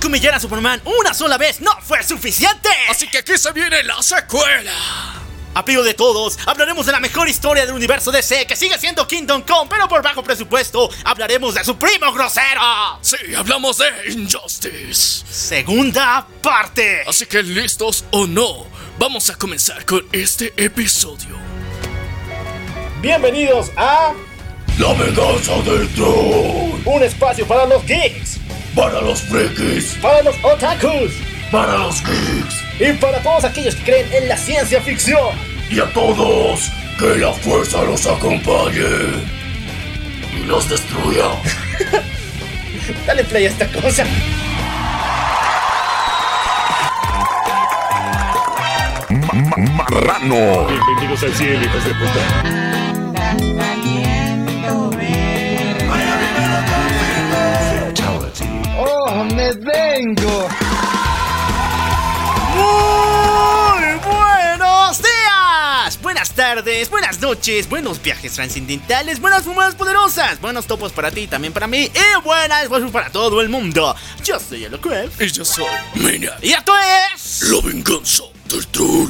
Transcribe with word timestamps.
que 0.00 0.06
humillar 0.06 0.34
a 0.34 0.40
Superman 0.40 0.80
una 0.84 1.14
sola 1.14 1.36
vez 1.38 1.60
no 1.60 1.70
fue 1.82 2.02
suficiente. 2.02 2.68
Así 2.88 3.06
que 3.08 3.18
aquí 3.18 3.36
se 3.36 3.52
viene 3.52 3.82
la 3.84 4.02
secuela. 4.02 4.72
A 5.52 5.64
pedido 5.64 5.82
de 5.82 5.94
todos, 5.94 6.38
hablaremos 6.46 6.86
de 6.86 6.92
la 6.92 7.00
mejor 7.00 7.28
historia 7.28 7.66
del 7.66 7.74
universo 7.74 8.12
DC 8.12 8.46
que 8.46 8.54
sigue 8.54 8.78
siendo 8.78 9.06
Kingdom 9.06 9.42
Come, 9.42 9.68
pero 9.68 9.88
por 9.88 10.00
bajo 10.00 10.22
presupuesto. 10.22 10.88
Hablaremos 11.04 11.54
de 11.54 11.64
su 11.64 11.76
primo 11.76 12.12
grosero. 12.12 12.60
Sí, 13.02 13.16
hablamos 13.36 13.78
de 13.78 14.12
Injustice. 14.12 15.24
Segunda 15.28 16.26
parte. 16.40 17.02
Así 17.06 17.26
que 17.26 17.42
listos 17.42 18.04
o 18.12 18.26
no, 18.26 18.66
vamos 18.98 19.28
a 19.28 19.34
comenzar 19.34 19.84
con 19.84 20.06
este 20.12 20.54
episodio. 20.56 21.36
Bienvenidos 23.02 23.70
a 23.76 24.12
La 24.78 24.92
venganza 24.94 25.56
del 25.62 25.88
troll. 25.94 26.80
un 26.84 27.02
espacio 27.02 27.46
para 27.46 27.66
los 27.66 27.84
geeks, 27.86 28.38
Para 28.74 29.00
los 29.00 29.22
frikis. 29.22 29.96
para 30.00 30.22
los 30.22 30.36
otakus 30.42 31.12
Para 31.50 31.76
los 31.78 32.02
geeks. 32.04 32.54
y 32.78 32.92
para 32.94 33.18
todos 33.22 33.44
aquellos 33.44 33.74
que 33.76 33.82
creen 33.84 34.06
en 34.12 34.28
la 34.28 34.36
ciencia 34.36 34.80
ficción. 34.80 35.34
Y 35.68 35.80
a 35.80 35.86
todos, 35.92 36.70
que 36.98 37.16
la 37.18 37.32
fuerza 37.32 37.82
los 37.82 38.06
acompañe. 38.06 38.80
Y 40.36 40.44
los 40.46 40.68
destruya. 40.68 41.24
Dale 43.06 43.24
play 43.24 43.46
a 43.46 43.48
esta 43.50 43.66
cosa. 43.68 44.04
Marrano. 49.76 50.66
Bienvenidos 50.66 51.22
al 51.22 51.34
cielo, 51.34 51.64
hijos 51.64 51.84
de 51.84 51.94
puta. 51.94 52.99
Muy 60.02 60.16
buenos 64.02 65.02
días, 65.02 66.00
buenas 66.00 66.30
tardes, 66.32 66.88
buenas 66.88 67.20
noches, 67.20 67.68
buenos 67.68 68.00
viajes 68.00 68.32
trascendentales, 68.32 69.20
buenas 69.20 69.42
fumadas 69.42 69.74
poderosas, 69.74 70.40
buenos 70.40 70.66
topos 70.66 70.92
para 70.92 71.10
ti, 71.10 71.26
también 71.26 71.52
para 71.52 71.66
mí 71.66 71.90
y 71.92 72.22
buenas 72.24 72.66
voces 72.70 72.90
para 72.90 73.10
todo 73.10 73.42
el 73.42 73.50
mundo. 73.50 73.94
Yo 74.24 74.40
soy 74.40 74.64
Eloquel 74.64 75.12
Y 75.20 75.26
yo 75.26 75.44
soy 75.44 75.66
Mina. 75.96 76.32
y 76.40 76.52
esto 76.52 76.72
es... 76.78 77.42
La 77.42 77.60
venganza. 77.60 78.22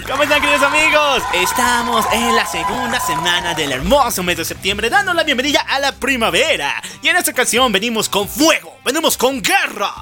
¿Cómo 0.09 0.23
están 0.25 0.41
queridos 0.41 0.63
amigos? 0.63 1.23
Estamos 1.35 2.05
en 2.13 2.35
la 2.35 2.45
segunda 2.47 2.99
semana 2.99 3.55
del 3.55 3.71
hermoso 3.71 4.25
mes 4.25 4.39
de 4.39 4.45
septiembre 4.45 4.91
dando 4.91 5.15
la 5.15 5.23
bienvenida 5.23 5.61
a 5.61 5.79
la 5.79 5.93
primavera. 5.93 6.83
Y 7.01 7.09
en 7.09 7.17
esta 7.17 7.31
ocasión 7.31 7.71
venimos 7.71 8.09
con 8.09 8.29
fuego, 8.29 8.77
venimos 8.85 9.17
con 9.17 9.41
guerra. 9.41 9.95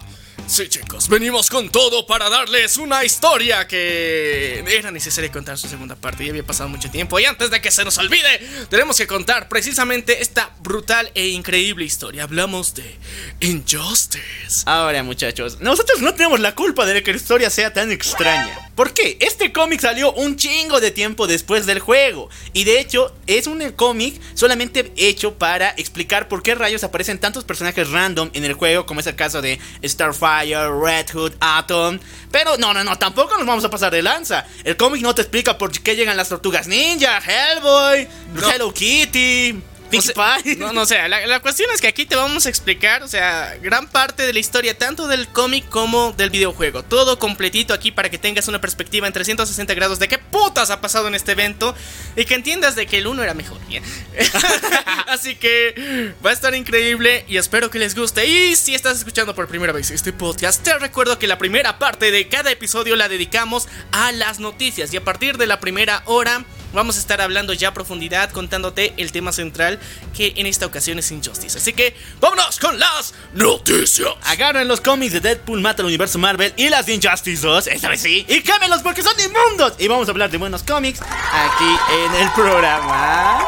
Sí, 0.49 0.67
chicos, 0.67 1.11
venimos 1.11 1.51
con 1.51 1.69
todo 1.69 2.07
para 2.07 2.31
darles 2.31 2.79
una 2.79 3.05
historia 3.05 3.69
que 3.69 4.65
era 4.67 4.91
necesario 4.91 5.31
contar 5.31 5.59
su 5.59 5.69
segunda 5.69 5.95
parte. 5.95 6.25
Ya 6.25 6.31
había 6.31 6.43
pasado 6.43 6.71
mucho 6.71 6.91
tiempo 6.91 7.21
y 7.21 7.27
antes 7.27 7.51
de 7.51 7.61
que 7.61 7.71
se 7.71 7.85
nos 7.85 7.99
olvide, 7.99 8.41
tenemos 8.71 8.97
que 8.97 9.07
contar 9.07 9.49
precisamente 9.51 10.23
esta 10.23 10.51
brutal 10.61 11.13
e 11.15 11.29
increíble 11.29 11.85
historia. 11.85 12.23
Hablamos 12.23 12.75
de 12.75 12.97
Injustice. 13.41 14.63
Ahora 14.65 15.03
muchachos, 15.03 15.61
nosotros 15.61 16.01
no 16.01 16.15
tenemos 16.15 16.41
la 16.41 16.55
culpa 16.55 16.87
de 16.87 17.03
que 17.03 17.13
la 17.13 17.19
historia 17.19 17.51
sea 17.51 17.75
tan 17.75 17.93
extraña. 17.93 18.68
¿Por 18.79 18.95
qué? 18.95 19.17
Este 19.19 19.53
cómic 19.53 19.81
salió 19.81 20.13
un 20.13 20.37
chingo 20.37 20.79
de 20.79 20.93
tiempo 20.93 21.27
después 21.27 21.67
del 21.67 21.81
juego. 21.81 22.31
Y 22.53 22.63
de 22.63 22.79
hecho 22.79 23.13
es 23.27 23.49
un 23.49 23.73
cómic 23.73 24.21
solamente 24.35 24.93
hecho 24.95 25.35
para 25.35 25.71
explicar 25.71 26.29
por 26.29 26.45
qué 26.45 26.55
rayos 26.55 26.85
aparecen 26.85 27.19
tantos 27.19 27.43
personajes 27.43 27.91
random 27.91 28.31
en 28.35 28.45
el 28.45 28.53
juego, 28.53 28.87
como 28.87 29.01
es 29.01 29.09
el 29.09 29.17
caso 29.17 29.43
de 29.43 29.59
Starfire, 29.85 30.71
Red 30.81 31.11
Hood, 31.13 31.33
Atom. 31.41 31.99
Pero 32.31 32.57
no, 32.57 32.73
no, 32.73 32.85
no, 32.85 32.97
tampoco 32.97 33.37
nos 33.37 33.49
vamos 33.49 33.65
a 33.65 33.71
pasar 33.71 33.91
de 33.91 34.01
lanza. 34.01 34.47
El 34.63 34.77
cómic 34.77 35.03
no 35.03 35.13
te 35.13 35.23
explica 35.23 35.59
por 35.59 35.73
qué 35.73 35.97
llegan 35.97 36.17
las 36.17 36.29
tortugas 36.29 36.69
ninja, 36.69 37.19
Hellboy, 37.19 38.07
No. 38.33 38.49
Hello 38.49 38.73
Kitty. 38.73 39.61
Pinkie 39.91 40.11
O 40.11 40.15
sea, 40.15 40.39
Pie. 40.43 40.57
No, 40.57 40.73
no, 40.73 40.83
o 40.83 40.87
sea, 40.87 41.09
la, 41.09 41.27
la 41.27 41.41
cuestión 41.41 41.69
es 41.75 41.81
que 41.81 41.89
aquí 41.89 42.07
te 42.07 42.17
vamos 42.17 42.47
a 42.47 42.49
explicar, 42.49 43.03
o 43.03 43.09
sea, 43.09 43.57
gran 43.63 43.89
parte 43.89 44.25
de 44.25 44.33
la 44.33 44.39
historia, 44.39 44.77
tanto 44.77 45.07
del 45.09 45.29
cómic 45.29 45.69
como 45.69 46.13
del 46.13 46.31
videojuego. 46.31 46.83
Todo 46.83 47.19
completito 47.19 47.75
aquí 47.75 47.91
para 47.91 48.11
que 48.11 48.19
tengas 48.19 48.49
una 48.49 48.61
perspectiva 48.61 49.07
en 49.07 49.13
360 49.13 49.75
grados 49.75 49.99
de 49.99 50.09
qué 50.09 50.19
putas 50.19 50.71
ha 50.71 50.81
pasado 50.81 51.09
en 51.09 51.15
este 51.15 51.33
evento 51.33 51.75
y 52.17 52.25
que 52.25 52.35
entiendas 52.35 52.77
de 52.77 52.87
que 52.87 52.99
el 52.99 53.07
uno 53.07 53.23
era 53.23 53.35
mejor. 53.35 53.59
Así 55.07 55.37
que 55.37 56.15
va 56.25 56.31
a 56.31 56.33
estar 56.33 56.55
increíble 56.55 57.25
y 57.29 57.37
espero 57.37 57.71
que 57.71 57.79
les 57.79 57.95
guste. 57.95 58.27
Y 58.27 58.57
si 58.57 58.75
estás 58.75 58.99
escuchando 58.99 59.35
por 59.35 59.49
primera 59.49 59.73
vez 59.73 59.91
este 59.91 60.13
podcast, 60.13 60.63
te 60.63 60.79
recuerdo 60.79 61.19
que 61.19 61.27
la 61.27 61.39
primera 61.39 61.79
parte 61.79 62.11
de 62.11 62.29
cada 62.29 62.51
episodio 62.51 62.97
la 62.97 63.09
dedicamos 63.09 63.69
a 63.93 64.13
las 64.13 64.39
noticias 64.39 64.93
y 64.93 64.97
a 64.97 65.05
partir 65.05 65.39
de 65.39 65.47
la 65.47 65.61
primera 65.61 66.03
hora... 66.07 66.45
Vamos 66.73 66.97
a 66.97 67.01
estar 67.01 67.21
hablando 67.21 67.53
ya 67.53 67.69
a 67.69 67.75
profundidad, 67.75 68.31
contándote 68.31 68.93
el 68.99 69.11
tema 69.11 69.33
central 69.33 69.79
que 70.15 70.35
en 70.37 70.47
esta 70.47 70.67
ocasión 70.67 70.99
es 70.99 71.11
Injustice. 71.11 71.59
Así 71.59 71.73
que 71.73 71.95
vámonos 72.21 72.59
con 72.59 72.79
las 72.79 73.15
Noticias. 73.35 74.11
Agarren 74.25 74.69
los 74.69 74.81
cómics 74.81 75.15
de 75.15 75.21
Deadpool 75.21 75.61
mata 75.61 75.83
al 75.83 75.87
universo 75.87 76.19
Marvel 76.19 76.53
y 76.57 76.69
las 76.69 76.87
de 76.87 76.95
Injustice 76.95 77.47
2, 77.47 77.67
esta 77.69 77.89
vez 77.89 78.01
sí, 78.01 78.27
y 78.29 78.43
quémelos 78.43 78.83
porque 78.83 79.03
son 79.03 79.15
inmundos. 79.19 79.75
Y 79.79 79.89
vamos 79.89 80.09
a 80.09 80.11
hablar 80.11 80.31
de 80.31 80.39
buenos 80.39 80.63
cómics 80.63 81.01
aquí 81.01 81.77
en 81.93 82.15
el 82.23 82.31
programa. 82.33 83.45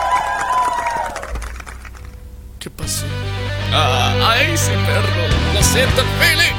¿Qué 2.59 2.71
pasó? 2.71 3.05
Ah, 3.73 4.33
¡Ay, 4.33 4.57
sí, 4.57 4.73
perro! 4.87 5.55
¡Lo 5.55 5.63
siento, 5.63 6.01
el 6.01 6.07
feeling! 6.19 6.55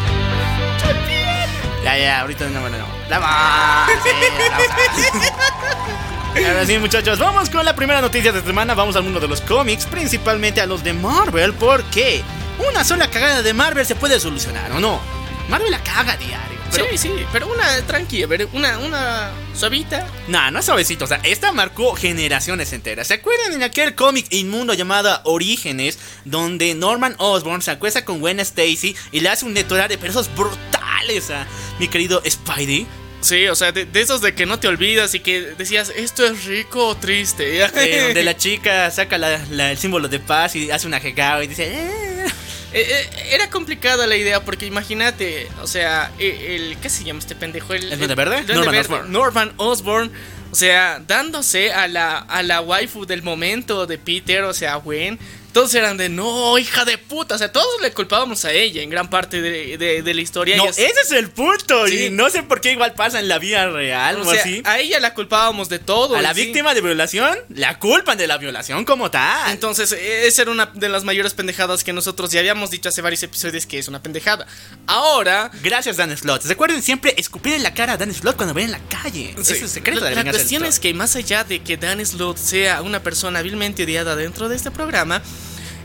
Ya, 1.84 1.98
ya, 1.98 2.22
ahorita 2.22 2.48
no, 2.48 2.62
bueno, 2.62 2.78
no. 2.78 2.88
La 3.10 3.20
va. 3.20 3.88
Sí, 4.04 4.10
la. 4.50 6.08
Ahora 6.34 6.66
sí, 6.66 6.78
muchachos, 6.78 7.20
vamos 7.20 7.50
con 7.50 7.66
la 7.66 7.76
primera 7.76 8.00
noticia 8.00 8.32
de 8.32 8.38
esta 8.38 8.50
semana. 8.50 8.74
Vamos 8.74 8.96
al 8.96 9.04
mundo 9.04 9.20
de 9.20 9.28
los 9.28 9.42
cómics, 9.42 9.86
principalmente 9.86 10.62
a 10.62 10.66
los 10.66 10.82
de 10.84 10.94
Marvel, 10.94 11.54
porque 11.54 12.24
una 12.72 12.86
sola 12.86 13.10
cagada 13.10 13.42
de 13.42 13.54
Marvel 13.54 13.86
se 13.86 13.96
puede 13.96 14.20
solucionar, 14.20 14.72
¿o 14.72 14.80
no? 14.80 15.02
Marvel 15.50 15.72
la 15.72 15.84
caga 15.84 16.16
diario. 16.16 16.58
Pero 16.72 16.86
Sí, 16.92 16.98
sí, 16.98 17.12
pero 17.34 17.52
una 17.54 17.82
tranquila, 17.86 18.28
ver, 18.28 18.48
una, 18.54 18.80
una 18.80 19.32
suavita. 19.54 20.08
Nah, 20.30 20.52
no 20.52 20.60
es 20.60 20.66
suavecito, 20.66 21.04
o 21.04 21.08
sea, 21.08 21.20
esta 21.24 21.52
marcó 21.52 21.96
generaciones 21.96 22.72
enteras. 22.72 23.08
¿Se 23.08 23.16
acuerdan 23.16 23.52
en 23.52 23.64
aquel 23.64 23.94
cómic 23.94 24.28
inmundo 24.30 24.74
llamado 24.74 25.20
Orígenes, 25.26 26.00
donde 26.24 26.76
Norman 26.76 27.16
Osborn 27.18 27.62
se 27.62 27.72
acuesta 27.72 28.06
con 28.06 28.22
Gwen 28.22 28.40
Stacy 28.40 28.96
y 29.12 29.20
le 29.20 29.28
hace 29.28 29.46
un 29.46 29.54
detonar 29.54 29.90
de 29.90 29.98
pesos 29.98 30.30
brutales 30.34 31.30
a 31.30 31.46
mi 31.78 31.90
querido 31.90 32.24
Spidey? 32.26 32.88
Sí, 33.22 33.48
o 33.48 33.56
sea, 33.56 33.72
de, 33.72 33.86
de 33.86 34.02
esos 34.02 34.20
de 34.22 34.34
que 34.34 34.46
no 34.46 34.60
te 34.60 34.68
olvidas 34.68 35.14
y 35.16 35.20
que 35.20 35.42
decías, 35.58 35.92
esto 35.96 36.26
es 36.26 36.46
rico 36.46 36.88
o 36.88 36.96
triste. 36.98 37.64
Eh, 37.64 38.02
donde 38.06 38.24
la 38.24 38.36
chica 38.36 38.90
saca 38.92 39.18
la- 39.18 39.40
la- 39.52 39.72
el 39.72 39.78
símbolo 39.78 40.08
de 40.08 40.20
paz 40.20 40.56
y 40.56 40.72
hace 40.72 40.88
una 40.88 41.00
jegada 41.00 41.44
y 41.44 41.48
dice... 41.48 41.68
"Eh". 41.72 42.26
Eh, 42.74 42.86
eh, 42.90 43.10
era 43.34 43.50
complicada 43.50 44.08
la 44.08 44.16
idea 44.16 44.46
porque 44.46 44.66
imagínate, 44.66 45.50
o 45.62 45.68
sea, 45.68 46.10
eh, 46.20 46.56
el, 46.56 46.78
¿qué 46.78 46.90
se 46.90 47.04
llama 47.04 47.20
este 47.20 47.36
pendejo? 47.36 47.74
¿El 47.74 47.90
Duende 47.98 48.16
Verde? 48.16 48.36
Duende 48.44 48.54
Norman 48.56 48.72
Verde, 48.76 48.88
Osborn. 48.94 49.12
Norman 49.12 49.54
Osborn, 49.58 50.12
o 50.52 50.56
sea, 50.56 51.02
dándose 51.06 51.74
a 51.74 51.90
la, 51.90 52.18
a 52.20 52.42
la 52.44 52.62
waifu 52.62 53.06
del 53.06 53.24
momento 53.24 53.86
de 53.88 53.98
Peter, 53.98 54.44
o 54.44 54.54
sea, 54.54 54.76
Gwen. 54.78 55.20
Todos 55.54 55.74
eran 55.76 55.98
de, 55.98 56.08
no, 56.10 56.58
hija 56.58 56.86
de 56.86 56.98
puta, 56.98 57.36
o 57.36 57.38
sea, 57.38 57.52
todos 57.52 57.82
le 57.82 57.92
culpábamos 57.92 58.46
a 58.46 58.52
ella 58.54 58.82
en 58.82 58.90
gran 58.90 59.10
parte 59.10 59.42
de, 59.42 59.78
de- 59.78 60.02
de 60.02 60.14
la 60.14 60.22
historia. 60.22 60.56
No, 60.58 60.66
ese 60.66 60.86
es 61.04 61.12
el 61.12 61.30
punto. 61.30 61.88
Sí. 61.88 62.06
Y 62.06 62.10
no 62.10 62.30
sé 62.30 62.44
por 62.44 62.62
qué 62.62 62.72
igual 62.72 62.94
pasa 62.94 63.20
en 63.20 63.28
la 63.28 63.38
vida 63.38 63.70
real 63.70 64.18
o 64.18 64.22
o 64.28 64.32
sea, 64.32 64.40
así. 64.42 64.62
a 64.66 64.80
ella 64.80 65.00
la 65.00 65.14
culpábamos 65.14 65.68
de 65.70 65.80
todo. 65.80 66.16
A 66.16 66.22
la 66.22 66.34
sí. 66.34 66.46
víctima 66.46 66.74
de 66.74 66.82
violación, 66.82 67.38
la 67.50 67.80
culpan 67.80 68.18
de 68.18 68.28
la 68.28 68.38
violación 68.38 68.86
como 68.86 69.12
tal. 69.12 69.52
Entonces, 69.52 69.92
esa 69.92 70.42
era 70.44 70.52
una 70.52 70.68
de 70.68 70.88
las 70.90 71.04
mayores 71.04 71.34
pendejadas 71.34 71.84
que 71.84 71.92
nosotros 71.94 72.32
ya 72.32 72.40
habíamos 72.40 72.72
dicho 72.72 72.88
hace 72.90 73.02
varios 73.02 73.22
episodios 73.24 73.66
que 73.66 73.78
es 73.80 73.88
una 73.88 74.02
pendejada. 74.02 74.48
Ahora, 74.88 75.52
Gracias, 75.64 75.98
Dan 75.98 76.16
Slott. 76.18 76.46
Recuerden 76.46 76.82
siempre 76.82 77.14
escupir 77.18 77.54
en 77.54 77.64
la 77.64 77.74
cara 77.74 77.94
a 77.94 77.98
Dan 77.98 78.14
Slott 78.14 78.36
cuando 78.36 78.54
ven 78.54 78.66
en 78.66 78.72
la 78.72 78.80
calle. 78.90 79.36
Sí. 79.42 79.54
Es 79.54 79.62
el 79.62 79.70
secreto 79.70 80.02
la, 80.02 80.10
de 80.10 80.16
la, 80.16 80.24
la 80.24 80.32
cuestión 80.32 80.66
es 80.66 80.80
que 80.80 80.94
más 80.94 81.16
allá 81.16 81.44
de 81.44 81.62
que 81.62 81.78
Dan 81.78 82.04
Slott 82.06 82.38
sea 82.38 82.82
una 82.82 83.04
persona 83.04 83.40
hábilmente 83.40 83.84
odiada 83.84 84.16
dentro 84.16 84.50
de 84.50 84.56
este 84.56 84.72
programa, 84.72 85.22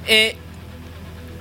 eh, 0.07 0.37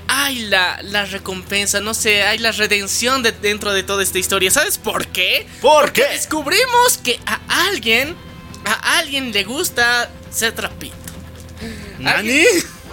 hay 0.08 0.40
la, 0.46 0.80
la 0.84 1.06
recompensa, 1.06 1.80
no 1.80 1.94
sé, 1.94 2.24
hay 2.24 2.38
la 2.38 2.52
redención 2.52 3.24
de, 3.24 3.32
dentro 3.32 3.74
de 3.74 3.84
toda 3.84 4.04
esta 4.04 4.20
historia. 4.20 4.52
¿Sabes 4.52 4.78
por 4.78 5.08
qué? 5.08 5.48
¿Por 5.62 5.86
Porque 5.86 6.04
qué? 6.04 6.10
descubrimos 6.14 6.98
que 7.04 7.20
a 7.26 7.40
alguien, 7.68 8.16
a 8.66 8.98
alguien 9.00 9.32
le 9.32 9.44
gusta 9.44 10.10
ser 10.32 10.54
trapito. 10.54 10.96
¿Nani? 12.00 12.44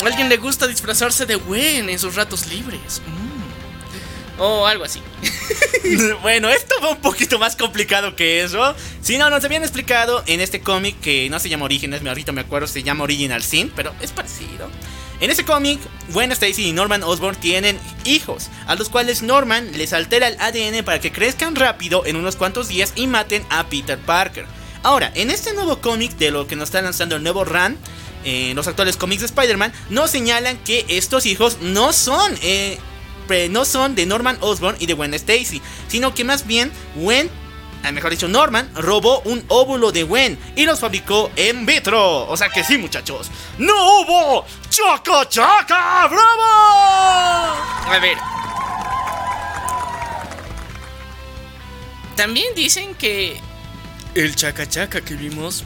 A 0.00 0.06
alguien 0.06 0.28
le 0.28 0.36
gusta 0.36 0.66
disfrazarse 0.66 1.26
de 1.26 1.36
Gwen 1.36 1.88
en 1.88 1.98
sus 1.98 2.14
ratos 2.14 2.46
libres. 2.46 3.02
Mm. 3.06 4.40
O 4.40 4.66
algo 4.66 4.84
así. 4.84 5.00
bueno, 6.22 6.48
esto 6.48 6.74
va 6.82 6.90
un 6.90 7.00
poquito 7.00 7.38
más 7.38 7.54
complicado 7.54 8.16
que 8.16 8.42
eso. 8.42 8.74
Si 9.02 9.18
no, 9.18 9.28
nos 9.30 9.44
habían 9.44 9.62
explicado 9.62 10.24
en 10.26 10.40
este 10.40 10.60
cómic 10.62 10.98
que 11.00 11.28
no 11.30 11.38
se 11.38 11.48
llama 11.48 11.66
Orígenes, 11.66 12.04
ahorita 12.04 12.32
me 12.32 12.40
acuerdo, 12.40 12.66
se 12.66 12.82
llama 12.82 13.04
Original 13.04 13.42
Sin, 13.42 13.68
pero 13.70 13.94
es 14.00 14.10
parecido. 14.10 14.70
En 15.22 15.30
ese 15.30 15.44
cómic, 15.44 15.78
Gwen 16.12 16.32
Stacy 16.32 16.66
y 16.66 16.72
Norman 16.72 17.04
Osborn 17.04 17.36
tienen 17.36 17.78
hijos, 18.04 18.50
a 18.66 18.74
los 18.74 18.88
cuales 18.88 19.22
Norman 19.22 19.70
les 19.78 19.92
altera 19.92 20.26
el 20.26 20.36
ADN 20.40 20.84
para 20.84 21.00
que 21.00 21.12
crezcan 21.12 21.54
rápido 21.54 22.04
en 22.04 22.16
unos 22.16 22.34
cuantos 22.34 22.66
días 22.66 22.92
y 22.96 23.06
maten 23.06 23.46
a 23.48 23.68
Peter 23.68 23.96
Parker. 24.00 24.46
Ahora, 24.82 25.12
en 25.14 25.30
este 25.30 25.54
nuevo 25.54 25.78
cómic 25.78 26.16
de 26.16 26.32
lo 26.32 26.48
que 26.48 26.56
nos 26.56 26.70
está 26.70 26.82
lanzando 26.82 27.14
el 27.14 27.22
nuevo 27.22 27.44
Run, 27.44 27.78
en 28.24 28.56
los 28.56 28.66
actuales 28.66 28.96
cómics 28.96 29.20
de 29.20 29.26
Spider-Man, 29.26 29.72
nos 29.90 30.10
señalan 30.10 30.58
que 30.58 30.84
estos 30.88 31.24
hijos 31.26 31.58
no 31.60 31.92
son, 31.92 32.36
eh, 32.42 32.80
no 33.48 33.64
son 33.64 33.94
de 33.94 34.06
Norman 34.06 34.38
Osborn 34.40 34.76
y 34.80 34.86
de 34.86 34.94
Gwen 34.94 35.14
Stacy, 35.14 35.62
sino 35.86 36.16
que 36.16 36.24
más 36.24 36.48
bien 36.48 36.72
Gwen 36.96 37.30
mejor 37.90 38.12
dicho, 38.12 38.28
Norman 38.28 38.70
robó 38.74 39.20
un 39.24 39.44
óvulo 39.48 39.90
de 39.90 40.04
Gwen 40.04 40.38
y 40.54 40.64
los 40.64 40.78
fabricó 40.78 41.30
en 41.34 41.66
vitro. 41.66 42.28
O 42.28 42.36
sea 42.36 42.48
que 42.48 42.62
sí, 42.62 42.78
muchachos. 42.78 43.30
¡No 43.58 43.74
hubo! 43.74 44.46
¡Choco, 44.70 45.24
choca! 45.24 46.06
¡Bravo! 46.06 46.42
A 47.86 47.98
ver. 48.00 48.16
También 52.16 52.54
dicen 52.54 52.94
que 52.94 53.40
el 54.14 54.36
chaca 54.36 54.68
chaca 54.68 55.00
que 55.00 55.14
vimos 55.14 55.64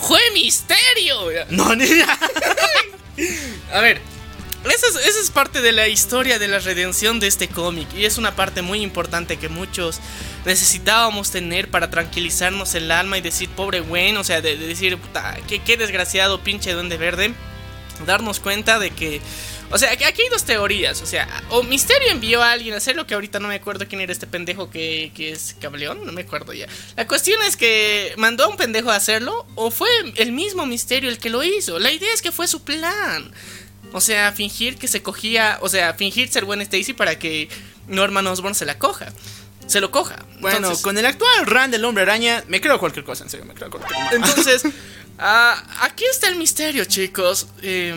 fue 0.00 0.20
misterio. 0.34 1.46
No, 1.50 1.76
ni 1.76 1.86
A 3.72 3.80
ver, 3.80 4.00
esa 4.70 4.86
es, 4.86 5.06
esa 5.06 5.20
es, 5.20 5.30
parte 5.30 5.60
de 5.60 5.72
la 5.72 5.88
historia 5.88 6.38
de 6.38 6.48
la 6.48 6.58
redención 6.58 7.20
de 7.20 7.26
este 7.26 7.48
cómic 7.48 7.88
y 7.96 8.04
es 8.04 8.18
una 8.18 8.36
parte 8.36 8.62
muy 8.62 8.82
importante 8.82 9.38
que 9.38 9.48
muchos 9.48 10.00
necesitábamos 10.44 11.30
tener 11.30 11.68
para 11.68 11.90
tranquilizarnos 11.90 12.74
el 12.74 12.90
alma 12.90 13.18
y 13.18 13.20
decir, 13.20 13.48
pobre 13.50 13.80
Gwen, 13.80 14.16
o 14.16 14.24
sea, 14.24 14.40
de, 14.40 14.56
de 14.56 14.66
decir, 14.66 14.98
puta, 14.98 15.36
qué, 15.46 15.76
desgraciado 15.76 16.42
pinche 16.42 16.72
duende 16.72 16.96
verde, 16.96 17.34
darnos 18.06 18.40
cuenta 18.40 18.78
de 18.78 18.90
que 18.90 19.20
o 19.72 19.78
sea, 19.78 19.90
aquí 19.90 20.04
hay 20.04 20.28
dos 20.30 20.44
teorías. 20.44 21.00
O 21.00 21.06
sea, 21.06 21.26
o 21.48 21.62
Misterio 21.62 22.10
envió 22.10 22.42
a 22.42 22.52
alguien 22.52 22.74
a 22.74 22.76
hacerlo, 22.76 23.06
que 23.06 23.14
ahorita 23.14 23.40
no 23.40 23.48
me 23.48 23.54
acuerdo 23.54 23.88
quién 23.88 24.02
era 24.02 24.12
este 24.12 24.26
pendejo 24.26 24.68
que, 24.68 25.12
que 25.14 25.30
es 25.30 25.56
Cableón, 25.60 26.04
no 26.04 26.12
me 26.12 26.20
acuerdo 26.20 26.52
ya. 26.52 26.66
La 26.94 27.08
cuestión 27.08 27.40
es 27.42 27.56
que 27.56 28.12
mandó 28.18 28.44
a 28.44 28.48
un 28.48 28.58
pendejo 28.58 28.90
a 28.90 28.96
hacerlo, 28.96 29.46
o 29.54 29.70
fue 29.70 29.88
el 30.16 30.32
mismo 30.32 30.66
Misterio 30.66 31.08
el 31.08 31.16
que 31.16 31.30
lo 31.30 31.42
hizo. 31.42 31.78
La 31.78 31.90
idea 31.90 32.12
es 32.12 32.20
que 32.20 32.32
fue 32.32 32.48
su 32.48 32.62
plan. 32.62 33.32
O 33.92 34.00
sea, 34.00 34.32
fingir 34.32 34.76
que 34.76 34.88
se 34.88 35.02
cogía, 35.02 35.58
o 35.60 35.68
sea, 35.68 35.94
fingir 35.94 36.28
ser 36.30 36.44
buen 36.44 36.60
Stacy 36.60 36.92
para 36.92 37.18
que 37.18 37.48
Norman 37.88 38.26
Osborn 38.26 38.54
se 38.54 38.64
la 38.64 38.78
coja. 38.78 39.12
Se 39.66 39.80
lo 39.80 39.90
coja. 39.90 40.24
Bueno, 40.40 40.58
Entonces, 40.58 40.82
con 40.82 40.98
el 40.98 41.06
actual 41.06 41.46
run 41.46 41.70
del 41.70 41.84
hombre 41.84 42.02
araña, 42.02 42.44
me 42.48 42.60
creo 42.60 42.78
cualquier 42.78 43.04
cosa, 43.04 43.24
en 43.24 43.30
serio, 43.30 43.46
me 43.46 43.54
creo 43.54 43.70
cualquier 43.70 43.98
cosa. 43.98 44.14
Entonces, 44.14 44.64
uh, 45.18 45.82
aquí 45.82 46.04
está 46.10 46.28
el 46.28 46.36
misterio, 46.36 46.84
chicos. 46.84 47.46
Eh, 47.62 47.94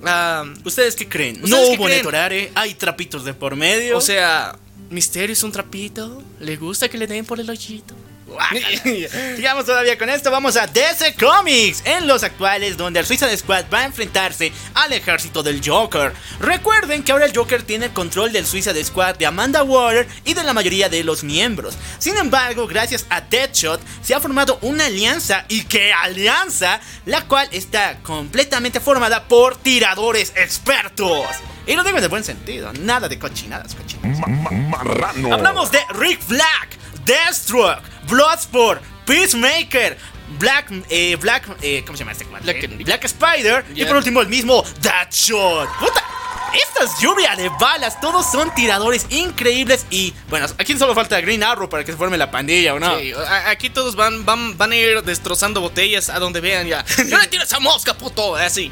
Uh, 0.00 0.54
¿Ustedes 0.64 0.94
qué 0.94 1.08
creen? 1.08 1.42
¿Ustedes 1.42 1.50
no 1.50 1.74
hubo 1.74 1.84
creen? 1.86 1.98
Netorare, 1.98 2.52
hay 2.54 2.74
trapitos 2.74 3.24
de 3.24 3.34
por 3.34 3.56
medio. 3.56 3.98
O 3.98 4.00
sea, 4.00 4.56
Misterio 4.90 5.32
es 5.32 5.42
un 5.42 5.52
trapito. 5.52 6.22
¿Le 6.40 6.56
gusta 6.56 6.88
que 6.88 6.98
le 6.98 7.06
den 7.06 7.24
por 7.24 7.40
el 7.40 7.50
hoyito? 7.50 7.94
Sigamos 9.36 9.64
todavía 9.64 9.96
con 9.96 10.08
esto, 10.10 10.30
vamos 10.30 10.56
a 10.56 10.66
DC 10.66 11.14
Comics, 11.14 11.82
en 11.84 12.06
los 12.06 12.22
actuales 12.22 12.76
donde 12.76 13.00
el 13.00 13.06
Suicide 13.06 13.36
Squad 13.36 13.64
va 13.72 13.80
a 13.80 13.84
enfrentarse 13.84 14.52
al 14.74 14.92
ejército 14.92 15.42
del 15.42 15.60
Joker. 15.64 16.12
Recuerden 16.40 17.02
que 17.02 17.12
ahora 17.12 17.26
el 17.26 17.36
Joker 17.36 17.62
tiene 17.62 17.86
el 17.86 17.92
control 17.92 18.32
del 18.32 18.46
Suicide 18.46 18.82
Squad 18.84 19.16
de 19.16 19.26
Amanda 19.26 19.62
Waller 19.62 20.06
y 20.24 20.34
de 20.34 20.44
la 20.44 20.52
mayoría 20.52 20.88
de 20.88 21.04
los 21.04 21.24
miembros. 21.24 21.76
Sin 21.98 22.16
embargo, 22.16 22.66
gracias 22.66 23.06
a 23.10 23.20
Deadshot 23.20 23.80
se 24.02 24.14
ha 24.14 24.20
formado 24.20 24.58
una 24.62 24.86
alianza 24.86 25.44
y 25.48 25.64
qué 25.64 25.92
alianza, 25.92 26.80
la 27.06 27.24
cual 27.24 27.48
está 27.52 27.98
completamente 28.02 28.80
formada 28.80 29.24
por 29.24 29.56
tiradores 29.56 30.32
expertos. 30.36 31.26
Y 31.66 31.76
lo 31.76 31.84
digo 31.84 31.98
en 31.98 32.04
el 32.04 32.08
buen 32.08 32.24
sentido, 32.24 32.72
nada 32.72 33.08
de 33.08 33.18
cochinadas, 33.18 33.74
cochinadas. 33.74 34.26
Marrano. 34.70 35.34
Hablamos 35.34 35.70
de 35.70 35.80
Rick 35.98 36.20
Flag, 36.22 36.68
Deathstroke, 37.08 37.80
Bloodsport, 38.06 38.82
Peacemaker, 39.06 39.96
Black, 40.38 40.70
eh, 40.90 41.16
Black, 41.16 41.48
eh, 41.62 41.82
¿cómo 41.86 41.96
se 41.96 42.04
llama 42.04 42.12
este 42.12 42.26
Black, 42.26 42.84
Black 42.84 43.04
Spider 43.06 43.64
yeah. 43.72 43.84
y 43.84 43.86
por 43.86 43.96
último 43.96 44.20
el 44.20 44.28
mismo 44.28 44.62
Deadshot. 44.82 45.70
¡Puta! 45.80 46.04
Estas 46.52 47.00
lluvia 47.00 47.34
de 47.34 47.48
balas, 47.60 47.98
todos 48.02 48.30
son 48.30 48.54
tiradores 48.54 49.06
increíbles 49.08 49.86
y 49.88 50.12
bueno, 50.28 50.46
aquí 50.58 50.76
solo 50.76 50.94
falta 50.94 51.18
Green 51.22 51.42
Arrow 51.42 51.70
para 51.70 51.82
que 51.82 51.92
se 51.92 51.98
forme 51.98 52.18
la 52.18 52.30
pandilla, 52.30 52.74
¿o 52.74 52.78
no? 52.78 52.98
Sí, 52.98 53.14
aquí 53.46 53.70
todos 53.70 53.96
van, 53.96 54.26
van, 54.26 54.58
van 54.58 54.72
a 54.72 54.76
ir 54.76 55.02
destrozando 55.02 55.62
botellas 55.62 56.10
a 56.10 56.18
donde 56.18 56.40
vean 56.42 56.66
ya. 56.66 56.84
¡No 57.06 57.18
le 57.18 57.26
tires 57.28 57.46
esa 57.46 57.58
mosca, 57.58 57.94
puto! 57.94 58.36
Así. 58.36 58.70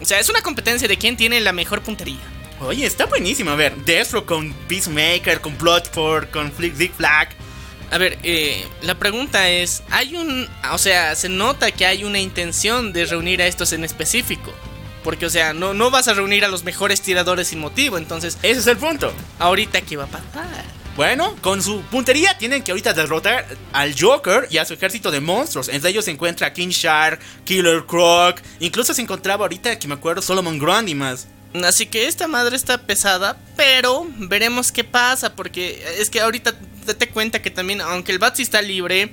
O 0.00 0.04
sea, 0.04 0.18
es 0.18 0.28
una 0.28 0.42
competencia 0.42 0.88
de 0.88 0.98
quién 0.98 1.16
tiene 1.16 1.40
la 1.40 1.52
mejor 1.52 1.82
puntería. 1.82 2.18
Oye, 2.60 2.84
está 2.84 3.06
buenísimo. 3.06 3.52
A 3.52 3.56
ver, 3.56 3.76
Deathstroke 3.76 4.26
con 4.26 4.52
Peacemaker, 4.68 5.40
con 5.40 5.56
Bloodsport, 5.56 6.32
con 6.32 6.50
Flick 6.50 6.74
Dick 6.74 6.94
Flag. 6.94 7.28
A 7.90 7.98
ver, 7.98 8.18
eh, 8.22 8.66
la 8.82 8.96
pregunta 8.96 9.48
es, 9.48 9.82
hay 9.90 10.16
un, 10.16 10.48
o 10.72 10.78
sea, 10.78 11.14
se 11.14 11.28
nota 11.28 11.70
que 11.70 11.86
hay 11.86 12.04
una 12.04 12.18
intención 12.18 12.92
de 12.92 13.06
reunir 13.06 13.40
a 13.42 13.46
estos 13.46 13.72
en 13.72 13.84
específico. 13.84 14.52
Porque, 15.04 15.26
o 15.26 15.30
sea, 15.30 15.52
no, 15.52 15.72
no 15.72 15.90
vas 15.90 16.08
a 16.08 16.14
reunir 16.14 16.44
a 16.44 16.48
los 16.48 16.64
mejores 16.64 17.00
tiradores 17.00 17.48
sin 17.48 17.60
motivo, 17.60 17.96
entonces... 17.96 18.38
Ese 18.42 18.58
es 18.58 18.66
el 18.66 18.76
punto. 18.76 19.12
Ahorita, 19.38 19.80
¿qué 19.82 19.96
va 19.96 20.04
a 20.04 20.08
pasar? 20.08 20.64
Bueno, 20.96 21.36
con 21.42 21.62
su 21.62 21.82
puntería 21.82 22.36
tienen 22.38 22.62
que 22.62 22.72
ahorita 22.72 22.94
derrotar 22.94 23.46
al 23.72 23.94
Joker 23.96 24.48
y 24.50 24.56
a 24.56 24.64
su 24.64 24.72
ejército 24.72 25.10
de 25.10 25.20
monstruos. 25.20 25.68
Entre 25.68 25.90
ellos 25.90 26.06
se 26.06 26.10
encuentra 26.10 26.52
King 26.52 26.70
Shark, 26.70 27.20
Killer 27.44 27.84
Croc, 27.84 28.40
incluso 28.60 28.94
se 28.94 29.02
encontraba 29.02 29.44
ahorita, 29.44 29.78
que 29.78 29.86
me 29.86 29.94
acuerdo, 29.94 30.22
Solomon 30.22 30.58
Grundy 30.58 30.94
más. 30.94 31.28
Así 31.64 31.86
que 31.86 32.06
esta 32.06 32.28
madre 32.28 32.56
está 32.56 32.78
pesada, 32.78 33.38
pero 33.56 34.06
veremos 34.16 34.72
qué 34.72 34.84
pasa, 34.84 35.34
porque 35.34 35.82
es 35.98 36.10
que 36.10 36.20
ahorita 36.20 36.54
date 36.84 37.08
cuenta 37.08 37.42
que 37.42 37.50
también, 37.50 37.80
aunque 37.80 38.12
el 38.12 38.18
Batsy 38.18 38.42
está 38.42 38.62
libre, 38.62 39.12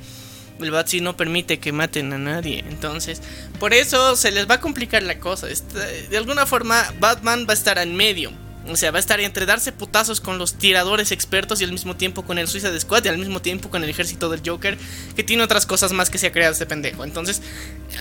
el 0.60 0.72
Batsy 0.72 1.01
no 1.01 1.18
permite 1.18 1.60
que 1.60 1.72
maten 1.72 2.13
a 2.13 2.18
nadie. 2.18 2.63
Entonces, 2.68 3.22
por 3.60 3.74
eso 3.74 4.16
se 4.16 4.31
les 4.31 4.50
va 4.50 4.56
a 4.56 4.62
complicar 4.62 5.04
la 5.04 5.19
cosa. 5.19 5.48
De 5.48 6.18
alguna 6.18 6.45
forma, 6.45 6.94
Batman 7.00 7.45
va 7.48 7.51
a 7.51 7.56
estar 7.56 7.78
en 7.78 7.95
medio. 7.95 8.31
O 8.68 8.78
sea, 8.78 8.92
va 8.92 8.98
a 8.98 9.01
estar 9.01 9.19
entre 9.19 9.46
darse 9.46 9.74
putazos 9.74 10.22
con 10.22 10.38
los 10.38 10.54
tiradores 10.54 11.12
expertos 11.12 11.60
y 11.60 11.66
al 11.66 11.74
mismo 11.74 11.98
tiempo 11.98 12.24
con 12.24 12.38
el 12.38 12.48
Suicide 12.48 12.80
Squad 12.80 13.04
y 13.04 13.10
al 13.10 13.18
mismo 13.18 13.42
tiempo 13.42 13.69
con 13.69 13.84
el 13.84 13.89
ejército 13.89 14.30
del 14.30 14.42
Joker, 14.46 14.78
que 15.16 15.24
tiene 15.24 15.44
otras 15.44 15.66
cosas 15.66 15.92
más 15.92 16.10
que 16.10 16.18
se 16.18 16.28
ha 16.28 16.31
creado 16.31 16.54
este 16.54 16.66
pendejo. 16.66 17.04
Entonces, 17.04 17.42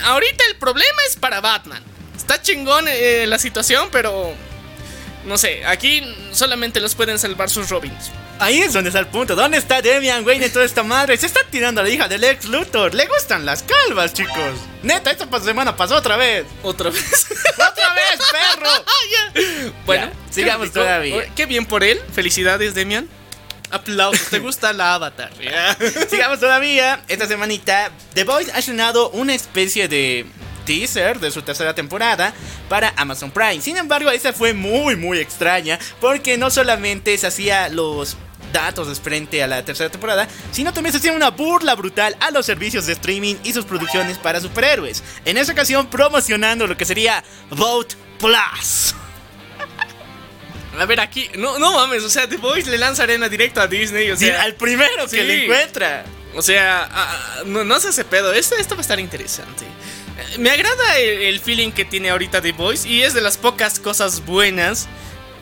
ahorita 0.03 0.43
el 0.49 0.55
problema 0.55 0.99
es 1.09 1.17
para 1.17 1.41
Batman. 1.41 1.83
Está 2.15 2.41
chingón 2.41 2.85
eh, 2.87 3.25
la 3.27 3.39
situación, 3.39 3.89
pero 3.91 4.33
no 5.25 5.37
sé, 5.37 5.65
aquí 5.65 6.01
solamente 6.31 6.79
los 6.79 6.95
pueden 6.95 7.17
salvar 7.17 7.49
sus 7.49 7.69
Robins. 7.69 8.11
Ahí 8.39 8.61
es 8.61 8.73
donde 8.73 8.89
está 8.89 8.99
el 8.99 9.07
punto. 9.07 9.35
¿Dónde 9.35 9.57
está 9.57 9.81
Demian 9.81 10.25
Wayne 10.25 10.47
y 10.47 10.49
toda 10.49 10.65
esta 10.65 10.83
madre? 10.83 11.15
Se 11.17 11.27
está 11.27 11.41
tirando 11.49 11.81
a 11.81 11.83
la 11.83 11.89
hija 11.89 12.07
del 12.07 12.23
ex 12.23 12.45
Luthor. 12.45 12.93
Le 12.93 13.05
gustan 13.05 13.45
las 13.45 13.63
calvas, 13.63 14.13
chicos. 14.13 14.59
Neta, 14.81 15.11
esta 15.11 15.39
semana 15.39 15.75
pasó 15.77 15.95
otra 15.95 16.17
vez. 16.17 16.45
¿Otra 16.61 16.89
vez? 16.89 17.27
¡Otra 17.53 17.93
vez, 17.93 18.19
perro! 18.31 18.69
Bueno, 19.85 20.07
ya, 20.07 20.33
sigamos 20.33 20.67
qué, 20.67 20.73
todavía. 20.73 21.25
Qué 21.35 21.45
bien 21.45 21.65
por 21.65 21.83
él. 21.83 21.99
Felicidades, 22.13 22.73
Demian. 22.73 23.07
Aplausos. 23.71 24.27
¿Te 24.27 24.39
gusta 24.39 24.73
la 24.73 24.93
avatar? 24.95 25.31
sigamos 26.09 26.39
todavía. 26.39 27.01
Esta 27.07 27.27
semanita, 27.27 27.91
The 28.13 28.23
Voice 28.23 28.51
ha 28.51 28.59
estrenado 28.59 29.09
una 29.11 29.33
especie 29.33 29.87
de 29.87 30.25
teaser 30.65 31.19
de 31.19 31.31
su 31.31 31.41
tercera 31.41 31.73
temporada 31.73 32.33
para 32.69 32.93
Amazon 32.97 33.31
Prime. 33.31 33.61
Sin 33.61 33.77
embargo, 33.77 34.09
esa 34.11 34.33
fue 34.33 34.53
muy 34.53 34.95
muy 34.95 35.19
extraña 35.19 35.79
porque 35.99 36.37
no 36.37 36.49
solamente 36.49 37.17
se 37.17 37.27
hacía 37.27 37.69
los 37.69 38.17
datos 38.51 38.99
frente 39.01 39.43
a 39.43 39.47
la 39.47 39.65
tercera 39.65 39.89
temporada, 39.89 40.27
sino 40.51 40.71
también 40.71 40.93
se 40.93 40.99
hacía 40.99 41.11
una 41.11 41.31
burla 41.31 41.75
brutal 41.75 42.15
a 42.21 42.31
los 42.31 42.45
servicios 42.45 42.85
de 42.85 42.93
streaming 42.93 43.35
y 43.43 43.51
sus 43.51 43.65
producciones 43.65 44.17
para 44.17 44.39
superhéroes. 44.39 45.03
En 45.25 45.37
esa 45.37 45.51
ocasión 45.51 45.87
promocionando 45.87 46.67
lo 46.67 46.77
que 46.77 46.85
sería 46.85 47.23
Vote 47.49 47.95
Plus. 48.19 48.95
A 50.79 50.85
ver, 50.85 50.99
aquí, 50.99 51.29
no, 51.37 51.59
no 51.59 51.73
mames, 51.73 52.03
o 52.03 52.09
sea, 52.09 52.27
The 52.27 52.37
Voice 52.37 52.69
le 52.69 52.77
lanza 52.77 53.03
arena 53.03 53.29
directo 53.29 53.61
a 53.61 53.67
Disney, 53.67 54.09
o 54.09 54.17
sea, 54.17 54.35
sí, 54.35 54.43
al 54.43 54.55
primero 54.55 55.03
que 55.03 55.21
sí. 55.21 55.23
le 55.23 55.43
encuentra. 55.43 56.03
O 56.35 56.41
sea, 56.41 56.89
no, 57.45 57.63
no 57.63 57.79
se 57.79 57.89
hace 57.89 58.03
pedo, 58.03 58.33
esto, 58.33 58.55
esto 58.55 58.75
va 58.75 58.79
a 58.79 58.81
estar 58.81 58.99
interesante. 58.99 59.65
Me 60.37 60.49
agrada 60.49 60.97
el, 60.99 61.21
el, 61.23 61.39
feeling 61.39 61.71
que 61.71 61.85
tiene 61.85 62.09
ahorita 62.09 62.41
The 62.41 62.51
Voice 62.51 62.87
y 62.87 63.01
es 63.01 63.13
de 63.13 63.21
las 63.21 63.37
pocas 63.37 63.79
cosas 63.79 64.25
buenas 64.25 64.87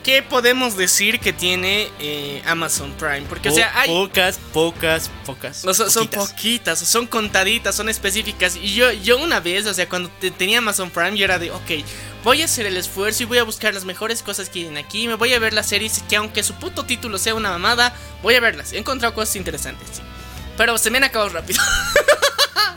que 0.02 0.22
podemos 0.22 0.76
decir 0.76 1.20
que 1.20 1.32
tiene 1.32 1.88
eh, 2.00 2.42
Amazon 2.46 2.92
Prime. 2.94 3.22
Porque, 3.28 3.48
po 3.48 3.54
o 3.54 3.56
sea, 3.56 3.72
hay. 3.78 3.88
Pocas, 3.88 4.38
pocas, 4.52 5.10
pocas. 5.24 5.64
No, 5.64 5.74
son, 5.74 5.90
son, 5.90 6.08
poquitas, 6.08 6.78
son 6.80 7.06
contaditas, 7.06 7.74
son 7.74 7.88
específicas. 7.88 8.56
Y 8.56 8.74
yo, 8.74 8.90
yo 8.92 9.18
una 9.18 9.40
vez, 9.40 9.66
o 9.66 9.74
sea, 9.74 9.88
cuando 9.88 10.10
te, 10.20 10.30
tenía 10.30 10.58
Amazon 10.58 10.90
Prime, 10.90 11.16
yo 11.16 11.24
era 11.24 11.38
de, 11.38 11.50
ok, 11.50 11.70
voy 12.24 12.42
a 12.42 12.46
hacer 12.46 12.66
el 12.66 12.76
esfuerzo 12.76 13.22
y 13.22 13.26
voy 13.26 13.38
a 13.38 13.44
buscar 13.44 13.72
las 13.74 13.84
mejores 13.84 14.22
cosas 14.22 14.48
que 14.48 14.54
tienen 14.54 14.76
aquí. 14.76 15.06
Me 15.06 15.14
voy 15.14 15.32
a 15.34 15.38
ver 15.38 15.52
las 15.52 15.68
series 15.68 16.02
que, 16.08 16.16
aunque 16.16 16.42
su 16.42 16.54
puto 16.54 16.84
título 16.84 17.18
sea 17.18 17.34
una 17.34 17.50
mamada, 17.50 17.94
voy 18.22 18.34
a 18.34 18.40
verlas. 18.40 18.72
He 18.72 18.78
encontrado 18.78 19.14
cosas 19.14 19.36
interesantes, 19.36 19.88
sí. 19.92 20.02
Pero 20.56 20.76
se 20.78 20.90
me 20.90 20.98
han 20.98 21.04
acabado 21.04 21.30
rápido. 21.30 21.62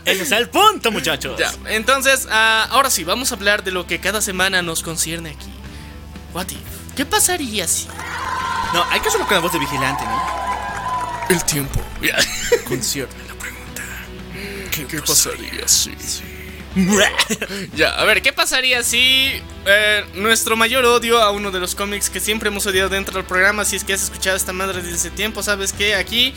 Ese 0.06 0.22
es 0.22 0.32
el 0.32 0.48
punto, 0.48 0.90
muchachos. 0.90 1.38
Ya, 1.38 1.52
entonces, 1.66 2.28
ah, 2.30 2.68
ahora 2.70 2.90
sí, 2.90 3.04
vamos 3.04 3.32
a 3.32 3.34
hablar 3.34 3.64
de 3.64 3.72
lo 3.72 3.86
que 3.86 4.00
cada 4.00 4.22
semana 4.22 4.62
nos 4.62 4.82
concierne 4.82 5.30
aquí. 5.30 5.52
What 6.32 6.48
if? 6.50 6.58
¿Qué 6.96 7.04
pasaría 7.04 7.68
si 7.68 7.88
No, 8.72 8.84
hay 8.90 9.00
que 9.00 9.08
hacerlo 9.08 9.26
con 9.26 9.34
la 9.34 9.40
voz 9.40 9.52
de 9.52 9.58
vigilante, 9.58 10.04
¿no? 10.04 10.36
el 11.28 11.44
tiempo 11.44 11.82
Concierne 12.68 13.14
la 13.26 13.34
pregunta. 13.34 13.82
¿Qué, 14.70 15.02
pasaría 15.02 15.66
si? 15.66 15.92
Ya, 17.74 17.90
a 17.98 18.04
ver, 18.04 18.20
¿qué 18.20 18.32
pasaría 18.32 18.82
si 18.82 19.42
eh, 19.64 20.04
nuestro 20.14 20.56
mayor 20.56 20.84
odio 20.84 21.22
a 21.22 21.30
uno 21.30 21.50
de 21.50 21.58
los 21.58 21.74
cómics 21.74 22.10
que 22.10 22.20
siempre 22.20 22.48
hemos 22.48 22.66
odiado 22.66 22.90
dentro 22.90 23.14
del 23.14 23.24
programa, 23.24 23.64
si 23.64 23.76
es 23.76 23.84
que 23.84 23.94
has 23.94 24.02
escuchado 24.02 24.36
esta 24.36 24.52
madre 24.52 24.82
desde 24.82 24.96
ese 24.96 25.10
tiempo, 25.10 25.42
sabes 25.42 25.72
que 25.72 25.94
aquí, 25.94 26.34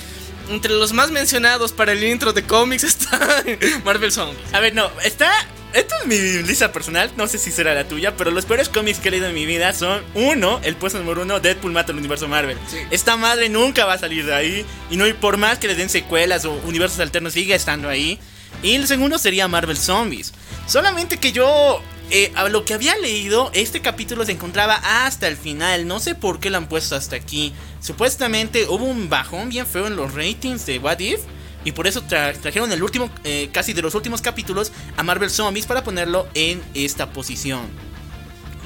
entre 0.49 0.73
los 0.73 0.93
más 0.93 1.11
mencionados 1.11 1.71
para 1.71 1.91
el 1.93 2.03
intro 2.03 2.33
de 2.33 2.43
cómics 2.43 2.83
está 2.83 3.43
Marvel 3.83 4.11
Zombies. 4.11 4.53
A 4.53 4.59
ver, 4.59 4.73
no, 4.73 4.89
está. 5.03 5.31
Esto 5.71 5.93
es 6.01 6.07
mi 6.07 6.17
lista 6.47 6.71
personal, 6.71 7.11
no 7.15 7.27
sé 7.27 7.37
si 7.37 7.51
será 7.51 7.75
la 7.75 7.87
tuya, 7.87 8.17
pero 8.17 8.31
los 8.31 8.45
peores 8.45 8.69
cómics 8.69 8.97
que 8.97 9.09
he 9.09 9.11
leído 9.11 9.27
en 9.27 9.35
mi 9.35 9.45
vida 9.45 9.71
son 9.71 10.01
uno, 10.15 10.59
el 10.63 10.75
puesto 10.75 10.97
número 10.97 11.21
uno, 11.21 11.39
Deadpool 11.39 11.71
mata 11.71 11.91
al 11.91 11.99
universo 11.99 12.27
Marvel. 12.27 12.57
Sí. 12.67 12.77
Esta 12.89 13.17
madre 13.17 13.49
nunca 13.49 13.85
va 13.85 13.93
a 13.93 13.99
salir 13.99 14.25
de 14.25 14.33
ahí, 14.33 14.65
y 14.89 14.97
no 14.97 15.05
y 15.05 15.13
por 15.13 15.37
más 15.37 15.59
que 15.59 15.67
le 15.67 15.75
den 15.75 15.89
secuelas 15.89 16.45
o 16.45 16.53
universos 16.65 16.99
alternos, 16.99 17.33
sigue 17.33 17.53
estando 17.53 17.87
ahí. 17.87 18.19
Y 18.63 18.73
el 18.73 18.87
segundo 18.87 19.19
sería 19.19 19.47
Marvel 19.47 19.77
Zombies. 19.77 20.33
Solamente 20.65 21.17
que 21.17 21.31
yo, 21.31 21.83
eh, 22.11 22.31
a 22.35 22.49
lo 22.49 22.65
que 22.65 22.73
había 22.73 22.95
leído, 22.97 23.51
este 23.53 23.81
capítulo 23.81 24.25
se 24.25 24.31
encontraba 24.31 24.75
hasta 25.05 25.27
el 25.27 25.37
final. 25.37 25.87
No 25.87 25.99
sé 25.99 26.15
por 26.15 26.39
qué 26.39 26.49
lo 26.49 26.57
han 26.57 26.67
puesto 26.67 26.95
hasta 26.95 27.15
aquí. 27.15 27.53
Supuestamente 27.79 28.65
hubo 28.67 28.85
un 28.85 29.09
bajón 29.09 29.49
bien 29.49 29.65
feo 29.67 29.87
en 29.87 29.95
los 29.95 30.13
ratings 30.13 30.65
de 30.65 30.79
What 30.79 30.99
If. 30.99 31.19
Y 31.65 31.73
por 31.73 31.87
eso 31.87 32.01
tra- 32.03 32.33
trajeron 32.39 32.71
el 32.71 32.81
último, 32.81 33.11
eh, 33.25 33.49
casi 33.51 33.73
de 33.73 33.81
los 33.81 33.93
últimos 33.93 34.21
capítulos, 34.21 34.71
a 34.95 35.03
Marvel 35.03 35.29
Zombies 35.29 35.65
para 35.65 35.83
ponerlo 35.83 36.27
en 36.33 36.63
esta 36.73 37.11
posición. 37.11 37.67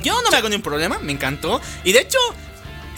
Yo 0.04 0.22
no 0.22 0.30
me 0.30 0.38
hago 0.38 0.48
ni 0.50 0.56
un 0.58 0.62
problema, 0.62 1.00
me 1.00 1.12
encantó. 1.12 1.60
Y 1.84 1.92
de 1.92 2.02
hecho, 2.02 2.20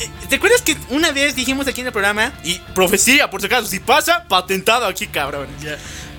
eh, 0.01 0.09
¿te 0.27 0.35
acuerdas 0.35 0.61
que 0.61 0.75
una 0.89 1.11
vez 1.11 1.35
dijimos 1.35 1.65
aquí 1.67 1.79
en 1.79 1.87
el 1.87 1.93
programa? 1.93 2.33
Y 2.43 2.59
profecía, 2.73 3.29
por 3.29 3.39
si 3.39 3.47
acaso, 3.47 3.67
si 3.67 3.79
pasa, 3.79 4.25
patentado 4.27 4.85
aquí, 4.85 5.07
cabrón. 5.07 5.47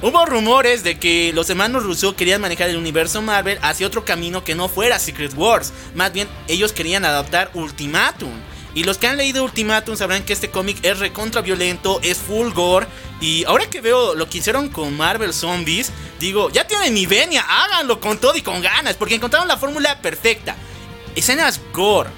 Hubo 0.02 0.26
rumores 0.26 0.84
de 0.84 0.98
que 0.98 1.32
los 1.32 1.48
hermanos 1.48 1.82
Russo 1.82 2.14
querían 2.14 2.42
manejar 2.42 2.68
el 2.68 2.76
universo 2.76 3.22
Marvel 3.22 3.58
hacia 3.62 3.86
otro 3.86 4.04
camino 4.04 4.44
que 4.44 4.54
no 4.54 4.68
fuera 4.68 4.98
Secret 4.98 5.32
Wars. 5.34 5.72
Más 5.94 6.12
bien, 6.12 6.28
ellos 6.48 6.74
querían 6.74 7.06
adaptar 7.06 7.50
Ultimatum. 7.54 8.32
Y 8.74 8.84
los 8.84 8.98
que 8.98 9.06
han 9.06 9.16
leído 9.16 9.42
Ultimatum 9.42 9.96
sabrán 9.96 10.22
que 10.24 10.34
este 10.34 10.50
cómic 10.50 10.76
es 10.82 10.98
recontra 10.98 11.40
violento, 11.40 11.98
es 12.02 12.18
full 12.18 12.52
gore. 12.52 12.86
Y 13.22 13.44
ahora 13.44 13.70
que 13.70 13.80
veo 13.80 14.14
lo 14.14 14.28
que 14.28 14.36
hicieron 14.38 14.68
con 14.68 14.94
Marvel 14.94 15.32
Zombies, 15.32 15.90
digo, 16.20 16.50
ya 16.50 16.66
tienen 16.66 16.92
mi 16.92 17.06
venia, 17.06 17.42
háganlo 17.48 17.98
con 17.98 18.18
todo 18.18 18.36
y 18.36 18.42
con 18.42 18.60
ganas, 18.60 18.96
porque 18.96 19.14
encontraron 19.14 19.48
la 19.48 19.56
fórmula 19.56 20.02
perfecta. 20.02 20.56
Escenas 21.14 21.58
gore, 21.72 22.10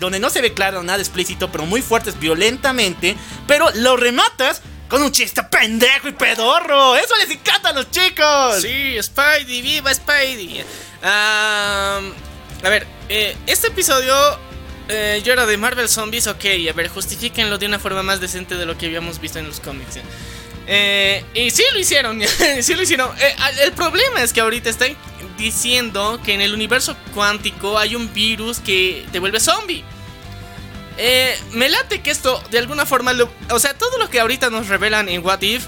donde 0.00 0.18
no 0.18 0.30
se 0.30 0.40
ve 0.40 0.54
claro 0.54 0.82
nada 0.82 1.00
explícito, 1.00 1.52
pero 1.52 1.66
muy 1.66 1.82
fuertes 1.82 2.18
violentamente, 2.18 3.14
pero 3.46 3.68
lo 3.74 3.98
rematas 3.98 4.62
con 4.88 5.02
un 5.02 5.12
chiste 5.12 5.42
pendejo 5.44 6.08
y 6.08 6.12
pedorro. 6.12 6.96
Eso 6.96 7.14
les 7.16 7.30
encanta 7.30 7.70
a 7.70 7.72
los 7.72 7.90
chicos. 7.90 8.62
Sí, 8.62 8.96
Spidey, 9.02 9.62
viva 9.62 9.92
Spidey. 9.92 10.64
A 11.02 12.00
ver, 12.62 12.86
eh, 13.08 13.36
este 13.46 13.68
episodio 13.68 14.14
eh, 14.88 15.20
yo 15.24 15.32
era 15.32 15.46
de 15.46 15.56
Marvel 15.56 15.88
Zombies, 15.88 16.26
ok, 16.26 16.44
a 16.70 16.72
ver, 16.72 16.88
justifíquenlo 16.88 17.58
de 17.58 17.66
una 17.66 17.78
forma 17.78 18.02
más 18.02 18.20
decente 18.20 18.54
de 18.54 18.66
lo 18.66 18.78
que 18.78 18.86
habíamos 18.86 19.20
visto 19.20 19.38
en 19.38 19.46
los 19.46 19.60
cómics. 19.60 19.96
¿eh? 19.96 20.02
Eh, 20.68 21.24
y 21.34 21.50
sí 21.50 21.62
lo 21.72 21.78
hicieron, 21.78 22.20
sí 22.60 22.74
lo 22.74 22.82
hicieron. 22.82 23.10
Eh, 23.18 23.34
el 23.64 23.72
problema 23.72 24.22
es 24.22 24.32
que 24.32 24.40
ahorita 24.40 24.70
están 24.70 24.96
diciendo 25.38 26.20
que 26.24 26.34
en 26.34 26.40
el 26.40 26.54
universo 26.54 26.96
cuántico 27.14 27.78
hay 27.78 27.94
un 27.96 28.12
virus 28.12 28.60
que 28.60 29.06
te 29.12 29.18
vuelve 29.18 29.40
zombie. 29.40 29.84
Eh, 30.98 31.36
me 31.52 31.68
late 31.68 32.00
que 32.00 32.10
esto 32.10 32.42
de 32.50 32.58
alguna 32.58 32.86
forma, 32.86 33.12
lo- 33.12 33.30
o 33.50 33.58
sea, 33.58 33.74
todo 33.76 33.98
lo 33.98 34.08
que 34.08 34.20
ahorita 34.20 34.48
nos 34.50 34.68
revelan 34.68 35.08
en 35.08 35.24
What 35.24 35.42
If 35.42 35.66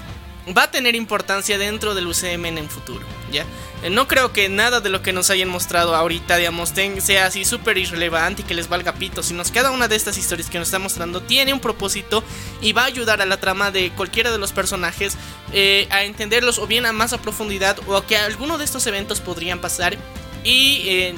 va 0.57 0.63
a 0.63 0.71
tener 0.71 0.95
importancia 0.95 1.57
dentro 1.59 1.93
del 1.93 2.07
UCM 2.07 2.45
en 2.47 2.57
el 2.57 2.67
futuro, 2.69 3.05
¿ya? 3.31 3.45
Eh, 3.83 3.91
no 3.91 4.07
creo 4.07 4.33
que 4.33 4.49
nada 4.49 4.81
de 4.81 4.89
lo 4.89 5.03
que 5.03 5.13
nos 5.13 5.29
hayan 5.29 5.47
mostrado 5.49 5.95
ahorita, 5.95 6.37
digamos, 6.37 6.73
ten- 6.73 6.99
sea 7.01 7.27
así 7.27 7.45
súper 7.45 7.77
irrelevante 7.77 8.41
y 8.41 8.45
que 8.45 8.55
les 8.55 8.67
valga 8.69 8.93
pito, 8.93 9.21
sino 9.21 9.43
que 9.43 9.51
cada 9.51 9.69
una 9.69 9.87
de 9.87 9.95
estas 9.95 10.17
historias 10.17 10.49
que 10.49 10.57
nos 10.57 10.69
está 10.69 10.79
mostrando 10.79 11.21
tiene 11.21 11.53
un 11.53 11.59
propósito 11.59 12.23
y 12.61 12.73
va 12.73 12.81
a 12.83 12.85
ayudar 12.85 13.21
a 13.21 13.27
la 13.27 13.37
trama 13.39 13.69
de 13.69 13.91
cualquiera 13.91 14.31
de 14.31 14.39
los 14.39 14.51
personajes 14.51 15.15
eh, 15.53 15.87
a 15.91 16.03
entenderlos 16.03 16.57
o 16.57 16.65
bien 16.65 16.87
a 16.87 16.91
más 16.91 17.13
profundidad 17.17 17.77
o 17.87 17.95
a 17.95 18.07
que 18.07 18.17
alguno 18.17 18.57
de 18.57 18.65
estos 18.65 18.87
eventos 18.87 19.19
podrían 19.21 19.59
pasar 19.59 19.95
y 20.43 20.81
eh, 20.87 21.15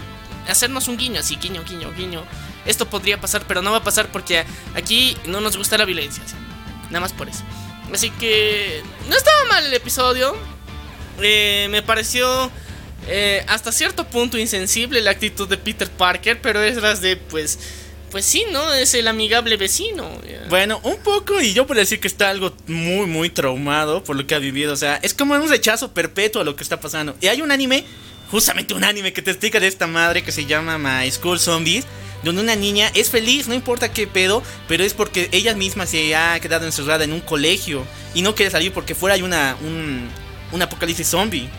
hacernos 0.49 0.89
un 0.89 0.97
guiño, 0.97 1.21
así, 1.21 1.37
guiño, 1.37 1.63
guiño, 1.63 1.93
guiño. 1.95 2.23
Esto 2.65 2.87
podría 2.89 3.19
pasar, 3.19 3.43
pero 3.47 3.61
no 3.61 3.71
va 3.71 3.77
a 3.77 3.83
pasar 3.83 4.11
porque 4.11 4.45
aquí 4.75 5.17
no 5.25 5.41
nos 5.41 5.57
gusta 5.57 5.77
la 5.77 5.85
violencia, 5.85 6.23
así. 6.23 6.35
nada 6.87 6.99
más 6.99 7.13
por 7.13 7.27
eso. 7.29 7.43
Así 7.93 8.09
que 8.11 8.81
no 9.09 9.15
estaba 9.15 9.45
mal 9.49 9.65
el 9.65 9.73
episodio. 9.73 10.35
Eh, 11.21 11.67
me 11.69 11.81
pareció 11.81 12.51
eh, 13.07 13.43
hasta 13.47 13.71
cierto 13.71 14.05
punto 14.05 14.37
insensible 14.37 15.01
la 15.01 15.11
actitud 15.11 15.47
de 15.47 15.57
Peter 15.57 15.89
Parker, 15.89 16.39
pero 16.41 16.61
es 16.61 16.77
las 16.77 17.01
de 17.01 17.17
pues, 17.17 17.59
pues 18.11 18.25
sí, 18.25 18.45
¿no? 18.51 18.73
Es 18.73 18.93
el 18.93 19.07
amigable 19.07 19.57
vecino. 19.57 20.09
Bueno, 20.49 20.79
un 20.83 20.97
poco, 20.97 21.41
y 21.41 21.53
yo 21.53 21.65
puedo 21.65 21.79
decir 21.79 21.99
que 21.99 22.07
está 22.07 22.29
algo 22.29 22.53
muy, 22.67 23.07
muy 23.07 23.29
traumado 23.29 24.03
por 24.03 24.15
lo 24.15 24.27
que 24.27 24.35
ha 24.35 24.39
vivido. 24.39 24.73
O 24.73 24.77
sea, 24.77 24.97
es 25.01 25.13
como 25.13 25.33
un 25.33 25.49
rechazo 25.49 25.93
perpetuo 25.93 26.41
a 26.41 26.45
lo 26.45 26.55
que 26.55 26.63
está 26.63 26.79
pasando. 26.79 27.15
Y 27.21 27.27
hay 27.27 27.41
un 27.41 27.51
anime, 27.51 27.85
justamente 28.31 28.73
un 28.73 28.83
anime 28.83 29.13
que 29.13 29.21
te 29.21 29.31
explica 29.31 29.59
de 29.59 29.67
esta 29.67 29.85
madre 29.87 30.23
que 30.23 30.31
se 30.31 30.45
llama 30.45 30.77
My 30.77 31.11
School 31.11 31.39
Zombies. 31.39 31.85
Donde 32.23 32.41
una 32.43 32.55
niña 32.55 32.91
es 32.93 33.09
feliz, 33.09 33.47
no 33.47 33.55
importa 33.55 33.91
qué 33.91 34.05
pedo, 34.05 34.43
pero 34.67 34.83
es 34.83 34.93
porque 34.93 35.27
ella 35.31 35.55
misma 35.55 35.87
se 35.87 36.15
ha 36.15 36.39
quedado 36.39 36.67
encerrada 36.67 37.03
en 37.03 37.13
un 37.13 37.19
colegio 37.19 37.83
y 38.13 38.21
no 38.21 38.35
quiere 38.35 38.51
salir 38.51 38.71
porque 38.71 38.93
fuera 38.93 39.15
hay 39.15 39.23
una, 39.23 39.57
un, 39.61 40.07
un 40.51 40.61
apocalipsis 40.61 41.07
zombie. 41.07 41.49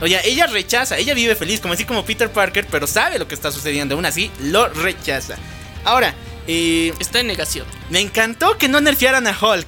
O 0.00 0.06
sea, 0.06 0.22
ella 0.24 0.46
rechaza, 0.46 0.96
ella 0.96 1.12
vive 1.12 1.36
feliz, 1.36 1.60
como 1.60 1.74
así 1.74 1.84
como 1.84 2.04
Peter 2.06 2.30
Parker, 2.30 2.66
pero 2.70 2.86
sabe 2.86 3.18
lo 3.18 3.28
que 3.28 3.34
está 3.34 3.52
sucediendo, 3.52 3.94
aún 3.94 4.06
así 4.06 4.30
lo 4.40 4.68
rechaza. 4.68 5.36
Ahora, 5.84 6.14
eh, 6.46 6.94
Está 6.98 7.20
en 7.20 7.26
negación. 7.26 7.66
me 7.90 8.00
encantó 8.00 8.56
que 8.56 8.68
no 8.68 8.80
nerfearan 8.80 9.26
a 9.26 9.36
Hulk. 9.38 9.66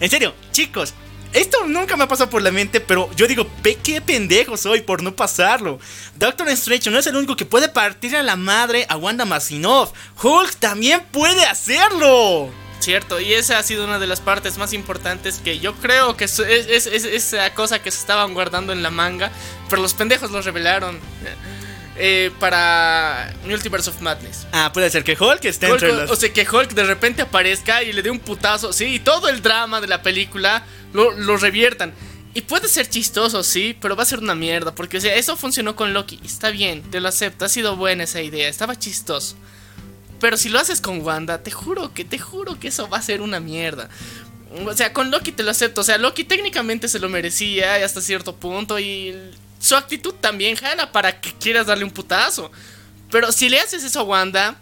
En 0.00 0.08
serio, 0.10 0.34
chicos, 0.52 0.94
esto 1.32 1.64
nunca 1.66 1.96
me 1.96 2.04
ha 2.04 2.08
pasado 2.08 2.28
por 2.30 2.42
la 2.42 2.50
mente, 2.50 2.80
pero 2.80 3.10
yo 3.14 3.26
digo, 3.26 3.46
qué 3.82 4.00
pendejo 4.00 4.56
soy 4.56 4.80
por 4.80 5.02
no 5.02 5.14
pasarlo. 5.14 5.78
Doctor 6.16 6.48
Strange 6.50 6.90
no 6.90 6.98
es 6.98 7.06
el 7.06 7.16
único 7.16 7.36
que 7.36 7.44
puede 7.46 7.68
partir 7.68 8.16
a 8.16 8.22
la 8.22 8.36
madre 8.36 8.86
a 8.88 8.96
Wanda 8.96 9.24
Maximoff. 9.24 9.92
Hulk 10.22 10.56
también 10.56 11.02
puede 11.12 11.44
hacerlo. 11.46 12.50
Cierto, 12.80 13.20
y 13.20 13.34
esa 13.34 13.58
ha 13.58 13.62
sido 13.62 13.84
una 13.84 13.98
de 13.98 14.06
las 14.06 14.20
partes 14.20 14.56
más 14.56 14.72
importantes 14.72 15.38
que 15.44 15.58
yo 15.58 15.74
creo 15.74 16.16
que 16.16 16.24
es, 16.24 16.38
es- 16.38 16.66
es- 16.66 16.86
es 16.86 17.04
esa 17.04 17.52
cosa 17.52 17.80
que 17.82 17.90
se 17.90 17.98
estaban 18.00 18.32
guardando 18.32 18.72
en 18.72 18.82
la 18.82 18.90
manga, 18.90 19.30
pero 19.68 19.82
los 19.82 19.92
pendejos 19.92 20.30
lo 20.30 20.40
revelaron 20.40 20.98
eh, 21.96 22.30
para 22.40 23.34
Multiverse 23.44 23.90
of 23.90 24.00
Madness. 24.00 24.46
Ah, 24.52 24.70
puede 24.72 24.88
ser 24.88 25.04
que 25.04 25.12
Hulk 25.18 25.44
esté 25.44 25.66
Hulk, 25.70 25.82
entre 25.82 25.92
las... 25.92 26.10
O 26.10 26.16
sea, 26.16 26.32
que 26.32 26.46
Hulk 26.50 26.70
de 26.72 26.84
repente 26.84 27.20
aparezca 27.20 27.82
y 27.82 27.92
le 27.92 28.00
dé 28.00 28.10
un 28.10 28.18
putazo, 28.18 28.72
sí, 28.72 28.86
y 28.86 28.98
todo 29.00 29.28
el 29.28 29.42
drama 29.42 29.82
de 29.82 29.86
la 29.86 30.00
película 30.02 30.64
lo, 30.92 31.36
reviertan. 31.36 31.92
Y 32.32 32.42
puede 32.42 32.68
ser 32.68 32.88
chistoso, 32.88 33.42
sí, 33.42 33.76
pero 33.80 33.96
va 33.96 34.04
a 34.04 34.06
ser 34.06 34.20
una 34.20 34.36
mierda, 34.36 34.74
porque 34.74 34.98
o 34.98 35.00
sea, 35.00 35.14
eso 35.16 35.36
funcionó 35.36 35.74
con 35.74 35.92
Loki, 35.92 36.20
está 36.24 36.50
bien, 36.50 36.82
te 36.82 37.00
lo 37.00 37.08
acepto, 37.08 37.44
ha 37.44 37.48
sido 37.48 37.74
buena 37.74 38.04
esa 38.04 38.22
idea, 38.22 38.48
estaba 38.48 38.78
chistoso. 38.78 39.34
Pero 40.20 40.36
si 40.36 40.48
lo 40.48 40.60
haces 40.60 40.80
con 40.80 41.00
Wanda, 41.00 41.42
te 41.42 41.50
juro 41.50 41.92
que, 41.92 42.04
te 42.04 42.18
juro 42.18 42.60
que 42.60 42.68
eso 42.68 42.88
va 42.88 42.98
a 42.98 43.02
ser 43.02 43.20
una 43.20 43.40
mierda. 43.40 43.88
O 44.66 44.74
sea, 44.74 44.92
con 44.92 45.10
Loki 45.10 45.32
te 45.32 45.42
lo 45.42 45.50
acepto. 45.50 45.80
O 45.80 45.84
sea, 45.84 45.96
Loki 45.96 46.24
técnicamente 46.24 46.88
se 46.88 46.98
lo 46.98 47.08
merecía 47.08 47.82
hasta 47.84 48.00
cierto 48.00 48.36
punto. 48.36 48.78
Y 48.78 49.16
su 49.58 49.76
actitud 49.76 50.14
también 50.14 50.56
jala 50.56 50.92
para 50.92 51.20
que 51.20 51.32
quieras 51.32 51.66
darle 51.66 51.84
un 51.84 51.90
putazo. 51.90 52.52
Pero 53.10 53.32
si 53.32 53.48
le 53.48 53.60
haces 53.60 53.82
eso 53.82 54.00
a 54.00 54.04
Wanda, 54.04 54.60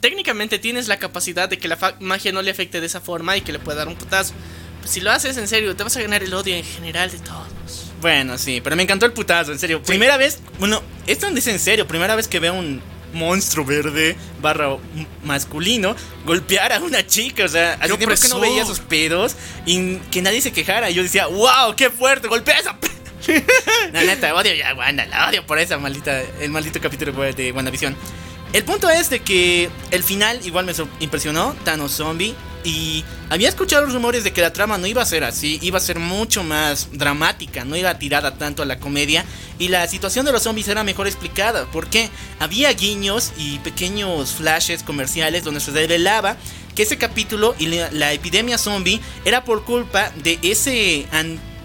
técnicamente 0.00 0.58
tienes 0.58 0.88
la 0.88 0.98
capacidad 0.98 1.48
de 1.48 1.58
que 1.58 1.68
la 1.68 1.96
magia 2.00 2.32
no 2.32 2.42
le 2.42 2.50
afecte 2.50 2.80
de 2.80 2.86
esa 2.86 3.00
forma 3.00 3.36
y 3.36 3.42
que 3.42 3.52
le 3.52 3.58
pueda 3.58 3.78
dar 3.78 3.88
un 3.88 3.96
putazo. 3.96 4.34
Si 4.86 5.00
lo 5.00 5.10
haces 5.10 5.36
en 5.36 5.48
serio, 5.48 5.74
te 5.76 5.82
vas 5.82 5.96
a 5.96 6.02
ganar 6.02 6.22
el 6.22 6.32
odio 6.32 6.54
en 6.54 6.64
general 6.64 7.10
de 7.10 7.18
todos. 7.18 7.92
Bueno, 8.00 8.38
sí, 8.38 8.60
pero 8.62 8.76
me 8.76 8.82
encantó 8.82 9.06
el 9.06 9.12
putazo, 9.12 9.52
en 9.52 9.58
serio. 9.58 9.82
Primera 9.82 10.16
vez, 10.16 10.38
bueno, 10.58 10.82
esto 11.06 11.30
dice 11.30 11.50
en 11.50 11.58
serio, 11.58 11.86
primera 11.86 12.14
vez 12.14 12.28
que 12.28 12.40
veo 12.40 12.54
un 12.54 12.80
monstruo 13.12 13.64
verde 13.64 14.16
barra 14.42 14.76
masculino 15.24 15.96
golpear 16.24 16.72
a 16.72 16.80
una 16.80 17.06
chica, 17.06 17.44
o 17.44 17.48
sea, 17.48 17.74
hace 17.74 17.92
¡Qué 17.92 17.98
tiempo 17.98 18.14
que 18.20 18.28
no 18.28 18.40
veía 18.40 18.62
esos 18.62 18.80
pedos 18.80 19.36
y 19.64 19.96
que 20.10 20.22
nadie 20.22 20.40
se 20.40 20.52
quejara. 20.52 20.90
Y 20.90 20.94
yo 20.94 21.02
decía, 21.02 21.26
wow, 21.26 21.74
qué 21.76 21.90
fuerte, 21.90 22.28
golpea 22.28 22.58
esa 22.58 22.78
p-". 22.78 22.86
La 23.92 24.04
neta, 24.04 24.34
odio 24.34 24.54
ya 24.54 24.74
Wanda, 24.74 25.06
la 25.06 25.28
odio 25.28 25.44
por 25.46 25.58
esa 25.58 25.78
maldita, 25.78 26.22
el 26.40 26.50
maldito 26.50 26.80
capítulo 26.80 27.12
de 27.12 27.52
WandaVision. 27.52 27.96
El 28.52 28.64
punto 28.64 28.88
es 28.88 29.10
de 29.10 29.20
que 29.20 29.68
el 29.90 30.02
final 30.02 30.40
igual 30.44 30.64
me 30.64 30.72
impresionó, 31.00 31.56
Thanos 31.64 31.92
Zombie. 31.92 32.34
Y 32.66 33.04
había 33.30 33.48
escuchado 33.48 33.84
los 33.86 33.94
rumores 33.94 34.24
de 34.24 34.32
que 34.32 34.40
la 34.40 34.52
trama 34.52 34.76
no 34.76 34.86
iba 34.88 35.00
a 35.00 35.06
ser 35.06 35.22
así, 35.22 35.58
iba 35.62 35.78
a 35.78 35.80
ser 35.80 36.00
mucho 36.00 36.42
más 36.42 36.88
dramática, 36.92 37.64
no 37.64 37.76
iba 37.76 37.96
tirada 37.98 38.36
tanto 38.36 38.62
a 38.62 38.66
la 38.66 38.80
comedia 38.80 39.24
y 39.58 39.68
la 39.68 39.86
situación 39.86 40.26
de 40.26 40.32
los 40.32 40.42
zombies 40.42 40.66
era 40.66 40.82
mejor 40.82 41.06
explicada 41.06 41.66
porque 41.72 42.10
había 42.40 42.72
guiños 42.72 43.32
y 43.38 43.60
pequeños 43.60 44.32
flashes 44.32 44.82
comerciales 44.82 45.44
donde 45.44 45.60
se 45.60 45.70
revelaba 45.70 46.36
que 46.74 46.82
ese 46.82 46.98
capítulo 46.98 47.54
y 47.58 47.66
la, 47.66 48.12
epidemia 48.12 48.58
zombie 48.58 49.00
era 49.24 49.44
por 49.44 49.64
culpa 49.64 50.10
de 50.24 50.38
ese, 50.42 51.06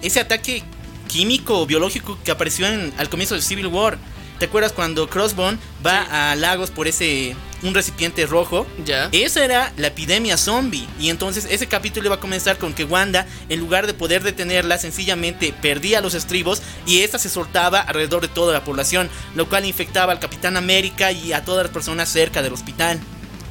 ese 0.04 0.20
ataque 0.20 0.64
químico 1.08 1.60
o 1.60 1.66
biológico 1.66 2.18
que 2.24 2.32
apareció 2.32 2.68
en- 2.68 2.94
al 2.98 3.10
comienzo 3.10 3.36
de 3.36 3.42
Civil 3.42 3.68
War. 3.68 3.98
¿Te 4.42 4.46
acuerdas 4.46 4.74
cuando 4.74 5.08
Crossbone 5.08 5.60
va 5.86 6.32
a 6.32 6.36
Lagos 6.36 6.72
por 6.72 6.88
ese 6.88 7.36
un 7.62 7.76
recipiente 7.76 8.26
rojo? 8.26 8.66
Ya. 8.84 9.08
Esa 9.12 9.46
era 9.46 9.72
la 9.78 9.90
epidemia 9.90 10.36
zombie. 10.36 10.88
Y 11.00 11.12
entonces 11.12 11.48
ese 11.48 11.68
capítulo 11.68 12.08
iba 12.08 12.16
a 12.16 12.20
comenzar 12.20 12.58
con 12.58 12.74
que 12.74 12.84
Wanda, 12.84 13.28
en 13.50 13.60
lugar 13.60 13.86
de 13.86 13.94
poder 13.94 14.24
detenerla, 14.24 14.80
sencillamente 14.80 15.54
perdía 15.62 16.02
los 16.02 16.16
estribos 16.16 16.64
y 16.88 17.02
esta 17.02 17.20
se 17.20 17.30
soltaba 17.30 17.82
alrededor 17.82 18.24
de 18.24 18.30
toda 18.30 18.52
la 18.52 18.64
población, 18.64 19.12
lo 19.36 19.48
cual 19.48 19.64
infectaba 19.64 20.12
al 20.12 20.20
Capitán 20.20 20.58
América 20.58 21.12
y 21.12 21.34
a 21.34 21.46
todas 21.46 21.66
las 21.66 21.72
personas 21.72 22.10
cerca 22.10 22.42
del 22.42 22.54
hospital. 22.54 23.00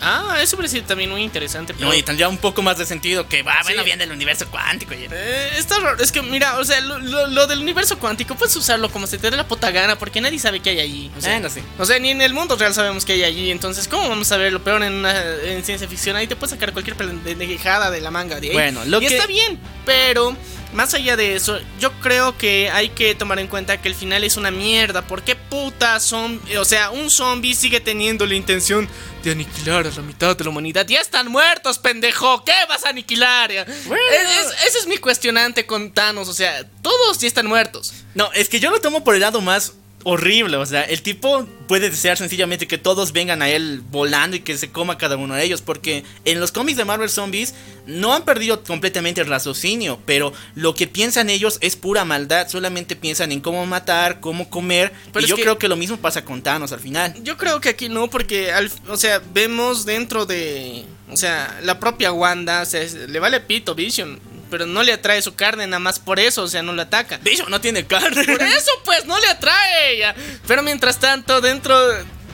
Ah, 0.00 0.38
eso 0.42 0.56
parece 0.56 0.80
también 0.82 1.10
muy 1.10 1.22
interesante. 1.22 1.74
Pero... 1.74 1.88
No, 1.88 1.94
y 1.94 2.02
tendría 2.02 2.28
un 2.28 2.38
poco 2.38 2.62
más 2.62 2.78
de 2.78 2.86
sentido 2.86 3.28
que 3.28 3.42
va, 3.42 3.58
bueno, 3.64 3.82
Sí. 3.82 3.86
bien 3.86 3.98
del 3.98 4.10
universo 4.12 4.46
cuántico. 4.50 4.94
y- 4.94 5.06
Eh, 5.10 5.50
está 5.58 5.78
raro, 5.78 6.02
es 6.02 6.10
que 6.12 6.22
mira, 6.22 6.58
o 6.58 6.64
sea, 6.64 6.80
lo, 6.80 6.98
lo- 6.98 7.26
lo 7.26 7.46
del 7.46 7.60
universo 7.60 7.98
cuántico 7.98 8.34
puedes 8.34 8.54
usarlo 8.56 8.90
como 8.90 9.06
se 9.06 9.18
te 9.18 9.30
dé 9.30 9.36
la 9.36 9.46
puta 9.46 9.70
gana 9.70 9.98
porque 9.98 10.20
nadie 10.20 10.38
sabe 10.38 10.60
qué 10.60 10.70
hay 10.70 10.80
allí. 10.80 11.10
O 11.16 11.20
sea, 11.20 11.32
Bueno, 11.32 11.50
sí. 11.50 11.60
o 11.78 11.84
sea, 11.84 11.98
ni 11.98 12.10
en 12.10 12.22
el 12.22 12.32
mundo 12.34 12.56
real 12.56 12.72
sabemos 12.74 13.04
qué 13.04 13.12
hay 13.14 13.24
allí, 13.24 13.50
entonces 13.50 13.88
¿cómo 13.88 14.08
vamos 14.08 14.30
a 14.32 14.36
ver 14.36 14.52
lo 14.52 14.62
peor 14.64 14.82
en, 14.82 14.94
una, 14.94 15.14
en 15.44 15.64
ciencia 15.64 15.86
ficción? 15.88 16.16
Ahí 16.16 16.26
te 16.26 16.36
puedes 16.36 16.50
sacar 16.50 16.72
cualquier 16.72 16.96
pendejada 16.96 17.90
de 17.90 18.00
la 18.00 18.10
manga 18.10 18.40
de 18.40 18.48
ahí. 18.48 18.52
Bueno, 18.54 18.84
lo 18.86 18.98
y 19.02 19.06
que- 19.06 19.14
está 19.16 19.26
bien, 19.26 19.58
pero 19.84 20.36
más 20.72 20.94
allá 20.94 21.16
de 21.16 21.34
eso, 21.34 21.58
yo 21.78 21.92
creo 22.00 22.36
que 22.38 22.70
hay 22.70 22.90
que 22.90 23.14
tomar 23.14 23.38
en 23.38 23.48
cuenta 23.48 23.80
que 23.82 23.88
el 23.88 23.94
final 23.94 24.22
es 24.24 24.36
una 24.36 24.50
mierda. 24.50 25.02
¿Por 25.02 25.22
qué 25.22 25.34
puta 25.36 25.98
son, 26.00 26.40
o 26.58 26.64
sea, 26.64 26.90
un 26.90 27.10
zombie 27.10 27.54
sigue 27.54 27.80
teniendo 27.80 28.24
la 28.26 28.34
intención 28.34 28.88
de 29.24 29.32
aniquilar 29.32 29.86
a 29.86 29.90
la 29.90 30.02
mitad 30.02 30.36
de 30.36 30.44
la 30.44 30.50
humanidad? 30.50 30.86
Ya 30.86 31.00
están 31.00 31.28
muertos, 31.28 31.78
pendejo. 31.78 32.44
¿Qué 32.44 32.52
vas 32.68 32.84
a 32.84 32.90
aniquilar? 32.90 33.50
Es- 33.52 33.66
es- 33.68 34.66
ese 34.68 34.78
es 34.78 34.86
mi 34.86 34.98
cuestionante 34.98 35.66
con 35.66 35.90
Thanos, 35.90 36.28
o 36.28 36.34
sea, 36.34 36.64
todos 36.82 37.18
ya 37.18 37.26
están 37.28 37.46
muertos. 37.46 37.92
No, 38.14 38.30
es 38.32 38.48
que 38.48 38.60
yo 38.60 38.70
lo 38.70 38.80
tomo 38.80 39.02
por 39.04 39.14
el 39.14 39.20
lado 39.20 39.40
más 39.40 39.72
horrible. 40.04 40.56
O 40.56 40.66
sea, 40.66 40.82
el 40.82 41.02
tipo 41.02 41.46
puede 41.68 41.90
desear 41.90 42.16
sencillamente 42.16 42.66
que 42.66 42.78
todos 42.78 43.12
vengan 43.12 43.42
a 43.42 43.48
él 43.50 43.82
volando 43.90 44.36
y 44.36 44.40
que 44.40 44.56
se 44.58 44.70
coma 44.70 44.98
cada 44.98 45.16
uno 45.16 45.34
de 45.34 45.44
ellos. 45.44 45.62
Porque 45.62 46.04
en 46.24 46.40
los 46.40 46.52
cómics 46.52 46.76
de 46.76 46.84
Marvel 46.84 47.10
Zombies 47.10 47.54
no 47.86 48.12
han 48.14 48.24
perdido 48.24 48.62
completamente 48.62 49.20
el 49.20 49.26
raciocinio. 49.26 50.00
Pero 50.06 50.32
lo 50.54 50.74
que 50.74 50.86
piensan 50.86 51.30
ellos 51.30 51.58
es 51.60 51.76
pura 51.76 52.04
maldad. 52.04 52.48
Solamente 52.48 52.96
piensan 52.96 53.32
en 53.32 53.40
cómo 53.40 53.64
matar, 53.66 54.20
cómo 54.20 54.48
comer. 54.50 54.92
Pero 55.12 55.26
y 55.26 55.28
yo 55.28 55.36
que- 55.36 55.42
creo 55.42 55.58
que 55.58 55.68
lo 55.68 55.76
mismo 55.76 55.96
pasa 55.98 56.24
con 56.24 56.42
Thanos 56.42 56.72
al 56.72 56.80
final. 56.80 57.14
Yo 57.22 57.36
creo 57.36 57.60
que 57.60 57.68
aquí 57.70 57.88
no, 57.88 58.08
porque, 58.08 58.52
al- 58.52 58.70
o 58.88 58.96
sea, 58.96 59.20
vemos 59.32 59.84
dentro 59.84 60.26
de, 60.26 60.84
o 61.10 61.16
sea, 61.16 61.58
la 61.62 61.78
propia 61.78 62.12
Wanda, 62.12 62.62
o 62.62 62.66
sea, 62.66 62.82
le 63.08 63.18
vale 63.18 63.40
pito 63.40 63.74
Vision, 63.74 64.18
pero 64.50 64.66
no 64.66 64.82
le 64.82 64.92
atrae 64.92 65.22
su 65.22 65.34
carne 65.34 65.66
nada 65.66 65.78
más 65.80 65.98
por 65.98 66.18
eso, 66.20 66.42
o 66.42 66.48
sea, 66.48 66.62
no 66.62 66.72
la 66.74 66.82
ataca. 66.82 67.18
Bicho, 67.22 67.48
no 67.48 67.60
tiene 67.60 67.86
carne. 67.86 68.24
Por 68.24 68.42
eso, 68.42 68.70
pues, 68.84 69.06
no 69.06 69.18
le 69.18 69.28
atrae. 69.28 70.14
Pero 70.46 70.62
mientras 70.62 70.98
tanto, 70.98 71.40
dentro. 71.40 71.74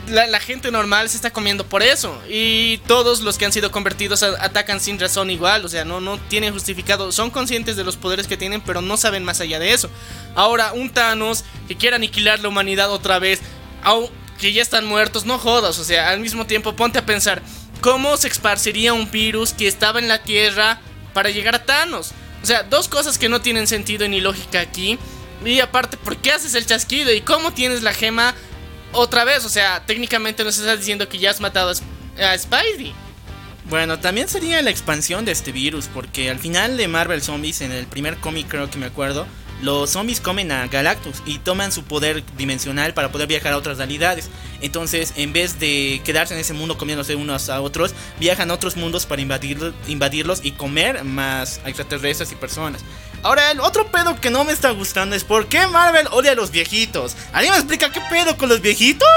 La, 0.08 0.24
la 0.28 0.38
gente 0.38 0.70
normal 0.70 1.08
se 1.10 1.16
está 1.16 1.32
comiendo 1.32 1.66
por 1.66 1.82
eso. 1.82 2.16
Y 2.28 2.78
todos 2.86 3.22
los 3.22 3.38
que 3.38 3.44
han 3.44 3.52
sido 3.52 3.72
convertidos 3.72 4.22
a- 4.22 4.40
atacan 4.44 4.78
sin 4.80 5.00
razón 5.00 5.30
igual. 5.30 5.64
O 5.64 5.68
sea, 5.68 5.84
no, 5.84 6.00
no 6.00 6.16
tienen 6.28 6.52
justificado. 6.52 7.10
Son 7.10 7.28
conscientes 7.30 7.74
de 7.74 7.82
los 7.82 7.96
poderes 7.96 8.28
que 8.28 8.36
tienen, 8.36 8.60
pero 8.60 8.80
no 8.82 8.96
saben 8.96 9.24
más 9.24 9.40
allá 9.40 9.58
de 9.58 9.72
eso. 9.72 9.90
Ahora, 10.36 10.72
un 10.74 10.90
Thanos 10.90 11.42
que 11.66 11.76
quiere 11.76 11.96
aniquilar 11.96 12.38
la 12.38 12.48
humanidad 12.48 12.88
otra 12.92 13.18
vez. 13.18 13.40
que 14.40 14.52
ya 14.52 14.62
están 14.62 14.86
muertos, 14.86 15.24
no 15.24 15.38
jodas. 15.40 15.76
O 15.80 15.84
sea, 15.84 16.10
al 16.10 16.20
mismo 16.20 16.46
tiempo, 16.46 16.76
ponte 16.76 17.00
a 17.00 17.04
pensar. 17.06 17.42
¿Cómo 17.80 18.16
se 18.16 18.28
esparciría 18.28 18.92
un 18.92 19.10
virus 19.10 19.52
que 19.54 19.66
estaba 19.66 19.98
en 19.98 20.06
la 20.06 20.22
Tierra 20.22 20.80
para 21.16 21.30
llegar 21.30 21.54
a 21.54 21.64
Thanos? 21.64 22.12
O 22.42 22.46
sea, 22.46 22.62
dos 22.62 22.88
cosas 22.88 23.16
que 23.16 23.30
no 23.30 23.40
tienen 23.40 23.66
sentido 23.66 24.06
ni 24.06 24.20
lógica 24.20 24.60
aquí. 24.60 24.98
Y 25.42 25.60
aparte, 25.60 25.96
¿por 25.96 26.18
qué 26.18 26.32
haces 26.32 26.54
el 26.54 26.66
chasquido? 26.66 27.10
¿Y 27.10 27.22
cómo 27.22 27.54
tienes 27.54 27.82
la 27.82 27.94
gema 27.94 28.34
otra 28.92 29.24
vez? 29.24 29.46
O 29.46 29.48
sea, 29.48 29.82
técnicamente 29.86 30.44
nos 30.44 30.58
estás 30.58 30.78
diciendo 30.78 31.08
que 31.08 31.16
ya 31.16 31.30
has 31.30 31.40
matado 31.40 31.70
a, 31.70 31.72
Sp- 31.72 31.88
a 32.22 32.36
Spidey. 32.36 32.92
Bueno, 33.64 33.98
también 33.98 34.28
sería 34.28 34.60
la 34.60 34.68
expansión 34.70 35.24
de 35.24 35.32
este 35.32 35.52
virus, 35.52 35.88
porque 35.92 36.28
al 36.28 36.38
final 36.38 36.76
de 36.76 36.86
Marvel 36.86 37.22
Zombies, 37.22 37.62
en 37.62 37.72
el 37.72 37.86
primer 37.86 38.18
cómic 38.18 38.46
creo 38.48 38.70
que 38.70 38.76
me 38.76 38.86
acuerdo, 38.86 39.26
los 39.62 39.90
zombies 39.90 40.20
comen 40.20 40.52
a 40.52 40.66
Galactus 40.66 41.22
y 41.24 41.38
toman 41.38 41.72
su 41.72 41.84
poder 41.84 42.22
dimensional 42.36 42.94
para 42.94 43.10
poder 43.10 43.26
viajar 43.26 43.52
a 43.52 43.56
otras 43.56 43.78
realidades. 43.78 44.28
Entonces, 44.60 45.14
en 45.16 45.32
vez 45.32 45.58
de 45.58 46.00
quedarse 46.04 46.34
en 46.34 46.40
ese 46.40 46.52
mundo 46.52 46.76
comiéndose 46.78 47.14
unos 47.14 47.48
a 47.48 47.60
otros, 47.60 47.94
viajan 48.20 48.50
a 48.50 48.54
otros 48.54 48.76
mundos 48.76 49.06
para 49.06 49.22
invadir- 49.22 49.72
invadirlos 49.88 50.40
y 50.42 50.52
comer 50.52 51.04
más 51.04 51.60
extraterrestres 51.64 52.32
y 52.32 52.34
personas. 52.34 52.82
Ahora, 53.22 53.50
el 53.50 53.60
otro 53.60 53.90
pedo 53.90 54.20
que 54.20 54.30
no 54.30 54.44
me 54.44 54.52
está 54.52 54.70
gustando 54.70 55.16
es 55.16 55.24
por 55.24 55.46
qué 55.46 55.66
Marvel 55.66 56.06
odia 56.12 56.32
a 56.32 56.34
los 56.34 56.50
viejitos. 56.50 57.16
¿Alguien 57.32 57.52
me 57.54 57.58
explica 57.58 57.90
qué 57.90 58.00
pedo 58.10 58.36
con 58.36 58.48
los 58.48 58.60
viejitos? 58.60 59.08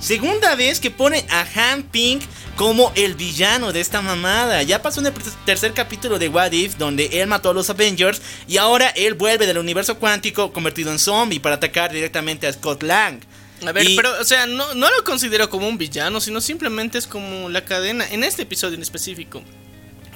Segunda 0.00 0.54
vez 0.54 0.78
que 0.78 0.90
pone 0.90 1.24
a 1.28 1.44
Han 1.56 1.82
Pink 1.82 2.22
como 2.58 2.90
el 2.96 3.14
villano 3.14 3.72
de 3.72 3.80
esta 3.80 4.02
mamada. 4.02 4.64
Ya 4.64 4.82
pasó 4.82 4.98
en 4.98 5.06
el 5.06 5.12
tercer 5.46 5.72
capítulo 5.72 6.18
de 6.18 6.28
What 6.28 6.50
If, 6.50 6.76
donde 6.76 7.06
él 7.22 7.28
mató 7.28 7.50
a 7.50 7.54
los 7.54 7.70
Avengers. 7.70 8.20
Y 8.48 8.56
ahora 8.56 8.88
él 8.88 9.14
vuelve 9.14 9.46
del 9.46 9.58
universo 9.58 9.96
cuántico 9.96 10.52
convertido 10.52 10.90
en 10.90 10.98
zombie 10.98 11.38
para 11.38 11.54
atacar 11.54 11.92
directamente 11.92 12.48
a 12.48 12.52
Scott 12.52 12.82
Lang. 12.82 13.20
A 13.64 13.70
ver, 13.70 13.88
Y- 13.88 13.94
pero, 13.94 14.10
o 14.20 14.24
sea, 14.24 14.46
no, 14.46 14.74
no 14.74 14.90
lo 14.90 15.04
considero 15.04 15.48
como 15.48 15.68
un 15.68 15.78
villano, 15.78 16.20
sino 16.20 16.40
simplemente 16.40 16.98
es 16.98 17.06
como 17.06 17.48
la 17.48 17.64
cadena, 17.64 18.04
en 18.10 18.24
este 18.24 18.42
episodio 18.42 18.74
en 18.74 18.82
específico. 18.82 19.40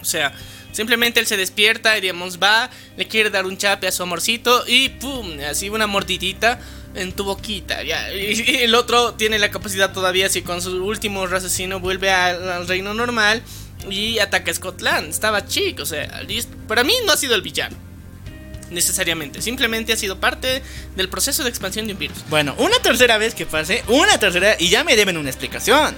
O 0.01 0.05
sea, 0.05 0.33
simplemente 0.73 1.21
él 1.21 1.29
se 1.29 1.37
despierta 1.37 1.97
y 1.97 2.11
va, 2.11 2.71
le 2.97 3.07
quiere 3.07 3.31
dar 3.31 3.47
un 3.47 3.57
chape 3.57 3.87
a 3.87 3.93
su 3.93 4.03
amorcito 4.03 4.65
y 4.67 4.89
pum, 4.89 5.39
así 5.49 5.69
una 5.71 5.87
mordidita 5.87 6.59
en 6.95 7.13
tu 7.13 7.25
boquita. 7.25 7.83
Ya. 7.83 8.13
Y, 8.15 8.43
el 8.63 8.75
otro 8.75 9.15
tiene 9.15 9.39
la 9.39 9.51
capacidad 9.51 9.93
todavía, 9.93 10.29
si 10.29 10.43
con 10.43 10.63
su 10.63 10.85
último 10.85 11.27
raciocinio 11.27 11.81
vuelve 11.81 12.11
al, 12.11 12.49
al 12.49 12.69
reino 12.69 12.95
normal 12.95 13.43
y 13.91 14.19
ataca 14.19 14.51
a 14.51 14.55
Scotland. 14.55 15.11
Estaba 15.11 15.47
chico, 15.47 15.83
o 15.83 15.87
sea, 15.87 16.23
para 16.69 16.85
mí 16.85 16.95
no 17.07 17.13
ha 17.13 17.17
sido 17.17 17.35
el 17.35 17.43
villano. 17.43 17.77
Necesariamente, 18.73 19.43
simplemente 19.43 19.93
ha 19.93 19.97
sido 19.97 20.19
parte 20.19 20.63
del 20.97 21.09
proceso 21.09 21.43
de 21.45 21.51
expansión 21.51 21.87
de 21.87 21.93
un 21.93 21.99
virus. 21.99 22.19
Bueno, 22.29 22.55
una 22.59 22.79
tercera 22.81 23.19
vez 23.19 23.35
que 23.35 23.47
pase, 23.47 23.83
una 23.89 24.19
tercera 24.19 24.57
y 24.59 24.69
ya 24.69 24.83
me 24.85 24.97
deben 24.97 25.17
una 25.17 25.29
explicación. 25.31 25.95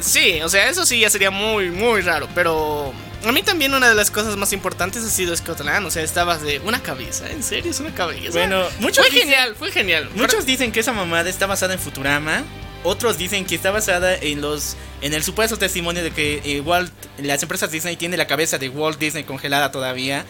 Sí, 0.00 0.40
o 0.42 0.48
sea, 0.48 0.68
eso 0.68 0.84
sí 0.84 1.00
ya 1.00 1.10
sería 1.10 1.30
muy, 1.30 1.70
muy 1.70 2.02
raro. 2.02 2.28
Pero 2.34 2.92
a 3.24 3.32
mí 3.32 3.42
también 3.42 3.72
una 3.74 3.88
de 3.88 3.94
las 3.94 4.10
cosas 4.10 4.36
más 4.36 4.52
importantes 4.52 5.02
ha 5.04 5.08
sido 5.08 5.34
Scotland. 5.36 5.86
O 5.86 5.90
sea, 5.90 6.02
estabas 6.02 6.42
de 6.42 6.58
una 6.60 6.82
cabeza. 6.82 7.30
¿En 7.30 7.42
serio? 7.42 7.70
Es 7.70 7.80
una 7.80 7.94
cabeza. 7.94 8.32
Bueno, 8.32 8.62
muchos 8.80 9.06
fue 9.06 9.14
dicen- 9.14 9.28
genial, 9.30 9.54
fue 9.58 9.72
genial. 9.72 10.10
Muchos 10.14 10.44
dicen 10.44 10.70
que 10.72 10.80
esa 10.80 10.92
mamada 10.92 11.28
está 11.30 11.46
basada 11.46 11.74
en 11.74 11.80
Futurama. 11.80 12.44
Otros 12.84 13.18
dicen 13.18 13.46
que 13.46 13.54
está 13.56 13.70
basada 13.70 14.14
en 14.14 14.40
los 14.42 14.76
en 15.00 15.12
el 15.12 15.22
supuesto 15.24 15.56
testimonio 15.56 16.02
de 16.04 16.10
que 16.12 16.40
eh, 16.44 16.60
Walt, 16.60 16.92
las 17.18 17.42
empresas 17.42 17.70
Disney 17.70 17.96
tiene 17.96 18.16
la 18.16 18.26
cabeza 18.26 18.58
de 18.58 18.68
Walt 18.68 18.98
Disney 18.98 19.24
congelada 19.24 19.72
todavía. 19.72 20.24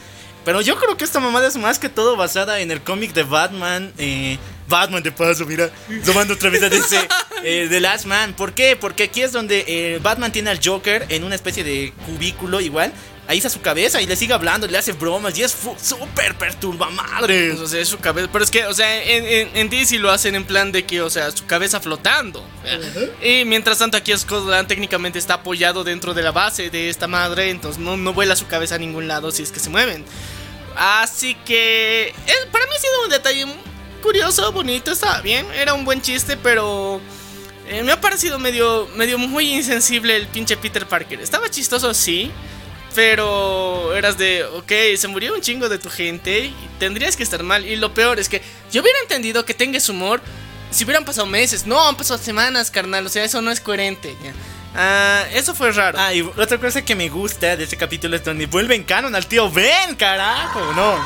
Pero 0.46 0.62
yo 0.62 0.76
creo 0.76 0.96
que 0.96 1.04
esta 1.04 1.20
mamada 1.20 1.46
es 1.48 1.56
más 1.56 1.78
que 1.78 1.88
todo 1.90 2.16
basada 2.16 2.60
en 2.60 2.70
el 2.70 2.80
cómic 2.80 3.12
de 3.12 3.24
Batman. 3.24 3.92
eh, 3.98 4.38
Batman 4.68 5.02
de 5.02 5.12
paso, 5.12 5.44
mira, 5.44 5.70
tomando 6.04 6.34
otra 6.34 6.50
vez 6.50 6.62
a 6.62 6.68
DC. 6.68 6.96
eh, 7.44 7.66
The 7.68 7.80
Last 7.80 8.04
Man. 8.06 8.32
¿Por 8.32 8.52
qué? 8.52 8.76
Porque 8.76 9.04
aquí 9.04 9.22
es 9.22 9.32
donde 9.32 9.64
eh, 9.66 9.98
Batman 10.02 10.32
tiene 10.32 10.50
al 10.50 10.60
Joker 10.64 11.04
en 11.08 11.24
una 11.24 11.34
especie 11.34 11.62
de 11.64 11.92
cubículo 12.06 12.60
igual. 12.60 12.92
Ahí 13.28 13.38
está 13.38 13.50
su 13.50 13.60
cabeza 13.60 14.00
y 14.00 14.06
le 14.06 14.14
sigue 14.14 14.34
hablando, 14.34 14.68
le 14.68 14.78
hace 14.78 14.92
bromas 14.92 15.36
y 15.36 15.42
es 15.42 15.56
súper 15.82 16.36
perturba 16.38 16.90
madre. 16.90 17.52
O 17.52 17.66
sea, 17.66 17.80
es 17.80 17.88
su 17.88 17.98
cabeza. 17.98 18.28
Pero 18.32 18.44
es 18.44 18.50
que, 18.52 18.66
o 18.66 18.74
sea, 18.74 19.02
en, 19.02 19.24
en, 19.26 19.56
en 19.56 19.68
DC 19.68 19.98
lo 19.98 20.12
hacen 20.12 20.36
en 20.36 20.44
plan 20.44 20.70
de 20.70 20.84
que, 20.84 21.02
o 21.02 21.10
sea, 21.10 21.32
su 21.32 21.44
cabeza 21.44 21.80
flotando. 21.80 22.44
Y 23.20 23.44
mientras 23.44 23.78
tanto, 23.78 23.96
aquí 23.96 24.16
Scotland 24.16 24.68
técnicamente 24.68 25.18
está 25.18 25.34
apoyado 25.34 25.82
dentro 25.82 26.14
de 26.14 26.22
la 26.22 26.30
base 26.30 26.70
de 26.70 26.88
esta 26.88 27.08
madre. 27.08 27.50
Entonces 27.50 27.80
no, 27.82 27.96
no 27.96 28.12
vuela 28.12 28.36
su 28.36 28.46
cabeza 28.46 28.76
a 28.76 28.78
ningún 28.78 29.08
lado 29.08 29.32
si 29.32 29.42
es 29.42 29.50
que 29.50 29.58
se 29.58 29.70
mueven. 29.70 30.04
Así 30.76 31.34
que. 31.46 32.08
es- 32.26 32.46
para 32.52 32.66
mí 32.66 32.72
ha 32.76 32.80
sido 32.80 33.04
un 33.04 33.10
detalle 33.10 33.46
curioso, 34.02 34.52
bonito, 34.52 34.92
estaba 34.92 35.20
bien. 35.20 35.46
Era 35.54 35.74
un 35.74 35.84
buen 35.84 36.00
chiste, 36.02 36.36
pero. 36.36 37.00
eh, 37.68 37.82
me 37.82 37.92
ha 37.92 38.00
parecido 38.00 38.38
medio, 38.38 38.88
medio 38.94 39.18
muy 39.18 39.52
insensible 39.54 40.16
el 40.16 40.26
pinche 40.26 40.56
Peter 40.56 40.86
Parker. 40.86 41.20
Estaba 41.20 41.48
chistoso, 41.50 41.92
sí. 41.94 42.30
Pero 42.94 43.94
eras 43.94 44.16
de, 44.16 44.44
ok, 44.44 44.72
se 44.96 45.06
murió 45.08 45.34
un 45.34 45.42
chingo 45.42 45.68
de 45.68 45.78
tu 45.78 45.90
gente 45.90 46.46
y 46.46 46.54
tendrías 46.78 47.14
que 47.16 47.22
estar 47.22 47.42
mal. 47.42 47.66
Y 47.66 47.76
lo 47.76 47.92
peor 47.92 48.18
es 48.18 48.28
que 48.28 48.40
yo 48.72 48.80
hubiera 48.80 48.98
entendido 49.00 49.44
que 49.44 49.52
tengas 49.52 49.88
humor 49.90 50.22
si 50.70 50.84
hubieran 50.84 51.04
pasado 51.04 51.26
meses. 51.26 51.66
No, 51.66 51.86
han 51.88 51.96
pasado 51.96 52.18
semanas, 52.22 52.70
carnal. 52.70 53.04
O 53.04 53.08
sea, 53.10 53.22
eso 53.24 53.42
no 53.42 53.50
es 53.50 53.60
coherente. 53.60 54.16
Ah, 54.76 55.24
eso 55.32 55.54
fue 55.54 55.72
raro. 55.72 55.98
Ah, 55.98 56.12
y 56.12 56.20
otra 56.22 56.58
cosa 56.58 56.84
que 56.84 56.94
me 56.94 57.08
gusta 57.08 57.56
de 57.56 57.64
este 57.64 57.76
capítulo 57.76 58.16
es 58.16 58.24
donde 58.24 58.46
vuelven 58.46 58.84
canon 58.84 59.14
al 59.14 59.26
tío 59.26 59.50
Ben, 59.50 59.94
carajo, 59.96 60.60
¿no? 60.74 60.96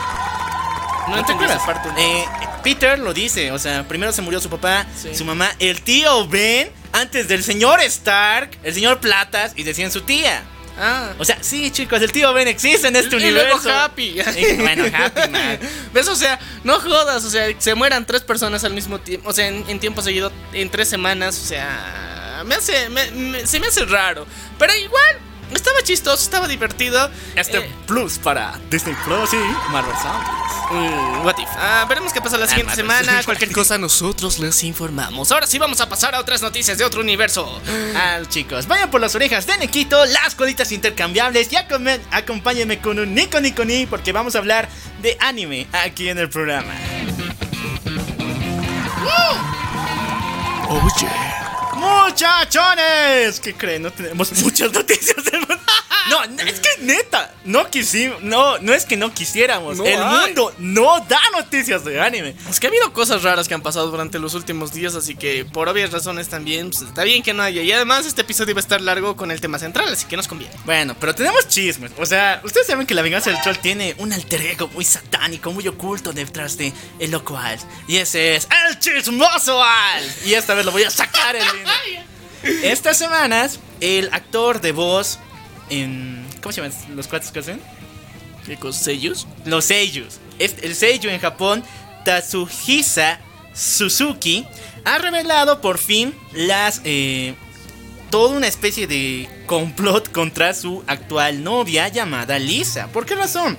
no 1.09 1.17
¿No 1.17 1.25
te 1.25 1.33
acuerdas? 1.33 1.61
Eh, 1.97 2.25
Peter 2.63 2.99
lo 2.99 3.13
dice, 3.15 3.53
o 3.53 3.59
sea, 3.59 3.87
primero 3.89 4.13
se 4.13 4.23
murió 4.23 4.41
su 4.41 4.51
papá, 4.51 4.87
Sí. 5.01 5.15
su 5.15 5.25
mamá, 5.25 5.51
el 5.59 5.83
tío 5.83 6.27
Ben, 6.29 6.71
antes 6.93 7.29
del 7.29 7.43
señor 7.45 7.81
Stark, 7.83 8.51
el 8.63 8.75
señor 8.75 9.01
Platas 9.01 9.53
y 9.57 9.63
decían 9.63 9.91
su 9.91 10.03
tía. 10.03 10.43
Ah. 10.83 11.11
O 11.19 11.25
sea, 11.25 11.39
sí, 11.43 11.71
chicos, 11.71 12.01
el 12.01 12.11
tío 12.11 12.33
Ben 12.33 12.49
existe 12.49 12.89
en 12.89 12.97
este 12.97 13.17
y 13.17 13.19
universo. 13.19 13.61
luego 13.65 13.79
Happy. 13.81 14.19
Y, 14.37 14.55
bueno, 14.59 14.85
Happy, 14.97 15.29
man. 15.31 15.59
¿Ves? 15.93 16.09
O 16.09 16.17
sea, 16.17 16.39
no 16.65 16.81
jodas, 16.81 17.25
o 17.25 17.31
sea, 17.31 17.47
se 17.59 17.75
mueran 17.75 18.07
tres 18.07 18.23
personas 18.23 18.65
al 18.65 18.73
mismo 18.73 18.99
tiempo, 18.99 19.29
o 19.29 19.33
sea, 19.33 19.47
en, 19.49 19.65
en 19.69 19.79
tiempo 19.79 20.01
seguido, 20.03 20.33
en 20.53 20.71
tres 20.71 20.89
semanas, 20.89 21.39
o 21.43 21.47
sea, 21.47 22.20
me 22.45 22.55
hace, 22.57 22.89
me- 22.89 23.11
me- 23.11 23.47
se 23.47 23.61
me 23.61 23.67
hace 23.69 23.85
raro, 23.85 24.27
pero 24.59 24.75
igual, 24.77 25.19
estaba 25.55 25.83
chistoso, 25.83 26.23
estaba 26.23 26.47
divertido. 26.47 27.11
Este 27.35 27.59
Eh, 27.59 27.71
plus 27.87 28.19
para 28.19 28.59
Disney 28.71 28.95
Plus 29.05 29.33
y 29.33 29.71
Marvel 29.73 29.95
Zombies. 29.97 30.31
mm, 30.71 31.25
what 31.27 31.35
if? 31.39 31.49
Ah, 31.57 31.85
veremos 31.89 32.13
qué 32.13 32.21
pasa 32.21 32.39
la 32.39 32.47
siguiente 32.47 32.83
Marvel. 32.85 33.05
semana, 33.05 33.23
cualquier 33.25 33.51
cosa 33.51 33.77
nosotros 33.77 34.39
les 34.39 34.63
informamos. 34.63 35.33
Ahora 35.33 35.49
sí 35.49 35.59
vamos 35.59 35.81
a 35.81 35.89
pasar 35.89 36.15
a 36.15 36.21
otras 36.21 36.41
noticias 36.43 36.79
de 36.79 36.85
otro 36.85 37.01
universo. 37.01 37.61
Ah, 37.97 38.21
chicos, 38.29 38.69
vayan 38.69 38.91
por 38.93 39.01
las 39.01 39.15
orejas 39.17 39.47
de 39.47 39.57
Nequito, 39.59 40.05
las 40.07 40.37
coditas 40.37 40.71
intercambiables 40.71 41.53
y 41.53 41.57
acom- 41.57 41.99
acompáñenme 42.13 42.79
con 42.81 43.01
un 43.01 43.13
Nico 43.15 43.41
Nico 43.41 43.65
Ni 43.65 43.87
porque 43.87 44.13
vamos 44.13 44.37
a 44.37 44.39
hablar 44.39 44.69
de 45.03 45.17
anime 45.21 45.67
aquí 45.73 46.09
en 46.09 46.19
el 46.19 46.29
programa. 46.31 46.73
Oye, 50.69 51.09
Muchachones, 51.81 53.41
¿qué 53.41 53.55
creen? 53.55 53.83
No 53.83 53.93
tenemos 53.93 54.33
muchas 54.43 54.73
noticias 54.73 55.25
del 55.25 55.41
mundo. 55.41 55.57
No, 56.09 56.23
es 56.45 56.59
que 56.59 56.69
neta, 56.81 57.33
no 57.45 57.71
quisimos, 57.71 58.21
no, 58.23 58.59
no 58.59 58.75
es 58.75 58.85
que 58.85 58.97
no 58.97 59.13
quisiéramos. 59.15 59.77
No 59.77 59.85
el 59.85 60.03
hay. 60.03 60.27
mundo 60.27 60.53
no 60.59 60.99
da 61.09 61.21
noticias 61.37 61.85
de 61.85 62.01
anime. 62.01 62.35
Es 62.49 62.59
que 62.59 62.67
ha 62.67 62.71
habido 62.71 62.93
cosas 62.93 63.23
raras 63.23 63.47
que 63.47 63.55
han 63.55 63.63
pasado 63.63 63.91
durante 63.91 64.19
los 64.19 64.35
últimos 64.35 64.73
días, 64.73 64.95
así 64.97 65.15
que 65.15 65.45
por 65.45 65.69
obvias 65.69 65.93
razones 65.93 66.29
también, 66.29 66.71
pues, 66.71 66.83
está 66.83 67.05
bien 67.05 67.23
que 67.23 67.33
no 67.33 67.43
haya. 67.43 67.63
Y 67.63 67.71
además 67.71 68.07
este 68.07 68.23
episodio 68.23 68.55
va 68.55 68.59
a 68.59 68.63
estar 68.63 68.81
largo 68.81 69.15
con 69.15 69.31
el 69.31 69.41
tema 69.41 69.59
central, 69.59 69.93
así 69.93 70.07
que 70.07 70.17
nos 70.17 70.27
conviene. 70.27 70.53
Bueno, 70.65 70.97
pero 70.99 71.15
tenemos 71.15 71.47
chismes. 71.49 71.93
O 71.99 72.07
sea, 72.07 72.41
ustedes 72.45 72.67
saben 72.67 72.87
que 72.87 72.95
la 72.95 73.03
venganza 73.03 73.31
del 73.31 73.41
troll 73.43 73.59
tiene 73.59 73.95
un 73.99 74.13
alter 74.13 74.43
ego 74.43 74.69
muy 74.69 74.85
satánico, 74.85 75.53
muy 75.53 75.69
oculto 75.69 76.13
detrás 76.13 76.57
de 76.57 76.73
el 76.99 77.11
loco 77.13 77.37
Alf. 77.39 77.63
Y 77.87 77.99
ese 77.99 78.35
es 78.37 78.49
el 78.69 78.79
chismoso 78.81 79.63
Alf. 79.63 80.27
Y 80.27 80.35
esta 80.35 80.55
vez 80.55 80.65
lo 80.67 80.73
voy 80.73 80.85
a 80.85 80.91
sacar 80.91 81.37
el 81.37 81.45
Estas 82.63 82.97
semanas, 82.97 83.61
el 83.81 84.09
actor 84.13 84.61
de 84.61 84.73
voz 84.73 85.19
en. 85.69 86.25
¿Cómo 86.43 86.53
se 86.53 86.63
llaman 86.63 86.77
los 86.97 87.07
cuates 87.07 87.31
que 87.31 87.41
hacen? 87.41 87.61
¿Qué 88.47 88.57
cosas? 88.57 88.83
¿Sellos? 88.85 89.27
Los 89.45 89.67
seiyus. 89.67 90.19
Es- 90.39 90.57
El 90.63 90.75
seiyu 90.75 91.11
en 91.11 91.21
Japón, 91.21 91.63
Tatsuhisa 92.05 93.21
Suzuki, 93.55 94.47
ha 94.85 94.99
revelado 94.99 95.61
por 95.61 95.79
fin 95.79 96.15
las. 96.33 96.81
eh, 96.85 97.35
toda 98.11 98.37
una 98.37 98.49
especie 98.49 98.89
de 98.89 99.29
complot 99.47 100.11
contra 100.11 100.53
su 100.53 100.83
actual 100.89 101.45
novia 101.45 101.87
llamada 101.89 102.41
Lisa. 102.41 102.89
¿Por 102.89 103.07
qué 103.07 103.15
razón? 103.15 103.57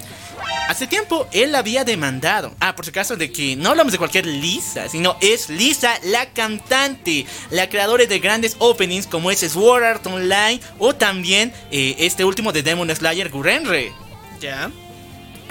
Hace 0.67 0.88
tiempo 0.88 1.27
él 1.32 1.51
la 1.51 1.60
había 1.60 1.84
demandado. 1.84 2.56
Ah, 2.60 2.75
por 2.75 2.86
si 2.86 2.91
acaso 2.91 3.17
de 3.17 3.32
que 3.32 3.56
no 3.56 3.71
hablamos 3.71 3.91
de 3.91 3.97
cualquier 3.97 4.25
Lisa, 4.25 4.88
sino 4.88 5.17
es 5.19 5.49
Lisa 5.49 5.99
la 6.04 6.27
cantante, 6.27 7.25
la 7.49 7.69
creadora 7.69 8.06
de 8.06 8.19
grandes 8.19 8.56
openings 8.60 9.06
como 9.06 9.32
es 9.32 9.39
Sword 9.39 9.84
Art 9.84 10.08
Online 10.08 10.62
o 10.80 10.95
también 10.95 11.54
eh, 11.71 11.95
este 11.99 12.23
último 12.23 12.51
de 12.51 12.63
Demon 12.63 12.89
Slayer 12.95 13.30
Gurenre. 13.30 13.91
Ya. 14.39 14.71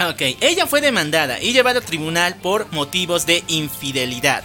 Ok, 0.09 0.21
ella 0.41 0.65
fue 0.65 0.81
demandada 0.81 1.39
y 1.39 1.53
llevada 1.53 1.79
al 1.79 1.85
tribunal 1.85 2.35
por 2.35 2.71
motivos 2.71 3.27
de 3.27 3.43
infidelidad. 3.47 4.43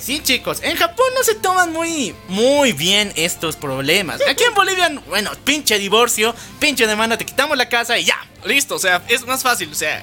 Sí, 0.00 0.20
chicos, 0.22 0.60
en 0.62 0.76
Japón 0.76 1.06
no 1.14 1.22
se 1.22 1.34
toman 1.34 1.72
muy, 1.72 2.14
muy 2.28 2.72
bien 2.72 3.12
estos 3.16 3.56
problemas. 3.56 4.20
Aquí 4.28 4.44
en 4.44 4.54
Bolivia, 4.54 4.90
bueno, 5.08 5.30
pinche 5.44 5.78
divorcio, 5.78 6.34
pinche 6.58 6.86
demanda, 6.86 7.18
te 7.18 7.26
quitamos 7.26 7.56
la 7.56 7.68
casa 7.68 7.98
y 7.98 8.04
ya. 8.04 8.18
Listo, 8.44 8.76
o 8.76 8.78
sea, 8.78 9.02
es 9.08 9.26
más 9.26 9.42
fácil, 9.42 9.70
o 9.70 9.74
sea. 9.74 10.02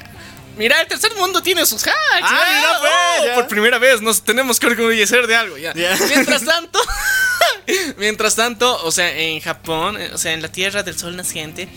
Mira, 0.58 0.82
el 0.82 0.88
tercer 0.88 1.14
mundo 1.16 1.42
tiene 1.44 1.66
sus 1.66 1.86
hacks. 1.86 1.98
Ah, 2.22 2.46
mira, 2.50 2.80
pues, 2.80 2.92
oh, 2.92 3.26
ya. 3.26 3.36
Por 3.36 3.48
primera 3.48 3.78
vez 3.78 4.02
nos 4.02 4.24
tenemos 4.24 4.60
que 4.60 4.68
orgullecer 4.68 5.28
de 5.28 5.36
algo, 5.36 5.58
ya. 5.58 5.74
Ya. 5.74 5.96
Mientras 6.08 6.44
tanto, 6.46 6.80
mientras 7.98 8.36
tanto, 8.36 8.84
o 8.84 8.92
sea, 8.92 9.16
en 9.16 9.40
Japón, 9.40 10.00
eh, 10.00 10.12
o 10.14 10.18
sea, 10.18 10.34
en 10.34 10.42
la 10.42 10.48
tierra 10.48 10.84
del 10.84 10.98
sol 10.98 11.16
naciente, 11.16 11.70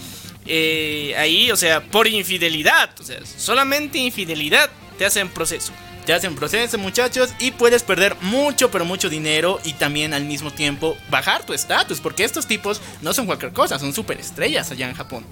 eh, 0.46 1.14
ahí, 1.18 1.50
o 1.50 1.56
sea, 1.56 1.83
por 1.83 2.06
infidelidad, 2.06 2.90
o 2.98 3.04
sea, 3.04 3.18
solamente 3.24 3.98
infidelidad 3.98 4.70
te 4.98 5.04
hacen 5.04 5.28
proceso. 5.28 5.72
Te 6.06 6.12
hacen 6.14 6.34
proceso, 6.34 6.78
muchachos, 6.78 7.30
y 7.38 7.50
puedes 7.52 7.82
perder 7.82 8.16
mucho, 8.20 8.70
pero 8.70 8.84
mucho 8.84 9.08
dinero 9.08 9.60
y 9.64 9.74
también 9.74 10.14
al 10.14 10.24
mismo 10.24 10.50
tiempo 10.50 10.96
bajar 11.10 11.44
tu 11.44 11.52
estatus, 11.52 12.00
porque 12.00 12.24
estos 12.24 12.46
tipos 12.46 12.80
no 13.02 13.12
son 13.12 13.26
cualquier 13.26 13.52
cosa, 13.52 13.78
son 13.78 13.92
superestrellas 13.94 14.70
allá 14.70 14.88
en 14.88 14.94
Japón. 14.94 15.24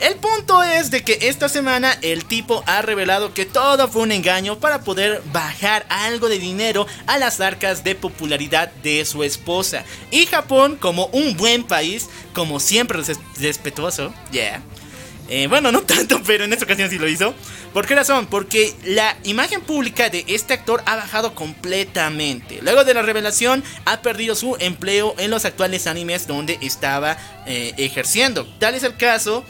El 0.00 0.16
punto 0.16 0.62
es 0.62 0.90
de 0.90 1.04
que 1.04 1.18
esta 1.28 1.48
semana 1.48 1.96
el 2.02 2.24
tipo 2.24 2.64
ha 2.66 2.82
revelado 2.82 3.32
que 3.32 3.44
todo 3.46 3.86
fue 3.88 4.02
un 4.02 4.12
engaño 4.12 4.58
para 4.58 4.80
poder 4.80 5.22
bajar 5.32 5.86
algo 5.88 6.28
de 6.28 6.38
dinero 6.38 6.86
a 7.06 7.16
las 7.18 7.40
arcas 7.40 7.84
de 7.84 7.94
popularidad 7.94 8.72
de 8.82 9.04
su 9.04 9.22
esposa. 9.22 9.84
Y 10.10 10.26
Japón, 10.26 10.76
como 10.80 11.06
un 11.06 11.36
buen 11.36 11.62
país, 11.62 12.08
como 12.32 12.58
siempre 12.58 13.02
res- 13.02 13.20
respetuoso, 13.38 14.12
yeah. 14.32 14.62
Eh, 15.28 15.46
bueno, 15.46 15.72
no 15.72 15.82
tanto, 15.86 16.22
pero 16.24 16.44
en 16.44 16.52
esta 16.52 16.64
ocasión 16.64 16.90
sí 16.90 16.98
lo 16.98 17.08
hizo. 17.08 17.34
¿Por 17.72 17.86
qué 17.86 17.94
razón? 17.94 18.26
Porque 18.26 18.74
la 18.84 19.16
imagen 19.24 19.60
pública 19.60 20.10
de 20.10 20.24
este 20.28 20.54
actor 20.54 20.82
ha 20.86 20.96
bajado 20.96 21.34
completamente. 21.34 22.60
Luego 22.62 22.84
de 22.84 22.94
la 22.94 23.02
revelación, 23.02 23.64
ha 23.84 24.00
perdido 24.02 24.34
su 24.34 24.56
empleo 24.60 25.14
en 25.18 25.30
los 25.30 25.44
actuales 25.44 25.86
animes 25.86 26.26
donde 26.26 26.58
estaba 26.60 27.16
eh, 27.46 27.72
ejerciendo. 27.76 28.46
Tal 28.58 28.74
es 28.74 28.82
el 28.82 28.96
caso 28.96 29.44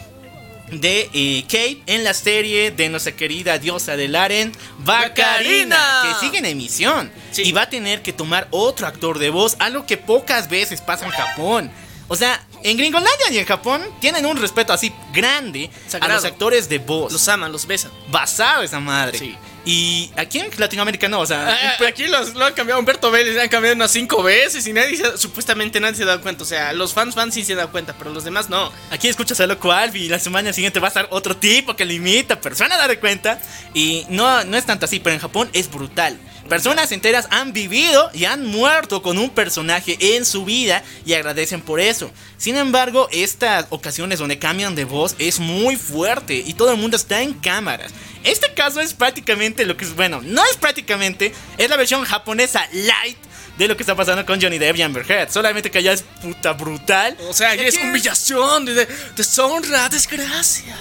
de 0.70 1.10
eh, 1.12 1.42
Kate 1.42 1.82
en 1.86 2.04
la 2.04 2.14
serie 2.14 2.70
de 2.70 2.88
nuestra 2.88 3.12
querida 3.12 3.58
diosa 3.58 3.96
del 3.96 4.16
Aren, 4.16 4.52
Bacarina, 4.78 6.02
que 6.02 6.26
sigue 6.26 6.38
en 6.38 6.46
emisión. 6.46 7.10
Sí. 7.30 7.42
Y 7.42 7.52
va 7.52 7.62
a 7.62 7.70
tener 7.70 8.02
que 8.02 8.12
tomar 8.12 8.48
otro 8.50 8.86
actor 8.86 9.18
de 9.18 9.30
voz, 9.30 9.56
algo 9.58 9.86
que 9.86 9.96
pocas 9.96 10.48
veces 10.48 10.80
pasa 10.80 11.04
en 11.04 11.12
Japón. 11.12 11.70
O 12.08 12.16
sea, 12.16 12.42
en 12.62 12.76
Gringolandia 12.76 13.30
y 13.30 13.38
en 13.38 13.46
Japón 13.46 13.82
tienen 14.00 14.26
un 14.26 14.36
respeto 14.36 14.72
así 14.72 14.92
grande 15.12 15.70
a 16.00 16.08
los 16.08 16.24
actores 16.24 16.68
de 16.68 16.78
voz. 16.78 17.12
Los 17.12 17.26
aman, 17.28 17.50
los 17.52 17.66
besan. 17.66 17.90
basado 18.08 18.62
esa 18.62 18.80
madre. 18.80 19.18
Sí. 19.18 19.36
Y 19.66 20.10
aquí 20.16 20.38
en 20.40 20.50
Latinoamérica 20.58 21.08
no, 21.08 21.20
o 21.20 21.26
sea, 21.26 21.48
Ah, 21.48 21.76
ah, 21.80 21.84
Aquí 21.88 22.06
los, 22.06 22.34
lo 22.34 22.44
han 22.44 22.52
cambiado 22.52 22.78
Humberto 22.78 23.10
Vélez, 23.10 23.38
han 23.40 23.48
cambiado 23.48 23.74
unas 23.74 23.90
cinco 23.90 24.22
veces 24.22 24.66
y 24.66 24.74
nadie 24.74 24.94
se- 24.98 25.16
supuestamente 25.16 25.80
nadie 25.80 25.94
se 25.96 26.02
ha 26.02 26.06
dado 26.06 26.20
cuenta. 26.20 26.42
O 26.42 26.46
sea, 26.46 26.74
los 26.74 26.92
fans 26.92 27.14
fans 27.14 27.32
sí 27.32 27.42
se 27.46 27.52
han 27.52 27.58
dado 27.58 27.72
cuenta, 27.72 27.94
pero 27.96 28.10
los 28.10 28.24
demás 28.24 28.50
no. 28.50 28.70
Aquí 28.90 29.08
escuchas 29.08 29.40
a 29.40 29.46
Loco 29.46 29.72
Albi 29.72 30.02
y 30.04 30.08
la 30.10 30.18
semana 30.18 30.52
siguiente 30.52 30.80
va 30.80 30.88
a 30.88 30.90
estar 30.90 31.08
otro 31.10 31.38
tipo 31.38 31.74
que 31.76 31.86
lo 31.86 31.94
imita, 31.94 32.38
pero 32.42 32.54
se 32.54 32.62
van 32.64 32.72
a 32.72 32.76
dar 32.76 33.00
cuenta. 33.00 33.40
Y 33.72 34.04
no, 34.10 34.44
no 34.44 34.58
es 34.58 34.66
tanto 34.66 34.84
así, 34.84 35.00
pero 35.00 35.14
en 35.14 35.20
Japón 35.20 35.48
es 35.54 35.70
brutal. 35.70 36.18
Personas 36.48 36.92
enteras 36.92 37.26
han 37.30 37.52
vivido 37.52 38.10
y 38.12 38.26
han 38.26 38.44
muerto 38.46 39.02
con 39.02 39.18
un 39.18 39.30
personaje 39.30 39.96
en 40.16 40.24
su 40.26 40.44
vida 40.44 40.82
y 41.06 41.14
agradecen 41.14 41.60
por 41.62 41.80
eso. 41.80 42.10
Sin 42.36 42.56
embargo, 42.56 43.08
estas 43.12 43.66
ocasiones 43.70 44.18
donde 44.18 44.38
cambian 44.38 44.74
de 44.74 44.84
voz 44.84 45.16
es 45.18 45.40
muy 45.40 45.76
fuerte 45.76 46.34
y 46.34 46.52
todo 46.54 46.70
el 46.72 46.76
mundo 46.78 46.96
está 46.96 47.22
en 47.22 47.34
cámaras. 47.34 47.92
Este 48.24 48.52
caso 48.54 48.80
es 48.80 48.92
prácticamente 48.94 49.64
lo 49.64 49.76
que 49.76 49.84
es, 49.84 49.94
bueno, 49.96 50.20
no 50.22 50.44
es 50.44 50.56
prácticamente, 50.56 51.32
es 51.58 51.68
la 51.70 51.76
versión 51.76 52.04
japonesa 52.04 52.68
light 52.72 53.18
de 53.58 53.68
lo 53.68 53.76
que 53.76 53.82
está 53.82 53.94
pasando 53.94 54.26
con 54.26 54.40
Johnny 54.40 54.58
Depp 54.58 54.76
y 54.76 54.82
Amber 54.82 55.10
Heard. 55.10 55.30
Solamente 55.30 55.70
que 55.70 55.78
allá 55.78 55.92
es 55.92 56.02
puta 56.22 56.52
brutal. 56.52 57.16
O 57.28 57.32
sea, 57.32 57.54
ya 57.54 57.62
es 57.64 57.76
humillación, 57.76 58.64
de- 58.64 58.74
de- 58.74 58.88
deshonra, 59.16 59.88
desgracia. 59.88 60.76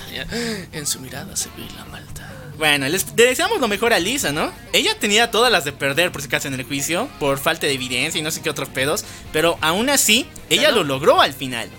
En 0.71 0.85
su 0.87 0.99
mirada 0.99 1.35
se 1.35 1.49
ve 1.49 1.65
la 1.77 1.85
maldad. 1.85 2.12
Bueno, 2.57 2.87
les 2.87 3.15
deseamos 3.15 3.59
lo 3.59 3.67
mejor 3.67 3.93
a 3.93 3.99
Lisa, 3.99 4.31
¿no? 4.31 4.51
Ella 4.73 4.97
tenía 4.99 5.31
todas 5.31 5.51
las 5.51 5.65
de 5.65 5.71
perder 5.71 6.11
por 6.11 6.21
si 6.21 6.27
acaso 6.27 6.47
en 6.47 6.53
el 6.53 6.63
juicio, 6.63 7.09
por 7.19 7.39
falta 7.39 7.65
de 7.65 7.73
evidencia 7.73 8.19
y 8.19 8.21
no 8.21 8.29
sé 8.31 8.41
qué 8.41 8.49
otros 8.49 8.69
pedos, 8.69 9.03
pero 9.31 9.57
aún 9.61 9.89
así, 9.89 10.27
ella 10.49 10.67
Claro. 10.69 10.77
lo 10.77 10.83
logró 10.83 11.21
al 11.21 11.33
final. 11.33 11.69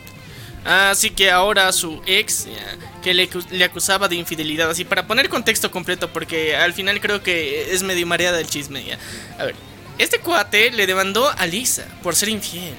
Así 0.65 1.11
que 1.11 1.31
ahora 1.31 1.71
su 1.73 2.03
ex, 2.07 2.47
ya, 2.47 3.03
que 3.03 3.13
le 3.15 3.65
acusaba 3.65 4.09
de 4.09 4.17
infidelidad, 4.17 4.71
así 4.71 4.85
para 4.85 5.07
poner 5.07 5.29
contexto 5.29 5.71
completo, 5.71 6.11
porque 6.13 6.57
al 6.57 6.73
final 6.73 7.01
creo 7.01 7.23
que 7.23 7.73
es 7.73 7.83
medio 7.83 8.07
mareada 8.07 8.41
el 8.41 8.49
chisme. 8.49 8.83
Ya. 8.85 8.99
A 9.39 9.45
ver, 9.45 9.55
este 9.99 10.19
cuate 10.19 10.71
le 10.73 10.87
demandó 10.87 11.29
a 11.31 11.47
Lisa 11.47 11.87
por 12.03 12.17
ser 12.17 12.31
infiel, 12.31 12.75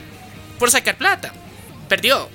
por 0.59 0.69
sacar 0.71 0.97
plata. 0.97 1.31
Perdió. 1.87 2.27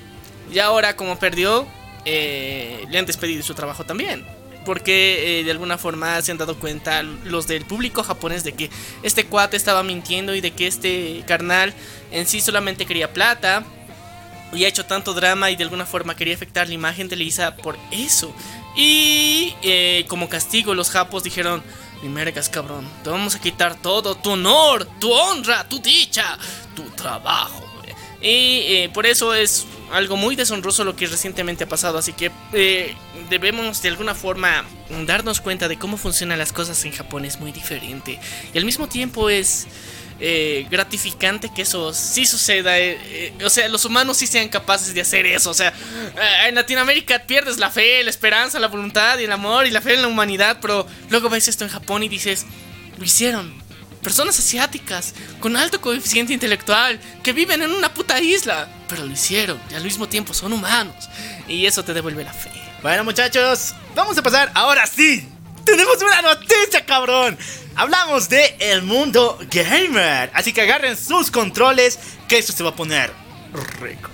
Y 0.52 0.58
ahora, 0.60 0.94
como 0.96 1.18
perdió, 1.18 1.66
eh, 2.04 2.84
le 2.88 2.98
han 2.98 3.06
despedido 3.06 3.38
de 3.38 3.42
su 3.44 3.54
trabajo 3.54 3.84
también. 3.84 4.24
Porque 4.64 5.40
eh, 5.40 5.44
de 5.44 5.50
alguna 5.50 5.78
forma 5.78 6.20
se 6.22 6.32
han 6.32 6.38
dado 6.38 6.58
cuenta 6.58 7.02
los 7.02 7.46
del 7.46 7.64
público 7.64 8.02
japonés 8.02 8.44
de 8.44 8.52
que 8.52 8.70
este 9.02 9.24
cuate 9.26 9.56
estaba 9.56 9.82
mintiendo 9.82 10.34
y 10.34 10.40
de 10.40 10.50
que 10.50 10.66
este 10.66 11.24
carnal 11.26 11.72
en 12.10 12.26
sí 12.26 12.40
solamente 12.40 12.84
quería 12.84 13.12
plata 13.12 13.64
y 14.52 14.64
ha 14.64 14.68
hecho 14.68 14.84
tanto 14.84 15.14
drama 15.14 15.50
y 15.50 15.56
de 15.56 15.64
alguna 15.64 15.86
forma 15.86 16.16
quería 16.16 16.34
afectar 16.34 16.68
la 16.68 16.74
imagen 16.74 17.08
de 17.08 17.16
Lisa 17.16 17.56
por 17.56 17.78
eso. 17.90 18.34
Y 18.76 19.54
eh, 19.62 20.04
como 20.08 20.28
castigo 20.28 20.74
los 20.74 20.90
japos 20.90 21.22
dijeron, 21.22 21.62
ni 22.02 22.08
mergas 22.08 22.48
cabrón, 22.48 22.88
te 23.02 23.10
vamos 23.10 23.34
a 23.34 23.40
quitar 23.40 23.76
todo, 23.76 24.16
tu 24.16 24.30
honor, 24.30 24.86
tu 24.98 25.12
honra, 25.12 25.68
tu 25.68 25.80
dicha, 25.80 26.38
tu 26.74 26.82
trabajo. 26.90 27.69
Y 28.22 28.64
eh, 28.66 28.90
por 28.92 29.06
eso 29.06 29.34
es 29.34 29.66
algo 29.92 30.16
muy 30.16 30.36
deshonroso 30.36 30.84
lo 30.84 30.94
que 30.94 31.06
recientemente 31.06 31.64
ha 31.64 31.68
pasado. 31.68 31.98
Así 31.98 32.12
que 32.12 32.30
eh, 32.52 32.94
debemos 33.30 33.80
de 33.82 33.88
alguna 33.88 34.14
forma 34.14 34.64
darnos 35.06 35.40
cuenta 35.40 35.68
de 35.68 35.78
cómo 35.78 35.96
funcionan 35.96 36.38
las 36.38 36.52
cosas 36.52 36.84
en 36.84 36.92
Japón. 36.92 37.24
Es 37.24 37.40
muy 37.40 37.52
diferente. 37.52 38.18
Y 38.52 38.58
al 38.58 38.64
mismo 38.66 38.88
tiempo 38.88 39.30
es 39.30 39.66
eh, 40.20 40.66
gratificante 40.70 41.50
que 41.54 41.62
eso 41.62 41.94
sí 41.94 42.26
suceda. 42.26 42.74
o 43.42 43.48
sea, 43.48 43.68
los 43.68 43.86
humanos 43.86 44.18
sí 44.18 44.26
sean 44.26 44.48
capaces 44.48 44.92
de 44.92 45.00
hacer 45.00 45.24
eso. 45.24 45.50
O 45.50 45.54
sea, 45.54 45.72
en 46.46 46.54
Latinoamérica 46.54 47.20
pierdes 47.20 47.56
la 47.56 47.70
fe, 47.70 48.04
la 48.04 48.10
esperanza, 48.10 48.58
la 48.58 48.68
voluntad 48.68 49.18
y 49.18 49.24
el 49.24 49.32
amor 49.32 49.66
y 49.66 49.70
la 49.70 49.80
fe 49.80 49.94
en 49.94 50.02
la 50.02 50.08
humanidad. 50.08 50.58
Pero 50.60 50.86
luego 51.08 51.30
ves 51.30 51.48
esto 51.48 51.64
en 51.64 51.70
Japón 51.70 52.02
y 52.02 52.08
dices, 52.08 52.44
lo 52.98 53.04
hicieron 53.04 53.59
personas 54.02 54.38
asiáticas 54.38 55.14
con 55.40 55.56
alto 55.56 55.80
coeficiente 55.80 56.32
intelectual 56.32 57.00
que 57.22 57.32
viven 57.32 57.62
en 57.62 57.70
una 57.70 57.92
puta 57.92 58.20
isla, 58.20 58.68
pero 58.88 59.04
lo 59.04 59.12
hicieron 59.12 59.60
y 59.70 59.74
al 59.74 59.84
mismo 59.84 60.08
tiempo 60.08 60.34
son 60.34 60.52
humanos 60.52 61.08
y 61.48 61.66
eso 61.66 61.84
te 61.84 61.94
devuelve 61.94 62.24
la 62.24 62.32
fe. 62.32 62.50
Bueno 62.82 63.04
muchachos, 63.04 63.74
vamos 63.94 64.16
a 64.18 64.22
pasar 64.22 64.50
ahora 64.54 64.86
sí. 64.86 65.28
Tenemos 65.64 66.02
una 66.02 66.22
noticia, 66.22 66.84
cabrón. 66.86 67.38
Hablamos 67.76 68.28
de 68.28 68.56
el 68.58 68.82
mundo 68.82 69.38
gamer, 69.50 70.30
así 70.34 70.52
que 70.52 70.62
agarren 70.62 70.96
sus 70.96 71.30
controles 71.30 71.98
que 72.26 72.38
esto 72.38 72.52
se 72.52 72.62
va 72.62 72.70
a 72.70 72.76
poner 72.76 73.12
rico. 73.80 74.10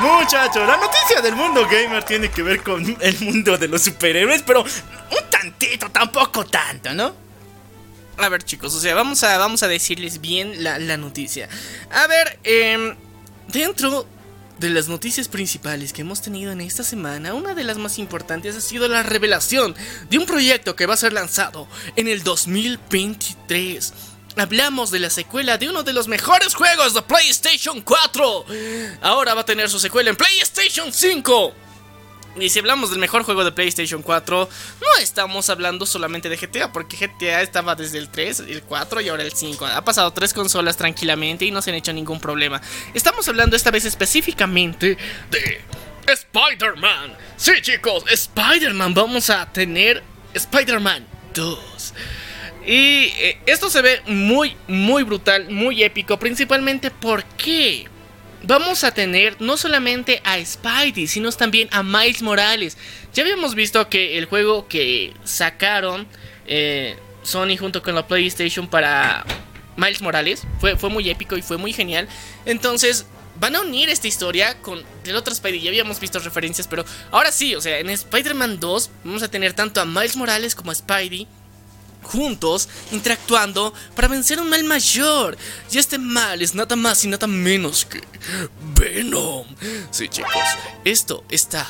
Muchachos, 0.00 0.66
la 0.66 0.76
noticia 0.76 1.20
del 1.22 1.36
mundo 1.36 1.66
gamer 1.68 2.02
tiene 2.02 2.30
que 2.30 2.42
ver 2.42 2.62
con 2.62 2.96
el 3.00 3.20
mundo 3.20 3.56
de 3.56 3.68
los 3.68 3.82
superhéroes, 3.82 4.42
pero 4.42 4.62
un 4.62 5.30
tantito, 5.30 5.88
tampoco 5.90 6.44
tanto, 6.44 6.92
¿no? 6.92 7.14
A 8.16 8.28
ver, 8.28 8.42
chicos, 8.42 8.74
o 8.74 8.80
sea, 8.80 8.94
vamos 8.94 9.22
a, 9.22 9.38
vamos 9.38 9.62
a 9.62 9.68
decirles 9.68 10.20
bien 10.20 10.62
la, 10.62 10.96
noticia. 10.96 11.48
A 11.90 12.06
ver, 12.06 12.38
eh, 12.44 12.96
dentro 13.48 14.06
de 14.58 14.70
las 14.70 14.88
noticias 14.88 15.28
principales 15.28 15.92
que 15.92 16.02
hemos 16.02 16.22
tenido 16.22 16.52
en 16.52 16.60
esta 16.60 16.82
semana, 16.82 17.34
una 17.34 17.54
de 17.54 17.64
las 17.64 17.78
más 17.78 17.98
importantes 17.98 18.56
ha 18.56 18.60
sido 18.60 18.88
la 18.88 19.02
revelación 19.02 19.74
de 20.10 20.18
un 20.18 20.26
proyecto 20.26 20.76
que 20.76 20.86
va 20.86 20.94
a 20.94 20.98
ser 20.98 21.12
lanzado 21.12 21.68
en 21.96 22.08
el 22.08 22.22
2023 22.22 23.92
Hablamos 24.36 24.90
de 24.90 24.98
la 24.98 25.10
secuela 25.10 25.58
de 25.58 25.68
uno 25.68 25.82
de 25.82 25.92
los 25.92 26.08
mejores 26.08 26.54
juegos 26.54 26.94
de 26.94 27.02
PlayStation 27.02 27.80
4. 27.80 28.46
Ahora 29.00 29.34
va 29.34 29.42
a 29.42 29.46
tener 29.46 29.70
su 29.70 29.78
secuela 29.78 30.10
en 30.10 30.16
PlayStation 30.16 30.92
5. 30.92 31.54
Y 32.40 32.48
si 32.48 32.58
hablamos 32.58 32.90
del 32.90 32.98
mejor 32.98 33.22
juego 33.22 33.44
de 33.44 33.52
PlayStation 33.52 34.02
4, 34.02 34.48
no 34.80 35.00
estamos 35.00 35.48
hablando 35.50 35.86
solamente 35.86 36.28
de 36.28 36.36
GTA, 36.36 36.72
porque 36.72 36.96
GTA 36.96 37.42
estaba 37.42 37.76
desde 37.76 37.98
el 37.98 38.08
3, 38.08 38.40
el 38.40 38.62
4 38.62 39.00
y 39.02 39.08
ahora 39.08 39.22
el 39.22 39.32
5. 39.32 39.66
Ha 39.66 39.84
pasado 39.84 40.12
tres 40.12 40.34
consolas 40.34 40.76
tranquilamente 40.76 41.44
y 41.44 41.52
no 41.52 41.62
se 41.62 41.70
han 41.70 41.76
hecho 41.76 41.92
ningún 41.92 42.18
problema. 42.18 42.60
Estamos 42.92 43.28
hablando 43.28 43.54
esta 43.54 43.70
vez 43.70 43.84
específicamente 43.84 44.98
de 45.30 45.60
Spider-Man. 46.08 47.16
Sí, 47.36 47.52
chicos, 47.62 48.02
Spider-Man. 48.10 48.94
Vamos 48.94 49.30
a 49.30 49.50
tener 49.52 50.02
Spider-Man 50.34 51.06
2. 51.34 51.94
Y 52.66 53.12
eh, 53.18 53.38
esto 53.46 53.68
se 53.68 53.82
ve 53.82 54.00
muy, 54.06 54.56
muy 54.68 55.02
brutal, 55.02 55.50
muy 55.50 55.82
épico, 55.82 56.18
principalmente 56.18 56.90
porque 56.90 57.86
vamos 58.42 58.84
a 58.84 58.92
tener 58.92 59.40
no 59.40 59.56
solamente 59.56 60.20
a 60.24 60.42
Spidey, 60.44 61.06
sino 61.06 61.30
también 61.32 61.68
a 61.72 61.82
Miles 61.82 62.22
Morales. 62.22 62.76
Ya 63.12 63.22
habíamos 63.22 63.54
visto 63.54 63.88
que 63.88 64.18
el 64.18 64.26
juego 64.26 64.66
que 64.68 65.12
sacaron 65.24 66.06
eh, 66.46 66.96
Sony 67.22 67.56
junto 67.58 67.82
con 67.82 67.94
la 67.94 68.06
PlayStation 68.06 68.68
para 68.68 69.24
Miles 69.76 70.00
Morales 70.00 70.42
fue, 70.60 70.76
fue 70.76 70.90
muy 70.90 71.08
épico 71.10 71.36
y 71.36 71.42
fue 71.42 71.58
muy 71.58 71.72
genial. 71.72 72.08
Entonces, 72.46 73.06
van 73.40 73.56
a 73.56 73.60
unir 73.60 73.88
esta 73.88 74.08
historia 74.08 74.56
con 74.62 74.82
el 75.04 75.16
otro 75.16 75.34
Spidey. 75.34 75.60
Ya 75.60 75.70
habíamos 75.70 76.00
visto 76.00 76.18
referencias, 76.18 76.68
pero 76.68 76.84
ahora 77.10 77.32
sí, 77.32 77.54
o 77.54 77.60
sea, 77.60 77.78
en 77.78 77.90
Spider-Man 77.90 78.60
2 78.60 78.90
vamos 79.04 79.22
a 79.22 79.28
tener 79.28 79.52
tanto 79.52 79.80
a 79.80 79.84
Miles 79.84 80.16
Morales 80.16 80.54
como 80.54 80.70
a 80.70 80.74
Spidey 80.74 81.26
juntos, 82.04 82.68
interactuando 82.92 83.74
para 83.96 84.08
vencer 84.08 84.40
un 84.40 84.48
mal 84.48 84.62
mayor. 84.64 85.36
Y 85.70 85.78
este 85.78 85.98
mal 85.98 86.40
es 86.42 86.54
nada 86.54 86.76
más 86.76 87.04
y 87.04 87.08
nada 87.08 87.26
menos 87.26 87.84
que 87.84 88.02
Venom. 88.78 89.46
Sí, 89.90 90.08
chicos, 90.08 90.32
esto 90.84 91.24
está 91.28 91.66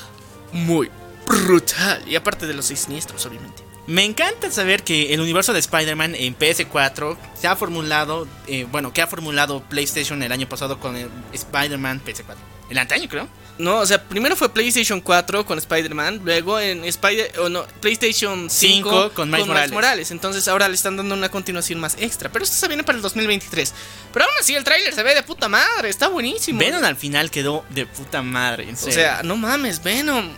muy 0.52 0.90
brutal. 1.26 2.04
Y 2.06 2.16
aparte 2.16 2.46
de 2.46 2.54
los 2.54 2.66
seis 2.66 2.80
siniestros, 2.80 3.24
obviamente. 3.26 3.62
Me 3.86 4.04
encanta 4.04 4.50
saber 4.50 4.82
que 4.82 5.12
el 5.12 5.20
universo 5.20 5.52
de 5.52 5.58
Spider-Man 5.58 6.14
en 6.14 6.38
PS4 6.38 7.18
se 7.38 7.48
ha 7.48 7.54
formulado, 7.54 8.26
eh, 8.46 8.66
bueno, 8.70 8.94
que 8.94 9.02
ha 9.02 9.06
formulado 9.06 9.62
PlayStation 9.62 10.22
el 10.22 10.32
año 10.32 10.48
pasado 10.48 10.80
con 10.80 10.96
Spider-Man 11.32 12.02
PS4. 12.02 12.36
El 12.70 12.78
antaño, 12.78 13.08
creo. 13.10 13.28
No, 13.56 13.78
o 13.78 13.86
sea, 13.86 14.02
primero 14.02 14.34
fue 14.34 14.52
PlayStation 14.52 15.00
4 15.00 15.46
con 15.46 15.58
Spider-Man, 15.58 16.22
luego 16.24 16.58
en 16.58 16.84
Spider 16.84 17.38
o 17.38 17.48
no, 17.48 17.64
PlayStation 17.80 18.50
5, 18.50 19.12
con, 19.12 19.30
Miles, 19.30 19.70
Morales. 19.70 20.10
Entonces 20.10 20.48
ahora 20.48 20.66
le 20.66 20.74
están 20.74 20.96
dando 20.96 21.14
una 21.14 21.28
continuación 21.28 21.78
más 21.78 21.96
extra. 22.00 22.30
Pero 22.32 22.44
esto 22.44 22.56
se 22.56 22.66
viene 22.66 22.82
para 22.82 22.96
el 22.96 23.02
2023. 23.02 23.72
Pero 24.12 24.24
aún 24.24 24.34
así 24.40 24.56
el 24.56 24.64
tráiler 24.64 24.92
se 24.92 25.02
ve 25.04 25.14
de 25.14 25.22
puta 25.22 25.48
madre, 25.48 25.88
está 25.88 26.08
buenísimo. 26.08 26.58
Venom 26.58 26.82
al 26.82 26.96
final 26.96 27.30
quedó 27.30 27.64
de 27.70 27.86
puta 27.86 28.22
madre, 28.22 28.72
O 28.72 28.76
sea, 28.76 29.22
no 29.22 29.36
mames, 29.36 29.82
Venom. 29.82 30.30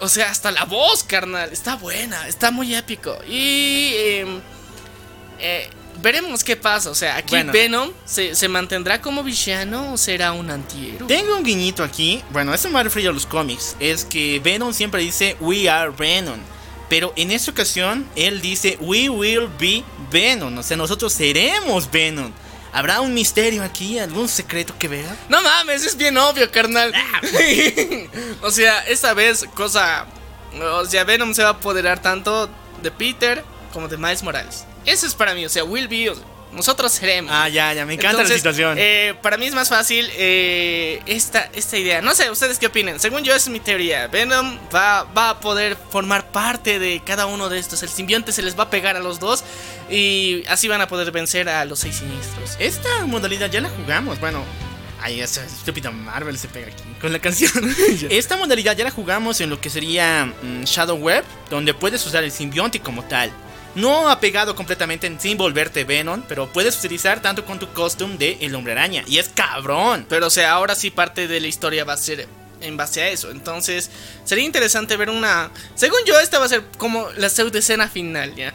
o 0.00 0.08
sea, 0.08 0.30
hasta 0.30 0.50
la 0.50 0.64
voz, 0.64 1.04
carnal, 1.04 1.52
está 1.52 1.76
buena, 1.76 2.26
está 2.26 2.50
muy 2.50 2.74
épico. 2.74 3.16
Y... 3.28 3.92
Em, 3.96 4.40
eh, 5.38 5.68
veremos 6.00 6.44
qué 6.44 6.56
pasa. 6.56 6.90
O 6.90 6.94
sea, 6.94 7.16
aquí 7.16 7.36
Venom 7.52 7.90
se, 8.04 8.48
mantendrá 8.48 9.00
como 9.00 9.22
villano 9.22 9.92
o 9.92 9.96
será 9.96 10.32
un 10.32 10.50
antihéroe. 10.50 11.08
Tengo 11.08 11.36
un 11.36 11.44
guiñito 11.44 11.82
aquí. 11.82 12.22
Bueno, 12.30 12.54
eso 12.54 12.70
me 12.70 12.82
refiero 12.82 13.10
a 13.10 13.12
los 13.12 13.26
cómics. 13.26 13.76
Es 13.80 14.04
que 14.04 14.40
Venom 14.40 14.72
siempre 14.72 15.02
dice 15.02 15.36
We 15.40 15.68
are 15.68 15.90
Venom. 15.90 16.38
Pero 16.88 17.12
en 17.16 17.30
esta 17.30 17.50
ocasión 17.50 18.06
él 18.14 18.40
dice 18.40 18.76
We 18.80 19.08
will 19.08 19.48
be 19.58 19.82
Venom. 20.10 20.58
O 20.58 20.62
sea, 20.62 20.76
nosotros 20.76 21.12
seremos 21.12 21.90
Venom. 21.90 22.32
¿Habrá 22.72 23.00
un 23.00 23.14
misterio 23.14 23.62
aquí? 23.62 24.00
¿Algún 24.00 24.28
secreto 24.28 24.74
que 24.76 24.88
vea? 24.88 25.16
No 25.28 25.40
mames, 25.42 25.86
es 25.86 25.96
bien 25.96 26.18
obvio, 26.18 26.50
carnal. 26.50 26.92
Ah. 26.92 27.20
o 28.42 28.50
sea, 28.50 28.80
esta 28.80 29.14
vez, 29.14 29.46
cosa. 29.54 30.06
O 30.60 30.84
sea, 30.84 31.04
Venom 31.04 31.34
se 31.34 31.42
va 31.42 31.50
a 31.50 31.52
apoderar 31.52 32.02
tanto 32.02 32.50
de 32.82 32.90
Peter 32.90 33.44
como 33.72 33.86
de 33.86 33.96
Miles 33.96 34.24
Morales. 34.24 34.64
Eso 34.84 35.06
es 35.06 35.14
para 35.14 35.34
mí, 35.34 35.44
o 35.46 35.48
sea, 35.48 35.64
will 35.64 35.88
be, 35.88 36.12
nosotros 36.54 36.92
seremos. 36.92 37.32
Ah, 37.34 37.48
ya, 37.48 37.72
ya, 37.72 37.84
me 37.84 37.94
encanta 37.94 38.22
la 38.22 38.28
situación. 38.28 38.76
Eh, 38.78 39.14
para 39.22 39.36
mí 39.36 39.46
es 39.46 39.54
más 39.54 39.68
fácil 39.68 40.08
eh, 40.14 41.02
esta, 41.06 41.50
esta 41.52 41.76
idea. 41.76 42.00
No 42.00 42.14
sé, 42.14 42.30
¿ustedes 42.30 42.58
qué 42.58 42.66
opinan? 42.66 43.00
Según 43.00 43.24
yo, 43.24 43.34
es 43.34 43.48
mi 43.48 43.60
teoría. 43.60 44.06
Venom 44.06 44.58
va, 44.74 45.04
va 45.04 45.30
a 45.30 45.40
poder 45.40 45.76
formar 45.90 46.30
parte 46.30 46.78
de 46.78 47.02
cada 47.04 47.26
uno 47.26 47.48
de 47.48 47.58
estos. 47.58 47.82
El 47.82 47.88
simbionte 47.88 48.32
se 48.32 48.42
les 48.42 48.58
va 48.58 48.64
a 48.64 48.70
pegar 48.70 48.96
a 48.96 49.00
los 49.00 49.20
dos 49.20 49.44
y 49.90 50.44
así 50.48 50.68
van 50.68 50.80
a 50.80 50.88
poder 50.88 51.10
vencer 51.10 51.48
a 51.48 51.64
los 51.64 51.80
seis 51.80 51.96
siniestros. 51.96 52.56
Esta 52.58 53.04
modalidad 53.06 53.50
ya 53.50 53.60
la 53.60 53.68
jugamos, 53.70 54.20
bueno. 54.20 54.44
Ay, 55.02 55.20
esa 55.20 55.44
estúpida 55.44 55.90
Marvel 55.90 56.38
se 56.38 56.48
pega 56.48 56.68
aquí 56.68 56.82
con 56.98 57.12
la 57.12 57.18
canción. 57.18 57.52
Esta 58.10 58.36
modalidad 58.36 58.74
ya 58.76 58.84
la 58.84 58.90
jugamos 58.90 59.40
en 59.40 59.50
lo 59.50 59.60
que 59.60 59.68
sería 59.68 60.24
mm, 60.24 60.62
Shadow 60.64 60.96
Web, 60.96 61.24
donde 61.50 61.74
puedes 61.74 62.06
usar 62.06 62.24
el 62.24 62.30
simbionte 62.30 62.80
como 62.80 63.04
tal 63.04 63.30
no 63.74 64.08
ha 64.08 64.20
pegado 64.20 64.54
completamente 64.54 65.12
sin 65.18 65.36
volverte 65.36 65.84
Venom, 65.84 66.22
pero 66.28 66.52
puedes 66.52 66.76
utilizar 66.78 67.20
tanto 67.20 67.44
con 67.44 67.58
tu 67.58 67.68
costume 67.72 68.16
de 68.16 68.38
El 68.40 68.54
Hombre 68.54 68.72
Araña. 68.72 69.04
Y 69.06 69.18
es 69.18 69.28
cabrón. 69.28 70.06
Pero 70.08 70.26
o 70.26 70.30
sea, 70.30 70.52
ahora 70.52 70.74
sí 70.74 70.90
parte 70.90 71.28
de 71.28 71.40
la 71.40 71.46
historia 71.46 71.84
va 71.84 71.94
a 71.94 71.98
ser 71.98 72.28
en 72.60 72.76
base 72.76 73.02
a 73.02 73.08
eso. 73.08 73.30
Entonces, 73.30 73.90
sería 74.24 74.44
interesante 74.44 74.96
ver 74.96 75.10
una... 75.10 75.50
Según 75.74 75.98
yo, 76.06 76.18
esta 76.20 76.38
va 76.38 76.46
a 76.46 76.48
ser 76.48 76.64
como 76.78 77.08
la 77.16 77.28
pseudo 77.28 77.58
escena 77.58 77.88
final, 77.88 78.34
¿ya? 78.34 78.54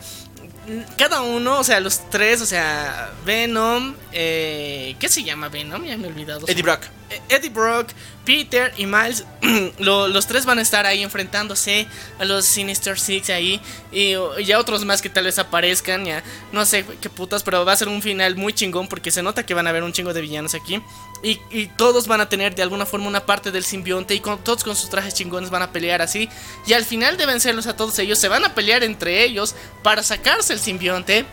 cada 0.97 1.21
uno, 1.21 1.59
o 1.59 1.63
sea, 1.63 1.79
los 1.79 2.09
tres, 2.09 2.41
o 2.41 2.45
sea, 2.45 3.11
Venom, 3.25 3.95
eh, 4.11 4.95
¿qué 4.99 5.09
se 5.09 5.23
llama 5.23 5.49
Venom? 5.49 5.83
Ya 5.83 5.97
me 5.97 6.07
he 6.07 6.11
olvidado. 6.11 6.47
Eddie 6.47 6.61
Brock. 6.61 6.81
Eddie 7.29 7.49
Brock, 7.49 7.89
Peter 8.25 8.71
y 8.77 8.85
Miles, 8.85 9.25
los 9.79 10.27
tres 10.27 10.45
van 10.45 10.59
a 10.59 10.61
estar 10.61 10.85
ahí 10.85 11.01
enfrentándose 11.01 11.87
a 12.19 12.25
los 12.25 12.45
Sinister 12.45 12.99
Six 12.99 13.29
ahí 13.29 13.59
y 13.91 14.13
ya 14.45 14.59
otros 14.59 14.85
más 14.85 15.01
que 15.01 15.09
tal 15.09 15.25
vez 15.25 15.39
aparezcan, 15.39 16.05
ya 16.05 16.23
no 16.51 16.65
sé 16.65 16.85
qué 17.01 17.09
putas, 17.09 17.43
pero 17.43 17.65
va 17.65 17.73
a 17.73 17.75
ser 17.75 17.87
un 17.87 18.01
final 18.01 18.35
muy 18.35 18.53
chingón 18.53 18.87
porque 18.87 19.11
se 19.11 19.23
nota 19.23 19.45
que 19.45 19.53
van 19.53 19.67
a 19.67 19.71
haber 19.71 19.83
un 19.83 19.93
chingo 19.93 20.13
de 20.13 20.21
villanos 20.21 20.53
aquí. 20.53 20.81
Y, 21.21 21.37
todos 21.75 22.07
van 22.07 22.21
a 22.21 22.29
tener 22.29 22.55
de 22.55 22.61
alguna 22.61 22.85
forma 22.85 23.07
una 23.07 23.25
parte 23.25 23.51
del 23.51 23.63
simbionte 23.63 24.15
y 24.15 24.19
con, 24.19 24.37
todos 24.43 24.63
con 24.63 24.75
sus 24.75 24.89
trajes 24.89 25.13
chingones 25.13 25.49
van 25.49 25.61
a 25.61 25.71
pelear 25.71 26.01
así. 26.01 26.29
Y 26.65 26.73
al 26.73 26.85
final 26.85 27.17
de 27.17 27.25
vencerlos 27.25 27.67
a 27.67 27.75
todos 27.75 27.99
ellos, 27.99 28.19
se 28.19 28.29
van 28.29 28.45
a 28.45 28.55
pelear 28.55 28.83
entre 28.83 29.23
ellos 29.23 29.55
para 29.83 30.01
sacarse 30.01 30.53
el 30.53 30.59
simbionte. 30.59 31.25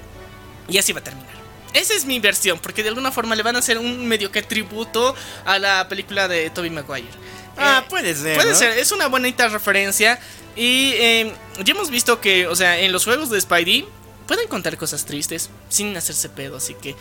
Y 0.68 0.78
así 0.78 0.92
va 0.92 1.00
a 1.00 1.04
terminar. 1.04 1.35
Esa 1.76 1.94
es 1.94 2.04
mi 2.04 2.18
versión, 2.18 2.58
porque 2.58 2.82
de 2.82 2.88
alguna 2.88 3.12
forma 3.12 3.34
le 3.34 3.42
van 3.42 3.56
a 3.56 3.60
hacer 3.60 3.78
un 3.78 4.06
medio 4.06 4.30
que 4.30 4.42
tributo 4.42 5.14
a 5.44 5.58
la 5.58 5.88
película 5.88 6.28
de 6.28 6.50
Tobey 6.50 6.70
Maguire. 6.70 7.08
Ah, 7.56 7.82
Eh, 7.82 7.86
puede 7.88 8.14
ser. 8.14 8.36
Puede 8.36 8.50
¿no? 8.52 8.56
ser, 8.56 8.78
es 8.78 8.92
una 8.92 9.08
bonita 9.08 9.48
referencia. 9.48 10.18
Y 10.54 10.92
eh, 10.94 11.32
ya 11.64 11.72
hemos 11.74 11.90
visto 11.90 12.20
que, 12.20 12.46
o 12.46 12.56
sea, 12.56 12.78
en 12.78 12.92
los 12.92 13.04
juegos 13.04 13.30
de 13.30 13.40
Spidey 13.40 13.86
pueden 14.26 14.48
contar 14.48 14.76
cosas 14.76 15.04
tristes 15.04 15.50
sin 15.68 15.96
hacerse 15.96 16.28
pedo. 16.28 16.56
Así 16.56 16.74
que 16.74 16.96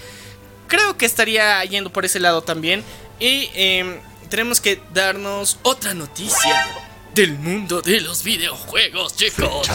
creo 0.68 0.98
que 0.98 1.06
estaría 1.06 1.64
yendo 1.66 1.92
por 1.92 2.06
ese 2.06 2.20
lado 2.20 2.42
también. 2.42 2.84
Y 3.20 3.50
eh, 3.54 4.02
tenemos 4.30 4.60
que 4.60 4.82
darnos 4.94 5.58
otra 5.64 5.94
noticia 5.94 6.68
del 7.14 7.34
mundo 7.38 7.82
de 7.82 8.02
los 8.02 8.24
videojuegos, 8.24 9.16
chicos. 9.16 9.70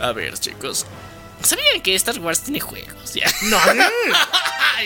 A 0.00 0.12
ver, 0.12 0.38
chicos. 0.38 0.86
¿Sabían 1.44 1.80
que 1.82 1.94
Star 1.96 2.18
Wars 2.18 2.40
tiene 2.40 2.60
juegos? 2.60 3.14
Ya. 3.14 3.26
No, 3.42 3.58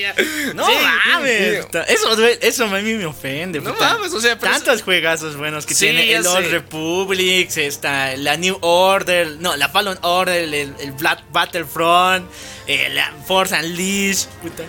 Ya. 0.00 0.14
no 0.54 0.66
Sí, 0.66 0.72
mames. 1.06 1.66
Eso, 1.88 2.26
eso 2.42 2.64
a 2.64 2.80
mí 2.80 2.94
me 2.94 3.06
ofende. 3.06 3.60
No 3.60 3.72
puta. 3.72 3.94
mames, 3.94 4.12
o 4.12 4.20
sea, 4.20 4.38
pero 4.38 4.52
Tantos 4.52 4.82
juegazos 4.82 5.36
buenos 5.36 5.64
que 5.64 5.74
Sí, 5.74 5.86
tiene 5.86 6.12
el 6.12 6.26
Old 6.26 6.44
sé. 6.44 6.50
Republic, 6.50 7.56
está 7.56 8.14
la 8.16 8.36
New 8.36 8.58
Order, 8.60 9.36
no, 9.40 9.56
la 9.56 9.68
Fallen 9.70 9.96
Order, 10.02 10.42
el, 10.52 10.74
el 10.78 10.92
Black 10.92 11.20
Battlefront, 11.32 12.30
eh, 12.66 12.90
la 12.92 13.10
Force 13.26 13.54
Unleashed. 13.54 14.28
Puta. 14.42 14.64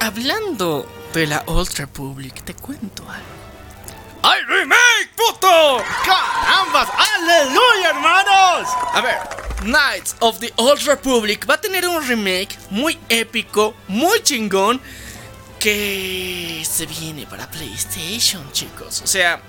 Hablando 0.00 0.88
de 1.12 1.26
la 1.26 1.42
Old 1.46 1.72
Republic, 1.76 2.44
te 2.44 2.54
cuento 2.54 3.02
algo. 3.10 3.37
¡Hay 4.22 4.42
remake, 4.42 5.10
puto! 5.16 5.82
¡Carambas! 6.04 6.88
¡Aleluya, 7.16 7.90
hermanos! 7.90 8.68
A 8.92 9.00
ver, 9.00 9.18
Knights 9.62 10.16
of 10.20 10.38
the 10.40 10.52
Old 10.56 10.82
Republic 10.82 11.48
va 11.48 11.54
a 11.54 11.60
tener 11.60 11.86
un 11.86 12.06
remake 12.06 12.56
muy 12.70 12.98
épico, 13.08 13.74
muy 13.86 14.22
chingón, 14.22 14.80
que 15.58 16.64
se 16.68 16.86
viene 16.86 17.26
para 17.26 17.50
PlayStation, 17.50 18.50
chicos. 18.52 19.02
O 19.02 19.06
sea, 19.06 19.40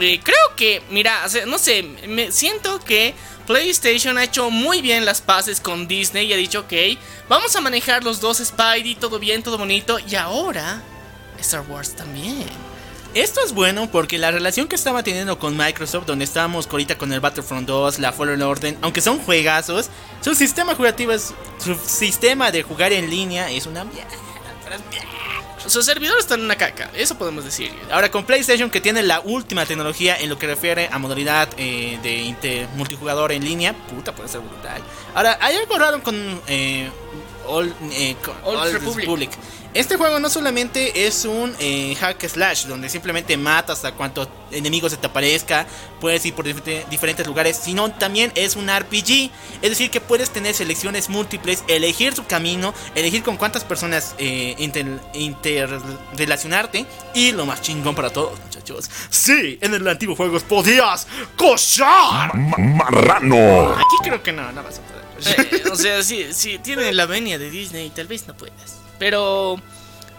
eh, 0.00 0.20
creo 0.22 0.56
que, 0.56 0.82
mira, 0.90 1.22
o 1.24 1.28
sea, 1.28 1.46
no 1.46 1.58
sé, 1.58 1.82
me 1.82 2.30
siento 2.30 2.78
que 2.80 3.14
PlayStation 3.46 4.18
ha 4.18 4.24
hecho 4.24 4.50
muy 4.50 4.82
bien 4.82 5.04
las 5.04 5.20
paces 5.20 5.60
con 5.60 5.88
Disney 5.88 6.26
y 6.26 6.32
ha 6.32 6.36
dicho, 6.36 6.60
ok, 6.60 6.72
vamos 7.28 7.54
a 7.56 7.60
manejar 7.60 8.04
los 8.04 8.20
dos 8.20 8.38
Spidey, 8.38 8.96
todo 8.96 9.18
bien, 9.18 9.42
todo 9.42 9.58
bonito, 9.58 9.98
y 9.98 10.14
ahora 10.16 10.82
Star 11.38 11.62
Wars 11.62 11.94
también. 11.94 12.46
Esto 13.16 13.40
es 13.42 13.54
bueno 13.54 13.88
porque 13.90 14.18
la 14.18 14.30
relación 14.30 14.68
que 14.68 14.76
estaba 14.76 15.02
teniendo 15.02 15.38
con 15.38 15.56
Microsoft, 15.56 16.04
donde 16.04 16.26
estábamos 16.26 16.68
ahorita 16.70 16.98
con 16.98 17.10
el 17.14 17.20
Battlefront 17.20 17.66
2, 17.66 17.98
la 17.98 18.12
Fallen 18.12 18.42
Order, 18.42 18.76
aunque 18.82 19.00
son 19.00 19.18
juegazos, 19.20 19.88
su 20.20 20.34
sistema 20.34 20.74
jugativo 20.74 21.12
es. 21.12 21.32
Su 21.58 21.74
sistema 21.76 22.50
de 22.52 22.62
jugar 22.62 22.92
en 22.92 23.08
línea 23.08 23.50
es 23.50 23.64
una 23.64 23.84
mierda. 23.84 24.10
Sus 25.66 25.86
servidores 25.86 26.24
están 26.24 26.40
en 26.40 26.44
una 26.44 26.56
caca, 26.56 26.90
eso 26.94 27.16
podemos 27.16 27.42
decir. 27.42 27.72
Ahora 27.90 28.10
con 28.10 28.24
PlayStation 28.26 28.68
que 28.68 28.82
tiene 28.82 29.02
la 29.02 29.20
última 29.20 29.64
tecnología 29.64 30.14
en 30.20 30.28
lo 30.28 30.38
que 30.38 30.46
refiere 30.46 30.88
a 30.92 30.98
modalidad 30.98 31.48
eh, 31.56 31.98
de 32.02 32.16
inter- 32.18 32.68
multijugador 32.76 33.32
en 33.32 33.42
línea, 33.44 33.72
puta 33.72 34.14
puede 34.14 34.28
ser 34.28 34.42
brutal. 34.42 34.82
Ahora 35.14 35.38
hay 35.40 35.56
algo 35.56 35.78
raro 35.78 36.02
con, 36.02 36.14
eh, 36.48 36.90
Old, 37.48 37.72
eh, 37.92 38.16
con 38.24 38.34
Old 38.44 38.58
Old 38.60 38.72
Republic. 38.72 39.00
Republic. 39.06 39.30
Este 39.74 39.96
juego 39.98 40.18
no 40.20 40.30
solamente 40.30 41.06
es 41.06 41.26
un 41.26 41.54
eh, 41.58 41.94
hack 42.00 42.26
slash 42.26 42.64
donde 42.64 42.88
simplemente 42.88 43.36
matas 43.36 43.84
a 43.84 43.92
cuanto 43.92 44.26
enemigo 44.50 44.88
se 44.88 44.96
te 44.96 45.06
aparezca, 45.06 45.66
puedes 46.00 46.24
ir 46.24 46.32
por 46.32 46.46
dif- 46.46 46.86
diferentes 46.88 47.26
lugares, 47.26 47.60
sino 47.62 47.90
también 47.92 48.32
es 48.36 48.56
un 48.56 48.70
RPG, 48.74 49.30
es 49.60 49.68
decir 49.68 49.90
que 49.90 50.00
puedes 50.00 50.30
tener 50.30 50.54
selecciones 50.54 51.10
múltiples, 51.10 51.62
elegir 51.68 52.14
tu 52.14 52.24
camino, 52.26 52.72
elegir 52.94 53.22
con 53.22 53.36
cuántas 53.36 53.64
personas 53.64 54.14
eh, 54.16 54.54
inter- 54.56 54.98
interrelacionarte 55.12 56.86
y 57.14 57.32
lo 57.32 57.44
más 57.44 57.60
chingón 57.60 57.94
para 57.94 58.08
todos 58.08 58.38
muchachos, 58.40 58.88
sí, 59.10 59.58
en 59.60 59.74
el 59.74 59.86
antiguo 59.86 60.16
juego 60.16 60.40
podías 60.40 61.06
cochar. 61.36 62.34
Marrano. 62.34 63.72
Aquí 63.72 63.96
creo 64.04 64.22
que 64.22 64.32
no, 64.32 64.50
no 64.52 64.62
vas 64.62 64.78
a. 64.78 64.95
O 65.72 65.76
sea, 65.76 66.02
si, 66.02 66.32
si 66.32 66.58
tiene 66.58 66.92
la 66.92 67.06
venia 67.06 67.38
de 67.38 67.50
Disney, 67.50 67.90
tal 67.90 68.06
vez 68.06 68.26
no 68.26 68.36
puedas. 68.36 68.78
Pero 68.98 69.60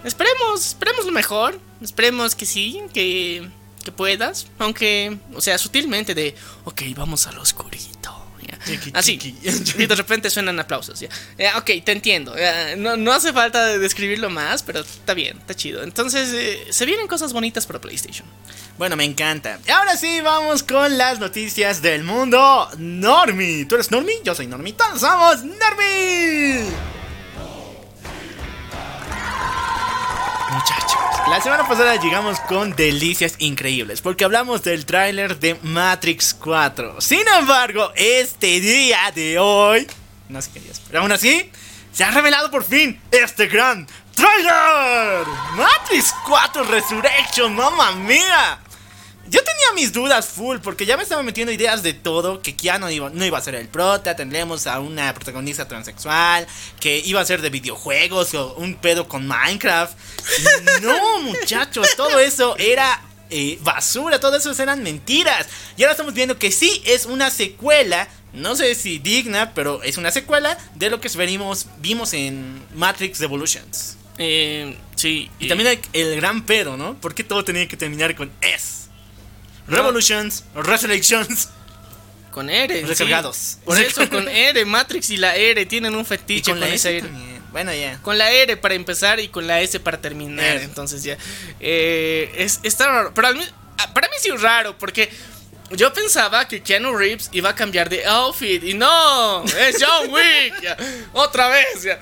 esperemos, 0.03 0.65
esperemos 0.65 1.05
lo 1.05 1.11
mejor. 1.11 1.59
Esperemos 1.81 2.35
que 2.35 2.45
sí, 2.45 2.81
que, 2.93 3.47
que 3.83 3.91
puedas. 3.91 4.47
Aunque, 4.59 5.17
o 5.33 5.41
sea, 5.41 5.57
sutilmente 5.57 6.13
de, 6.13 6.35
ok, 6.65 6.81
vamos 6.95 7.27
al 7.27 7.37
oscurito. 7.39 7.96
Ya. 8.47 8.57
Chiqui, 8.65 8.91
Así. 8.93 9.17
chiqui. 9.17 9.83
Y 9.83 9.85
de 9.85 9.95
repente 9.95 10.29
suenan 10.29 10.59
aplausos. 10.59 10.99
Ya. 10.99 11.09
Eh, 11.37 11.49
ok, 11.55 11.83
te 11.83 11.91
entiendo. 11.91 12.33
Eh, 12.37 12.75
no, 12.77 12.97
no 12.97 13.11
hace 13.13 13.33
falta 13.33 13.65
de 13.65 13.79
describirlo 13.79 14.29
más, 14.29 14.63
pero 14.63 14.79
está 14.79 15.13
bien, 15.13 15.37
está 15.37 15.53
chido. 15.53 15.83
Entonces, 15.83 16.29
eh, 16.33 16.67
se 16.69 16.85
vienen 16.85 17.07
cosas 17.07 17.33
bonitas 17.33 17.65
para 17.65 17.79
PlayStation. 17.79 18.27
Bueno, 18.77 18.95
me 18.95 19.05
encanta. 19.05 19.59
Y 19.67 19.71
ahora 19.71 19.97
sí, 19.97 20.21
vamos 20.21 20.63
con 20.63 20.97
las 20.97 21.19
noticias 21.19 21.81
del 21.81 22.03
mundo 22.03 22.69
Normie. 22.77 23.65
¿Tú 23.65 23.75
eres 23.75 23.91
Normie? 23.91 24.21
Yo 24.23 24.35
soy 24.35 24.47
Normie. 24.47 24.73
Todos 24.73 25.01
somos 25.01 25.43
Normie. 25.43 26.96
Muchachos, 30.57 30.97
la 31.29 31.39
semana 31.39 31.67
pasada 31.67 31.97
llegamos 31.97 32.39
con 32.39 32.75
delicias 32.75 33.35
increíbles 33.37 34.01
porque 34.01 34.23
hablamos 34.23 34.63
del 34.63 34.87
tráiler 34.87 35.37
de 35.37 35.53
Matrix 35.61 36.33
4. 36.33 36.99
Sin 36.99 37.21
embargo, 37.39 37.91
este 37.93 38.59
día 38.59 38.97
de 39.13 39.37
hoy, 39.37 39.85
no 40.29 40.41
sé 40.41 40.49
qué 40.51 40.59
día 40.61 40.71
pero 40.87 41.01
aún 41.01 41.11
así, 41.11 41.51
se 41.91 42.03
ha 42.03 42.09
revelado 42.09 42.49
por 42.49 42.63
fin 42.63 42.99
este 43.11 43.45
gran 43.45 43.85
tráiler. 44.15 45.27
Matrix 45.53 46.15
4 46.25 46.63
Resurrection, 46.63 47.53
mamma 47.53 47.91
mía. 47.91 48.59
Yo 49.29 49.43
tenía 49.43 49.73
mis 49.75 49.91
dudas 49.91 50.27
full 50.27 50.57
porque 50.59 50.85
ya 50.85 50.95
me 50.95 51.03
estaba 51.03 51.21
metiendo 51.23 51.51
ideas 51.51 51.83
de 51.83 51.93
todo, 51.93 52.41
que 52.41 52.55
Keanu 52.55 52.89
iba, 52.89 53.09
no 53.09 53.25
iba 53.25 53.37
a 53.37 53.41
ser 53.41 53.55
el 53.55 53.67
prota, 53.67 54.15
tendríamos 54.15 54.67
a 54.67 54.79
una 54.79 55.13
protagonista 55.13 55.67
transexual, 55.67 56.47
que 56.79 56.99
iba 56.99 57.19
a 57.19 57.25
ser 57.25 57.41
de 57.41 57.49
videojuegos 57.49 58.33
o 58.33 58.53
un 58.55 58.75
pedo 58.75 59.07
con 59.07 59.27
Minecraft. 59.27 59.97
No, 60.81 61.19
muchachos, 61.21 61.89
todo 61.97 62.19
eso 62.19 62.55
era 62.57 63.01
eh, 63.29 63.59
basura, 63.61 64.19
todo 64.19 64.37
eso 64.37 64.51
eran 64.61 64.83
mentiras. 64.83 65.47
Y 65.75 65.83
ahora 65.83 65.91
estamos 65.91 66.13
viendo 66.13 66.37
que 66.39 66.51
sí 66.51 66.81
es 66.85 67.05
una 67.05 67.29
secuela, 67.29 68.07
no 68.33 68.55
sé 68.55 68.75
si 68.75 68.99
digna, 68.99 69.53
pero 69.53 69.83
es 69.83 69.97
una 69.97 70.11
secuela 70.11 70.57
de 70.75 70.89
lo 70.89 71.01
que 71.01 71.09
venimos, 71.09 71.67
vimos 71.79 72.13
en 72.13 72.61
Matrix 72.75 73.19
Evolutions. 73.21 73.97
Eh, 74.17 74.77
sí. 74.95 75.29
Y 75.39 75.47
también 75.47 75.69
hay 75.69 75.79
el 75.93 76.15
gran 76.15 76.45
pedo, 76.45 76.77
¿no? 76.77 76.95
¿Por 76.95 77.13
qué 77.13 77.23
todo 77.23 77.43
tenía 77.43 77.67
que 77.67 77.77
terminar 77.77 78.15
con 78.15 78.31
S? 78.41 78.76
Revolutions, 79.67 80.43
Resurrections. 80.55 81.49
Con 82.31 82.49
R. 82.49 82.81
sí. 82.81 82.85
Recargados. 82.85 83.57
Por 83.65 83.79
eso, 83.79 84.07
con 84.09 84.27
R, 84.27 84.63
Matrix 84.65 85.09
y 85.09 85.17
la 85.17 85.35
R 85.35 85.65
tienen 85.65 85.95
un 85.95 86.01
Y 86.01 86.05
fetiche 86.05 86.51
con 86.51 86.59
con, 86.59 86.69
la 86.69 86.75
esa 86.75 86.89
S 86.89 86.97
R. 86.99 87.07
también. 87.07 87.41
Bueno, 87.51 87.73
ya. 87.73 87.99
Con 88.01 88.17
la 88.17 88.29
R 88.31 88.57
para 88.57 88.75
empezar 88.75 89.19
y 89.19 89.29
con 89.29 89.47
la 89.47 89.61
S 89.61 89.79
para 89.79 89.99
terminar. 89.99 90.57
Entonces 90.57 91.03
ya. 91.03 91.17
Eh, 91.59 92.31
es, 92.37 92.59
está 92.63 92.87
raro. 92.87 93.13
Pero 93.13 93.29
ah, 93.77 93.93
para 93.93 94.07
mí 94.07 94.13
sí 94.21 94.29
es 94.29 94.41
raro 94.41 94.77
porque 94.77 95.09
yo 95.71 95.91
pensaba 95.93 96.47
que 96.47 96.61
Keanu 96.61 96.95
Reeves 96.95 97.29
iba 97.31 97.49
a 97.49 97.55
cambiar 97.55 97.89
de 97.89 98.05
outfit. 98.05 98.63
Y 98.63 98.73
no, 98.73 99.43
es 99.43 99.83
John 99.83 100.11
Wick. 100.11 100.61
ya. 100.61 100.77
Otra 101.13 101.47
vez. 101.49 101.83
ya. 101.83 101.99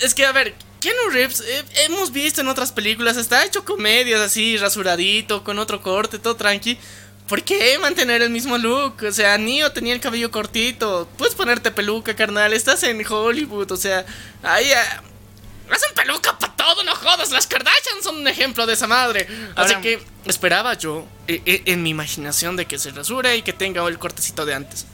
Es 0.00 0.14
que, 0.14 0.24
a 0.24 0.32
ver. 0.32 0.54
Keanu 0.84 1.08
Reeves, 1.10 1.40
eh, 1.40 1.64
hemos 1.86 2.12
visto 2.12 2.42
en 2.42 2.48
otras 2.48 2.70
películas, 2.70 3.16
está 3.16 3.42
hecho 3.42 3.64
comedias 3.64 4.20
así, 4.20 4.58
rasuradito, 4.58 5.42
con 5.42 5.58
otro 5.58 5.80
corte, 5.80 6.18
todo 6.18 6.36
tranqui. 6.36 6.78
¿Por 7.26 7.42
qué 7.42 7.78
mantener 7.78 8.20
el 8.20 8.28
mismo 8.28 8.58
look? 8.58 8.96
O 9.08 9.10
sea, 9.10 9.38
Neo 9.38 9.72
tenía 9.72 9.94
el 9.94 10.00
cabello 10.00 10.30
cortito. 10.30 11.08
Puedes 11.16 11.34
ponerte 11.34 11.70
peluca, 11.70 12.14
carnal. 12.14 12.52
Estás 12.52 12.82
en 12.82 13.02
Hollywood. 13.10 13.72
O 13.72 13.76
sea, 13.78 14.04
ahí. 14.42 14.70
ah, 14.72 15.02
Hacen 15.70 15.94
peluca 15.94 16.38
para 16.38 16.54
todo, 16.54 16.84
no 16.84 16.94
jodas. 16.94 17.30
Las 17.30 17.46
Kardashian 17.46 18.02
son 18.02 18.16
un 18.16 18.28
ejemplo 18.28 18.66
de 18.66 18.74
esa 18.74 18.86
madre. 18.86 19.26
Así 19.56 19.72
Ahora- 19.72 19.80
que 19.80 20.02
esperaba 20.26 20.74
yo, 20.74 21.06
eh, 21.26 21.40
eh, 21.46 21.62
en 21.64 21.82
mi 21.82 21.88
imaginación, 21.88 22.56
de 22.56 22.66
que 22.66 22.78
se 22.78 22.90
rasure 22.90 23.34
y 23.38 23.40
que 23.40 23.54
tenga 23.54 23.88
el 23.88 23.98
cortecito 23.98 24.44
de 24.44 24.52
antes. 24.52 24.84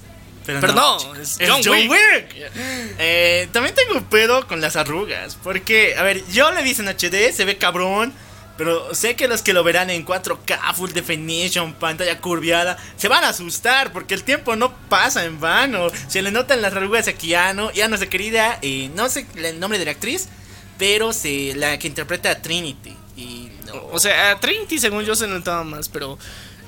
Pero, 0.55 0.61
Pero 0.61 0.73
no, 0.75 1.15
no, 1.15 1.21
es 1.21 1.39
John 1.39 1.61
John, 1.65 1.73
Wick. 1.73 1.91
Wick. 1.91 2.51
Eh, 3.03 3.49
también 3.53 3.75
tengo 3.75 3.95
un 3.95 4.05
pedo 4.05 4.47
con 4.47 4.61
las 4.61 4.77
arrugas. 4.77 5.37
Porque, 5.43 5.95
a 5.97 6.03
ver, 6.03 6.23
yo 6.31 6.51
le 6.51 6.63
vi 6.63 6.75
en 6.79 6.89
HD, 6.89 7.33
se 7.33 7.45
ve 7.45 7.57
cabrón. 7.57 8.13
Pero 8.61 8.95
sé 8.95 9.17
que 9.17 9.27
los 9.27 9.41
que 9.41 9.55
lo 9.55 9.65
verán 9.65 9.89
en 9.89 10.05
4K, 10.05 10.75
Full 10.75 10.91
Definition, 10.91 11.73
pantalla 11.73 12.21
curviada, 12.21 12.77
se 12.99 13.09
van 13.09 13.25
a 13.25 13.31
asustar 13.31 13.91
porque 13.91 14.13
el 14.13 14.23
tiempo 14.23 14.55
no 14.55 14.77
pasa 14.91 15.25
en 15.25 15.41
vano. 15.41 15.87
Se 16.09 16.21
le 16.21 16.31
notan 16.31 16.61
las 16.61 16.75
arrugas 16.75 17.09
a 17.09 17.15
Keanu. 17.15 17.71
Ya 17.71 17.89
nuestra 17.89 18.11
querida, 18.11 18.59
eh, 18.61 18.91
no 18.95 19.09
sé 19.09 19.27
el 19.37 19.59
nombre 19.59 19.79
de 19.79 19.87
la 19.87 19.93
actriz, 19.93 20.29
pero 20.77 21.15
se, 21.15 21.55
la 21.55 21.79
que 21.79 21.89
interpreta 21.89 22.31
a 22.33 22.43
Trinity. 22.43 22.95
Y 23.17 23.51
no. 23.65 23.87
O 23.93 23.99
sea, 23.99 24.33
a 24.33 24.41
Trinity, 24.41 24.79
según 24.79 25.07
yo, 25.07 25.15
se 25.15 25.27
notaba 25.27 25.65
más, 25.65 25.89
pero. 25.89 26.19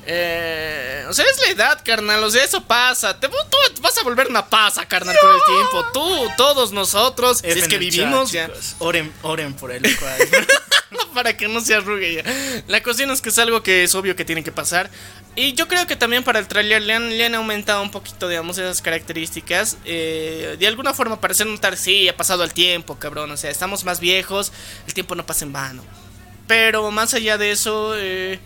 Eh, 0.05 1.05
o 1.09 1.13
sea, 1.13 1.25
es 1.27 1.41
la 1.41 1.51
edad, 1.51 1.81
carnal. 1.85 2.23
O 2.25 2.31
sea, 2.31 2.45
eso 2.45 2.63
pasa. 2.65 3.19
Te, 3.19 3.29
tú 3.29 3.83
vas 3.83 3.97
a 3.99 4.03
volver 4.03 4.29
una 4.29 4.47
pasa, 4.49 4.87
carnal, 4.87 5.17
con 5.21 5.35
el 5.35 5.41
tiempo. 5.43 5.85
Tú, 5.93 6.29
todos 6.37 6.73
nosotros, 6.73 7.39
si 7.39 7.49
es 7.49 7.69
que 7.69 7.79
vivimos, 7.79 8.33
ya. 8.33 8.51
Oren, 8.79 9.13
oren 9.23 9.55
por 9.55 9.71
él. 9.71 9.83
para 11.15 11.37
que 11.37 11.49
no 11.49 11.61
se 11.61 11.75
arrugue 11.75 12.15
ya. 12.15 12.63
La 12.67 12.83
cuestión 12.83 13.11
es 13.11 13.21
que 13.21 13.29
es 13.29 13.39
algo 13.39 13.63
que 13.63 13.85
es 13.85 13.95
obvio 13.95 14.17
que 14.17 14.25
tiene 14.25 14.43
que 14.43 14.53
pasar. 14.53 14.91
Y 15.35 15.55
yo 15.55 15.67
creo 15.67 15.87
que 15.87 15.97
también 15.97 16.25
para 16.25 16.39
el 16.39 16.47
trailer 16.47 16.83
le 16.83 16.95
han, 16.95 17.09
le 17.11 17.25
han 17.25 17.35
aumentado 17.35 17.83
un 17.83 17.91
poquito, 17.91 18.29
digamos, 18.29 18.59
esas 18.59 18.83
características. 18.83 19.79
Eh, 19.85 20.57
de 20.59 20.67
alguna 20.67 20.93
forma 20.93 21.21
para 21.21 21.33
hacer 21.33 21.47
notar, 21.47 21.77
sí, 21.77 22.09
ha 22.09 22.17
pasado 22.17 22.45
el 22.45 22.53
tiempo, 22.53 22.99
cabrón. 22.99 23.31
O 23.31 23.37
sea, 23.37 23.51
estamos 23.51 23.85
más 23.85 24.01
viejos, 24.01 24.53
el 24.87 24.95
tiempo 24.95 25.15
no 25.15 25.25
pasa 25.25 25.45
en 25.45 25.53
vano. 25.53 25.85
Pero 26.47 26.91
más 26.91 27.15
allá 27.15 27.39
de 27.39 27.53
eso, 27.53 27.95
eh, 27.97 28.39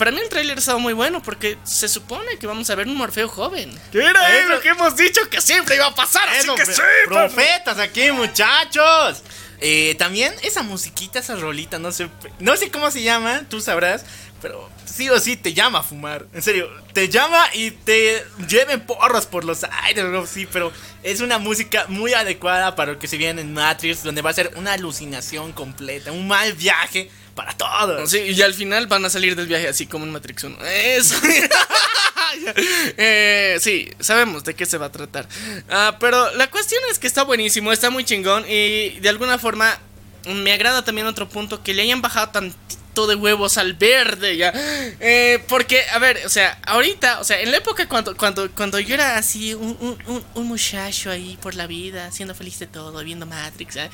para 0.00 0.12
mí 0.12 0.18
el 0.18 0.30
trailer 0.30 0.56
ha 0.56 0.60
estado 0.60 0.78
muy 0.78 0.94
bueno 0.94 1.22
porque 1.22 1.58
se 1.62 1.86
supone 1.86 2.38
que 2.38 2.46
vamos 2.46 2.70
a 2.70 2.74
ver 2.74 2.86
un 2.86 2.96
Morfeo 2.96 3.28
joven. 3.28 3.70
¿Qué 3.92 3.98
era 3.98 4.46
lo 4.46 4.58
que 4.62 4.70
hemos 4.70 4.96
dicho 4.96 5.20
que 5.28 5.42
siempre 5.42 5.76
iba 5.76 5.88
a 5.88 5.94
pasar? 5.94 6.26
Eso, 6.36 6.54
así 6.54 6.64
que 6.64 6.72
sí, 6.72 6.80
profetas 7.04 7.78
aquí, 7.78 8.10
muchachos. 8.10 9.22
Eh, 9.60 9.94
también 9.98 10.32
esa 10.42 10.62
musiquita, 10.62 11.18
esa 11.18 11.36
rolita, 11.36 11.78
no 11.78 11.92
sé, 11.92 12.08
no 12.38 12.56
sé 12.56 12.70
cómo 12.70 12.90
se 12.90 13.02
llama, 13.02 13.42
tú 13.50 13.60
sabrás, 13.60 14.06
pero 14.40 14.70
sí 14.86 15.10
o 15.10 15.20
sí 15.20 15.36
te 15.36 15.52
llama 15.52 15.80
a 15.80 15.82
fumar. 15.82 16.24
En 16.32 16.40
serio, 16.40 16.70
te 16.94 17.10
llama 17.10 17.44
y 17.52 17.70
te 17.70 18.24
lleven 18.48 18.80
porros 18.80 19.26
por 19.26 19.44
los 19.44 19.64
aires, 19.82 20.06
sí, 20.30 20.48
pero 20.50 20.72
es 21.02 21.20
una 21.20 21.36
música 21.36 21.84
muy 21.88 22.14
adecuada 22.14 22.74
para 22.74 22.92
lo 22.92 22.98
que 22.98 23.06
se 23.06 23.18
viene 23.18 23.42
en 23.42 23.52
Matrix, 23.52 24.02
donde 24.02 24.22
va 24.22 24.30
a 24.30 24.32
ser 24.32 24.50
una 24.56 24.72
alucinación 24.72 25.52
completa, 25.52 26.10
un 26.10 26.26
mal 26.26 26.54
viaje 26.54 27.10
para 27.34 27.52
todos. 27.56 28.10
Sí, 28.10 28.18
y 28.18 28.42
al 28.42 28.54
final 28.54 28.86
van 28.86 29.04
a 29.04 29.10
salir 29.10 29.36
del 29.36 29.46
viaje 29.46 29.68
así 29.68 29.86
como 29.86 30.04
en 30.04 30.12
Matrix 30.12 30.44
1. 30.44 30.56
Eso. 30.64 31.14
eh, 32.96 33.58
sí, 33.60 33.90
sabemos 34.00 34.44
de 34.44 34.54
qué 34.54 34.66
se 34.66 34.78
va 34.78 34.86
a 34.86 34.92
tratar. 34.92 35.28
Ah, 35.68 35.96
pero 36.00 36.34
la 36.34 36.50
cuestión 36.50 36.82
es 36.90 36.98
que 36.98 37.06
está 37.06 37.22
buenísimo, 37.22 37.72
está 37.72 37.90
muy 37.90 38.04
chingón 38.04 38.44
y 38.48 39.00
de 39.00 39.08
alguna 39.08 39.38
forma 39.38 39.78
me 40.26 40.52
agrada 40.52 40.84
también 40.84 41.06
otro 41.06 41.28
punto 41.28 41.62
que 41.62 41.74
le 41.74 41.82
hayan 41.82 42.02
bajado 42.02 42.28
tantito 42.30 42.79
de 43.06 43.14
huevos 43.14 43.58
al 43.58 43.74
verde, 43.74 44.36
ya. 44.36 44.52
Eh, 44.54 45.42
porque, 45.48 45.82
a 45.92 45.98
ver, 45.98 46.22
o 46.24 46.28
sea, 46.28 46.58
ahorita, 46.66 47.20
o 47.20 47.24
sea, 47.24 47.40
en 47.40 47.50
la 47.50 47.58
época 47.58 47.88
cuando, 47.88 48.16
cuando, 48.16 48.50
cuando 48.52 48.78
yo 48.78 48.94
era 48.94 49.16
así, 49.16 49.54
un, 49.54 49.98
un, 50.34 50.46
muchacho 50.46 51.10
ahí 51.10 51.38
por 51.40 51.54
la 51.54 51.66
vida, 51.66 52.10
siendo 52.10 52.34
feliz 52.34 52.58
de 52.58 52.66
todo, 52.66 53.04
viendo 53.04 53.24
Matrix, 53.24 53.76
¿eh? 53.76 53.90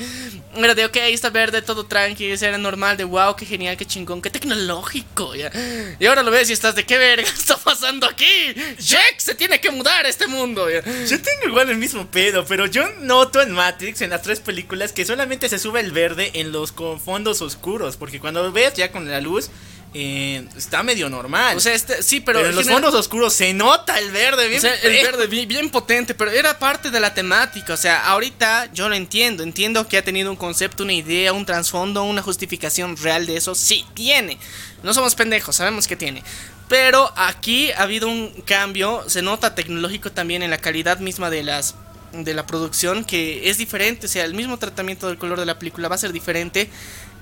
Era 0.55 0.75
de, 0.75 0.87
ok, 0.87 0.97
está 0.97 1.31
verde, 1.31 1.61
todo 1.63 1.85
tranqui, 1.85 2.31
era 2.31 2.59
normal, 2.59 2.97
de 2.97 3.05
wow, 3.05 3.37
qué 3.37 3.45
genial, 3.45 3.77
qué 3.77 3.85
chingón, 3.85 4.23
qué 4.23 4.31
tecnológico, 4.31 5.35
ya. 5.35 5.51
Y 5.99 6.07
ahora 6.07 6.23
lo 6.23 6.31
ves 6.31 6.49
y 6.51 6.53
estás 6.53 6.75
de, 6.75 6.85
¿qué 6.85 6.97
verga 6.99 7.29
está 7.29 7.57
pasando 7.57 8.07
aquí? 8.07 8.55
Jack 8.79 9.19
se 9.19 9.35
tiene 9.35 9.61
que 9.61 9.71
mudar 9.71 10.07
este 10.07 10.27
mundo, 10.27 10.71
ya. 10.71 10.83
Yo 10.83 11.21
tengo 11.21 11.49
igual 11.49 11.71
el 11.71 11.77
mismo 11.77 12.07
pedo, 12.11 12.45
pero 12.47 12.67
yo 12.67 12.89
noto 13.01 13.43
en 13.43 13.53
Matrix, 13.53 14.01
en 14.03 14.11
las 14.11 14.23
tres 14.23 14.41
películas, 14.41 14.93
que 14.93 15.05
solamente 15.05 15.49
se 15.49 15.59
sube 15.59 15.81
el 15.81 15.93
verde 15.93 16.31
en 16.35 16.53
los 16.53 16.73
fondos 16.73 17.43
oscuros, 17.43 17.97
porque 17.97 18.21
cuando 18.21 18.51
ves 18.53 18.75
ya 18.75 18.91
con 18.97 19.11
la 19.11 19.21
luz, 19.21 19.51
eh, 19.95 20.47
está 20.57 20.83
medio 20.83 21.09
normal. 21.09 21.57
O 21.57 21.61
sea, 21.61 21.73
este, 21.73 22.03
sí, 22.03 22.21
pero, 22.21 22.45
en 22.45 22.55
los 22.55 22.69
fondos 22.69 22.95
oscuros 22.95 23.33
se 23.33 23.55
nota 23.55 23.99
el 23.99 24.11
verde 24.11 24.49
bien. 24.49 24.63
el 24.83 24.93
verde 24.93 25.27
bien, 25.27 25.71
potente, 25.71 26.15
pero 26.15 26.31
era 26.31 26.59
parte 26.59 26.91
de 26.91 27.01
la 27.01 27.15
temática. 27.15 27.73
O 27.73 27.77
sea, 27.77 28.07
ahorita 28.07 28.71
yo 28.75 28.89
lo 28.89 28.95
entiendo. 28.95 29.43
Entiendo 29.43 29.89
que 29.89 29.97
ha 29.97 30.05
tenido 30.05 30.31
un 30.31 30.37
concepto, 30.37 30.83
una 30.83 30.93
idea, 30.93 31.33
un 31.33 31.47
trasfondo, 31.47 32.03
una 32.03 32.21
justificación 32.21 32.97
real 32.97 33.27
de 33.27 33.37
eso. 33.37 33.55
Sí, 33.55 33.87
tiene. 33.95 34.39
No 34.83 34.93
somos 34.93 35.15
pendejos, 35.15 35.57
sabemos 35.57 35.87
que 35.87 35.97
tiene. 35.97 36.23
Pero 36.69 37.11
aquí 37.17 37.71
ha 37.73 37.83
habido 37.83 38.09
un 38.09 38.31
cambio. 38.45 39.05
Se 39.09 39.23
nota 39.23 39.55
tecnológico 39.55 40.13
también 40.13 40.43
en 40.43 40.51
la 40.51 40.59
calidad 40.59 40.99
misma 40.99 41.31
de 41.31 41.43
las 41.43 41.75
de 42.13 42.35
la 42.35 42.47
producción 42.47 43.05
que 43.05 43.51
es 43.51 43.59
diferente, 43.59 44.07
o 44.07 44.09
sea, 44.09 44.25
el 44.25 44.35
mismo 44.35 44.59
tratamiento 44.59 45.09
del 45.09 45.19
color 45.19 45.39
de 45.39 45.47
la 45.47 45.59
película 45.59 45.89
va 45.89 45.97
a 45.97 45.99
ser 45.99 46.13
diferente 46.13 46.71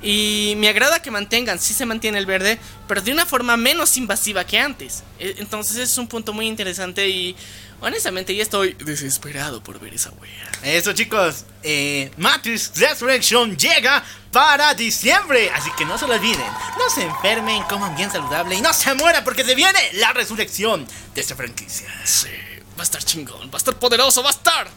y 0.05 0.55
me 0.59 0.69
agrada 0.69 1.01
que 1.01 1.11
mantengan, 1.11 1.59
sí 1.59 1.73
se 1.73 1.87
mantiene 1.87 2.19
el 2.19 2.27
verde, 2.27 2.59
pero 2.87 3.01
de 3.01 3.11
una 3.11 3.25
forma 3.25 3.57
menos 3.57 3.97
invasiva 3.97 4.45
que 4.45 4.59
antes. 4.59 5.03
E, 5.19 5.37
entonces 5.39 5.79
es 5.79 5.97
un 5.97 6.07
punto 6.07 6.35
muy 6.35 6.47
interesante 6.47 7.09
y 7.09 7.35
honestamente 7.81 8.35
ya 8.37 8.43
estoy 8.43 8.75
desesperado 8.75 9.63
por 9.63 9.81
ver 9.81 9.95
esa 9.95 10.11
wea. 10.11 10.51
Eso 10.63 10.93
chicos, 10.93 11.47
eh, 11.63 12.11
Matrix 12.19 12.73
Resurrection 12.77 13.57
llega 13.57 14.05
para 14.31 14.75
diciembre, 14.75 15.51
así 15.55 15.71
que 15.79 15.87
no 15.87 15.97
se 15.97 16.07
lo 16.07 16.15
olviden, 16.15 16.47
no 16.79 16.91
se 16.95 17.03
enfermen, 17.03 17.63
coman 17.63 17.97
bien 17.97 18.11
saludable 18.11 18.57
y 18.57 18.61
no 18.61 18.75
se 18.75 18.93
mueran 18.95 19.25
porque 19.25 19.43
se 19.43 19.55
viene 19.55 19.79
la 19.95 20.13
resurrección 20.13 20.87
de 21.15 21.21
esta 21.21 21.35
franquicia. 21.35 21.89
Sí. 22.05 22.29
Va 22.77 22.81
a 22.81 22.83
estar 22.83 23.03
chingón, 23.05 23.49
va 23.51 23.55
a 23.55 23.59
estar 23.59 23.79
poderoso, 23.79 24.21
va 24.23 24.31
a 24.31 24.33
estar 24.33 24.69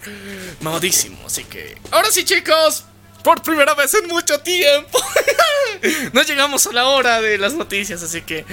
mamadísimo. 0.62 1.18
Así 1.26 1.44
que, 1.46 1.76
ahora 1.90 2.12
sí, 2.12 2.24
chicos, 2.26 2.86
por 3.28 3.42
primera 3.42 3.74
vez 3.74 3.94
en 3.94 4.08
mucho 4.08 4.40
tiempo. 4.40 4.98
no 6.14 6.22
llegamos 6.24 6.66
a 6.66 6.72
la 6.72 6.88
hora 6.88 7.20
de 7.20 7.38
las 7.38 7.56
noticias, 7.56 8.02
así 8.02 8.22
que 8.22 8.46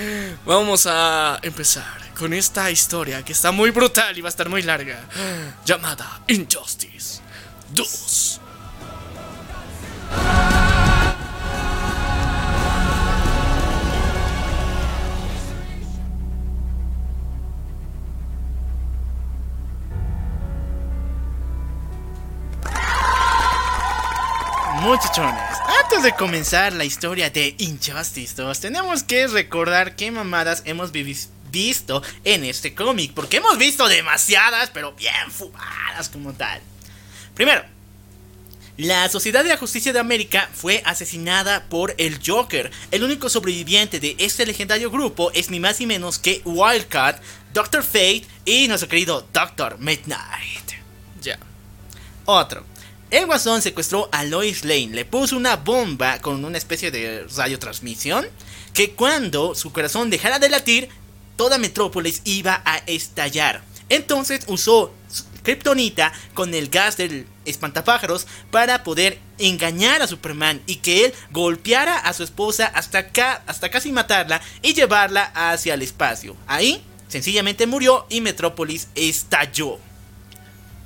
vamos 0.44 0.88
a 0.90 1.38
empezar 1.42 2.12
con 2.18 2.32
esta 2.32 2.68
historia 2.72 3.24
que 3.24 3.34
está 3.34 3.52
muy 3.52 3.70
brutal 3.70 4.18
y 4.18 4.20
va 4.20 4.26
a 4.26 4.30
estar 4.30 4.48
muy 4.48 4.62
larga, 4.62 5.00
llamada 5.64 6.22
Injustice 6.26 7.20
2. 7.72 8.40
Muchachones, 24.84 25.58
antes 25.82 26.02
de 26.02 26.12
comenzar 26.12 26.74
la 26.74 26.84
historia 26.84 27.30
de 27.30 27.54
Injustice 27.56 28.34
2, 28.36 28.60
tenemos 28.60 29.02
que 29.02 29.26
recordar 29.28 29.96
qué 29.96 30.10
mamadas 30.10 30.60
hemos 30.66 30.92
visto 30.92 32.02
en 32.22 32.44
este 32.44 32.74
cómic, 32.74 33.14
porque 33.14 33.38
hemos 33.38 33.56
visto 33.56 33.88
demasiadas, 33.88 34.68
pero 34.74 34.92
bien 34.92 35.30
fumadas 35.30 36.10
como 36.10 36.34
tal. 36.34 36.60
Primero, 37.32 37.64
la 38.76 39.08
Sociedad 39.08 39.42
de 39.42 39.48
la 39.48 39.56
Justicia 39.56 39.94
de 39.94 40.00
América 40.00 40.50
fue 40.52 40.82
asesinada 40.84 41.64
por 41.70 41.94
el 41.96 42.20
Joker. 42.22 42.70
El 42.90 43.04
único 43.04 43.30
sobreviviente 43.30 44.00
de 44.00 44.16
este 44.18 44.44
legendario 44.44 44.90
grupo 44.90 45.30
es 45.32 45.48
ni 45.48 45.60
más 45.60 45.80
ni 45.80 45.86
menos 45.86 46.18
que 46.18 46.42
Wildcat, 46.44 47.22
Doctor 47.54 47.82
Fate 47.82 48.26
y 48.44 48.68
nuestro 48.68 48.90
querido 48.90 49.26
Doctor 49.32 49.78
Midnight. 49.78 50.72
Ya. 51.22 51.38
Otro. 52.26 52.73
El 53.14 53.26
Guasón 53.26 53.62
secuestró 53.62 54.08
a 54.10 54.24
Lois 54.24 54.64
Lane, 54.64 54.88
le 54.88 55.04
puso 55.04 55.36
una 55.36 55.54
bomba 55.54 56.18
con 56.18 56.44
una 56.44 56.58
especie 56.58 56.90
de 56.90 57.24
radiotransmisión 57.36 58.26
que 58.72 58.90
cuando 58.90 59.54
su 59.54 59.72
corazón 59.72 60.10
dejara 60.10 60.40
de 60.40 60.48
latir, 60.48 60.88
toda 61.36 61.58
Metrópolis 61.58 62.22
iba 62.24 62.60
a 62.64 62.78
estallar. 62.78 63.62
Entonces 63.88 64.40
usó 64.48 64.92
Kryptonita 65.44 66.12
con 66.34 66.54
el 66.54 66.68
gas 66.70 66.96
del 66.96 67.28
espantapájaros 67.44 68.26
para 68.50 68.82
poder 68.82 69.20
engañar 69.38 70.02
a 70.02 70.08
Superman 70.08 70.60
y 70.66 70.76
que 70.78 71.04
él 71.04 71.14
golpeara 71.30 71.96
a 71.96 72.14
su 72.14 72.24
esposa 72.24 72.66
hasta, 72.66 73.06
hasta 73.46 73.70
casi 73.70 73.92
matarla 73.92 74.40
y 74.60 74.74
llevarla 74.74 75.30
hacia 75.36 75.74
el 75.74 75.82
espacio. 75.82 76.34
Ahí 76.48 76.82
sencillamente 77.06 77.68
murió 77.68 78.06
y 78.10 78.20
Metrópolis 78.20 78.88
estalló. 78.96 79.78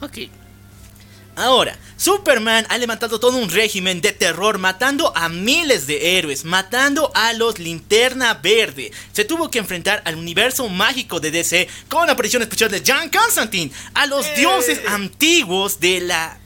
Ok. 0.03 0.29
Ahora, 1.39 1.79
Superman 1.97 2.67
ha 2.69 2.79
levantado 2.79 3.21
todo 3.21 3.37
un 3.37 3.49
régimen 3.49 4.01
de 4.01 4.11
terror 4.11 4.59
matando 4.59 5.13
a 5.17 5.29
miles 5.29 5.87
de 5.87 6.19
héroes, 6.19 6.45
matando 6.45 7.13
a 7.15 7.33
los 7.33 7.61
Linterna 7.61 8.35
Verde. 8.35 8.91
Se 9.13 9.25
tuvo 9.25 9.49
que 9.49 9.61
enfrentar 9.61 10.03
al 10.05 10.17
universo 10.17 10.69
mágico 10.69 11.21
de 11.21 11.31
DC 11.31 11.69
con 11.89 12.09
la 12.09 12.15
aparición 12.15 12.43
especial 12.43 12.73
de 12.73 12.83
John 12.85 13.09
Constantine, 13.09 13.71
a 13.95 14.07
los 14.07 14.27
eh. 14.27 14.35
dioses 14.37 14.81
antiguos 14.89 15.79
de 15.79 16.01
la 16.01 16.39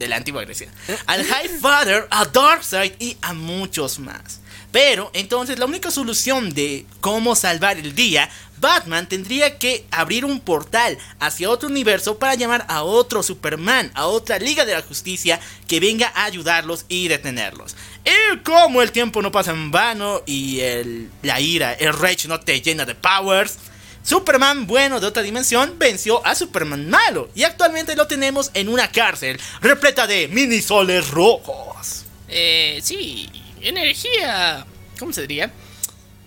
de 0.00 0.08
la 0.08 0.16
antigua 0.16 0.42
Grecia, 0.42 0.68
al 1.06 1.24
High 1.24 1.60
Father, 1.60 2.08
a 2.10 2.24
Darkseid 2.24 2.94
y 2.98 3.18
a 3.20 3.34
muchos 3.34 3.98
más. 4.00 4.40
Pero 4.72 5.10
entonces 5.14 5.58
la 5.58 5.66
única 5.66 5.90
solución 5.90 6.54
de 6.54 6.86
cómo 7.00 7.34
salvar 7.34 7.78
el 7.78 7.94
día 7.94 8.30
Batman 8.60 9.08
tendría 9.08 9.58
que 9.58 9.86
abrir 9.90 10.24
un 10.24 10.38
portal 10.38 10.98
hacia 11.18 11.50
otro 11.50 11.68
universo 11.68 12.18
para 12.18 12.34
llamar 12.34 12.66
a 12.68 12.82
otro 12.82 13.22
Superman, 13.22 13.90
a 13.94 14.06
otra 14.06 14.38
Liga 14.38 14.64
de 14.64 14.74
la 14.74 14.82
Justicia 14.82 15.40
que 15.66 15.80
venga 15.80 16.12
a 16.14 16.24
ayudarlos 16.24 16.84
y 16.88 17.08
detenerlos. 17.08 17.74
Y 18.04 18.38
como 18.38 18.82
el 18.82 18.92
tiempo 18.92 19.22
no 19.22 19.32
pasa 19.32 19.52
en 19.52 19.70
vano 19.70 20.22
y 20.26 20.60
el, 20.60 21.10
la 21.22 21.40
ira, 21.40 21.72
el 21.72 21.92
rage 21.94 22.28
no 22.28 22.38
te 22.40 22.60
llena 22.60 22.84
de 22.84 22.94
powers, 22.94 23.58
Superman 24.02 24.66
bueno 24.66 24.98
de 24.98 25.06
otra 25.06 25.22
dimensión 25.22 25.74
venció 25.78 26.24
a 26.26 26.34
Superman 26.34 26.88
malo 26.88 27.28
y 27.34 27.42
actualmente 27.42 27.96
lo 27.96 28.06
tenemos 28.06 28.50
en 28.54 28.68
una 28.68 28.90
cárcel 28.90 29.38
repleta 29.60 30.06
de 30.06 30.28
mini 30.28 30.62
soles 30.62 31.10
rojos. 31.10 32.04
Eh, 32.28 32.80
sí, 32.82 33.28
energía, 33.62 34.66
¿cómo 34.98 35.12
se 35.12 35.22
diría? 35.22 35.50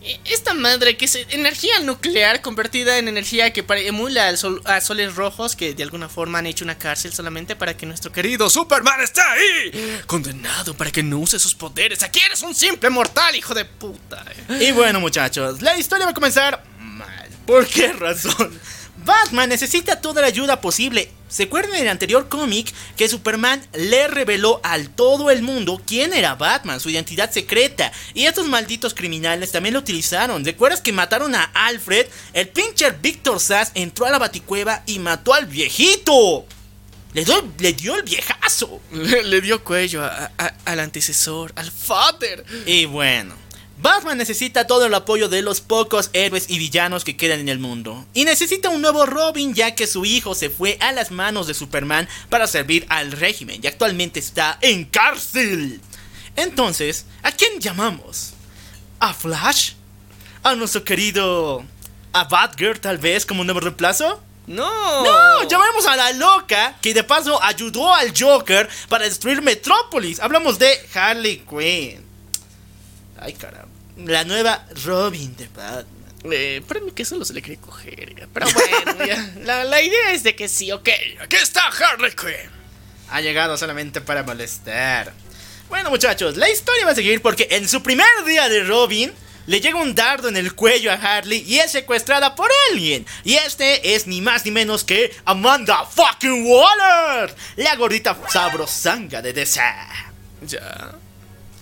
Eh, 0.06 0.20
Esta 0.26 0.54
madre 0.54 0.98
que 0.98 1.06
es 1.06 1.16
energía 1.30 1.80
nuclear 1.80 2.42
convertida 2.42 2.98
en 2.98 3.08
energía 3.08 3.54
que 3.54 3.64
emula 3.86 4.28
al 4.28 4.38
sol- 4.38 4.62
a 4.66 4.82
soles 4.82 5.16
rojos 5.16 5.56
que 5.56 5.74
de 5.74 5.84
alguna 5.84 6.10
forma 6.10 6.40
han 6.40 6.46
hecho 6.46 6.66
una 6.66 6.78
cárcel 6.78 7.14
solamente 7.14 7.56
para 7.56 7.78
que 7.78 7.86
nuestro 7.86 8.12
querido 8.12 8.50
Superman 8.50 9.00
esté 9.02 9.22
ahí. 9.22 10.02
Condenado 10.06 10.74
para 10.76 10.92
que 10.92 11.04
no 11.04 11.20
use 11.20 11.40
sus 11.40 11.56
poderes. 11.56 12.04
Aquí 12.04 12.20
eres 12.26 12.42
un 12.42 12.54
simple 12.54 12.90
mortal, 12.90 13.34
hijo 13.36 13.54
de 13.54 13.64
puta. 13.64 14.26
Y 14.60 14.72
bueno, 14.74 15.00
muchachos, 15.00 15.62
la 15.62 15.78
historia 15.78 16.06
va 16.06 16.12
a 16.12 16.16
comenzar 16.16 16.62
mal. 16.80 17.30
¿Por 17.46 17.66
qué 17.68 17.94
razón? 17.94 18.60
Batman 19.06 19.50
necesita 19.50 20.00
toda 20.02 20.22
la 20.22 20.28
ayuda 20.28 20.60
posible. 20.60 21.10
¿Se 21.34 21.44
acuerdan 21.44 21.72
del 21.80 21.88
anterior 21.88 22.30
cómic 22.30 22.72
que 22.96 23.10
Superman 23.10 23.60
le 23.74 24.08
reveló 24.08 24.62
al 24.64 24.90
todo 24.92 25.32
el 25.32 25.42
mundo 25.42 25.82
quién 25.84 26.14
era 26.14 26.36
Batman, 26.36 26.80
su 26.80 26.92
identidad 26.92 27.32
secreta? 27.32 27.92
Y 28.14 28.26
estos 28.28 28.46
malditos 28.48 28.94
criminales 28.94 29.52
también 29.52 29.74
lo 29.74 29.80
utilizaron. 29.80 30.46
¿Recuerdas 30.46 30.82
que 30.82 30.94
mataron 30.94 31.34
a 31.34 31.44
Alfred? 31.56 32.06
El 32.34 32.50
pincher 32.50 33.00
Victor 33.02 33.40
Sass 33.40 33.72
entró 33.74 34.06
a 34.06 34.12
la 34.12 34.20
baticueva 34.20 34.84
y 34.86 35.00
mató 35.00 35.34
al 35.34 35.48
viejito. 35.48 36.46
Le, 37.14 37.26
dio- 37.26 37.52
le 37.58 37.74
dio 37.74 37.96
el 37.96 38.04
viejazo. 38.04 38.80
Le, 38.92 39.24
le 39.24 39.42
dio 39.42 39.64
cuello 39.64 40.04
a- 40.04 40.32
a- 40.38 40.54
al 40.66 40.80
antecesor, 40.80 41.52
al 41.56 41.72
father. 41.72 42.46
Y 42.68 42.86
bueno, 42.86 43.34
Batman 43.84 44.18
necesita 44.18 44.66
todo 44.66 44.86
el 44.86 44.94
apoyo 44.94 45.28
de 45.28 45.42
los 45.42 45.60
pocos 45.60 46.10
héroes 46.14 46.50
y 46.50 46.58
villanos 46.58 47.04
que 47.04 47.18
quedan 47.18 47.42
en 47.42 47.50
el 47.50 47.60
mundo. 47.60 48.06
Y 48.14 48.24
necesita 48.24 48.70
un 48.70 48.82
nuevo 48.82 49.06
Robin 49.06 49.54
ya 49.54 49.76
que 49.76 49.88
su 49.88 50.06
hijo 50.06 50.36
se 50.36 50.50
fue 50.50 50.78
a 50.80 50.94
las 50.94 51.12
manos 51.12 51.48
de 51.48 51.54
Superman 51.54 52.08
para 52.30 52.48
servir 52.48 52.86
al 52.88 53.12
régimen 53.12 53.60
y 53.62 53.68
actualmente 53.68 54.22
está 54.22 54.58
en 54.62 54.86
cárcel. 54.86 55.82
Entonces, 56.38 57.08
¿a 57.24 57.34
quién 57.34 57.60
llamamos? 57.60 58.32
¿A 59.00 59.14
Flash? 59.14 59.74
¿A 60.44 60.56
nuestro 60.56 60.86
querido... 60.86 61.66
¿A 62.14 62.24
Batgirl 62.24 62.80
tal 62.80 63.00
vez 63.00 63.26
como 63.26 63.44
nuevo 63.44 63.60
reemplazo? 63.60 64.24
No. 64.48 65.04
No, 65.04 65.44
llamamos 65.50 65.86
a 65.88 65.98
la 65.98 66.14
loca 66.14 66.78
que 66.82 66.94
de 66.94 67.04
paso 67.04 67.44
ayudó 67.44 67.94
al 67.94 68.14
Joker 68.18 68.70
para 68.88 69.04
destruir 69.04 69.42
Metrópolis. 69.42 70.22
Hablamos 70.22 70.58
de 70.58 70.74
Harley 70.94 71.44
Quinn. 71.50 72.02
Ay, 73.20 73.34
caramba. 73.34 73.73
La 73.98 74.24
nueva 74.24 74.66
Robin 74.84 75.36
de 75.36 75.48
Batman. 75.48 75.86
Eh, 76.32 76.62
para 76.68 76.80
mí 76.80 76.92
que 76.92 77.04
solo 77.06 77.26
se 77.26 77.34
le 77.34 77.42
quiere 77.42 77.60
coger. 77.60 78.28
Pero 78.34 78.48
bueno, 78.54 79.06
ya. 79.06 79.34
La, 79.44 79.64
la 79.64 79.82
idea 79.82 80.12
es 80.14 80.24
de 80.24 80.36
que 80.36 80.48
sí, 80.48 80.72
ok. 80.72 80.90
Aquí 81.22 81.36
está 81.36 81.62
Harley 81.68 82.12
Quinn. 82.16 82.50
Ha 83.10 83.22
llegado 83.22 83.58
solamente 83.58 84.02
para 84.02 84.24
molestar. 84.24 85.14
Bueno, 85.70 85.90
muchachos, 85.90 86.38
la 86.38 86.50
historia 86.50 86.86
va 86.86 86.92
a 86.92 86.96
seguir 86.96 87.22
porque 87.22 87.48
en 87.52 87.68
su 87.68 87.84
primer 87.84 88.08
día 88.26 88.48
de 88.48 88.64
Robin 88.64 89.12
le 89.46 89.60
llega 89.60 89.82
un 89.82 89.94
dardo 89.94 90.30
en 90.30 90.38
el 90.38 90.54
cuello 90.56 90.92
a 90.92 90.96
Harley 90.96 91.44
y 91.46 91.60
es 91.60 91.72
secuestrada 91.72 92.36
por 92.36 92.50
alguien. 92.72 93.06
Y 93.24 93.36
este 93.36 93.96
es 93.96 94.08
ni 94.08 94.22
más 94.22 94.46
ni 94.46 94.52
menos 94.52 94.84
que 94.84 95.14
Amanda 95.26 95.86
fucking 95.86 96.46
Waller, 96.46 97.36
la 97.58 97.76
gordita 97.76 98.18
sabrosanga 98.30 99.22
de 99.22 99.34
DC. 99.34 99.62
Ya. 100.48 100.96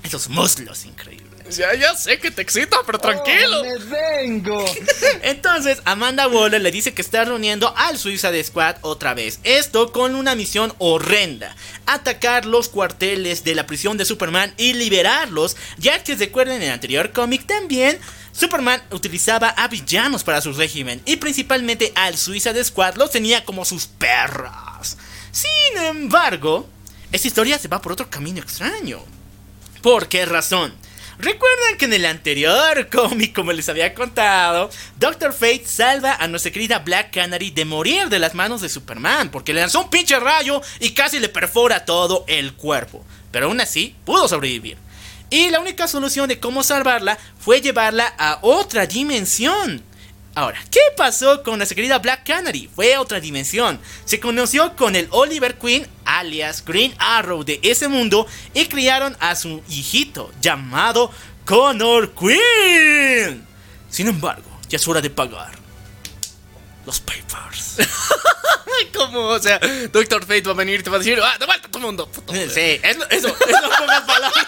Esos 0.04 0.30
muslos 0.30 0.86
increíbles. 0.86 1.21
Ya, 1.58 1.74
ya 1.76 1.96
sé 1.96 2.20
que 2.20 2.32
te 2.32 2.42
excita, 2.42 2.78
pero 2.86 3.00
tranquilo. 3.00 3.62
Oh, 3.62 3.64
me 3.64 3.78
vengo. 3.78 4.66
Entonces, 5.22 5.80
Amanda 5.86 6.28
Waller 6.28 6.62
le 6.62 6.72
dice 6.72 6.94
que 6.94 7.02
está 7.02 7.26
reuniendo 7.26 7.74
al 7.78 7.98
Suicide 7.98 8.44
Squad 8.44 8.78
otra 8.82 9.14
vez. 9.14 9.40
Esto 9.44 9.92
con 9.92 10.16
una 10.16 10.36
misión 10.36 10.74
horrenda: 10.78 11.56
atacar 11.86 12.46
los 12.46 12.70
cuarteles 12.70 13.44
de 13.44 13.56
la 13.56 13.68
prisión 13.68 13.98
de 13.98 14.06
Superman 14.06 14.54
y 14.58 14.74
liberarlos. 14.74 15.58
Ya 15.78 16.04
que 16.04 16.16
recuerden 16.16 16.58
en 16.58 16.64
el 16.64 16.72
anterior 16.72 17.12
cómic 17.12 17.46
también. 17.46 18.00
Superman 18.34 18.82
utilizaba 18.92 19.50
a 19.50 19.68
villanos 19.68 20.24
para 20.24 20.40
su 20.40 20.54
régimen 20.54 21.02
y 21.06 21.18
principalmente 21.18 21.92
al 21.96 22.18
Suicide 22.18 22.64
Squad 22.64 22.96
los 22.96 23.12
tenía 23.12 23.44
como 23.44 23.66
sus 23.66 23.88
perras. 23.88 24.98
Sin 25.32 25.84
embargo, 25.84 26.68
esta 27.12 27.28
historia 27.28 27.60
se 27.60 27.68
va 27.68 27.82
por 27.82 27.92
otro 27.92 28.10
camino 28.10 28.40
extraño. 28.40 29.00
¿Por 29.82 30.08
qué 30.08 30.26
razón? 30.26 30.74
Recuerdan 31.22 31.78
que 31.78 31.86
en 31.86 31.94
el 31.94 32.06
anterior 32.08 32.90
cómic, 32.92 33.36
como 33.36 33.52
les 33.52 33.70
había 33.70 33.94
contado, 33.94 34.72
Doctor 34.98 35.34
Fate 35.34 35.66
salva 35.66 36.16
a 36.16 36.28
nuestra 36.28 36.52
querida 36.52 36.80
Black 36.80 37.12
Canary 37.14 37.52
de 37.52 37.64
morir 37.64 38.10
de 38.10 38.18
las 38.18 38.34
manos 38.34 38.62
de 38.62 38.70
Superman, 38.70 39.30
porque 39.30 39.54
le 39.54 39.62
lanzó 39.62 39.82
un 39.82 39.92
pinche 39.92 40.20
rayo 40.20 40.62
y 40.80 40.96
casi 40.96 41.20
le 41.20 41.30
perfora 41.30 41.86
todo 41.86 42.26
el 42.28 42.54
cuerpo. 42.54 43.06
Pero 43.32 43.46
aún 43.46 43.62
así, 43.62 43.96
pudo 44.04 44.28
sobrevivir. 44.28 44.78
Y 45.30 45.52
la 45.52 45.60
única 45.60 45.88
solución 45.88 46.28
de 46.28 46.40
cómo 46.40 46.64
salvarla 46.64 47.20
fue 47.40 47.62
llevarla 47.62 48.16
a 48.18 48.40
otra 48.42 48.88
dimensión. 48.88 49.84
Ahora, 50.34 50.60
¿qué 50.72 50.80
pasó 50.96 51.44
con 51.44 51.58
nuestra 51.58 51.76
querida 51.76 52.00
Black 52.00 52.26
Canary? 52.26 52.70
Fue 52.74 52.94
a 52.94 53.02
otra 53.02 53.20
dimensión. 53.20 53.80
Se 54.06 54.20
conoció 54.20 54.76
con 54.78 54.96
el 54.96 55.08
Oliver 55.12 55.58
Queen, 55.58 55.86
alias 56.06 56.64
Green 56.64 56.94
Arrow 57.00 57.44
de 57.44 57.60
ese 57.64 57.90
mundo, 57.90 58.26
y 58.54 58.66
criaron 58.66 59.18
a 59.20 59.36
su 59.36 59.62
hijito 59.68 60.32
llamado 60.42 61.12
Connor 61.46 62.14
Queen. 62.14 63.46
Sin 63.90 64.08
embargo, 64.08 64.50
ya 64.70 64.78
es 64.78 64.88
hora 64.88 65.02
de 65.02 65.10
pagar 65.10 65.61
los 66.86 67.00
papers. 67.00 67.78
¿Cómo? 68.96 69.28
O 69.28 69.40
sea, 69.40 69.60
Doctor 69.92 70.22
Fate 70.22 70.42
va 70.42 70.52
a 70.52 70.56
venir 70.56 70.80
y 70.80 70.84
te 70.84 70.90
va 70.90 70.96
a 70.96 71.00
decir, 71.00 71.20
ah, 71.24 71.38
de 71.40 71.46
vuelta 71.46 71.68
a 71.68 71.72
tu 71.72 71.80
mundo. 71.80 72.08
puto. 72.08 72.34
Sí, 72.34 72.80
eso, 72.82 73.10
eso, 73.10 73.28
eso 73.28 73.70
pocas 73.80 74.02
palabras. 74.08 74.48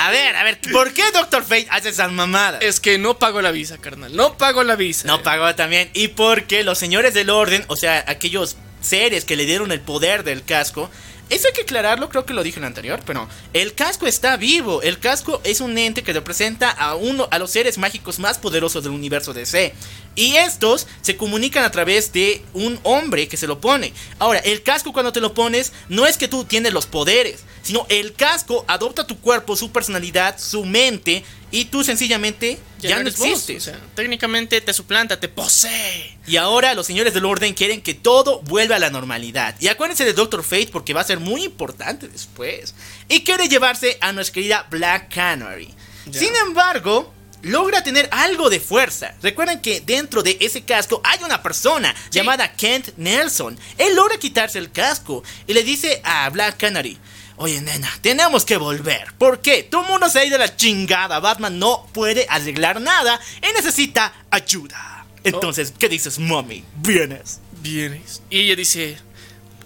A 0.00 0.10
ver, 0.10 0.34
a 0.34 0.44
ver, 0.44 0.58
¿por 0.72 0.92
qué 0.94 1.02
Doctor 1.12 1.42
Fate 1.42 1.66
hace 1.70 1.90
esas 1.90 2.10
mamadas? 2.10 2.62
Es 2.62 2.80
que 2.80 2.96
no 2.98 3.18
pago 3.18 3.42
la 3.42 3.50
visa, 3.50 3.78
carnal. 3.78 4.14
No 4.16 4.36
pago 4.38 4.64
la 4.64 4.74
visa. 4.76 5.06
No 5.06 5.22
pagó 5.22 5.54
también. 5.54 5.90
Y 5.92 6.08
porque 6.08 6.64
los 6.64 6.78
señores 6.78 7.12
del 7.12 7.28
orden, 7.28 7.64
o 7.68 7.76
sea, 7.76 8.04
aquellos 8.08 8.56
seres 8.80 9.24
que 9.24 9.36
le 9.36 9.44
dieron 9.44 9.72
el 9.72 9.80
poder 9.80 10.24
del 10.24 10.42
casco, 10.44 10.90
eso 11.28 11.46
hay 11.46 11.52
que 11.52 11.62
aclararlo, 11.62 12.08
creo 12.08 12.24
que 12.26 12.32
lo 12.34 12.42
dije 12.42 12.58
en 12.58 12.64
el 12.64 12.68
anterior, 12.68 13.00
pero 13.06 13.28
el 13.52 13.74
casco 13.74 14.06
está 14.06 14.36
vivo. 14.36 14.82
El 14.82 14.98
casco 14.98 15.40
es 15.44 15.60
un 15.60 15.76
ente 15.78 16.02
que 16.02 16.12
representa 16.12 16.70
a 16.70 16.96
uno 16.96 17.28
a 17.30 17.38
los 17.38 17.50
seres 17.50 17.78
mágicos 17.78 18.18
más 18.18 18.38
poderosos 18.38 18.82
del 18.82 18.92
universo 18.92 19.32
DC. 19.32 19.72
Y 20.14 20.36
estos 20.36 20.86
se 21.02 21.16
comunican 21.16 21.64
a 21.64 21.70
través 21.70 22.12
de 22.12 22.42
un 22.52 22.78
hombre 22.82 23.28
que 23.28 23.36
se 23.36 23.46
lo 23.46 23.60
pone. 23.60 23.92
Ahora, 24.18 24.40
el 24.40 24.62
casco 24.62 24.92
cuando 24.92 25.12
te 25.12 25.20
lo 25.20 25.34
pones 25.34 25.72
no 25.88 26.06
es 26.06 26.16
que 26.16 26.28
tú 26.28 26.44
tienes 26.44 26.72
los 26.72 26.86
poderes, 26.86 27.44
sino 27.62 27.86
el 27.88 28.14
casco 28.14 28.64
adopta 28.68 29.06
tu 29.06 29.18
cuerpo, 29.20 29.56
su 29.56 29.70
personalidad, 29.70 30.38
su 30.38 30.64
mente 30.64 31.24
y 31.52 31.66
tú 31.66 31.82
sencillamente 31.82 32.58
ya, 32.78 32.98
no 32.98 33.04
vos, 33.04 33.20
existes. 33.20 33.56
O 33.56 33.70
sea, 33.70 33.80
técnicamente 33.94 34.60
te 34.60 34.72
suplanta, 34.72 35.18
te 35.18 35.28
posee. 35.28 36.18
Y 36.26 36.36
ahora 36.36 36.74
los 36.74 36.86
señores 36.86 37.12
del 37.12 37.24
orden 37.24 37.54
quieren 37.54 37.82
que 37.82 37.94
todo 37.94 38.40
vuelva 38.42 38.76
a 38.76 38.78
la 38.78 38.90
normalidad. 38.90 39.56
Y 39.60 39.68
acuérdense 39.68 40.04
de 40.04 40.12
Doctor 40.12 40.42
Fate 40.42 40.70
porque 40.72 40.94
va 40.94 41.00
a 41.00 41.04
ser 41.04 41.18
muy 41.18 41.44
importante 41.44 42.08
después. 42.08 42.74
Y 43.08 43.24
quiere 43.24 43.48
llevarse 43.48 43.98
a 44.00 44.12
nuestra 44.12 44.34
querida 44.34 44.66
Black 44.70 45.12
Canary. 45.12 45.74
Ya. 46.06 46.20
Sin 46.20 46.34
embargo, 46.46 47.12
logra 47.42 47.82
tener 47.82 48.08
algo 48.12 48.50
de 48.50 48.60
fuerza. 48.60 49.14
Recuerden 49.22 49.60
que 49.60 49.80
dentro 49.80 50.22
de 50.22 50.36
ese 50.40 50.62
casco 50.62 51.00
hay 51.04 51.22
una 51.24 51.42
persona 51.42 51.94
llamada 52.10 52.52
Kent 52.52 52.90
Nelson. 52.96 53.58
Él 53.78 53.96
logra 53.96 54.18
quitarse 54.18 54.58
el 54.58 54.70
casco 54.70 55.22
y 55.46 55.52
le 55.54 55.62
dice 55.62 56.00
a 56.04 56.28
Black 56.30 56.56
Canary. 56.58 56.98
Oye, 57.36 57.60
nena, 57.62 57.90
tenemos 58.02 58.44
que 58.44 58.58
volver. 58.58 59.14
¿Por 59.16 59.40
qué? 59.40 59.68
El 59.72 59.78
mundo 59.88 60.10
se 60.10 60.18
ha 60.18 60.24
ido 60.26 60.36
a 60.36 60.40
la 60.40 60.56
chingada. 60.56 61.20
Batman 61.20 61.58
no 61.58 61.86
puede 61.92 62.26
arreglar 62.28 62.82
nada 62.82 63.18
y 63.38 63.52
necesita 63.54 64.12
ayuda. 64.30 65.06
Entonces, 65.24 65.72
¿qué 65.78 65.88
dices, 65.88 66.18
mommy? 66.18 66.64
¿Vienes? 66.76 67.40
Vienes. 67.62 68.22
Y 68.28 68.40
ella 68.40 68.56
dice, 68.56 68.98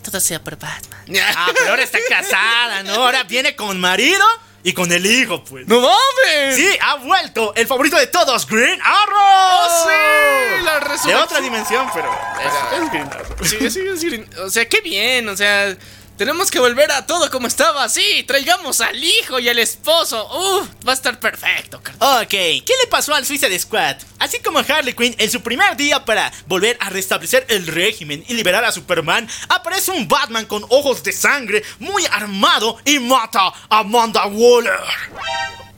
todo 0.04 0.20
sea 0.20 0.42
por 0.42 0.56
Batman. 0.56 1.00
Ah, 1.36 1.50
pero 1.52 1.70
ahora 1.70 1.82
está 1.82 1.98
casada, 2.08 2.82
¿no? 2.84 2.94
Ahora 2.94 3.24
viene 3.24 3.56
con 3.56 3.80
marido 3.80 4.24
y 4.64 4.72
con 4.72 4.90
el 4.90 5.04
hijo, 5.06 5.44
pues. 5.44 5.68
¡No 5.68 5.80
mames! 5.80 6.56
Sí, 6.56 6.68
ha 6.80 6.96
vuelto 6.96 7.52
el 7.54 7.66
favorito 7.66 7.96
de 7.96 8.06
todos, 8.08 8.46
Green 8.48 8.80
Arrow. 8.82 9.18
¡Oh, 9.20 9.84
sí! 9.86 10.64
La 10.64 10.74
De 10.74 10.80
resurrección. 10.80 11.22
otra 11.22 11.40
dimensión, 11.40 11.86
pero 11.94 12.10
es, 12.40 12.82
es 12.82 12.90
Green 12.90 13.06
Arrow. 13.12 13.44
Sí, 13.44 13.70
sí, 13.70 13.82
sí, 13.98 14.24
O 14.42 14.48
sea, 14.50 14.66
qué 14.68 14.80
bien, 14.80 15.28
o 15.28 15.36
sea, 15.36 15.76
tenemos 16.16 16.50
que 16.50 16.58
volver 16.58 16.90
a 16.92 17.06
todo 17.06 17.30
como 17.30 17.46
estaba. 17.46 17.88
Sí, 17.88 18.24
traigamos 18.26 18.80
al 18.80 19.02
hijo 19.02 19.38
y 19.38 19.48
al 19.48 19.58
esposo. 19.58 20.26
Uf, 20.32 20.68
va 20.86 20.92
a 20.92 20.94
estar 20.94 21.18
perfecto, 21.18 21.80
carnal. 21.82 22.22
Ok, 22.22 22.30
¿qué 22.30 22.72
le 22.82 22.88
pasó 22.88 23.14
al 23.14 23.26
Suicide 23.26 23.58
Squad? 23.58 23.96
Así 24.18 24.38
como 24.40 24.60
Harley 24.60 24.94
Quinn, 24.94 25.14
en 25.18 25.30
su 25.30 25.40
primer 25.42 25.76
día 25.76 26.04
para 26.04 26.32
volver 26.46 26.76
a 26.80 26.90
restablecer 26.90 27.44
el 27.48 27.66
régimen 27.66 28.24
y 28.28 28.34
liberar 28.34 28.64
a 28.64 28.72
Superman, 28.72 29.28
aparece 29.48 29.90
un 29.90 30.08
Batman 30.08 30.46
con 30.46 30.64
ojos 30.68 31.02
de 31.02 31.12
sangre, 31.12 31.62
muy 31.78 32.04
armado 32.06 32.78
y 32.84 32.98
mata 32.98 33.52
a 33.68 33.78
Amanda 33.78 34.26
Waller. 34.26 34.80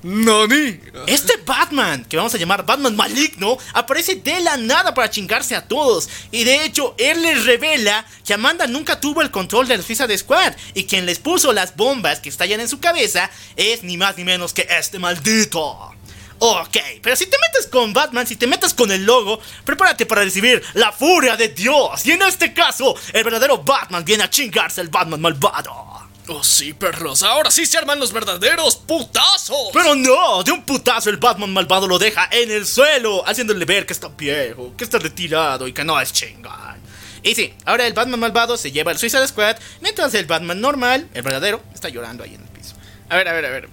¡Nani! 0.07 0.81
Este 1.09 1.37
Batman, 1.45 2.05
que 2.05 2.17
vamos 2.17 2.33
a 2.33 2.39
llamar 2.39 2.65
Batman 2.65 2.95
maligno, 2.95 3.59
aparece 3.73 4.15
de 4.15 4.39
la 4.39 4.57
nada 4.57 4.95
para 4.95 5.11
chingarse 5.11 5.57
a 5.57 5.67
todos. 5.67 6.09
Y 6.31 6.45
de 6.45 6.65
hecho, 6.65 6.95
él 6.97 7.23
les 7.23 7.45
revela 7.45 8.07
que 8.25 8.33
Amanda 8.33 8.69
nunca 8.69 9.01
tuvo 9.01 9.21
el 9.21 9.33
control 9.33 9.67
de 9.67 9.77
la 9.77 9.83
Suicide 9.83 10.17
Squad. 10.17 10.55
Y 10.75 10.85
quien 10.85 11.07
les 11.07 11.19
puso 11.19 11.53
las 11.53 11.75
bombas 11.75 12.21
que 12.21 12.29
estallan 12.29 12.61
en 12.61 12.69
su 12.69 12.79
cabeza 12.79 13.29
es 13.57 13.83
ni 13.83 13.97
más 13.97 14.17
ni 14.17 14.23
menos 14.23 14.53
que 14.53 14.69
este 14.71 15.01
maldito. 15.01 15.93
Ok, 16.39 16.77
pero 17.03 17.17
si 17.17 17.27
te 17.27 17.37
metes 17.41 17.67
con 17.67 17.93
Batman, 17.93 18.29
si 18.29 18.37
te 18.37 18.47
metes 18.47 18.75
con 18.75 18.93
el 18.93 19.05
logo, 19.05 19.41
prepárate 19.65 20.07
para 20.07 20.23
recibir 20.23 20.63
la 20.75 20.93
furia 20.93 21.37
de 21.37 21.49
Dios. 21.49 22.07
Y 22.07 22.13
en 22.13 22.23
este 22.23 22.53
caso, 22.53 22.95
el 23.13 23.25
verdadero 23.25 23.59
Batman 23.59 24.05
viene 24.05 24.23
a 24.23 24.31
chingarse 24.31 24.83
al 24.83 24.89
Batman 24.89 25.21
malvado. 25.21 25.86
Oh, 26.29 26.43
sí, 26.43 26.73
perros. 26.73 27.23
Ahora 27.23 27.51
sí 27.51 27.67
se 27.67 27.79
arman 27.79 28.01
los 28.01 28.13
verdaderos 28.13 28.77
putazos. 28.77 29.71
Pero 29.73 29.95
no, 29.95 30.43
de 30.43 30.51
un 30.53 30.63
putazo 30.65 31.09
el 31.11 31.19
Batman 31.19 31.53
malvado 31.53 31.87
lo 31.87 31.99
deja 31.99 32.29
en 32.33 32.51
el 32.51 32.67
suelo, 32.67 33.23
haciéndole 33.29 33.65
ver 33.65 33.87
que 33.87 33.93
está 33.93 34.09
viejo, 34.09 34.75
que 34.77 34.85
está 34.85 34.99
retirado 34.99 35.69
y 35.69 35.73
que 35.73 35.85
no 35.85 36.01
es 36.01 36.13
chingón. 36.13 36.77
Y 37.23 37.35
sí, 37.35 37.55
ahora 37.65 37.87
el 37.87 37.93
Batman 37.93 38.21
malvado 38.21 38.57
se 38.57 38.73
lleva 38.73 38.91
al 38.93 38.99
Suicide 38.99 39.27
Squad, 39.29 39.57
mientras 39.81 40.15
el 40.15 40.27
Batman 40.27 40.61
normal, 40.61 41.09
el 41.15 41.23
verdadero, 41.23 41.63
está 41.75 41.89
llorando 41.89 42.25
ahí 42.25 42.35
en 42.35 42.43
el 42.43 42.49
piso. 42.49 42.75
A 43.09 43.17
ver, 43.17 43.29
a 43.29 43.33
ver, 43.33 43.45
a 43.47 43.51
ver. 43.51 43.69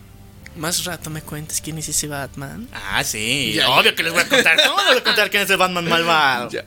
Más 0.55 0.85
rato 0.85 1.09
me 1.09 1.23
cuentas 1.23 1.59
quién 1.61 1.79
es 1.79 1.89
ese 1.89 2.07
Batman. 2.07 2.67
Ah, 2.71 3.03
sí, 3.03 3.53
Ya, 3.55 3.69
obvio 3.71 3.89
ya. 3.91 3.95
que 3.95 4.03
les 4.03 4.13
voy 4.13 4.21
a 4.21 4.27
contar. 4.29 4.61
¿Cómo 4.63 4.77
les 4.77 4.87
voy 4.89 4.97
a 4.99 5.03
contar 5.03 5.29
quién 5.31 5.41
es 5.43 5.49
el 5.49 5.57
Batman 5.57 5.85
malvado? 5.89 6.49
Ya. 6.51 6.63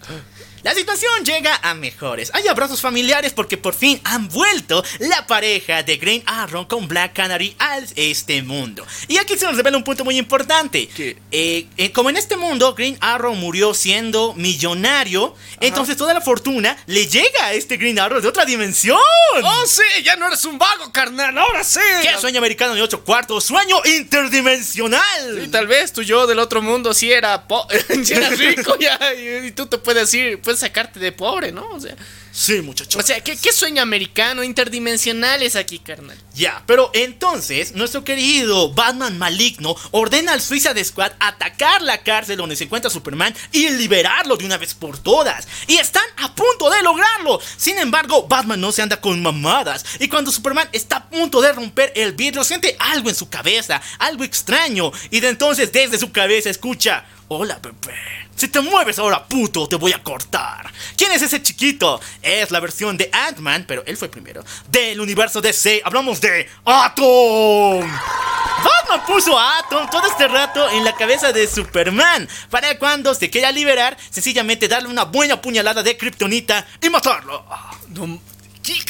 La 0.67 0.75
situación 0.75 1.25
llega 1.25 1.61
a 1.63 1.75
mejores. 1.75 2.33
Hay 2.35 2.49
abrazos 2.49 2.81
familiares 2.81 3.33
porque 3.33 3.57
por 3.57 3.73
fin 3.73 4.01
han 4.03 4.27
vuelto 4.27 4.83
la 4.99 5.25
pareja 5.29 5.85
de 5.85 5.97
Green 5.97 6.25
Arrow 6.27 6.67
con 6.67 6.89
Black 6.89 7.13
Canary 7.13 7.55
a 7.61 7.79
este 7.95 8.43
mundo. 8.43 8.85
Y 9.07 9.17
aquí 9.19 9.39
se 9.39 9.47
nos 9.47 9.57
revela 9.57 9.77
un 9.77 9.85
punto 9.85 10.05
muy 10.05 10.19
importante. 10.19 10.89
Eh, 11.31 11.67
eh, 11.77 11.93
como 11.93 12.11
en 12.11 12.17
este 12.17 12.37
mundo 12.37 12.75
Green 12.75 12.99
Arrow 13.01 13.33
murió 13.37 13.75
siendo 13.75 14.35
millonario, 14.35 15.37
entonces 15.61 15.97
toda 15.97 16.13
la 16.15 16.21
fortuna 16.21 16.77
le 16.87 17.07
llega 17.07 17.45
a 17.47 17.53
este 17.53 17.77
Green 17.77 18.01
Arrow 18.01 18.21
de 18.21 18.27
otra 18.27 18.45
dimensión. 18.45 18.99
Oh, 19.45 19.67
sí, 19.67 20.03
ya 20.03 20.17
no 20.17 20.27
eres 20.27 20.45
un 20.47 20.59
vago, 20.59 20.91
carnal. 20.91 21.39
Ahora 21.39 21.63
sí. 21.63 21.79
¿Qué 22.03 22.19
sueño 22.21 22.39
americano 22.39 22.75
de 22.75 22.83
8 22.83 23.05
cuartos? 23.05 23.45
¡Sueño 23.45 23.77
interdimensional! 23.85 25.45
Y 25.45 25.49
tal 25.49 25.69
vez 25.69 25.93
tu 25.93 26.03
yo 26.03 26.27
del 26.27 26.41
otro 26.41 26.61
mundo 26.61 26.93
sí 26.93 27.13
era, 27.13 27.47
po- 27.47 27.69
sí 28.05 28.15
era 28.15 28.31
rico 28.31 28.77
ya, 28.81 28.99
y, 29.15 29.47
y 29.47 29.51
tú 29.53 29.67
te 29.67 29.79
puedes 29.79 30.13
ir, 30.15 30.41
sacarte 30.57 31.01
de 31.01 31.13
pobre, 31.13 31.53
¿no? 31.53 31.69
O 31.71 31.81
sea, 31.81 31.97
Sí, 32.33 32.61
muchachos. 32.61 33.03
o 33.03 33.07
sea 33.07 33.21
¿qué, 33.21 33.35
qué 33.37 33.51
sueño 33.51 33.81
americano 33.81 34.45
interdimensional 34.45 35.43
es 35.43 35.57
aquí, 35.57 35.79
carnal? 35.79 36.19
Ya, 36.35 36.63
pero 36.67 36.91
entonces 36.93 37.75
nuestro 37.75 38.05
querido 38.05 38.73
Batman 38.75 39.17
maligno 39.17 39.75
ordena 39.91 40.33
al 40.33 40.43
Suicide 40.43 40.85
Squad 40.85 41.13
atacar 41.19 41.81
la 41.81 42.03
cárcel 42.03 42.37
donde 42.37 42.57
se 42.57 42.65
encuentra 42.65 42.91
Superman 42.91 43.35
y 43.53 43.71
liberarlo 43.71 44.37
de 44.37 44.45
una 44.45 44.59
vez 44.59 44.75
por 44.75 44.99
todas. 44.99 45.49
Y 45.67 45.77
están 45.77 46.05
a 46.19 46.35
punto 46.35 46.69
de 46.71 46.83
lograrlo. 46.83 47.41
Sin 47.57 47.79
embargo, 47.79 48.27
Batman 48.29 48.61
no 48.61 48.71
se 48.71 48.83
anda 48.83 49.01
con 49.01 49.23
mamadas. 49.23 49.85
Y 49.99 50.09
cuando 50.09 50.31
Superman 50.31 50.69
está 50.73 50.97
a 50.97 51.09
punto 51.09 51.41
de 51.41 51.53
romper 51.53 51.93
el 51.97 52.13
vidrio, 52.13 52.45
siente 52.45 52.77
algo 52.79 53.09
en 53.09 53.15
su 53.15 53.29
cabeza, 53.31 53.81
algo 53.99 54.25
extraño. 54.25 54.93
Y 55.11 55.21
de 55.21 55.29
entonces 55.29 55.73
desde 55.73 55.99
su 55.99 56.13
cabeza 56.13 56.51
escucha, 56.51 57.05
hola 57.29 57.59
bebé. 57.63 57.95
Si 58.37 58.49
te 58.49 58.61
mueves 58.61 58.99
ahora, 58.99 59.25
puto, 59.25 59.67
te 59.67 59.77
voy 59.77 59.93
a 59.93 60.03
cortar. 60.03 60.71
¿Quién 60.97 61.11
es 61.13 61.23
ese 61.23 61.43
chiquito? 61.43 62.01
Es 62.21 62.51
la 62.51 62.61
versión 62.61 62.97
de 62.97 63.09
Ant-Man, 63.11 63.65
pero 63.67 63.83
él 63.87 63.97
fue 63.97 64.09
primero. 64.09 64.45
Del 64.69 65.01
universo 65.01 65.41
DC, 65.41 65.81
hablamos 65.85 66.21
de 66.21 66.47
Atom. 66.65 67.81
Batman 67.81 69.07
puso 69.07 69.39
a 69.39 69.59
Atom 69.59 69.89
todo 69.91 70.07
este 70.07 70.29
rato 70.29 70.69
en 70.71 70.85
la 70.85 70.95
cabeza 70.95 71.33
de 71.33 71.49
Superman. 71.49 72.29
Para 72.51 72.79
cuando 72.79 73.15
se 73.15 73.31
quiera 73.31 73.51
liberar, 73.51 73.97
sencillamente 74.11 74.69
darle 74.69 74.91
una 74.91 75.05
buena 75.05 75.41
puñalada 75.41 75.83
de 75.83 75.97
Kryptonita 75.97 76.67
y 76.83 76.91
matarlo. 76.91 77.45
No. 77.89 78.21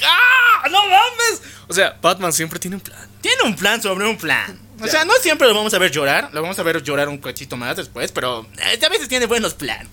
¡Ah! 0.05 0.69
¡No 0.71 0.83
mames! 0.87 1.43
O 1.69 1.75
sea, 1.75 1.97
Batman 2.03 2.33
siempre 2.33 2.59
tiene 2.59 2.77
un 2.77 2.83
plan. 2.83 3.09
Tiene 3.21 3.43
un 3.45 3.55
plan 3.55 3.81
sobre 3.81 4.07
un 4.07 4.17
plan. 4.17 4.66
O 4.81 4.87
sea, 4.87 5.05
no 5.05 5.15
siempre 5.23 5.49
lo 5.49 5.55
vamos 5.55 5.73
a 5.75 5.79
ver 5.79 5.91
llorar. 5.91 6.31
Lo 6.33 6.43
vamos 6.43 6.59
a 6.59 6.63
ver 6.63 6.83
llorar 6.83 7.09
un 7.09 7.19
cachito 7.19 7.57
más 7.57 7.77
después. 7.77 8.13
Pero 8.13 8.47
eh, 8.59 8.79
a 8.85 8.89
veces 8.89 9.09
tiene 9.09 9.27
buenos 9.27 9.55
planes. 9.55 9.89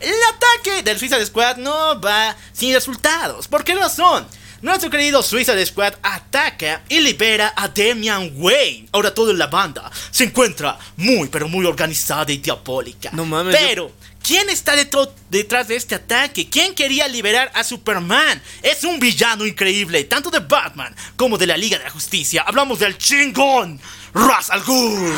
El 0.00 0.14
ataque 0.34 0.82
del 0.82 0.98
Suicide 0.98 1.24
Squad 1.24 1.56
no 1.56 2.00
va 2.00 2.36
sin 2.52 2.74
resultados. 2.74 3.48
¿Por 3.48 3.64
qué 3.64 3.74
razón? 3.74 4.26
Nuestro 4.62 4.90
querido 4.90 5.22
Suicide 5.22 5.64
Squad 5.66 5.94
ataca 6.02 6.82
y 6.88 7.00
libera 7.00 7.52
a 7.56 7.68
Damian 7.68 8.32
Wayne. 8.36 8.88
Ahora 8.92 9.12
toda 9.12 9.32
la 9.34 9.46
banda 9.48 9.90
se 10.10 10.24
encuentra 10.24 10.78
muy, 10.96 11.28
pero 11.28 11.46
muy 11.46 11.64
organizada 11.66 12.32
y 12.32 12.38
diabólica. 12.38 13.10
No 13.12 13.26
mames, 13.26 13.54
Pero, 13.54 13.92
¿quién 14.22 14.48
está 14.48 14.72
detrás 14.74 15.68
de 15.68 15.76
este 15.76 15.94
ataque? 15.94 16.48
¿Quién 16.48 16.74
quería 16.74 17.06
liberar 17.06 17.52
a 17.54 17.62
Superman? 17.64 18.42
Es 18.62 18.82
un 18.84 18.98
villano 18.98 19.44
increíble, 19.44 20.04
tanto 20.04 20.30
de 20.30 20.40
Batman 20.40 20.96
como 21.16 21.36
de 21.36 21.46
la 21.46 21.56
Liga 21.58 21.76
de 21.76 21.84
la 21.84 21.90
Justicia. 21.90 22.42
Hablamos 22.46 22.78
del 22.78 22.96
chingón, 22.96 23.78
Ra's 24.16 24.48
al 24.50 24.62
Ghul. 24.64 25.12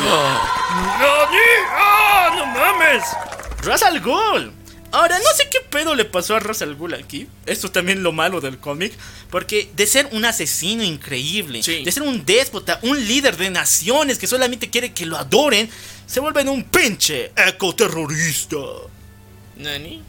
¡Ah, 1.71 2.31
no 2.35 2.45
mames! 2.47 3.03
Ra's 3.63 3.83
al 3.83 4.01
Ghul. 4.01 4.51
Ahora, 4.91 5.17
no 5.19 5.25
sé 5.37 5.47
qué 5.49 5.59
pedo 5.69 5.95
le 5.95 6.03
pasó 6.03 6.35
a 6.35 6.39
Ra's 6.39 6.61
al 6.63 6.75
Ghul 6.75 6.95
aquí. 6.95 7.27
Esto 7.45 7.67
es 7.67 7.73
también 7.73 8.03
lo 8.03 8.11
malo 8.11 8.41
del 8.41 8.57
cómic. 8.57 8.91
Porque 9.29 9.69
de 9.73 9.87
ser 9.87 10.09
un 10.11 10.25
asesino 10.25 10.83
increíble, 10.83 11.63
Sí. 11.63 11.83
de 11.85 11.91
ser 11.91 12.03
un 12.03 12.25
déspota, 12.25 12.79
un 12.81 13.07
líder 13.07 13.37
de 13.37 13.49
naciones 13.51 14.17
que 14.17 14.27
solamente 14.27 14.69
quiere 14.69 14.91
que 14.93 15.05
lo 15.05 15.15
adoren, 15.17 15.69
se 16.05 16.19
vuelve 16.19 16.41
en 16.41 16.49
un 16.49 16.63
pinche 16.65 17.31
ecoterrorista. 17.37 18.57
¿Nani? 19.57 20.03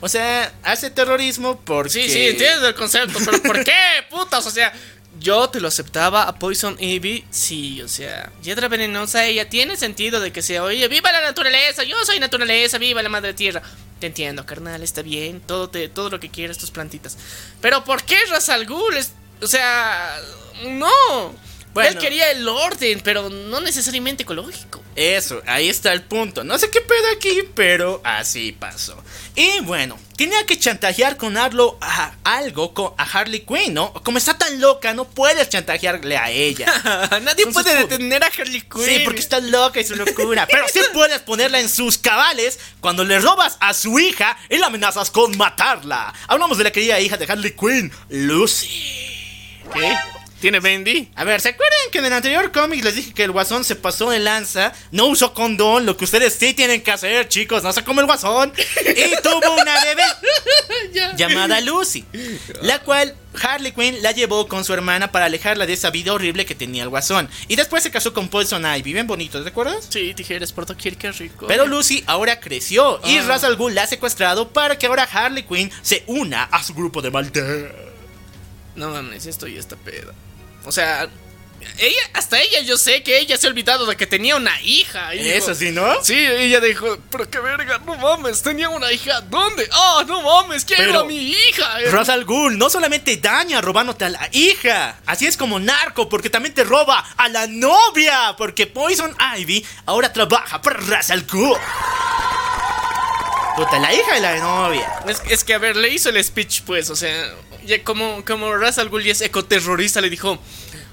O 0.00 0.08
sea, 0.08 0.52
hace 0.62 0.90
terrorismo 0.90 1.58
porque... 1.64 1.90
Sí, 1.90 2.08
sí, 2.10 2.26
entiendo 2.28 2.68
el 2.68 2.74
concepto, 2.74 3.18
pero 3.24 3.42
¿por 3.42 3.64
qué, 3.64 3.72
putas? 4.10 4.46
O 4.46 4.50
sea, 4.50 4.72
yo 5.20 5.48
te 5.50 5.60
lo 5.60 5.68
aceptaba 5.68 6.24
a 6.24 6.38
Poison 6.38 6.76
Ivy, 6.78 7.24
sí, 7.30 7.80
o 7.82 7.88
sea, 7.88 8.32
Hiedra 8.42 8.68
Venenosa, 8.68 9.24
ella 9.26 9.48
tiene 9.48 9.76
sentido 9.76 10.20
de 10.20 10.32
que 10.32 10.42
sea, 10.42 10.62
oye, 10.62 10.86
viva 10.88 11.12
la 11.12 11.20
naturaleza, 11.22 11.84
yo 11.84 11.96
soy 12.04 12.18
naturaleza, 12.20 12.78
viva 12.78 13.02
la 13.02 13.08
madre 13.08 13.34
tierra. 13.34 13.62
Te 14.00 14.08
entiendo, 14.08 14.44
carnal, 14.44 14.82
está 14.82 15.00
bien, 15.02 15.40
todo, 15.40 15.70
te, 15.70 15.88
todo 15.88 16.10
lo 16.10 16.20
que 16.20 16.28
quieras, 16.28 16.58
tus 16.58 16.70
plantitas. 16.70 17.16
Pero 17.60 17.82
¿por 17.84 18.02
qué 18.04 18.16
Ra's 18.28 18.48
al 18.50 18.66
Ghul? 18.66 18.96
Es- 18.96 19.12
o 19.40 19.46
sea, 19.46 20.18
no. 20.66 21.34
Bueno. 21.76 21.90
Él 21.90 21.98
quería 21.98 22.30
el 22.30 22.48
orden, 22.48 23.02
pero 23.04 23.28
no 23.28 23.60
necesariamente 23.60 24.22
ecológico. 24.22 24.82
Eso, 24.94 25.42
ahí 25.46 25.68
está 25.68 25.92
el 25.92 26.00
punto. 26.00 26.42
No 26.42 26.58
sé 26.58 26.70
qué 26.70 26.80
pedo 26.80 27.06
aquí, 27.14 27.42
pero 27.54 28.00
así 28.02 28.52
pasó. 28.52 28.96
Y 29.34 29.60
bueno, 29.60 29.98
tenía 30.16 30.46
que 30.46 30.58
chantajear 30.58 31.18
con 31.18 31.36
algo, 31.36 31.76
a, 31.82 32.14
algo 32.24 32.72
con, 32.72 32.94
a 32.96 33.02
Harley 33.02 33.40
Quinn, 33.40 33.74
¿no? 33.74 33.92
Como 33.92 34.16
está 34.16 34.38
tan 34.38 34.58
loca, 34.58 34.94
no 34.94 35.06
puedes 35.06 35.50
chantajearle 35.50 36.16
a 36.16 36.30
ella. 36.30 36.64
Nadie 37.10 37.44
Entonces, 37.44 37.52
puede 37.52 37.76
detener 37.76 38.24
a 38.24 38.28
Harley 38.28 38.62
Quinn. 38.62 38.82
Sí, 38.82 39.02
porque 39.04 39.20
está 39.20 39.40
loca 39.40 39.78
y 39.78 39.84
su 39.84 39.96
locura. 39.96 40.48
Pero 40.50 40.66
sí 40.72 40.80
puedes 40.94 41.18
ponerla 41.18 41.60
en 41.60 41.68
sus 41.68 41.98
cabales 41.98 42.58
cuando 42.80 43.04
le 43.04 43.20
robas 43.20 43.58
a 43.60 43.74
su 43.74 43.98
hija 43.98 44.38
y 44.48 44.56
la 44.56 44.68
amenazas 44.68 45.10
con 45.10 45.36
matarla. 45.36 46.14
Hablamos 46.26 46.56
de 46.56 46.64
la 46.64 46.70
querida 46.70 46.98
hija 47.00 47.18
de 47.18 47.30
Harley 47.30 47.54
Quinn, 47.54 47.92
Lucy. 48.08 48.66
¿Qué? 49.74 49.94
¿Tiene 50.40 50.60
Bendy? 50.60 51.08
A 51.14 51.24
ver, 51.24 51.40
¿se 51.40 51.48
acuerdan 51.48 51.78
que 51.90 51.98
en 51.98 52.04
el 52.04 52.12
anterior 52.12 52.52
cómic 52.52 52.84
les 52.84 52.94
dije 52.94 53.14
que 53.14 53.24
el 53.24 53.30
guasón 53.32 53.64
se 53.64 53.74
pasó 53.74 54.10
de 54.10 54.18
lanza? 54.18 54.72
No 54.90 55.06
usó 55.06 55.32
condón, 55.32 55.86
lo 55.86 55.96
que 55.96 56.04
ustedes 56.04 56.34
sí 56.34 56.52
tienen 56.52 56.82
que 56.82 56.92
hacer, 56.92 57.26
chicos, 57.28 57.62
no 57.62 57.72
se 57.72 57.82
como 57.82 58.00
el 58.02 58.06
guasón. 58.06 58.52
Y 58.84 59.22
tuvo 59.22 59.54
una 59.54 59.82
bebé 59.82 60.02
llamada 61.16 61.60
Lucy, 61.62 62.04
la 62.60 62.80
cual 62.80 63.16
Harley 63.42 63.72
Quinn 63.72 64.02
la 64.02 64.12
llevó 64.12 64.46
con 64.46 64.62
su 64.64 64.74
hermana 64.74 65.10
para 65.10 65.24
alejarla 65.24 65.64
de 65.64 65.72
esa 65.72 65.88
vida 65.90 66.12
horrible 66.12 66.44
que 66.44 66.54
tenía 66.54 66.82
el 66.82 66.90
guasón. 66.90 67.30
Y 67.48 67.56
después 67.56 67.82
se 67.82 67.90
casó 67.90 68.12
con 68.12 68.28
Poison 68.28 68.62
Ivy, 68.66 68.92
bien 68.92 69.06
bonito, 69.06 69.42
¿te 69.42 69.48
acuerdas? 69.48 69.86
Sí, 69.88 70.12
tijeras 70.14 70.52
por 70.52 70.66
doquier, 70.66 70.98
qué 70.98 71.12
rico. 71.12 71.46
Pero 71.46 71.66
Lucy 71.66 72.04
ahora 72.06 72.40
creció 72.40 73.00
y 73.04 73.16
Ah. 73.16 73.24
Ra's 73.26 73.44
al 73.44 73.56
Ghul 73.56 73.74
la 73.74 73.84
ha 73.84 73.86
secuestrado 73.86 74.50
para 74.52 74.78
que 74.78 74.86
ahora 74.86 75.08
Harley 75.10 75.44
Quinn 75.44 75.70
se 75.80 76.04
una 76.06 76.44
a 76.44 76.62
su 76.62 76.74
grupo 76.74 77.00
de 77.00 77.10
maldad. 77.10 77.70
No 78.74 78.90
mames, 78.90 79.24
esto 79.24 79.46
ya 79.46 79.58
está 79.58 79.76
pedo. 79.76 80.12
O 80.66 80.72
sea, 80.72 81.08
ella, 81.78 82.00
hasta 82.12 82.38
ella, 82.40 82.60
yo 82.60 82.76
sé 82.76 83.02
que 83.02 83.18
ella 83.18 83.36
se 83.36 83.46
ha 83.46 83.50
olvidado 83.50 83.86
de 83.86 83.96
que 83.96 84.06
tenía 84.06 84.36
una 84.36 84.60
hija. 84.62 85.14
Y 85.14 85.28
Eso 85.30 85.48
dijo- 85.52 85.54
sí, 85.54 85.70
¿no? 85.72 86.04
Sí, 86.04 86.14
ella 86.14 86.60
dijo, 86.60 86.98
pero 87.10 87.28
qué 87.30 87.38
verga, 87.40 87.78
no 87.84 87.96
mames, 87.96 88.42
tenía 88.42 88.68
una 88.68 88.92
hija. 88.92 89.20
¿Dónde? 89.22 89.68
Ah, 89.72 90.04
no 90.06 90.22
mames, 90.22 90.64
quiero 90.64 90.84
Pero- 90.84 91.00
a 91.00 91.04
mi 91.04 91.30
hija. 91.30 91.78
Ra's 91.90 92.08
al 92.08 92.24
Ghul 92.24 92.56
no 92.58 92.68
solamente 92.70 93.16
daña 93.16 93.60
robándote 93.60 94.04
a 94.04 94.10
la 94.10 94.28
hija, 94.32 94.98
así 95.06 95.26
es 95.26 95.36
como 95.36 95.58
narco, 95.58 96.08
porque 96.08 96.30
también 96.30 96.54
te 96.54 96.62
roba 96.64 96.98
a 97.16 97.28
la 97.28 97.46
novia, 97.46 98.34
porque 98.38 98.66
Poison 98.66 99.16
Ivy 99.38 99.64
ahora 99.86 100.12
trabaja 100.12 100.60
para 100.62 100.78
Ra's 100.80 101.10
al 101.10 101.22
Ghul. 101.22 101.56
Puta, 103.56 103.78
la 103.78 103.92
hija 103.94 104.14
de 104.14 104.20
la 104.20 104.36
novia. 104.36 104.86
Es, 105.08 105.22
es 105.30 105.42
que, 105.42 105.54
a 105.54 105.58
ver, 105.58 105.76
le 105.76 105.88
hizo 105.88 106.10
el 106.10 106.22
speech, 106.22 106.60
pues, 106.66 106.90
o 106.90 106.96
sea, 106.96 107.32
como, 107.84 108.24
como 108.24 108.54
Ra's 108.56 108.78
al 108.78 108.88
Ghul 108.88 109.06
es 109.06 109.20
ecoterrorista, 109.20 110.00
le 110.00 110.10
dijo, 110.10 110.38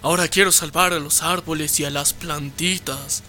ahora 0.01 0.27
quiero 0.27 0.51
salvar 0.51 0.93
a 0.93 0.99
los 0.99 1.21
árboles 1.21 1.79
y 1.79 1.85
a 1.85 1.89
las 1.89 2.13
plantitas. 2.13 3.23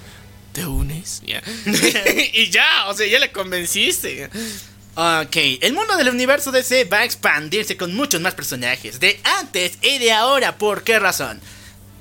¿Te 0.53 0.67
unes? 0.67 1.23
Y 2.33 2.51
ya, 2.51 2.87
o 2.89 2.95
sea, 2.95 3.07
ya 3.07 3.19
le 3.19 3.33
convenciste. 3.33 4.31
Ok, 4.95 5.37
el 5.61 5.73
mundo 5.73 5.97
del 5.97 6.09
universo 6.09 6.53
DC 6.53 6.85
va 6.85 6.99
a 6.99 7.05
expandirse 7.05 7.77
con 7.77 7.95
muchos 7.95 8.21
más 8.21 8.35
personajes 8.35 9.01
de 9.01 9.21
antes 9.41 9.79
y 9.83 9.99
de 9.99 10.13
ahora. 10.13 10.57
¿Por 10.57 10.85
qué 10.85 11.01
razón? 11.01 11.41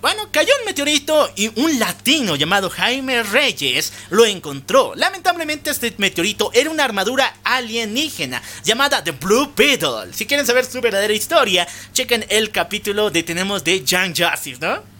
Bueno, 0.03 0.27
cayó 0.33 0.51
un 0.59 0.65
meteorito 0.65 1.31
y 1.37 1.47
un 1.61 1.79
latino 1.79 2.35
llamado 2.35 2.69
Jaime 2.69 3.23
Reyes 3.23 3.93
lo 4.09 4.25
encontró. 4.25 4.93
Lamentablemente 4.95 5.69
este 5.69 5.93
meteorito 5.97 6.51
era 6.53 6.69
una 6.69 6.83
armadura 6.83 7.37
alienígena 7.45 8.43
llamada 8.65 9.01
The 9.01 9.11
Blue 9.11 9.53
Beetle. 9.55 10.11
Si 10.11 10.25
quieren 10.25 10.45
saber 10.45 10.65
su 10.65 10.81
verdadera 10.81 11.13
historia, 11.13 11.65
chequen 11.93 12.25
el 12.27 12.51
capítulo 12.51 13.11
de 13.11 13.23
tenemos 13.23 13.63
de 13.63 13.81
Young 13.85 14.13
Justice, 14.13 14.59
¿no? 14.59 14.92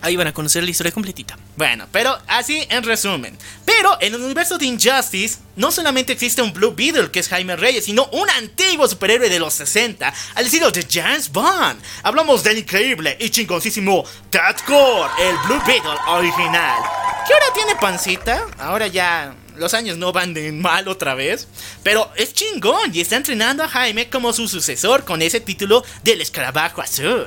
Ahí 0.00 0.16
van 0.16 0.26
a 0.26 0.34
conocer 0.34 0.62
la 0.62 0.70
historia 0.70 0.92
completita. 0.92 1.38
Bueno, 1.56 1.86
pero 1.90 2.18
así 2.26 2.66
en 2.68 2.82
resumen. 2.82 3.38
Pero 3.64 3.96
en 4.00 4.14
el 4.14 4.22
universo 4.22 4.58
de 4.58 4.66
Injustice 4.66 5.38
no 5.56 5.72
solamente 5.72 6.12
existe 6.12 6.42
un 6.42 6.52
Blue 6.52 6.74
Beetle 6.74 7.10
que 7.10 7.20
es 7.20 7.28
Jaime 7.28 7.56
Reyes, 7.56 7.84
sino 7.84 8.06
un 8.12 8.28
antiguo 8.30 8.86
superhéroe 8.86 9.28
de 9.28 9.38
los 9.38 9.54
60, 9.54 10.12
al 10.34 10.44
estilo 10.46 10.70
de 10.70 10.86
James 10.90 11.30
Bond. 11.30 11.80
Hablamos 12.02 12.44
del 12.44 12.58
increíble 12.58 13.16
y 13.20 13.30
chingoncísimo 13.30 14.04
Ted 14.30 14.56
Core, 14.66 15.10
el 15.20 15.36
Blue 15.46 15.62
Beetle 15.66 15.90
original. 16.08 16.82
Que 17.26 17.32
ahora 17.32 17.46
tiene 17.54 17.74
pancita, 17.76 18.46
ahora 18.58 18.86
ya 18.86 19.34
los 19.56 19.74
años 19.74 19.96
no 19.96 20.12
van 20.12 20.34
de 20.34 20.52
mal 20.52 20.88
otra 20.88 21.14
vez. 21.14 21.48
Pero 21.82 22.10
es 22.16 22.34
chingón 22.34 22.94
y 22.94 23.00
está 23.00 23.16
entrenando 23.16 23.62
a 23.62 23.68
Jaime 23.68 24.08
como 24.08 24.32
su 24.32 24.48
sucesor 24.48 25.04
con 25.04 25.22
ese 25.22 25.40
título 25.40 25.84
del 26.02 26.20
escarabajo 26.20 26.82
azul. 26.82 27.26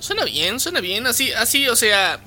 Suena 0.00 0.24
bien, 0.24 0.58
suena 0.58 0.80
bien. 0.80 1.06
Así, 1.06 1.32
así, 1.32 1.68
o 1.68 1.76
sea, 1.76 2.20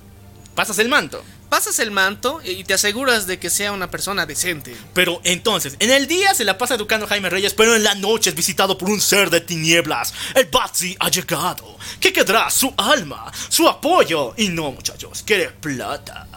Pasas 0.55 0.77
el 0.79 0.87
manto. 0.87 1.23
pasas 1.49 1.77
el 1.79 1.89
manto 1.91 2.39
y 2.43 2.63
te 2.63 2.73
aseguras 2.75 3.25
de 3.27 3.37
que 3.39 3.49
sea 3.49 3.71
una 3.71 3.89
persona 3.91 4.25
decente. 4.25 4.75
Pero 4.93 5.19
entonces, 5.23 5.75
en 5.79 5.89
el 5.91 6.07
día 6.07 6.33
se 6.35 6.43
la 6.43 6.57
pasa 6.57 6.75
educando 6.75 7.05
a 7.05 7.09
Jaime 7.09 7.29
Reyes, 7.29 7.53
pero 7.55 7.75
en 7.75 7.83
la 7.83 7.93
noche 7.95 8.29
es 8.31 8.35
visitado 8.35 8.77
por 8.77 8.89
un 8.89 9.01
ser 9.01 9.29
de 9.31 9.41
tinieblas. 9.41 10.13
El 10.35 10.45
Batsy 10.45 10.95
ha 10.99 11.09
llegado. 11.09 11.77
¿Qué 11.99 12.13
quedará? 12.13 12.49
Su 12.51 12.73
alma, 12.77 13.31
su 13.49 13.67
apoyo. 13.67 14.33
Y 14.37 14.49
no, 14.49 14.71
muchachos, 14.71 15.23
quiere 15.25 15.49
plata. 15.49 16.27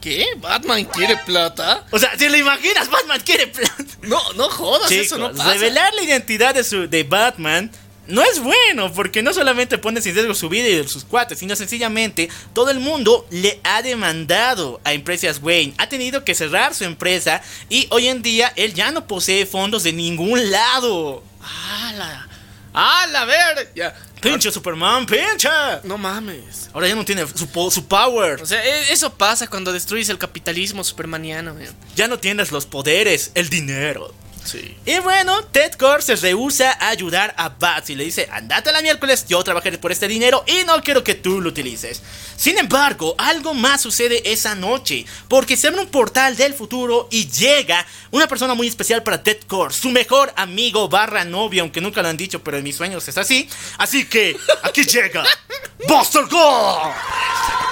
¿Qué? 0.00 0.24
¿Batman 0.38 0.84
quiere 0.86 1.18
plata? 1.18 1.84
O 1.90 1.98
sea, 1.98 2.16
¿te 2.16 2.30
lo 2.30 2.36
imaginas? 2.38 2.88
Batman 2.88 3.20
quiere 3.22 3.46
plata. 3.48 3.84
No, 4.02 4.32
no 4.32 4.48
jodas, 4.48 4.88
Chicos, 4.88 5.06
eso 5.06 5.18
no 5.18 5.30
pasa. 5.32 5.52
revelar 5.52 5.92
la 5.94 6.02
identidad 6.02 6.54
de, 6.54 6.64
su, 6.64 6.88
de 6.88 7.02
Batman 7.02 7.70
no 8.10 8.22
es 8.22 8.40
bueno, 8.40 8.92
porque 8.92 9.22
no 9.22 9.32
solamente 9.32 9.78
pone 9.78 10.00
en 10.00 10.04
riesgo 10.14 10.34
su 10.34 10.48
vida 10.48 10.68
y 10.68 10.74
de 10.74 10.88
sus 10.88 11.04
cuates, 11.04 11.38
sino 11.38 11.56
sencillamente 11.56 12.28
todo 12.52 12.70
el 12.70 12.80
mundo 12.80 13.26
le 13.30 13.60
ha 13.64 13.82
demandado 13.82 14.80
a 14.84 14.92
Empresas 14.92 15.40
Wayne. 15.42 15.74
Ha 15.78 15.88
tenido 15.88 16.24
que 16.24 16.34
cerrar 16.34 16.74
su 16.74 16.84
empresa 16.84 17.42
y 17.68 17.86
hoy 17.90 18.08
en 18.08 18.22
día 18.22 18.52
él 18.56 18.74
ya 18.74 18.90
no 18.92 19.06
posee 19.06 19.46
fondos 19.46 19.82
de 19.84 19.92
ningún 19.92 20.50
lado. 20.50 21.22
¡Hala! 21.42 22.28
¡Hala! 22.72 23.24
Ver, 23.24 23.72
ya. 23.74 23.94
¡Pinche 24.20 24.52
Superman, 24.52 25.06
pincha! 25.06 25.80
No 25.82 25.96
mames. 25.96 26.68
Ahora 26.74 26.86
ya 26.88 26.94
no 26.94 27.04
tiene 27.06 27.26
su, 27.26 27.48
po- 27.48 27.70
su 27.70 27.86
power. 27.86 28.42
O 28.42 28.46
sea, 28.46 28.62
e- 28.64 28.92
eso 28.92 29.14
pasa 29.14 29.46
cuando 29.46 29.72
destruyes 29.72 30.08
el 30.10 30.18
capitalismo 30.18 30.84
supermaniano, 30.84 31.54
man. 31.54 31.64
Ya 31.96 32.06
no 32.06 32.18
tienes 32.18 32.52
los 32.52 32.66
poderes, 32.66 33.30
el 33.34 33.48
dinero. 33.48 34.14
Sí. 34.44 34.76
Y 34.86 34.98
bueno, 35.00 35.44
Ted 35.44 35.74
Core 35.74 36.02
se 36.02 36.16
rehúsa 36.16 36.72
a 36.72 36.88
ayudar 36.88 37.34
a 37.36 37.50
Bats 37.50 37.90
y 37.90 37.94
le 37.94 38.04
dice, 38.04 38.28
andate 38.32 38.70
a 38.70 38.72
la 38.72 38.82
miércoles, 38.82 39.26
yo 39.28 39.42
trabajaré 39.44 39.78
por 39.78 39.92
este 39.92 40.08
dinero 40.08 40.44
y 40.46 40.64
no 40.64 40.82
quiero 40.82 41.04
que 41.04 41.14
tú 41.14 41.40
lo 41.40 41.50
utilices. 41.50 42.02
Sin 42.36 42.58
embargo, 42.58 43.14
algo 43.18 43.54
más 43.54 43.80
sucede 43.82 44.32
esa 44.32 44.54
noche, 44.54 45.04
porque 45.28 45.56
se 45.56 45.68
abre 45.68 45.80
un 45.80 45.88
portal 45.88 46.36
del 46.36 46.54
futuro 46.54 47.08
y 47.10 47.28
llega 47.28 47.86
una 48.10 48.26
persona 48.26 48.54
muy 48.54 48.66
especial 48.66 49.02
para 49.02 49.22
Ted 49.22 49.40
Core, 49.46 49.74
su 49.74 49.90
mejor 49.90 50.32
amigo 50.36 50.88
barra 50.88 51.24
novio, 51.24 51.62
aunque 51.62 51.80
nunca 51.80 52.02
lo 52.02 52.08
han 52.08 52.16
dicho, 52.16 52.42
pero 52.42 52.56
en 52.56 52.64
mis 52.64 52.76
sueños 52.76 53.06
es 53.08 53.18
así. 53.18 53.48
Así 53.78 54.06
que, 54.06 54.36
aquí 54.62 54.84
llega 54.84 55.24
Buster 55.88 56.26
Gold. 56.26 57.69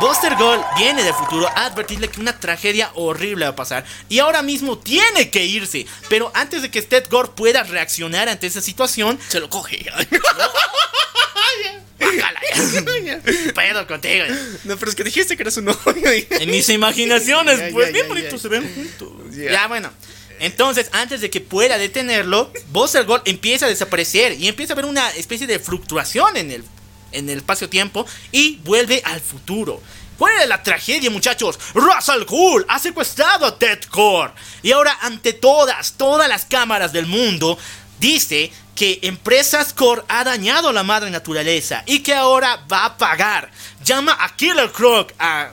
Buster 0.00 0.34
Gold 0.36 0.64
viene 0.78 1.02
del 1.02 1.12
futuro 1.12 1.46
a 1.46 1.66
advertirle 1.66 2.08
que 2.08 2.20
una 2.20 2.38
tragedia 2.40 2.90
horrible 2.94 3.44
va 3.44 3.50
a 3.50 3.56
pasar 3.56 3.84
y 4.08 4.18
ahora 4.18 4.40
mismo 4.40 4.78
tiene 4.78 5.28
que 5.30 5.44
irse. 5.44 5.86
Pero 6.08 6.32
antes 6.34 6.62
de 6.62 6.70
que 6.70 6.80
Ted 6.80 7.04
Gore 7.10 7.32
pueda 7.36 7.62
reaccionar 7.64 8.30
ante 8.30 8.46
esa 8.46 8.62
situación, 8.62 9.18
Se 9.28 9.40
lo 9.40 9.50
coge. 9.50 9.84
Pedo 13.54 13.86
contigo. 13.86 14.24
no, 14.64 14.76
pero 14.78 14.90
es 14.90 14.96
que 14.96 15.04
dijiste 15.04 15.36
que 15.36 15.42
eras 15.42 15.58
un 15.58 15.66
novio. 15.66 16.10
En 16.30 16.50
mis 16.50 16.68
imaginaciones, 16.70 17.60
pues 17.72 17.92
bien 17.92 18.08
bonitos 18.08 18.32
ya. 18.32 18.38
se 18.38 18.48
ven 18.48 18.74
juntos. 18.74 19.36
Ya, 19.36 19.66
bueno. 19.66 19.90
Entonces, 20.38 20.88
antes 20.92 21.20
de 21.20 21.28
que 21.28 21.42
pueda 21.42 21.76
detenerlo, 21.76 22.50
Buster 22.68 23.04
Gold 23.04 23.22
empieza 23.26 23.66
a 23.66 23.68
desaparecer 23.68 24.32
y 24.32 24.48
empieza 24.48 24.72
a 24.72 24.74
haber 24.74 24.86
una 24.86 25.10
especie 25.10 25.46
de 25.46 25.58
fluctuación 25.58 26.38
en 26.38 26.50
el, 26.50 26.64
en 27.12 27.28
el 27.30 27.38
espacio-tiempo 27.38 28.06
y 28.32 28.56
vuelve 28.64 29.02
al 29.04 29.20
futuro. 29.20 29.80
¿Cuál 30.18 30.42
es 30.42 30.48
la 30.48 30.62
tragedia, 30.62 31.10
muchachos? 31.10 31.58
Russell 31.74 32.24
Gould 32.26 32.66
ha 32.68 32.78
secuestrado 32.78 33.46
a 33.46 33.58
Ted 33.58 33.80
Core. 33.90 34.32
Y 34.62 34.72
ahora, 34.72 34.98
ante 35.00 35.32
todas, 35.32 35.94
todas 35.94 36.28
las 36.28 36.44
cámaras 36.44 36.92
del 36.92 37.06
mundo, 37.06 37.58
dice 37.98 38.52
que 38.74 38.98
Empresas 39.02 39.72
Core 39.72 40.02
ha 40.08 40.24
dañado 40.24 40.68
a 40.68 40.72
la 40.74 40.82
madre 40.82 41.10
naturaleza 41.10 41.82
y 41.86 42.00
que 42.00 42.14
ahora 42.14 42.64
va 42.70 42.84
a 42.84 42.98
pagar. 42.98 43.50
Llama 43.82 44.16
a 44.20 44.36
Killer 44.36 44.70
Croc, 44.72 45.12
a- 45.18 45.50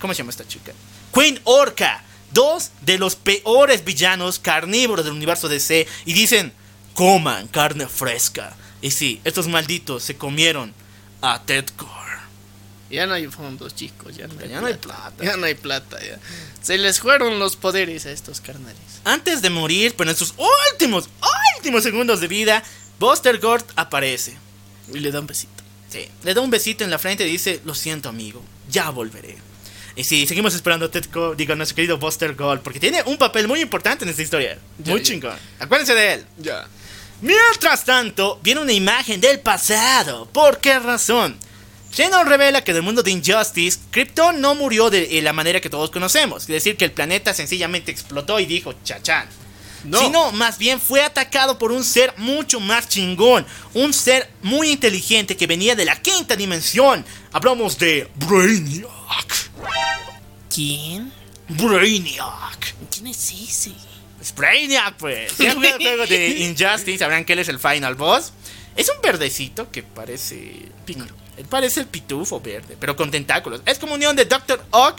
¿Cómo 0.00 0.12
se 0.12 0.18
llama 0.18 0.30
esta 0.30 0.46
chica? 0.46 0.72
Queen 1.14 1.40
Orca, 1.44 2.02
dos 2.32 2.70
de 2.82 2.98
los 2.98 3.16
peores 3.16 3.84
villanos 3.84 4.38
carnívoros 4.38 5.04
del 5.04 5.14
universo 5.14 5.48
DC, 5.48 5.86
y 6.04 6.12
dicen, 6.12 6.52
coman 6.94 7.48
carne 7.48 7.86
fresca. 7.88 8.56
Y 8.82 8.90
sí, 8.92 9.20
estos 9.24 9.48
malditos 9.48 10.02
se 10.04 10.16
comieron 10.16 10.72
a 11.20 11.42
Ted 11.44 11.66
Core. 11.76 11.90
Ya 12.90 13.06
no 13.06 13.14
hay 13.14 13.26
fondos, 13.28 13.74
chicos. 13.74 14.16
Ya 14.16 14.26
no 14.26 14.40
hay, 14.40 14.48
Ya 14.48 14.60
no 14.60 14.66
hay 14.66 14.74
plata. 14.74 15.24
Ya 15.24 15.36
no 15.36 15.46
hay 15.46 15.54
plata, 15.54 15.98
ya. 16.04 16.18
Se 16.60 16.76
les 16.76 17.00
fueron 17.00 17.38
los 17.38 17.56
poderes 17.56 18.04
a 18.06 18.10
estos 18.10 18.40
carnales. 18.40 18.80
Antes 19.04 19.42
de 19.42 19.50
morir, 19.50 19.94
pero 19.96 20.10
en 20.10 20.16
sus 20.16 20.34
últimos, 20.72 21.08
últimos 21.56 21.82
segundos 21.84 22.20
de 22.20 22.26
vida, 22.26 22.62
Buster 22.98 23.38
Gord 23.38 23.64
aparece. 23.76 24.36
Y 24.92 24.98
le 24.98 25.12
da 25.12 25.20
un 25.20 25.26
besito. 25.26 25.62
Sí, 25.88 26.06
le 26.24 26.34
da 26.34 26.40
un 26.40 26.50
besito 26.50 26.84
en 26.84 26.90
la 26.90 26.98
frente 26.98 27.26
y 27.26 27.30
dice, 27.30 27.60
lo 27.64 27.74
siento 27.74 28.08
amigo, 28.08 28.42
ya 28.68 28.90
volveré. 28.90 29.36
Y 29.96 30.04
sí, 30.04 30.26
seguimos 30.26 30.54
esperando 30.54 30.86
a 30.86 30.90
Ted 30.90 31.06
Core, 31.06 31.36
digo, 31.36 31.52
a 31.52 31.56
nuestro 31.56 31.76
querido 31.76 31.98
Buster 31.98 32.34
Gold, 32.34 32.62
porque 32.62 32.78
tiene 32.78 33.02
un 33.02 33.18
papel 33.18 33.48
muy 33.48 33.60
importante 33.60 34.04
en 34.04 34.10
esta 34.10 34.22
historia. 34.22 34.58
Ya, 34.78 34.92
muy 34.92 35.02
chingón. 35.02 35.36
Acuérdense 35.58 35.94
de 35.94 36.14
él. 36.14 36.26
Ya. 36.38 36.66
Mientras 37.22 37.84
tanto, 37.84 38.40
viene 38.42 38.62
una 38.62 38.72
imagen 38.72 39.20
del 39.20 39.40
pasado. 39.40 40.26
¿Por 40.26 40.58
qué 40.58 40.78
razón? 40.78 41.36
Se 41.92 42.08
nos 42.08 42.24
revela 42.24 42.62
que 42.62 42.70
en 42.70 42.78
el 42.78 42.82
mundo 42.82 43.02
de 43.02 43.10
Injustice, 43.10 43.78
Krypton 43.90 44.40
no 44.40 44.54
murió 44.54 44.90
de 44.90 45.18
eh, 45.18 45.22
la 45.22 45.32
manera 45.32 45.60
que 45.60 45.68
todos 45.68 45.90
conocemos. 45.90 46.42
Es 46.42 46.48
decir, 46.48 46.76
que 46.76 46.84
el 46.84 46.92
planeta 46.92 47.34
sencillamente 47.34 47.90
explotó 47.90 48.38
y 48.38 48.46
dijo 48.46 48.74
chachán. 48.84 49.28
No. 49.84 49.98
Sino, 49.98 50.30
más 50.32 50.58
bien 50.58 50.78
fue 50.80 51.02
atacado 51.02 51.58
por 51.58 51.72
un 51.72 51.84
ser 51.84 52.14
mucho 52.16 52.60
más 52.60 52.88
chingón. 52.88 53.46
Un 53.74 53.92
ser 53.92 54.30
muy 54.42 54.70
inteligente 54.70 55.36
que 55.36 55.46
venía 55.46 55.74
de 55.74 55.84
la 55.84 56.00
quinta 56.00 56.36
dimensión. 56.36 57.04
Hablamos 57.32 57.78
de 57.78 58.08
Brainiac. 58.16 59.50
¿Quién? 60.54 61.12
Brainiac. 61.48 62.74
¿Quién 62.90 63.08
es 63.08 63.32
ese? 63.32 63.89
Es 64.20 64.34
Brainiac, 64.34 64.94
pues. 64.96 65.32
Si 65.32 65.46
han 65.46 65.56
jugado 65.56 65.76
el 65.76 65.82
juego 65.82 66.06
de 66.06 66.28
Injustice, 66.40 66.98
sabrán 66.98 67.24
que 67.24 67.32
él 67.32 67.38
es 67.38 67.48
el 67.48 67.58
final 67.58 67.94
boss. 67.94 68.32
Es 68.76 68.88
un 68.94 69.00
verdecito 69.02 69.70
que 69.70 69.82
parece. 69.82 70.66
Pícaro. 70.84 71.14
Él 71.36 71.46
parece 71.46 71.80
el 71.80 71.86
pitufo 71.86 72.38
verde, 72.40 72.76
pero 72.78 72.94
con 72.96 73.10
tentáculos. 73.10 73.62
Es 73.64 73.78
como 73.78 73.94
unión 73.94 74.14
de 74.14 74.26
Dr. 74.26 74.62
Ock 74.72 74.98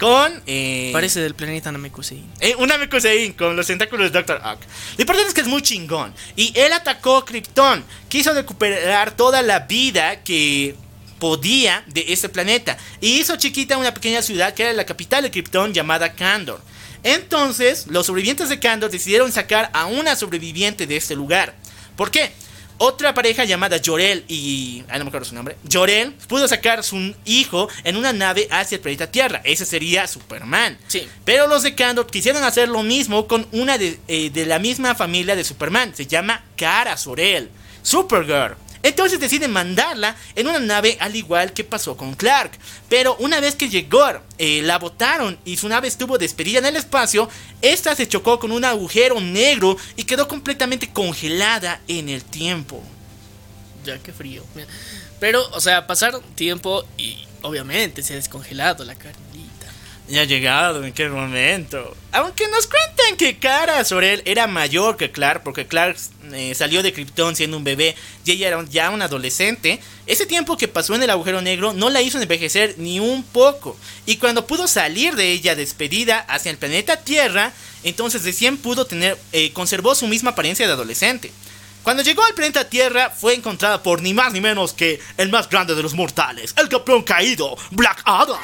con. 0.00 0.42
eh, 0.46 0.88
Parece 0.90 1.20
del 1.20 1.34
planeta 1.34 1.70
Namekusei. 1.70 2.22
eh, 2.40 2.54
una 2.56 2.78
Mekusein 2.78 3.34
con 3.34 3.54
los 3.54 3.66
tentáculos 3.66 4.10
de 4.10 4.18
Dr. 4.22 4.36
Ock. 4.42 4.60
Lo 4.96 5.02
importante 5.02 5.28
es 5.28 5.34
que 5.34 5.42
es 5.42 5.46
muy 5.46 5.60
chingón. 5.60 6.14
Y 6.34 6.58
él 6.58 6.72
atacó 6.72 7.18
a 7.18 7.24
Krypton. 7.26 7.84
Quiso 8.08 8.32
recuperar 8.32 9.14
toda 9.16 9.42
la 9.42 9.60
vida 9.60 10.22
que 10.24 10.74
podía 11.18 11.84
de 11.88 12.06
ese 12.08 12.30
planeta. 12.30 12.78
Y 13.02 13.20
hizo 13.20 13.36
chiquita 13.36 13.76
una 13.76 13.92
pequeña 13.92 14.22
ciudad 14.22 14.54
que 14.54 14.62
era 14.62 14.72
la 14.72 14.86
capital 14.86 15.22
de 15.24 15.30
Krypton 15.30 15.74
llamada 15.74 16.14
Kandor. 16.14 16.62
Entonces, 17.02 17.86
los 17.88 18.06
sobrevivientes 18.06 18.48
de 18.48 18.60
Kandor 18.60 18.90
decidieron 18.90 19.32
sacar 19.32 19.70
a 19.72 19.86
una 19.86 20.16
sobreviviente 20.16 20.86
de 20.86 20.96
este 20.96 21.14
lugar. 21.14 21.54
¿Por 21.96 22.10
qué? 22.10 22.32
Otra 22.78 23.14
pareja 23.14 23.44
llamada 23.44 23.80
Jorel 23.84 24.24
y... 24.26 24.82
Ah, 24.88 24.98
no 24.98 25.04
me 25.04 25.08
acuerdo 25.08 25.26
su 25.26 25.34
nombre. 25.34 25.56
Jorel 25.70 26.14
pudo 26.26 26.48
sacar 26.48 26.80
a 26.80 26.82
su 26.82 27.14
hijo 27.24 27.68
en 27.84 27.96
una 27.96 28.12
nave 28.12 28.48
hacia 28.50 28.76
el 28.76 28.80
planeta 28.80 29.10
Tierra. 29.10 29.40
Ese 29.44 29.64
sería 29.64 30.06
Superman. 30.08 30.78
Sí. 30.88 31.06
Pero 31.24 31.46
los 31.46 31.62
de 31.62 31.74
Kandor 31.76 32.08
quisieron 32.08 32.42
hacer 32.42 32.68
lo 32.68 32.82
mismo 32.82 33.28
con 33.28 33.46
una 33.52 33.78
de, 33.78 34.00
eh, 34.08 34.30
de 34.30 34.46
la 34.46 34.58
misma 34.58 34.96
familia 34.96 35.36
de 35.36 35.44
Superman. 35.44 35.94
Se 35.94 36.06
llama 36.06 36.44
Kara 36.56 36.96
Sorel, 36.96 37.50
Supergirl. 37.82 38.56
Entonces 38.82 39.20
deciden 39.20 39.52
mandarla 39.52 40.16
en 40.34 40.48
una 40.48 40.58
nave 40.58 40.96
al 41.00 41.14
igual 41.14 41.52
que 41.52 41.64
pasó 41.64 41.96
con 41.96 42.14
Clark. 42.14 42.52
Pero 42.88 43.16
una 43.16 43.40
vez 43.40 43.54
que 43.54 43.68
llegó, 43.68 44.02
eh, 44.38 44.62
la 44.62 44.78
botaron 44.78 45.38
y 45.44 45.56
su 45.56 45.68
nave 45.68 45.88
estuvo 45.88 46.18
despedida 46.18 46.58
en 46.58 46.66
el 46.66 46.76
espacio, 46.76 47.28
esta 47.60 47.94
se 47.94 48.08
chocó 48.08 48.38
con 48.38 48.52
un 48.52 48.64
agujero 48.64 49.20
negro 49.20 49.76
y 49.96 50.04
quedó 50.04 50.26
completamente 50.26 50.90
congelada 50.90 51.80
en 51.86 52.08
el 52.08 52.24
tiempo. 52.24 52.82
Ya, 53.84 53.98
qué 53.98 54.12
frío. 54.12 54.44
Pero, 55.20 55.48
o 55.52 55.60
sea, 55.60 55.86
pasar 55.86 56.18
tiempo 56.34 56.84
y 56.96 57.24
obviamente 57.42 58.02
se 58.02 58.14
ha 58.14 58.16
descongelado 58.16 58.84
la 58.84 58.94
carnita. 58.94 59.51
Ya 60.12 60.20
ha 60.20 60.24
llegado, 60.24 60.84
¿en 60.84 60.92
qué 60.92 61.08
momento? 61.08 61.96
Aunque 62.12 62.46
nos 62.48 62.66
cuentan 62.66 63.16
que 63.16 63.38
Kara 63.38 63.82
Sorel 63.82 64.20
era 64.26 64.46
mayor 64.46 64.98
que 64.98 65.10
Clark, 65.10 65.42
porque 65.42 65.66
Clark 65.66 65.96
eh, 66.34 66.54
salió 66.54 66.82
de 66.82 66.92
Krypton 66.92 67.34
siendo 67.34 67.56
un 67.56 67.64
bebé 67.64 67.96
y 68.22 68.32
ella 68.32 68.48
era 68.48 68.62
ya 68.68 68.90
un 68.90 69.00
adolescente, 69.00 69.80
ese 70.06 70.26
tiempo 70.26 70.58
que 70.58 70.68
pasó 70.68 70.94
en 70.94 71.02
el 71.02 71.08
agujero 71.08 71.40
negro 71.40 71.72
no 71.72 71.88
la 71.88 72.02
hizo 72.02 72.20
envejecer 72.20 72.74
ni 72.76 73.00
un 73.00 73.22
poco. 73.22 73.74
Y 74.04 74.16
cuando 74.18 74.46
pudo 74.46 74.68
salir 74.68 75.16
de 75.16 75.32
ella 75.32 75.54
despedida 75.54 76.18
hacia 76.18 76.50
el 76.50 76.58
planeta 76.58 76.98
Tierra, 76.98 77.50
entonces 77.82 78.22
recién 78.22 78.58
pudo 78.58 78.84
tener, 78.84 79.16
eh, 79.32 79.54
conservó 79.54 79.94
su 79.94 80.08
misma 80.08 80.32
apariencia 80.32 80.66
de 80.66 80.74
adolescente. 80.74 81.32
Cuando 81.82 82.02
llegó 82.02 82.22
al 82.22 82.34
planeta 82.34 82.68
Tierra 82.68 83.08
fue 83.08 83.32
encontrada 83.32 83.82
por 83.82 84.02
ni 84.02 84.12
más 84.12 84.34
ni 84.34 84.42
menos 84.42 84.74
que 84.74 85.00
el 85.16 85.30
más 85.30 85.48
grande 85.48 85.74
de 85.74 85.82
los 85.82 85.94
mortales, 85.94 86.54
el 86.58 86.68
campeón 86.68 87.02
caído, 87.02 87.56
Black 87.70 88.02
Adam. 88.04 88.38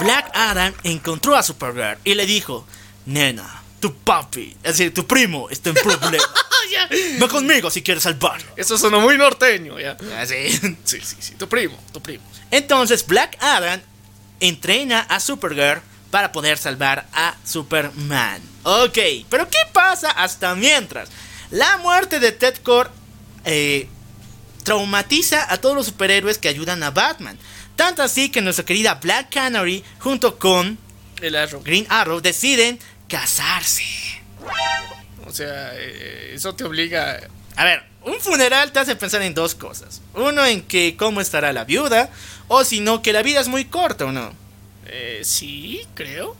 Black 0.00 0.30
Adam 0.34 0.72
encontró 0.82 1.36
a 1.36 1.42
Supergirl 1.42 1.98
y 2.04 2.14
le 2.14 2.26
dijo, 2.26 2.66
nena, 3.06 3.62
tu 3.80 3.94
papi, 3.94 4.56
es 4.62 4.78
decir, 4.78 4.94
tu 4.94 5.06
primo 5.06 5.48
está 5.50 5.70
en 5.70 5.76
problema. 5.76 6.24
Ya. 6.70 6.86
Ve 6.86 7.26
conmigo 7.26 7.68
si 7.68 7.82
quieres 7.82 8.04
salvarlo. 8.04 8.46
Eso 8.54 8.78
sonó 8.78 9.00
muy 9.00 9.18
norteño, 9.18 9.80
ya. 9.80 9.96
Así. 10.20 10.36
Sí, 10.84 11.00
sí, 11.02 11.16
sí. 11.18 11.34
Tu 11.34 11.48
primo, 11.48 11.76
tu 11.92 12.00
primo. 12.00 12.22
Entonces 12.52 13.04
Black 13.04 13.36
Adam 13.40 13.80
entrena 14.38 15.00
a 15.00 15.18
Supergirl 15.18 15.82
para 16.12 16.30
poder 16.30 16.58
salvar 16.58 17.08
a 17.12 17.34
Superman. 17.44 18.40
Ok, 18.62 18.98
pero 19.28 19.48
¿qué 19.48 19.58
pasa 19.72 20.12
hasta 20.12 20.54
mientras? 20.54 21.08
La 21.50 21.78
muerte 21.78 22.20
de 22.20 22.30
Ted 22.30 22.58
Core 22.58 22.90
eh, 23.44 23.88
traumatiza 24.62 25.52
a 25.52 25.56
todos 25.56 25.74
los 25.74 25.86
superhéroes 25.86 26.38
que 26.38 26.48
ayudan 26.48 26.84
a 26.84 26.90
Batman. 26.92 27.38
Tanto 27.80 28.02
así 28.02 28.28
que 28.30 28.42
nuestra 28.42 28.62
querida 28.66 28.96
Black 28.96 29.30
Canary 29.32 29.82
junto 30.00 30.38
con 30.38 30.76
El 31.22 31.34
arrow. 31.34 31.62
Green 31.64 31.86
Arrow 31.88 32.20
deciden 32.20 32.78
casarse. 33.08 33.84
O 35.26 35.32
sea, 35.32 35.70
eh, 35.76 36.32
eso 36.34 36.54
te 36.54 36.64
obliga. 36.64 37.18
A 37.56 37.64
ver, 37.64 37.82
un 38.04 38.20
funeral 38.20 38.70
te 38.72 38.80
hace 38.80 38.96
pensar 38.96 39.22
en 39.22 39.32
dos 39.32 39.54
cosas. 39.54 40.02
Uno 40.14 40.44
en 40.44 40.60
que 40.60 40.94
cómo 40.98 41.22
estará 41.22 41.54
la 41.54 41.64
viuda, 41.64 42.10
o 42.48 42.64
si 42.64 42.80
no, 42.80 43.00
que 43.00 43.14
la 43.14 43.22
vida 43.22 43.40
es 43.40 43.48
muy 43.48 43.64
corta 43.64 44.04
o 44.04 44.12
no. 44.12 44.34
Eh, 44.86 45.22
sí, 45.24 45.80
creo. 45.94 46.36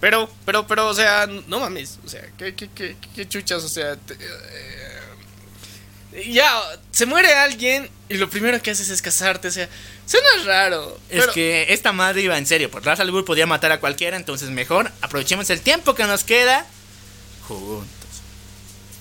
Pero, 0.00 0.30
pero, 0.44 0.66
pero, 0.68 0.86
o 0.86 0.94
sea, 0.94 1.26
no 1.48 1.58
mames. 1.58 1.98
O 2.04 2.08
sea, 2.08 2.22
qué, 2.38 2.54
qué, 2.54 2.68
qué, 2.72 2.96
qué 3.16 3.28
chuchas, 3.28 3.64
o 3.64 3.68
sea. 3.68 3.96
te- 3.96 4.14
eh, 4.14 4.91
ya, 6.30 6.60
se 6.90 7.06
muere 7.06 7.32
alguien 7.34 7.90
y 8.08 8.14
lo 8.16 8.28
primero 8.28 8.60
que 8.62 8.70
haces 8.70 8.88
es 8.90 9.00
casarte, 9.02 9.48
o 9.48 9.50
sea, 9.50 9.68
suena 10.06 10.28
raro. 10.44 10.98
Es 11.08 11.20
pero- 11.20 11.32
que 11.32 11.72
esta 11.72 11.92
madre 11.92 12.22
iba 12.22 12.36
en 12.36 12.46
serio, 12.46 12.70
pues 12.70 12.84
Ra's 12.84 13.00
al 13.00 13.10
Ghul 13.10 13.24
podía 13.24 13.46
matar 13.46 13.72
a 13.72 13.80
cualquiera, 13.80 14.16
entonces 14.16 14.50
mejor 14.50 14.90
aprovechemos 15.00 15.48
el 15.50 15.60
tiempo 15.62 15.94
que 15.94 16.04
nos 16.04 16.24
queda 16.24 16.66
juntos. 17.48 17.88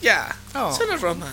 Ya, 0.01 0.35
Oh. 0.55 0.75
suena 0.75 0.97
roma. 0.97 1.31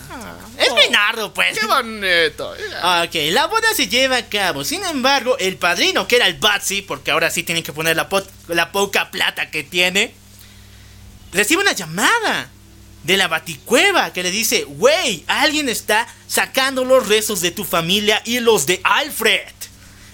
Es 0.59 0.75
Bernardo, 0.75 1.33
pues. 1.33 1.59
Qué 1.59 1.65
bonito. 1.67 2.55
ya. 2.71 3.03
Ok, 3.05 3.15
la 3.33 3.47
boda 3.47 3.73
se 3.75 3.89
lleva 3.89 4.19
a 4.19 4.27
cabo. 4.29 4.63
Sin 4.63 4.85
embargo, 4.85 5.39
el 5.39 5.57
padrino, 5.57 6.07
que 6.07 6.17
era 6.17 6.27
el 6.27 6.35
Batsy, 6.35 6.83
porque 6.83 7.11
ahora 7.11 7.31
sí 7.31 7.45
tienen 7.45 7.65
que 7.65 7.73
poner 7.73 7.97
la, 7.97 8.11
po- 8.11 8.23
la 8.49 8.71
poca 8.71 9.11
plata 9.11 9.51
que 9.51 9.63
tiene, 9.65 10.13
recibe 11.33 11.63
una 11.63 11.73
llamada 11.73 12.51
de 13.05 13.17
la 13.17 13.29
baticueva 13.29 14.13
que 14.13 14.23
le 14.23 14.31
dice, 14.31 14.65
wey, 14.65 15.25
alguien 15.27 15.69
está 15.69 16.07
sacando 16.27 16.85
los 16.85 17.09
restos 17.09 17.41
de 17.41 17.51
tu 17.51 17.65
familia 17.65 18.21
y 18.25 18.41
los 18.41 18.67
de 18.67 18.81
Alfred. 18.85 19.49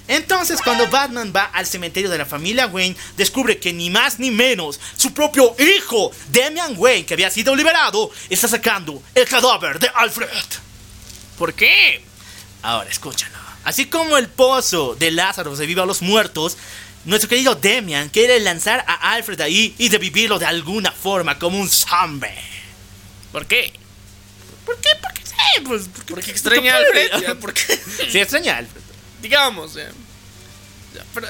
Entonces, 0.07 0.61
cuando 0.63 0.89
Batman 0.89 1.33
va 1.35 1.45
al 1.45 1.67
cementerio 1.67 2.11
de 2.11 2.19
la 2.19 2.27
familia 2.27 2.67
Wayne, 2.67 2.97
descubre 3.17 3.59
que 3.59 3.73
ni 3.73 3.89
más 3.89 4.19
ni 4.19 4.31
menos 4.31 4.79
su 4.97 5.15
propio 5.15 5.57
hijo, 5.59 6.13
Damian 6.31 6.75
Wayne, 6.77 7.07
que 7.07 7.15
había 7.15 7.31
sido 7.31 7.57
liberado, 7.57 8.11
está 8.29 8.47
sacando 8.47 9.03
el 9.15 9.27
cadáver 9.27 9.79
de 9.79 9.91
Alfred. 9.95 10.29
¿Por 11.39 11.55
qué? 11.55 12.05
Ahora, 12.63 12.91
escúchalo. 12.91 13.39
Así 13.65 13.87
como 13.87 14.19
el 14.19 14.29
pozo 14.29 14.95
de 14.95 15.11
Lázaro 15.11 15.55
revive 15.57 15.81
a 15.81 15.87
los 15.87 16.03
muertos, 16.03 16.59
nuestro 17.07 17.31
querido 17.31 17.55
Demian 17.55 18.11
quiere 18.11 18.39
lanzar 18.41 18.85
a 18.87 19.13
Alfred 19.13 19.41
ahí 19.41 19.75
y 19.79 19.89
revivirlo 19.89 20.39
de 20.39 20.47
alguna 20.47 20.93
forma 20.93 21.39
como 21.39 21.59
un 21.59 21.71
zombie. 21.71 22.29
¿Por 23.35 23.47
qué? 23.47 23.73
¿Por 24.65 24.77
qué? 24.79 24.89
Porque 25.03 25.21
sí, 25.27 25.61
pues 25.67 25.83
porque, 25.93 26.15
Porque 26.15 26.31
extraña 26.31 26.75
a 26.75 26.79
Alfred. 26.79 27.11
ya, 27.21 27.35
porque, 27.35 27.61
Sí, 28.11 28.19
extraña 28.21 28.55
a 28.55 28.59
Alfred. 28.59 28.81
digamos. 29.21 29.75
ya. 29.75 29.89
Ya, 30.95 31.05
pero- 31.13 31.27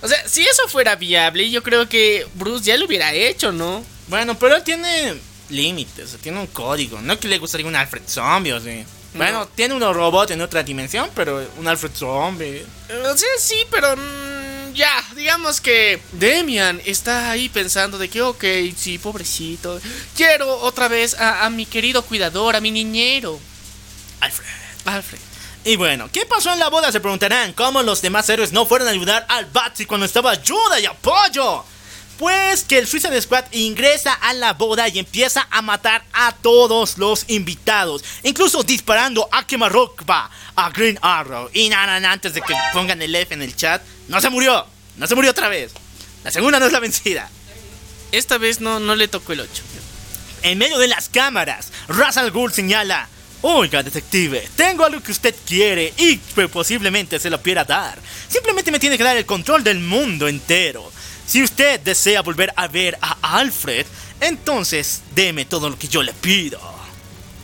o 0.00 0.08
sea, 0.08 0.26
si 0.26 0.42
eso 0.46 0.66
fuera 0.68 0.96
viable, 0.96 1.50
yo 1.50 1.62
creo 1.62 1.88
que 1.90 2.26
Bruce 2.34 2.64
ya 2.64 2.76
lo 2.78 2.86
hubiera 2.86 3.12
hecho, 3.12 3.52
¿no? 3.52 3.84
Bueno, 4.08 4.38
pero 4.38 4.56
él 4.56 4.62
tiene 4.64 5.14
límites, 5.50 6.06
o 6.06 6.08
sea, 6.12 6.18
tiene 6.18 6.40
un 6.40 6.46
código. 6.46 7.00
No 7.02 7.20
que 7.20 7.28
le 7.28 7.36
gustaría 7.38 7.66
un 7.66 7.76
Alfred 7.76 8.02
zombie, 8.08 8.52
o 8.54 8.60
sea. 8.60 8.84
Bueno, 9.14 9.40
No. 9.40 9.46
tiene 9.48 9.74
unos 9.74 9.94
robots 9.94 10.30
en 10.30 10.40
otra 10.40 10.62
dimensión, 10.62 11.10
pero 11.14 11.46
un 11.58 11.68
Alfred 11.68 11.92
zombie. 11.94 12.64
O 13.04 13.16
sea, 13.18 13.28
sí, 13.38 13.66
pero 13.70 13.94
ya, 14.74 14.92
digamos 15.14 15.60
que 15.60 16.00
Demian 16.12 16.80
está 16.84 17.30
ahí 17.30 17.48
pensando 17.48 17.98
de 17.98 18.08
que, 18.08 18.22
ok, 18.22 18.44
sí, 18.76 18.98
pobrecito, 18.98 19.80
quiero 20.16 20.58
otra 20.60 20.88
vez 20.88 21.14
a, 21.18 21.48
mi 21.50 21.66
querido 21.66 22.02
cuidador, 22.02 22.56
a 22.56 22.60
mi 22.60 22.70
niñero, 22.70 23.38
Alfred. 24.20 24.46
Alfred. 24.84 25.18
Y 25.64 25.76
bueno, 25.76 26.08
¿qué 26.12 26.26
pasó 26.26 26.52
en 26.52 26.58
la 26.58 26.68
boda? 26.68 26.90
Se 26.90 27.00
preguntarán. 27.00 27.52
¿Cómo 27.52 27.82
los 27.82 28.02
demás 28.02 28.28
héroes 28.28 28.52
no 28.52 28.66
fueron 28.66 28.88
a 28.88 28.90
ayudar 28.90 29.24
al 29.28 29.46
Batsy 29.46 29.86
cuando 29.86 30.06
estaba 30.06 30.32
ayuda 30.32 30.80
y 30.80 30.86
apoyo? 30.86 31.64
Pues 32.18 32.62
que 32.62 32.78
el 32.78 32.86
Suicide 32.86 33.20
Squad 33.20 33.46
ingresa 33.52 34.12
a 34.12 34.32
la 34.32 34.52
boda 34.52 34.88
y 34.88 34.98
empieza 34.98 35.48
a 35.50 35.60
matar 35.60 36.04
a 36.12 36.32
todos 36.32 36.98
los 36.98 37.24
invitados, 37.28 38.04
incluso 38.22 38.62
disparando 38.62 39.28
a 39.32 39.46
Quemarropa, 39.46 40.30
a 40.54 40.70
Green 40.70 40.98
Arrow. 41.02 41.50
Y 41.52 41.68
nada, 41.68 41.96
antes 42.12 42.34
de 42.34 42.42
que 42.42 42.54
pongan 42.72 43.02
el 43.02 43.14
F 43.14 43.34
en 43.34 43.42
el 43.42 43.56
chat, 43.56 43.82
no 44.08 44.20
se 44.20 44.30
murió, 44.30 44.66
no 44.96 45.06
se 45.06 45.14
murió 45.14 45.32
otra 45.32 45.48
vez. 45.48 45.72
La 46.22 46.30
segunda 46.30 46.60
no 46.60 46.66
es 46.66 46.72
la 46.72 46.80
vencida. 46.80 47.28
Esta 48.12 48.38
vez 48.38 48.60
no, 48.60 48.78
no 48.78 48.94
le 48.94 49.08
tocó 49.08 49.32
el 49.32 49.40
8. 49.40 49.50
En 50.42 50.58
medio 50.58 50.78
de 50.78 50.88
las 50.88 51.08
cámaras, 51.08 51.72
Ra's 51.88 52.18
al 52.18 52.30
Ghul 52.30 52.52
señala: 52.52 53.08
Oiga, 53.40 53.82
detective, 53.82 54.48
tengo 54.54 54.84
algo 54.84 55.02
que 55.02 55.10
usted 55.12 55.34
quiere 55.46 55.92
y 55.96 56.18
que 56.18 56.46
posiblemente 56.46 57.18
se 57.18 57.30
lo 57.30 57.42
quiera 57.42 57.64
dar. 57.64 57.98
Simplemente 58.28 58.70
me 58.70 58.78
tiene 58.78 58.96
que 58.96 59.04
dar 59.04 59.16
el 59.16 59.26
control 59.26 59.64
del 59.64 59.80
mundo 59.80 60.28
entero. 60.28 60.92
Si 61.32 61.42
usted 61.42 61.80
desea 61.80 62.20
volver 62.20 62.52
a 62.56 62.68
ver 62.68 62.98
a 63.00 63.38
Alfred, 63.38 63.86
entonces 64.20 65.00
deme 65.14 65.46
todo 65.46 65.70
lo 65.70 65.78
que 65.78 65.88
yo 65.88 66.02
le 66.02 66.12
pido. 66.12 66.60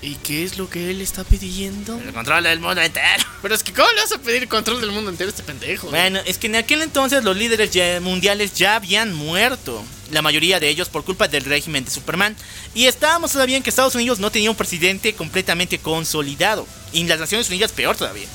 ¿Y 0.03 0.17
qué 0.17 0.45
es 0.45 0.59
lo 0.59 0.69
que 0.69 0.91
él 0.91 1.01
está 1.01 1.25
pidiendo? 1.25 1.99
El 1.99 2.13
control 2.13 2.45
del 2.45 2.61
mundo 2.61 2.83
entero. 2.83 3.25
Pero 3.41 3.55
es 3.55 3.63
que, 3.63 3.73
¿cómo 3.73 3.89
le 3.95 4.03
vas 4.03 4.13
a 4.13 4.19
pedir 4.19 4.47
control 4.47 4.83
del 4.83 4.91
mundo 4.91 5.09
entero 5.11 5.29
a 5.29 5.31
este 5.31 5.43
pendejo? 5.43 5.89
Bueno, 5.89 6.21
es 6.27 6.37
que 6.37 6.49
en 6.49 6.57
aquel 6.57 6.83
entonces 6.83 7.25
los 7.25 7.35
líderes 7.35 7.71
ya- 7.71 7.99
mundiales 8.01 8.53
ya 8.53 8.77
habían 8.77 9.15
muerto. 9.15 9.83
La 10.11 10.21
mayoría 10.21 10.61
de 10.61 10.69
ellos 10.69 10.91
por 10.91 11.03
culpa 11.03 11.27
del 11.27 11.47
régimen 11.47 11.87
de 11.87 11.91
Superman. 11.91 12.37
Y 12.75 12.89
estábamos 12.89 13.33
todavía 13.33 13.57
en 13.57 13.63
que 13.63 13.71
Estados 13.71 13.95
Unidos 13.95 14.19
no 14.19 14.31
tenía 14.31 14.51
un 14.51 14.57
presidente 14.57 15.15
completamente 15.15 15.79
consolidado. 15.79 16.67
Y 16.93 17.05
las 17.05 17.21
Naciones 17.21 17.49
Unidas 17.49 17.73
peor 17.73 17.97
todavía. 17.97 18.29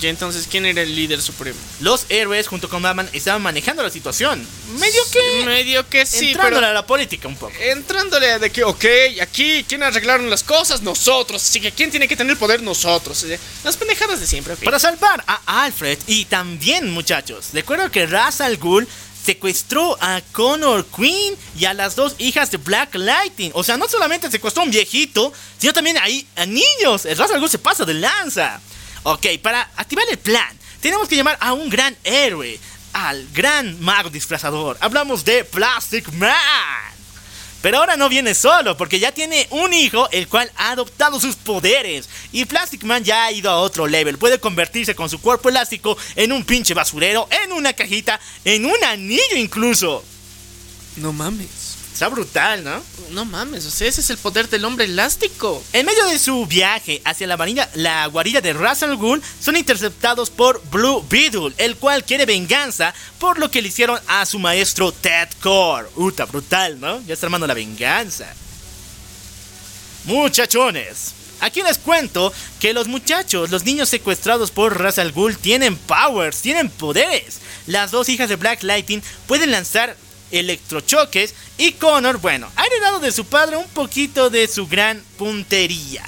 Ya 0.00 0.10
entonces, 0.10 0.46
¿quién 0.50 0.66
era 0.66 0.82
el 0.82 0.94
líder 0.94 1.22
supremo? 1.22 1.58
Los 1.80 2.06
héroes 2.08 2.48
junto 2.48 2.68
con 2.68 2.82
Batman 2.82 3.08
estaban 3.12 3.42
manejando 3.42 3.82
la 3.82 3.90
situación. 3.90 4.46
Medio 4.78 5.00
que... 5.12 5.44
Medio 5.46 5.88
que 5.88 6.04
sí, 6.04 6.32
entrándole 6.32 6.56
pero... 6.56 6.70
a 6.70 6.74
la 6.74 6.86
política 6.86 7.28
un 7.28 7.36
poco. 7.36 7.54
Entrándole 7.58 8.38
de 8.38 8.50
que, 8.50 8.64
ok, 8.64 8.84
aquí, 9.22 9.64
¿quién 9.68 9.82
arreglaron 9.82 10.28
las 10.28 10.42
cosas? 10.42 10.82
Nosotros. 10.82 11.42
Así 11.42 11.60
que, 11.60 11.72
¿quién 11.72 11.90
tiene 11.90 12.08
que 12.08 12.16
tener 12.16 12.36
poder? 12.36 12.62
Nosotros. 12.62 13.24
Las 13.62 13.76
pendejadas 13.76 14.20
de 14.20 14.26
siempre, 14.26 14.54
ok. 14.54 14.64
Para 14.64 14.78
salvar 14.78 15.22
a 15.26 15.64
Alfred 15.64 15.98
y 16.06 16.24
también 16.26 16.90
muchachos, 16.90 17.48
recuerdo 17.52 17.90
que 17.90 18.06
Ra's 18.06 18.40
al 18.40 18.56
Ghul 18.56 18.86
secuestró 19.24 19.96
a 20.00 20.20
Connor 20.32 20.86
Queen 20.94 21.34
y 21.58 21.64
a 21.64 21.72
las 21.72 21.96
dos 21.96 22.14
hijas 22.18 22.50
de 22.50 22.58
Black 22.58 22.94
Lightning. 22.94 23.50
O 23.54 23.64
sea, 23.64 23.76
no 23.76 23.88
solamente 23.88 24.30
secuestró 24.30 24.62
a 24.62 24.66
un 24.66 24.70
viejito, 24.70 25.32
sino 25.58 25.72
también 25.72 25.96
ahí 25.98 26.26
a 26.36 26.44
niños. 26.44 27.06
El 27.06 27.16
Ra's 27.16 27.30
al 27.30 27.40
Ghul 27.40 27.48
se 27.48 27.58
pasa 27.58 27.84
de 27.84 27.94
lanza. 27.94 28.60
Ok, 29.04 29.26
para 29.42 29.70
activar 29.76 30.06
el 30.10 30.18
plan, 30.18 30.58
tenemos 30.80 31.08
que 31.08 31.16
llamar 31.16 31.36
a 31.38 31.52
un 31.52 31.68
gran 31.68 31.94
héroe, 32.04 32.58
al 32.94 33.28
gran 33.34 33.78
mago 33.80 34.08
disfrazador. 34.08 34.78
Hablamos 34.80 35.24
de 35.24 35.44
Plastic 35.44 36.10
Man. 36.14 36.34
Pero 37.60 37.78
ahora 37.78 37.96
no 37.96 38.08
viene 38.08 38.34
solo, 38.34 38.76
porque 38.78 38.98
ya 38.98 39.12
tiene 39.12 39.46
un 39.50 39.74
hijo 39.74 40.08
el 40.10 40.26
cual 40.26 40.50
ha 40.56 40.70
adoptado 40.70 41.20
sus 41.20 41.36
poderes. 41.36 42.08
Y 42.32 42.46
Plastic 42.46 42.82
Man 42.84 43.04
ya 43.04 43.24
ha 43.24 43.32
ido 43.32 43.50
a 43.50 43.58
otro 43.58 43.86
level. 43.86 44.16
Puede 44.16 44.40
convertirse 44.40 44.94
con 44.94 45.10
su 45.10 45.20
cuerpo 45.20 45.50
elástico 45.50 45.96
en 46.16 46.32
un 46.32 46.44
pinche 46.44 46.72
basurero, 46.72 47.28
en 47.42 47.52
una 47.52 47.74
cajita, 47.74 48.18
en 48.44 48.64
un 48.64 48.84
anillo 48.84 49.36
incluso. 49.36 50.02
No 50.96 51.12
mames. 51.12 51.63
Está 51.94 52.08
brutal, 52.08 52.64
¿no? 52.64 52.82
No 53.12 53.24
mames, 53.24 53.64
o 53.66 53.70
sea, 53.70 53.86
ese 53.86 54.00
es 54.00 54.10
el 54.10 54.18
poder 54.18 54.48
del 54.48 54.64
hombre 54.64 54.84
elástico. 54.86 55.62
En 55.72 55.86
medio 55.86 56.04
de 56.06 56.18
su 56.18 56.44
viaje 56.44 57.00
hacia 57.04 57.28
la, 57.28 57.36
varilla- 57.38 57.70
la 57.74 58.04
guarida 58.08 58.40
de 58.40 58.52
Ra's 58.52 58.82
al 58.82 58.96
Ghul, 58.96 59.22
son 59.40 59.56
interceptados 59.56 60.28
por 60.28 60.60
Blue 60.72 61.06
Beetle, 61.08 61.54
el 61.56 61.76
cual 61.76 62.04
quiere 62.04 62.26
venganza 62.26 62.92
por 63.20 63.38
lo 63.38 63.48
que 63.48 63.62
le 63.62 63.68
hicieron 63.68 64.00
a 64.08 64.26
su 64.26 64.40
maestro 64.40 64.90
Ted 64.90 65.28
Core. 65.40 65.86
Uta, 65.94 66.24
brutal, 66.24 66.80
¿no? 66.80 67.00
Ya 67.06 67.14
está 67.14 67.26
armando 67.26 67.46
la 67.46 67.54
venganza. 67.54 68.26
Muchachones, 70.04 71.12
aquí 71.40 71.62
les 71.62 71.78
cuento 71.78 72.32
que 72.58 72.74
los 72.74 72.88
muchachos, 72.88 73.50
los 73.50 73.64
niños 73.64 73.88
secuestrados 73.88 74.50
por 74.50 74.80
Ra's 74.80 74.98
al 74.98 75.12
Ghul 75.12 75.38
tienen 75.38 75.76
powers, 75.76 76.40
tienen 76.42 76.68
poderes. 76.70 77.38
Las 77.68 77.92
dos 77.92 78.08
hijas 78.08 78.28
de 78.28 78.36
Black 78.36 78.62
Lightning 78.64 79.00
pueden 79.26 79.50
lanzar 79.52 79.96
electrochoques 80.38 81.34
y 81.58 81.72
Connor, 81.72 82.18
bueno, 82.18 82.50
ha 82.56 82.66
heredado 82.66 83.00
de 83.00 83.12
su 83.12 83.24
padre 83.24 83.56
un 83.56 83.68
poquito 83.68 84.30
de 84.30 84.48
su 84.48 84.66
gran 84.66 85.02
puntería. 85.16 86.04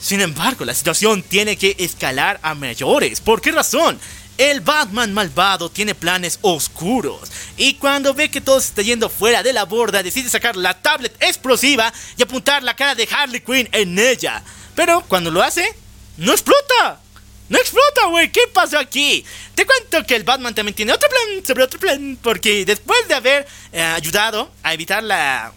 Sin 0.00 0.20
embargo, 0.20 0.64
la 0.64 0.74
situación 0.74 1.22
tiene 1.22 1.56
que 1.56 1.74
escalar 1.78 2.38
a 2.42 2.54
mayores. 2.54 3.20
¿Por 3.20 3.40
qué 3.40 3.50
razón? 3.50 3.98
El 4.38 4.60
Batman 4.60 5.14
malvado 5.14 5.70
tiene 5.70 5.94
planes 5.94 6.38
oscuros 6.42 7.30
y 7.56 7.74
cuando 7.74 8.12
ve 8.12 8.30
que 8.30 8.42
todo 8.42 8.60
se 8.60 8.68
está 8.68 8.82
yendo 8.82 9.08
fuera 9.08 9.42
de 9.42 9.54
la 9.54 9.64
borda 9.64 10.02
decide 10.02 10.28
sacar 10.28 10.56
la 10.56 10.74
tablet 10.74 11.16
explosiva 11.20 11.92
y 12.18 12.22
apuntar 12.22 12.62
la 12.62 12.76
cara 12.76 12.94
de 12.94 13.08
Harley 13.10 13.40
Quinn 13.40 13.68
en 13.72 13.98
ella. 13.98 14.42
Pero 14.74 15.00
cuando 15.08 15.30
lo 15.30 15.42
hace, 15.42 15.74
no 16.18 16.32
explota. 16.32 17.00
No 17.48 17.58
explota, 17.58 18.06
güey. 18.06 18.30
¿Qué 18.32 18.40
pasó 18.52 18.78
aquí? 18.78 19.24
Te 19.54 19.64
cuento 19.64 20.04
que 20.04 20.16
el 20.16 20.24
Batman 20.24 20.54
también 20.54 20.74
tiene 20.74 20.92
otro 20.92 21.08
plan 21.08 21.44
sobre 21.46 21.62
otro 21.64 21.78
plan 21.78 22.18
porque 22.22 22.64
después 22.64 23.06
de 23.08 23.14
haber 23.14 23.46
eh, 23.72 23.80
ayudado 23.82 24.50
a 24.62 24.74
evitar 24.74 25.02
la, 25.02 25.52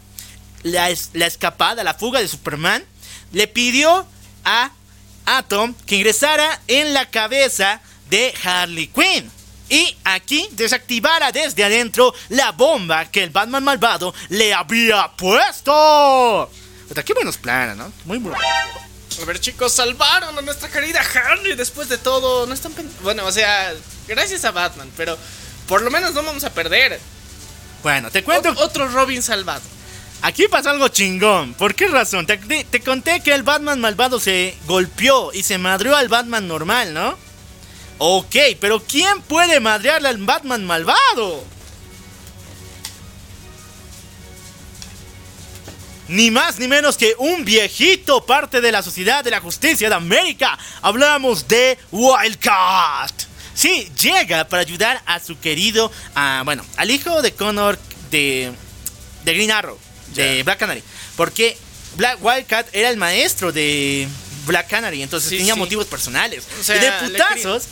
la, 0.64 0.90
es- 0.90 1.10
la 1.14 1.26
escapada, 1.26 1.84
la 1.84 1.96
fuga 1.96 2.20
de 2.20 2.28
Superman, 2.28 2.84
le 3.32 3.48
pidió 3.48 4.06
a 4.46 4.72
Atom 5.26 5.74
que 5.86 5.96
ingresara 5.96 6.60
en 6.68 6.94
la 6.94 7.08
cabeza 7.10 7.82
de 8.10 8.34
Harley 8.44 8.88
Quinn. 8.88 9.32
Y 9.72 9.96
aquí 10.04 10.48
desactivara 10.52 11.32
desde 11.32 11.64
adentro 11.64 12.14
la 12.30 12.52
bomba 12.52 13.06
que 13.12 13.24
el 13.24 13.30
Batman 13.30 13.64
malvado 13.64 14.14
le 14.30 14.52
había 14.54 15.12
puesto. 15.16 16.50
Puta, 16.88 17.04
qué 17.04 17.14
buenos 17.14 17.38
planes, 17.38 17.78
¿no? 17.78 17.92
Muy 18.06 18.18
buenos. 18.18 18.42
A 19.22 19.26
ver, 19.26 19.40
chicos, 19.40 19.74
salvaron 19.74 20.38
a 20.38 20.42
nuestra 20.42 20.70
querida 20.70 21.02
Harley 21.02 21.56
después 21.56 21.90
de 21.90 21.98
todo. 21.98 22.46
No 22.48 22.54
están 22.54 22.74
Bueno, 23.02 23.26
o 23.26 23.32
sea, 23.32 23.74
gracias 24.08 24.46
a 24.46 24.52
Batman, 24.52 24.90
pero 24.96 25.18
por 25.68 25.82
lo 25.82 25.92
menos 25.92 26.14
no 26.14 26.24
vamos 26.24 26.44
a 26.44 26.54
perder. 26.54 27.00
Bueno, 27.84 28.10
te 28.12 28.24
cuento. 28.24 28.50
O- 28.52 28.64
otro 28.64 28.88
Robin 28.88 29.22
salvado. 29.22 29.62
Aquí 30.22 30.48
pasó 30.50 30.70
algo 30.70 30.88
chingón. 30.90 31.54
¿Por 31.54 31.76
qué 31.76 31.88
razón? 31.88 32.26
Te, 32.26 32.38
te- 32.38 32.64
te 32.66 32.82
conté 32.82 33.22
que 33.22 33.34
el 33.34 33.44
Batman 33.44 33.80
malvado 33.80 34.20
se 34.20 34.58
golpeó 34.68 35.32
y 35.34 35.44
se 35.44 35.58
madrió 35.58 35.96
al 35.96 36.10
Batman 36.10 36.48
normal, 36.48 36.94
¿no? 36.94 37.18
Ok, 38.00 38.36
pero 38.60 38.82
¿quién 38.82 39.22
puede 39.22 39.60
madrearle 39.60 40.10
al 40.10 40.18
Batman 40.18 40.66
malvado? 40.66 41.44
Ni 46.10 46.32
más 46.32 46.58
ni 46.58 46.68
menos 46.68 46.98
que 46.98 47.14
un 47.20 47.46
viejito 47.46 48.26
parte 48.26 48.62
de 48.62 48.72
la 48.72 48.82
Sociedad 48.82 49.24
de 49.24 49.30
la 49.32 49.40
Justicia 49.42 49.90
de 49.90 49.96
América. 49.96 50.58
Hablamos 50.82 51.48
de 51.48 51.78
Wildcat. 51.92 53.12
Sí, 53.54 53.92
llega 54.02 54.48
para 54.48 54.62
ayudar 54.64 55.02
a 55.06 55.20
su 55.20 55.40
querido, 55.40 55.92
ah, 56.16 56.42
bueno, 56.46 56.66
al 56.78 56.90
hijo 56.90 57.22
de 57.22 57.34
Connor 57.34 57.78
de, 58.10 58.52
de 59.24 59.34
Green 59.34 59.52
Arrow, 59.52 59.78
de 60.16 60.42
Black 60.44 60.58
Canary. 60.60 60.84
Porque 61.16 61.58
Black 61.96 62.18
Wildcat 62.22 62.68
era 62.74 62.90
el 62.90 62.98
maestro 62.98 63.52
de 63.52 64.08
Black 64.46 64.68
Canary, 64.70 65.04
entonces 65.04 65.30
Sí, 65.30 65.38
tenía 65.38 65.54
sí. 65.54 65.60
motivos 65.60 65.86
personales. 65.86 66.44
O 66.60 66.64
sea, 66.64 66.76
y 66.78 66.80
de 66.80 66.92
putazos, 66.92 67.64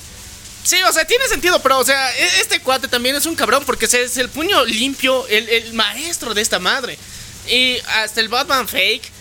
Sí, 0.63 0.75
o 0.83 0.91
sea, 0.91 1.05
tiene 1.07 1.25
sentido, 1.29 1.61
pero, 1.61 1.79
o 1.79 1.85
sea, 1.85 2.13
e- 2.17 2.41
este 2.41 2.59
cuate 2.59 2.89
también 2.89 3.15
es 3.15 3.25
un 3.25 3.35
cabrón 3.35 3.63
porque 3.65 3.85
es 3.85 4.17
el 4.17 4.27
puño 4.29 4.65
limpio, 4.65 5.25
el, 5.29 5.47
el 5.47 5.73
maestro 5.73 6.33
de 6.33 6.41
esta 6.41 6.59
madre. 6.59 6.99
Y 7.49 7.77
hasta 7.87 8.21
el 8.21 8.29
Batman 8.29 8.67
fake 8.67 9.11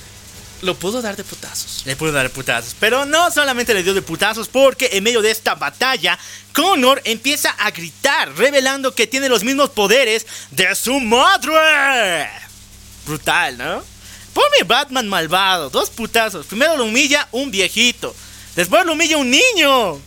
lo 0.62 0.74
pudo 0.74 1.02
dar 1.02 1.16
de 1.16 1.24
putazos. 1.24 1.82
Le 1.84 1.96
pudo 1.96 2.12
dar 2.12 2.30
putazos. 2.30 2.74
Pero 2.80 3.04
no 3.04 3.30
solamente 3.30 3.74
le 3.74 3.82
dio 3.82 3.94
de 3.94 4.02
putazos, 4.02 4.48
porque 4.48 4.90
en 4.92 5.04
medio 5.04 5.22
de 5.22 5.30
esta 5.30 5.54
batalla, 5.54 6.18
Connor 6.52 7.02
empieza 7.04 7.50
a 7.50 7.70
gritar, 7.70 8.34
revelando 8.36 8.94
que 8.94 9.06
tiene 9.06 9.28
los 9.28 9.44
mismos 9.44 9.70
poderes 9.70 10.26
de 10.50 10.74
su 10.74 10.98
madre. 11.00 12.28
Brutal, 13.06 13.58
¿no? 13.58 13.84
Pobre 14.32 14.64
Batman 14.66 15.08
malvado, 15.08 15.70
dos 15.70 15.90
putazos. 15.90 16.46
Primero 16.46 16.76
lo 16.76 16.84
humilla 16.84 17.28
un 17.32 17.50
viejito, 17.50 18.14
después 18.54 18.84
lo 18.84 18.92
humilla 18.92 19.16
un 19.18 19.30
niño. 19.30 20.00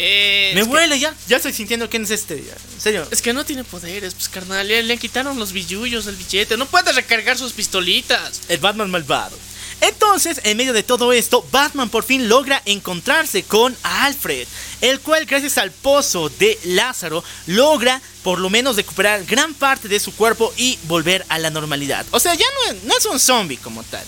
Eh, 0.00 0.52
Me 0.54 0.62
huele 0.62 0.98
ya, 1.00 1.12
ya 1.26 1.36
estoy 1.38 1.52
sintiendo 1.52 1.90
quién 1.90 2.04
es 2.04 2.10
este. 2.10 2.36
ya. 2.36 2.54
En 2.74 2.80
serio. 2.80 3.08
Es 3.10 3.20
que 3.20 3.32
no 3.32 3.44
tiene 3.44 3.64
poderes, 3.64 4.14
pues 4.14 4.28
carnal. 4.28 4.66
Le, 4.68 4.82
le 4.84 4.96
quitaron 4.96 5.38
los 5.38 5.52
billullos, 5.52 6.06
el 6.06 6.14
billete. 6.14 6.56
No 6.56 6.66
puede 6.66 6.92
recargar 6.92 7.36
sus 7.36 7.52
pistolitas. 7.52 8.42
El 8.48 8.58
Batman 8.58 8.90
malvado. 8.90 9.36
Entonces, 9.80 10.40
en 10.44 10.56
medio 10.56 10.72
de 10.72 10.82
todo 10.82 11.12
esto, 11.12 11.46
Batman 11.52 11.88
por 11.88 12.02
fin 12.04 12.28
logra 12.28 12.60
encontrarse 12.64 13.44
con 13.44 13.76
Alfred, 13.82 14.46
el 14.80 14.98
cual 15.00 15.24
gracias 15.24 15.56
al 15.58 15.70
pozo 15.70 16.28
de 16.28 16.58
Lázaro 16.64 17.22
logra 17.46 18.00
por 18.24 18.40
lo 18.40 18.50
menos 18.50 18.74
recuperar 18.76 19.24
gran 19.24 19.54
parte 19.54 19.86
de 19.88 20.00
su 20.00 20.14
cuerpo 20.14 20.52
y 20.56 20.78
volver 20.84 21.24
a 21.28 21.38
la 21.38 21.50
normalidad. 21.50 22.04
O 22.10 22.18
sea, 22.18 22.34
ya 22.34 22.46
no 22.84 22.96
es 22.96 23.04
un 23.06 23.20
zombie 23.20 23.56
como 23.56 23.84
tal. 23.84 24.04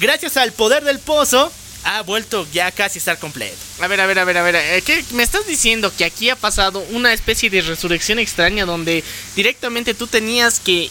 Gracias 0.00 0.36
al 0.36 0.52
poder 0.52 0.84
del 0.84 0.98
pozo, 0.98 1.50
ha 1.84 2.02
vuelto 2.02 2.46
ya 2.52 2.70
casi 2.72 2.98
a 2.98 3.00
estar 3.00 3.18
completo. 3.18 3.56
A 3.80 3.86
ver, 3.86 4.00
a 4.00 4.06
ver, 4.06 4.18
a 4.18 4.24
ver, 4.24 4.36
a 4.36 4.42
ver. 4.42 4.56
eh, 4.56 4.82
¿Qué 4.84 5.04
me 5.12 5.22
estás 5.22 5.46
diciendo 5.46 5.92
que 5.96 6.04
aquí 6.04 6.30
ha 6.30 6.36
pasado 6.36 6.80
una 6.90 7.12
especie 7.12 7.50
de 7.50 7.62
resurrección 7.62 8.18
extraña 8.18 8.64
donde 8.66 9.02
directamente 9.36 9.94
tú 9.94 10.06
tenías 10.06 10.60
que, 10.60 10.90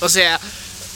o 0.00 0.08
sea, 0.08 0.40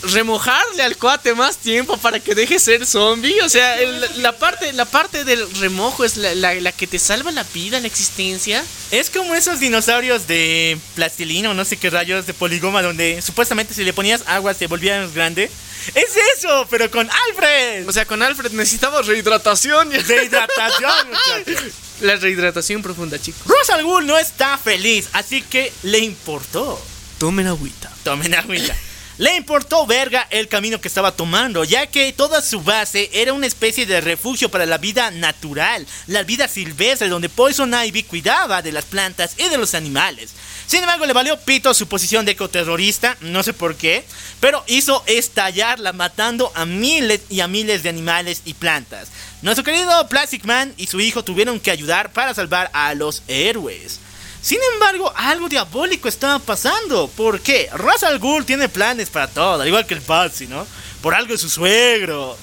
remojarle 0.03 0.83
al 0.83 0.97
cuate 0.97 1.35
más 1.35 1.57
tiempo 1.59 1.97
para 1.99 2.21
que 2.21 2.35
deje 2.35 2.59
ser 2.59 2.87
zombie? 2.87 3.41
O 3.43 3.49
sea, 3.49 3.81
el- 3.81 4.23
la 4.23 4.33
parte, 4.37 4.73
la 4.73 4.85
parte 4.85 5.25
del 5.25 5.49
remojo 5.57 6.05
es 6.05 6.17
la, 6.17 6.35
la- 6.35 6.55
la 6.55 6.73
que 6.73 6.87
te 6.87 6.99
salva 6.99 7.31
la 7.33 7.45
vida, 7.55 7.81
la 7.81 7.87
existencia. 7.87 8.65
Es 8.91 9.11
como 9.11 9.35
esos 9.35 9.61
dinosaurios 9.61 10.27
de 10.27 10.79
plastilina 10.95 11.51
o 11.51 11.55
no 11.55 11.65
sé 11.65 11.77
qué 11.77 11.91
rayos 11.91 12.27
de 12.27 12.35
poligoma 12.35 12.83
donde 12.83 13.23
supuestamente 13.23 13.75
si 13.75 13.85
le 13.85 13.93
ponías 13.93 14.23
agua 14.27 14.55
se 14.55 14.67
volvía 14.67 15.01
más 15.01 15.15
grande. 15.15 15.51
Es 15.95 16.11
eso, 16.39 16.67
pero 16.71 16.91
con 16.91 17.09
Alfred. 17.29 17.89
O 17.89 17.93
sea, 17.93 18.05
con 18.05 18.23
Alfred 18.23 18.53
necesitamos 18.53 19.07
rehidratación. 19.07 19.89
De 20.07 20.25
hidratación, 20.25 21.09
muchachos. 21.09 21.73
La 22.03 22.17
rehidratación 22.17 22.83
profunda, 22.83 23.21
chicos. 23.21 23.43
Ra's 23.47 23.71
al 23.71 23.83
Ghul 23.85 24.07
no 24.07 24.19
está 24.19 24.59
feliz, 24.59 25.09
así 25.13 25.43
que 25.43 25.73
le 25.83 25.99
importó. 25.99 26.81
Tomen 27.19 27.47
agüita. 27.47 27.91
Tomen 28.05 28.35
agüita. 28.35 28.77
Le 29.23 29.37
importó 29.37 29.87
verga 29.87 30.27
el 30.31 30.49
camino 30.49 30.81
que 30.81 30.89
estaba 30.89 31.13
tomando, 31.13 31.63
ya 31.63 31.87
que 31.87 32.13
toda 32.13 32.43
su 32.43 32.61
base 32.61 33.09
era 33.13 33.33
una 33.33 33.47
especie 33.47 33.87
de 33.87 34.01
refugio 34.01 34.49
para 34.49 34.67
la 34.67 34.79
vida 34.79 35.13
natural, 35.13 35.87
la 36.09 36.25
vida 36.25 36.49
silvestre 36.49 37.09
donde 37.09 37.29
Poison 37.29 37.73
Ivy 37.73 38.03
cuidaba 38.03 38.63
de 38.63 38.73
las 38.73 38.85
plantas 38.85 39.37
y 39.39 39.49
de 39.49 39.59
los 39.59 39.75
animales. 39.75 40.33
Sin 40.67 40.81
embargo, 40.81 41.07
le 41.07 41.13
valió 41.13 41.39
pito 41.39 41.73
su 41.73 41.87
posición 41.87 42.25
de 42.25 42.33
ecoterrorista, 42.33 43.17
no 43.21 43.45
sé 43.45 43.53
por 43.53 43.77
qué, 43.77 44.05
pero 44.41 44.65
hizo 44.67 45.05
estallarla 45.07 45.93
matando 45.93 46.51
a 46.57 46.67
miles 46.67 47.21
y 47.31 47.43
a 47.43 47.47
miles 47.47 47.85
de 47.85 47.91
animales 47.91 48.43
y 48.45 48.55
plantas. 48.55 49.13
Nuestro 49.41 49.63
querido 49.63 50.09
Plastic 50.09 50.45
Man 50.47 50.75
y 50.77 50.89
su 50.89 50.99
hijo 50.99 51.23
tuvieron 51.23 51.61
que 51.61 51.71
ayudar 51.71 52.13
para 52.13 52.35
salvar 52.35 52.73
a 52.73 52.93
los 52.95 53.23
héroes. 53.29 54.01
Sin 54.43 54.59
embargo, 54.75 55.13
algo 55.15 55.49
diabólico 55.49 56.09
estaba 56.09 56.41
pasando. 56.41 57.09
¿Por 57.09 57.41
qué? 57.41 57.71
Ra's 57.73 58.03
al 58.03 58.19
Ghul 58.19 58.45
tiene 58.45 58.69
planes 58.69 59.09
para 59.09 59.29
todo, 59.29 59.63
al 59.63 59.69
igual 59.69 59.87
que 59.87 59.95
el 59.95 60.03
Patsy, 60.03 60.49
¿no? 60.49 60.67
Por 61.01 61.15
algo 61.15 61.35
es 61.35 61.41
su 61.41 61.49
suegro. 61.49 62.37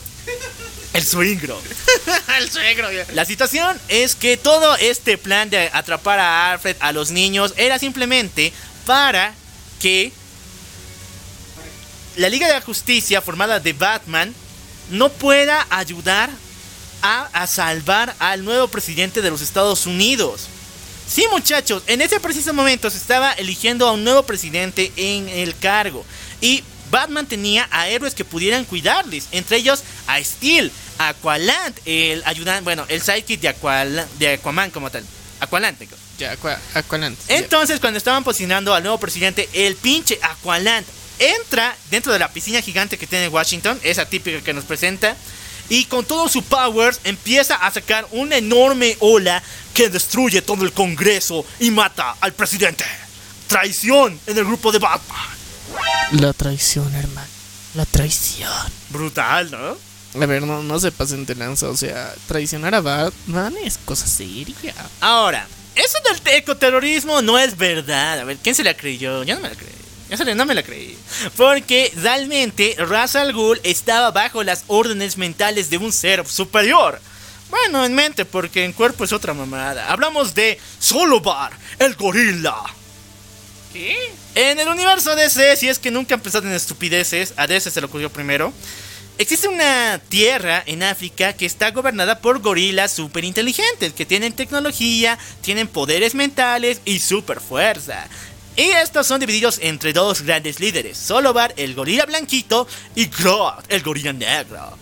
El 0.93 1.05
suegro. 1.05 1.61
el 2.39 2.49
suegro. 2.49 2.87
La 3.13 3.25
situación 3.25 3.79
es 3.89 4.15
que 4.15 4.37
todo 4.37 4.75
este 4.77 5.17
plan 5.17 5.49
de 5.49 5.69
atrapar 5.73 6.19
a 6.19 6.51
Alfred 6.51 6.77
a 6.79 6.93
los 6.93 7.11
niños 7.11 7.53
era 7.57 7.77
simplemente 7.77 8.53
para 8.85 9.33
que 9.81 10.13
la 12.15 12.29
Liga 12.29 12.47
de 12.47 12.53
la 12.53 12.61
Justicia 12.61 13.21
formada 13.21 13.59
de 13.59 13.73
Batman 13.73 14.33
no 14.89 15.09
pueda 15.09 15.67
ayudar 15.69 16.29
a, 17.01 17.29
a 17.33 17.45
salvar 17.45 18.15
al 18.19 18.43
nuevo 18.43 18.69
presidente 18.69 19.21
de 19.21 19.29
los 19.29 19.41
Estados 19.41 19.85
Unidos. 19.85 20.47
Sí, 21.11 21.25
muchachos, 21.31 21.81
en 21.87 22.01
ese 22.01 22.19
preciso 22.19 22.53
momento 22.53 22.89
se 22.89 22.97
estaba 22.97 23.33
eligiendo 23.33 23.87
a 23.87 23.91
un 23.93 24.03
nuevo 24.03 24.23
presidente 24.23 24.91
en 24.95 25.27
el 25.27 25.57
cargo. 25.57 26.05
Y 26.39 26.63
Batman 26.91 27.25
tenía 27.25 27.67
a 27.71 27.87
héroes 27.89 28.13
que 28.13 28.23
pudieran 28.25 28.63
cuidarles. 28.65 29.27
Entre 29.31 29.57
ellos 29.57 29.83
a 30.07 30.23
Steel, 30.23 30.71
a 30.99 31.09
Aqualand, 31.09 31.75
el 31.85 32.21
ayudante, 32.25 32.63
bueno, 32.63 32.85
el 32.89 33.01
sidekick 33.01 33.41
de, 33.41 33.49
Aquala- 33.49 34.07
de 34.19 34.33
Aquaman 34.33 34.69
como 34.71 34.89
tal. 34.91 35.03
Aqualand, 35.39 35.77
Ya, 36.19 36.33
Aqua- 36.33 36.59
Aqualand. 36.75 37.17
entonces, 37.29 37.79
cuando 37.79 37.97
estaban 37.97 38.23
posicionando 38.23 38.73
al 38.75 38.83
nuevo 38.83 38.99
presidente, 38.99 39.47
el 39.53 39.75
pinche 39.77 40.19
Aqualand 40.21 40.85
entra 41.17 41.75
dentro 41.89 42.11
de 42.13 42.19
la 42.19 42.31
piscina 42.31 42.61
gigante 42.61 42.97
que 42.97 43.07
tiene 43.07 43.29
Washington, 43.29 43.79
esa 43.83 44.05
típica 44.05 44.41
que 44.41 44.53
nos 44.53 44.65
presenta, 44.65 45.15
y 45.69 45.85
con 45.85 46.03
todo 46.03 46.27
su 46.27 46.43
power 46.43 46.95
empieza 47.03 47.55
a 47.55 47.71
sacar 47.71 48.07
una 48.11 48.37
enorme 48.37 48.97
ola 48.99 49.41
que 49.73 49.89
destruye 49.89 50.41
todo 50.41 50.65
el 50.65 50.73
Congreso 50.73 51.45
y 51.59 51.71
mata 51.71 52.15
al 52.19 52.33
presidente. 52.33 52.83
Traición 53.47 54.19
en 54.27 54.37
el 54.37 54.45
grupo 54.45 54.71
de 54.71 54.79
Batman. 54.79 55.39
La 56.11 56.33
traición, 56.33 56.93
hermano. 56.95 57.27
La 57.75 57.85
traición. 57.85 58.51
Brutal, 58.89 59.51
¿no? 59.51 59.77
A 60.21 60.25
ver, 60.25 60.41
no, 60.41 60.63
no 60.63 60.79
se 60.79 60.91
pasen 60.91 61.25
de 61.25 61.35
lanza. 61.35 61.69
O 61.69 61.77
sea, 61.77 62.13
traicionar 62.27 62.73
a 62.73 62.81
Batman 62.81 63.55
es 63.63 63.77
cosa 63.77 64.07
seria. 64.07 64.73
Ahora, 65.01 65.47
eso 65.75 65.97
del 66.03 66.35
ecoterrorismo 66.35 67.21
no 67.21 67.37
es 67.37 67.55
verdad. 67.55 68.19
A 68.19 68.23
ver, 68.23 68.37
¿quién 68.37 68.55
se 68.55 68.63
la 68.63 68.75
creyó? 68.75 69.23
Yo 69.23 69.35
no 69.35 69.41
me 69.41 69.49
la 69.49 69.55
creí. 69.55 69.78
La- 70.09 70.35
no 70.35 70.45
me 70.45 70.55
la 70.55 70.63
creí. 70.63 70.97
Porque 71.37 71.91
realmente 71.95 72.75
Ra's 72.77 73.15
al 73.15 73.33
Ghul 73.33 73.59
estaba 73.63 74.11
bajo 74.11 74.43
las 74.43 74.63
órdenes 74.67 75.17
mentales 75.17 75.69
de 75.69 75.77
un 75.77 75.93
ser 75.93 76.25
superior. 76.27 76.99
Bueno, 77.49 77.83
en 77.83 77.95
mente, 77.95 78.25
porque 78.25 78.63
en 78.63 78.73
cuerpo 78.73 79.03
es 79.03 79.11
otra 79.13 79.33
mamada. 79.33 79.91
Hablamos 79.91 80.35
de 80.35 80.59
Solobar, 80.79 81.51
el 81.79 81.95
gorila. 81.95 82.55
¿Qué? 83.73 83.97
En 84.35 84.59
el 84.59 84.67
universo 84.67 85.15
DC, 85.15 85.55
si 85.57 85.67
es 85.67 85.79
que 85.79 85.91
nunca 85.91 86.15
han 86.15 86.21
pensado 86.21 86.47
en 86.47 86.53
estupideces, 86.53 87.33
a 87.37 87.47
DC 87.47 87.69
se 87.71 87.79
le 87.81 87.85
ocurrió 87.87 88.11
primero. 88.11 88.53
Existe 89.17 89.49
una 89.49 89.99
tierra 90.07 90.63
en 90.65 90.81
África 90.81 91.33
que 91.33 91.45
está 91.45 91.71
gobernada 91.71 92.19
por 92.19 92.39
gorilas 92.39 92.91
super 92.93 93.25
inteligentes, 93.25 93.91
que 93.91 94.05
tienen 94.05 94.31
tecnología, 94.31 95.19
tienen 95.41 95.67
poderes 95.67 96.15
mentales 96.15 96.79
y 96.85 96.99
super 96.99 97.41
fuerza. 97.41 98.07
Y 98.59 98.71
estos 98.71 99.07
son 99.07 99.21
divididos 99.21 99.57
entre 99.63 99.93
dos 99.93 100.21
grandes 100.23 100.59
líderes, 100.59 100.97
Solobar, 100.97 101.53
el 101.55 101.75
gorila 101.75 102.05
blanquito, 102.05 102.67
y 102.93 103.05
Grodd, 103.05 103.53
el 103.69 103.81
gorila 103.81 104.11
negro. 104.11 104.77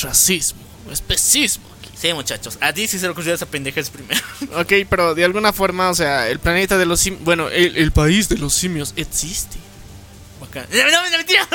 Racismo, 0.00 0.60
especismo. 0.92 1.64
Sí, 1.96 2.12
muchachos, 2.12 2.56
a 2.60 2.70
DC 2.70 3.00
se 3.00 3.06
le 3.06 3.10
ocurrió 3.10 3.34
esa 3.34 3.46
pendejez 3.46 3.90
primero. 3.90 4.20
Ok, 4.60 4.72
pero 4.88 5.16
de 5.16 5.24
alguna 5.24 5.52
forma, 5.52 5.90
o 5.90 5.94
sea, 5.96 6.28
el 6.28 6.38
planeta 6.38 6.78
de 6.78 6.86
los 6.86 7.00
simios. 7.00 7.24
Bueno, 7.24 7.48
el, 7.48 7.76
el 7.76 7.90
país 7.90 8.28
de 8.28 8.38
los 8.38 8.54
simios 8.54 8.94
existe. 8.94 9.58
No, 10.70 11.10
mentira. 11.10 11.48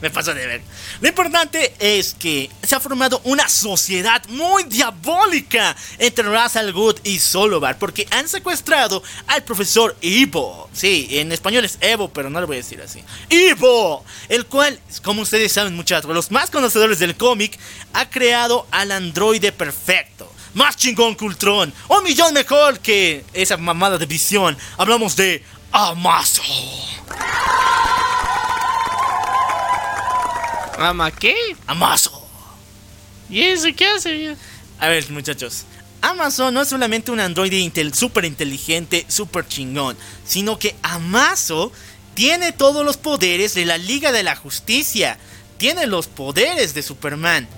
Me 0.00 0.10
pasó 0.10 0.34
de 0.34 0.46
ver. 0.46 0.62
Lo 1.00 1.08
importante 1.08 1.74
es 1.78 2.14
que 2.14 2.50
se 2.62 2.74
ha 2.74 2.80
formado 2.80 3.20
una 3.24 3.48
sociedad 3.48 4.22
muy 4.28 4.64
diabólica 4.64 5.74
entre 5.98 6.24
Ra's 6.24 6.54
Ghul 6.72 6.94
y 7.04 7.18
Solobar 7.18 7.78
porque 7.78 8.06
han 8.10 8.28
secuestrado 8.28 9.02
al 9.26 9.42
profesor 9.44 9.96
Evo. 10.02 10.68
Sí, 10.72 11.08
en 11.10 11.32
español 11.32 11.64
es 11.64 11.78
Evo, 11.80 12.12
pero 12.12 12.30
no 12.30 12.40
lo 12.40 12.46
voy 12.46 12.56
a 12.56 12.60
decir 12.60 12.80
así. 12.82 13.02
Evo, 13.30 14.04
el 14.28 14.46
cual, 14.46 14.78
como 15.02 15.22
ustedes 15.22 15.52
saben, 15.52 15.74
muchachos, 15.74 16.10
los 16.14 16.30
más 16.30 16.50
conocedores 16.50 16.98
del 16.98 17.16
cómic, 17.16 17.58
ha 17.94 18.10
creado 18.10 18.66
al 18.70 18.92
androide 18.92 19.52
perfecto. 19.52 20.30
Más 20.54 20.76
chingón 20.76 21.16
que 21.16 21.24
Ultron, 21.24 21.72
un 21.88 22.04
millón 22.04 22.34
mejor 22.34 22.78
que 22.80 23.24
esa 23.32 23.56
mamada 23.56 23.96
de 23.96 24.04
visión. 24.04 24.56
Hablamos 24.76 25.16
de 25.16 25.42
Amazo. 25.72 26.42
¿Ama 30.78 31.10
qué? 31.10 31.34
Amazo. 31.66 32.22
¿Y 33.30 33.40
eso 33.40 33.68
qué 33.74 33.86
hace? 33.86 34.36
A 34.78 34.88
ver, 34.88 35.10
muchachos. 35.10 35.64
Amazon 36.02 36.52
no 36.52 36.60
es 36.60 36.68
solamente 36.68 37.10
un 37.10 37.20
androide 37.20 37.58
intel 37.58 37.94
súper 37.94 38.26
inteligente, 38.26 39.06
súper 39.08 39.46
chingón, 39.46 39.96
sino 40.26 40.58
que 40.58 40.76
Amazo 40.82 41.72
tiene 42.12 42.52
todos 42.52 42.84
los 42.84 42.98
poderes 42.98 43.54
de 43.54 43.64
la 43.64 43.78
Liga 43.78 44.12
de 44.12 44.24
la 44.24 44.36
Justicia. 44.36 45.16
Tiene 45.56 45.86
los 45.86 46.06
poderes 46.06 46.74
de 46.74 46.82
Superman. 46.82 47.48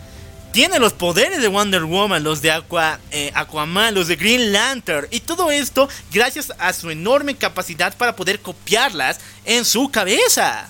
Tiene 0.55 0.79
los 0.79 0.93
poderes 0.93 1.43
de 1.43 1.49
Wonder 1.49 1.83
Woman, 1.83 2.23
los 2.23 2.41
de 2.41 2.53
Aqua, 2.53 3.01
eh, 3.11 3.33
Aquaman, 3.35 3.93
los 3.93 4.07
de 4.07 4.15
Green 4.15 4.53
Lantern. 4.53 5.09
Y 5.11 5.19
todo 5.19 5.51
esto 5.51 5.89
gracias 6.13 6.53
a 6.61 6.73
su 6.73 6.91
enorme 6.91 7.35
capacidad 7.35 7.97
para 7.97 8.15
poder 8.15 8.39
copiarlas 8.39 9.19
en 9.45 9.65
su 9.65 9.91
cabeza. 9.91 10.69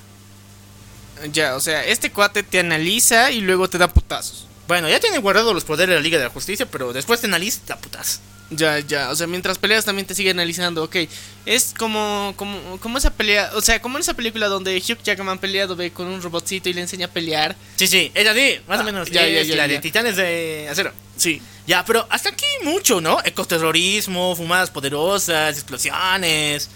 Ya, 1.30 1.54
o 1.54 1.60
sea, 1.60 1.84
este 1.84 2.10
cuate 2.10 2.42
te 2.42 2.60
analiza 2.60 3.30
y 3.30 3.42
luego 3.42 3.68
te 3.68 3.76
da 3.76 3.92
putazos. 3.92 4.46
Bueno, 4.66 4.88
ya 4.88 5.00
tiene 5.00 5.18
guardados 5.18 5.52
los 5.52 5.64
poderes 5.64 5.90
de 5.90 5.96
la 5.96 6.00
Liga 6.00 6.16
de 6.16 6.24
la 6.24 6.30
Justicia, 6.30 6.64
pero 6.64 6.94
después 6.94 7.20
te 7.20 7.26
analiza 7.26 7.76
putas. 7.76 8.22
Ya, 8.50 8.78
ya, 8.78 9.10
o 9.10 9.16
sea, 9.16 9.26
mientras 9.26 9.58
peleas 9.58 9.84
también 9.84 10.06
te 10.06 10.14
sigue 10.14 10.30
analizando, 10.30 10.84
ok. 10.84 10.96
Es 11.46 11.74
como, 11.76 12.34
como, 12.36 12.78
como 12.78 12.98
esa 12.98 13.10
pelea, 13.10 13.50
o 13.54 13.60
sea, 13.60 13.80
como 13.80 13.96
en 13.96 14.02
esa 14.02 14.14
película 14.14 14.48
donde 14.48 14.76
Hugh 14.76 15.02
Jackman 15.02 15.38
peleado 15.38 15.74
ve 15.76 15.90
con 15.92 16.06
un 16.06 16.20
robotcito 16.22 16.68
y 16.68 16.74
le 16.74 16.82
enseña 16.82 17.06
a 17.06 17.10
pelear. 17.10 17.56
Sí, 17.76 17.86
sí, 17.86 18.12
es 18.14 18.28
así, 18.28 18.60
más 18.68 18.78
Ah, 18.78 18.82
o 18.82 18.84
menos. 18.84 19.10
ya, 19.10 19.26
ya, 19.26 19.42
ya, 19.42 19.56
la 19.56 19.66
de. 19.66 19.78
Titanes 19.80 20.16
de 20.16 20.68
Acero. 20.70 20.92
Sí. 21.16 21.40
Ya, 21.66 21.84
pero 21.84 22.06
hasta 22.10 22.28
aquí 22.28 22.44
mucho, 22.62 23.00
¿no? 23.00 23.18
Ecoterrorismo, 23.24 24.36
fumadas 24.36 24.70
poderosas, 24.70 25.56
explosiones. 25.56 26.68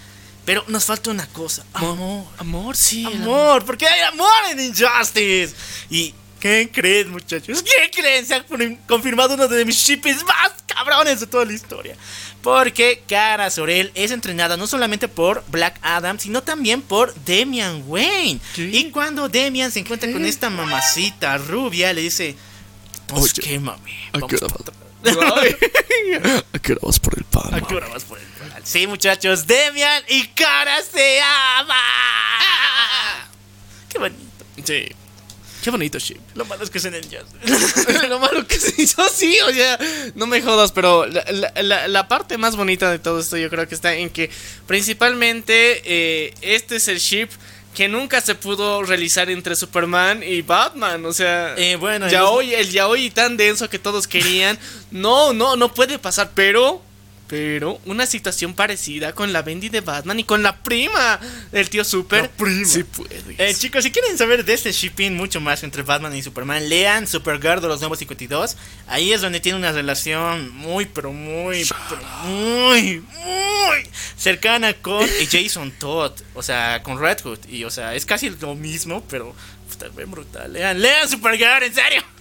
Pero 0.47 0.64
nos 0.69 0.85
falta 0.87 1.11
una 1.11 1.27
cosa: 1.27 1.64
amor. 1.75 2.25
Amor, 2.39 2.77
sí. 2.77 3.05
el 3.05 3.23
Amor, 3.23 3.64
porque 3.66 3.87
hay 3.87 4.01
amor 4.01 4.33
en 4.51 4.61
Injustice. 4.61 5.55
¿Y 5.91 6.14
qué 6.41 6.70
creen, 6.72 7.11
muchachos? 7.11 7.62
¿Qué 7.62 7.91
creen? 7.91 8.24
Se 8.26 8.34
ha 8.34 8.43
con- 8.45 8.76
confirmado 8.86 9.34
uno 9.34 9.49
de 9.49 9.64
mis 9.64 9.76
shippies 9.76 10.24
más 10.24 10.53
cabrones 10.66 11.20
de 11.20 11.26
toda 11.26 11.45
la 11.45 11.53
historia. 11.53 11.97
Porque 12.43 13.03
Cara 13.09 13.51
Sorel 13.51 13.91
es 13.95 14.11
entrenada 14.12 14.57
no 14.57 14.66
solamente 14.66 15.09
por 15.09 15.45
Black 15.49 15.78
Adam, 15.82 16.18
sino 16.18 16.43
también 16.43 16.82
por 16.82 17.12
Demian 17.14 17.82
Wayne. 17.86 18.41
Y 18.57 18.91
cuando 18.91 19.28
Demian 19.28 19.72
se 19.72 19.80
encuentra 19.80 20.11
con 20.12 20.24
esta 20.24 20.49
mamacita 20.49 21.36
rubia, 21.39 21.93
le 21.93 22.03
dice: 22.03 22.36
Pues 23.09 23.22
Oye, 23.39 23.43
qué 23.43 23.59
mami. 23.59 23.93
¿a 24.12 24.18
Vamos 24.18 24.30
qué 24.30 24.36
hora 24.36 24.55
pa' 24.55 24.61
atrás". 24.62 24.76
¿A 26.53 26.59
qué 26.61 26.72
hora 26.72 26.80
vas 26.82 26.99
por 27.01 27.18
el 27.18 27.24
pan? 27.24 27.55
¿A 27.55 27.61
qué 27.61 27.74
hora 27.74 27.89
vas 27.89 28.05
por 28.05 28.18
el 28.18 28.26
plan? 28.26 28.62
Sí, 28.64 28.86
muchachos, 28.86 29.47
Demian 29.47 30.03
y 30.09 30.26
Cara 30.28 30.76
se 30.82 31.20
aman. 31.59 31.76
Qué 33.89 33.99
bonito. 33.99 34.22
Sí. 34.64 34.89
Qué 35.62 35.70
bonito 35.70 35.98
ship. 35.98 36.18
Lo 36.34 36.44
malo 36.44 36.62
es 36.64 36.70
que 36.70 36.78
el 36.78 36.94
Injustice. 36.94 38.09
Lo 38.09 38.18
malo 38.20 38.46
que 38.46 38.59
se 38.59 38.80
hizo, 38.80 39.06
sí, 39.09 39.36
o 39.40 39.50
sea, 39.52 39.78
no 40.14 40.26
me 40.26 40.40
jodas, 40.40 40.72
pero 40.72 41.04
la, 41.06 41.24
la- 41.30 41.62
la- 41.62 41.88
la 41.88 42.09
parte 42.09 42.38
más 42.38 42.54
bonita 42.56 42.90
de 42.90 42.98
todo 42.98 43.18
esto 43.20 43.36
yo 43.36 43.50
creo 43.50 43.66
que 43.68 43.74
está 43.74 43.94
en 43.94 44.09
que 44.11 44.30
principalmente 44.66 45.82
eh, 45.84 46.34
este 46.40 46.76
es 46.76 46.88
el 46.88 46.98
ship 46.98 47.28
que 47.74 47.86
nunca 47.88 48.20
se 48.20 48.34
pudo 48.34 48.82
realizar 48.82 49.30
entre 49.30 49.54
Superman 49.54 50.22
y 50.22 50.42
Batman, 50.42 51.04
o 51.04 51.12
sea, 51.12 51.54
Eh, 51.56 51.76
bueno, 51.76 52.09
ya 52.09 52.24
hoy 52.26 52.54
el 52.54 52.70
yaoi 52.70 53.11
tan 53.11 53.36
denso 53.36 53.68
que 53.68 53.78
todos 53.78 54.09
querían, 54.09 54.59
no, 54.90 55.32
no, 55.32 55.54
no 55.56 55.72
puede 55.74 55.98
pasar, 55.98 56.30
pero... 56.34 56.82
Pero 57.29 57.79
una 57.85 58.07
situación 58.07 58.55
parecida 58.55 59.12
con 59.12 59.35
la 59.35 59.43
Bendy 59.43 59.68
de 59.68 59.83
Batman 59.83 60.18
y 60.18 60.24
con 60.24 60.43
la 60.43 60.57
prima 60.62 61.20
del 61.53 61.68
tío 61.68 61.85
Super. 61.85 62.22
La 62.22 62.29
prima. 62.31 62.64
Sí 62.64 62.85
puede. 62.85 63.22
Eh, 63.37 63.55
chicos, 63.55 63.85
si 63.85 63.91
quieren 63.91 64.16
saber 64.16 64.47
de 64.47 64.55
este 64.55 64.72
shipping 64.72 65.14
mucho 65.14 65.39
más 65.41 65.62
entre 65.62 65.83
Batman 65.83 66.16
y 66.16 66.22
Superman, 66.22 66.68
lean 66.68 67.07
Supergirl 67.07 67.61
de 67.61 67.68
los 67.68 67.81
Nuevos 67.81 67.99
52. 67.99 68.57
Ahí 68.87 69.12
es 69.12 69.20
donde 69.20 69.41
tiene 69.41 69.59
una 69.59 69.72
relación 69.72 70.51
muy, 70.57 70.87
pero 70.87 71.12
muy, 71.12 71.68
pero 71.91 72.03
muy, 72.24 73.01
muy 73.01 73.91
cercana 74.16 74.72
con 74.72 75.07
Jason 75.31 75.70
Todd. 75.72 76.12
O 76.35 76.43
sea, 76.43 76.83
con 76.83 76.99
Red 76.99 77.20
Hood. 77.24 77.41
Y, 77.49 77.64
o 77.64 77.70
sea, 77.70 77.95
es 77.95 78.07
casi 78.07 78.31
lo 78.31 78.55
mismo, 78.55 79.05
pero 79.09 79.35
bien 79.94 80.11
brutal. 80.11 80.52
Lean, 80.52 80.81
lean 80.81 81.09
Supergirl, 81.09 81.62
en 81.62 81.74
serio. 81.74 82.18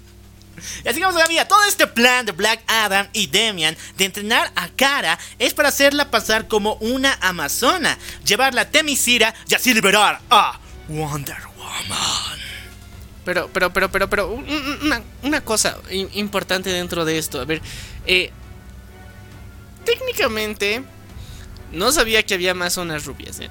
Y 0.83 0.87
así 0.89 0.99
vamos 0.99 1.15
todavía. 1.15 1.47
Todo 1.47 1.63
este 1.65 1.87
plan 1.87 2.25
de 2.25 2.31
Black 2.31 2.61
Adam 2.67 3.07
y 3.13 3.27
Demian 3.27 3.75
de 3.97 4.05
entrenar 4.05 4.51
a 4.55 4.67
Kara 4.69 5.17
es 5.39 5.53
para 5.53 5.69
hacerla 5.69 6.09
pasar 6.11 6.47
como 6.47 6.73
una 6.75 7.17
amazona, 7.21 7.97
llevarla 8.25 8.61
a 8.61 8.69
Temisira 8.69 9.33
y 9.47 9.55
así 9.55 9.73
liberar 9.73 10.19
a 10.29 10.59
Wonder 10.87 11.37
Woman. 11.57 12.39
Pero, 13.25 13.49
pero, 13.53 13.73
pero, 13.73 13.91
pero, 13.91 14.09
pero, 14.09 14.27
un- 14.29 14.49
un- 14.49 14.79
una, 14.83 15.03
una 15.23 15.41
cosa 15.41 15.77
importante 16.13 16.69
dentro 16.69 17.03
de 17.05 17.17
esto. 17.17 17.41
A 17.41 17.45
ver, 17.45 17.61
eh, 18.05 18.31
técnicamente 19.85 20.83
no 21.71 21.91
sabía 21.91 22.23
que 22.23 22.33
había 22.33 22.53
más 22.53 22.73
zonas 22.73 23.05
rubias, 23.05 23.39
¿eh? 23.39 23.49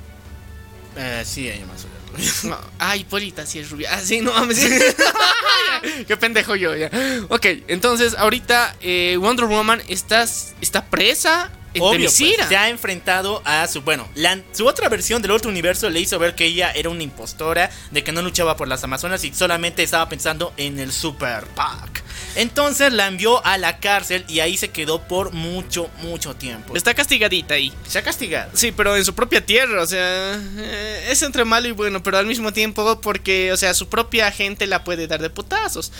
Eh, 0.96 1.22
sí, 1.26 1.48
hay 1.50 1.60
amazonas. 1.62 1.95
No, 1.95 1.95
ay, 2.78 3.05
Polita 3.05 3.44
sí 3.47 3.59
es 3.59 3.70
rubia. 3.70 3.90
Ah, 3.94 4.01
sí, 4.02 4.20
no 4.20 4.32
mames. 4.32 4.59
Qué 6.09 6.16
pendejo 6.16 6.56
yo, 6.56 6.74
ya. 6.76 6.90
Ok, 7.28 7.47
entonces 7.68 8.14
ahorita 8.16 8.76
eh, 8.80 9.16
Wonder 9.20 9.47
Woman 9.47 9.82
está, 9.88 10.24
está 10.60 10.86
presa 10.86 11.51
en 11.74 11.82
Obvio, 11.82 11.98
pues, 11.98 12.48
se 12.48 12.56
ha 12.56 12.70
enfrentado 12.70 13.43
a 13.44 13.66
su. 13.68 13.82
Bueno, 13.82 14.09
la- 14.14 14.40
su 14.52 14.66
otra 14.66 14.88
versión 14.88 15.20
del 15.20 15.32
otro 15.32 15.51
universo 15.51 15.90
le 15.90 16.01
hizo 16.01 16.18
ver 16.18 16.34
que 16.34 16.47
ella 16.47 16.70
era 16.72 16.88
una 16.88 17.02
impostora, 17.02 17.70
de 17.90 18.02
que 18.02 18.12
no 18.12 18.22
luchaba 18.22 18.56
por 18.56 18.66
las 18.66 18.82
Amazonas 18.82 19.22
y 19.24 19.34
solamente 19.34 19.82
estaba 19.82 20.09
pensando 20.09 20.55
en 20.56 20.78
el 20.78 20.90
Super 20.90 21.44
Pack. 21.55 22.02
Entonces 22.36 22.92
la 22.92 23.06
envió 23.06 23.44
a 23.46 23.58
la 23.58 23.78
cárcel 23.78 24.24
y 24.28 24.40
ahí 24.40 24.56
se 24.56 24.68
quedó 24.68 25.02
por 25.02 25.32
mucho, 25.32 25.90
mucho 26.02 26.34
tiempo. 26.34 26.76
Está 26.76 26.94
castigadita 26.94 27.54
ahí. 27.54 27.72
Se 27.88 27.98
ha 27.98 28.02
castigado. 28.02 28.50
Sí, 28.54 28.72
pero 28.72 28.94
en 28.96 29.04
su 29.04 29.14
propia 29.14 29.44
tierra, 29.44 29.82
o 29.82 29.86
sea, 29.86 30.38
eh, 30.58 31.08
es 31.10 31.22
entre 31.22 31.44
malo 31.44 31.66
y 31.66 31.72
bueno, 31.72 32.02
pero 32.02 32.18
al 32.18 32.26
mismo 32.26 32.52
tiempo 32.52 33.00
porque, 33.00 33.52
o 33.52 33.56
sea, 33.56 33.72
su 33.74 33.88
propia 33.88 34.30
gente 34.30 34.66
la 34.66 34.84
puede 34.84 35.06
dar 35.06 35.20
de 35.22 35.30
putazos. 35.30 35.92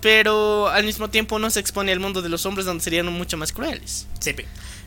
Pero 0.00 0.68
al 0.68 0.84
mismo 0.84 1.10
tiempo 1.10 1.38
no 1.38 1.50
se 1.50 1.60
expone 1.60 1.92
al 1.92 2.00
mundo 2.00 2.22
de 2.22 2.30
los 2.30 2.46
hombres 2.46 2.64
donde 2.64 2.82
serían 2.82 3.06
mucho 3.06 3.36
más 3.36 3.52
crueles. 3.52 4.06
Sí. 4.18 4.34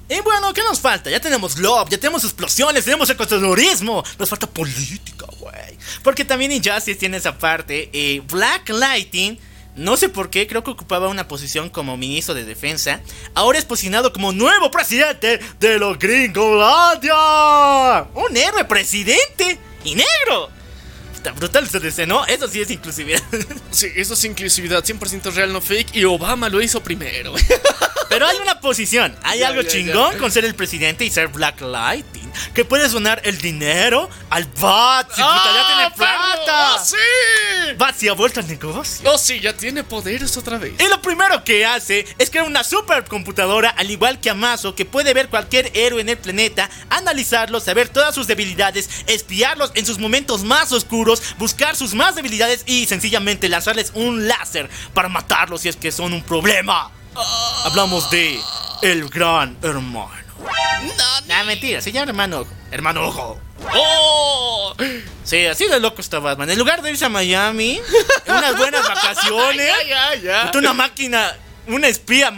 Y 0.10 0.22
bueno, 0.22 0.54
¿qué 0.54 0.62
nos 0.64 0.80
falta? 0.80 1.10
Ya 1.10 1.20
tenemos 1.20 1.58
love, 1.58 1.90
ya 1.90 1.98
tenemos 1.98 2.24
explosiones, 2.24 2.84
tenemos 2.84 3.10
ecoterrorismo. 3.10 4.04
Nos 4.18 4.30
falta 4.30 4.48
política, 4.48 5.28
güey. 5.40 5.78
Porque 6.02 6.26
también 6.26 6.52
Injustice 6.52 6.96
tiene 6.96 7.18
esa 7.18 7.38
parte. 7.38 7.90
Eh, 7.94 8.22
Black 8.28 8.70
Lighting, 8.70 9.38
no 9.76 9.98
sé 9.98 10.10
por 10.10 10.30
qué, 10.30 10.46
creo 10.48 10.64
que 10.64 10.72
ocupaba 10.72 11.08
una 11.08 11.28
posición 11.28 11.70
como 11.70 11.98
ministro 11.98 12.36
de 12.36 12.46
defensa. 12.46 13.02
Ahora 13.34 13.58
es 13.58 13.66
posicionado 13.66 14.14
como 14.14 14.32
nuevo 14.32 14.70
presidente 14.70 15.40
de 15.60 15.80
los 15.80 15.98
Gringolandia. 15.98 17.14
Un 18.14 18.38
héroe 18.38 18.66
presidente 18.66 19.58
y 19.84 19.96
negro. 19.96 20.50
Está 21.16 21.32
brutal 21.32 21.64
ese 21.64 21.80
DC, 21.80 22.06
¿no? 22.06 22.26
Eso 22.26 22.48
sí 22.48 22.62
es 22.62 22.70
inclusividad. 22.70 23.22
Sí, 23.72 23.88
eso 23.96 24.14
es 24.14 24.24
inclusividad 24.26 24.84
100% 24.84 25.34
real, 25.34 25.52
no 25.52 25.62
fake. 25.62 25.96
Y 25.96 26.04
Obama 26.04 26.50
lo 26.50 26.62
hizo 26.62 26.84
primero. 26.84 27.34
Pero 28.10 28.28
hay 28.28 28.38
una 28.38 28.60
posición, 28.60 29.16
hay 29.24 29.40
Ya, 29.40 29.48
algo 29.48 29.62
ya, 29.62 29.70
chingón 29.70 30.18
con 30.18 30.32
ser 30.32 30.46
el 30.46 30.56
presidente 30.56 31.06
y 31.06 31.10
ser 31.10 31.28
Black 31.30 31.62
Lighting. 31.62 32.32
Que 32.54 32.66
puedes 32.66 32.92
donar 32.92 33.22
el 33.24 33.38
dinero 33.40 34.10
al 34.30 34.46
BAT. 34.46 35.08
Si 35.10 35.22
puta, 35.22 35.44
ya 35.46 35.68
tiene 35.76 35.92
plata. 35.96 36.76
¡Oh, 36.76 36.84
sí! 36.84 37.74
BAT 37.78 37.96
se 37.96 38.10
ha 38.10 38.14
vuelto 38.14 38.40
al 38.40 38.48
negocio. 38.48 39.12
¡Oh, 39.12 39.18
sí! 39.18 39.40
Ya 39.40 39.54
tiene 39.54 39.84
poderes 39.84 40.36
otra 40.38 40.58
vez. 40.58 40.74
Y 40.80 40.88
lo 40.88 41.02
primero 41.02 41.44
que 41.44 41.66
hace 41.66 42.06
es 42.18 42.30
crear 42.30 42.46
una 42.46 42.64
supercomputadora, 42.64 43.70
al 43.70 43.90
igual 43.90 44.20
que 44.20 44.30
Amazo, 44.30 44.76
que 44.76 44.86
puede 44.86 45.14
ver 45.14 45.30
cualquier 45.30 45.72
héroe 45.76 46.02
en 46.02 46.10
el 46.10 46.18
planeta, 46.18 46.70
analizarlos, 46.90 47.64
saber 47.64 47.90
todas 47.90 48.16
sus 48.16 48.28
debilidades, 48.28 48.90
espiarlos 49.08 49.72
en 49.76 49.86
sus 49.86 50.00
momentos 50.00 50.44
más 50.44 50.72
oscuros, 50.72 51.22
buscar 51.38 51.76
sus 51.76 51.94
más 51.94 52.16
debilidades 52.16 52.64
y 52.66 52.86
sencillamente 52.86 53.50
lanzarles 53.50 53.92
un 53.94 54.28
láser 54.28 54.70
para 54.94 55.10
matarlos 55.10 55.62
si 55.62 55.70
es 55.70 55.76
que 55.76 55.92
son 55.92 56.14
un 56.14 56.24
problema. 56.24 56.92
Hablamos 57.66 58.10
de 58.10 58.40
el 58.82 59.10
gran 59.10 59.58
hermano. 59.62 60.10
No, 61.28 61.46
mentira, 61.46 61.82
se 61.82 61.92
llama 61.92 62.10
hermano 62.10 62.40
ojo. 62.42 62.52
Hermano 62.72 63.08
ojo. 63.08 63.40
¡Oh! 63.74 64.76
Sí, 65.24 65.46
así 65.46 65.68
de 65.68 65.80
loco 65.80 66.02
está 66.02 66.20
Batman. 66.20 66.50
En 66.50 66.60
lugar 66.60 66.82
de 66.82 66.92
irse 66.92 67.06
a 67.06 67.10
Miami, 67.10 67.80
en 68.26 68.36
unas 68.36 68.58
buenas 68.58 68.86
vacaciones, 68.88 69.72
Ya, 69.88 70.16
ya, 70.16 70.16
ya. 70.16 70.46
Puta, 70.48 70.60
una 70.60 70.74
máquina, 70.74 71.34
una 71.68 71.88
espía, 71.88 72.34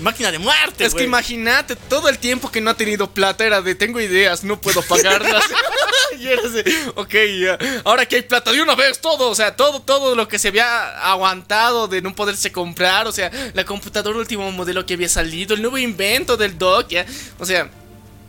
máquina 0.00 0.30
de 0.30 0.38
muerte. 0.38 0.84
Es 0.84 0.94
que 0.94 1.04
imagínate, 1.04 1.76
todo 1.76 2.08
el 2.08 2.18
tiempo 2.18 2.50
que 2.50 2.60
no 2.60 2.70
ha 2.70 2.74
tenido 2.74 3.10
plata 3.10 3.44
era 3.44 3.62
de 3.62 3.74
tengo 3.74 4.00
ideas, 4.00 4.44
no 4.44 4.60
puedo 4.60 4.82
pagarlas. 4.82 5.42
y 6.18 6.26
era 6.26 6.42
así, 6.42 6.62
ok, 6.94 7.14
ya. 7.40 7.58
Ahora 7.84 8.06
que 8.06 8.16
hay 8.16 8.22
plata 8.22 8.52
de 8.52 8.62
una 8.62 8.74
vez, 8.74 9.00
todo, 9.00 9.28
o 9.30 9.34
sea, 9.34 9.56
todo, 9.56 9.80
todo 9.80 10.14
lo 10.14 10.28
que 10.28 10.38
se 10.38 10.48
había 10.48 10.98
aguantado 11.12 11.88
de 11.88 12.02
no 12.02 12.14
poderse 12.14 12.52
comprar, 12.52 13.06
o 13.06 13.12
sea, 13.12 13.30
la 13.54 13.64
computadora 13.64 14.18
último 14.18 14.50
modelo 14.52 14.84
que 14.86 14.94
había 14.94 15.08
salido, 15.08 15.54
el 15.54 15.62
nuevo 15.62 15.78
invento 15.78 16.36
del 16.36 16.56
dock, 16.58 16.88
ya. 16.88 17.06
O 17.38 17.46
sea, 17.46 17.70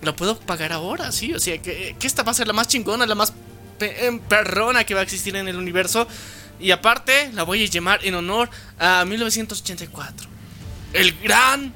lo 0.02 0.16
puedo 0.16 0.40
pagar 0.40 0.72
ahora, 0.74 1.12
sí, 1.12 1.34
o 1.34 1.40
sea, 1.40 1.62
que, 1.62 1.96
que 2.00 2.08
esta 2.08 2.24
va 2.24 2.32
a 2.32 2.36
ser 2.36 2.48
la 2.48 2.54
más 2.54 2.68
chingona, 2.68 3.06
la 3.06 3.16
más 3.16 3.34
pe- 3.80 4.06
em, 4.06 4.20
perrona 4.20 4.84
que 4.84 4.94
va 4.94 5.00
a 5.00 5.04
existir 5.04 5.36
en 5.36 5.48
el 5.48 5.56
universo. 5.56 6.08
Y 6.60 6.72
aparte, 6.72 7.32
la 7.34 7.44
voy 7.44 7.64
a 7.64 7.68
llamar 7.68 8.00
en 8.06 8.16
honor 8.16 8.50
a 8.80 9.04
1984. 9.06 10.30
El 10.96 11.14
gran 11.22 11.74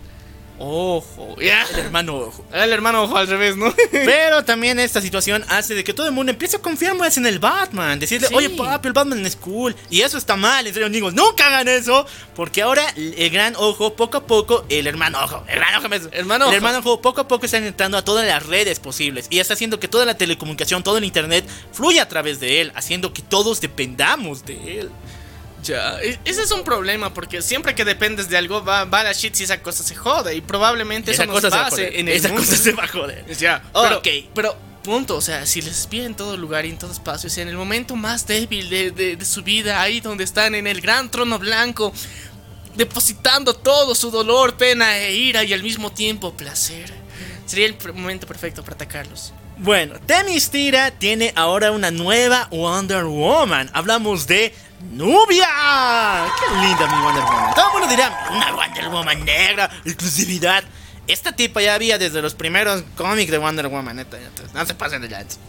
ojo. 0.61 1.37
El 1.39 1.79
hermano 1.79 2.17
ojo. 2.17 2.45
El 2.51 2.73
hermano 2.73 3.03
ojo 3.03 3.15
al 3.15 3.27
revés, 3.27 3.55
¿no? 3.55 3.73
Pero 3.91 4.43
también 4.43 4.77
esta 4.77 4.99
situación 4.99 5.45
hace 5.47 5.73
de 5.73 5.85
que 5.85 5.93
todo 5.93 6.05
el 6.07 6.11
mundo 6.11 6.31
empiece 6.33 6.57
a 6.57 6.59
confiar 6.61 6.95
más 6.95 7.15
en 7.17 7.25
el 7.25 7.39
Batman. 7.39 7.97
Decirle, 7.97 8.27
Sí. 8.27 8.35
oye 8.35 8.49
papi, 8.49 8.87
el 8.89 8.93
Batman 8.93 9.25
es 9.25 9.37
cool. 9.37 9.73
Y 9.89 10.01
eso 10.01 10.17
está 10.17 10.35
mal, 10.35 10.67
en 10.67 10.73
serio, 10.73 10.87
amigos. 10.87 11.13
Nunca 11.13 11.47
hagan 11.47 11.69
eso. 11.69 12.05
Porque 12.35 12.61
ahora 12.61 12.83
el 12.97 13.29
gran 13.29 13.55
ojo, 13.55 13.95
poco 13.95 14.17
a 14.17 14.27
poco, 14.27 14.65
el 14.67 14.85
hermano 14.87 15.19
ojo, 15.23 15.45
el 15.47 15.55
gran 15.59 15.75
ojo, 15.75 15.87
me- 15.87 15.95
Hermano 16.11 16.45
el 16.45 16.49
ojo. 16.49 16.55
hermano 16.55 16.79
ojo, 16.79 17.01
poco 17.01 17.21
a 17.21 17.27
poco 17.29 17.45
está 17.45 17.57
entrando 17.57 17.97
a 17.97 18.03
todas 18.03 18.27
las 18.27 18.45
redes 18.45 18.79
posibles. 18.81 19.27
Y 19.29 19.39
está 19.39 19.53
haciendo 19.53 19.79
que 19.79 19.87
toda 19.87 20.05
la 20.05 20.17
telecomunicación, 20.17 20.83
todo 20.83 20.97
el 20.97 21.05
internet 21.05 21.45
fluya 21.71 22.03
a 22.03 22.07
través 22.09 22.41
de 22.41 22.59
él. 22.59 22.73
Haciendo 22.75 23.13
que 23.13 23.21
todos 23.21 23.61
dependamos 23.61 24.45
de 24.45 24.79
él. 24.81 24.89
E- 26.01 26.19
ese 26.25 26.41
es 26.43 26.51
un 26.51 26.63
problema 26.63 27.13
porque 27.13 27.41
siempre 27.41 27.75
que 27.75 27.85
dependes 27.85 28.29
de 28.29 28.37
algo 28.37 28.63
va, 28.63 28.85
va 28.85 29.03
la 29.03 29.13
shit 29.13 29.33
si 29.35 29.43
esa 29.43 29.61
cosa 29.61 29.83
se 29.83 29.95
jode 29.95 30.35
y 30.35 30.41
probablemente 30.41 31.11
Esa 31.11 31.23
eso 31.23 31.31
cosa 31.33 31.49
nos 31.49 31.53
se 31.53 31.59
va 31.59 31.67
a 31.67 31.69
joder. 31.69 31.95
en 31.95 32.07
el 32.07 32.15
Esa 32.15 32.27
mundo. 32.29 32.43
cosa 32.43 32.55
se 32.57 32.71
va 32.73 32.83
a 32.83 32.87
joder. 32.87 33.25
Ya, 33.37 33.63
pero, 33.73 33.97
Ok. 33.99 34.07
pero 34.33 34.57
punto, 34.83 35.17
o 35.17 35.21
sea, 35.21 35.45
si 35.45 35.61
les 35.61 35.77
espía 35.79 36.05
en 36.05 36.15
todo 36.15 36.35
lugar 36.37 36.65
y 36.65 36.69
en 36.69 36.77
todo 36.77 36.91
espacio, 36.91 37.27
o 37.27 37.29
sea, 37.29 37.43
en 37.43 37.49
el 37.49 37.57
momento 37.57 37.95
más 37.95 38.25
débil 38.25 38.69
de, 38.69 38.91
de- 38.91 39.15
de 39.17 39.25
su 39.25 39.43
vida, 39.43 39.81
ahí 39.81 39.99
donde 40.01 40.23
están 40.23 40.55
en 40.55 40.65
el 40.67 40.81
gran 40.81 41.11
trono 41.11 41.37
blanco, 41.37 41.93
depositando 42.75 43.53
todo 43.53 43.95
su 43.95 44.09
dolor, 44.11 44.55
pena 44.55 44.97
e 44.97 45.13
ira 45.13 45.43
y 45.43 45.53
al 45.53 45.63
mismo 45.63 45.91
tiempo 45.91 46.33
placer, 46.35 46.91
sería 47.45 47.65
el 47.67 47.75
momento 47.93 48.25
perfecto 48.27 48.63
para 48.63 48.75
atacarlos. 48.75 49.33
Bueno, 49.57 49.99
Temistira 50.05 50.91
tiene 50.91 51.33
ahora 51.35 51.71
una 51.71 51.91
nueva 51.91 52.47
Wonder 52.51 53.03
Woman. 53.03 53.69
Hablamos 53.73 54.25
de 54.27 54.53
Nubia. 54.81 55.47
Qué 56.39 56.55
linda 56.55 56.87
mi 56.87 57.03
Wonder 57.03 57.23
Woman. 57.23 57.53
Todo 57.53 57.65
el 57.67 57.83
una 58.31 58.51
Wonder 58.89 59.13
negra, 59.15 59.69
exclusividad. 59.85 60.63
Esta 61.09 61.31
tipa 61.31 61.59
ya 61.59 61.73
había 61.73 61.97
desde 61.97 62.21
los 62.21 62.35
primeros 62.35 62.83
cómics 62.95 63.31
de 63.31 63.39
Wonder 63.39 63.67
Woman. 63.67 63.95
neta, 63.95 64.19
no 64.53 64.63
se 64.63 64.75
pasen 64.75 65.01
de 65.01 65.09
lanza. 65.09 65.39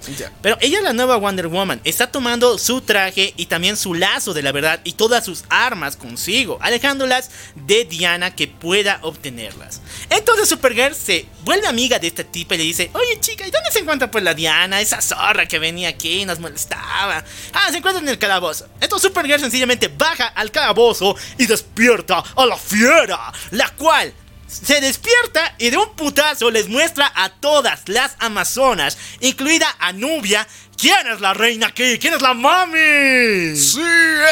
Pero 0.40 0.56
ella 0.58 0.78
es 0.78 0.84
la 0.84 0.94
nueva 0.94 1.16
Wonder 1.16 1.48
Woman. 1.48 1.82
Está 1.84 2.10
tomando 2.10 2.56
su 2.56 2.80
traje 2.80 3.34
y 3.36 3.44
también 3.44 3.76
su 3.76 3.92
lazo 3.92 4.32
de 4.32 4.42
la 4.42 4.52
verdad 4.52 4.80
y 4.84 4.92
todas 4.92 5.22
sus 5.22 5.44
armas 5.50 5.96
consigo, 5.96 6.56
alejándolas 6.62 7.30
de 7.54 7.84
Diana 7.84 8.34
que 8.34 8.48
pueda 8.48 9.00
obtenerlas. 9.02 9.82
Entonces 10.08 10.48
Supergirl 10.48 10.94
se 10.94 11.26
vuelve 11.44 11.66
amiga 11.66 11.98
de 11.98 12.06
esta 12.06 12.24
tipa 12.24 12.54
y 12.54 12.58
le 12.58 12.64
dice, 12.64 12.90
oye 12.94 13.20
chica, 13.20 13.46
¿y 13.46 13.50
dónde 13.50 13.70
se 13.70 13.80
encuentra 13.80 14.10
pues 14.10 14.24
la 14.24 14.32
Diana? 14.32 14.80
Esa 14.80 15.02
zorra 15.02 15.44
que 15.44 15.58
venía 15.58 15.90
aquí 15.90 16.22
y 16.22 16.24
nos 16.24 16.38
molestaba. 16.38 17.22
Ah, 17.52 17.68
se 17.70 17.76
encuentra 17.76 18.02
en 18.02 18.08
el 18.08 18.18
calabozo. 18.18 18.66
Entonces 18.80 19.08
Supergirl 19.08 19.40
sencillamente 19.40 19.88
baja 19.88 20.28
al 20.28 20.50
calabozo 20.50 21.14
y 21.36 21.44
despierta 21.44 22.24
a 22.34 22.46
la 22.46 22.56
fiera, 22.56 23.30
la 23.50 23.68
cual 23.76 24.14
se 24.50 24.80
despierta 24.80 25.54
y 25.58 25.70
de 25.70 25.76
un 25.76 25.94
putazo 25.94 26.50
les 26.50 26.68
muestra 26.68 27.12
a 27.14 27.30
todas 27.30 27.88
las 27.88 28.16
amazonas, 28.18 28.98
incluida 29.20 29.66
a 29.78 29.92
Nubia, 29.92 30.46
quién 30.76 31.06
es 31.06 31.20
la 31.20 31.34
reina 31.34 31.68
aquí, 31.68 31.98
quién 31.98 32.14
es 32.14 32.22
la 32.22 32.34
mami. 32.34 33.56
Sí, 33.56 33.80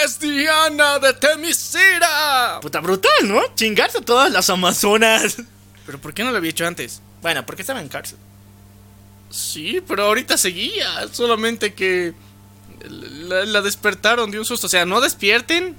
es 0.04 0.18
Diana 0.18 0.98
de 0.98 1.14
Temisira. 1.14 2.58
Puta 2.60 2.80
brutal, 2.80 3.12
¿no? 3.24 3.54
Chingarse 3.54 3.98
a 3.98 4.02
todas 4.02 4.32
las 4.32 4.50
amazonas. 4.50 5.36
Pero 5.86 6.00
¿por 6.00 6.12
qué 6.12 6.24
no 6.24 6.32
lo 6.32 6.38
había 6.38 6.50
hecho 6.50 6.66
antes? 6.66 7.00
Bueno, 7.22 7.46
porque 7.46 7.62
estaba 7.62 7.80
en 7.80 7.88
cárcel. 7.88 8.18
Sí, 9.30 9.82
pero 9.86 10.04
ahorita 10.04 10.36
seguía. 10.36 11.06
Solamente 11.12 11.74
que 11.74 12.14
la, 12.88 13.44
la 13.44 13.60
despertaron 13.60 14.30
de 14.30 14.38
un 14.38 14.44
susto. 14.44 14.66
O 14.66 14.70
sea, 14.70 14.84
no 14.84 15.00
despierten 15.00 15.76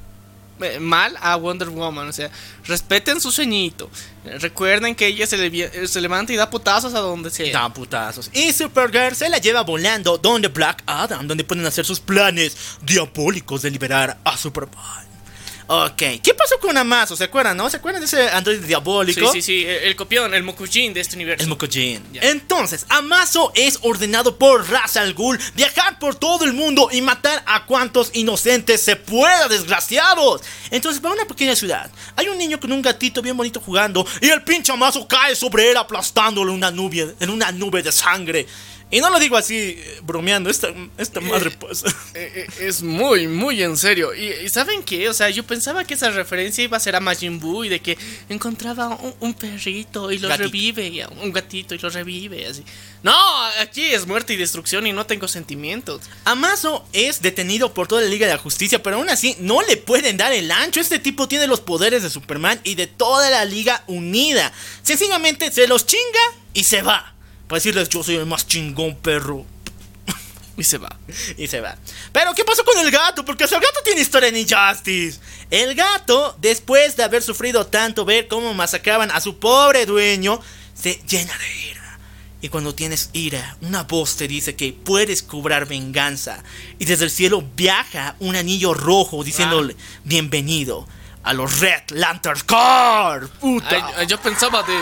mal 0.79 1.15
a 1.21 1.35
Wonder 1.35 1.69
Woman. 1.69 2.07
O 2.09 2.13
sea, 2.13 2.29
respeten 2.65 3.19
su 3.21 3.31
sueñito. 3.31 3.89
Eh, 4.25 4.37
Recuerden 4.39 4.95
que 4.95 5.07
ella 5.07 5.25
se, 5.27 5.37
le- 5.37 5.87
se 5.87 6.01
levanta 6.01 6.31
y 6.33 6.35
da 6.35 6.49
putazos 6.49 6.93
a 6.93 6.99
donde 6.99 7.29
sea. 7.29 7.51
Da 7.51 7.73
putazos. 7.73 8.29
Y 8.33 8.53
Supergirl 8.53 9.15
se 9.15 9.29
la 9.29 9.37
lleva 9.39 9.61
volando 9.63 10.17
donde 10.17 10.47
Black 10.49 10.83
Adam, 10.85 11.27
donde 11.27 11.43
pueden 11.43 11.65
hacer 11.65 11.85
sus 11.85 11.99
planes 11.99 12.55
diabólicos 12.81 13.61
de 13.61 13.71
liberar 13.71 14.17
a 14.23 14.37
Superman. 14.37 15.08
Ok, 15.71 15.97
¿qué 16.23 16.33
pasó 16.35 16.59
con 16.59 16.75
Amazo? 16.75 17.15
¿Se 17.15 17.25
acuerdan, 17.25 17.55
no? 17.55 17.69
¿Se 17.69 17.77
acuerdan 17.77 18.01
de 18.01 18.07
ese 18.07 18.27
androide 18.29 18.61
Sí, 18.61 18.67
diabólico? 18.69 19.31
sí, 19.31 19.39
sí. 19.43 19.63
El, 19.67 19.83
el 19.83 19.95
copión, 19.95 20.33
el 20.33 20.41
Mokujin 20.41 20.95
de 20.95 21.01
este 21.01 21.15
universo. 21.15 21.43
El 21.43 21.49
Mokujin. 21.49 22.01
Ya. 22.11 22.21
Entonces, 22.23 22.87
Amazo 22.89 23.51
es 23.53 23.77
ordenado 23.83 24.39
por 24.39 24.67
Ra's 24.67 24.97
al 24.97 25.13
Ghul 25.13 25.39
viajar 25.53 25.99
por 25.99 26.15
todo 26.15 26.43
el 26.45 26.53
mundo 26.53 26.89
y 26.91 27.03
matar 27.03 27.43
a 27.45 27.67
cuantos 27.67 28.09
inocentes 28.15 28.81
se 28.81 28.95
pueda, 28.95 29.47
desgraciados. 29.47 30.41
Entonces, 30.71 31.05
va 31.05 31.11
a 31.11 31.13
una 31.13 31.25
pequeña 31.25 31.55
ciudad. 31.55 31.91
Hay 32.15 32.27
un 32.29 32.39
niño 32.39 32.59
con 32.59 32.71
un 32.71 32.81
gatito 32.81 33.21
bien 33.21 33.37
bonito 33.37 33.61
jugando 33.61 34.03
y 34.21 34.29
el 34.29 34.41
pinche 34.43 34.71
Amazo 34.71 35.07
cae 35.07 35.35
sobre 35.35 35.69
él 35.69 35.77
aplastándolo 35.77 36.49
en 36.51 36.57
una 36.57 36.71
nube, 36.71 37.13
en 37.19 37.29
una 37.29 37.51
nube 37.51 37.83
de 37.83 37.91
sangre. 37.91 38.47
Y 38.91 39.01
no 39.01 39.11
lo 39.11 39.19
digo 39.19 39.37
así 39.37 39.55
eh, 39.55 39.99
bromeando, 40.01 40.49
esta, 40.49 40.69
esta 40.97 41.19
madre 41.21 41.51
pasa. 41.51 41.87
Eh, 42.15 42.47
eh, 42.59 42.67
es 42.67 42.81
muy, 42.81 43.27
muy 43.27 43.61
en 43.61 43.77
serio. 43.77 44.15
Y, 44.15 44.49
¿saben 44.49 44.81
qué? 44.83 45.07
O 45.09 45.13
sea, 45.13 45.29
yo 45.29 45.43
pensaba 45.45 45.83
que 45.85 45.93
esa 45.93 46.09
referencia 46.09 46.63
iba 46.63 46.75
a 46.75 46.79
ser 46.79 46.95
a 46.95 46.99
Majin 46.99 47.39
Buu 47.39 47.65
y 47.65 47.69
de 47.69 47.81
que 47.81 47.97
encontraba 48.29 48.87
un, 48.89 49.13
un 49.19 49.33
perrito 49.35 50.11
y 50.11 50.17
lo 50.17 50.27
Gatito. 50.27 50.45
revive, 50.47 50.87
y 50.87 51.01
a- 51.01 51.07
un 51.07 51.31
gatito 51.31 51.75
y 51.75 51.77
lo 51.77 51.89
revive, 51.91 52.47
así. 52.47 52.63
No, 53.03 53.13
aquí 53.61 53.83
es 53.83 54.07
muerte 54.07 54.33
y 54.33 54.37
destrucción 54.37 54.87
y 54.87 54.91
no 54.91 55.05
tengo 55.05 55.27
sentimientos. 55.27 56.01
Amazo 56.25 56.83
es 56.91 57.21
detenido 57.21 57.73
por 57.75 57.87
toda 57.87 58.01
la 58.01 58.07
Liga 58.09 58.25
de 58.25 58.33
la 58.33 58.39
Justicia, 58.39 58.81
pero 58.81 58.95
aún 58.97 59.09
así 59.11 59.35
no 59.39 59.61
le 59.61 59.77
pueden 59.77 60.17
dar 60.17 60.33
el 60.33 60.49
ancho. 60.51 60.79
Este 60.79 60.97
tipo 60.97 61.27
tiene 61.27 61.45
los 61.45 61.61
poderes 61.61 62.01
de 62.01 62.09
Superman 62.09 62.59
y 62.63 62.73
de 62.73 62.87
toda 62.87 63.29
la 63.29 63.45
Liga 63.45 63.83
unida. 63.87 64.51
Sencillamente 64.81 65.51
se 65.51 65.67
los 65.67 65.85
chinga 65.85 66.19
y 66.55 66.63
se 66.63 66.81
va. 66.81 67.13
Para 67.49 67.57
decirles, 67.57 67.89
yo 67.89 68.03
soy 68.03 68.15
el 68.15 68.27
más 68.27 68.47
chingón, 68.47 68.95
perro. 68.95 69.43
Y 70.55 70.63
se 70.63 70.77
va. 70.77 70.95
Y 71.35 71.47
se 71.47 71.61
va. 71.61 71.75
Pero, 72.11 72.35
¿qué 72.35 72.43
pasó 72.43 72.63
con 72.63 72.77
el 72.77 72.91
gato? 72.91 73.25
Porque 73.25 73.45
el 73.45 73.49
gato 73.49 73.79
tiene 73.83 74.01
historia 74.01 74.29
en 74.29 74.37
Injustice. 74.37 75.19
El 75.49 75.73
gato, 75.73 76.37
después 76.39 76.95
de 76.95 77.03
haber 77.03 77.23
sufrido 77.23 77.65
tanto 77.65 78.05
ver 78.05 78.27
cómo 78.27 78.53
masacraban 78.53 79.09
a 79.09 79.19
su 79.19 79.39
pobre 79.39 79.87
dueño, 79.87 80.39
se 80.75 81.01
llena 81.07 81.35
de 81.37 81.69
ira. 81.71 81.99
Y 82.41 82.49
cuando 82.49 82.75
tienes 82.75 83.09
ira, 83.13 83.57
una 83.61 83.83
voz 83.83 84.15
te 84.15 84.27
dice 84.27 84.55
que 84.55 84.73
puedes 84.73 85.23
cobrar 85.23 85.65
venganza. 85.65 86.43
Y 86.77 86.85
desde 86.85 87.05
el 87.05 87.11
cielo 87.11 87.43
viaja 87.55 88.15
un 88.19 88.35
anillo 88.35 88.75
rojo 88.75 89.23
diciéndole, 89.23 89.75
bienvenido 90.03 90.87
a 91.23 91.33
los 91.33 91.59
Red 91.59 91.83
Lantern 91.89 92.39
Corps. 92.41 93.27
Puta. 93.39 93.67
Ay, 93.69 93.83
ay, 93.97 94.07
yo 94.07 94.19
pensaba 94.19 94.63
de 94.63 94.73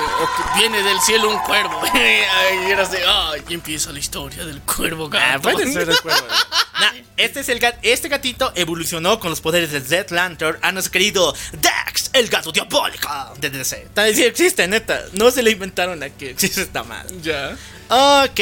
viene 0.57 0.81
del 0.83 0.99
cielo 1.01 1.29
un 1.29 1.39
cuervo. 1.39 1.81
Y 1.93 2.71
era 2.71 2.83
así, 2.83 2.97
ay, 3.05 3.41
y 3.49 3.53
empieza 3.55 3.91
la 3.91 3.99
historia 3.99 4.45
del 4.45 4.61
cuervo 4.61 5.09
gato. 5.09 5.25
Ah, 5.27 5.39
puede 5.39 5.71
ser 5.71 5.89
el 5.89 5.99
cuervo. 6.01 6.25
Nah, 6.79 6.91
este, 7.17 7.39
es 7.39 7.49
el 7.49 7.59
gat- 7.59 7.79
este 7.81 8.07
gatito 8.07 8.51
evolucionó 8.55 9.19
con 9.19 9.31
los 9.31 9.41
poderes 9.41 9.71
de 9.71 9.81
Zed 9.81 10.11
Lantern 10.11 10.59
a 10.61 10.71
nuestro 10.71 10.91
querido 10.91 11.33
Dax, 11.53 12.11
el 12.13 12.27
gato 12.27 12.51
diabólico 12.51 13.09
de 13.39 13.49
DC. 13.49 13.87
Tal 13.95 14.05
vez 14.05 14.15
sí 14.15 14.23
existe, 14.23 14.67
neta. 14.67 15.01
No 15.13 15.31
se 15.31 15.41
le 15.41 15.49
inventaron 15.49 16.03
a 16.03 16.09
que 16.11 16.29
existe 16.29 16.61
esta 16.61 16.83
madre. 16.83 17.15
Ya. 17.23 17.57
Ok. 18.25 18.39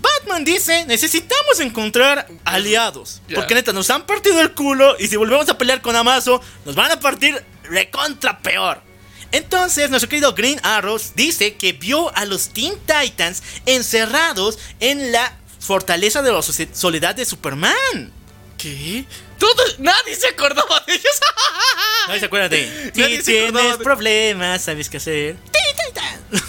Batman 0.00 0.44
dice, 0.44 0.84
necesitamos 0.86 1.60
encontrar 1.60 2.26
aliados. 2.44 3.20
Porque 3.34 3.54
neta, 3.54 3.72
nos 3.72 3.90
han 3.90 4.06
partido 4.06 4.40
el 4.40 4.52
culo 4.54 4.96
y 4.98 5.08
si 5.08 5.16
volvemos 5.16 5.48
a 5.48 5.58
pelear 5.58 5.80
con 5.80 5.96
Amazo, 5.96 6.40
nos 6.64 6.74
van 6.74 6.90
a 6.92 7.00
partir 7.00 7.42
recontra 7.64 8.38
peor. 8.38 8.82
Entonces, 9.30 9.90
nuestro 9.90 10.08
querido 10.08 10.32
Green 10.34 10.58
Arrows 10.62 11.12
dice 11.14 11.54
que 11.56 11.72
vio 11.72 12.14
a 12.16 12.24
los 12.24 12.48
Teen 12.48 12.74
Titans 12.86 13.42
encerrados 13.66 14.58
en 14.80 15.12
la 15.12 15.36
fortaleza 15.60 16.22
de 16.22 16.32
la 16.32 16.40
soledad 16.42 17.14
de 17.14 17.24
Superman. 17.26 18.12
¿Qué? 18.56 19.04
Todo, 19.38 19.62
nadie 19.78 20.16
se 20.16 20.28
acordaba 20.28 20.80
de 20.86 20.94
ellos. 20.94 21.20
Nadie 22.08 22.20
se 22.20 22.26
acuerda 22.26 22.48
de. 22.48 22.90
Si 22.94 23.22
tienes 23.22 23.24
de- 23.78 23.84
problemas, 23.84 24.62
sabes 24.62 24.88
qué 24.88 24.96
hacer. 24.96 25.36
Esa 25.52 26.47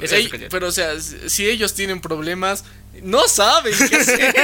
es 0.00 0.12
Ey, 0.12 0.24
su 0.24 0.30
canción. 0.30 0.50
pero 0.50 0.68
o 0.68 0.72
sea, 0.72 0.92
si 1.00 1.46
ellos 1.46 1.74
tienen 1.74 2.00
problemas, 2.00 2.64
no 3.02 3.28
saben 3.28 3.74
qué 3.88 3.96
hacer. 3.96 4.34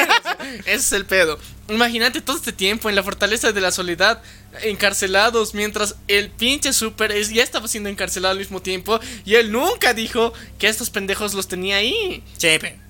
Ese 0.60 0.74
es 0.74 0.92
el 0.92 1.06
pedo. 1.06 1.38
Imagínate 1.68 2.20
todo 2.20 2.36
este 2.36 2.52
tiempo 2.52 2.88
en 2.90 2.96
la 2.96 3.02
fortaleza 3.02 3.52
de 3.52 3.60
la 3.60 3.72
soledad, 3.72 4.22
encarcelados, 4.62 5.54
mientras 5.54 5.96
el 6.08 6.30
pinche 6.30 6.72
super 6.72 7.10
es, 7.10 7.30
ya 7.30 7.42
estaba 7.42 7.68
siendo 7.68 7.88
encarcelado 7.88 8.32
al 8.32 8.38
mismo 8.38 8.60
tiempo 8.60 9.00
y 9.24 9.34
él 9.36 9.50
nunca 9.50 9.94
dijo 9.94 10.32
que 10.58 10.68
estos 10.68 10.90
pendejos 10.90 11.34
los 11.34 11.48
tenía 11.48 11.76
ahí. 11.76 12.22
Chepe. 12.36 12.83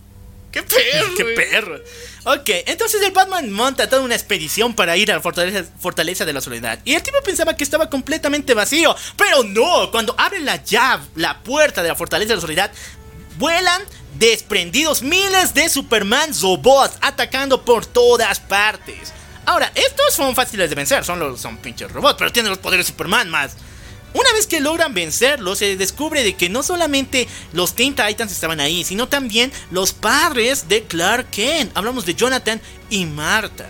¡Qué 0.55 0.63
perro! 0.63 1.15
¡Qué 1.17 1.25
perro! 1.25 1.81
Ok, 2.23 2.49
entonces 2.67 3.03
el 3.03 3.11
Batman 3.11 3.51
monta 3.51 3.89
toda 3.89 4.03
una 4.03 4.15
expedición 4.15 4.73
para 4.73 4.97
ir 4.97 5.11
a 5.11 5.17
la 5.17 5.21
fortaleza, 5.21 5.65
fortaleza 5.81 6.25
de 6.25 6.33
la 6.33 6.41
soledad. 6.41 6.79
Y 6.85 6.95
el 6.95 7.03
tipo 7.03 7.19
pensaba 7.25 7.57
que 7.57 7.65
estaba 7.65 7.91
completamente 7.91 8.55
vacío. 8.55 8.95
Pero 9.17 9.43
no, 9.43 9.91
cuando 9.91 10.15
abre 10.17 10.39
la 10.39 10.63
llave, 10.63 11.03
la 11.17 11.43
puerta 11.43 11.83
de 11.83 11.89
la 11.89 11.97
fortaleza 11.97 12.29
de 12.29 12.35
la 12.37 12.41
soledad, 12.41 12.71
vuelan 13.37 13.83
desprendidos 14.17 15.03
miles 15.03 15.55
de 15.55 15.69
Superman 15.69 16.31
robots 16.41 16.99
atacando 17.01 17.65
por 17.65 17.85
todas 17.85 18.39
partes. 18.39 19.13
Ahora, 19.47 19.73
estos 19.75 20.15
son 20.15 20.37
fáciles 20.37 20.71
de 20.71 20.77
vencer, 20.77 21.05
son, 21.05 21.19
los, 21.19 21.41
son 21.41 21.57
pinches 21.57 21.91
robots, 21.91 22.15
pero 22.17 22.31
tienen 22.31 22.51
los 22.51 22.61
poderes 22.61 22.87
de 22.87 22.93
Superman 22.93 23.29
más. 23.29 23.57
Una 24.15 24.33
vez 24.33 24.47
que 24.47 24.61
logran 24.61 24.95
vencerlos, 24.95 25.59
se 25.59 25.77
descubre 25.77 26.23
de 26.23 26.35
que 26.35 26.49
no 26.49 26.63
solamente 26.63 27.27
los 27.53 27.75
Teen 27.75 27.97
Titans 27.97 28.31
estaban 28.31 28.61
ahí, 28.61 28.85
sino 28.85 29.09
también 29.09 29.53
los 29.73 29.93
padres 29.93 30.69
de 30.69 30.85
Clark 30.85 31.31
Kent. 31.31 31.77
Hablamos 31.77 32.07
de 32.07 32.15
Jonathan 32.15 32.61
y 32.91 33.07
Marta. 33.07 33.69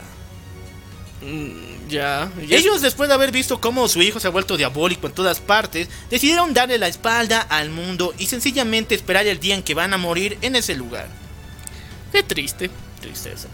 Mm, 1.23 1.89
Ya. 1.89 2.31
ya 2.47 2.57
Ellos, 2.57 2.83
después 2.83 3.09
de 3.09 3.15
haber 3.15 3.31
visto 3.31 3.59
cómo 3.61 3.89
su 3.89 4.03
hijo 4.03 4.21
se 4.21 4.27
ha 4.27 4.31
vuelto 4.31 4.57
diabólico 4.59 5.07
en 5.07 5.15
todas 5.15 5.41
partes, 5.41 5.89
decidieron 6.11 6.53
darle 6.53 6.77
la 6.79 6.89
espalda 6.89 7.41
al 7.41 7.71
mundo 7.71 8.15
y 8.19 8.27
sencillamente 8.27 8.95
esperar 8.95 9.27
el 9.27 9.41
día 9.41 9.55
en 9.55 9.63
que 9.63 9.75
van 9.75 9.95
a 9.95 9.99
morir 9.99 10.37
en 10.43 10.57
ese 10.57 10.75
lugar. 10.75 11.09
Qué 12.13 12.23
triste. 12.23 12.71
Tristeza. 13.01 13.49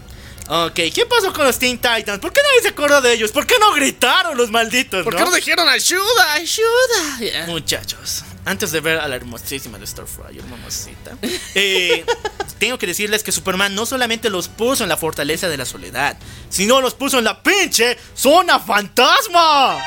Ok, 0.53 0.73
¿qué 0.93 1.05
pasó 1.07 1.31
con 1.31 1.45
los 1.45 1.57
Teen 1.57 1.77
Titans? 1.77 2.19
¿Por 2.19 2.33
qué 2.33 2.41
nadie 2.41 2.61
se 2.63 2.67
acordó 2.67 2.99
de 2.99 3.13
ellos? 3.13 3.31
¿Por 3.31 3.47
qué 3.47 3.55
no 3.57 3.71
gritaron 3.71 4.35
los 4.35 4.51
malditos? 4.51 5.01
¿Por 5.05 5.15
qué 5.15 5.23
no? 5.23 5.31
dijeron 5.31 5.69
ayuda, 5.69 6.33
ayuda? 6.33 7.47
Muchachos, 7.47 8.25
antes 8.43 8.73
de 8.73 8.81
ver 8.81 8.99
a 8.99 9.07
la 9.07 9.15
hermosísima 9.15 9.79
de 9.79 9.87
Starfire, 9.87 10.43
mamacita, 10.49 11.15
eh, 11.55 12.03
tengo 12.59 12.77
que 12.77 12.85
decirles 12.85 13.23
que 13.23 13.31
Superman 13.31 13.73
no 13.73 13.85
solamente 13.85 14.29
los 14.29 14.49
puso 14.49 14.83
en 14.83 14.89
la 14.89 14.97
fortaleza 14.97 15.47
de 15.47 15.55
la 15.55 15.63
soledad, 15.63 16.17
sino 16.49 16.81
los 16.81 16.95
puso 16.95 17.19
en 17.19 17.23
la 17.23 17.41
pinche 17.41 17.97
zona 18.13 18.59
fantasma. 18.59 19.77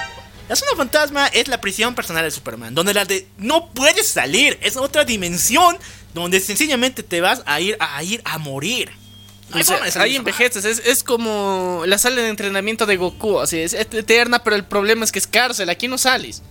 La 0.49 0.57
zona 0.57 0.73
fantasma 0.79 1.27
es 1.27 1.47
la 1.49 1.61
prisión 1.61 1.95
personal 1.95 2.25
de 2.25 2.31
Superman, 2.31 2.75
donde 2.75 2.95
la 2.95 3.05
de 3.05 3.29
no 3.37 3.69
puedes 3.69 4.09
salir, 4.09 4.59
es 4.63 4.79
otra 4.79 5.05
dimensión 5.05 5.77
donde 6.15 6.41
sencillamente 6.41 7.03
te 7.03 7.21
vas 7.21 7.43
a 7.45 7.61
ir 7.61 7.77
a 7.79 8.03
ir 8.03 8.23
a 8.25 8.39
morir. 8.39 9.04
O 9.61 9.65
sea, 9.65 9.79
salir 9.91 10.13
ahí 10.13 10.17
envejeces, 10.17 10.65
es, 10.65 10.83
es 10.85 11.03
como 11.03 11.83
la 11.87 11.99
sala 11.99 12.23
de 12.23 12.29
entrenamiento 12.29 12.87
de 12.87 12.97
Goku, 12.97 13.41
así 13.41 13.59
es, 13.59 13.73
eterna, 13.75 14.43
pero 14.43 14.57
el 14.57 14.65
problema 14.65 15.05
es 15.05 15.13
que 15.13 15.19
es 15.19 15.27
cárcel, 15.27 15.69
aquí 15.71 15.89
no 15.89 15.99
sales. 15.99 16.43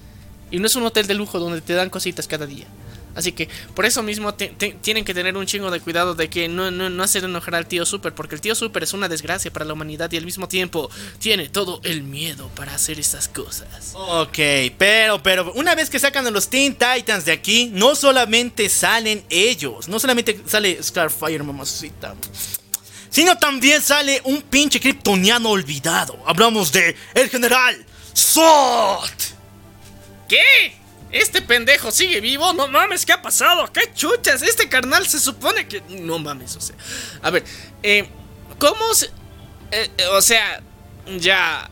Y 0.51 0.59
no 0.59 0.67
es 0.67 0.75
un 0.75 0.83
hotel 0.85 1.07
de 1.07 1.13
lujo 1.15 1.39
donde 1.39 1.61
te 1.61 1.73
dan 1.73 1.89
cositas 1.89 2.27
cada 2.27 2.45
día. 2.45 2.67
Así 3.15 3.31
que 3.31 3.47
por 3.75 3.85
eso 3.85 4.01
mismo 4.01 4.33
te- 4.33 4.47
te- 4.47 4.71
tienen 4.81 5.05
que 5.05 5.13
tener 5.13 5.37
un 5.37 5.45
chingo 5.45 5.69
de 5.69 5.79
cuidado 5.79 6.15
de 6.15 6.31
que 6.31 6.47
no, 6.47 6.71
no, 6.71 6.89
no 6.89 7.03
hacer 7.03 7.23
enojar 7.23 7.53
al 7.53 7.67
tío 7.67 7.85
Super, 7.85 8.15
porque 8.15 8.33
el 8.33 8.41
tío 8.41 8.55
Super 8.55 8.81
es 8.81 8.93
una 8.93 9.07
desgracia 9.07 9.53
para 9.53 9.65
la 9.65 9.73
humanidad 9.73 10.11
y 10.11 10.17
al 10.17 10.25
mismo 10.25 10.47
tiempo 10.47 10.89
tiene 11.19 11.47
todo 11.47 11.79
el 11.83 12.01
miedo 12.01 12.49
para 12.55 12.73
hacer 12.73 12.99
esas 12.99 13.27
cosas. 13.27 13.91
Ok, 13.93 14.39
pero, 14.79 15.21
pero, 15.21 15.51
una 15.53 15.75
vez 15.75 15.91
que 15.91 15.99
sacan 15.99 16.25
a 16.25 16.31
los 16.31 16.47
Teen 16.49 16.75
Titans 16.75 17.25
de 17.25 17.33
aquí, 17.33 17.69
no 17.71 17.95
solamente 17.95 18.67
salen 18.67 19.23
ellos, 19.29 19.87
no 19.87 19.99
solamente 19.99 20.41
sale 20.47 20.81
Starfire, 20.81 21.43
mamacita, 21.43 22.15
sino 23.13 23.37
también 23.37 23.79
sale 23.79 24.19
un 24.23 24.41
pinche 24.41 24.79
kryptoniano 24.79 25.51
olvidado. 25.51 26.17
Hablamos 26.25 26.71
de 26.71 26.95
el 27.13 27.29
general 27.29 27.85
Zod. 28.17 29.07
¿Qué? 30.27 30.75
¿Este 31.11 31.43
pendejo 31.43 31.91
sigue 31.91 32.21
vivo? 32.21 32.53
No 32.53 32.67
mames, 32.67 33.05
¿qué 33.05 33.13
ha 33.13 33.21
pasado? 33.21 33.71
¿Qué 33.71 33.93
chuchas? 33.93 34.41
Este 34.41 34.67
carnal 34.67 35.07
se 35.07 35.19
supone 35.19 35.67
que... 35.67 35.81
No 35.89 36.17
mames, 36.17 36.55
o 36.55 36.61
sea... 36.61 36.75
A 37.21 37.29
ver, 37.29 37.43
eh, 37.83 38.09
¿cómo 38.57 38.95
se... 38.95 39.05
eh, 39.69 39.91
eh, 39.95 40.05
o 40.07 40.21
sea, 40.23 40.63
ya... 41.19 41.69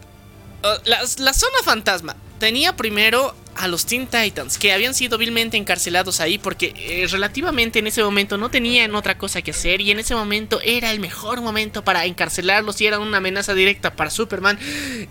o- 0.61 0.77
la, 0.85 1.01
la 1.17 1.33
zona 1.33 1.57
fantasma 1.63 2.15
tenía 2.39 2.75
primero 2.77 3.35
a 3.55 3.67
los 3.67 3.85
Teen 3.85 4.07
Titans, 4.07 4.57
que 4.57 4.71
habían 4.71 4.93
sido 4.93 5.17
vilmente 5.17 5.57
encarcelados 5.57 6.19
ahí 6.19 6.37
porque 6.37 6.73
eh, 6.77 7.07
relativamente 7.09 7.79
en 7.79 7.87
ese 7.87 8.03
momento 8.03 8.37
no 8.37 8.49
tenían 8.49 8.95
otra 8.95 9.17
cosa 9.17 9.41
que 9.41 9.51
hacer 9.51 9.81
y 9.81 9.91
en 9.91 9.99
ese 9.99 10.15
momento 10.15 10.59
era 10.63 10.91
el 10.91 10.99
mejor 10.99 11.41
momento 11.41 11.83
para 11.83 12.05
encarcelarlos 12.05 12.79
y 12.81 12.87
era 12.87 12.99
una 12.99 13.17
amenaza 13.17 13.53
directa 13.53 13.95
para 13.95 14.09
Superman 14.09 14.57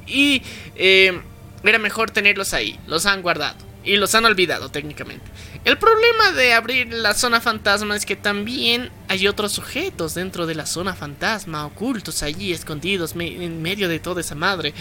y 0.07 0.43
eh, 0.77 1.21
era 1.65 1.79
mejor 1.79 2.11
tenerlos 2.11 2.55
ahí, 2.55 2.79
los 2.87 3.07
han 3.07 3.23
guardado 3.23 3.57
y 3.85 3.97
los 3.97 4.15
han 4.15 4.25
olvidado 4.25 4.71
técnicamente. 4.71 5.25
El 5.63 5.77
problema 5.77 6.33
de 6.33 6.55
abrir 6.55 6.91
la 6.93 7.13
zona 7.13 7.39
fantasma 7.41 7.95
es 7.95 8.07
que 8.07 8.17
también 8.17 8.91
hay 9.09 9.29
otros 9.29 9.53
sujetos 9.53 10.15
dentro 10.15 10.47
de 10.47 10.55
la 10.55 10.65
zona 10.65 10.95
fantasma, 10.95 11.67
ocultos 11.67 12.23
allí, 12.23 12.53
escondidos 12.53 13.15
en 13.15 13.61
medio 13.61 13.89
de 13.89 14.01
toda 14.01 14.23
esa 14.23 14.35
madre. 14.35 14.73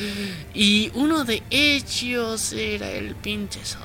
Y 0.54 0.90
uno 0.94 1.26
de 1.26 1.44
ellos 1.50 2.54
era 2.54 2.90
el 2.92 3.14
pinche 3.16 3.60
Zod. 3.66 3.80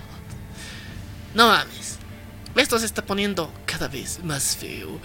No 1.35 1.49
mames. 1.49 1.99
Esto 2.55 2.79
se 2.79 2.87
está 2.87 3.05
poniendo 3.05 3.53
cada 3.66 3.89
vez 3.89 4.23
más 4.23 4.57
feo. 4.57 5.01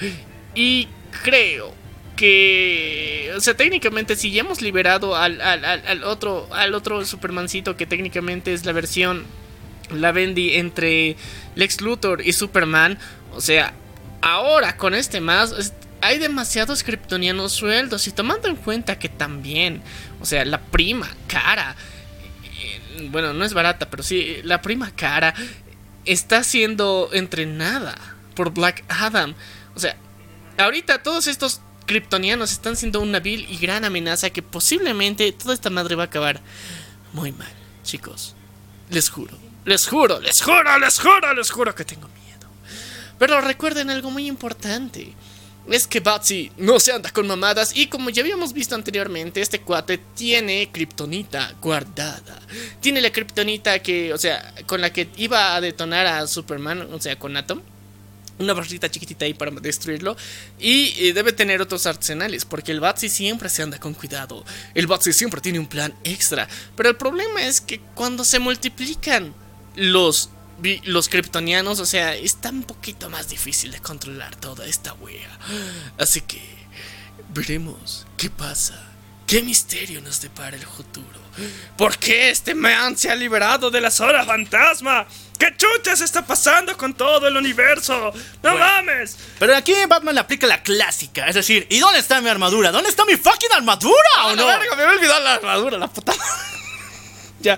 Y 0.54 0.88
creo 1.24 1.74
que... 2.16 3.34
O 3.36 3.42
sea, 3.42 3.58
técnicamente 3.58 4.16
si 4.16 4.30
ya 4.30 4.42
hemos 4.42 4.62
liberado 4.62 5.16
al- 5.16 5.42
al 5.42 6.04
otro, 6.04 6.48
al 6.52 6.76
otro 6.76 7.04
Supermancito 7.04 7.76
que 7.76 7.88
técnicamente 7.88 8.54
es 8.54 8.64
la 8.66 8.74
versión... 8.74 9.26
La 9.92 10.12
Bendy 10.12 10.56
entre 10.56 11.16
Lex 11.56 11.82
Luthor 11.82 12.22
y 12.26 12.34
Superman. 12.34 12.98
O 13.34 13.42
sea, 13.42 13.74
ahora 14.22 14.78
con 14.78 14.94
este 14.94 15.22
más, 15.22 15.74
hay 16.02 16.18
demasiados 16.18 16.84
kryptonianos 16.84 17.52
sueldos 17.52 18.08
y 18.08 18.12
tomando 18.12 18.48
en 18.48 18.56
cuenta 18.56 19.00
que 19.00 19.10
también, 19.10 19.82
o 20.22 20.26
sea, 20.26 20.46
la 20.46 20.60
prima 20.60 21.10
cara, 21.28 21.76
eh, 22.44 23.10
bueno, 23.12 23.34
no 23.34 23.46
es 23.46 23.54
barata, 23.54 23.90
pero 23.90 24.04
sí, 24.04 24.38
la 24.44 24.62
prima 24.62 24.92
cara 24.92 25.34
está 26.06 26.44
siendo 26.44 27.10
entrenada 27.14 27.96
por 28.36 28.54
Black 28.54 28.84
Adam. 28.88 29.36
O 29.76 29.80
sea, 29.80 29.96
ahorita 30.58 31.04
todos 31.04 31.28
estos 31.28 31.62
kryptonianos 31.86 32.52
están 32.52 32.76
siendo 32.76 33.02
una 33.02 33.20
vil 33.20 33.48
y 33.50 33.58
gran 33.58 33.84
amenaza 33.84 34.30
que 34.30 34.42
posiblemente 34.42 35.32
toda 35.32 35.54
esta 35.54 35.70
madre 35.70 35.96
va 35.96 36.04
a 36.04 36.06
acabar 36.08 36.42
muy 37.14 37.32
mal, 37.32 37.52
chicos. 37.84 38.36
Les 38.90 39.10
juro, 39.10 39.38
les 39.70 39.88
juro, 39.88 40.20
les 40.20 40.42
juro, 40.42 40.80
les 40.80 41.00
juro, 41.00 41.34
les 41.34 41.52
juro 41.52 41.76
que 41.76 41.86
tengo 41.86 42.08
miedo. 42.08 42.48
Pero 43.20 43.40
recuerden 43.40 43.92
algo 43.92 44.10
muy 44.10 44.26
importante. 44.26 45.14
Es 45.70 45.86
que 45.86 46.00
Batsy 46.00 46.52
no 46.58 46.80
se 46.80 46.92
anda 46.92 47.12
con 47.12 47.28
mamadas 47.28 47.76
y 47.76 47.86
como 47.86 48.10
ya 48.10 48.24
habíamos 48.24 48.54
visto 48.54 48.74
anteriormente, 48.74 49.40
este 49.40 49.62
cuate 49.62 50.00
tiene 50.16 50.70
kriptonita 50.72 51.54
guardada. 51.62 52.42
Tiene 52.82 53.02
la 53.02 53.12
kriptonita 53.12 53.78
que, 53.78 54.12
o 54.12 54.18
sea, 54.18 54.56
con 54.66 54.82
la 54.82 54.92
que 54.92 55.10
iba 55.18 55.56
a 55.56 55.62
detonar 55.62 56.08
a 56.08 56.26
Superman, 56.26 56.92
o 56.92 57.00
sea, 57.00 57.20
con 57.20 57.38
Atom. 57.38 57.62
Una 58.40 58.54
barrita 58.54 58.90
chiquitita 58.90 59.26
ahí 59.26 59.36
para 59.36 59.52
destruirlo. 59.52 60.16
Y 60.58 60.96
eh, 60.98 61.14
debe 61.14 61.34
tener 61.34 61.62
otros 61.62 61.86
arsenales. 61.86 62.46
Porque 62.46 62.72
el 62.72 62.80
Batsy 62.80 63.10
siempre 63.10 63.50
se 63.50 63.62
anda 63.62 63.78
con 63.80 63.94
cuidado. 63.94 64.46
El 64.74 64.88
Batsy 64.88 65.12
siempre 65.12 65.42
tiene 65.42 65.60
un 65.60 65.68
plan 65.68 65.94
extra. 66.06 66.48
Pero 66.76 66.90
el 66.90 66.96
problema 66.96 67.44
es 67.44 67.60
que 67.60 67.82
cuando 67.94 68.24
se 68.24 68.40
multiplican 68.40 69.36
los, 69.80 70.30
los 70.84 71.10
kryptonianos, 71.10 71.80
o 71.80 71.86
sea, 71.86 72.14
está 72.16 72.50
un 72.50 72.64
poquito 72.64 73.10
más 73.10 73.30
difícil 73.30 73.72
de 73.72 73.80
controlar 73.80 74.36
toda 74.36 74.66
esta 74.66 74.94
wea. 74.94 75.40
Así 75.98 76.22
que 76.22 76.42
veremos 77.30 78.06
qué 78.18 78.30
pasa. 78.30 78.86
¿Qué 79.28 79.44
misterio 79.44 80.02
nos 80.02 80.22
depara 80.22 80.58
el 80.58 80.66
futuro? 80.66 81.20
¿Por 81.78 81.98
qué 82.00 82.32
este 82.32 82.56
man 82.56 82.98
se 82.98 83.12
ha 83.12 83.16
liberado 83.16 83.70
de 83.70 83.80
la 83.80 83.92
zona 83.92 84.26
fantasma? 84.26 85.06
¿Qué 85.38 85.56
chuchas 85.56 86.02
está 86.02 86.26
pasando 86.26 86.76
con 86.76 86.96
todo 86.96 87.28
el 87.28 87.38
universo? 87.38 88.12
¡No 88.42 88.50
Bueno. 88.54 88.58
mames! 88.58 89.18
Pero 89.38 89.56
aquí 89.56 89.74
Batman 89.88 90.16
le 90.16 90.22
aplica 90.22 90.48
la 90.48 90.64
clásica, 90.64 91.28
es 91.28 91.36
decir, 91.36 91.68
¿y 91.70 91.78
dónde 91.78 92.00
está 92.00 92.20
mi 92.22 92.28
armadura? 92.30 92.72
¿Dónde 92.72 92.90
está 92.90 93.06
mi 93.06 93.18
fucking 93.18 93.52
armadura 93.54 93.94
o 94.24 94.30
¡Oh, 94.30 94.36
no? 94.36 94.42
no! 94.42 94.48
Verga, 94.48 94.76
me 94.76 94.82
he 94.84 94.88
olvidado 94.88 95.24
la 95.24 95.36
armadura, 95.36 95.78
la 95.78 95.88
puta. 95.88 96.12
Ya, 97.42 97.58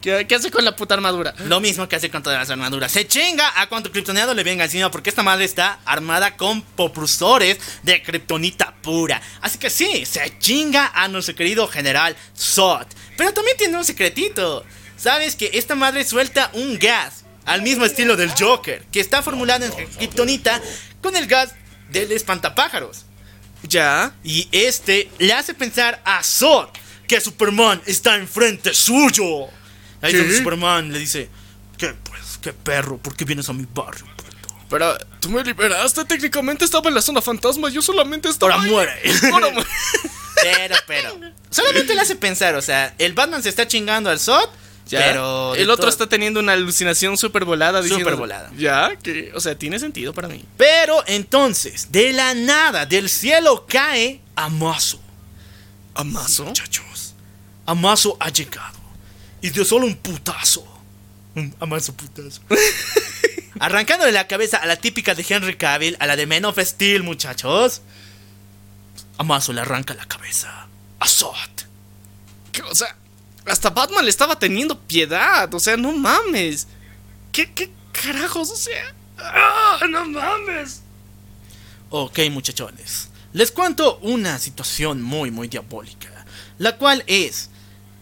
¿qué, 0.00 0.26
qué 0.28 0.34
hace 0.34 0.50
con 0.50 0.64
la 0.64 0.76
puta 0.76 0.94
armadura? 0.94 1.34
Lo 1.46 1.60
mismo 1.60 1.88
que 1.88 1.96
hace 1.96 2.10
con 2.10 2.22
todas 2.22 2.38
las 2.38 2.50
armaduras. 2.50 2.92
Se 2.92 3.06
chinga 3.06 3.60
a 3.60 3.68
cuanto 3.68 3.90
kryptoniano 3.90 4.34
le 4.34 4.44
venga 4.44 4.64
encima 4.64 4.90
porque 4.90 5.10
esta 5.10 5.22
madre 5.22 5.44
está 5.44 5.80
armada 5.84 6.36
con 6.36 6.62
propulsores 6.62 7.58
de 7.82 8.02
kriptonita 8.02 8.74
pura. 8.82 9.20
Así 9.40 9.58
que 9.58 9.70
sí, 9.70 10.06
se 10.06 10.38
chinga 10.38 10.92
a 10.94 11.08
nuestro 11.08 11.34
querido 11.34 11.66
general 11.66 12.16
Zod. 12.36 12.86
Pero 13.16 13.32
también 13.32 13.56
tiene 13.56 13.76
un 13.76 13.84
secretito. 13.84 14.64
¿Sabes 14.96 15.36
que 15.36 15.50
esta 15.54 15.74
madre 15.74 16.04
suelta 16.04 16.50
un 16.54 16.78
gas 16.78 17.24
al 17.44 17.62
mismo 17.62 17.84
estilo 17.84 18.16
del 18.16 18.30
Joker, 18.30 18.84
que 18.92 19.00
está 19.00 19.22
formulado 19.22 19.64
en 19.64 19.72
kriptonita 19.72 20.60
con 21.02 21.16
el 21.16 21.26
gas 21.26 21.54
del 21.90 22.12
espantapájaros? 22.12 23.04
Ya. 23.62 24.14
Y 24.22 24.48
este 24.52 25.10
le 25.18 25.32
hace 25.32 25.54
pensar 25.54 26.00
a 26.04 26.22
Zod 26.22 26.68
que 27.06 27.20
Superman 27.20 27.80
está 27.86 28.16
enfrente 28.16 28.74
suyo. 28.74 29.46
Ahí 30.02 30.12
donde 30.12 30.36
Superman 30.38 30.92
le 30.92 30.98
dice, 30.98 31.28
¿qué 31.78 31.94
pues, 32.04 32.38
qué 32.42 32.52
perro? 32.52 32.98
¿Por 32.98 33.16
qué 33.16 33.24
vienes 33.24 33.48
a 33.48 33.52
mi 33.52 33.66
barrio? 33.74 34.06
puto?" 34.16 34.54
Pero 34.68 34.96
tú 35.20 35.30
me 35.30 35.42
liberaste, 35.44 36.04
técnicamente 36.04 36.64
estaba 36.64 36.88
en 36.88 36.94
la 36.96 37.02
zona 37.02 37.22
fantasma, 37.22 37.68
yo 37.70 37.80
solamente 37.82 38.28
estaba. 38.28 38.54
Ahora 38.54 38.64
ahí. 38.64 38.70
muere. 38.70 38.92
Ahora 39.32 39.50
muere. 39.50 39.68
Pero, 40.42 40.76
pero. 40.86 41.18
Solamente 41.50 41.94
le 41.94 42.00
hace 42.02 42.14
pensar, 42.14 42.54
o 42.56 42.62
sea, 42.62 42.94
el 42.98 43.14
Batman 43.14 43.42
se 43.42 43.48
está 43.48 43.66
chingando 43.66 44.10
al 44.10 44.20
Zod, 44.20 44.50
Ya. 44.86 44.98
pero... 45.00 45.54
el 45.54 45.70
otro 45.70 45.88
está 45.88 46.06
teniendo 46.08 46.40
una 46.40 46.52
alucinación 46.52 47.16
súper 47.16 47.46
volada. 47.46 47.82
Súper 47.82 48.16
volada. 48.16 48.50
Ya, 48.56 48.94
que, 49.02 49.32
o 49.34 49.40
sea, 49.40 49.56
tiene 49.56 49.78
sentido 49.78 50.12
para 50.12 50.28
mí. 50.28 50.44
Pero 50.58 51.02
entonces, 51.06 51.90
de 51.90 52.12
la 52.12 52.34
nada, 52.34 52.84
del 52.84 53.08
cielo 53.08 53.64
cae 53.66 54.20
Amazo. 54.36 55.00
¿Amazo? 55.94 56.44
Muchachos, 56.44 56.84
Amazo 57.66 58.16
ha 58.20 58.30
llegado. 58.30 58.78
Y 59.42 59.50
dio 59.50 59.64
solo 59.64 59.86
un 59.86 59.96
putazo. 59.96 60.66
Un 61.34 61.54
Amazo 61.60 61.94
putazo. 61.94 62.40
Arrancándole 63.58 64.12
la 64.12 64.26
cabeza 64.26 64.58
a 64.58 64.66
la 64.66 64.76
típica 64.76 65.14
de 65.14 65.24
Henry 65.28 65.56
Cavill, 65.56 65.96
a 65.98 66.06
la 66.06 66.16
de 66.16 66.26
Men 66.26 66.44
of 66.44 66.58
Steel, 66.58 67.02
muchachos. 67.02 67.82
Amazo 69.18 69.52
le 69.52 69.62
arranca 69.62 69.94
la 69.94 70.06
cabeza 70.06 70.68
a 71.00 71.08
Zod. 71.08 71.34
Que, 72.52 72.62
o 72.62 72.74
sea, 72.74 72.96
hasta 73.46 73.70
Batman 73.70 74.04
le 74.04 74.10
estaba 74.10 74.38
teniendo 74.38 74.78
piedad. 74.80 75.52
O 75.54 75.60
sea, 75.60 75.76
no 75.76 75.92
mames. 75.92 76.66
¿Qué, 77.32 77.52
qué 77.52 77.70
carajos? 77.92 78.50
O 78.50 78.56
sea. 78.56 78.94
¡Ah, 79.18 79.80
no 79.88 80.04
mames! 80.04 80.82
Ok, 81.90 82.18
muchachones. 82.30 83.08
Les 83.32 83.50
cuento 83.50 83.98
una 83.98 84.38
situación 84.38 85.02
muy, 85.02 85.30
muy 85.30 85.48
diabólica. 85.48 86.24
La 86.58 86.76
cual 86.76 87.04
es 87.06 87.50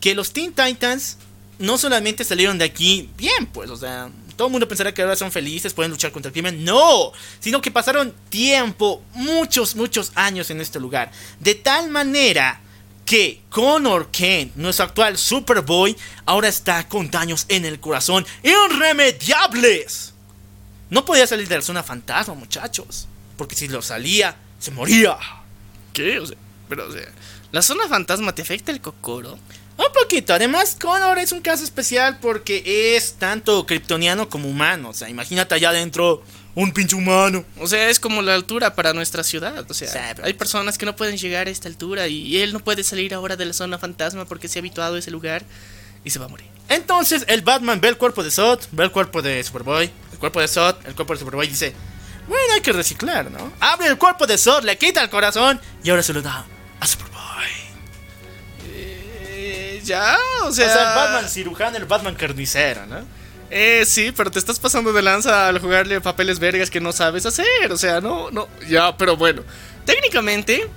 que 0.05 0.15
los 0.15 0.35
Teen 0.35 0.53
Titans 0.53 1.17
no 1.59 1.79
solamente 1.79 2.25
salieron 2.25 2.59
de 2.59 2.67
aquí 2.67 3.09
bien, 3.17 3.47
pues, 3.47 3.71
o 3.71 3.77
sea, 3.79 4.11
todo 4.37 4.49
el 4.49 4.53
mundo 4.53 4.69
pensará 4.69 4.93
que 4.93 5.01
ahora 5.01 5.17
son 5.17 5.33
felices, 5.33 5.73
pueden 5.73 5.91
luchar 5.91 6.13
contra 6.13 6.29
el 6.29 6.35
crimen. 6.35 6.63
No, 6.63 7.11
sino 7.41 7.63
que 7.63 7.71
pasaron 7.71 8.15
tiempo, 8.29 9.03
muchos, 9.15 9.75
muchos 9.75 10.13
años 10.15 10.51
en 10.51 10.61
este 10.61 10.79
lugar. 10.79 11.11
De 11.41 11.55
tal 11.55 11.89
manera 11.89 12.61
que 13.07 13.41
Connor 13.49 14.11
Kent, 14.11 14.57
nuestro 14.57 14.85
actual 14.85 15.17
Superboy, 15.17 15.97
ahora 16.27 16.49
está 16.49 16.87
con 16.87 17.11
daños 17.11 17.47
en 17.49 17.65
el 17.65 17.81
corazón 17.81 18.27
irremediables. 18.43 20.13
No 20.91 21.07
podía 21.07 21.27
salir 21.27 21.49
de 21.49 21.57
la 21.57 21.63
zona 21.63 21.83
fantasma, 21.83 22.35
muchachos. 22.35 23.09
Porque 23.39 23.55
si 23.55 23.69
lo 23.69 23.81
salía, 23.81 24.37
se 24.59 24.71
moría. 24.71 25.17
¿Qué? 25.95 26.19
O 26.19 26.27
sea, 26.27 26.37
pero, 26.69 26.89
¿la 27.53 27.63
zona 27.63 27.89
fantasma 27.89 28.35
te 28.35 28.43
afecta 28.43 28.71
el 28.71 28.83
cocoro? 28.83 29.39
Un 29.77 29.87
poquito. 29.93 30.35
Además, 30.35 30.77
Connor 30.81 31.19
es 31.19 31.33
un 31.33 31.41
caso 31.41 31.65
especial 31.65 32.19
porque 32.21 32.97
es 32.97 33.15
tanto 33.15 33.67
kryptoniano 33.67 34.29
como 34.29 34.49
humano. 34.49 34.91
O 34.91 34.95
sea, 34.95 35.09
imagínate 35.09 35.55
allá 35.55 35.71
adentro 35.71 36.23
un 36.55 36.73
pinche 36.73 36.95
humano. 36.95 37.45
O 37.59 37.67
sea, 37.67 37.89
es 37.89 37.99
como 37.99 38.23
la 38.23 38.35
altura 38.35 38.75
para 38.75 38.93
nuestra 38.93 39.25
ciudad. 39.25 39.69
O 39.69 39.75
sea, 39.75 40.15
hay 40.23 40.35
personas 40.35 40.79
que 40.79 40.87
no 40.87 40.95
pueden 40.95 41.17
llegar 41.17 41.49
a 41.49 41.51
esta 41.51 41.69
altura 41.69 42.07
y 42.07 42.41
él 42.41 42.53
no 42.53 42.61
puede 42.61 42.85
salir 42.85 43.15
ahora 43.15 43.37
de 43.37 43.45
la 43.47 43.53
zona 43.53 43.79
fantasma 43.79 44.25
porque 44.25 44.49
se 44.49 44.59
ha 44.59 44.61
habituado 44.61 44.95
a 44.95 44.99
ese 44.99 45.11
lugar 45.11 45.45
y 46.05 46.11
se 46.11 46.19
va 46.19 46.27
a 46.27 46.29
morir. 46.29 46.47
Entonces, 46.69 47.25
el 47.29 47.43
Batman 47.43 47.81
ve 47.81 47.89
el 47.89 47.97
cuerpo 47.97 48.23
de 48.23 48.31
Zod, 48.31 48.61
ve 48.73 48.85
el 48.85 48.91
cuerpo 48.91 49.23
de 49.23 49.43
Superboy, 49.43 49.91
el 50.13 50.19
cuerpo 50.19 50.41
de 50.41 50.49
Zod, 50.49 50.77
el 50.87 50.95
cuerpo 50.95 51.15
de 51.15 51.19
Superboy 51.19 51.47
y 51.47 51.51
dice: 51.51 51.75
Bueno, 52.29 52.55
hay 52.55 52.61
que 52.61 52.73
reciclar, 52.73 53.31
¿no? 53.31 53.53
Abre 53.61 53.89
el 53.89 53.99
cuerpo 53.99 54.27
de 54.27 54.39
Zod, 54.39 54.65
le 54.65 54.79
quita 54.79 55.03
el 55.03 55.11
corazón 55.11 55.61
y 55.83 55.91
ahora 55.91 56.03
se 56.03 56.13
lo 56.13 56.23
da 56.23 56.47
a 56.81 56.87
Superboy. 56.87 57.14
Ya, 59.85 60.17
o 60.43 60.53
sea, 60.53 60.67
el 60.67 60.97
Batman 60.97 61.29
cirujano, 61.29 61.77
el 61.77 61.85
Batman 61.85 62.15
carnicero, 62.15 62.87
¿no? 62.87 63.05
Eh, 63.51 63.85
sí, 63.87 64.13
pero 64.17 64.31
te 64.31 64.39
estás 64.39 64.59
pasando 64.59 64.93
de 64.93 65.03
lanza 65.03 65.47
al 65.47 65.61
jugarle 65.61 66.01
papeles 66.01 66.39
vergas 66.39 66.71
que 66.71 66.81
no 66.81 66.93
sabes 66.93 67.25
hacer. 67.27 67.71
O 67.71 67.77
sea, 67.77 68.01
no, 68.01 68.31
no. 68.31 68.49
Ya, 68.69 68.97
pero 68.97 69.17
bueno. 69.17 69.43
Técnicamente, 69.85 70.69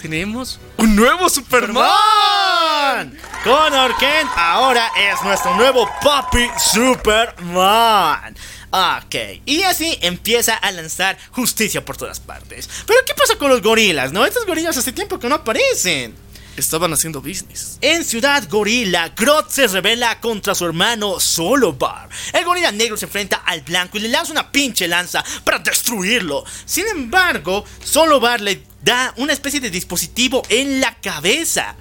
tenemos 0.00 0.60
un 0.76 0.94
nuevo 0.94 1.28
Superman. 1.28 1.84
Superman. 1.84 3.18
Connor 3.44 3.96
Kent 3.96 4.30
ahora 4.36 4.88
es 4.96 5.22
nuestro 5.22 5.56
nuevo 5.56 5.88
Papi 6.02 6.48
Superman. 6.72 8.36
Ok, 8.70 9.14
y 9.44 9.64
así 9.64 9.98
empieza 10.00 10.54
a 10.54 10.70
lanzar 10.70 11.18
justicia 11.30 11.84
por 11.84 11.96
todas 11.96 12.20
partes. 12.20 12.68
Pero 12.86 13.00
¿qué 13.06 13.14
pasa 13.14 13.36
con 13.36 13.50
los 13.50 13.62
gorilas, 13.62 14.12
no? 14.12 14.24
Estos 14.24 14.46
gorilas 14.46 14.76
hace 14.76 14.92
tiempo 14.92 15.18
que 15.18 15.28
no 15.28 15.34
aparecen. 15.36 16.14
Estaban 16.56 16.92
haciendo 16.92 17.22
business. 17.22 17.78
En 17.80 18.04
Ciudad 18.04 18.46
Gorila, 18.48 19.08
Groth 19.16 19.50
se 19.50 19.66
revela 19.68 20.20
contra 20.20 20.54
su 20.54 20.66
hermano 20.66 21.18
Solobar. 21.18 22.10
El 22.32 22.44
gorila 22.44 22.70
negro 22.70 22.96
se 22.96 23.06
enfrenta 23.06 23.36
al 23.36 23.62
blanco 23.62 23.96
y 23.96 24.00
le 24.00 24.08
lanza 24.08 24.32
una 24.32 24.52
pinche 24.52 24.86
lanza 24.86 25.24
para 25.44 25.60
destruirlo. 25.60 26.44
Sin 26.66 26.86
embargo, 26.88 27.64
Solobar 27.82 28.42
le 28.42 28.64
da 28.82 29.14
una 29.16 29.32
especie 29.32 29.60
de 29.60 29.70
dispositivo 29.70 30.42
en 30.50 30.80
la 30.80 30.94
cabeza. 30.96 31.74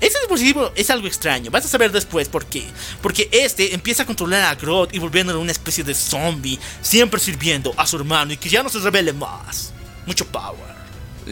Ese 0.00 0.18
dispositivo 0.20 0.72
es 0.76 0.90
algo 0.90 1.08
extraño, 1.08 1.50
vas 1.50 1.64
a 1.64 1.68
saber 1.68 1.90
después 1.90 2.28
por 2.28 2.46
qué. 2.46 2.64
Porque 3.02 3.28
este 3.32 3.74
empieza 3.74 4.02
a 4.02 4.06
controlar 4.06 4.44
a 4.44 4.54
Groth 4.54 4.94
y 4.94 4.98
volviéndolo 4.98 5.40
una 5.40 5.52
especie 5.52 5.82
de 5.82 5.94
zombie, 5.94 6.58
siempre 6.82 7.18
sirviendo 7.18 7.72
a 7.76 7.86
su 7.86 7.96
hermano 7.96 8.32
y 8.32 8.36
que 8.36 8.48
ya 8.48 8.62
no 8.62 8.68
se 8.68 8.78
revele 8.78 9.12
más. 9.12 9.72
Mucho 10.06 10.26
power. 10.26 10.76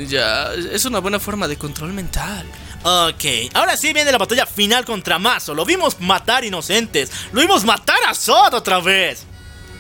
Ya, 0.08 0.52
es 0.52 0.84
una 0.84 0.98
buena 0.98 1.20
forma 1.20 1.46
de 1.46 1.56
control 1.56 1.92
mental. 1.92 2.46
Ok, 2.88 3.50
ahora 3.54 3.76
sí 3.76 3.92
viene 3.92 4.12
la 4.12 4.18
batalla 4.18 4.46
final 4.46 4.84
contra 4.84 5.18
Mazo. 5.18 5.54
Lo 5.54 5.64
vimos 5.64 5.98
matar 5.98 6.44
inocentes. 6.44 7.10
Lo 7.32 7.40
vimos 7.40 7.64
matar 7.64 7.98
a 8.06 8.14
Zod 8.14 8.54
otra 8.54 8.78
vez. 8.78 9.26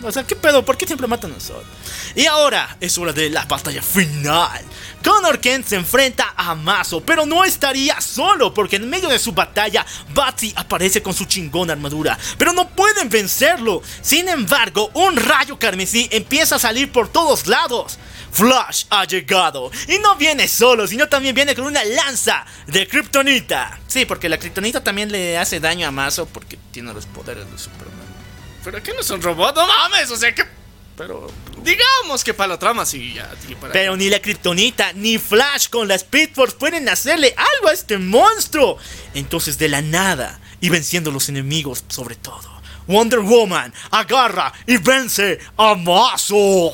O 0.02 0.10
sea, 0.10 0.24
¿qué 0.24 0.34
pedo? 0.34 0.64
¿Por 0.64 0.76
qué 0.76 0.86
siempre 0.86 1.06
matan 1.06 1.32
a 1.32 1.38
Zod? 1.38 1.62
Y 2.16 2.26
ahora 2.26 2.76
es 2.80 2.98
hora 2.98 3.12
de 3.12 3.30
la 3.30 3.44
batalla 3.44 3.80
final. 3.80 4.60
Connor 5.04 5.38
Kent 5.38 5.68
se 5.68 5.76
enfrenta 5.76 6.34
a 6.36 6.56
Mazo, 6.56 7.00
pero 7.00 7.24
no 7.26 7.44
estaría 7.44 8.00
solo, 8.00 8.52
porque 8.52 8.74
en 8.74 8.90
medio 8.90 9.08
de 9.08 9.20
su 9.20 9.30
batalla, 9.30 9.86
Batsy 10.12 10.52
aparece 10.56 11.00
con 11.00 11.14
su 11.14 11.26
chingona 11.26 11.74
armadura, 11.74 12.18
pero 12.38 12.52
no 12.52 12.70
pueden 12.70 13.08
vencerlo. 13.08 13.82
Sin 14.02 14.28
embargo, 14.28 14.90
un 14.94 15.14
rayo 15.14 15.60
carmesí 15.60 16.08
empieza 16.10 16.56
a 16.56 16.58
salir 16.58 16.90
por 16.90 17.06
todos 17.06 17.46
lados. 17.46 18.00
Flash 18.36 18.84
ha 18.90 19.04
llegado 19.06 19.70
y 19.88 19.98
no 19.98 20.16
viene 20.16 20.46
solo, 20.48 20.86
sino 20.86 21.08
también 21.08 21.34
viene 21.34 21.54
con 21.54 21.64
una 21.64 21.84
lanza 21.84 22.44
de 22.66 22.86
Kryptonita. 22.86 23.78
Sí, 23.86 24.04
porque 24.04 24.28
la 24.28 24.38
Kryptonita 24.38 24.82
también 24.84 25.10
le 25.10 25.38
hace 25.38 25.58
daño 25.60 25.88
a 25.88 25.90
Mazo 25.90 26.26
porque 26.26 26.58
tiene 26.70 26.92
los 26.92 27.06
poderes 27.06 27.50
de 27.50 27.58
Superman. 27.58 28.06
¿Pero 28.64 28.82
qué 28.82 28.92
no 28.92 29.00
es 29.00 29.10
un 29.10 29.22
robot? 29.22 29.54
No 29.56 29.66
mames, 29.66 30.10
o 30.10 30.16
sea 30.16 30.34
que. 30.34 30.44
Pero 30.96 31.30
Digamos 31.62 32.22
que 32.24 32.32
para 32.32 32.48
la 32.48 32.58
trama 32.58 32.86
sí, 32.86 33.12
ya. 33.14 33.30
para- 33.60 33.72
Pero 33.72 33.96
ni 33.96 34.08
la 34.08 34.20
Kryptonita 34.20 34.92
ni 34.92 35.18
Flash 35.18 35.68
con 35.68 35.88
la 35.88 35.94
Speed 35.96 36.30
Force 36.34 36.56
pueden 36.56 36.88
hacerle 36.88 37.34
algo 37.36 37.68
a 37.68 37.72
este 37.72 37.98
monstruo. 37.98 38.78
Entonces 39.14 39.58
de 39.58 39.68
la 39.68 39.82
nada 39.82 40.40
y 40.60 40.68
venciendo 40.68 41.10
los 41.10 41.28
enemigos 41.28 41.84
sobre 41.88 42.14
todo. 42.16 42.54
Wonder 42.86 43.18
Woman 43.20 43.74
agarra 43.90 44.52
y 44.66 44.76
vence 44.76 45.38
a 45.56 45.74
Mazo. 45.74 46.72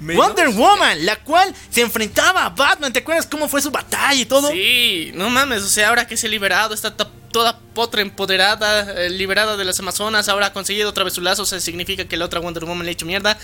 Wonder 0.00 0.48
Woman, 0.48 1.04
la 1.04 1.16
cual 1.16 1.54
se 1.70 1.80
enfrentaba 1.82 2.46
a 2.46 2.50
Batman. 2.50 2.92
¿Te 2.92 3.00
acuerdas 3.00 3.26
cómo 3.26 3.48
fue 3.48 3.60
su 3.62 3.70
batalla 3.70 4.20
y 4.20 4.24
todo? 4.24 4.50
Sí, 4.50 5.10
no 5.14 5.28
mames, 5.30 5.62
o 5.62 5.68
sea, 5.68 5.88
ahora 5.90 6.06
que 6.06 6.16
se 6.16 6.26
ha 6.26 6.30
liberado, 6.30 6.74
está 6.74 6.96
to- 6.96 7.10
toda 7.32 7.58
potra 7.74 8.00
empoderada, 8.00 9.04
eh, 9.04 9.10
liberada 9.10 9.56
de 9.56 9.64
las 9.64 9.78
Amazonas, 9.78 10.28
ahora 10.28 10.46
ha 10.46 10.52
conseguido 10.52 10.88
otra 10.88 11.04
vez 11.04 11.12
su 11.14 11.20
lazo, 11.20 11.42
o 11.42 11.46
sea, 11.46 11.60
significa 11.60 12.04
que 12.06 12.16
la 12.16 12.24
otra 12.24 12.40
Wonder 12.40 12.64
Woman 12.64 12.84
le 12.84 12.90
ha 12.90 12.92
hecho 12.92 13.06
mierda. 13.06 13.38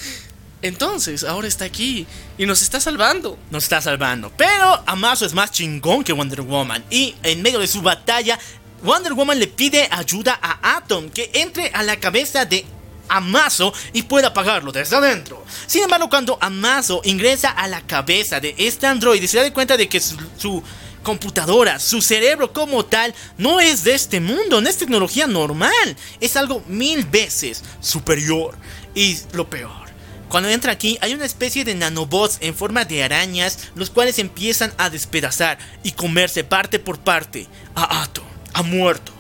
Entonces, 0.63 1.23
ahora 1.23 1.47
está 1.47 1.67
aquí 1.67 2.07
y 2.39 2.47
nos 2.47 2.63
está 2.63 2.81
salvando. 2.81 3.39
Nos 3.51 3.65
está 3.65 3.81
salvando. 3.81 4.33
Pero 4.37 4.83
Amazo 4.87 5.27
es 5.27 5.35
más 5.35 5.53
chingón 5.53 6.03
que 6.03 6.13
Wonder 6.13 6.41
Woman. 6.41 6.83
Y 6.91 7.15
en 7.23 7.43
medio 7.43 7.59
de 7.61 7.69
su 7.69 7.83
batalla, 7.83 8.39
Wonder 8.83 9.13
Woman 9.13 9.39
le 9.39 9.47
pide 9.49 9.87
ayuda 9.91 10.39
a 10.41 10.77
Atom 10.79 11.11
que 11.11 11.31
entre 11.35 11.69
a 11.69 11.83
la 11.83 11.97
cabeza 12.01 12.47
de 12.47 12.65
Amazo 13.09 13.73
y 13.93 14.03
pueda 14.03 14.29
apagarlo 14.29 14.73
desde 14.73 14.97
adentro. 14.97 15.45
Sin 15.67 15.83
embargo, 15.83 16.09
cuando 16.09 16.39
Amazo 16.41 17.01
ingresa 17.05 17.51
a 17.51 17.69
la 17.69 17.81
cabeza 17.81 18.41
de 18.41 18.55
este 18.59 18.87
androide, 18.87 19.29
se 19.29 19.39
da 19.39 19.53
cuenta 19.53 19.77
de 19.77 19.89
que 19.89 20.01
su, 20.01 20.17
su 20.37 20.63
computadora, 21.03 21.79
su 21.79 22.03
cerebro 22.03 22.53
como 22.53 22.85
tal, 22.85 23.15
no 23.39 23.61
es 23.61 23.85
de 23.85 23.95
este 23.95 24.21
mundo, 24.21 24.61
no 24.61 24.69
es 24.69 24.77
tecnología 24.77 25.27
normal. 25.27 25.97
Es 26.21 26.37
algo 26.37 26.63
mil 26.67 27.05
veces 27.05 27.63
superior. 27.81 28.57
Y 28.95 29.19
lo 29.33 29.49
peor. 29.49 29.87
Cuando 30.29 30.49
entra 30.49 30.73
aquí 30.73 30.99
hay 31.01 31.15
una 31.15 31.25
especie 31.25 31.65
de 31.65 31.75
nanobots 31.75 32.39
en 32.41 32.55
forma 32.55 32.85
de 32.85 33.05
arañas, 33.05 33.69
los 33.75 33.91
cuales 33.91 34.19
empiezan 34.19 34.73
a 34.79 34.91
despedazar 34.91 35.59
y 35.83 35.93
comerse 35.93 36.43
parte 36.43 36.79
por 36.79 36.99
parte 36.99 37.47
a 37.75 38.03
Atom. 38.03 38.25
Ha 38.53 38.63
muerto 38.63 39.13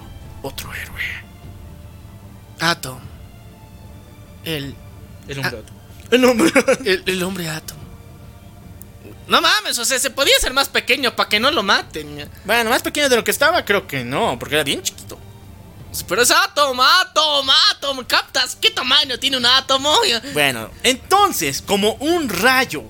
otro 0.42 0.72
héroe. 0.74 1.02
Atom. 2.58 2.98
El, 4.46 4.74
El 5.28 5.38
hombre 5.40 5.62
El 6.10 6.24
hombre. 6.24 6.52
el, 6.84 7.02
el 7.04 7.22
hombre 7.22 7.48
Atom. 7.50 7.76
No 9.28 9.40
mames, 9.40 9.76
o 9.78 9.84
sea, 9.84 9.98
se 9.98 10.10
podía 10.10 10.38
ser 10.40 10.52
más 10.52 10.68
pequeño 10.68 11.14
para 11.16 11.28
que 11.28 11.40
no 11.40 11.50
lo 11.50 11.62
maten. 11.64 12.30
bueno, 12.44 12.70
más 12.70 12.82
pequeño 12.82 13.08
de 13.08 13.16
lo 13.16 13.24
que 13.24 13.32
estaba, 13.32 13.64
creo 13.64 13.86
que 13.86 14.04
no, 14.04 14.38
porque 14.38 14.54
era 14.54 14.64
bien 14.64 14.82
chiquito. 14.82 15.18
Pero 16.08 16.22
es 16.22 16.30
Atom, 16.30 16.78
Atom, 16.80 17.48
Atom, 17.72 18.04
¿captas? 18.04 18.56
¿Qué 18.60 18.70
tamaño 18.70 19.18
tiene 19.18 19.38
un 19.38 19.46
átomo? 19.46 19.92
Bueno, 20.34 20.70
entonces, 20.82 21.62
como 21.62 21.94
un 21.94 22.28
rayo, 22.28 22.84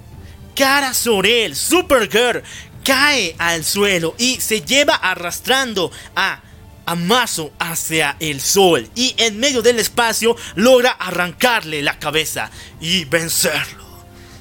Cara 0.57 0.93
Sorel, 0.93 1.55
Supergirl, 1.55 2.43
cae 2.85 3.35
al 3.39 3.65
suelo 3.65 4.15
y 4.19 4.41
se 4.41 4.61
lleva 4.61 4.95
arrastrando 4.95 5.91
a 6.17 6.43
Amazo 6.87 7.53
hacia 7.59 8.17
el 8.21 8.41
sol 8.41 8.89
y 8.95 9.15
en 9.19 9.39
medio 9.39 9.61
del 9.61 9.79
espacio 9.79 10.37
logra 10.55 10.93
arrancarle 10.93 11.83
la 11.83 11.99
cabeza 11.99 12.51
y 12.81 13.05
vencerlo. 13.05 13.85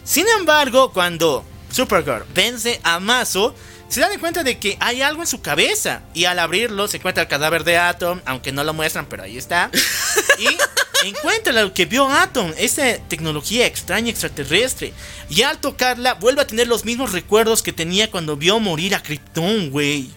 Sin 0.04 0.28
embargo, 0.38 0.92
cuando 0.94 1.44
Supergirl 1.72 2.26
vence 2.34 2.80
a 2.84 2.96
Amazo, 2.96 3.56
se 3.88 4.00
dan 4.00 4.20
cuenta 4.20 4.44
de 4.44 4.60
que 4.60 4.78
hay 4.80 5.02
algo 5.02 5.22
en 5.22 5.28
su 5.28 5.42
cabeza 5.42 6.04
y 6.14 6.26
al 6.26 6.40
abrirlo 6.40 6.88
se 6.88 6.98
encuentra 6.98 7.24
el 7.24 7.30
cadáver 7.30 7.64
de 7.64 7.78
Atom, 7.78 8.22
aunque 8.26 8.52
no 8.52 8.64
lo 8.64 8.74
muestran, 8.74 9.08
pero 9.08 9.24
ahí 9.24 9.38
está. 9.38 9.70
Y 10.38 11.08
encuentra 11.08 11.54
lo 11.54 11.74
que 11.74 11.86
vio 11.86 12.10
Atom, 12.10 12.52
esa 12.58 12.98
tecnología 13.08 13.66
extraña 13.66 14.10
extraterrestre. 14.10 14.92
Y 15.30 15.44
al 15.44 15.60
tocarla 15.60 16.16
vuelve 16.16 16.42
a 16.42 16.48
tener 16.48 16.68
los 16.68 16.84
mismos 16.84 17.14
recuerdos 17.14 17.64
que 17.64 17.72
tenía 17.72 18.12
cuando 18.12 18.36
vio 18.36 18.60
morir 18.60 18.96
a 18.96 19.02
Krypton, 19.02 19.70
güey. 19.70 20.12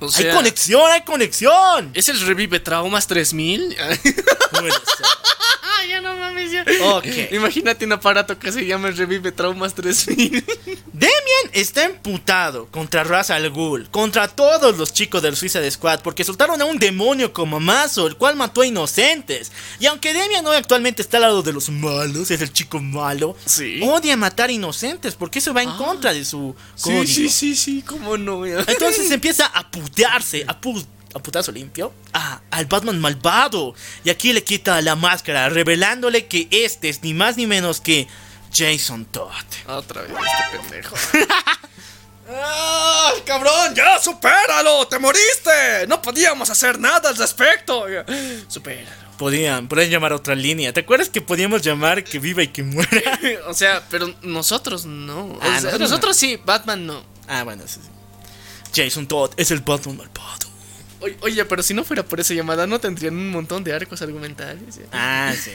O 0.00 0.08
Hay 0.16 0.30
conexión, 0.30 0.90
hay 0.92 1.02
conexión. 1.02 1.90
¿Es 1.94 2.08
el 2.08 2.20
Revive 2.20 2.60
Traumas 2.60 3.06
3000? 3.06 3.76
Puede 3.76 4.70
ser. 4.70 5.06
Ah, 5.62 5.84
ya 5.88 6.00
no 6.00 6.16
mames, 6.16 6.52
ya. 6.52 6.64
Ok. 6.92 7.06
Imagínate 7.32 7.84
un 7.84 7.92
aparato 7.92 8.38
que 8.38 8.52
se 8.52 8.64
llama 8.66 8.88
el 8.88 8.96
Revive 8.96 9.32
Traumas 9.32 9.74
3000. 9.74 10.44
Demian 10.92 11.50
está 11.52 11.84
emputado 11.84 12.66
contra 12.66 13.04
Ra's 13.04 13.30
al 13.30 13.50
Ghul, 13.50 13.88
contra 13.90 14.26
todos 14.28 14.76
los 14.78 14.92
chicos 14.92 15.22
del 15.22 15.36
Suicide 15.36 15.70
Squad, 15.70 16.00
porque 16.00 16.24
soltaron 16.24 16.60
a 16.60 16.64
un 16.64 16.78
demonio 16.78 17.32
como 17.32 17.60
Mazo, 17.60 18.06
el 18.06 18.16
cual 18.16 18.34
mató 18.36 18.62
a 18.62 18.66
inocentes. 18.66 19.52
Y 19.80 19.86
aunque 19.86 20.12
Demian 20.12 20.46
hoy 20.46 20.56
actualmente 20.56 21.02
está 21.02 21.18
al 21.18 21.22
lado 21.24 21.42
de 21.42 21.52
los 21.52 21.68
malos, 21.70 22.30
es 22.30 22.40
el 22.40 22.52
chico 22.52 22.80
malo, 22.80 23.36
Sí. 23.44 23.80
odia 23.82 24.16
matar 24.16 24.50
inocentes, 24.50 25.14
porque 25.14 25.38
eso 25.38 25.54
va 25.54 25.62
en 25.62 25.70
contra 25.72 26.12
de 26.12 26.24
su 26.24 26.54
código. 26.82 27.04
sí, 27.06 27.28
sí, 27.28 27.54
sí, 27.56 27.82
cómo 27.82 28.16
no. 28.16 28.44
ya. 28.46 28.64
Entonces 28.66 29.10
empieza 29.10 29.46
a 29.46 29.68
putearse, 29.88 30.44
a, 30.46 30.60
pu 30.60 30.78
a 31.14 31.18
putazo 31.18 31.50
limpio, 31.52 31.92
a- 32.12 32.40
al 32.50 32.66
Batman 32.66 33.00
malvado. 33.00 33.74
Y 34.04 34.10
aquí 34.10 34.32
le 34.32 34.42
quita 34.44 34.80
la 34.82 34.94
máscara, 34.96 35.48
revelándole 35.48 36.26
que 36.26 36.48
este 36.50 36.88
es 36.88 37.02
ni 37.02 37.14
más 37.14 37.36
ni 37.36 37.46
menos 37.46 37.80
que 37.80 38.06
Jason 38.54 39.04
Todd. 39.06 39.30
Otra 39.66 40.02
vez 40.02 40.12
este 40.12 40.58
pendejo. 40.58 40.94
¡Ah, 42.30 43.12
cabrón! 43.24 43.74
¡Ya, 43.74 43.98
supéralo! 43.98 44.86
¡Te 44.86 44.98
moriste! 44.98 45.86
No 45.88 46.02
podíamos 46.02 46.50
hacer 46.50 46.78
nada 46.78 47.08
al 47.08 47.16
respecto. 47.16 47.86
Supéralo. 48.48 49.08
Podían, 49.16 49.66
podían 49.66 49.88
llamar 49.90 50.12
a 50.12 50.16
otra 50.16 50.34
línea. 50.34 50.72
¿Te 50.72 50.80
acuerdas 50.80 51.08
que 51.08 51.20
podíamos 51.22 51.62
llamar 51.62 52.04
que 52.04 52.18
viva 52.18 52.42
y 52.42 52.48
que 52.48 52.62
muera? 52.62 53.18
O 53.48 53.54
sea, 53.54 53.82
pero 53.90 54.14
nosotros 54.22 54.84
no. 54.84 55.24
O 55.24 55.38
Ah, 55.40 55.44
sea, 55.46 55.54
nosotros 55.54 55.80
nosotros, 55.80 56.16
no. 56.16 56.20
sí, 56.20 56.38
Batman 56.44 56.86
no. 56.86 57.02
ah, 57.28 57.42
bueno, 57.44 57.64
sí, 57.66 57.80
sí. 57.82 57.88
Jason 58.74 59.06
Todd 59.06 59.32
es 59.36 59.50
el 59.50 59.60
Batman 59.60 59.96
malvado. 59.96 60.48
Oye, 61.20 61.44
pero 61.44 61.62
si 61.62 61.74
no 61.74 61.84
fuera 61.84 62.02
por 62.02 62.18
esa 62.18 62.34
llamada, 62.34 62.66
no 62.66 62.80
tendrían 62.80 63.14
un 63.14 63.30
montón 63.30 63.62
de 63.62 63.72
arcos 63.72 64.02
argumentales. 64.02 64.80
Ah, 64.92 65.32
sí. 65.40 65.52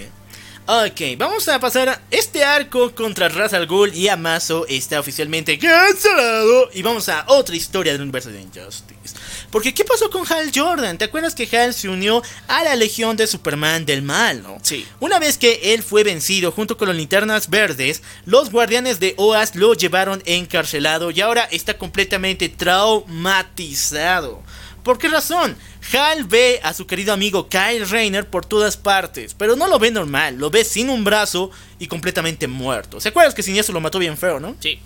Ok, 0.65 1.17
vamos 1.17 1.45
a 1.49 1.59
pasar 1.59 1.89
a 1.89 2.01
este 2.09 2.45
arco 2.45 2.95
contra 2.95 3.27
Ra's 3.27 3.51
al 3.51 3.67
Ghul 3.67 3.93
y 3.93 4.07
Amazo 4.07 4.65
está 4.69 4.97
oficialmente 4.97 5.59
cancelado. 5.59 6.69
Y 6.73 6.81
vamos 6.81 7.09
a 7.09 7.25
otra 7.27 7.53
historia 7.53 7.91
del 7.91 8.01
universo 8.01 8.29
de 8.29 8.41
Injustice. 8.41 9.13
Porque, 9.51 9.73
¿qué 9.73 9.83
pasó 9.83 10.09
con 10.09 10.25
Hal 10.25 10.51
Jordan? 10.55 10.97
¿Te 10.97 11.03
acuerdas 11.03 11.35
que 11.35 11.49
Hal 11.57 11.73
se 11.73 11.89
unió 11.89 12.23
a 12.47 12.63
la 12.63 12.77
legión 12.77 13.17
de 13.17 13.27
Superman 13.27 13.85
del 13.85 14.03
mal, 14.03 14.41
no? 14.41 14.57
Sí. 14.61 14.87
Una 15.01 15.19
vez 15.19 15.37
que 15.37 15.73
él 15.73 15.83
fue 15.83 16.05
vencido 16.05 16.53
junto 16.53 16.77
con 16.77 16.87
los 16.87 16.95
linternas 16.95 17.49
verdes, 17.49 18.01
los 18.25 18.49
guardianes 18.49 19.01
de 19.01 19.15
OAS 19.17 19.55
lo 19.55 19.73
llevaron 19.73 20.23
encarcelado 20.25 21.11
y 21.11 21.19
ahora 21.19 21.43
está 21.51 21.77
completamente 21.77 22.47
traumatizado. 22.47 24.41
¿Por 24.83 24.97
qué 24.97 25.07
razón? 25.07 25.55
Hal 25.93 26.25
ve 26.25 26.59
a 26.61 26.73
su 26.73 26.85
querido 26.85 27.13
amigo 27.13 27.47
Kyle 27.47 27.87
Rayner 27.89 28.29
por 28.29 28.45
todas 28.45 28.75
partes, 28.75 29.33
pero 29.33 29.55
no 29.55 29.67
lo 29.67 29.79
ve 29.79 29.91
normal, 29.91 30.35
lo 30.35 30.49
ve 30.49 30.65
sin 30.65 30.89
un 30.89 31.03
brazo 31.03 31.51
y 31.79 31.87
completamente 31.87 32.47
muerto. 32.47 32.99
¿Se 32.99 33.09
acuerdas 33.09 33.33
que 33.33 33.43
Siniestro 33.43 33.73
lo 33.73 33.81
mató 33.81 33.99
bien 33.99 34.17
feo, 34.17 34.39
no? 34.39 34.55
Sí. 34.59 34.79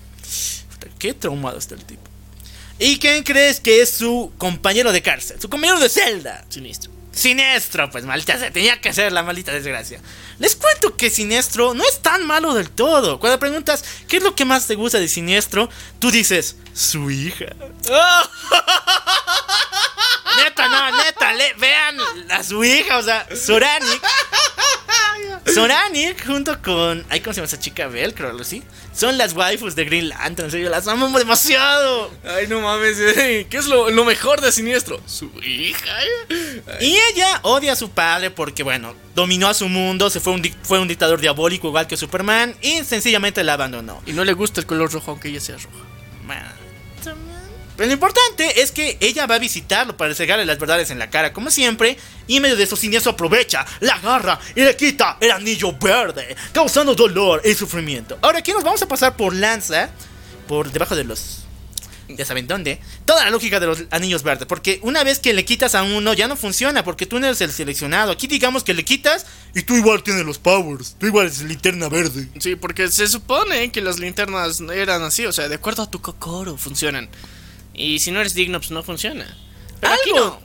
Qué 0.99 1.13
traumado 1.13 1.57
está 1.57 1.75
el 1.75 1.83
tipo. 1.83 2.03
¿Y 2.79 2.99
quién 2.99 3.23
crees 3.23 3.59
que 3.59 3.81
es 3.81 3.89
su 3.89 4.31
compañero 4.37 4.91
de 4.91 5.01
cárcel? 5.01 5.41
Su 5.41 5.49
compañero 5.49 5.79
de 5.79 5.89
celda. 5.89 6.45
Siniestro. 6.49 6.96
Siniestro, 7.17 7.89
pues 7.89 8.05
maldita 8.05 8.37
sea, 8.37 8.51
tenía 8.51 8.79
que 8.79 8.89
hacer 8.89 9.11
la 9.11 9.23
maldita 9.23 9.51
desgracia. 9.51 9.99
Les 10.37 10.55
cuento 10.55 10.95
que 10.95 11.09
Siniestro 11.09 11.73
no 11.73 11.83
es 11.83 11.99
tan 12.01 12.25
malo 12.27 12.53
del 12.53 12.69
todo. 12.69 13.19
Cuando 13.19 13.39
preguntas 13.39 13.83
qué 14.07 14.17
es 14.17 14.23
lo 14.23 14.35
que 14.35 14.45
más 14.45 14.67
te 14.67 14.75
gusta 14.75 14.99
de 14.99 15.07
Siniestro, 15.07 15.67
tú 15.99 16.11
dices 16.11 16.57
su 16.73 17.09
hija. 17.09 17.45
neta, 20.37 20.67
no, 20.67 20.97
neta, 21.03 21.33
le- 21.33 21.53
vean 21.55 21.97
a 22.31 22.43
su 22.43 22.63
hija, 22.63 22.97
o 22.97 23.01
sea, 23.03 23.27
Sorani. 23.35 23.99
Soranic 25.53 26.25
junto 26.25 26.61
con. 26.61 27.05
Ay, 27.09 27.21
¿Cómo 27.21 27.33
se 27.33 27.37
llama 27.41 27.47
esa 27.47 27.59
chica? 27.59 27.87
Velcro, 27.87 28.27
algo 28.29 28.41
así. 28.41 28.61
Son 28.97 29.17
las 29.17 29.33
waifus 29.33 29.75
de 29.75 29.85
Green 29.85 30.09
Lantern. 30.09 30.47
En 30.47 30.51
serio, 30.51 30.69
las 30.69 30.87
amo 30.87 31.07
demasiado. 31.17 32.09
Ay, 32.23 32.47
no 32.47 32.61
mames. 32.61 32.97
eh, 32.99 33.45
¿Qué 33.47 33.57
es 33.57 33.67
lo, 33.67 33.91
lo 33.91 34.05
mejor 34.05 34.41
de 34.41 34.51
Siniestro? 34.51 34.99
Su 35.05 35.29
hija. 35.43 35.85
eh. 36.29 36.61
Y 36.81 36.97
ella 37.13 37.39
odia 37.43 37.73
a 37.73 37.75
su 37.75 37.91
padre 37.91 38.31
porque, 38.31 38.63
bueno, 38.63 38.95
dominó 39.13 39.47
a 39.49 39.53
su 39.53 39.69
mundo, 39.69 40.09
se 40.09 40.19
fue 40.19 40.33
un, 40.33 40.41
fue 40.63 40.79
un 40.79 40.87
dictador 40.87 41.21
diabólico 41.21 41.67
igual 41.67 41.85
que 41.85 41.95
Superman 41.95 42.55
y 42.61 42.83
sencillamente 42.83 43.43
la 43.43 43.53
abandonó. 43.53 44.01
Y 44.07 44.13
no 44.13 44.23
le 44.25 44.33
gusta 44.33 44.61
el 44.61 44.65
color 44.67 44.91
rojo, 44.91 45.11
aunque 45.11 45.27
ella 45.29 45.41
sea 45.41 45.57
roja. 45.57 45.77
Pero 47.77 47.87
lo 47.87 47.93
importante 47.93 48.61
es 48.61 48.71
que 48.71 48.97
ella 48.99 49.27
va 49.27 49.35
a 49.35 49.39
visitarlo 49.39 49.95
para 49.95 50.09
entregarle 50.09 50.45
las 50.45 50.57
verdades 50.57 50.89
en 50.89 50.97
la 50.97 51.11
cara, 51.11 51.31
como 51.31 51.51
siempre, 51.51 51.95
y 52.25 52.37
en 52.37 52.41
medio 52.41 52.55
de 52.55 52.63
eso 52.63 52.75
Siniestro 52.75 53.11
aprovecha, 53.11 53.65
la 53.81 53.93
agarra 53.93 54.39
y 54.55 54.61
le 54.61 54.75
quita 54.75 55.17
el 55.21 55.31
anillo 55.31 55.73
verde, 55.73 56.35
causando 56.51 56.95
dolor 56.95 57.41
y 57.45 57.53
sufrimiento. 57.53 58.17
Ahora 58.21 58.39
aquí 58.39 58.51
nos 58.51 58.63
vamos 58.63 58.81
a 58.81 58.87
pasar 58.87 59.15
por 59.15 59.35
lanza, 59.35 59.91
por 60.47 60.71
debajo 60.71 60.95
de 60.95 61.03
los... 61.03 61.43
Ya 62.09 62.25
saben 62.25 62.47
dónde. 62.47 62.79
Toda 63.03 63.25
la 63.25 63.31
lógica 63.31 63.59
de 63.59 63.67
los 63.67 63.83
anillos 63.91 64.23
verdes. 64.23 64.47
Porque 64.47 64.79
una 64.81 65.03
vez 65.03 65.19
que 65.19 65.33
le 65.33 65.43
quitas 65.43 65.75
a 65.75 65.83
uno 65.83 66.13
ya 66.13 66.29
no 66.29 66.37
funciona. 66.37 66.81
Porque 66.85 67.05
tú 67.05 67.19
no 67.19 67.27
eres 67.27 67.41
el 67.41 67.51
seleccionado. 67.51 68.13
Aquí 68.13 68.27
digamos 68.27 68.63
que 68.63 68.73
le 68.73 68.85
quitas 68.85 69.25
y 69.53 69.63
tú 69.63 69.75
igual 69.75 70.01
tienes 70.03 70.25
los 70.25 70.37
powers. 70.37 70.95
Tú 70.97 71.07
igual 71.07 71.25
eres 71.25 71.41
linterna 71.41 71.89
verde. 71.89 72.29
Sí, 72.39 72.55
porque 72.55 72.87
se 72.87 73.07
supone 73.07 73.73
que 73.73 73.81
las 73.81 73.99
linternas 73.99 74.61
eran 74.73 75.01
así, 75.01 75.25
o 75.25 75.33
sea, 75.33 75.49
de 75.49 75.55
acuerdo 75.55 75.83
a 75.83 75.91
tu 75.91 75.99
cocoro 76.01 76.55
funcionan. 76.55 77.09
Y 77.77 77.99
si 77.99 78.11
no 78.11 78.19
eres 78.19 78.33
digno, 78.33 78.59
pues 78.59 78.71
no 78.71 78.83
funciona. 78.83 79.25
Pero 79.79 79.93
aquí 79.93 80.09
Algo. 80.09 80.25
no. 80.25 80.41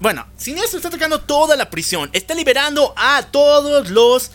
Bueno, 0.00 0.24
Siniestro 0.36 0.78
está 0.78 0.88
atacando 0.88 1.20
toda 1.20 1.56
la 1.56 1.68
prisión. 1.68 2.08
Está 2.12 2.32
liberando 2.34 2.94
a 2.96 3.22
todos 3.24 3.90
los. 3.90 4.30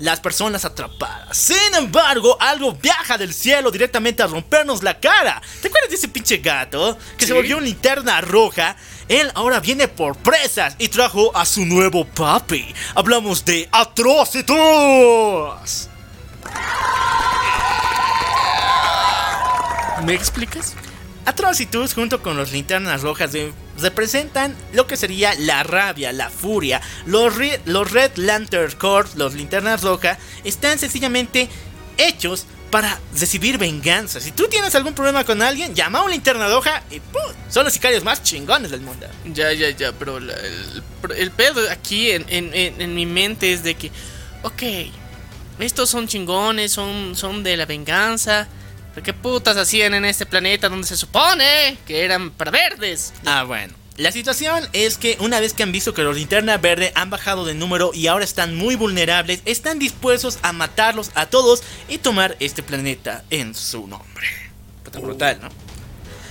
Las 0.00 0.18
personas 0.18 0.64
atrapadas. 0.64 1.36
Sin 1.36 1.72
embargo, 1.76 2.36
algo 2.40 2.72
viaja 2.72 3.16
del 3.16 3.32
cielo 3.32 3.70
directamente 3.70 4.24
a 4.24 4.26
rompernos 4.26 4.82
la 4.82 4.98
cara. 4.98 5.40
¿Te 5.62 5.68
acuerdas 5.68 5.88
de 5.90 5.94
ese 5.94 6.08
pinche 6.08 6.38
gato 6.38 6.98
que 7.16 7.24
se 7.24 7.32
volvió 7.32 7.58
una 7.58 7.66
linterna 7.66 8.20
roja? 8.20 8.74
Él 9.06 9.30
ahora 9.36 9.60
viene 9.60 9.86
por 9.86 10.16
presas 10.16 10.74
y 10.78 10.88
trajo 10.88 11.30
a 11.36 11.46
su 11.46 11.64
nuevo 11.64 12.04
papi. 12.04 12.74
Hablamos 12.96 13.44
de 13.44 13.68
Atrocitus. 13.70 14.48
¿Me 20.04 20.14
explicas? 20.14 20.74
Atrocitus 21.26 21.94
junto 21.94 22.22
con 22.22 22.36
los 22.36 22.52
linternas 22.52 23.02
rojas 23.02 23.30
representan 23.78 24.54
lo 24.72 24.86
que 24.86 24.96
sería 24.96 25.34
la 25.38 25.62
rabia, 25.62 26.12
la 26.12 26.30
furia. 26.30 26.80
Los, 27.06 27.34
los 27.64 27.90
Red 27.90 28.12
Lantern 28.16 28.72
Corps, 28.78 29.14
los 29.16 29.34
linternas 29.34 29.82
rojas, 29.82 30.18
están 30.44 30.78
sencillamente 30.78 31.48
hechos 31.96 32.46
para 32.70 32.98
recibir 33.18 33.56
venganza. 33.56 34.20
Si 34.20 34.32
tú 34.32 34.48
tienes 34.48 34.74
algún 34.74 34.94
problema 34.94 35.24
con 35.24 35.40
alguien, 35.42 35.74
llama 35.74 36.00
a 36.00 36.02
una 36.02 36.12
linterna 36.12 36.48
roja 36.48 36.82
y 36.90 36.98
¡pum! 37.00 37.22
Son 37.48 37.64
los 37.64 37.72
sicarios 37.72 38.02
más 38.04 38.22
chingones 38.22 38.70
del 38.70 38.80
mundo. 38.80 39.06
Ya, 39.32 39.52
ya, 39.52 39.70
ya, 39.70 39.92
pero 39.92 40.18
el, 40.18 40.32
el 41.16 41.30
pedo 41.30 41.60
aquí 41.70 42.10
en, 42.10 42.26
en- 42.28 42.52
en- 42.52 42.80
en 42.80 42.94
mi 42.94 43.06
mente 43.06 43.52
es 43.52 43.62
de 43.62 43.76
que, 43.76 43.92
ok, 44.42 44.62
estos 45.60 45.88
son 45.88 46.08
chingones, 46.08 46.72
son, 46.72 47.14
son 47.14 47.44
de 47.44 47.56
la 47.56 47.64
venganza. 47.64 48.48
¿Pero 48.94 49.04
qué 49.04 49.12
putas 49.12 49.56
hacían 49.56 49.94
en 49.94 50.04
este 50.04 50.24
planeta 50.24 50.68
donde 50.68 50.86
se 50.86 50.96
supone 50.96 51.76
que 51.86 52.04
eran 52.04 52.30
para 52.30 52.52
verdes? 52.52 53.12
Ah, 53.24 53.42
bueno. 53.42 53.74
La 53.96 54.10
situación 54.10 54.68
es 54.72 54.98
que 54.98 55.16
una 55.20 55.38
vez 55.38 55.52
que 55.52 55.62
han 55.62 55.70
visto 55.70 55.94
que 55.94 56.02
los 56.02 56.16
linterna 56.16 56.58
verde 56.58 56.92
han 56.96 57.10
bajado 57.10 57.44
de 57.44 57.54
número 57.54 57.92
y 57.94 58.08
ahora 58.08 58.24
están 58.24 58.56
muy 58.56 58.74
vulnerables, 58.74 59.40
están 59.44 59.78
dispuestos 59.78 60.38
a 60.42 60.52
matarlos 60.52 61.10
a 61.14 61.26
todos 61.26 61.62
y 61.88 61.98
tomar 61.98 62.36
este 62.40 62.62
planeta 62.62 63.24
en 63.30 63.54
su 63.54 63.86
nombre. 63.86 64.26
Brutal, 65.00 65.38
¿no? 65.42 65.63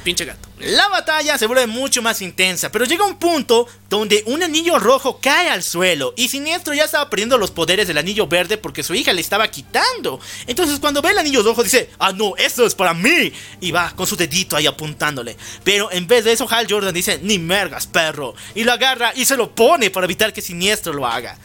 Pinche 0.03 0.25
gato. 0.25 0.49
La 0.59 0.89
batalla 0.89 1.37
se 1.37 1.45
vuelve 1.45 1.67
mucho 1.67 2.01
más 2.01 2.21
intensa, 2.21 2.71
pero 2.71 2.85
llega 2.85 3.05
un 3.05 3.17
punto 3.17 3.67
donde 3.89 4.23
un 4.27 4.43
anillo 4.43 4.77
rojo 4.79 5.19
cae 5.21 5.49
al 5.49 5.63
suelo 5.63 6.13
y 6.17 6.27
Siniestro 6.27 6.73
ya 6.73 6.83
estaba 6.83 7.09
perdiendo 7.09 7.37
los 7.37 7.51
poderes 7.51 7.87
del 7.87 7.97
anillo 7.97 8.27
verde 8.27 8.57
porque 8.57 8.83
su 8.83 8.93
hija 8.93 9.13
le 9.13 9.21
estaba 9.21 9.47
quitando. 9.49 10.19
Entonces 10.45 10.79
cuando 10.79 11.01
ve 11.01 11.11
el 11.11 11.19
anillo 11.19 11.41
rojo 11.41 11.63
dice, 11.63 11.89
ah 11.99 12.11
no, 12.11 12.35
esto 12.37 12.65
es 12.65 12.75
para 12.75 12.93
mí. 12.93 13.31
Y 13.61 13.71
va 13.71 13.93
con 13.95 14.05
su 14.05 14.17
dedito 14.17 14.57
ahí 14.57 14.67
apuntándole. 14.67 15.37
Pero 15.63 15.91
en 15.91 16.05
vez 16.05 16.25
de 16.25 16.33
eso 16.33 16.47
Hal 16.49 16.67
Jordan 16.69 16.93
dice, 16.93 17.19
ni 17.21 17.39
mergas 17.39 17.87
perro. 17.87 18.35
Y 18.55 18.63
lo 18.63 18.73
agarra 18.73 19.13
y 19.15 19.25
se 19.25 19.37
lo 19.37 19.55
pone 19.55 19.89
para 19.89 20.05
evitar 20.05 20.33
que 20.33 20.41
Siniestro 20.41 20.93
lo 20.93 21.07
haga. 21.07 21.37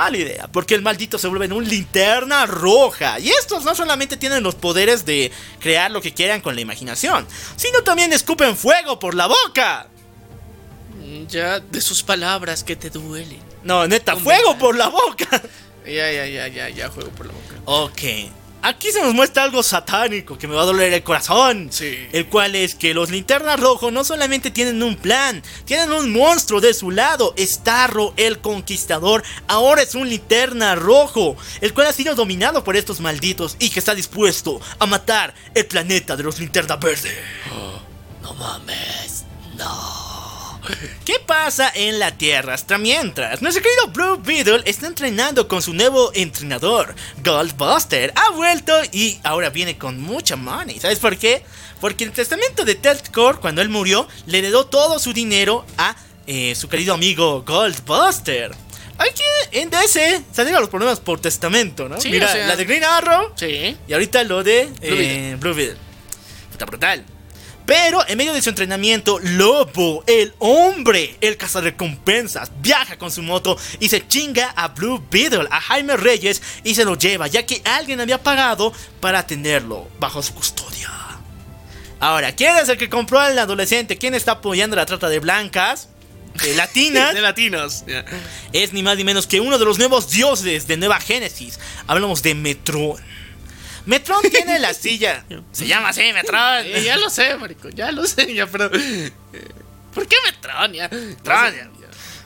Mala 0.00 0.16
idea, 0.16 0.48
porque 0.50 0.74
el 0.74 0.80
maldito 0.80 1.18
se 1.18 1.28
vuelve 1.28 1.44
en 1.44 1.52
un 1.52 1.68
linterna 1.68 2.46
roja. 2.46 3.20
Y 3.20 3.28
estos 3.28 3.64
no 3.64 3.74
solamente 3.74 4.16
tienen 4.16 4.42
los 4.42 4.54
poderes 4.54 5.04
de 5.04 5.30
crear 5.58 5.90
lo 5.90 6.00
que 6.00 6.14
quieran 6.14 6.40
con 6.40 6.54
la 6.54 6.62
imaginación, 6.62 7.26
sino 7.56 7.82
también 7.82 8.10
escupen 8.14 8.56
fuego 8.56 8.98
por 8.98 9.14
la 9.14 9.26
boca. 9.26 9.88
Ya 11.28 11.60
de 11.60 11.82
sus 11.82 12.02
palabras 12.02 12.64
que 12.64 12.76
te 12.76 12.88
duelen. 12.88 13.40
No, 13.62 13.86
neta, 13.86 14.16
fuego 14.16 14.56
por 14.56 14.74
la 14.74 14.88
boca. 14.88 15.28
Ya, 15.84 16.10
ya, 16.10 16.26
ya, 16.26 16.48
ya, 16.48 16.70
ya, 16.70 16.88
juego 16.88 17.10
por 17.10 17.26
la 17.26 17.32
boca. 17.34 17.56
Ok. 17.66 18.00
Aquí 18.62 18.92
se 18.92 19.00
nos 19.00 19.14
muestra 19.14 19.42
algo 19.42 19.62
satánico 19.62 20.36
que 20.36 20.46
me 20.46 20.54
va 20.54 20.62
a 20.62 20.66
doler 20.66 20.92
el 20.92 21.02
corazón. 21.02 21.68
Sí. 21.70 22.08
El 22.12 22.26
cual 22.26 22.54
es 22.54 22.74
que 22.74 22.92
los 22.92 23.10
linternas 23.10 23.58
rojos 23.58 23.92
no 23.92 24.04
solamente 24.04 24.50
tienen 24.50 24.82
un 24.82 24.96
plan, 24.96 25.42
tienen 25.64 25.92
un 25.92 26.12
monstruo 26.12 26.60
de 26.60 26.74
su 26.74 26.90
lado. 26.90 27.34
Starro 27.38 28.12
el 28.16 28.40
Conquistador 28.40 29.22
ahora 29.48 29.82
es 29.82 29.94
un 29.94 30.08
linterna 30.08 30.74
rojo, 30.74 31.36
el 31.60 31.72
cual 31.72 31.86
ha 31.86 31.92
sido 31.92 32.14
dominado 32.14 32.62
por 32.62 32.76
estos 32.76 33.00
malditos 33.00 33.56
y 33.58 33.70
que 33.70 33.78
está 33.78 33.94
dispuesto 33.94 34.60
a 34.78 34.86
matar 34.86 35.34
el 35.54 35.66
planeta 35.66 36.16
de 36.16 36.22
los 36.22 36.38
linternas 36.38 36.78
verdes. 36.80 37.14
No 38.22 38.34
mames, 38.34 39.24
no. 39.56 39.99
¿Qué 41.04 41.14
pasa 41.26 41.70
en 41.74 41.98
la 41.98 42.12
Tierra 42.16 42.54
hasta 42.54 42.78
mientras? 42.78 43.42
Nuestro 43.42 43.62
querido 43.62 43.88
Blue 43.88 44.20
Beetle 44.22 44.62
está 44.64 44.86
entrenando 44.86 45.48
con 45.48 45.62
su 45.62 45.72
nuevo 45.74 46.10
entrenador, 46.14 46.94
Goldbuster. 47.24 48.12
Ha 48.16 48.30
vuelto 48.32 48.72
y 48.92 49.18
ahora 49.24 49.50
viene 49.50 49.78
con 49.78 50.00
mucha 50.00 50.36
money. 50.36 50.78
¿Sabes 50.80 50.98
por 50.98 51.16
qué? 51.16 51.42
Porque 51.80 52.04
el 52.04 52.12
testamento 52.12 52.64
de 52.64 52.74
Ted 52.74 52.98
Core, 53.12 53.38
cuando 53.38 53.62
él 53.62 53.68
murió, 53.68 54.06
le 54.26 54.38
heredó 54.38 54.66
todo 54.66 54.98
su 54.98 55.12
dinero 55.12 55.64
a 55.78 55.96
eh, 56.26 56.54
su 56.54 56.68
querido 56.68 56.94
amigo 56.94 57.42
Goldbuster. 57.42 58.52
Aquí 58.98 59.22
en 59.52 59.70
DC 59.70 60.22
salieron 60.30 60.60
los 60.60 60.68
problemas 60.68 61.00
por 61.00 61.18
testamento, 61.20 61.88
¿no? 61.88 61.98
Sí, 62.00 62.10
Mira, 62.10 62.26
o 62.26 62.32
sea- 62.32 62.46
la 62.46 62.56
de 62.56 62.64
Green 62.66 62.84
Arrow 62.84 63.32
Sí. 63.34 63.76
y 63.88 63.92
ahorita 63.94 64.22
lo 64.24 64.42
de 64.44 64.62
eh, 64.62 64.70
Beetle. 64.82 65.36
Blue 65.36 65.54
Beetle. 65.54 65.78
Está 66.52 66.66
brutal. 66.66 67.04
Pero 67.70 68.04
en 68.08 68.18
medio 68.18 68.32
de 68.32 68.42
su 68.42 68.48
entrenamiento, 68.48 69.20
Lobo, 69.22 70.02
el 70.08 70.34
hombre, 70.40 71.14
el 71.20 71.36
cazarrecompensas, 71.36 72.50
viaja 72.60 72.98
con 72.98 73.12
su 73.12 73.22
moto 73.22 73.56
y 73.78 73.88
se 73.88 74.08
chinga 74.08 74.48
a 74.56 74.66
Blue 74.66 75.00
Beetle, 75.08 75.46
a 75.52 75.60
Jaime 75.60 75.96
Reyes, 75.96 76.42
y 76.64 76.74
se 76.74 76.84
lo 76.84 76.96
lleva, 76.96 77.28
ya 77.28 77.46
que 77.46 77.62
alguien 77.64 78.00
había 78.00 78.20
pagado 78.20 78.72
para 78.98 79.24
tenerlo 79.24 79.86
bajo 80.00 80.20
su 80.20 80.34
custodia. 80.34 80.90
Ahora, 82.00 82.34
¿quién 82.34 82.56
es 82.56 82.68
el 82.68 82.76
que 82.76 82.90
compró 82.90 83.20
al 83.20 83.38
adolescente? 83.38 83.96
¿Quién 83.96 84.16
está 84.16 84.32
apoyando 84.32 84.74
la 84.74 84.84
trata 84.84 85.08
de 85.08 85.20
blancas? 85.20 85.90
De 86.42 86.54
latinas. 86.56 87.14
De 87.14 87.20
latinos. 87.20 87.84
ya. 87.86 88.04
es 88.52 88.72
ni 88.72 88.82
más 88.82 88.96
ni 88.96 89.04
menos 89.04 89.28
que 89.28 89.38
uno 89.38 89.60
de 89.60 89.64
los 89.64 89.78
nuevos 89.78 90.10
dioses 90.10 90.66
de 90.66 90.76
Nueva 90.76 90.98
Génesis. 90.98 91.60
Hablamos 91.86 92.20
de 92.24 92.34
Metron. 92.34 92.96
Metron 93.86 94.22
tiene 94.30 94.58
la 94.58 94.74
silla. 94.74 95.24
Se 95.52 95.66
llama 95.66 95.90
así, 95.90 96.02
Metron. 96.12 96.64
Eh, 96.66 96.82
ya 96.84 96.96
lo 96.96 97.10
sé, 97.10 97.36
marico, 97.36 97.68
ya 97.70 97.92
lo 97.92 98.06
sé, 98.06 98.32
ya, 98.34 98.46
pero... 98.46 98.70
eh, 98.72 99.10
¿Por 99.94 100.06
qué 100.06 100.16
Metron? 100.24 100.72
Ya. 100.72 100.88
Metron, 100.88 101.54
ya. 101.54 101.70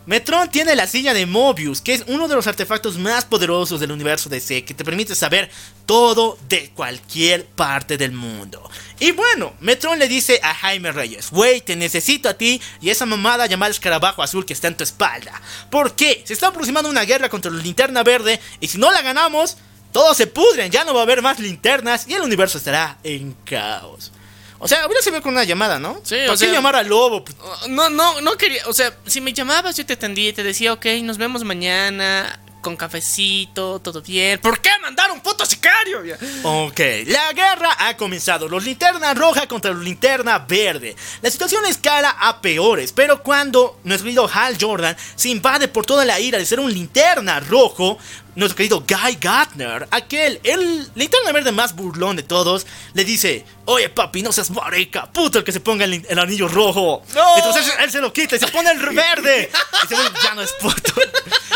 Metron 0.07 0.51
tiene 0.51 0.77
la 0.77 0.87
silla 0.87 1.15
de 1.15 1.25
Mobius, 1.25 1.81
que 1.81 1.95
es 1.95 2.05
uno 2.09 2.29
de 2.29 2.35
los 2.35 2.47
artefactos 2.47 2.99
más 2.99 3.25
poderosos 3.25 3.81
del 3.81 3.91
universo 3.91 4.29
DC, 4.29 4.63
que 4.63 4.75
te 4.75 4.85
permite 4.85 5.15
saber 5.15 5.51
todo 5.87 6.37
de 6.47 6.71
cualquier 6.75 7.47
parte 7.47 7.97
del 7.97 8.13
mundo. 8.13 8.71
Y 9.01 9.13
bueno, 9.13 9.55
Metron 9.61 9.99
le 9.99 10.07
dice 10.07 10.41
a 10.43 10.55
Jaime 10.55 10.93
Reyes, 10.93 11.31
güey, 11.31 11.63
te 11.63 11.75
necesito 11.75 12.29
a 12.29 12.35
ti 12.35 12.61
y 12.83 12.91
esa 12.91 13.07
mamada 13.07 13.47
llamada 13.47 13.71
escarabajo 13.71 14.23
azul 14.23 14.45
que 14.45 14.53
está 14.53 14.69
en 14.69 14.77
tu 14.77 14.85
espalda. 14.85 15.41
¿Por 15.71 15.97
qué? 15.97 16.23
Se 16.27 16.35
está 16.35 16.49
aproximando 16.49 16.91
una 16.91 17.05
guerra 17.05 17.31
contra 17.31 17.51
la 17.51 17.63
linterna 17.63 18.03
verde 18.03 18.39
y 18.61 18.69
si 18.69 18.77
no 18.77 18.93
la 18.93 19.01
ganamos, 19.01 19.57
todos 19.95 20.17
se 20.17 20.27
pudren, 20.27 20.73
ya 20.73 20.83
no 20.83 20.93
va 20.93 21.01
a 21.01 21.03
haber 21.05 21.23
más 21.23 21.39
linternas 21.39 22.09
y 22.09 22.15
el 22.15 22.23
universo 22.23 22.59
estará 22.59 22.99
en 23.05 23.33
caos. 23.45 24.11
O 24.59 24.67
sea, 24.67 24.85
hubiera 24.87 25.01
servido 25.01 25.23
con 25.23 25.35
una 25.35 25.45
llamada, 25.45 25.79
¿no? 25.79 26.01
Sí, 26.03 26.17
¿Por 26.27 26.35
o 26.35 26.39
qué 26.39 26.51
llamar 26.51 26.75
al 26.75 26.89
lobo? 26.89 27.25
No, 27.69 27.89
no, 27.91 28.21
no 28.21 28.37
quería, 28.37 28.63
o 28.67 28.73
sea, 28.73 28.93
si 29.07 29.21
me 29.21 29.33
llamabas 29.33 29.77
yo 29.77 29.87
te 29.87 29.93
atendía 29.93 30.31
y 30.31 30.33
te 30.33 30.43
decía, 30.43 30.73
ok, 30.73 30.85
nos 31.05 31.17
vemos 31.17 31.45
mañana, 31.45 32.41
con 32.65 32.77
cafecito, 32.77 33.79
todo 33.79 34.01
bien. 34.01 34.41
¿Por 34.41 34.59
qué 34.61 34.71
mandar 34.81 35.13
un 35.13 35.21
puto 35.21 35.45
sicario? 35.45 36.03
Ok, 36.43 36.81
la 37.07 37.33
guerra 37.35 37.77
ha 37.79 37.97
comenzado. 37.97 38.49
Los 38.49 38.65
linterna 38.65 39.13
roja 39.13 39.47
contra 39.47 39.73
los 39.73 39.85
linterna 39.85 40.39
verde. 40.39 40.97
La 41.21 41.31
situación 41.31 41.65
escala 41.67 42.17
a 42.19 42.41
peores, 42.41 42.93
pero 42.93 43.23
cuando 43.23 43.79
nuestro 43.85 44.07
querido 44.07 44.31
Hal 44.33 44.57
Jordan 44.59 44.97
se 45.15 45.29
invade 45.29 45.69
por 45.69 45.85
toda 45.85 46.07
la 46.07 46.19
ira 46.19 46.39
de 46.39 46.47
ser 46.47 46.59
un 46.59 46.73
linterna 46.73 47.39
rojo, 47.39 47.99
nuestro 48.37 48.57
querido 48.57 48.81
Guy 48.81 49.17
Gardner, 49.21 49.87
aquel, 49.91 50.41
el 50.43 50.89
linterna 50.95 51.33
verde 51.33 51.53
más 51.53 51.75
burlón 51.75 52.17
de 52.17 52.23
todos, 52.23 52.67
le 52.95 53.05
dice: 53.05 53.45
Oye, 53.67 53.89
papi, 53.89 54.23
no 54.23 54.33
seas 54.33 54.51
marica, 54.51 55.07
puto 55.13 55.39
el 55.39 55.45
que 55.45 55.53
se 55.53 55.61
ponga 55.61 55.85
el, 55.85 56.05
el 56.09 56.19
anillo 56.19 56.49
rojo. 56.49 57.03
No. 57.15 57.37
Entonces 57.37 57.73
él 57.81 57.91
se 57.91 58.01
lo 58.01 58.13
quita 58.13 58.37
y 58.37 58.39
se 58.41 58.49
pone 58.49 58.71
el 58.71 58.79
verde. 58.95 59.51
Y 59.85 59.87
se 59.87 59.95
ya 60.23 60.35
no 60.35 60.43
es 60.43 60.53
puto. 60.61 60.93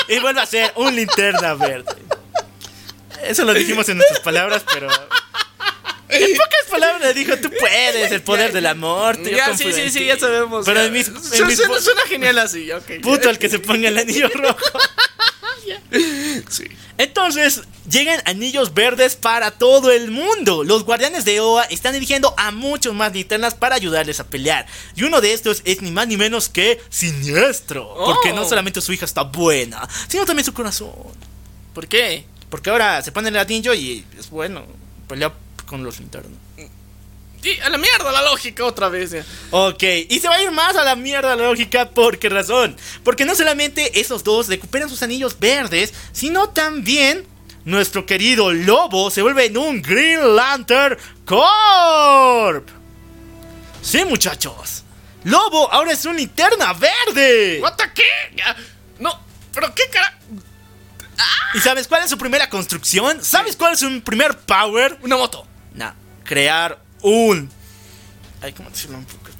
Y 0.08 0.18
vuelve 0.20 0.40
a 0.40 0.46
ser 0.46 0.72
un 0.76 0.94
linterna 0.94 1.54
verde. 1.54 1.96
Eso 3.24 3.44
lo 3.44 3.52
dijimos 3.52 3.88
en 3.88 3.96
nuestras 3.96 4.20
palabras, 4.20 4.62
pero. 4.72 4.88
En 6.10 6.36
pocas 6.38 6.64
palabras 6.70 7.02
le 7.02 7.12
dijo: 7.12 7.36
Tú 7.36 7.50
puedes, 7.58 8.10
el 8.12 8.22
poder 8.22 8.52
del 8.52 8.64
amor. 8.66 9.20
Ya, 9.24 9.54
sí, 9.56 9.72
sí, 9.72 9.90
sí, 9.90 9.98
ti". 9.98 10.06
ya 10.06 10.18
sabemos. 10.18 10.64
Pero 10.64 10.80
ya. 10.80 10.86
en 10.86 10.92
mis. 10.92 11.08
En 11.08 11.46
mis 11.46 11.56
suena, 11.58 11.74
vo- 11.74 11.80
suena 11.80 12.00
genial 12.08 12.38
así, 12.38 12.70
ok. 12.72 13.02
Puto 13.02 13.28
el 13.28 13.38
que 13.38 13.48
se 13.50 13.58
ponga 13.58 13.88
el 13.88 13.98
anillo 13.98 14.28
rojo. 14.32 14.78
Sí. 16.48 16.64
Entonces, 16.98 17.62
llegan 17.88 18.20
anillos 18.24 18.74
verdes 18.74 19.14
para 19.16 19.52
todo 19.52 19.92
el 19.92 20.10
mundo. 20.10 20.64
Los 20.64 20.84
guardianes 20.84 21.24
de 21.24 21.40
Oa 21.40 21.64
están 21.64 21.92
dirigiendo 21.94 22.34
a 22.36 22.50
muchos 22.50 22.94
más 22.94 23.12
linternas 23.12 23.54
para 23.54 23.76
ayudarles 23.76 24.18
a 24.20 24.26
pelear. 24.26 24.66
Y 24.96 25.04
uno 25.04 25.20
de 25.20 25.32
estos 25.32 25.62
es 25.64 25.80
ni 25.82 25.90
más 25.92 26.08
ni 26.08 26.16
menos 26.16 26.48
que 26.48 26.80
Siniestro. 26.90 27.94
Porque 27.94 28.32
Oh. 28.32 28.34
no 28.36 28.48
solamente 28.48 28.80
su 28.80 28.92
hija 28.92 29.04
está 29.04 29.22
buena, 29.22 29.88
sino 30.08 30.24
también 30.24 30.44
su 30.44 30.52
corazón. 30.52 30.90
¿Por 31.74 31.86
qué? 31.86 32.24
Porque 32.50 32.70
ahora 32.70 33.00
se 33.02 33.12
pone 33.12 33.28
el 33.28 33.36
anillo 33.36 33.74
y 33.74 34.04
es 34.18 34.28
bueno. 34.30 34.64
Pelea 35.06 35.32
con 35.66 35.84
los 35.84 35.98
linternas. 36.00 36.32
Sí, 37.42 37.58
a 37.60 37.68
la 37.70 37.78
mierda 37.78 38.10
la 38.10 38.22
lógica 38.22 38.64
otra 38.64 38.88
vez. 38.88 39.10
ya. 39.12 39.24
Ok, 39.50 39.82
y 40.08 40.18
se 40.18 40.28
va 40.28 40.34
a 40.36 40.42
ir 40.42 40.50
más 40.50 40.76
a 40.76 40.84
la 40.84 40.96
mierda 40.96 41.36
la 41.36 41.44
lógica. 41.44 41.88
¿Por 41.90 42.18
qué 42.18 42.28
razón? 42.28 42.76
Porque 43.04 43.24
no 43.24 43.34
solamente 43.34 44.00
esos 44.00 44.24
dos 44.24 44.48
recuperan 44.48 44.88
sus 44.88 45.02
anillos 45.02 45.38
verdes, 45.38 45.94
sino 46.12 46.48
también 46.50 47.26
nuestro 47.64 48.06
querido 48.06 48.52
lobo 48.52 49.10
se 49.10 49.22
vuelve 49.22 49.46
en 49.46 49.56
un 49.56 49.82
Green 49.82 50.34
Lantern 50.34 50.98
Corp. 51.24 52.68
Sí, 53.82 54.04
muchachos. 54.04 54.84
Lobo 55.24 55.70
ahora 55.72 55.92
es 55.92 56.04
un 56.04 56.16
linterna 56.16 56.72
verde. 56.72 57.60
¿What 57.62 57.74
the 57.76 57.84
qué? 57.94 58.36
Ya. 58.36 58.56
No, 58.98 59.20
pero 59.54 59.72
qué 59.74 59.84
cara. 59.92 60.18
¿Y 61.54 61.60
sabes 61.60 61.88
cuál 61.88 62.02
es 62.04 62.10
su 62.10 62.18
primera 62.18 62.48
construcción? 62.48 63.22
¿Sabes 63.24 63.56
cuál 63.56 63.74
es 63.74 63.80
su 63.80 64.00
primer 64.02 64.36
power? 64.38 64.98
Una 65.02 65.16
moto. 65.16 65.46
No, 65.74 65.92
crear 66.24 66.78
un... 67.02 67.50
Ay, 68.40 68.52
¿cómo 68.52 68.70
decirlo? 68.70 68.98
Un 68.98 69.04
poco? 69.04 69.30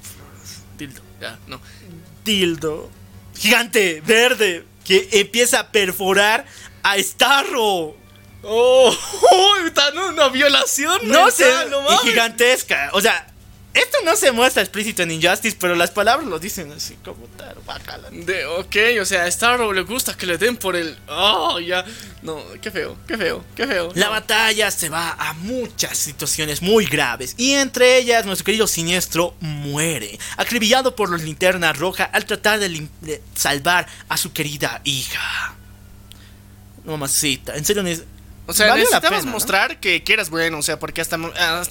Dildo. 0.77 1.01
Ya, 1.21 1.37
no. 1.47 1.59
dildo 2.23 2.89
gigante 3.39 4.01
verde 4.01 4.65
que 4.83 5.07
empieza 5.13 5.61
a 5.61 5.71
perforar 5.71 6.45
a 6.83 6.97
Starro. 6.97 7.95
Oh, 8.43 8.95
está 9.65 9.89
en 9.89 9.97
una 9.99 10.29
violación. 10.29 10.99
No 11.03 11.29
sé, 11.31 11.49
y 12.03 12.07
gigantesca. 12.07 12.89
O 12.93 13.01
sea, 13.01 13.28
esto 13.73 13.97
no 14.03 14.15
se 14.15 14.31
muestra 14.31 14.61
explícito 14.63 15.03
en 15.03 15.11
Injustice, 15.11 15.55
pero 15.59 15.75
las 15.75 15.91
palabras 15.91 16.27
lo 16.27 16.39
dicen 16.39 16.71
así 16.71 16.95
como 17.05 17.25
tal. 17.37 17.55
guácala. 17.65 18.09
De, 18.11 18.45
ok, 18.45 18.75
o 19.01 19.05
sea, 19.05 19.23
a 19.25 19.31
Starro 19.31 19.71
le 19.73 19.81
gusta 19.81 20.17
que 20.17 20.25
le 20.25 20.37
den 20.37 20.57
por 20.57 20.75
el. 20.75 20.97
Oh, 21.07 21.59
ya. 21.59 21.85
No, 22.23 22.43
qué 22.61 22.71
feo, 22.71 22.97
qué 23.07 23.17
feo, 23.17 23.43
qué 23.55 23.67
feo. 23.67 23.91
La 23.95 24.07
No. 24.07 24.11
batalla 24.11 24.71
se 24.71 24.89
va 24.89 25.11
a 25.11 25.33
muchas 25.33 25.97
situaciones 25.97 26.61
muy 26.61 26.85
graves 26.85 27.35
y 27.37 27.53
entre 27.53 27.97
ellas 27.97 28.25
nuestro 28.25 28.45
querido 28.45 28.67
siniestro 28.67 29.35
muere, 29.39 30.17
acribillado 30.37 30.95
por 30.95 31.09
los 31.09 31.21
linternas 31.21 31.77
rojas 31.77 32.09
al 32.11 32.25
tratar 32.25 32.59
de, 32.59 32.87
de 33.01 33.21
salvar 33.35 33.87
a 34.09 34.17
su 34.17 34.33
querida 34.33 34.81
hija. 34.83 35.55
Mamacita, 36.85 37.55
en 37.55 37.65
serio, 37.65 37.83
O 38.49 38.53
sea, 38.53 38.67
la 38.67 38.75
necesitabas 38.75 39.19
pena, 39.19 39.21
¿no? 39.25 39.31
mostrar 39.31 39.79
que, 39.79 40.03
que 40.03 40.13
eras 40.13 40.31
bueno, 40.31 40.57
o 40.57 40.63
sea, 40.63 40.79
porque 40.79 41.01
hasta, 41.01 41.17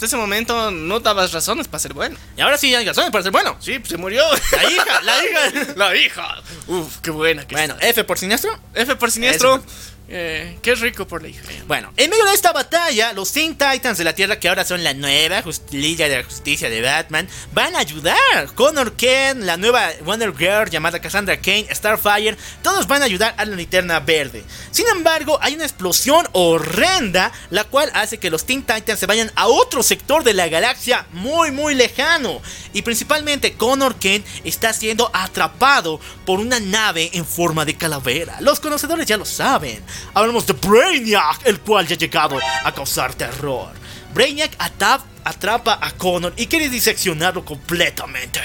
ese 0.01 0.17
momento 0.17 0.71
no 0.71 1.01
dabas 1.01 1.33
razones 1.33 1.67
para 1.67 1.81
ser 1.81 1.93
bueno. 1.93 2.17
Y 2.37 2.41
ahora 2.41 2.57
sí 2.57 2.73
hay 2.73 2.87
razones 2.87 3.11
para 3.11 3.23
ser 3.25 3.33
bueno. 3.33 3.57
Sí, 3.59 3.81
pues 3.81 3.89
se 3.91 3.97
murió. 3.97 4.23
La 4.53 4.71
hija, 4.71 5.03
la 5.03 5.25
hija. 5.25 5.73
La 5.77 5.97
hija. 5.97 6.37
Uf, 6.69 6.99
qué 6.99 7.11
buena 7.11 7.47
que 7.47 7.55
Bueno, 7.55 7.75
está. 7.75 7.87
F 7.89 8.05
por 8.05 8.19
siniestro. 8.19 8.57
F 8.75 8.95
por 8.97 9.11
siniestro. 9.11 9.57
Eso. 9.57 9.65
Eh, 10.11 10.59
qué 10.63 10.75
rico 10.75 11.07
por 11.07 11.21
la 11.21 11.29
hija. 11.29 11.43
Bueno, 11.67 11.93
en 11.99 12.09
medio 12.09 12.25
de 12.25 12.33
esta 12.33 12.53
batalla, 12.53 13.13
los 13.13 13.31
Teen 13.31 13.59
Titans 13.59 13.99
de 13.99 14.05
la 14.05 14.15
Tierra, 14.15 14.41
que 14.41 14.49
ahora 14.49 14.65
son 14.65 14.83
la 14.83 14.95
nueva 14.95 15.45
Liga 15.71 16.09
de 16.09 16.17
la 16.17 16.25
Justicia 16.25 16.71
de 16.71 16.81
Batman, 16.81 17.29
van 17.53 17.77
a 17.77 17.81
ayudar. 17.81 18.55
Connor 18.55 18.95
Kent, 18.95 19.43
la 19.43 19.59
nueva 19.59 19.91
Wonder 20.05 20.35
Girl 20.35 20.71
llamada 20.71 21.01
Cassandra 21.01 21.39
Kane, 21.39 21.67
Starfire, 21.71 22.39
todos 22.63 22.87
van 22.87 23.03
a 23.03 23.05
ayudar 23.05 23.35
a 23.37 23.45
la 23.45 23.55
linterna 23.55 24.01
verde. 24.01 24.45
Sin 24.71 24.87
embargo, 24.89 25.39
hay 25.43 25.55
una 25.55 25.65
explosión 25.65 26.27
horrenda, 26.33 27.31
la 27.51 27.65
cual 27.65 27.91
hace 27.93 28.17
que 28.17 28.31
los 28.31 28.47
Teen 28.47 28.63
Titans 28.63 28.99
se 28.99 29.07
vayan 29.07 29.31
a 29.35 29.47
otro 29.47 29.83
sector 29.83 30.25
de 30.25 30.33
la 30.33 30.49
galaxia 30.49 31.07
muy, 31.13 31.51
muy 31.51 31.75
lejano. 31.75 32.41
Y 32.73 32.81
principalmente 32.81 33.53
Connor 33.53 33.97
Kent 33.97 34.27
está 34.45 34.73
siendo 34.73 35.11
atrapado 35.13 36.01
por 36.25 36.41
una 36.41 36.61
nave 36.61 37.11
en 37.13 37.27
forma 37.27 37.67
de 37.67 37.77
calavera. 37.77 38.39
Los 38.41 38.59
conocedores 38.59 39.07
ya 39.07 39.19
lo 39.19 39.27
saben. 39.27 39.85
Hablamos 40.15 40.47
de 40.47 40.53
Brainiac, 40.55 41.47
el 41.47 41.61
cual 41.61 41.87
ya 41.87 41.95
ha 41.95 41.99
llegado 41.99 42.39
a 42.65 42.73
causar 42.73 43.15
terror. 43.15 43.71
Brainiac 44.15 44.57
atap- 44.59 45.03
atrapa 45.25 45.79
a 45.81 45.91
Connor 45.93 46.33
y 46.37 46.47
quiere 46.47 46.69
diseccionarlo 46.69 47.45
completamente. 47.45 48.41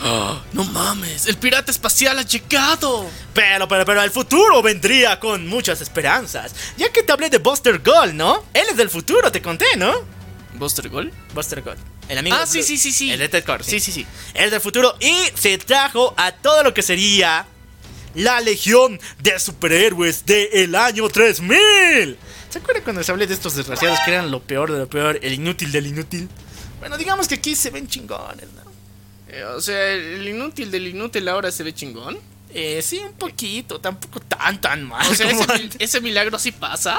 No 0.52 0.64
mames, 0.64 1.26
el 1.26 1.36
pirata 1.36 1.70
espacial 1.70 2.18
ha 2.18 2.22
llegado. 2.22 3.08
Pero, 3.34 3.66
pero, 3.66 3.84
pero 3.84 4.02
el 4.02 4.10
futuro 4.10 4.62
vendría 4.62 5.18
con 5.18 5.46
muchas 5.46 5.80
esperanzas. 5.80 6.54
Ya 6.76 6.90
que 6.92 7.02
te 7.02 7.12
hablé 7.12 7.30
de 7.30 7.38
Buster 7.38 7.80
Gold, 7.82 8.14
¿no? 8.14 8.44
Él 8.54 8.64
es 8.70 8.76
del 8.76 8.90
futuro, 8.90 9.32
te 9.32 9.40
conté, 9.42 9.66
¿no? 9.76 9.92
¿Buster 10.54 10.88
Gold? 10.88 11.12
Buster 11.34 11.62
Gold. 11.62 11.78
El 12.08 12.18
amigo 12.18 12.36
Ah, 12.38 12.46
sí, 12.46 12.62
sí, 12.62 12.76
sí, 12.78 12.92
sí. 12.92 13.10
El 13.10 13.18
de 13.18 13.28
Ted 13.28 13.44
Cord, 13.44 13.62
Sí, 13.62 13.80
sí, 13.80 13.90
sí. 13.92 14.06
El 14.34 14.50
del 14.50 14.60
futuro. 14.60 14.96
Y 15.00 15.14
se 15.34 15.58
trajo 15.58 16.14
a 16.16 16.32
todo 16.32 16.62
lo 16.62 16.72
que 16.72 16.82
sería 16.82 17.46
la 18.16 18.40
legión 18.40 18.98
de 19.22 19.38
superhéroes 19.38 20.24
del 20.26 20.74
año 20.74 21.08
3000. 21.08 22.16
¿Se 22.48 22.58
acuerdan 22.58 22.82
cuando 22.82 23.00
les 23.00 23.10
hablé 23.10 23.26
de 23.26 23.34
estos 23.34 23.54
desgraciados 23.54 23.98
que 24.04 24.12
eran 24.12 24.30
lo 24.30 24.42
peor 24.42 24.72
de 24.72 24.78
lo 24.78 24.88
peor? 24.88 25.18
El 25.22 25.34
inútil 25.34 25.70
del 25.70 25.86
inútil. 25.86 26.28
Bueno, 26.80 26.96
digamos 26.96 27.28
que 27.28 27.36
aquí 27.36 27.54
se 27.54 27.70
ven 27.70 27.86
chingones, 27.86 28.48
¿no? 28.54 28.62
Eh, 29.28 29.44
o 29.44 29.60
sea, 29.60 29.92
el 29.92 30.26
inútil 30.26 30.70
del 30.70 30.86
inútil 30.86 31.28
ahora 31.28 31.50
se 31.50 31.62
ve 31.62 31.74
chingón. 31.74 32.18
Eh, 32.58 32.80
sí, 32.80 32.98
un 33.04 33.12
poquito, 33.12 33.78
tampoco 33.78 34.18
tan, 34.20 34.58
tan 34.58 34.84
mal. 34.84 35.06
O 35.10 35.14
sea, 35.14 35.30
ese, 35.78 36.00
milagro 36.00 36.38
sí 36.38 36.52
pasa. 36.52 36.98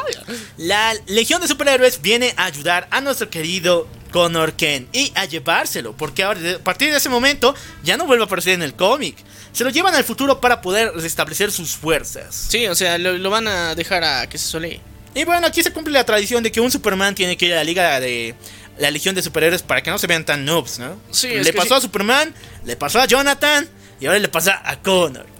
La 0.57 0.93
Legión 1.07 1.41
de 1.41 1.47
Superhéroes 1.47 1.99
viene 1.99 2.35
a 2.38 2.45
ayudar 2.45 2.88
a 2.91 3.01
nuestro 3.01 3.31
querido 3.31 3.88
Connor 4.11 4.53
Kent 4.53 4.95
y 4.95 5.11
a 5.15 5.25
llevárselo, 5.25 5.97
porque 5.97 6.21
ahora, 6.21 6.39
a 6.57 6.59
partir 6.59 6.91
de 6.91 6.97
ese 6.97 7.09
momento 7.09 7.55
ya 7.84 7.97
no 7.97 8.05
vuelve 8.05 8.23
a 8.23 8.27
aparecer 8.27 8.53
en 8.53 8.61
el 8.61 8.75
cómic. 8.75 9.17
Se 9.51 9.63
lo 9.63 9.71
llevan 9.71 9.95
al 9.95 10.03
futuro 10.03 10.39
para 10.39 10.61
poder 10.61 10.91
restablecer 10.93 11.51
sus 11.51 11.71
fuerzas. 11.71 12.35
Sí, 12.49 12.67
o 12.67 12.75
sea, 12.75 12.99
lo, 12.99 13.17
lo 13.17 13.31
van 13.31 13.47
a 13.47 13.73
dejar 13.73 14.03
a 14.03 14.29
que 14.29 14.38
se 14.38 14.47
solee. 14.47 14.79
Y 15.15 15.25
bueno, 15.25 15.47
aquí 15.47 15.63
se 15.63 15.73
cumple 15.73 15.91
la 15.91 16.05
tradición 16.05 16.43
de 16.43 16.51
que 16.51 16.61
un 16.61 16.69
Superman 16.69 17.15
tiene 17.15 17.35
que 17.35 17.47
ir 17.47 17.53
a 17.53 17.57
la 17.57 17.63
liga 17.63 17.99
de 17.99 18.35
la 18.77 18.91
Legión 18.91 19.15
de 19.15 19.23
Superhéroes 19.23 19.63
para 19.63 19.81
que 19.81 19.89
no 19.89 19.97
se 19.97 20.05
vean 20.05 20.23
tan 20.23 20.45
noobs, 20.45 20.77
¿no? 20.77 21.01
Sí, 21.09 21.29
le 21.29 21.51
pasó 21.51 21.69
sí. 21.69 21.73
a 21.73 21.81
Superman, 21.81 22.31
le 22.63 22.75
pasó 22.75 22.99
a 22.99 23.07
Jonathan 23.07 23.67
y 23.99 24.05
ahora 24.05 24.19
le 24.19 24.27
pasa 24.27 24.61
a 24.63 24.79
Connor. 24.79 25.36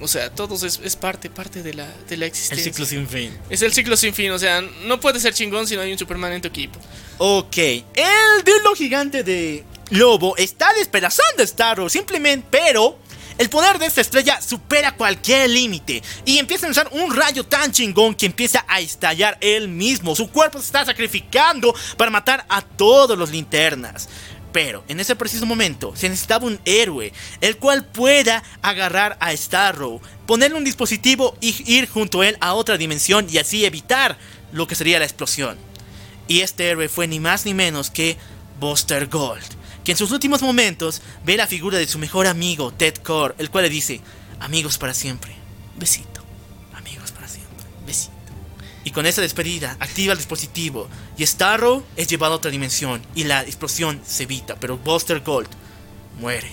O 0.00 0.08
sea, 0.08 0.30
todos 0.30 0.62
es, 0.64 0.80
es 0.82 0.96
parte, 0.96 1.30
parte 1.30 1.62
de 1.62 1.74
la, 1.74 1.86
de 2.08 2.16
la 2.16 2.24
El 2.26 2.30
existencia. 2.30 2.64
ciclo 2.64 2.84
sin 2.84 3.08
fin. 3.08 3.36
Es 3.48 3.62
el 3.62 3.72
ciclo 3.72 3.96
sin 3.96 4.12
fin, 4.12 4.30
o 4.32 4.38
sea, 4.38 4.60
no 4.60 5.00
puede 5.00 5.20
ser 5.20 5.32
chingón 5.34 5.66
si 5.66 5.76
no 5.76 5.82
hay 5.82 5.92
un 5.92 5.98
Superman 5.98 6.32
en 6.32 6.42
tu 6.42 6.48
equipo. 6.48 6.78
Ok, 7.18 7.56
el 7.56 8.44
dildo 8.44 8.74
gigante 8.74 9.22
de 9.22 9.64
Lobo 9.90 10.36
está 10.36 10.72
despedazando 10.74 11.42
a 11.42 11.46
Starro, 11.46 11.88
simplemente, 11.88 12.46
pero 12.50 12.98
el 13.38 13.48
poder 13.50 13.78
de 13.78 13.86
esta 13.86 14.00
estrella 14.00 14.40
supera 14.40 14.94
cualquier 14.94 15.50
límite 15.50 16.02
y 16.24 16.38
empieza 16.38 16.66
a 16.66 16.70
usar 16.70 16.88
un 16.92 17.14
rayo 17.14 17.44
tan 17.44 17.72
chingón 17.72 18.14
que 18.14 18.26
empieza 18.26 18.64
a 18.68 18.80
estallar 18.80 19.38
él 19.40 19.68
mismo. 19.68 20.14
Su 20.14 20.30
cuerpo 20.30 20.58
se 20.60 20.66
está 20.66 20.84
sacrificando 20.84 21.74
para 21.96 22.10
matar 22.10 22.44
a 22.48 22.62
todos 22.62 23.18
los 23.18 23.30
linternas. 23.30 24.08
Pero 24.54 24.84
en 24.86 25.00
ese 25.00 25.16
preciso 25.16 25.46
momento 25.46 25.96
se 25.96 26.08
necesitaba 26.08 26.46
un 26.46 26.60
héroe, 26.64 27.12
el 27.40 27.56
cual 27.56 27.84
pueda 27.84 28.44
agarrar 28.62 29.16
a 29.18 29.36
Starro, 29.36 30.00
ponerle 30.28 30.56
un 30.56 30.62
dispositivo 30.62 31.36
y 31.40 31.56
ir 31.66 31.88
junto 31.88 32.20
a 32.20 32.28
él 32.28 32.36
a 32.40 32.54
otra 32.54 32.78
dimensión 32.78 33.26
y 33.28 33.38
así 33.38 33.64
evitar 33.64 34.16
lo 34.52 34.68
que 34.68 34.76
sería 34.76 35.00
la 35.00 35.06
explosión. 35.06 35.58
Y 36.28 36.42
este 36.42 36.68
héroe 36.68 36.88
fue 36.88 37.08
ni 37.08 37.18
más 37.18 37.44
ni 37.44 37.52
menos 37.52 37.90
que 37.90 38.16
Buster 38.60 39.08
Gold, 39.08 39.42
que 39.82 39.90
en 39.90 39.98
sus 39.98 40.12
últimos 40.12 40.40
momentos 40.40 41.02
ve 41.24 41.36
la 41.36 41.48
figura 41.48 41.78
de 41.78 41.88
su 41.88 41.98
mejor 41.98 42.28
amigo 42.28 42.72
Ted 42.72 42.94
Core, 42.98 43.34
el 43.38 43.50
cual 43.50 43.64
le 43.64 43.70
dice, 43.70 44.02
amigos 44.38 44.78
para 44.78 44.94
siempre, 44.94 45.34
besito, 45.74 45.74
amigos 45.74 45.82
para 45.82 46.04
siempre, 46.04 46.13
besito. 46.13 46.13
Y 48.84 48.90
con 48.90 49.06
esa 49.06 49.22
despedida, 49.22 49.76
activa 49.80 50.12
el 50.12 50.18
dispositivo. 50.18 50.88
Y 51.16 51.26
Starro 51.26 51.82
es 51.96 52.06
llevado 52.06 52.34
a 52.34 52.36
otra 52.36 52.50
dimensión. 52.50 53.02
Y 53.14 53.24
la 53.24 53.42
explosión 53.42 54.00
se 54.06 54.24
evita. 54.24 54.56
Pero 54.56 54.76
Buster 54.78 55.20
Gold 55.20 55.48
muere. 56.20 56.52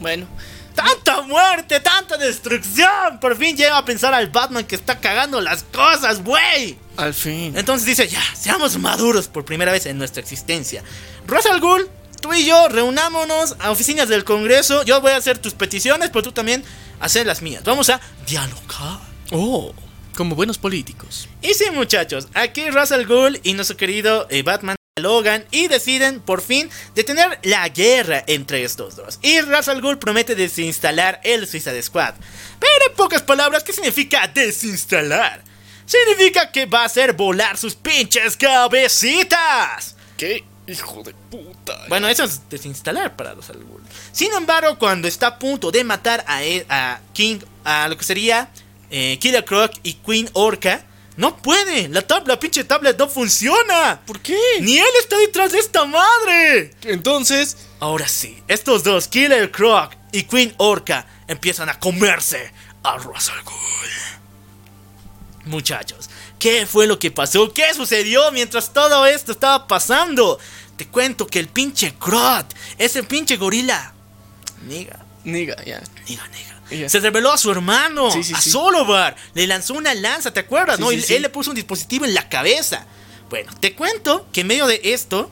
Bueno, 0.00 0.26
¡Tanta 0.74 1.22
muerte! 1.22 1.78
¡Tanta 1.78 2.16
destrucción! 2.16 3.20
Por 3.20 3.36
fin 3.36 3.56
llega 3.56 3.78
a 3.78 3.84
pensar 3.84 4.12
al 4.12 4.28
Batman 4.30 4.64
que 4.64 4.74
está 4.74 4.98
cagando 4.98 5.40
las 5.40 5.62
cosas, 5.62 6.24
güey. 6.24 6.76
al 6.96 7.14
fin. 7.14 7.56
Entonces 7.56 7.86
dice, 7.86 8.08
ya, 8.08 8.20
seamos 8.34 8.76
maduros 8.78 9.28
por 9.28 9.44
primera 9.44 9.70
vez 9.70 9.86
en 9.86 9.98
nuestra 9.98 10.20
existencia. 10.20 10.82
Ra's 11.28 11.46
al 11.46 11.60
Ghul, 11.60 11.88
tú 12.20 12.32
y 12.34 12.44
yo 12.44 12.68
reunámonos 12.68 13.54
a 13.60 13.70
oficinas 13.70 14.08
del 14.08 14.24
Congreso. 14.24 14.82
Yo 14.82 15.00
voy 15.00 15.12
a 15.12 15.16
hacer 15.16 15.38
tus 15.38 15.54
peticiones, 15.54 16.10
pero 16.10 16.24
tú 16.24 16.32
también 16.32 16.64
hacer 16.98 17.24
las 17.24 17.40
mías. 17.40 17.62
Vamos 17.62 17.88
a 17.88 18.00
dialogar. 18.26 19.13
Oh, 19.36 19.72
como 20.16 20.36
buenos 20.36 20.58
políticos. 20.58 21.28
Y 21.42 21.54
sí, 21.54 21.64
muchachos, 21.72 22.28
aquí 22.34 22.70
Ra's 22.70 22.92
al 22.92 23.04
Ghul 23.04 23.40
y 23.42 23.54
nuestro 23.54 23.76
querido 23.76 24.28
eh, 24.30 24.44
Batman 24.44 24.76
dialogan 24.96 25.44
y 25.50 25.66
deciden 25.66 26.20
por 26.20 26.40
fin 26.40 26.70
detener 26.94 27.40
la 27.42 27.68
guerra 27.68 28.22
entre 28.28 28.62
estos 28.62 28.94
dos. 28.94 29.18
Y 29.22 29.40
Ra's 29.40 29.66
al 29.66 29.80
Ghul 29.80 29.98
promete 29.98 30.36
desinstalar 30.36 31.20
el 31.24 31.48
Suicide 31.48 31.82
Squad. 31.82 32.14
Pero 32.60 32.72
en 32.88 32.94
pocas 32.94 33.22
palabras, 33.22 33.64
¿qué 33.64 33.72
significa 33.72 34.28
desinstalar? 34.28 35.42
Significa 35.84 36.52
que 36.52 36.66
va 36.66 36.82
a 36.82 36.86
hacer 36.86 37.14
volar 37.14 37.58
sus 37.58 37.74
pinches 37.74 38.36
cabecitas. 38.36 39.96
¿Qué? 40.16 40.44
Hijo 40.68 41.02
de 41.02 41.12
puta. 41.28 41.76
Bueno, 41.88 42.08
eso 42.08 42.22
es 42.22 42.48
desinstalar 42.48 43.16
para 43.16 43.34
los 43.34 43.50
Al 43.50 43.64
Ghul. 43.64 43.82
Sin 44.12 44.32
embargo, 44.32 44.78
cuando 44.78 45.08
está 45.08 45.26
a 45.26 45.38
punto 45.40 45.72
de 45.72 45.82
matar 45.82 46.24
a, 46.28 46.44
e- 46.44 46.64
a 46.68 47.00
King, 47.12 47.40
a 47.64 47.88
lo 47.88 47.98
que 47.98 48.04
sería 48.04 48.48
eh, 48.96 49.18
Killer 49.18 49.44
Croc 49.44 49.72
y 49.82 49.94
Queen 49.94 50.30
Orca, 50.34 50.86
no 51.16 51.36
puede. 51.36 51.88
La 51.88 52.02
tabla, 52.02 52.38
pinche 52.38 52.62
tablet 52.62 52.96
no 52.96 53.08
funciona. 53.08 54.00
¿Por 54.06 54.20
qué? 54.20 54.38
Ni 54.60 54.78
él 54.78 54.86
está 55.00 55.18
detrás 55.18 55.50
de 55.50 55.58
esta 55.58 55.84
madre. 55.84 56.72
Entonces, 56.84 57.56
Ahora 57.80 58.06
sí, 58.06 58.40
estos 58.46 58.84
dos, 58.84 59.08
Killer 59.08 59.50
Croc 59.50 59.94
y 60.12 60.22
Queen 60.22 60.54
Orca, 60.58 61.06
empiezan 61.26 61.68
a 61.68 61.78
comerse 61.80 62.52
a 62.84 62.96
Ra's 62.98 63.30
al 63.30 63.42
Ghul. 63.42 63.90
Muchachos, 65.46 66.08
¿qué 66.38 66.64
fue 66.64 66.86
lo 66.86 67.00
que 67.00 67.10
pasó? 67.10 67.52
¿Qué 67.52 67.74
sucedió 67.74 68.30
mientras 68.30 68.72
todo 68.72 69.06
esto 69.06 69.32
estaba 69.32 69.66
pasando? 69.66 70.38
Te 70.76 70.86
cuento 70.86 71.26
que 71.26 71.40
el 71.40 71.48
pinche 71.48 71.96
Groot, 72.00 72.54
ese 72.78 73.02
pinche 73.02 73.36
gorila, 73.36 73.92
niga, 74.68 75.04
niga, 75.24 75.56
ya. 75.64 75.82
niga, 76.08 76.28
niga. 76.28 76.53
Se 76.68 77.00
reveló 77.00 77.32
a 77.32 77.38
su 77.38 77.50
hermano, 77.50 78.10
Sí, 78.10 78.22
sí, 78.24 78.32
a 78.34 78.40
sí. 78.40 78.50
Solovar, 78.50 79.16
le 79.34 79.46
lanzó 79.46 79.74
una 79.74 79.94
lanza, 79.94 80.32
¿te 80.32 80.40
acuerdas? 80.40 80.78
No, 80.80 80.90
él 80.90 81.04
le 81.08 81.28
puso 81.28 81.50
un 81.50 81.56
dispositivo 81.56 82.04
en 82.04 82.14
la 82.14 82.28
cabeza. 82.28 82.86
Bueno, 83.30 83.52
te 83.58 83.74
cuento 83.74 84.26
que 84.32 84.42
en 84.42 84.46
medio 84.46 84.66
de 84.66 84.80
esto 84.84 85.30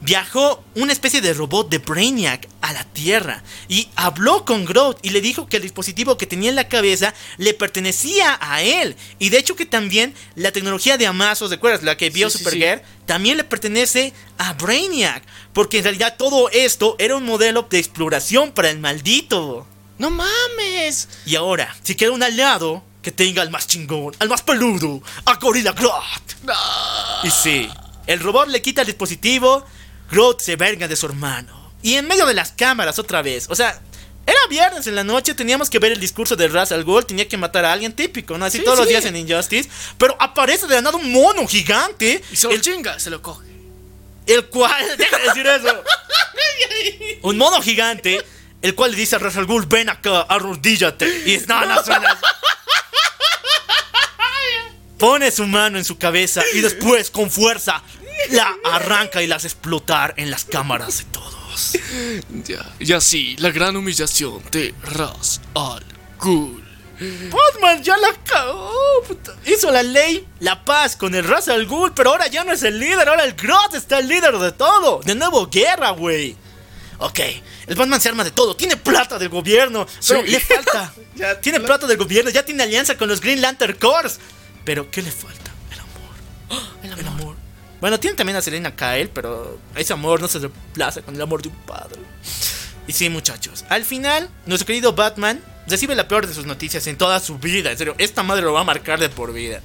viajó 0.00 0.62
una 0.74 0.92
especie 0.92 1.20
de 1.20 1.32
robot 1.32 1.68
de 1.68 1.78
Brainiac 1.78 2.48
a 2.60 2.72
la 2.72 2.84
Tierra 2.84 3.42
y 3.68 3.88
habló 3.96 4.44
con 4.44 4.64
Groot 4.64 4.98
y 5.02 5.10
le 5.10 5.20
dijo 5.20 5.46
que 5.48 5.56
el 5.56 5.62
dispositivo 5.62 6.18
que 6.18 6.26
tenía 6.26 6.50
en 6.50 6.56
la 6.56 6.68
cabeza 6.68 7.14
le 7.38 7.54
pertenecía 7.54 8.38
a 8.40 8.62
él. 8.62 8.96
Y 9.18 9.30
de 9.30 9.38
hecho 9.38 9.56
que 9.56 9.66
también 9.66 10.14
la 10.34 10.52
tecnología 10.52 10.96
de 10.98 11.06
Amazos, 11.06 11.50
¿recuerdas? 11.50 11.82
La 11.82 11.96
que 11.96 12.10
vio 12.10 12.30
Sí, 12.30 12.44
también 13.06 13.36
le 13.36 13.44
pertenece 13.44 14.12
a 14.38 14.52
Brainiac. 14.54 15.22
Porque 15.52 15.78
en 15.78 15.84
realidad 15.84 16.16
todo 16.18 16.50
esto 16.50 16.96
era 16.98 17.16
un 17.16 17.24
modelo 17.24 17.66
de 17.70 17.78
exploración 17.78 18.52
para 18.52 18.70
el 18.70 18.78
maldito. 18.78 19.66
¡No 19.98 20.10
mames! 20.10 21.08
Y 21.24 21.36
ahora, 21.36 21.74
si 21.82 21.94
queda 21.94 22.10
un 22.10 22.22
aliado 22.22 22.82
que 23.02 23.12
tenga 23.12 23.42
al 23.42 23.50
más 23.50 23.66
chingón, 23.66 24.14
al 24.18 24.28
más 24.28 24.42
peludo, 24.42 25.02
a 25.24 25.34
Gorilla 25.36 25.72
Groot. 25.72 26.52
Y 27.24 27.30
sí, 27.30 27.68
el 28.06 28.20
robot 28.20 28.48
le 28.48 28.60
quita 28.60 28.82
el 28.82 28.86
dispositivo, 28.88 29.64
Groot 30.10 30.40
se 30.40 30.56
verga 30.56 30.88
de 30.88 30.96
su 30.96 31.06
hermano. 31.06 31.72
Y 31.82 31.94
en 31.94 32.06
medio 32.06 32.26
de 32.26 32.34
las 32.34 32.52
cámaras 32.52 32.98
otra 32.98 33.22
vez, 33.22 33.46
o 33.48 33.54
sea, 33.54 33.80
era 34.26 34.40
viernes 34.50 34.86
en 34.88 34.96
la 34.96 35.04
noche, 35.04 35.34
teníamos 35.34 35.70
que 35.70 35.78
ver 35.78 35.92
el 35.92 36.00
discurso 36.00 36.34
de 36.34 36.48
Ra's 36.48 36.72
al 36.72 36.82
Ghul, 36.82 37.06
tenía 37.06 37.28
que 37.28 37.36
matar 37.36 37.64
a 37.64 37.72
alguien 37.72 37.92
típico, 37.92 38.36
¿no? 38.36 38.44
Así 38.44 38.58
Sí, 38.58 38.64
todos 38.64 38.78
los 38.78 38.88
días 38.88 39.04
en 39.04 39.14
Injustice. 39.14 39.70
Pero 39.98 40.16
aparece 40.18 40.66
de 40.66 40.74
la 40.74 40.82
nada 40.82 40.96
un 40.96 41.12
mono 41.12 41.46
gigante, 41.46 42.22
Y 42.32 42.36
se 42.36 42.48
lo 42.48 42.54
el, 42.54 42.60
chinga, 42.60 42.98
se 42.98 43.08
lo 43.08 43.22
coge. 43.22 43.46
el 44.26 44.46
cual, 44.46 44.84
deja 44.98 45.16
de 45.18 45.24
decir 45.24 45.46
eso. 45.46 45.84
un 47.22 47.38
mono 47.38 47.62
gigante, 47.62 48.20
el 48.66 48.74
cual 48.74 48.90
le 48.90 48.96
dice 48.96 49.14
a 49.14 49.20
Ra's 49.20 49.36
al 49.36 49.46
Ghul, 49.46 49.66
ven 49.66 49.88
acá, 49.88 50.22
arrodíllate. 50.22 51.22
Y 51.24 51.34
es, 51.34 51.46
no 51.46 51.84
suena. 51.84 52.18
Pone 54.98 55.30
su 55.30 55.46
mano 55.46 55.78
en 55.78 55.84
su 55.84 55.98
cabeza 55.98 56.42
y 56.52 56.62
después, 56.62 57.12
con 57.12 57.30
fuerza, 57.30 57.80
la 58.30 58.52
arranca 58.64 59.22
y 59.22 59.28
la 59.28 59.36
hace 59.36 59.46
explotar 59.46 60.14
en 60.16 60.32
las 60.32 60.44
cámaras 60.44 60.98
de 60.98 61.04
todos. 61.04 61.78
Ya. 62.44 62.74
Y 62.80 62.92
así, 62.92 63.36
la 63.36 63.50
gran 63.50 63.76
humillación 63.76 64.42
de 64.50 64.74
Ras 64.82 65.40
al 65.54 65.84
Ghul. 66.18 66.64
Batman 66.98 67.84
ya 67.84 67.96
la 67.98 68.12
cagó. 68.24 68.72
Hizo 69.44 69.70
la 69.70 69.84
ley, 69.84 70.26
la 70.40 70.64
paz 70.64 70.96
con 70.96 71.14
el 71.14 71.22
Ra's 71.22 71.48
al 71.48 71.66
Ghul, 71.66 71.92
pero 71.94 72.10
ahora 72.10 72.26
ya 72.26 72.42
no 72.42 72.52
es 72.52 72.64
el 72.64 72.80
líder, 72.80 73.08
ahora 73.08 73.22
el 73.22 73.34
Groot 73.34 73.74
está 73.74 74.00
el 74.00 74.08
líder 74.08 74.36
de 74.38 74.50
todo. 74.50 75.00
De 75.04 75.14
nuevo, 75.14 75.46
guerra, 75.46 75.90
güey. 75.90 76.36
Ok, 76.98 77.20
el 77.66 77.74
Batman 77.74 78.00
se 78.00 78.08
arma 78.08 78.24
de 78.24 78.30
todo, 78.30 78.56
tiene 78.56 78.76
plata 78.76 79.18
del 79.18 79.28
gobierno, 79.28 79.86
pero 80.06 80.22
Sí. 80.24 80.30
le 80.30 80.40
falta. 80.40 80.92
Ya, 81.16 81.40
tiene 81.40 81.60
plata 81.60 81.86
del 81.86 81.96
gobierno, 81.96 82.30
ya 82.30 82.44
tiene 82.44 82.62
alianza 82.62 82.96
con 82.98 83.08
los 83.08 83.20
Green 83.22 83.40
Lantern 83.40 83.74
Corps. 83.78 84.18
Pero, 84.64 84.90
¿qué 84.90 85.00
le 85.00 85.10
falta? 85.10 85.50
El 85.72 85.80
amor. 85.80 86.66
El 87.00 87.06
amor. 87.06 87.36
Bueno, 87.80 87.98
tiene 88.00 88.16
también 88.16 88.36
a 88.36 88.42
Selena 88.42 88.74
Kyle, 88.76 89.08
pero 89.08 89.58
ese 89.74 89.92
amor 89.92 90.20
no 90.20 90.28
se 90.28 90.38
reemplaza 90.40 91.00
con 91.02 91.14
el 91.14 91.20
amor 91.22 91.40
de 91.42 91.48
un 91.48 91.54
padre. 91.56 92.00
Y 92.86 92.92
sí, 92.92 93.08
muchachos, 93.08 93.64
al 93.68 93.84
final, 93.84 94.28
nuestro 94.46 94.66
querido 94.66 94.92
Batman 94.94 95.42
recibe 95.66 95.94
la 95.94 96.06
peor 96.08 96.26
de 96.26 96.34
sus 96.34 96.46
noticias 96.46 96.86
en 96.86 96.96
toda 96.98 97.18
su 97.20 97.38
vida. 97.38 97.70
En 97.70 97.78
serio, 97.78 97.94
esta 97.98 98.22
madre 98.22 98.42
lo 98.42 98.52
va 98.52 98.60
a 98.60 98.64
marcar 98.64 98.98
de 99.00 99.08
por 99.08 99.32
vida. 99.32 99.60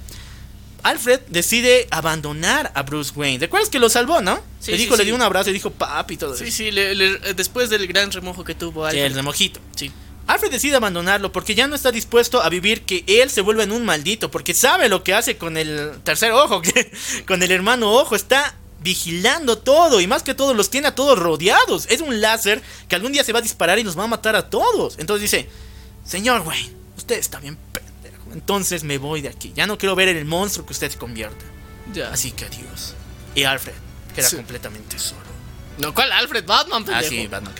Alfred 0.82 1.20
decide 1.28 1.86
abandonar 1.90 2.72
a 2.74 2.82
Bruce 2.82 3.12
Wayne. 3.14 3.38
¿Recuerdas 3.38 3.68
que 3.70 3.78
lo 3.78 3.88
salvó, 3.88 4.20
no? 4.20 4.40
Sí, 4.60 4.72
le 4.72 4.76
sí, 4.78 4.82
dijo, 4.84 4.96
le 4.96 5.02
sí. 5.02 5.06
dio 5.06 5.14
un 5.14 5.22
abrazo 5.22 5.50
y 5.50 5.52
dijo 5.52 5.70
papi 5.70 6.14
y 6.14 6.16
todo 6.16 6.36
Sí, 6.36 6.44
eso. 6.44 6.56
sí, 6.56 6.70
le- 6.70 6.94
le- 6.94 7.18
después 7.34 7.70
del 7.70 7.86
gran 7.86 8.10
remojo 8.10 8.42
que 8.44 8.54
tuvo 8.54 8.82
Sí, 8.82 8.96
Alfred. 8.96 9.04
el 9.04 9.14
remojito. 9.14 9.60
Sí. 9.76 9.92
Alfred 10.26 10.50
decide 10.50 10.76
abandonarlo 10.76 11.32
porque 11.32 11.54
ya 11.54 11.66
no 11.66 11.74
está 11.74 11.90
dispuesto 11.92 12.42
a 12.42 12.48
vivir 12.48 12.82
que 12.82 13.04
él 13.06 13.28
se 13.30 13.40
vuelva 13.40 13.64
en 13.64 13.72
un 13.72 13.84
maldito, 13.84 14.30
porque 14.30 14.54
sabe 14.54 14.88
lo 14.88 15.02
que 15.04 15.14
hace 15.14 15.36
con 15.36 15.56
el 15.56 15.92
tercer 16.04 16.32
ojo, 16.32 16.62
que 16.62 16.92
con 17.26 17.42
el 17.42 17.50
hermano 17.50 17.92
ojo, 17.92 18.14
está 18.16 18.56
vigilando 18.82 19.58
todo 19.58 20.00
y 20.00 20.06
más 20.08 20.22
que 20.24 20.34
todo 20.34 20.54
los 20.54 20.68
tiene 20.70 20.88
a 20.88 20.94
todos 20.94 21.18
rodeados. 21.18 21.86
Es 21.90 22.00
un 22.00 22.20
láser 22.20 22.60
que 22.88 22.96
algún 22.96 23.12
día 23.12 23.22
se 23.24 23.32
va 23.32 23.38
a 23.38 23.42
disparar 23.42 23.78
y 23.78 23.84
nos 23.84 23.96
va 23.98 24.04
a 24.04 24.08
matar 24.08 24.34
a 24.36 24.50
todos. 24.50 24.96
Entonces 24.98 25.30
dice, 25.30 25.48
señor 26.04 26.40
Wayne, 26.40 26.72
usted 26.96 27.18
está 27.18 27.38
bien. 27.38 27.56
Entonces 28.32 28.84
me 28.84 28.98
voy 28.98 29.20
de 29.22 29.28
aquí. 29.28 29.52
Ya 29.54 29.66
no 29.66 29.78
quiero 29.78 29.94
ver 29.94 30.08
el 30.08 30.24
monstruo 30.24 30.66
que 30.66 30.72
usted 30.72 30.90
se 30.90 30.98
convierta. 30.98 31.44
Ya. 31.92 32.10
Así 32.10 32.32
que 32.32 32.44
adiós. 32.46 32.94
Y 33.34 33.44
Alfred 33.44 33.72
queda 34.14 34.28
Sí. 34.28 34.36
completamente 34.36 34.98
solo. 34.98 35.20
No, 35.78 35.94
¿cuál 35.94 36.12
Alfred 36.12 36.44
Batman, 36.44 36.84
pendejo? 36.84 37.06
Ah, 37.06 37.08
sí, 37.08 37.26
Batman. 37.26 37.54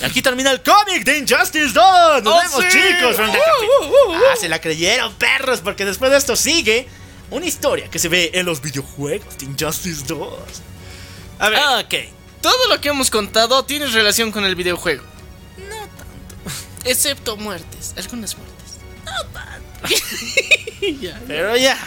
Y 0.00 0.04
aquí 0.04 0.20
termina 0.22 0.50
el 0.50 0.62
cómic 0.62 1.04
de 1.04 1.18
Injustice 1.18 1.72
2. 1.72 2.22
Nos 2.22 2.32
¡Oh, 2.34 2.38
vemos, 2.38 2.64
sí! 2.72 2.78
chicos. 2.78 3.14
Uh, 3.14 3.18
Cafe. 3.18 3.38
uh, 3.38 3.84
uh, 3.84 4.12
uh. 4.12 4.14
Ah, 4.30 4.36
se 4.38 4.48
la 4.48 4.60
creyeron, 4.60 5.14
perros, 5.14 5.60
porque 5.60 5.84
después 5.86 6.10
de 6.10 6.18
esto 6.18 6.36
sigue 6.36 6.86
una 7.30 7.46
historia 7.46 7.88
que 7.90 7.98
se 7.98 8.08
ve 8.08 8.30
en 8.34 8.44
los 8.44 8.60
videojuegos 8.60 9.38
de 9.38 9.46
Injustice 9.46 10.04
2. 10.06 10.38
A 11.38 11.48
ver, 11.48 11.58
Ah, 11.58 11.82
ok. 11.84 11.94
todo 12.42 12.68
lo 12.68 12.80
que 12.80 12.90
hemos 12.90 13.10
contado 13.10 13.64
tiene 13.64 13.86
relación 13.86 14.30
con 14.30 14.44
el 14.44 14.54
videojuego. 14.54 15.02
No 15.56 15.76
tanto. 15.76 16.54
Excepto 16.84 17.36
muertes, 17.38 17.94
algunas 17.96 18.36
muertes. 18.36 18.54
ya. 21.00 21.20
Pero 21.26 21.56
ya. 21.56 21.78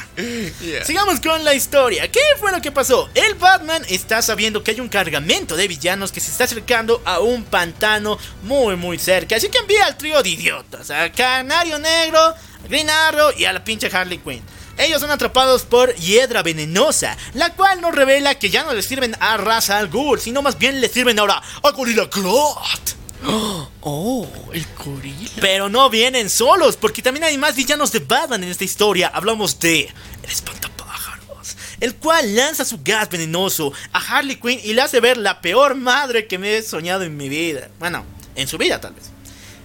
Sigamos 0.85 1.19
con 1.19 1.43
la 1.43 1.53
historia. 1.53 2.09
¿Qué 2.11 2.19
fue 2.39 2.51
lo 2.51 2.61
que 2.61 2.71
pasó? 2.71 3.09
El 3.13 3.35
Batman 3.35 3.83
está 3.89 4.21
sabiendo 4.21 4.63
que 4.63 4.71
hay 4.71 4.79
un 4.79 4.89
cargamento 4.89 5.55
de 5.55 5.67
villanos 5.67 6.11
que 6.11 6.19
se 6.19 6.31
está 6.31 6.45
acercando 6.45 7.01
a 7.05 7.19
un 7.19 7.43
pantano 7.43 8.17
muy 8.43 8.75
muy 8.75 8.99
cerca. 8.99 9.35
Así 9.35 9.49
que 9.49 9.59
envía 9.59 9.85
al 9.85 9.97
trío 9.97 10.21
de 10.21 10.29
idiotas. 10.29 10.91
A 10.91 11.11
Canario 11.11 11.79
Negro, 11.79 12.19
a 12.19 12.67
Green 12.67 12.89
Arrow 12.89 13.31
y 13.37 13.45
a 13.45 13.53
la 13.53 13.63
pinche 13.63 13.89
Harley 13.91 14.19
Quinn. 14.19 14.43
Ellos 14.77 15.01
son 15.01 15.09
atrapados 15.09 15.63
por 15.63 15.95
Hiedra 15.95 16.43
Venenosa, 16.43 17.17
la 17.33 17.51
cual 17.53 17.81
nos 17.81 17.95
revela 17.95 18.35
que 18.35 18.51
ya 18.51 18.63
no 18.63 18.73
le 18.73 18.83
sirven 18.83 19.15
a 19.19 19.37
Ra's 19.37 19.71
al 19.71 19.87
Ghul, 19.87 20.19
sino 20.19 20.43
más 20.43 20.59
bien 20.59 20.81
le 20.81 20.87
sirven 20.87 21.17
ahora 21.17 21.41
a 21.63 21.71
Gorilla 21.71 22.05
Grodd. 22.05 22.96
Oh, 23.89 24.27
el 24.51 24.65
gorila. 24.83 25.29
Pero 25.39 25.69
no 25.69 25.89
vienen 25.89 26.29
solos, 26.29 26.75
porque 26.75 27.01
también 27.01 27.23
hay 27.23 27.37
más 27.37 27.55
villanos 27.55 27.91
de 27.93 27.99
Batman 27.99 28.43
en 28.43 28.49
esta 28.49 28.65
historia. 28.65 29.07
Hablamos 29.13 29.57
de 29.61 29.89
el 30.23 30.29
espantapájaros, 30.29 31.55
el 31.79 31.95
cual 31.95 32.35
lanza 32.35 32.65
su 32.65 32.79
gas 32.83 33.09
venenoso 33.09 33.71
a 33.93 33.99
Harley 33.99 34.35
Quinn 34.35 34.59
y 34.61 34.73
le 34.73 34.81
hace 34.81 34.99
ver 34.99 35.15
la 35.17 35.39
peor 35.39 35.75
madre 35.75 36.27
que 36.27 36.37
me 36.37 36.57
he 36.57 36.63
soñado 36.63 37.03
en 37.03 37.15
mi 37.15 37.29
vida. 37.29 37.69
Bueno, 37.79 38.03
en 38.35 38.47
su 38.49 38.57
vida 38.57 38.81
tal 38.81 38.93
vez. 38.93 39.05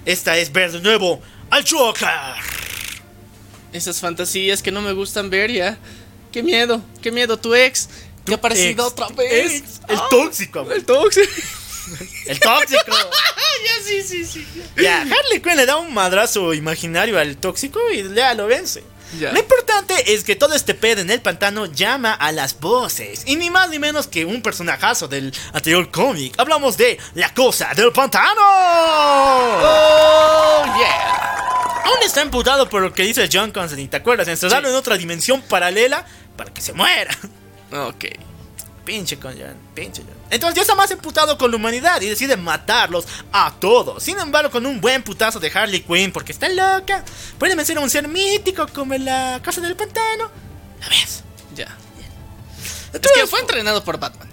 Esta 0.05 0.37
es 0.39 0.53
ver 0.53 0.71
de 0.71 0.81
nuevo 0.81 1.21
al 1.51 1.65
Joker. 1.69 2.09
Esas 3.73 3.99
fantasías 3.99 4.63
que 4.63 4.71
no 4.71 4.83
me 4.83 4.93
gustan 4.93 5.31
ver 5.31 5.51
ya. 5.51 5.79
Qué 6.31 6.45
miedo, 6.45 6.81
qué 7.01 7.11
miedo, 7.11 7.39
tu 7.39 7.55
ex. 7.57 7.89
Te 8.25 8.33
ha 8.33 8.37
aparecido 8.37 8.85
Ex, 8.87 8.93
otra 8.93 9.09
vez. 9.09 9.53
ex, 9.53 9.81
el 9.89 9.97
Ah, 9.99 10.07
tóxico. 10.11 10.71
El 10.71 10.85
tóxico. 10.85 11.27
El 12.27 12.41
tóxico. 12.41 12.83
ya, 12.87 13.85
sí, 13.85 14.03
sí, 14.03 14.25
sí. 14.25 14.47
Ya, 14.77 15.03
Harley 15.03 15.41
Quinn 15.43 15.57
le 15.57 15.67
da 15.67 15.77
un 15.77 15.93
madrazo 15.93 16.55
imaginario 16.55 17.19
al 17.19 17.37
tóxico 17.37 17.81
y 17.93 18.15
ya 18.15 18.35
lo 18.35 18.47
vence. 18.47 18.83
Ya. 19.19 19.33
Lo 19.33 19.41
importante 19.41 20.15
es 20.15 20.25
que 20.25 20.37
todo 20.37 20.55
este 20.55 20.73
pedo 20.75 21.03
en 21.03 21.11
el 21.11 21.21
pantano 21.21 21.67
llama 21.67 22.15
a 22.15 22.33
las 22.33 22.59
voces. 22.59 23.25
Y 23.27 23.37
ni 23.37 23.51
más 23.51 23.69
ni 23.69 23.79
menos 23.79 24.07
que 24.07 24.25
un 24.25 24.41
personajazo 24.41 25.07
del 25.07 25.35
anterior 25.53 25.91
cómic. 25.91 26.35
Hablamos 26.39 26.79
de 26.79 26.99
La 27.15 27.35
Cosa 27.35 27.73
del 27.75 27.93
Pantano. 27.93 28.41
Oh, 29.61 30.65
yeah. 30.79 31.83
Aún 31.85 31.99
está 32.05 32.23
emputado 32.23 32.69
por 32.71 32.81
lo 32.81 32.95
que 32.95 33.03
dice 33.03 33.29
John 33.31 33.51
Constantine, 33.51 33.91
¿te 33.91 33.99
acuerdas? 33.99 34.29
Encerrarlo 34.29 34.71
en 34.71 34.75
otra 34.77 34.97
dimensión 34.97 35.43
paralela 35.43 36.07
para 36.37 36.53
que 36.53 36.63
se 36.63 36.73
muera. 36.73 37.17
Ok. 37.73 38.05
Pinche 38.85 39.19
con 39.19 39.33
John, 39.39 39.57
pinche 39.75 40.03
John. 40.03 40.17
Entonces 40.31 40.57
ya 40.57 40.63
está 40.63 40.75
más 40.75 40.91
emputado 40.91 41.39
con 41.39 41.51
la 41.51 41.57
humanidad 41.57 42.01
y 42.01 42.09
decide 42.09 42.37
matarlos 42.37 43.07
a 43.31 43.55
todos. 43.61 44.03
Sin 44.03 44.19
embargo, 44.19 44.51
con 44.51 44.67
un 44.67 44.81
buen 44.81 45.03
putazo 45.03 45.39
de 45.39 45.51
Harley 45.55 45.83
Quinn, 45.83 46.11
porque 46.11 46.33
está 46.33 46.49
loca, 46.49 47.05
puede 47.39 47.55
vencer 47.55 47.77
a 47.77 47.81
un 47.81 47.91
ser 47.91 48.09
mítico 48.09 48.67
como 48.69 48.95
la 48.95 49.41
Casa 49.43 49.61
del 49.61 49.77
Pantano. 49.77 50.31
¿La 50.81 50.89
ves? 50.89 51.23
Ya. 51.55 51.67
Es 51.67 52.95
Entonces, 52.95 53.23
que 53.23 53.27
fue 53.29 53.41
entrenado 53.41 53.85
por 53.85 53.99
Batman. 53.99 54.32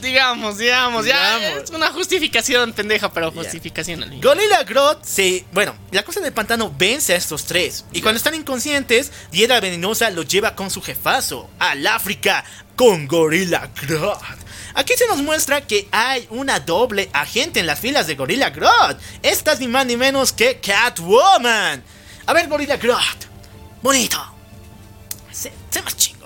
Digamos, 0.00 0.58
digamos, 0.58 1.06
ya. 1.06 1.38
Digamos. 1.38 1.64
Es 1.64 1.70
una 1.70 1.92
justificación 1.92 2.72
pendeja, 2.72 3.12
pero 3.12 3.30
justificación 3.32 4.02
fin. 4.08 4.20
Gorilla 4.20 4.62
Grodd 4.64 4.98
se. 5.02 5.44
Bueno, 5.52 5.74
la 5.90 6.04
cosa 6.04 6.20
del 6.20 6.32
pantano 6.32 6.72
vence 6.76 7.12
a 7.12 7.16
estos 7.16 7.44
tres. 7.44 7.84
Y 7.92 8.00
cuando 8.00 8.18
están 8.18 8.34
inconscientes, 8.34 9.12
Hiedra 9.30 9.60
Venenosa 9.60 10.10
los 10.10 10.26
lleva 10.26 10.54
con 10.54 10.70
su 10.70 10.82
jefazo 10.82 11.48
al 11.58 11.86
África 11.86 12.44
con 12.76 13.06
Gorilla 13.06 13.70
Grodd. 13.82 14.18
Aquí 14.74 14.94
se 14.96 15.08
nos 15.08 15.18
muestra 15.18 15.62
que 15.62 15.88
hay 15.90 16.26
una 16.30 16.60
doble 16.60 17.10
agente 17.12 17.60
en 17.60 17.66
las 17.66 17.80
filas 17.80 18.06
de 18.06 18.14
Gorilla 18.14 18.50
Grodd. 18.50 18.96
Esta 19.22 19.52
es 19.52 19.60
ni 19.60 19.68
más 19.68 19.86
ni 19.86 19.96
menos 19.96 20.32
que 20.32 20.60
Catwoman. 20.60 21.82
A 22.26 22.32
ver, 22.32 22.48
Gorilla 22.48 22.76
Grodd. 22.76 22.98
Bonito. 23.82 24.18
Sé, 25.32 25.52
sé 25.70 25.82
más 25.82 25.96
chingo. 25.96 26.17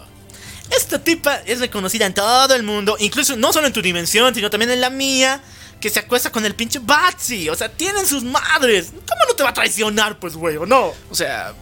Esta 0.77 0.99
tipa 1.03 1.37
es 1.47 1.61
reconocida 1.61 2.07
en 2.07 2.15
todo 2.15 2.55
el 2.55 2.63
mundo, 2.63 2.97
incluso 2.99 3.37
no 3.37 3.53
solo 3.53 3.67
en 3.67 3.73
tu 3.73 3.83
dimensión, 3.83 4.35
sino 4.35 4.51
también 4.51 4.71
en 4.71 4.81
la 4.81 4.91
mía, 4.91 5.43
que 5.81 5.91
se 5.91 5.99
acuesta 5.99 6.31
con 6.31 6.45
el 6.47 6.55
pinche 6.55 6.79
Batsy. 6.81 7.49
O 7.49 7.55
sea, 7.55 7.69
tienen 7.71 8.07
sus 8.07 8.23
madres. 8.23 8.87
¿Cómo 8.91 9.21
no 9.29 9.35
te 9.35 9.43
va 9.43 9.51
a 9.51 9.55
traicionar, 9.55 10.19
pues, 10.19 10.35
güey, 10.37 10.57
o 10.57 10.65
no? 10.67 10.93
O 11.11 11.15
sea, 11.15 11.53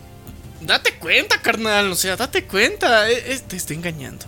date 0.60 0.94
cuenta, 0.96 1.40
carnal. 1.40 1.90
O 1.90 1.96
sea, 1.96 2.16
date 2.16 2.44
cuenta. 2.44 3.10
e- 3.10 3.32
e- 3.32 3.38
te 3.40 3.56
está 3.56 3.74
engañando. 3.74 4.26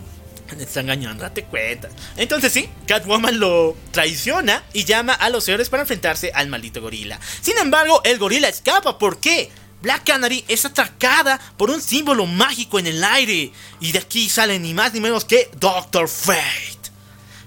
Te 0.57 0.63
está 0.63 0.81
engañando, 0.81 1.23
date 1.23 1.45
cuenta. 1.45 1.89
Entonces 2.15 2.53
sí, 2.53 2.69
Catwoman 2.85 3.39
lo 3.39 3.75
traiciona 3.91 4.63
y 4.71 4.83
llama 4.85 5.13
a 5.13 5.29
los 5.29 5.47
héroes 5.47 5.69
para 5.69 5.81
enfrentarse 5.81 6.31
al 6.33 6.47
maldito 6.47 6.79
gorila. 6.79 7.19
Sin 7.41 7.57
embargo, 7.57 8.01
el 8.03 8.19
gorila 8.19 8.49
escapa. 8.49 8.99
¿Por 8.99 9.19
qué? 9.19 9.49
Black 9.83 10.05
Canary 10.05 10.45
es 10.47 10.63
atacada 10.63 11.39
por 11.57 11.69
un 11.69 11.81
símbolo 11.81 12.25
mágico 12.25 12.79
en 12.79 12.87
el 12.87 13.03
aire. 13.03 13.51
Y 13.81 13.91
de 13.91 13.99
aquí 13.99 14.29
sale 14.29 14.57
ni 14.57 14.73
más 14.73 14.93
ni 14.93 15.01
menos 15.01 15.25
que 15.25 15.51
Doctor 15.59 16.07
Fate. 16.07 16.89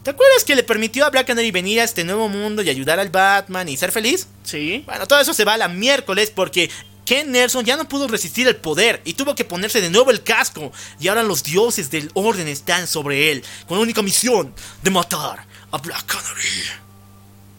¿Te 0.02 0.10
acuerdas 0.10 0.44
que 0.44 0.54
le 0.54 0.62
permitió 0.62 1.06
a 1.06 1.10
Black 1.10 1.26
Canary 1.26 1.50
venir 1.50 1.80
a 1.80 1.84
este 1.84 2.04
nuevo 2.04 2.28
mundo 2.28 2.60
y 2.62 2.68
ayudar 2.68 3.00
al 3.00 3.08
Batman 3.08 3.70
y 3.70 3.78
ser 3.78 3.90
feliz? 3.90 4.28
Sí. 4.44 4.82
Bueno, 4.84 5.08
todo 5.08 5.18
eso 5.18 5.32
se 5.32 5.46
va 5.46 5.54
a 5.54 5.56
la 5.56 5.68
miércoles 5.68 6.30
porque 6.30 6.70
Ken 7.06 7.32
Nelson 7.32 7.64
ya 7.64 7.78
no 7.78 7.88
pudo 7.88 8.06
resistir 8.06 8.46
el 8.46 8.56
poder 8.56 9.00
y 9.06 9.14
tuvo 9.14 9.34
que 9.34 9.46
ponerse 9.46 9.80
de 9.80 9.88
nuevo 9.88 10.10
el 10.10 10.22
casco. 10.22 10.72
Y 11.00 11.08
ahora 11.08 11.22
los 11.22 11.42
dioses 11.42 11.90
del 11.90 12.10
orden 12.12 12.48
están 12.48 12.86
sobre 12.86 13.32
él, 13.32 13.42
con 13.66 13.78
la 13.78 13.82
única 13.82 14.02
misión 14.02 14.54
de 14.82 14.90
matar 14.90 15.46
a 15.70 15.78
Black 15.78 16.04
Canary. 16.04 16.64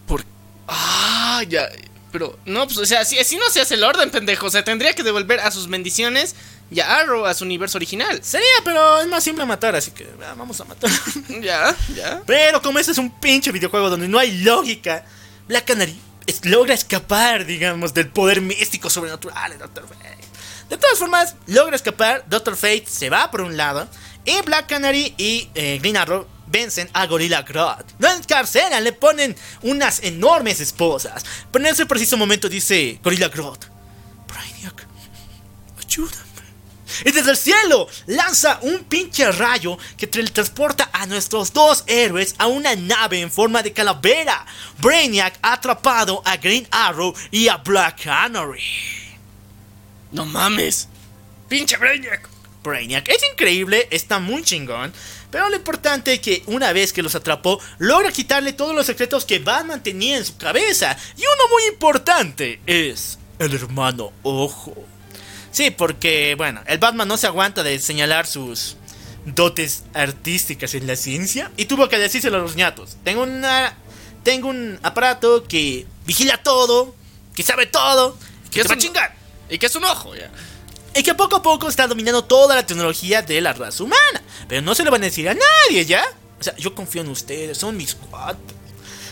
Por... 0.06 0.24
Ah, 0.68 1.42
ya. 1.48 1.68
Pero, 2.10 2.38
no, 2.46 2.64
pues, 2.66 2.78
o 2.78 2.86
sea, 2.86 3.00
así, 3.00 3.18
así 3.18 3.36
no 3.36 3.48
se 3.50 3.60
hace 3.60 3.74
el 3.74 3.84
orden, 3.84 4.10
pendejo. 4.10 4.46
O 4.46 4.50
sea, 4.50 4.64
tendría 4.64 4.94
que 4.94 5.02
devolver 5.02 5.40
a 5.40 5.50
sus 5.50 5.68
bendiciones 5.68 6.34
y 6.70 6.80
a 6.80 6.96
Arrow 6.96 7.26
a 7.26 7.34
su 7.34 7.44
universo 7.44 7.76
original. 7.78 8.20
Sería, 8.22 8.48
pero 8.64 9.00
es 9.00 9.06
más 9.08 9.22
simple 9.24 9.44
matar, 9.44 9.76
así 9.76 9.90
que 9.90 10.08
ah, 10.24 10.34
vamos 10.36 10.60
a 10.60 10.64
matar. 10.64 10.90
Ya, 11.42 11.74
ya. 11.94 12.22
pero 12.26 12.62
como 12.62 12.78
este 12.78 12.92
es 12.92 12.98
un 12.98 13.10
pinche 13.20 13.52
videojuego 13.52 13.90
donde 13.90 14.08
no 14.08 14.18
hay 14.18 14.38
lógica, 14.38 15.04
Black 15.46 15.66
Canary 15.66 15.98
es- 16.26 16.44
logra 16.44 16.74
escapar, 16.74 17.44
digamos, 17.44 17.92
del 17.94 18.08
poder 18.08 18.40
místico 18.40 18.88
sobrenatural 18.90 19.52
de 19.52 19.58
Doctor 19.58 19.86
Fate. 19.86 20.18
De 20.70 20.76
todas 20.76 20.98
formas, 20.98 21.34
logra 21.46 21.76
escapar, 21.76 22.24
Doctor 22.28 22.56
Fate 22.56 22.84
se 22.86 23.08
va 23.10 23.30
por 23.30 23.40
un 23.42 23.56
lado, 23.56 23.88
y 24.24 24.40
Black 24.42 24.66
Canary 24.68 25.14
y 25.16 25.48
eh, 25.54 25.78
Green 25.80 25.96
Arrow 25.96 26.26
vencen 26.50 26.88
a 26.92 27.06
Gorilla 27.06 27.42
Grodd. 27.42 27.84
Lo 27.98 28.10
encarcelan, 28.10 28.82
le 28.84 28.92
ponen 28.92 29.36
unas 29.62 30.02
enormes 30.02 30.60
esposas. 30.60 31.24
Pero 31.50 31.64
en 31.64 31.72
ese 31.72 31.86
preciso 31.86 32.16
momento 32.16 32.48
dice 32.48 32.98
Gorilla 33.02 33.28
Grodd, 33.28 33.58
Brainiac, 34.26 34.86
ayúdame. 35.78 36.28
Y 37.04 37.12
desde 37.12 37.30
el 37.30 37.36
cielo 37.36 37.88
lanza 38.06 38.58
un 38.62 38.84
pinche 38.84 39.30
rayo 39.32 39.78
que 39.96 40.06
teletransporta 40.06 40.90
a 40.92 41.06
nuestros 41.06 41.52
dos 41.52 41.84
héroes 41.86 42.34
a 42.38 42.46
una 42.46 42.74
nave 42.74 43.20
en 43.20 43.30
forma 43.30 43.62
de 43.62 43.72
calavera. 43.72 44.46
Brainiac 44.78 45.38
ha 45.42 45.54
atrapado 45.54 46.22
a 46.24 46.36
Green 46.36 46.66
Arrow 46.70 47.14
y 47.30 47.48
a 47.48 47.58
Black 47.58 48.04
Canary. 48.04 48.62
No 50.10 50.24
mames. 50.24 50.88
Pinche 51.48 51.76
Brainiac. 51.76 52.28
Brainiac 52.62 53.08
es 53.08 53.22
increíble, 53.32 53.86
está 53.90 54.18
muy 54.18 54.42
chingón. 54.42 54.92
Pero 55.30 55.48
lo 55.50 55.56
importante 55.56 56.14
es 56.14 56.20
que 56.20 56.42
una 56.46 56.72
vez 56.72 56.92
que 56.92 57.02
los 57.02 57.14
atrapó, 57.14 57.60
logra 57.78 58.10
quitarle 58.12 58.52
todos 58.54 58.74
los 58.74 58.86
secretos 58.86 59.24
que 59.24 59.38
Batman 59.38 59.82
tenía 59.82 60.16
en 60.16 60.24
su 60.24 60.36
cabeza. 60.38 60.96
Y 61.16 61.20
uno 61.20 61.48
muy 61.52 61.64
importante 61.72 62.60
es 62.66 63.18
el 63.38 63.54
hermano 63.54 64.12
Ojo. 64.22 64.74
Sí, 65.50 65.70
porque, 65.70 66.34
bueno, 66.36 66.62
el 66.66 66.78
Batman 66.78 67.08
no 67.08 67.16
se 67.16 67.26
aguanta 67.26 67.62
de 67.62 67.78
señalar 67.78 68.26
sus 68.26 68.76
dotes 69.26 69.84
artísticas 69.94 70.74
en 70.74 70.86
la 70.86 70.96
ciencia 70.96 71.50
y 71.56 71.66
tuvo 71.66 71.88
que 71.88 71.98
decírselo 71.98 72.38
a 72.38 72.40
los 72.40 72.56
ñatos. 72.56 72.96
Tengo 73.04 73.22
una 73.24 73.76
tengo 74.22 74.48
un 74.48 74.78
aparato 74.82 75.44
que 75.44 75.86
vigila 76.06 76.38
todo, 76.42 76.94
que 77.34 77.42
sabe 77.42 77.66
todo, 77.66 78.16
que 78.50 78.60
Que 78.60 78.62
te 78.62 78.68
va 78.68 78.74
a 78.74 78.76
es 78.78 78.84
un- 78.84 78.88
chingar. 78.88 79.14
Y 79.50 79.58
que 79.58 79.66
es 79.66 79.76
un 79.76 79.84
ojo, 79.84 80.14
ya. 80.14 80.30
Y 80.94 81.02
que 81.02 81.14
poco 81.14 81.36
a 81.36 81.42
poco 81.42 81.68
está 81.68 81.86
dominando 81.86 82.24
toda 82.24 82.56
la 82.56 82.66
tecnología 82.66 83.22
de 83.22 83.40
la 83.40 83.52
raza 83.52 83.84
humana. 83.84 84.22
Pero 84.48 84.62
no 84.62 84.74
se 84.74 84.84
lo 84.84 84.90
van 84.90 85.02
a 85.02 85.06
decir 85.06 85.28
a 85.28 85.34
nadie, 85.34 85.84
¿ya? 85.84 86.04
O 86.40 86.42
sea, 86.42 86.56
yo 86.56 86.74
confío 86.74 87.02
en 87.02 87.08
ustedes, 87.08 87.58
son 87.58 87.76
mis 87.76 87.94
cuates. 87.94 88.56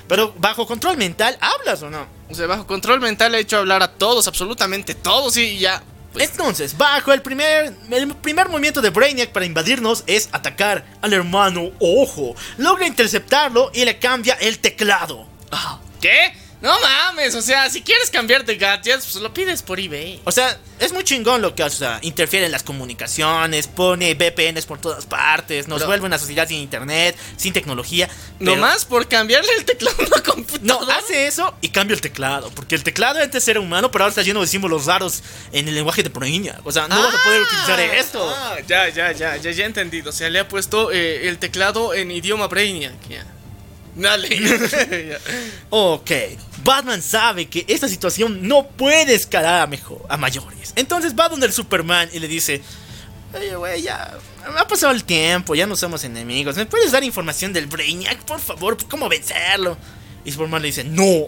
Pero 0.08 0.32
bajo 0.38 0.66
control 0.66 0.96
mental, 0.96 1.36
¿hablas 1.40 1.82
o 1.82 1.90
no? 1.90 2.06
O 2.28 2.34
sea, 2.34 2.46
bajo 2.46 2.66
control 2.66 3.00
mental 3.00 3.34
he 3.34 3.40
hecho 3.40 3.58
hablar 3.58 3.82
a 3.82 3.92
todos, 3.92 4.28
absolutamente 4.28 4.94
todos, 4.94 5.36
y 5.36 5.58
ya. 5.58 5.82
Pues, 6.12 6.30
Entonces, 6.30 6.78
bajo 6.78 7.12
el 7.12 7.20
primer, 7.20 7.74
el 7.90 8.14
primer 8.14 8.48
movimiento 8.48 8.80
de 8.80 8.90
Brainiac 8.90 9.32
para 9.32 9.44
invadirnos 9.44 10.02
es 10.06 10.28
atacar 10.32 10.86
al 11.02 11.12
hermano 11.12 11.72
Ojo. 11.78 12.34
Logra 12.56 12.86
interceptarlo 12.86 13.70
y 13.74 13.84
le 13.84 13.98
cambia 13.98 14.34
el 14.34 14.58
teclado. 14.58 15.26
¿Qué? 16.00 16.34
No 16.66 16.80
mames, 16.80 17.34
o 17.34 17.42
sea, 17.42 17.70
si 17.70 17.82
quieres 17.82 18.10
cambiar 18.10 18.44
de 18.44 18.56
gadgets, 18.56 19.06
pues 19.06 19.16
lo 19.22 19.32
pides 19.32 19.62
por 19.62 19.78
eBay. 19.78 20.20
O 20.24 20.32
sea, 20.32 20.58
es 20.80 20.92
muy 20.92 21.04
chingón 21.04 21.40
lo 21.42 21.54
que 21.54 21.62
hace. 21.62 21.76
O 21.76 21.78
sea, 21.78 21.98
interfiere 22.02 22.46
en 22.46 22.52
las 22.52 22.62
comunicaciones, 22.62 23.66
pone 23.68 24.14
VPNs 24.14 24.66
por 24.66 24.80
todas 24.80 25.06
partes, 25.06 25.68
nos 25.68 25.84
vuelve 25.86 26.06
una 26.06 26.18
sociedad 26.18 26.46
sin 26.48 26.58
internet, 26.58 27.16
sin 27.36 27.52
tecnología. 27.52 28.08
Nomás 28.40 28.84
por 28.84 29.06
cambiarle 29.08 29.52
el 29.58 29.64
teclado 29.64 29.96
a 29.98 30.06
una 30.06 30.16
No, 30.16 30.22
computadora. 30.22 30.96
hace 30.96 31.26
eso 31.26 31.54
y 31.60 31.68
cambia 31.68 31.94
el 31.94 32.00
teclado. 32.00 32.50
Porque 32.50 32.74
el 32.74 32.82
teclado 32.82 33.20
antes 33.22 33.46
era 33.48 33.60
humano, 33.60 33.90
pero 33.90 34.04
ahora 34.04 34.10
está 34.10 34.22
lleno 34.22 34.40
de 34.40 34.46
símbolos 34.46 34.86
raros 34.86 35.22
en 35.52 35.68
el 35.68 35.74
lenguaje 35.74 36.02
de 36.02 36.08
Brainiac. 36.08 36.66
O 36.66 36.72
sea, 36.72 36.88
no 36.88 37.00
vas 37.00 37.14
a 37.14 37.22
poder 37.22 37.42
utilizar 37.42 37.80
esto. 37.80 38.28
Ah, 38.36 38.56
ya, 38.66 38.88
ya, 38.88 39.12
ya, 39.12 39.36
ya, 39.36 39.50
ya 39.52 39.62
he 39.62 39.66
entendido. 39.66 40.10
O 40.10 40.12
sea, 40.12 40.28
le 40.30 40.40
ha 40.40 40.48
puesto 40.48 40.90
eh, 40.92 41.28
el 41.28 41.38
teclado 41.38 41.94
en 41.94 42.10
idioma 42.10 42.48
Brainiac. 42.48 42.94
Ya. 43.08 43.24
Dale. 43.96 44.28
Ya. 45.08 45.18
Ok, 45.70 46.10
Batman 46.62 47.02
sabe 47.02 47.46
que 47.46 47.64
esta 47.68 47.88
situación 47.88 48.46
no 48.46 48.68
puede 48.68 49.14
escalar 49.14 49.62
a, 49.62 49.66
mejor, 49.66 50.04
a 50.08 50.16
mayores. 50.16 50.72
Entonces 50.76 51.14
va 51.18 51.28
donde 51.28 51.46
el 51.46 51.52
Superman 51.52 52.08
y 52.12 52.18
le 52.18 52.28
dice: 52.28 52.62
Oye, 53.34 53.56
güey, 53.56 53.82
ya 53.82 54.16
ha 54.56 54.68
pasado 54.68 54.92
el 54.92 55.04
tiempo, 55.04 55.54
ya 55.54 55.66
no 55.66 55.76
somos 55.76 56.04
enemigos. 56.04 56.56
¿Me 56.56 56.66
puedes 56.66 56.92
dar 56.92 57.02
información 57.02 57.52
del 57.52 57.66
Brainiac, 57.66 58.18
por 58.24 58.40
favor? 58.40 58.76
¿Cómo 58.88 59.08
vencerlo? 59.08 59.76
Y 60.24 60.30
Superman 60.30 60.62
le 60.62 60.68
dice: 60.68 60.84
No. 60.84 61.26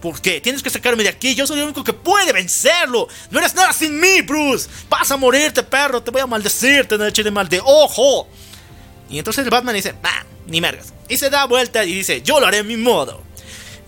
¿Por 0.00 0.20
qué? 0.20 0.40
Tienes 0.40 0.62
que 0.62 0.70
sacarme 0.70 1.02
de 1.02 1.08
aquí. 1.08 1.34
Yo 1.34 1.44
soy 1.46 1.58
el 1.58 1.64
único 1.64 1.82
que 1.82 1.92
puede 1.92 2.32
vencerlo. 2.32 3.08
No 3.30 3.40
eres 3.40 3.54
nada 3.54 3.72
sin 3.72 3.98
mí, 3.98 4.22
Bruce. 4.22 4.68
Vas 4.88 5.10
a 5.10 5.16
morirte, 5.16 5.62
perro. 5.64 6.00
Te 6.00 6.12
voy 6.12 6.20
a 6.20 6.26
maldecir. 6.26 6.86
Te 6.86 6.96
voy 6.96 7.06
a 7.06 7.08
echar 7.08 7.24
de 7.24 7.32
mal 7.32 7.48
de 7.48 7.60
ojo. 7.64 8.28
Y 9.08 9.18
entonces 9.18 9.44
el 9.44 9.50
Batman 9.50 9.74
dice, 9.74 9.94
bah, 10.02 10.24
ni 10.46 10.60
mergas. 10.60 10.92
Y 11.08 11.16
se 11.16 11.30
da 11.30 11.44
vuelta 11.46 11.84
y 11.84 11.94
dice, 11.94 12.22
yo 12.22 12.40
lo 12.40 12.46
haré 12.46 12.58
a 12.58 12.62
mi 12.62 12.76
modo. 12.76 13.22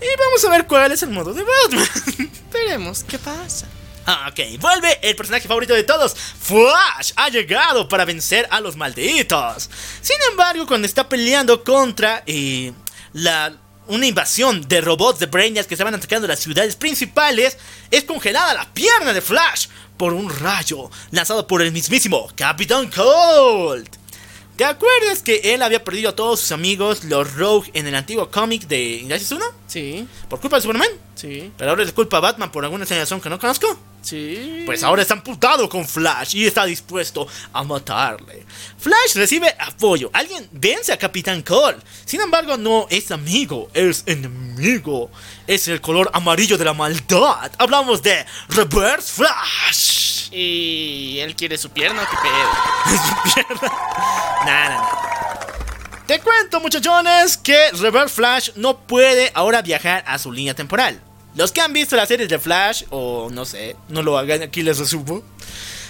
Y 0.01 0.05
vamos 0.19 0.43
a 0.45 0.49
ver 0.49 0.65
cuál 0.65 0.91
es 0.91 1.03
el 1.03 1.09
modo 1.09 1.33
de 1.33 1.43
Batman. 1.43 2.31
Veremos 2.51 3.03
qué 3.03 3.19
pasa. 3.19 3.67
Ah, 4.05 4.29
Ok, 4.31 4.59
vuelve 4.59 4.97
el 5.03 5.15
personaje 5.15 5.47
favorito 5.47 5.75
de 5.75 5.83
todos. 5.83 6.15
Flash 6.15 7.11
ha 7.15 7.29
llegado 7.29 7.87
para 7.87 8.03
vencer 8.03 8.47
a 8.49 8.59
los 8.59 8.75
malditos. 8.75 9.69
Sin 10.01 10.17
embargo, 10.31 10.65
cuando 10.65 10.87
está 10.87 11.07
peleando 11.07 11.63
contra 11.63 12.23
eh, 12.25 12.73
la, 13.13 13.53
una 13.87 14.07
invasión 14.07 14.67
de 14.67 14.81
robots 14.81 15.19
de 15.19 15.27
Brainiacs 15.27 15.67
que 15.67 15.75
estaban 15.75 15.93
atacando 15.93 16.27
las 16.27 16.39
ciudades 16.39 16.75
principales, 16.75 17.57
es 17.91 18.03
congelada 18.03 18.55
la 18.55 18.73
pierna 18.73 19.13
de 19.13 19.21
Flash 19.21 19.67
por 19.97 20.13
un 20.13 20.31
rayo 20.31 20.89
lanzado 21.11 21.45
por 21.45 21.61
el 21.61 21.71
mismísimo 21.71 22.27
Capitán 22.35 22.89
Cold. 22.89 24.00
¿Te 24.61 24.65
acuerdas 24.65 25.23
que 25.23 25.55
él 25.55 25.63
había 25.63 25.83
perdido 25.83 26.11
a 26.11 26.15
todos 26.15 26.39
sus 26.39 26.51
amigos, 26.51 27.03
los 27.05 27.33
Rogue, 27.33 27.71
en 27.73 27.87
el 27.87 27.95
antiguo 27.95 28.29
cómic 28.29 28.67
de 28.67 28.97
Injustice 28.97 29.33
1? 29.33 29.45
Sí, 29.65 30.07
Por 30.29 30.39
culpa 30.39 30.57
de 30.57 30.61
Superman. 30.61 30.87
sí, 31.15 31.51
Pero 31.57 31.71
ahora 31.71 31.81
es 31.81 31.91
culpa 31.93 32.17
a 32.17 32.19
Batman 32.19 32.51
por 32.51 32.63
alguna 32.63 32.85
señalación 32.85 33.19
que 33.19 33.27
no 33.31 33.39
conozco. 33.39 33.75
sí. 34.03 34.61
Pues 34.67 34.83
ahora 34.83 35.01
está 35.01 35.15
amputado 35.15 35.67
con 35.67 35.87
Flash 35.87 36.35
y 36.35 36.45
está 36.45 36.65
dispuesto 36.65 37.27
a 37.51 37.63
matarle. 37.63 38.45
Flash 38.77 39.15
recibe 39.15 39.51
apoyo. 39.57 40.11
Alguien 40.13 40.47
vence 40.51 40.93
a 40.93 40.97
Capitán 40.97 41.41
Cole. 41.41 41.77
Sin 42.05 42.21
embargo, 42.21 42.55
no 42.55 42.85
es 42.91 43.09
amigo, 43.09 43.67
es 43.73 44.03
enemigo. 44.05 45.09
Es 45.47 45.67
el 45.69 45.81
color 45.81 46.11
amarillo 46.13 46.59
de 46.59 46.65
la 46.65 46.73
maldad. 46.73 47.51
Hablamos 47.57 48.03
de 48.03 48.23
Reverse 48.49 49.11
Flash. 49.11 50.00
Y 50.31 51.19
él 51.19 51.35
quiere 51.35 51.57
su 51.57 51.69
pierna, 51.69 52.07
qué 52.09 52.17
pedo. 52.21 53.71
Nah, 54.45 54.69
nah, 54.69 54.79
nah. 54.79 55.11
Te 56.07 56.19
cuento, 56.19 56.59
muchachones, 56.59 57.37
que 57.37 57.71
Reverse 57.73 58.15
Flash 58.15 58.49
no 58.55 58.79
puede 58.79 59.31
ahora 59.33 59.61
viajar 59.61 60.03
a 60.07 60.17
su 60.17 60.31
línea 60.31 60.53
temporal. 60.53 60.99
Los 61.35 61.51
que 61.51 61.61
han 61.61 61.71
visto 61.71 61.95
las 61.95 62.09
series 62.09 62.27
de 62.27 62.39
Flash, 62.39 62.83
o 62.89 63.29
no 63.31 63.45
sé, 63.45 63.77
no 63.87 64.01
lo 64.01 64.17
hagan, 64.17 64.41
aquí 64.41 64.61
les 64.63 64.79
resumo. 64.79 65.23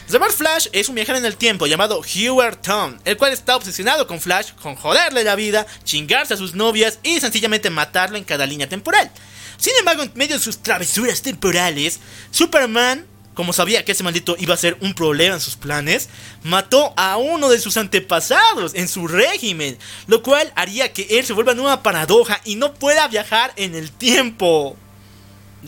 Reverse 0.09 0.38
Flash 0.38 0.68
es 0.73 0.89
un 0.89 0.95
viajero 0.95 1.18
en 1.18 1.26
el 1.26 1.38
tiempo 1.38 1.65
llamado 1.65 2.01
Hubert 2.01 2.61
Tom, 2.61 2.99
el 3.05 3.18
cual 3.18 3.31
está 3.31 3.55
obsesionado 3.55 4.05
con 4.05 4.19
Flash, 4.19 4.51
con 4.61 4.76
joderle 4.76 5.23
la 5.23 5.35
vida, 5.35 5.65
chingarse 5.84 6.34
a 6.34 6.38
sus 6.38 6.53
novias 6.53 6.99
y 7.01 7.19
sencillamente 7.19 7.69
matarlo 7.69 8.18
en 8.18 8.23
cada 8.23 8.45
línea 8.45 8.68
temporal. 8.68 9.09
Sin 9.57 9.73
embargo, 9.80 10.03
en 10.03 10.11
medio 10.15 10.38
de 10.38 10.43
sus 10.43 10.61
travesuras 10.61 11.22
temporales, 11.22 11.99
Superman, 12.30 13.07
como 13.41 13.53
sabía 13.53 13.84
que 13.84 13.93
ese 13.93 14.03
maldito 14.03 14.35
iba 14.38 14.53
a 14.53 14.57
ser 14.57 14.77
un 14.81 14.93
problema 14.93 15.34
en 15.34 15.41
sus 15.41 15.55
planes, 15.55 16.09
mató 16.43 16.93
a 16.95 17.18
uno 17.18 17.49
de 17.49 17.59
sus 17.59 17.76
antepasados 17.76 18.76
en 18.76 18.88
su 18.88 19.07
régimen, 19.07 19.80
lo 20.05 20.22
cual 20.22 20.53
haría 20.55 20.93
que 20.93 21.07
él 21.09 21.26
se 21.26 21.34
vuelva 21.34 21.53
en 21.53 21.59
una 21.59 21.81
paradoja 21.81 22.39
y 22.45 22.53
no 22.53 22.76
pueda 22.76 23.07
viajar 23.07 23.51
en 23.55 23.73
el 23.73 23.91
tiempo. 23.91 24.77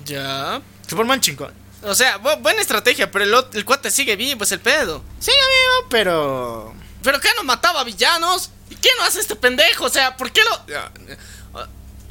Ya. 0.06 0.62
Superman 0.88 1.20
chingón. 1.20 1.52
O 1.82 1.96
sea, 1.96 2.22
bu- 2.22 2.40
buena 2.44 2.62
estrategia, 2.62 3.10
pero 3.10 3.26
el, 3.26 3.34
el 3.54 3.66
cuate 3.66 3.90
sigue 3.90 4.16
vivo, 4.16 4.44
es 4.44 4.52
el 4.52 4.60
pedo. 4.60 5.04
Sí, 5.18 5.32
amigo, 5.32 5.90
pero... 5.90 6.76
¿Pero 7.02 7.20
qué 7.20 7.30
no 7.36 7.44
mataba 7.44 7.84
villanos? 7.84 8.52
¿Y 8.70 8.76
qué 8.76 8.90
no 9.00 9.04
hace 9.06 9.20
este 9.20 9.36
pendejo? 9.36 9.86
O 9.86 9.90
sea, 9.90 10.16
¿por 10.16 10.32
qué 10.32 10.42
lo.? 10.44 11.64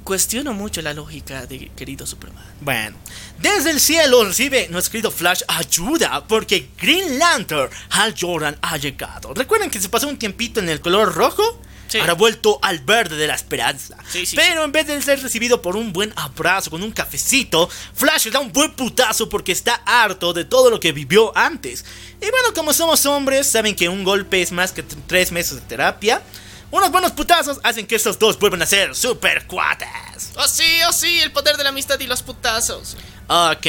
Cuestiono 0.02 0.52
mucho 0.55 0.82
la 0.82 0.93
lógica 0.93 1.47
de 1.47 1.68
querido 1.76 2.05
Superman. 2.09 2.44
Bueno, 2.60 2.97
desde 3.43 3.70
el 3.73 3.81
cielo 3.81 4.24
recibe 4.24 4.69
nuestro 4.69 4.93
querido 4.93 5.10
Flash 5.10 5.43
ayuda 5.48 6.24
porque 6.28 6.69
Green 6.81 7.19
Lantern 7.19 7.69
Hal 7.90 8.14
Jordan 8.19 8.56
ha 8.62 8.77
llegado. 8.77 9.35
¿Recuerdan 9.35 9.69
que 9.69 9.81
se 9.81 9.89
pasó 9.89 10.06
un 10.06 10.16
tiempito 10.16 10.60
en 10.60 10.69
el 10.69 10.81
color 10.81 11.12
rojo? 11.12 11.60
Sí. 11.89 11.98
Ahora 11.98 12.12
ha 12.12 12.14
vuelto 12.14 12.60
al 12.62 12.78
verde 12.78 13.16
de 13.16 13.27
la 13.27 13.35
esperanza. 13.35 13.98
Sí, 14.09 14.24
sí, 14.27 14.36
Pero 14.36 14.64
en 14.64 14.70
vez 14.70 14.86
de 14.86 15.02
ser 15.02 15.20
recibido 15.20 15.60
por 15.60 15.77
un 15.77 15.93
buen 15.93 16.12
abrazo 16.14 16.70
con 16.70 16.85
un 16.85 16.93
cafecito, 16.93 17.69
Flash 17.69 18.27
le 18.27 18.31
da 18.31 18.39
un 18.39 18.52
buen 18.52 18.73
putazo 18.74 19.28
porque 19.28 19.51
está 19.51 19.74
harto 19.85 20.32
de 20.32 20.44
todo 20.44 20.70
lo 20.70 20.78
que 20.78 20.93
vivió 20.93 21.36
antes. 21.36 21.85
Y 22.20 22.31
bueno, 22.31 22.55
como 22.55 22.73
somos 22.73 23.05
hombres, 23.06 23.48
saben 23.48 23.74
que 23.74 23.89
un 23.89 24.05
golpe 24.05 24.40
es 24.40 24.52
más 24.52 24.70
que 24.70 24.85
tres 24.85 25.32
meses 25.32 25.56
de 25.56 25.62
terapia. 25.62 26.23
Unos 26.70 26.93
buenos 26.93 27.10
putazos 27.10 27.59
hacen 27.64 27.86
que 27.86 27.97
estos 27.97 28.19
dos 28.19 28.39
vuelvan 28.39 28.62
a 28.62 28.66
ser 28.66 28.94
super 28.94 29.47
cuates. 29.47 29.89
Oh 30.37 30.49
sí, 30.49 30.65
oh 30.89 30.93
sí, 30.93 31.21
el 31.21 31.33
poder 31.33 31.57
de 31.57 31.65
la 31.65 31.71
amistad 31.71 32.01
y 32.01 32.07
los 32.07 32.23
putazos. 32.23 32.97
Ok, 33.29 33.67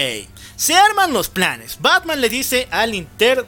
se 0.56 0.76
arman 0.76 1.14
los 1.14 1.30
planes. 1.30 1.78
Batman 1.80 2.22
le 2.22 2.30
dice 2.30 2.68
al 2.72 2.96
Inter... 2.96 3.46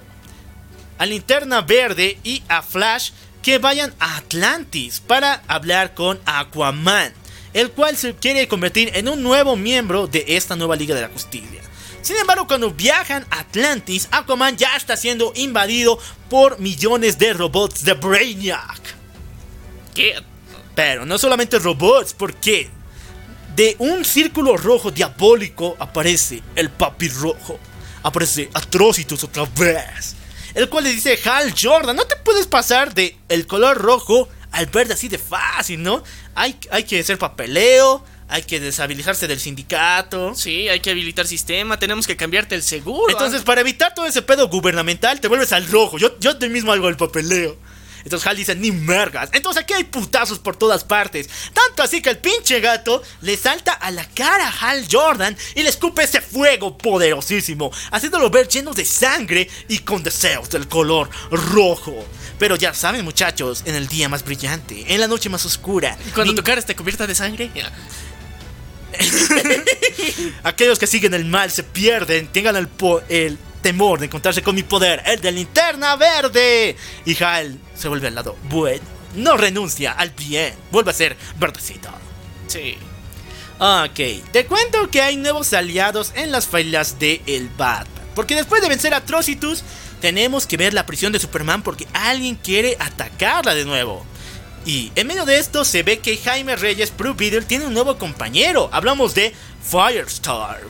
a 0.97 1.05
Linterna 1.05 1.61
Verde 1.61 2.19
y 2.23 2.43
a 2.47 2.61
Flash 2.61 3.11
que 3.41 3.57
vayan 3.59 3.93
a 3.99 4.17
Atlantis 4.17 4.99
para 4.99 5.43
hablar 5.47 5.93
con 5.93 6.19
Aquaman, 6.25 7.13
el 7.53 7.71
cual 7.71 7.95
se 7.95 8.15
quiere 8.15 8.47
convertir 8.47 8.91
en 8.95 9.07
un 9.07 9.21
nuevo 9.21 9.55
miembro 9.55 10.07
de 10.07 10.25
esta 10.29 10.55
nueva 10.55 10.75
Liga 10.75 10.95
de 10.95 11.01
la 11.01 11.09
Justicia. 11.09 11.61
Sin 12.01 12.17
embargo, 12.17 12.47
cuando 12.47 12.71
viajan 12.71 13.25
a 13.29 13.39
Atlantis, 13.39 14.07
Aquaman 14.11 14.57
ya 14.57 14.75
está 14.75 14.97
siendo 14.97 15.31
invadido 15.35 15.99
por 16.29 16.59
millones 16.59 17.17
de 17.17 17.33
robots 17.33 17.83
de 17.83 17.93
Brainiac. 17.93 18.81
¿Qué? 19.93 20.15
Pero 20.75 21.05
no 21.05 21.17
solamente 21.17 21.57
robots, 21.59 22.13
porque 22.13 22.69
de 23.55 23.75
un 23.79 24.03
círculo 24.03 24.57
rojo 24.57 24.91
diabólico 24.91 25.75
aparece 25.79 26.43
el 26.55 26.69
papi 26.69 27.07
rojo. 27.09 27.59
Aparece 28.03 28.49
Atrocitus 28.53 29.23
otra 29.23 29.45
vez. 29.57 30.15
El 30.53 30.69
cual 30.69 30.83
le 30.85 30.91
dice 30.91 31.19
Hal 31.25 31.53
Jordan, 31.59 31.95
no 31.95 32.05
te 32.05 32.15
puedes 32.17 32.47
pasar 32.47 32.93
de 32.93 33.17
el 33.29 33.47
color 33.47 33.77
rojo 33.77 34.29
al 34.51 34.67
verde 34.67 34.93
así 34.93 35.07
de 35.07 35.17
fácil, 35.17 35.83
¿no? 35.83 36.03
Hay, 36.33 36.57
hay 36.71 36.83
que 36.83 36.99
hacer 36.99 37.17
papeleo, 37.17 38.05
hay 38.27 38.43
que 38.43 38.59
deshabilitarse 38.59 39.27
del 39.27 39.39
sindicato. 39.39 40.33
Sí, 40.33 40.69
hay 40.69 40.79
que 40.79 40.91
habilitar 40.91 41.27
sistema, 41.27 41.77
tenemos 41.77 42.07
que 42.07 42.15
cambiarte 42.15 42.55
el 42.55 42.63
seguro. 42.63 43.09
Entonces, 43.09 43.43
para 43.43 43.61
evitar 43.61 43.93
todo 43.93 44.05
ese 44.05 44.21
pedo 44.21 44.47
gubernamental, 44.47 45.19
te 45.19 45.27
vuelves 45.27 45.51
al 45.51 45.67
rojo. 45.67 45.97
Yo, 45.97 46.17
yo 46.19 46.37
te 46.37 46.47
mismo 46.49 46.71
hago 46.71 46.87
el 46.89 46.97
papeleo. 46.97 47.57
Entonces 48.05 48.25
Hal 48.27 48.37
dice, 48.37 48.55
ni 48.55 48.71
mergas. 48.71 49.29
Entonces 49.33 49.63
aquí 49.63 49.73
hay 49.73 49.83
putazos 49.83 50.39
por 50.39 50.55
todas 50.55 50.83
partes. 50.85 51.27
Tanto 51.53 51.83
así 51.83 52.01
que 52.01 52.11
el 52.11 52.19
pinche 52.19 52.61
gato 52.61 53.03
le 53.21 53.35
salta 53.35 53.73
a 53.73 53.91
la 53.91 54.07
cara 54.07 54.47
a 54.47 54.51
Hal 54.69 54.85
Jordan 54.89 55.35
y 55.55 55.63
le 55.63 55.69
escupe 55.69 56.03
ese 56.03 56.21
fuego 56.21 56.77
poderosísimo, 56.77 57.71
haciéndolo 57.91 58.29
ver 58.29 58.47
lleno 58.47 58.73
de 58.73 58.85
sangre 58.85 59.49
y 59.67 59.79
con 59.79 60.03
deseos 60.03 60.49
del 60.49 60.67
color 60.67 61.09
rojo. 61.31 62.05
Pero 62.39 62.55
ya 62.55 62.73
saben 62.73 63.03
muchachos, 63.03 63.63
en 63.65 63.75
el 63.75 63.87
día 63.87 64.07
más 64.07 64.23
brillante, 64.23 64.85
en 64.93 64.99
la 65.01 65.07
noche 65.07 65.29
más 65.29 65.45
oscura, 65.45 65.97
¿Y 66.07 66.11
cuando 66.11 66.33
nin- 66.33 66.35
tu 66.37 66.43
cara 66.43 66.59
esté 66.59 66.75
cubierta 66.75 67.07
de 67.07 67.15
sangre? 67.15 67.49
Aquellos 70.43 70.79
que 70.79 70.87
siguen 70.87 71.13
el 71.13 71.25
mal 71.25 71.51
se 71.51 71.63
pierden, 71.63 72.27
tengan 72.27 72.55
el, 72.55 72.67
po- 72.67 73.01
el 73.09 73.37
temor 73.65 73.97
de 73.97 74.05
encontrarse 74.05 74.43
con 74.43 74.53
mi 74.53 74.61
poder, 74.61 75.01
el 75.07 75.19
de 75.21 75.31
linterna 75.31 75.95
verde. 75.95 76.75
Y 77.03 77.23
Hal 77.23 77.59
se 77.75 77.87
vuelve 77.87 78.09
al 78.09 78.13
lado 78.13 78.37
bueno, 78.43 78.83
no 79.15 79.37
renuncia 79.37 79.91
al 79.91 80.11
bien, 80.11 80.53
vuelve 80.69 80.91
a 80.91 80.93
ser 80.93 81.17
verdecito. 81.39 81.89
Sí. 82.45 82.77
Ok, 83.57 84.29
te 84.31 84.45
cuento 84.45 84.91
que 84.91 85.01
hay 85.01 85.17
nuevos 85.17 85.51
aliados 85.53 86.11
en 86.13 86.31
las 86.31 86.45
filas 86.45 86.99
de 86.99 87.23
el 87.25 87.49
Batman. 87.57 88.05
Porque 88.13 88.35
después 88.35 88.61
de 88.61 88.69
vencer 88.69 88.93
a 88.93 88.97
Atrocitus, 88.97 89.63
tenemos 89.99 90.45
que 90.45 90.57
ver 90.57 90.75
la 90.75 90.85
prisión 90.85 91.11
de 91.11 91.19
Superman 91.19 91.63
porque 91.63 91.87
alguien 91.91 92.35
quiere 92.35 92.77
atacarla 92.79 93.55
de 93.55 93.65
nuevo. 93.65 94.05
Y 94.63 94.91
en 94.93 95.07
medio 95.07 95.25
de 95.25 95.39
esto 95.39 95.65
se 95.65 95.81
ve 95.81 95.97
que 95.97 96.17
Jaime 96.17 96.55
Reyes, 96.55 96.95
Blue 96.95 97.15
Beetle, 97.15 97.41
tiene 97.41 97.65
un 97.65 97.73
nuevo 97.73 97.97
compañero. 97.97 98.69
Hablamos 98.71 99.15
de 99.15 99.33
Firestar. 99.63 100.61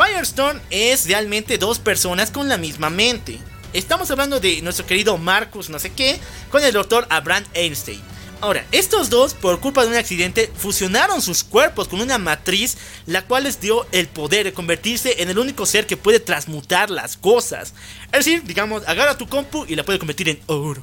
Firestorm 0.00 0.58
es 0.70 1.06
realmente 1.06 1.58
dos 1.58 1.78
personas 1.78 2.30
con 2.30 2.48
la 2.48 2.56
misma 2.56 2.88
mente. 2.88 3.38
Estamos 3.74 4.10
hablando 4.10 4.40
de 4.40 4.62
nuestro 4.62 4.86
querido 4.86 5.18
Marcus 5.18 5.68
no 5.68 5.78
sé 5.78 5.92
qué 5.92 6.18
con 6.50 6.64
el 6.64 6.72
doctor 6.72 7.06
Abraham 7.10 7.44
Einstein. 7.52 8.00
Ahora, 8.40 8.64
estos 8.72 9.10
dos, 9.10 9.34
por 9.34 9.60
culpa 9.60 9.82
de 9.82 9.88
un 9.88 9.96
accidente, 9.96 10.50
fusionaron 10.56 11.20
sus 11.20 11.44
cuerpos 11.44 11.86
con 11.86 12.00
una 12.00 12.16
matriz, 12.16 12.78
la 13.04 13.26
cual 13.26 13.44
les 13.44 13.60
dio 13.60 13.86
el 13.92 14.08
poder 14.08 14.44
de 14.44 14.54
convertirse 14.54 15.22
en 15.22 15.28
el 15.28 15.38
único 15.38 15.66
ser 15.66 15.86
que 15.86 15.98
puede 15.98 16.18
transmutar 16.18 16.88
las 16.88 17.18
cosas. 17.18 17.74
Es 18.06 18.24
decir, 18.24 18.42
digamos, 18.44 18.82
agarra 18.88 19.18
tu 19.18 19.28
compu 19.28 19.66
y 19.68 19.74
la 19.74 19.84
puede 19.84 19.98
convertir 19.98 20.30
en 20.30 20.40
oro. 20.46 20.82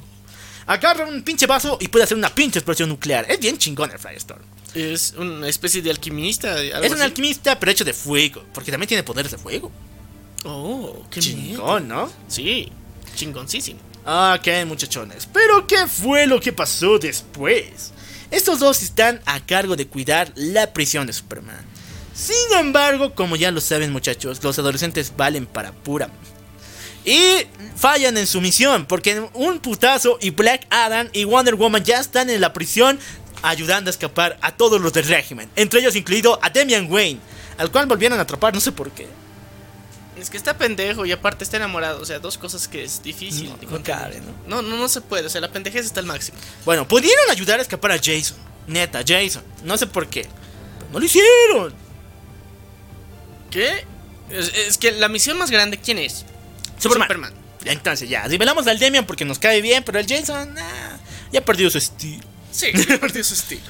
Agarra 0.64 1.06
un 1.06 1.24
pinche 1.24 1.46
vaso 1.46 1.76
y 1.80 1.88
puede 1.88 2.04
hacer 2.04 2.16
una 2.16 2.32
pinche 2.32 2.60
explosión 2.60 2.88
nuclear. 2.88 3.26
Es 3.28 3.40
bien 3.40 3.58
chingón 3.58 3.90
el 3.90 3.98
Firestorm. 3.98 4.44
Es 4.74 5.14
una 5.16 5.48
especie 5.48 5.82
de 5.82 5.90
alquimista. 5.90 6.58
algo 6.58 6.84
Es 6.84 6.92
un 6.92 7.00
alquimista, 7.00 7.58
pero 7.58 7.72
hecho 7.72 7.84
de 7.84 7.92
fuego, 7.94 8.44
porque 8.52 8.70
también 8.70 8.88
tiene 8.88 9.02
poderes 9.02 9.32
de 9.32 9.38
fuego. 9.38 9.72
Oh, 10.44 11.04
qué 11.10 11.20
miedo. 11.20 11.36
Chingón, 11.36 11.88
¿no? 11.88 12.10
Sí, 12.28 12.70
chingoncísimo. 13.14 13.80
Ok, 14.04 14.46
muchachones. 14.66 15.28
Pero 15.32 15.66
¿qué 15.66 15.86
fue 15.86 16.26
lo 16.26 16.40
que 16.40 16.52
pasó 16.52 16.98
después? 16.98 17.92
Estos 18.30 18.58
dos 18.58 18.82
están 18.82 19.20
a 19.26 19.44
cargo 19.44 19.76
de 19.76 19.86
cuidar 19.86 20.32
la 20.36 20.72
prisión 20.72 21.06
de 21.06 21.12
Superman. 21.12 21.64
Sin 22.14 22.58
embargo, 22.58 23.14
como 23.14 23.36
ya 23.36 23.50
lo 23.50 23.60
saben 23.60 23.92
muchachos, 23.92 24.42
los 24.42 24.58
adolescentes 24.58 25.12
valen 25.16 25.46
para 25.46 25.72
pura... 25.72 26.10
Y 27.04 27.46
fallan 27.74 28.18
en 28.18 28.26
su 28.26 28.40
misión, 28.42 28.84
porque 28.84 29.30
un 29.32 29.60
putazo 29.60 30.18
y 30.20 30.28
Black 30.28 30.66
Adam 30.68 31.08
y 31.14 31.24
Wonder 31.24 31.54
Woman 31.54 31.82
ya 31.82 32.00
están 32.00 32.28
en 32.28 32.40
la 32.42 32.52
prisión 32.52 32.98
ayudando 33.42 33.88
a 33.88 33.92
escapar 33.92 34.38
a 34.40 34.52
todos 34.52 34.80
los 34.80 34.92
del 34.92 35.06
régimen, 35.06 35.50
entre 35.56 35.80
ellos 35.80 35.96
incluido 35.96 36.38
a 36.42 36.50
Damian 36.50 36.90
Wayne, 36.90 37.20
al 37.56 37.70
cual 37.70 37.86
volvieron 37.86 38.18
a 38.18 38.22
atrapar, 38.22 38.54
no 38.54 38.60
sé 38.60 38.72
por 38.72 38.90
qué. 38.90 39.06
Es 40.18 40.30
que 40.30 40.36
está 40.36 40.58
pendejo 40.58 41.06
y 41.06 41.12
aparte 41.12 41.44
está 41.44 41.58
enamorado. 41.58 42.02
O 42.02 42.04
sea, 42.04 42.18
dos 42.18 42.38
cosas 42.38 42.66
que 42.66 42.82
es 42.82 43.02
difícil. 43.04 43.50
No, 43.50 43.70
no 43.70 43.82
cabe, 43.84 44.20
¿no? 44.20 44.62
No, 44.62 44.68
no, 44.68 44.76
no 44.76 44.88
se 44.88 45.00
puede. 45.00 45.26
O 45.26 45.30
sea, 45.30 45.40
la 45.40 45.52
pendejez 45.52 45.86
está 45.86 46.00
al 46.00 46.06
máximo. 46.06 46.36
Bueno, 46.64 46.88
pudieron 46.88 47.30
ayudar 47.30 47.60
a 47.60 47.62
escapar 47.62 47.92
a 47.92 47.98
Jason. 47.98 48.36
Neta, 48.66 49.04
Jason. 49.06 49.44
No 49.62 49.78
sé 49.78 49.86
por 49.86 50.08
qué. 50.08 50.22
Pero 50.22 50.90
no 50.92 50.98
lo 50.98 51.04
hicieron. 51.04 51.72
¿Qué? 53.48 53.84
Es, 54.30 54.52
es 54.54 54.76
que 54.76 54.90
la 54.90 55.08
misión 55.08 55.38
más 55.38 55.52
grande, 55.52 55.78
¿quién 55.78 55.98
es? 55.98 56.24
Superman. 56.78 57.32
Entonces 57.64 58.08
ya, 58.08 58.26
nivelamos 58.28 58.66
al 58.66 58.78
Demian 58.78 59.04
porque 59.04 59.24
nos 59.24 59.38
cae 59.38 59.60
bien, 59.60 59.82
pero 59.84 59.98
el 59.98 60.06
Jason 60.06 60.54
nah, 60.54 60.96
ya 61.32 61.44
perdió 61.44 61.70
su 61.70 61.78
estilo. 61.78 62.24
Sí, 62.58 62.72
su 63.22 63.34
estilo. 63.34 63.62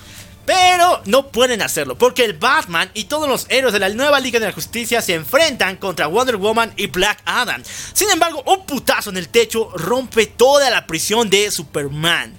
Pero 0.47 1.03
no 1.05 1.29
pueden 1.29 1.61
hacerlo 1.61 1.99
porque 1.99 2.25
el 2.25 2.33
Batman 2.33 2.91
y 2.95 3.05
todos 3.05 3.29
los 3.29 3.45
héroes 3.51 3.75
de 3.75 3.81
la 3.81 3.91
nueva 3.91 4.19
Liga 4.19 4.41
de 4.41 4.47
la 4.47 4.53
Justicia 4.53 5.03
se 5.03 5.13
enfrentan 5.13 5.77
contra 5.77 6.07
Wonder 6.07 6.37
Woman 6.37 6.73
y 6.79 6.87
Black 6.87 7.21
Adam. 7.27 7.63
Sin 7.93 8.09
embargo, 8.09 8.43
un 8.47 8.65
putazo 8.65 9.11
en 9.11 9.19
el 9.19 9.29
techo 9.29 9.71
rompe 9.77 10.25
toda 10.25 10.71
la 10.71 10.87
prisión 10.87 11.29
de 11.29 11.51
Superman. 11.51 12.35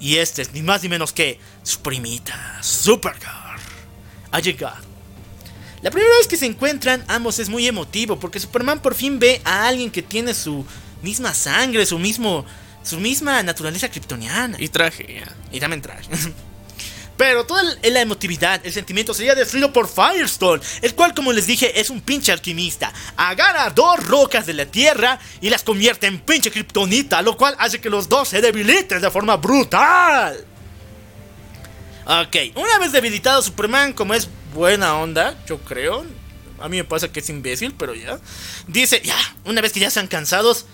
Y 0.00 0.16
este 0.16 0.42
es 0.42 0.52
ni 0.52 0.62
más 0.62 0.82
ni 0.82 0.88
menos 0.88 1.12
que 1.12 1.38
su 1.62 1.80
primita, 1.82 2.58
Supergirl. 2.62 3.60
Ha 4.32 4.40
llegado. 4.40 4.84
La 5.82 5.92
primera 5.92 6.16
vez 6.16 6.26
que 6.26 6.36
se 6.36 6.46
encuentran, 6.46 7.04
ambos 7.06 7.38
es 7.38 7.48
muy 7.48 7.68
emotivo 7.68 8.18
porque 8.18 8.40
Superman 8.40 8.80
por 8.80 8.96
fin 8.96 9.20
ve 9.20 9.40
a 9.44 9.68
alguien 9.68 9.92
que 9.92 10.02
tiene 10.02 10.34
su 10.34 10.66
misma 11.00 11.32
sangre, 11.32 11.86
su 11.86 12.00
mismo, 12.00 12.44
su 12.86 12.98
misma 12.98 13.42
naturaleza 13.42 13.90
kryptoniana. 13.90 14.56
Y 14.60 14.68
traje, 14.68 15.20
ya. 15.20 15.34
Y 15.50 15.60
también 15.60 15.82
traje. 15.82 16.08
Pero 17.16 17.46
toda 17.46 17.62
la 17.82 18.00
emotividad, 18.00 18.60
el 18.64 18.72
sentimiento 18.72 19.14
sería 19.14 19.34
destruido 19.34 19.72
por 19.72 19.88
Firestone, 19.88 20.62
el 20.82 20.94
cual, 20.94 21.14
como 21.14 21.32
les 21.32 21.46
dije, 21.46 21.80
es 21.80 21.88
un 21.88 22.02
pinche 22.02 22.30
alquimista. 22.30 22.92
Agarra 23.16 23.70
dos 23.70 24.06
rocas 24.06 24.44
de 24.44 24.52
la 24.52 24.66
tierra 24.66 25.18
y 25.40 25.48
las 25.48 25.62
convierte 25.62 26.06
en 26.06 26.20
pinche 26.20 26.50
kriptonita, 26.50 27.22
lo 27.22 27.36
cual 27.36 27.56
hace 27.58 27.80
que 27.80 27.88
los 27.88 28.08
dos 28.08 28.28
se 28.28 28.42
debiliten 28.42 29.00
de 29.00 29.10
forma 29.10 29.36
brutal. 29.36 30.44
Ok, 32.04 32.36
una 32.54 32.78
vez 32.78 32.92
debilitado 32.92 33.40
Superman, 33.40 33.94
como 33.94 34.12
es 34.12 34.28
buena 34.52 34.96
onda, 34.96 35.36
yo 35.46 35.58
creo. 35.58 36.04
A 36.60 36.68
mí 36.68 36.76
me 36.76 36.84
pasa 36.84 37.10
que 37.10 37.20
es 37.20 37.28
imbécil, 37.30 37.74
pero 37.74 37.94
ya. 37.94 38.18
Dice, 38.66 39.00
ya, 39.02 39.16
una 39.44 39.62
vez 39.62 39.72
que 39.72 39.80
ya 39.80 39.88
están 39.88 40.06
cansados, 40.06 40.66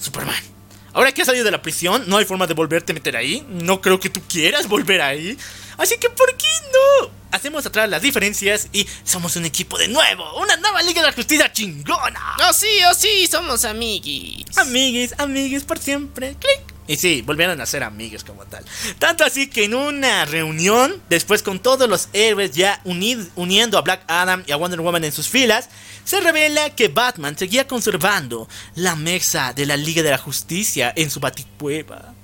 Superman. 0.00 0.59
Ahora 0.92 1.12
que 1.12 1.22
has 1.22 1.26
salido 1.26 1.44
de 1.44 1.50
la 1.50 1.62
prisión, 1.62 2.04
no 2.06 2.16
hay 2.16 2.24
forma 2.24 2.46
de 2.46 2.54
volverte 2.54 2.92
a 2.92 2.94
meter 2.94 3.16
ahí. 3.16 3.46
No 3.48 3.80
creo 3.80 4.00
que 4.00 4.10
tú 4.10 4.20
quieras 4.28 4.68
volver 4.68 5.00
ahí. 5.00 5.36
Así 5.78 5.96
que, 5.98 6.10
¿por 6.10 6.36
qué 6.36 6.48
no? 6.72 7.10
Hacemos 7.30 7.64
atrás 7.64 7.88
las 7.88 8.02
diferencias 8.02 8.68
y 8.72 8.86
somos 9.04 9.36
un 9.36 9.44
equipo 9.44 9.78
de 9.78 9.88
nuevo. 9.88 10.24
Una 10.40 10.56
nueva 10.56 10.82
Liga 10.82 11.00
de 11.00 11.08
la 11.08 11.12
Justicia 11.14 11.52
chingona. 11.52 12.36
Oh, 12.48 12.52
sí, 12.52 12.66
oh, 12.90 12.94
sí, 12.94 13.26
somos 13.26 13.64
amiguis. 13.64 14.58
Amigues, 14.58 15.14
amigues 15.18 15.64
por 15.64 15.78
siempre. 15.78 16.34
Clic. 16.40 16.70
Y 16.90 16.96
sí, 16.96 17.22
volvieron 17.22 17.60
a 17.60 17.66
ser 17.66 17.84
amigos 17.84 18.24
como 18.24 18.44
tal. 18.46 18.64
Tanto 18.98 19.24
así 19.24 19.48
que 19.48 19.62
en 19.62 19.74
una 19.74 20.24
reunión, 20.24 21.00
después 21.08 21.40
con 21.40 21.60
todos 21.60 21.88
los 21.88 22.08
héroes 22.12 22.50
ya 22.50 22.82
uniendo 22.84 23.78
a 23.78 23.82
Black 23.82 24.02
Adam 24.08 24.42
y 24.44 24.50
a 24.50 24.56
Wonder 24.56 24.80
Woman 24.80 25.04
en 25.04 25.12
sus 25.12 25.28
filas, 25.28 25.68
se 26.10 26.20
revela 26.20 26.70
que 26.70 26.88
Batman 26.88 27.38
seguía 27.38 27.68
conservando 27.68 28.48
la 28.74 28.96
mesa 28.96 29.52
de 29.52 29.64
la 29.64 29.76
Liga 29.76 30.02
de 30.02 30.10
la 30.10 30.18
Justicia 30.18 30.92
en 30.96 31.08
su 31.08 31.20
baticueva. 31.20 32.14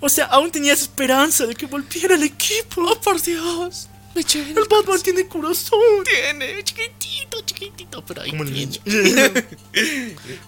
O 0.00 0.08
sea, 0.08 0.24
aún 0.24 0.50
tenías 0.50 0.80
esperanza 0.82 1.46
de 1.46 1.54
que 1.54 1.66
volviera 1.66 2.16
el 2.16 2.24
equipo. 2.24 2.82
¡Oh, 2.82 3.00
por 3.00 3.22
Dios! 3.22 3.88
El 4.16 4.66
Batman 4.68 5.00
tiene 5.00 5.28
corazón. 5.28 5.78
Tiene, 6.04 6.64
chiquitito, 6.64 7.40
chiquitito, 7.44 8.04
pero 8.04 8.22
ahí 8.22 8.30
Como 8.30 8.42
el 8.42 8.52
tiene. 8.52 8.80
niño. 8.84 9.26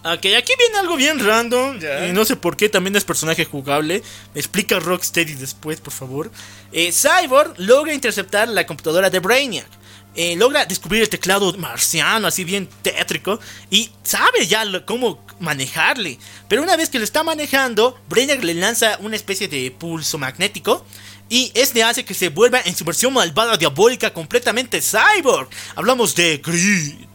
ok, 0.12 0.26
aquí 0.36 0.52
viene 0.58 0.78
algo 0.80 0.96
bien 0.96 1.24
random. 1.24 1.78
Y 2.08 2.12
no 2.12 2.24
sé 2.24 2.34
por 2.34 2.56
qué 2.56 2.68
también 2.68 2.96
es 2.96 3.04
personaje 3.04 3.44
jugable. 3.44 4.02
Me 4.34 4.40
explica 4.40 4.80
Rocksteady 4.80 5.34
después, 5.34 5.80
por 5.80 5.92
favor. 5.92 6.32
Eh, 6.72 6.90
Cyborg 6.90 7.54
logra 7.58 7.94
interceptar 7.94 8.48
la 8.48 8.66
computadora 8.66 9.10
de 9.10 9.20
Brainiac. 9.20 9.79
Eh, 10.16 10.34
logra 10.36 10.64
descubrir 10.66 11.02
el 11.02 11.08
teclado 11.08 11.52
marciano, 11.54 12.26
así 12.26 12.44
bien 12.44 12.68
tétrico. 12.82 13.38
Y 13.70 13.90
sabe 14.02 14.46
ya 14.46 14.64
lo- 14.64 14.84
cómo 14.84 15.24
manejarle. 15.38 16.18
Pero 16.48 16.62
una 16.62 16.76
vez 16.76 16.88
que 16.90 16.98
lo 16.98 17.04
está 17.04 17.22
manejando, 17.22 17.98
Brainiac 18.08 18.42
le 18.42 18.54
lanza 18.54 18.98
una 19.00 19.16
especie 19.16 19.46
de 19.48 19.70
pulso 19.70 20.18
magnético. 20.18 20.84
Y 21.28 21.52
este 21.54 21.84
hace 21.84 22.04
que 22.04 22.12
se 22.14 22.28
vuelva 22.28 22.60
en 22.64 22.76
su 22.76 22.84
versión 22.84 23.12
malvada 23.12 23.56
diabólica 23.56 24.12
completamente 24.12 24.80
cyborg. 24.82 25.48
Hablamos 25.76 26.14
de 26.16 26.38
Grid. 26.38 27.06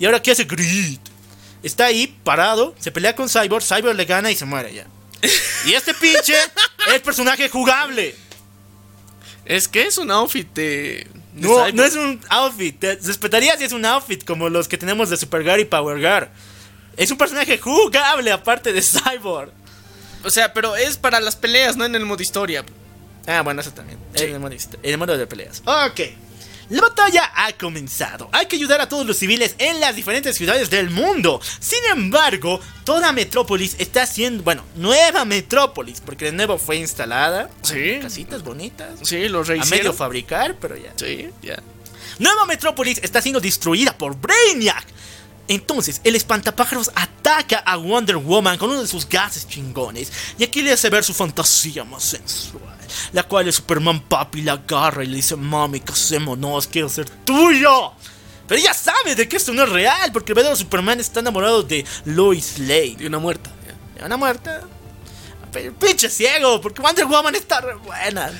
¿Y 0.00 0.04
ahora 0.04 0.20
qué 0.20 0.32
hace 0.32 0.42
Grid? 0.44 0.98
Está 1.62 1.84
ahí 1.86 2.08
parado, 2.24 2.74
se 2.80 2.90
pelea 2.90 3.14
con 3.14 3.28
Cyborg, 3.28 3.62
Cyborg 3.64 3.94
le 3.96 4.04
gana 4.04 4.32
y 4.32 4.34
se 4.34 4.44
muere 4.44 4.74
ya. 4.74 4.86
Y 5.64 5.74
este 5.74 5.94
pinche 5.94 6.34
es 6.92 7.00
personaje 7.02 7.48
jugable. 7.48 8.16
Es 9.44 9.68
que 9.68 9.82
es 9.86 9.98
un 9.98 10.10
outfit 10.10 10.52
de. 10.54 11.06
No, 11.34 11.70
no 11.72 11.84
es 11.84 11.94
un 11.94 12.20
outfit. 12.28 12.78
Te 12.78 12.94
respetaría 12.96 13.56
si 13.56 13.64
es 13.64 13.72
un 13.72 13.84
outfit 13.84 14.24
como 14.24 14.48
los 14.48 14.68
que 14.68 14.78
tenemos 14.78 15.10
de 15.10 15.16
Supergirl 15.16 15.60
y 15.60 15.64
Powergirl. 15.64 16.28
Es 16.96 17.10
un 17.10 17.18
personaje 17.18 17.58
jugable 17.58 18.32
aparte 18.32 18.72
de 18.72 18.82
Cyborg. 18.82 19.50
O 20.24 20.30
sea, 20.30 20.52
pero 20.52 20.76
es 20.76 20.96
para 20.96 21.20
las 21.20 21.36
peleas, 21.36 21.76
no 21.76 21.84
en 21.84 21.94
el 21.94 22.04
modo 22.04 22.22
historia. 22.22 22.64
Ah, 23.26 23.42
bueno, 23.42 23.60
eso 23.60 23.72
también. 23.72 23.98
En 24.14 24.34
el 24.34 24.40
modo, 24.40 24.52
en 24.52 24.90
el 24.90 24.98
modo 24.98 25.16
de 25.16 25.26
peleas. 25.26 25.62
Ok. 25.64 26.00
La 26.72 26.80
batalla 26.80 27.30
ha 27.34 27.52
comenzado. 27.52 28.30
Hay 28.32 28.46
que 28.46 28.56
ayudar 28.56 28.80
a 28.80 28.88
todos 28.88 29.06
los 29.06 29.18
civiles 29.18 29.54
en 29.58 29.78
las 29.78 29.94
diferentes 29.94 30.34
ciudades 30.36 30.70
del 30.70 30.88
mundo. 30.88 31.38
Sin 31.60 31.78
embargo, 31.92 32.60
toda 32.84 33.12
Metrópolis 33.12 33.76
está 33.78 34.06
siendo, 34.06 34.42
bueno, 34.42 34.64
nueva 34.76 35.26
Metrópolis, 35.26 36.00
porque 36.00 36.24
de 36.26 36.32
nuevo 36.32 36.56
fue 36.56 36.76
instalada. 36.76 37.50
Sí. 37.60 37.98
Casitas 38.00 38.42
bonitas. 38.42 38.98
Sí, 39.02 39.28
los 39.28 39.48
A 39.48 39.52
medio 39.52 39.64
rehicieron. 39.64 39.94
fabricar, 39.94 40.56
pero 40.58 40.76
ya. 40.76 40.92
Sí, 40.96 41.28
ya. 41.42 41.62
Nueva 42.18 42.46
Metrópolis 42.46 43.00
está 43.02 43.20
siendo 43.20 43.40
destruida 43.40 43.96
por 43.96 44.16
Brainiac. 44.18 44.86
Entonces, 45.54 46.00
el 46.02 46.16
espantapájaros 46.16 46.90
ataca 46.94 47.58
a 47.58 47.76
Wonder 47.76 48.16
Woman 48.16 48.56
con 48.56 48.70
uno 48.70 48.80
de 48.80 48.88
sus 48.88 49.06
gases 49.06 49.46
chingones 49.46 50.10
y 50.38 50.44
aquí 50.44 50.62
le 50.62 50.72
hace 50.72 50.88
ver 50.88 51.04
su 51.04 51.12
fantasía 51.12 51.84
más 51.84 52.04
sensual, 52.04 52.74
la 53.12 53.22
cual 53.24 53.46
el 53.46 53.52
Superman 53.52 54.00
Papi 54.00 54.40
la 54.40 54.52
agarra 54.52 55.04
y 55.04 55.08
le 55.08 55.16
dice, 55.16 55.36
mami, 55.36 55.80
casémonos, 55.80 56.66
quiero 56.68 56.88
ser 56.88 57.10
tuyo. 57.10 57.92
Pero 58.48 58.60
ella 58.60 58.72
sabe 58.72 59.14
de 59.14 59.28
que 59.28 59.36
esto 59.36 59.52
no 59.52 59.64
es 59.64 59.68
real, 59.68 60.10
porque 60.10 60.32
el 60.32 60.36
verdadero 60.36 60.56
Superman 60.56 61.00
está 61.00 61.20
enamorado 61.20 61.62
de 61.62 61.84
Lois 62.06 62.58
Lane. 62.58 62.96
De 62.96 63.06
una 63.06 63.18
muerta. 63.18 63.50
¿De 63.94 64.06
una 64.06 64.16
muerta? 64.16 64.62
Pero 65.52 65.74
pinche 65.74 66.08
ciego, 66.08 66.62
porque 66.62 66.80
Wonder 66.80 67.04
Woman 67.04 67.34
está 67.34 67.60
re 67.60 67.74
buena. 67.74 68.32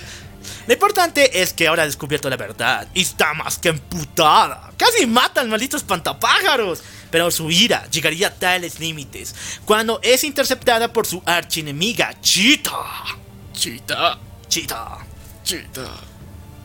Lo 0.66 0.72
importante 0.72 1.42
es 1.42 1.52
que 1.52 1.68
ahora 1.68 1.82
ha 1.82 1.86
descubierto 1.86 2.30
la 2.30 2.36
verdad 2.36 2.88
y 2.94 3.02
está 3.02 3.34
más 3.34 3.58
que 3.58 3.68
emputada. 3.68 4.72
Casi 4.78 5.06
mata 5.06 5.42
al 5.42 5.48
maldito 5.48 5.76
espantapájaros. 5.76 6.82
Pero 7.12 7.30
su 7.30 7.48
ira 7.50 7.86
llegaría 7.92 8.26
a 8.28 8.34
tales 8.34 8.80
límites 8.80 9.34
cuando 9.64 10.00
es 10.02 10.24
interceptada 10.24 10.92
por 10.92 11.06
su 11.06 11.22
archienemiga 11.24 12.20
Cheetah. 12.20 13.18
Chita. 13.52 14.18
Cheetah. 14.48 14.98
Chita. 15.44 15.90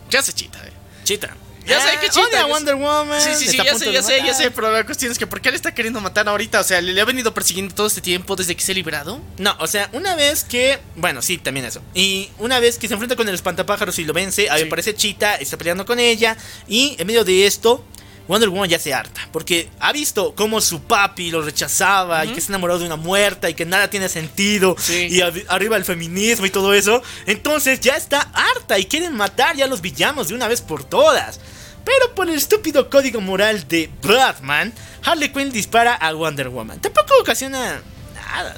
¿Qué 0.09 0.17
hace 0.17 0.33
Chita, 0.33 0.65
eh? 0.65 0.71
Cheetah. 1.03 1.35
Ya 1.65 1.81
sé 1.81 1.89
Ah, 1.89 1.99
que 1.99 2.09
Cheetah 2.09 2.45
Wonder 2.45 2.75
Woman. 2.75 3.21
Sí, 3.21 3.31
sí, 3.35 3.47
sí, 3.49 3.57
ya 3.57 3.75
sé, 3.75 3.91
ya 3.91 4.01
sé, 4.01 4.23
ya 4.25 4.33
sé, 4.33 4.51
pero 4.51 4.71
la 4.71 4.85
cuestión 4.85 5.11
es 5.11 5.17
que 5.19 5.27
¿por 5.27 5.41
qué 5.41 5.49
le 5.49 5.57
está 5.57 5.73
queriendo 5.75 5.99
matar 5.99 6.29
ahorita? 6.29 6.61
O 6.61 6.63
sea, 6.63 6.79
¿le, 6.79 6.99
ha 7.01 7.03
venido 7.03 7.33
persiguiendo 7.33 7.75
todo 7.75 7.87
este 7.87 7.99
tiempo 7.99 8.37
desde 8.37 8.55
que 8.55 8.61
se 8.63 8.71
ha 8.71 8.75
liberado? 8.75 9.19
No, 9.37 9.53
o 9.59 9.67
sea, 9.67 9.89
una 9.91 10.15
vez 10.15 10.45
que. 10.45 10.79
Bueno, 10.95 11.21
sí, 11.21 11.37
también 11.37 11.65
eso. 11.65 11.81
Y 11.93 12.29
una 12.37 12.61
vez 12.61 12.77
que 12.77 12.87
se 12.87 12.93
enfrenta 12.93 13.17
con 13.17 13.27
el 13.27 13.35
espantapájaros 13.35 13.99
y 13.99 14.05
lo 14.05 14.13
vence, 14.13 14.49
a 14.49 14.53
mí 14.53 14.59
Sí. 14.59 14.63
me 14.63 14.69
parece 14.69 14.95
Chita, 14.95 15.35
está 15.35 15.57
peleando 15.57 15.85
con 15.85 15.99
ella. 15.99 16.37
Y 16.69 16.95
en 16.99 17.05
medio 17.05 17.25
de 17.25 17.45
esto, 17.45 17.83
Wonder 18.27 18.49
Woman 18.49 18.69
ya 18.69 18.79
se 18.79 18.93
harta. 18.93 19.27
Porque 19.31 19.69
ha 19.79 19.91
visto 19.91 20.33
cómo 20.35 20.61
su 20.61 20.81
papi 20.81 21.31
lo 21.31 21.41
rechazaba 21.41 22.25
y 22.25 22.29
que 22.29 22.39
está 22.39 22.51
enamorado 22.51 22.79
de 22.79 22.85
una 22.85 22.95
muerta 22.95 23.49
y 23.49 23.53
que 23.53 23.65
nada 23.65 23.89
tiene 23.89 24.09
sentido. 24.09 24.75
Sí. 24.77 25.07
Y 25.09 25.21
arriba 25.21 25.77
el 25.77 25.85
feminismo 25.85 26.45
y 26.45 26.49
todo 26.49 26.73
eso. 26.73 27.01
Entonces 27.25 27.79
ya 27.79 27.95
está 27.95 28.19
harta 28.33 28.77
y 28.79 28.85
quieren 28.85 29.15
matar 29.15 29.55
ya 29.55 29.65
a 29.65 29.67
los 29.67 29.81
villanos 29.81 30.27
de 30.27 30.35
una 30.35 30.47
vez 30.47 30.61
por 30.61 30.83
todas. 30.83 31.39
Pero 31.85 32.13
por 32.15 32.29
el 32.29 32.35
estúpido 32.35 32.89
código 32.89 33.21
moral 33.21 33.67
de 33.69 33.89
Batman, 34.01 34.73
Harley 35.05 35.31
Quinn 35.31 35.51
dispara 35.51 35.95
a 35.95 36.11
Wonder 36.13 36.49
Woman. 36.49 36.81
Tampoco 36.81 37.13
ocasiona 37.21 37.81
nada. 38.13 38.57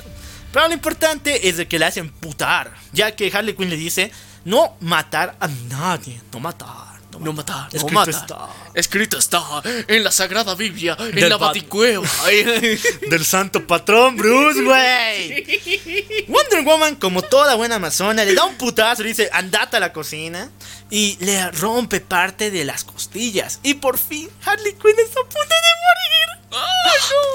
Pero 0.52 0.68
lo 0.68 0.74
importante 0.74 1.48
es 1.48 1.58
de 1.58 1.68
que 1.68 1.78
la 1.78 1.88
hacen 1.88 2.10
putar, 2.10 2.74
ya 2.92 3.16
que 3.16 3.32
Harley 3.32 3.54
Quinn 3.54 3.70
le 3.70 3.78
dice 3.78 4.12
no 4.46 4.76
matar 4.80 5.36
a 5.40 5.48
nadie, 5.48 6.20
no 6.34 6.40
matar. 6.40 6.89
No 7.20 7.34
matar, 7.34 7.64
no 7.64 7.78
Escrito 7.78 7.94
matar. 7.94 8.10
está. 8.16 8.48
Escrito 8.74 9.18
está 9.18 9.42
en 9.88 10.04
la 10.04 10.12
Sagrada 10.12 10.56
Biblia, 10.56 10.96
en 11.00 11.12
Del 11.16 11.30
la 11.30 11.38
Baticueva. 11.38 12.08
Del 13.10 13.26
santo 13.26 13.66
patrón 13.68 14.16
Bruce 14.16 14.62
Wayne. 14.62 16.26
Wonder 16.28 16.64
Woman, 16.64 16.96
como 16.96 17.22
toda 17.22 17.56
buena 17.56 17.76
amazona, 17.76 18.24
le 18.24 18.34
da 18.34 18.46
un 18.46 18.56
putazo, 18.56 19.04
le 19.04 19.10
dice, 19.10 19.30
andate 19.34 19.78
a 19.78 19.80
la 19.80 19.92
cocina. 19.94 20.50
Y 20.92 21.18
le 21.24 21.52
rompe 21.52 22.00
parte 22.02 22.50
de 22.50 22.66
las 22.66 22.84
costillas. 22.84 23.60
Y 23.62 23.76
por 23.76 24.00
fin, 24.00 24.28
Harley 24.44 24.74
Quinn 24.74 24.96
está 24.98 25.20
a 25.20 25.24
punto 25.24 25.40
de 25.40 25.46
morir. 25.86 26.39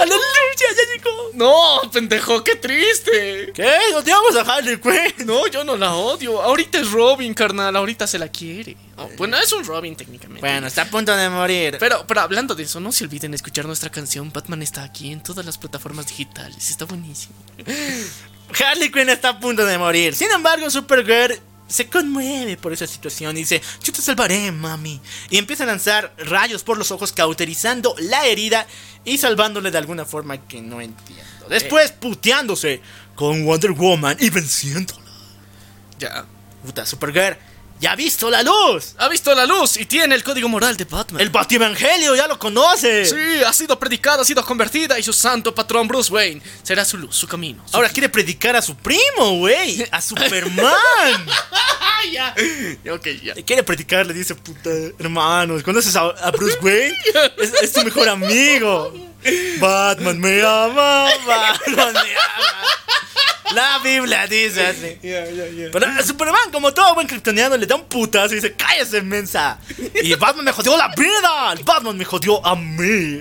¡Aleluya! 0.01 0.24
¡Ya 0.59 0.95
llegó! 0.95 1.31
No, 1.35 1.91
pendejo, 1.91 2.43
qué 2.43 2.57
triste. 2.57 3.53
¿Qué? 3.55 3.78
¿Odiamos 3.95 4.36
a 4.36 4.41
Harley 4.41 4.78
Quinn? 4.78 5.27
No, 5.27 5.47
yo 5.47 5.65
no 5.65 5.77
la 5.77 5.95
odio. 5.95 6.41
Ahorita 6.43 6.78
es 6.78 6.91
Robin, 6.91 7.35
carnal. 7.35 7.74
Ahorita 7.77 8.07
se 8.07 8.19
la 8.19 8.28
quiere. 8.28 8.77
Oh, 8.97 9.09
bueno, 9.16 9.36
es 9.39 9.53
un 9.53 9.65
Robin 9.65 9.97
técnicamente. 9.97 10.41
Bueno, 10.41 10.66
está 10.66 10.82
a 10.82 10.86
punto 10.86 11.15
de 11.16 11.28
morir. 11.28 11.77
Pero, 11.81 12.05
pero 12.07 12.20
hablando 12.20 12.55
de 12.55 12.62
eso, 12.65 12.81
no 12.81 12.93
se 12.93 13.05
olviden 13.05 13.35
escuchar 13.35 13.66
nuestra 13.66 13.91
canción. 13.91 14.32
Batman 14.32 14.62
está 14.62 14.85
aquí 14.85 15.12
en 15.12 15.23
todas 15.23 15.45
las 15.45 15.59
plataformas 15.59 16.07
digitales. 16.07 16.70
Está 16.70 16.85
buenísimo. 16.85 17.35
Harley 18.61 18.91
Quinn 18.91 19.09
está 19.09 19.31
a 19.31 19.41
punto 19.41 19.65
de 19.65 19.78
morir. 19.78 20.15
Sin 20.15 20.31
embargo, 20.31 20.70
Supergirl 20.70 21.41
se 21.75 21.89
conmueve 21.89 22.57
por 22.57 22.73
esa 22.73 22.87
situación 22.87 23.37
y 23.37 23.41
dice, 23.41 23.61
yo 23.83 23.93
te 23.93 24.01
salvaré, 24.01 24.53
mami. 24.53 25.01
Y 25.29 25.39
empieza 25.39 25.65
a 25.65 25.67
lanzar 25.67 26.15
rayos 26.19 26.63
por 26.63 26.79
los 26.79 26.93
ojos, 26.93 27.11
cauterizando 27.11 27.97
la 27.99 28.27
herida 28.27 28.65
y 29.05 29.19
salvándole 29.19 29.73
de 29.73 29.79
alguna 29.79 30.05
forma 30.05 30.39
que 30.47 30.63
no 30.63 30.81
entiendo. 30.81 31.49
Después, 31.49 31.91
puteándose 31.91 32.81
con 33.17 33.45
Wonder 33.45 33.73
Woman 33.73 34.17
y 34.21 34.31
venciéndola. 34.31 35.03
Ya. 35.99 36.25
Puta, 36.65 36.87
Supergirl, 36.87 37.37
ya 37.81 37.93
ha 37.93 37.97
visto 37.97 38.31
la 38.31 38.43
luz. 38.43 38.95
Ha 38.99 39.09
visto 39.09 39.35
la 39.35 39.45
luz 39.47 39.77
y 39.77 39.85
tiene 39.87 40.15
el 40.15 40.23
código 40.25 40.49
moral 40.49 40.77
de 40.77 40.85
Batman. 40.85 41.21
El 41.21 41.31
Batievangelio 41.31 42.15
ya 42.17 42.27
lo 42.27 42.39
conoce. 42.39 43.05
Sí, 43.05 43.43
ha 43.47 43.53
sido 43.53 43.79
predicada, 43.79 44.23
ha 44.23 44.25
sido 44.25 44.45
convertida 44.45 44.99
y 44.99 45.03
su 45.03 45.13
santo 45.13 45.55
patrón 45.55 45.87
Bruce 45.89 46.13
Wayne 46.13 46.41
será 46.63 46.85
su 46.85 46.97
luz, 46.97 47.15
su 47.17 47.27
camino. 47.29 47.63
su- 47.69 47.77
Ahora 47.77 47.89
quiere 47.91 48.09
predicar 48.09 48.57
a 48.57 48.63
su 48.63 48.75
primo, 48.77 49.37
güey. 49.39 49.87
A 49.91 50.01
Superman. 50.01 51.27
ya. 52.13 52.35
Ok, 52.93 53.07
ya. 53.23 53.35
Quiere 53.45 53.63
predicar, 53.63 54.07
le 54.07 54.15
dice, 54.15 54.35
puta, 54.35 54.71
hermanos, 54.99 55.63
¿conoces 55.63 55.95
a, 55.97 56.03
a 56.03 56.31
Bruce 56.31 56.59
Wayne? 56.63 56.95
Es, 57.39 57.53
es 57.63 57.73
tu 57.73 57.83
mejor 57.83 58.09
amigo. 58.09 58.93
Batman 59.59 60.19
me 60.21 60.43
ama, 60.43 61.09
Batman 61.27 61.93
me 61.95 61.99
ama. 62.01 62.65
La 63.55 63.79
Biblia 63.79 64.27
dice 64.27 64.67
así. 64.67 64.99
Pero 65.73 65.87
a 65.87 66.03
Superman, 66.03 66.51
como 66.51 66.73
todo 66.75 66.95
buen 66.95 67.07
kryptoniano, 67.07 67.57
le 67.57 67.67
da 67.67 67.77
un 67.77 67.85
putazo 67.85 68.33
y 68.33 68.37
dice, 68.37 68.55
cállese, 68.55 69.01
mensa. 69.03 69.59
Y 70.03 70.13
Batman 70.15 70.47
me 70.47 70.53
jodió 70.53 70.77
la 70.77 70.89
vida. 70.89 71.55
Batman 71.65 71.97
me 71.97 72.05
jodió 72.05 72.45
a 72.45 72.57
mí. 72.57 73.21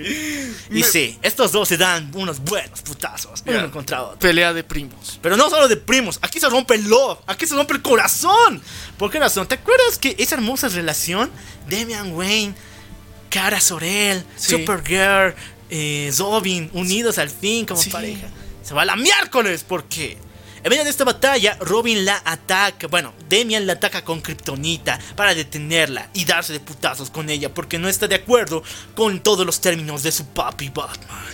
Y 0.70 0.82
sí, 0.82 1.18
estos 1.22 1.52
dos 1.52 1.68
se 1.68 1.76
dan 1.76 2.10
unos 2.14 2.40
buenos 2.40 2.80
putazos. 2.82 3.44
Uno 3.46 3.70
contra 3.70 4.02
otro. 4.02 4.18
Pelea 4.18 4.52
de 4.52 4.64
primos. 4.64 5.18
Pero 5.22 5.36
no 5.36 5.48
solo 5.50 5.68
de 5.68 5.76
primos, 5.76 6.18
aquí 6.22 6.40
se 6.40 6.48
rompe 6.48 6.74
el 6.74 6.88
love, 6.88 7.18
aquí 7.26 7.46
se 7.46 7.54
rompe 7.54 7.74
el 7.74 7.82
corazón. 7.82 8.60
¿Por 8.98 9.10
qué 9.10 9.20
razón? 9.20 9.46
¿Te 9.46 9.54
acuerdas 9.56 9.98
que 9.98 10.16
esa 10.18 10.34
hermosa 10.34 10.68
relación, 10.68 11.30
Damian 11.68 12.12
Wayne, 12.12 12.54
Cara 13.30 13.60
Sorel, 13.60 14.24
Sí. 14.36 14.52
Supergirl, 14.52 15.34
eh, 15.70 16.10
Zobin, 16.12 16.70
unidos 16.72 17.18
al 17.18 17.30
fin 17.30 17.66
como 17.66 17.80
Sí. 17.80 17.90
pareja? 17.90 18.26
Se 18.64 18.74
va 18.74 18.82
a 18.82 18.86
la 18.86 18.96
miércoles, 18.96 19.62
¿por 19.62 19.84
qué? 19.84 20.16
En 20.62 20.70
medio 20.70 20.84
de 20.84 20.90
esta 20.90 21.04
batalla, 21.04 21.58
Robin 21.60 22.06
la 22.06 22.22
ataca, 22.24 22.86
bueno, 22.86 23.12
Damian 23.28 23.66
la 23.66 23.74
ataca 23.74 24.02
con 24.02 24.22
Kryptonita 24.22 24.98
para 25.14 25.34
detenerla 25.34 26.08
y 26.14 26.24
darse 26.24 26.54
de 26.54 26.60
putazos 26.60 27.10
con 27.10 27.28
ella 27.28 27.52
porque 27.52 27.78
no 27.78 27.86
está 27.86 28.08
de 28.08 28.14
acuerdo 28.14 28.62
con 28.94 29.20
todos 29.20 29.44
los 29.44 29.60
términos 29.60 30.02
de 30.02 30.10
su 30.10 30.26
papi 30.28 30.70
Batman. 30.70 31.26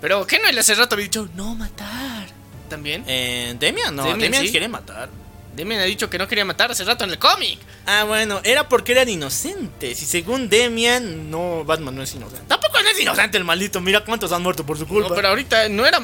Pero, 0.00 0.24
¿qué 0.24 0.38
no 0.38 0.46
él 0.46 0.56
hace 0.56 0.76
rato 0.76 0.94
había 0.94 1.06
dicho 1.06 1.28
no 1.34 1.56
matar? 1.56 2.28
¿También? 2.68 3.02
Eh, 3.08 3.56
Damian 3.58 3.96
no, 3.96 4.02
Damian, 4.04 4.20
Damian, 4.20 4.44
sí. 4.44 4.50
quiere 4.52 4.68
matar. 4.68 5.08
Demian 5.56 5.80
ha 5.80 5.84
dicho 5.84 6.08
que 6.10 6.18
no 6.18 6.28
quería 6.28 6.44
matar 6.44 6.70
hace 6.70 6.84
rato 6.84 7.04
en 7.04 7.10
el 7.10 7.18
cómic. 7.18 7.58
Ah, 7.86 8.04
bueno, 8.04 8.40
era 8.44 8.68
porque 8.68 8.92
eran 8.92 9.08
inocentes. 9.08 10.02
Y 10.02 10.06
según 10.06 10.48
Demian, 10.48 11.30
no, 11.30 11.64
Batman 11.64 11.94
no 11.96 12.02
es 12.02 12.14
inocente. 12.14 12.44
Tampoco 12.46 12.80
no 12.82 12.88
es 12.90 13.00
inocente 13.00 13.38
el 13.38 13.44
maldito. 13.44 13.80
Mira 13.80 14.04
cuántos 14.04 14.30
han 14.32 14.42
muerto 14.42 14.64
por 14.66 14.78
su 14.78 14.86
culpa. 14.86 15.08
No, 15.08 15.14
pero 15.14 15.28
ahorita 15.28 15.68
no 15.70 15.86
era. 15.86 15.98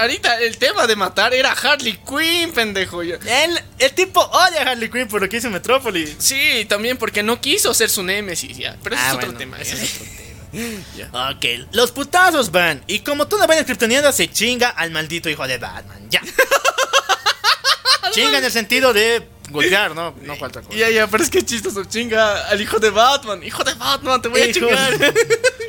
Ahorita 0.00 0.40
el 0.40 0.58
tema 0.58 0.86
de 0.86 0.96
matar 0.96 1.32
era 1.34 1.52
Harley 1.52 1.98
Quinn, 2.06 2.52
pendejo. 2.52 3.02
el, 3.02 3.18
el 3.78 3.92
tipo 3.92 4.20
odia 4.20 4.62
a 4.62 4.70
Harley 4.72 4.90
Quinn 4.90 5.08
por 5.08 5.22
lo 5.22 5.28
que 5.28 5.36
hizo 5.36 5.46
en 5.46 5.52
Metrópolis. 5.54 6.16
Sí, 6.18 6.66
también 6.68 6.96
porque 6.96 7.22
no 7.22 7.40
quiso 7.40 7.72
ser 7.74 7.88
su 7.90 8.02
némesis, 8.02 8.56
ya. 8.58 8.76
Pero 8.82 8.96
ese 8.96 9.04
Ah, 9.04 9.08
es 9.10 9.14
otro 9.14 9.26
bueno, 9.26 9.38
tema. 9.38 9.56
ese 9.60 9.74
ese 9.74 9.84
es 9.84 9.90
es 9.90 10.00
otro 10.00 10.06
tema. 10.16 10.25
Ok, 11.12 11.44
los 11.72 11.92
putazos 11.92 12.50
van. 12.50 12.82
Y 12.86 13.00
como 13.00 13.26
toda 13.26 13.46
buena 13.46 13.64
kryptoniana 13.64 14.12
se 14.12 14.30
chinga 14.30 14.70
al 14.70 14.90
maldito 14.90 15.28
hijo 15.28 15.46
de 15.46 15.58
Batman. 15.58 16.08
Ya. 16.10 16.22
chinga 18.12 18.38
en 18.38 18.44
el 18.44 18.52
sentido 18.52 18.92
de 18.92 19.28
golpear, 19.50 19.94
¿no? 19.94 20.14
No 20.22 20.36
falta 20.40 20.62
cosa. 20.62 20.76
Ya, 20.76 20.90
ya, 20.90 21.06
pero 21.06 21.22
es 21.22 21.30
que 21.30 21.44
chistoso. 21.44 21.84
Chinga 21.84 22.48
al 22.48 22.60
hijo 22.60 22.78
de 22.78 22.90
Batman. 22.90 23.42
Hijo 23.42 23.62
de 23.64 23.74
Batman, 23.74 24.22
te 24.22 24.28
voy 24.28 24.40
a 24.40 24.52
chingar. 24.52 25.14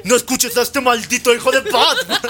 No 0.04 0.16
escuches 0.16 0.56
a 0.58 0.62
este 0.62 0.82
maldito 0.82 1.34
hijo 1.34 1.52
de 1.52 1.62
Batman. 1.62 2.22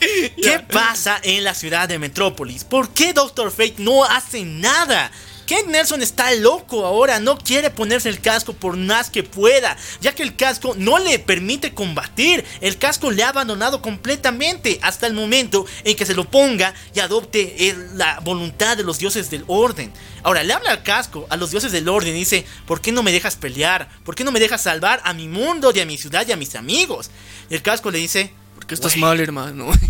¿Qué 0.00 0.64
pasa 0.70 1.20
en 1.22 1.44
la 1.44 1.54
ciudad 1.54 1.88
de 1.88 1.98
Metrópolis? 1.98 2.64
¿Por 2.64 2.90
qué 2.90 3.12
Doctor 3.12 3.50
Fate 3.50 3.74
no 3.78 4.04
hace 4.04 4.44
nada? 4.44 5.10
Kent 5.50 5.66
Nelson 5.66 6.00
está 6.00 6.32
loco 6.36 6.86
ahora, 6.86 7.18
no 7.18 7.36
quiere 7.36 7.70
ponerse 7.70 8.08
el 8.08 8.20
casco 8.20 8.52
por 8.52 8.76
más 8.76 9.10
que 9.10 9.24
pueda, 9.24 9.76
ya 10.00 10.14
que 10.14 10.22
el 10.22 10.36
casco 10.36 10.76
no 10.78 11.00
le 11.00 11.18
permite 11.18 11.74
combatir. 11.74 12.44
El 12.60 12.78
casco 12.78 13.10
le 13.10 13.24
ha 13.24 13.30
abandonado 13.30 13.82
completamente 13.82 14.78
hasta 14.80 15.08
el 15.08 15.12
momento 15.12 15.66
en 15.82 15.96
que 15.96 16.06
se 16.06 16.14
lo 16.14 16.30
ponga 16.30 16.72
y 16.94 17.00
adopte 17.00 17.68
el- 17.68 17.98
la 17.98 18.20
voluntad 18.20 18.76
de 18.76 18.84
los 18.84 19.00
dioses 19.00 19.28
del 19.28 19.42
orden. 19.48 19.92
Ahora 20.22 20.44
le 20.44 20.52
habla 20.54 20.70
al 20.70 20.84
casco, 20.84 21.26
a 21.30 21.36
los 21.36 21.50
dioses 21.50 21.72
del 21.72 21.88
orden, 21.88 22.14
y 22.14 22.20
dice: 22.20 22.46
¿Por 22.64 22.80
qué 22.80 22.92
no 22.92 23.02
me 23.02 23.10
dejas 23.10 23.34
pelear? 23.34 23.88
¿Por 24.04 24.14
qué 24.14 24.22
no 24.22 24.30
me 24.30 24.38
dejas 24.38 24.62
salvar 24.62 25.00
a 25.02 25.14
mi 25.14 25.26
mundo, 25.26 25.72
y 25.74 25.80
a 25.80 25.84
mi 25.84 25.98
ciudad 25.98 26.24
y 26.28 26.30
a 26.30 26.36
mis 26.36 26.54
amigos? 26.54 27.10
Y 27.50 27.54
el 27.56 27.62
casco 27.62 27.90
le 27.90 27.98
dice: 27.98 28.32
Porque 28.54 28.74
estás 28.74 28.96
mal, 28.96 29.18
hermano. 29.18 29.72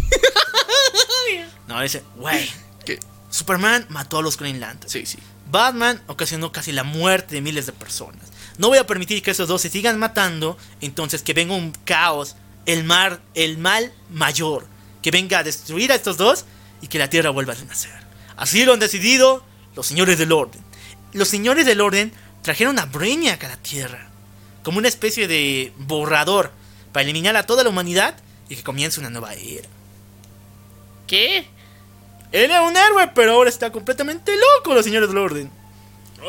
No, 1.68 1.82
dice: 1.82 2.02
Güey. 2.16 2.50
Superman 3.28 3.86
mató 3.90 4.18
a 4.18 4.22
los 4.22 4.36
Green 4.36 4.58
Lanterns. 4.58 4.90
Sí, 4.92 5.06
sí. 5.06 5.18
Batman 5.50 6.00
ocasionó 6.06 6.52
casi 6.52 6.72
la 6.72 6.84
muerte 6.84 7.34
de 7.34 7.40
miles 7.40 7.66
de 7.66 7.72
personas. 7.72 8.30
No 8.58 8.68
voy 8.68 8.78
a 8.78 8.86
permitir 8.86 9.22
que 9.22 9.30
esos 9.30 9.48
dos 9.48 9.62
se 9.62 9.70
sigan 9.70 9.98
matando, 9.98 10.56
entonces 10.80 11.22
que 11.22 11.34
venga 11.34 11.54
un 11.54 11.72
caos, 11.84 12.36
el 12.66 12.84
mar, 12.84 13.20
el 13.34 13.58
mal 13.58 13.92
mayor, 14.10 14.66
que 15.02 15.10
venga 15.10 15.38
a 15.38 15.42
destruir 15.42 15.92
a 15.92 15.94
estos 15.94 16.16
dos 16.16 16.44
y 16.82 16.88
que 16.88 16.98
la 16.98 17.10
Tierra 17.10 17.30
vuelva 17.30 17.54
a 17.54 17.56
renacer. 17.56 17.92
Así 18.36 18.64
lo 18.64 18.72
han 18.72 18.80
decidido 18.80 19.44
los 19.74 19.86
señores 19.86 20.18
del 20.18 20.32
orden. 20.32 20.62
Los 21.12 21.28
señores 21.28 21.66
del 21.66 21.80
orden 21.80 22.12
trajeron 22.42 22.78
a 22.78 22.86
Brainiac 22.86 23.42
a 23.44 23.48
la 23.48 23.56
Tierra, 23.56 24.08
como 24.62 24.78
una 24.78 24.88
especie 24.88 25.26
de 25.26 25.72
borrador 25.78 26.52
para 26.92 27.02
eliminar 27.02 27.36
a 27.36 27.46
toda 27.46 27.64
la 27.64 27.70
humanidad 27.70 28.16
y 28.48 28.56
que 28.56 28.62
comience 28.62 29.00
una 29.00 29.10
nueva 29.10 29.34
era. 29.34 29.68
¿Qué? 31.06 31.46
Él 32.32 32.44
era 32.50 32.62
un 32.62 32.76
héroe, 32.76 33.08
pero 33.14 33.32
ahora 33.32 33.50
está 33.50 33.70
completamente 33.72 34.32
loco, 34.36 34.74
los 34.74 34.84
señores 34.84 35.08
del 35.08 35.18
orden. 35.18 35.50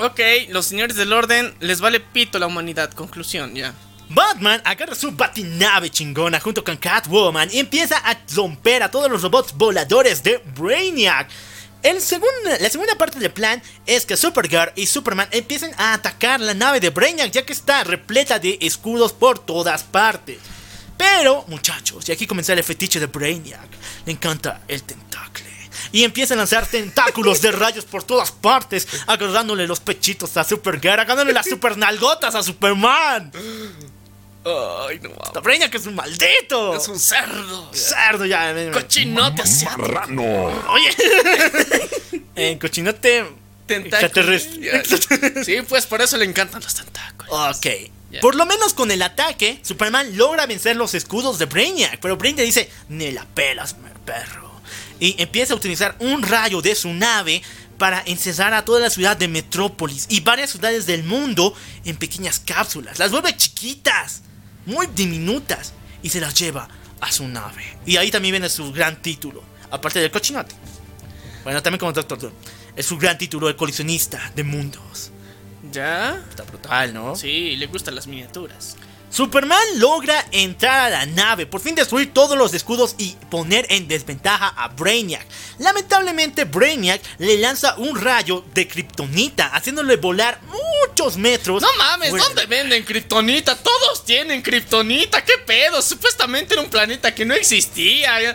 Ok, 0.02 0.19
los 0.49 0.65
señores 0.65 0.95
del 0.95 1.14
orden 1.14 1.53
les 1.60 1.82
vale 1.82 1.99
pito 1.99 2.40
la 2.40 2.48
humanidad. 2.48 2.91
Conclusión, 2.91 3.53
ya. 3.56 3.73
Batman 4.10 4.61
agarra 4.65 4.95
su 4.95 5.11
batinave 5.11 5.90
chingona 5.90 6.40
junto 6.40 6.64
con 6.64 6.76
Catwoman 6.78 7.49
y 7.52 7.60
empieza 7.60 7.98
a 7.98 8.18
romper 8.36 8.84
a 8.84 8.91
todos 8.91 9.10
los 9.10 9.22
robots 9.22 9.53
voladores 9.53 10.22
de 10.23 10.38
Brainiac. 10.57 11.30
El 11.84 11.99
segundo- 12.02 12.30
la 12.60 12.69
segunda 12.69 12.95
parte 12.95 13.19
del 13.19 13.32
plan 13.32 13.61
es 13.86 14.06
que 14.06 14.18
Supergirl 14.18 14.72
y 14.76 14.86
Superman 14.86 15.28
empiecen 15.32 15.72
a 15.78 15.94
atacar 15.94 16.40
la 16.40 16.53
nave 16.53 16.80
de 16.80 16.90
Brainiac 16.90 17.32
ya 17.32 17.45
que 17.45 17.53
está 17.53 17.84
repleta 17.84 18.38
de 18.40 18.57
escudos 18.61 19.14
por 19.14 19.40
todas 19.40 19.84
partes. 19.84 20.38
Pero, 20.98 21.44
muchachos, 21.48 22.07
y 22.07 22.11
aquí 22.11 22.28
comienza 22.28 22.53
el 22.53 22.64
fetiche 22.64 22.99
de 22.99 23.07
Brainiac, 23.07 23.68
le 24.06 24.11
encanta 24.11 24.61
el 24.68 24.84
tentacle. 24.84 25.51
Y 25.92 26.04
empieza 26.04 26.34
a 26.34 26.38
lanzar 26.38 26.66
tentáculos 26.68 27.42
de 27.42 27.52
rayos 27.52 27.86
por 27.86 28.04
todas 28.04 28.32
partes, 28.32 28.88
agarrándole 29.08 29.68
los 29.68 29.80
pechitos 29.80 30.38
a 30.38 30.44
Supergirl, 30.44 30.94
agarrándole 31.00 31.34
las 31.34 31.48
super 31.48 31.78
nalgotas 31.78 32.34
a 32.36 32.44
Superman. 32.44 33.32
Ay, 34.44 35.00
no 35.00 35.10
mames. 35.10 35.44
Brainiac 35.44 35.76
es 35.76 35.86
un 35.86 35.96
maldito. 35.96 36.76
Es 36.76 36.88
un 36.88 37.00
cerdo. 37.00 37.70
cerdo 37.74 38.26
ya. 38.26 38.54
Cochinote. 38.74 39.44
Marrano. 39.78 40.24
Oye. 40.70 40.96
en 42.36 42.58
cochinote 42.58 43.26
Tentáculo. 43.68 44.32
extraterrestre. 44.34 45.44
Sí, 45.46 45.62
pues 45.68 45.86
por 45.86 46.02
eso 46.02 46.18
le 46.18 46.26
encantan 46.26 46.62
los 46.64 46.74
tentáculos. 46.74 47.58
Ok. 47.58 47.68
Por 48.20 48.36
lo 48.36 48.46
menos 48.46 48.74
con 48.74 48.92
el 48.92 49.02
ataque, 49.04 49.60
Superman 49.62 50.18
logra 50.18 50.46
vencer 50.46 50.76
los 50.76 50.94
escudos 50.96 51.38
de 51.38 51.46
Brainiac. 51.46 52.00
Pero 52.02 52.18
Brainiac 52.18 52.46
dice, 52.46 52.70
ni 52.90 53.12
la 53.12 53.26
pelas, 53.26 53.76
perro. 54.06 54.51
Y 55.02 55.22
empieza 55.22 55.53
a 55.53 55.57
utilizar 55.57 55.98
un 55.99 56.22
rayo 56.22 56.61
de 56.61 56.76
su 56.76 56.94
nave 56.94 57.41
para 57.78 58.03
encerrar 58.06 58.53
a 58.53 58.64
toda 58.64 58.80
la 58.80 58.91
ciudad 58.91 59.18
de 59.18 59.28
Metrópolis 59.28 60.06
y 60.07 60.22
varias 60.22 60.52
ciudades 60.52 60.86
del 60.86 61.03
mundo 61.03 61.53
en 61.84 61.98
pequeñas 61.98 62.40
cápsulas. 62.40 62.99
Las 62.99 63.10
vuelve 63.10 63.36
chiquitas, 63.36 64.22
muy 64.68 64.88
diminutas, 64.94 65.73
y 66.03 66.10
se 66.10 66.22
las 66.22 66.36
lleva 66.36 66.69
a 66.99 67.11
su 67.11 67.28
nave. 67.28 67.78
Y 67.86 67.98
ahí 67.98 68.11
también 68.11 68.34
viene 68.34 68.48
su 68.48 68.72
gran 68.72 69.02
título, 69.02 69.44
aparte 69.72 69.99
del 69.99 70.11
cochinote. 70.11 70.56
Bueno, 71.44 71.64
también 71.64 71.80
como 71.80 71.91
Doctor 71.91 72.19
Doom. 72.19 72.34
Es 72.76 72.86
su 72.86 72.98
gran 72.98 73.18
título 73.18 73.48
de 73.48 73.56
coleccionista 73.56 74.32
de 74.36 74.44
mundos. 74.44 75.11
¿Ya? 75.72 76.23
Está 76.30 76.44
brutal, 76.44 76.94
¿no? 76.94 77.15
Sí, 77.15 77.56
le 77.56 77.65
gustan 77.65 77.95
las 77.95 78.06
miniaturas. 78.06 78.78
Superman 79.12 79.60
logra 79.76 80.26
entrar 80.32 80.80
a 80.80 80.90
la 80.90 81.06
nave, 81.06 81.46
por 81.46 81.60
fin 81.60 81.76
destruir 81.76 82.14
todos 82.14 82.38
los 82.38 82.54
escudos 82.54 82.96
y 82.98 83.16
poner 83.30 83.66
en 83.70 83.88
desventaja 83.88 84.48
a 84.48 84.70
Brainiac. 84.70 85.26
Lamentablemente 85.60 86.46
Brainiac 86.46 87.02
le 87.18 87.38
lanza 87.38 87.76
un 87.78 88.00
rayo 88.00 88.46
de 88.54 88.68
kriptonita, 88.68 89.48
haciéndole 89.48 89.98
volar 89.98 90.40
muchos 90.88 91.18
metros. 91.18 91.62
No 91.62 91.68
mames, 91.78 92.10
fuera 92.10 92.26
¿dónde 92.26 92.42
de- 92.44 92.48
venden 92.48 92.84
kriptonita? 92.86 93.56
Todos 93.58 94.06
tienen 94.06 94.42
kriptonita, 94.42 95.24
¿qué 95.26 95.34
pedo? 95.46 95.82
Supuestamente 95.82 96.54
era 96.54 96.64
un 96.64 96.70
planeta 96.70 97.14
que 97.14 97.26
no 97.26 97.34
existía. 97.34 98.34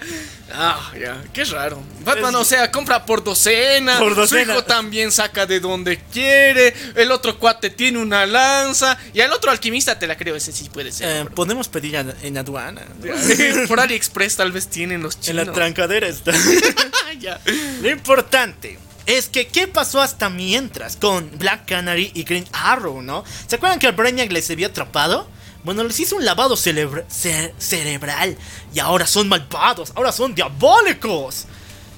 Ah, 0.53 0.93
ya, 0.99 1.23
qué 1.33 1.45
raro. 1.45 1.83
Batman, 2.05 2.31
Es- 2.35 2.41
o 2.41 2.45
sea, 2.45 2.71
compra 2.71 3.05
por 3.05 3.23
docena. 3.25 3.99
Por 3.99 4.15
docena. 4.15 4.45
Su 4.45 4.51
hijo 4.53 4.65
también 4.65 5.11
saca 5.11 5.45
de 5.47 5.59
donde 5.61 5.99
quiere. 6.13 6.73
El 6.95 7.11
otro 7.11 7.39
cuate 7.39 7.71
tiene 7.71 7.99
una 7.99 8.27
lanza. 8.27 8.97
Y 9.13 9.21
al 9.21 9.33
otro 9.33 9.51
alquimista 9.51 9.99
te 9.99 10.07
la 10.07 10.17
creo, 10.17 10.37
ese 10.37 10.53
sí 10.53 10.69
puede 10.73 10.93
ser. 10.93 11.27
Eh, 11.27 11.29
podemos 11.35 11.69
pedir 11.69 11.97
en 12.23 12.39
aduana. 12.39 12.83
por 13.69 13.81
AliExpress 13.81 14.37
tal 14.37 14.53
vez 14.53 14.69
tienen 14.69 15.03
los 15.03 15.17
En 15.17 15.21
chinos. 15.23 15.47
la 15.49 15.53
trancadera 15.53 16.07
está. 16.07 16.33
Ah, 16.33 17.13
ya. 17.19 17.41
Lo 17.81 17.91
importante 17.91 18.79
es 19.07 19.29
que 19.29 19.49
qué 19.49 19.69
pasó 19.69 20.01
hasta 20.01 20.29
mientras 20.31 20.97
con 20.97 21.31
Black 21.39 21.67
Canary 21.67 22.11
y 22.15 22.25
Green 22.25 22.47
Arrow, 22.53 23.03
¿no? 23.03 23.25
¿Se 23.47 23.57
acuerdan 23.57 23.79
que 23.79 23.87
al 23.87 23.93
Brainiac 23.95 24.31
les 24.33 24.51
había 24.51 24.69
atrapado? 24.69 25.29
Bueno, 25.67 25.83
les 25.83 25.99
hizo 25.99 26.15
un 26.15 26.25
lavado 26.25 26.55
cerebral 26.57 28.39
y 28.73 28.79
ahora 28.79 29.05
son 29.05 29.29
malvados, 29.29 29.93
ahora 29.97 30.13
son 30.13 30.33
diabólicos. 30.33 31.47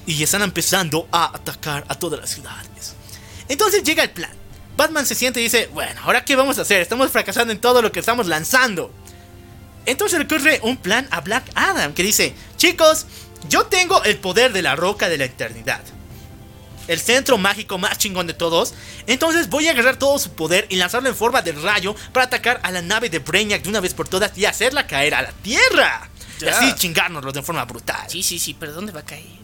Y 0.07 0.23
están 0.23 0.41
empezando 0.41 1.07
a 1.11 1.25
atacar 1.25 1.85
a 1.87 1.93
todas 1.93 2.19
las 2.19 2.31
ciudades. 2.31 2.95
Entonces 3.47 3.83
llega 3.83 4.01
el 4.01 4.09
plan. 4.09 4.31
Batman 4.75 5.05
se 5.05 5.13
siente 5.13 5.39
y 5.39 5.43
dice, 5.43 5.69
bueno, 5.71 6.01
¿ahora 6.03 6.25
qué 6.25 6.35
vamos 6.35 6.57
a 6.57 6.63
hacer? 6.63 6.81
Estamos 6.81 7.11
fracasando 7.11 7.53
en 7.53 7.61
todo 7.61 7.83
lo 7.83 7.91
que 7.91 7.99
estamos 7.99 8.25
lanzando. 8.25 8.91
Entonces 9.85 10.17
le 10.17 10.25
ocurre 10.25 10.59
un 10.63 10.77
plan 10.77 11.07
a 11.11 11.21
Black 11.21 11.43
Adam 11.53 11.93
que 11.93 12.01
dice, 12.01 12.33
chicos, 12.57 13.05
yo 13.49 13.67
tengo 13.67 14.03
el 14.03 14.17
poder 14.17 14.51
de 14.51 14.63
la 14.63 14.75
roca 14.75 15.09
de 15.09 15.19
la 15.19 15.25
eternidad. 15.25 15.81
El 16.89 16.99
centro 16.99 17.37
mágico 17.37 17.77
más 17.77 17.97
chingón 17.97 18.27
de 18.27 18.33
todos. 18.33 18.73
Entonces 19.07 19.47
voy 19.49 19.67
a 19.67 19.71
agarrar 19.71 19.97
todo 19.97 20.19
su 20.19 20.31
poder 20.33 20.65
y 20.69 20.75
lanzarlo 20.75 21.07
en 21.07 21.15
forma 21.15 21.41
de 21.41 21.53
rayo 21.53 21.95
para 22.11 22.25
atacar 22.25 22.59
a 22.63 22.71
la 22.71 22.81
nave 22.81 23.09
de 23.09 23.19
Brainiac 23.19 23.61
de 23.63 23.69
una 23.69 23.79
vez 23.79 23.93
por 23.93 24.07
todas 24.09 24.37
y 24.37 24.45
hacerla 24.45 24.85
caer 24.87 25.13
a 25.15 25.21
la 25.21 25.31
Tierra. 25.31 26.09
Y 26.41 26.45
Ya. 26.45 26.57
así 26.57 26.73
chingárnoslo 26.75 27.31
de 27.31 27.41
forma 27.43 27.63
brutal. 27.65 28.05
Sí, 28.09 28.23
sí, 28.23 28.39
sí, 28.39 28.55
pero 28.59 28.73
¿dónde 28.73 28.91
va 28.91 29.01
a 29.01 29.05
caer? 29.05 29.39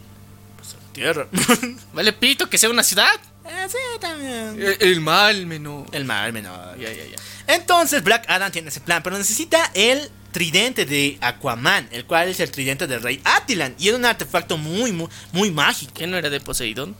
Tierra. 0.91 1.27
Vale, 1.93 2.13
pito, 2.13 2.49
que 2.49 2.57
sea 2.57 2.69
una 2.69 2.83
ciudad. 2.83 3.11
Eh, 3.45 3.67
sí, 3.69 3.77
también. 3.99 4.59
El, 4.61 4.77
el 4.79 5.01
mal 5.01 5.45
menor. 5.45 5.85
El 5.91 6.05
mal 6.05 6.31
menor. 6.31 6.77
Ya, 6.79 6.89
ya, 6.91 7.03
ya. 7.05 7.53
Entonces 7.53 8.01
Black 8.03 8.25
Adam 8.29 8.51
tiene 8.51 8.69
ese 8.69 8.79
plan, 8.79 9.03
pero 9.03 9.17
necesita 9.17 9.71
el 9.73 10.09
tridente 10.31 10.85
de 10.85 11.17
Aquaman, 11.21 11.87
el 11.91 12.05
cual 12.05 12.29
es 12.29 12.39
el 12.39 12.49
tridente 12.49 12.87
del 12.87 13.01
rey 13.03 13.21
Attilan. 13.25 13.75
Y 13.77 13.89
es 13.89 13.93
un 13.95 14.05
artefacto 14.05 14.57
muy, 14.57 14.91
muy, 14.93 15.09
muy 15.33 15.51
mágico. 15.51 15.93
¿Qué 15.93 16.07
no 16.07 16.17
era 16.17 16.29
de 16.29 16.39
Poseidón? 16.39 16.95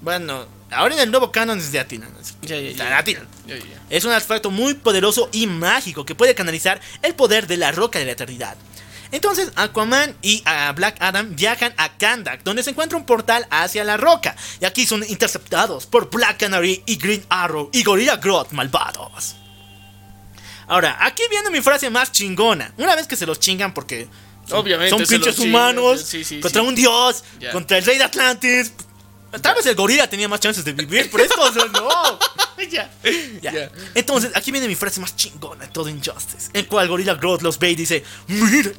Bueno, 0.00 0.46
ahora 0.70 0.94
en 0.94 1.00
el 1.00 1.10
nuevo 1.10 1.32
canon 1.32 1.58
es 1.58 1.72
de 1.72 1.78
ya. 2.42 2.56
en 2.56 2.92
Attilan. 2.92 3.26
Ya, 3.46 3.56
ya. 3.56 3.64
Es 3.90 4.04
un 4.04 4.12
artefacto 4.12 4.50
muy 4.50 4.74
poderoso 4.74 5.28
y 5.32 5.46
mágico 5.46 6.04
que 6.04 6.14
puede 6.14 6.34
canalizar 6.34 6.80
el 7.02 7.14
poder 7.14 7.46
de 7.46 7.56
la 7.56 7.72
roca 7.72 7.98
de 7.98 8.04
la 8.04 8.12
eternidad. 8.12 8.56
Entonces 9.10 9.50
Aquaman 9.56 10.14
y 10.22 10.42
ah, 10.44 10.72
Black 10.76 10.96
Adam 11.00 11.34
viajan 11.34 11.72
a 11.78 11.96
Kandak, 11.96 12.42
donde 12.42 12.62
se 12.62 12.70
encuentra 12.70 12.98
un 12.98 13.06
portal 13.06 13.46
hacia 13.50 13.84
la 13.84 13.96
roca. 13.96 14.36
Y 14.60 14.66
aquí 14.66 14.86
son 14.86 15.02
interceptados 15.08 15.86
por 15.86 16.10
Black 16.10 16.38
Canary 16.38 16.82
y 16.86 16.96
Green 16.96 17.24
Arrow 17.28 17.70
y 17.72 17.82
Gorilla 17.82 18.16
Grodd 18.16 18.48
malvados. 18.52 19.36
Ahora, 20.66 20.98
aquí 21.00 21.22
viene 21.30 21.48
mi 21.48 21.62
frase 21.62 21.88
más 21.88 22.12
chingona. 22.12 22.72
Una 22.76 22.94
vez 22.94 23.06
que 23.06 23.16
se 23.16 23.24
los 23.24 23.40
chingan 23.40 23.72
porque 23.72 24.06
son, 24.46 24.58
Obviamente 24.58 24.90
son 24.90 25.06
pinches 25.06 25.38
humanos 25.38 26.02
sí, 26.02 26.24
sí, 26.24 26.40
contra 26.40 26.60
sí. 26.60 26.68
un 26.68 26.74
dios, 26.74 27.24
contra 27.52 27.78
el 27.78 27.84
rey 27.84 27.96
de 27.96 28.04
Atlantis. 28.04 28.72
Tal 29.42 29.54
vez 29.54 29.66
el 29.66 29.74
gorila 29.74 30.08
tenía 30.08 30.28
más 30.28 30.40
chances 30.40 30.64
de 30.64 30.72
vivir, 30.72 31.10
por 31.10 31.20
esto 31.20 31.36
no. 31.72 32.18
ya. 32.70 32.90
Ya. 33.42 33.70
Entonces, 33.94 34.32
aquí 34.34 34.50
viene 34.50 34.66
mi 34.66 34.74
frase 34.74 35.00
más 35.00 35.14
chingona 35.16 35.66
de 35.66 35.70
todo 35.70 35.88
Injustice. 35.88 36.50
En 36.54 36.64
cual 36.64 36.88
Gorilla 36.88 37.14
Grodd 37.14 37.42
los 37.42 37.58
ve 37.58 37.70
y 37.70 37.74
dice: 37.74 38.02
Mírenos, 38.26 38.78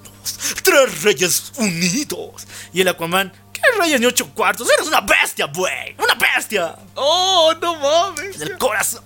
tres 0.63 1.03
reyes 1.03 1.51
unidos. 1.57 2.47
Y 2.73 2.81
el 2.81 2.87
Aquaman: 2.87 3.31
¿Qué 3.53 3.61
reyes 3.79 3.99
ni 3.99 4.07
ocho 4.07 4.27
cuartos? 4.33 4.67
Eres 4.71 4.87
una 4.87 5.01
bestia, 5.01 5.45
güey. 5.45 5.95
Una 5.97 6.15
bestia. 6.15 6.75
Oh, 6.95 7.53
no 7.61 7.75
mames. 7.75 8.39
Del 8.39 8.57
corazón. 8.57 9.03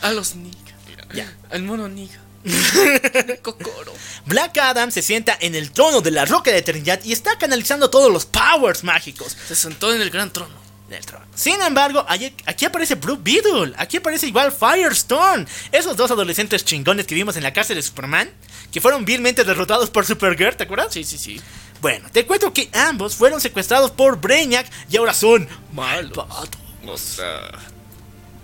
A 0.00 0.12
los 0.12 0.34
nigga. 0.34 0.56
Ya. 1.12 1.30
Al 1.50 1.62
mono 1.62 1.88
nigga. 1.88 2.21
Black 4.26 4.58
Adam 4.58 4.90
se 4.90 5.02
sienta 5.02 5.36
en 5.40 5.54
el 5.54 5.70
trono 5.70 6.00
de 6.00 6.10
la 6.10 6.24
roca 6.24 6.50
de 6.50 6.58
eternidad 6.58 7.00
y 7.04 7.12
está 7.12 7.36
canalizando 7.38 7.90
todos 7.90 8.12
los 8.12 8.26
powers 8.26 8.84
mágicos 8.84 9.36
Se 9.46 9.54
sentó 9.54 9.92
en 9.94 10.00
el 10.00 10.10
gran 10.10 10.32
trono. 10.32 10.54
del 10.88 11.04
trono. 11.06 11.24
Sin 11.34 11.60
embargo, 11.62 12.04
aquí 12.08 12.64
aparece 12.64 12.96
Blue 12.96 13.18
Beetle, 13.20 13.72
aquí 13.76 13.96
aparece 13.96 14.26
igual 14.26 14.52
Firestone, 14.52 15.46
esos 15.70 15.96
dos 15.96 16.10
adolescentes 16.10 16.64
chingones 16.64 17.06
que 17.06 17.14
vimos 17.14 17.36
en 17.36 17.42
la 17.42 17.52
cárcel 17.52 17.76
de 17.76 17.82
Superman, 17.82 18.30
que 18.70 18.80
fueron 18.80 19.04
vilmente 19.04 19.44
derrotados 19.44 19.90
por 19.90 20.04
Supergirl, 20.04 20.56
¿te 20.56 20.64
acuerdas? 20.64 20.92
Sí, 20.92 21.04
sí, 21.04 21.16
sí. 21.18 21.40
Bueno, 21.80 22.08
te 22.12 22.26
cuento 22.26 22.52
que 22.52 22.68
ambos 22.74 23.16
fueron 23.16 23.40
secuestrados 23.40 23.90
por 23.90 24.20
Brainiac 24.20 24.70
y 24.90 24.96
ahora 24.98 25.14
son 25.14 25.48
malvados. 25.72 26.48
O 26.86 26.96
sea. 26.98 27.50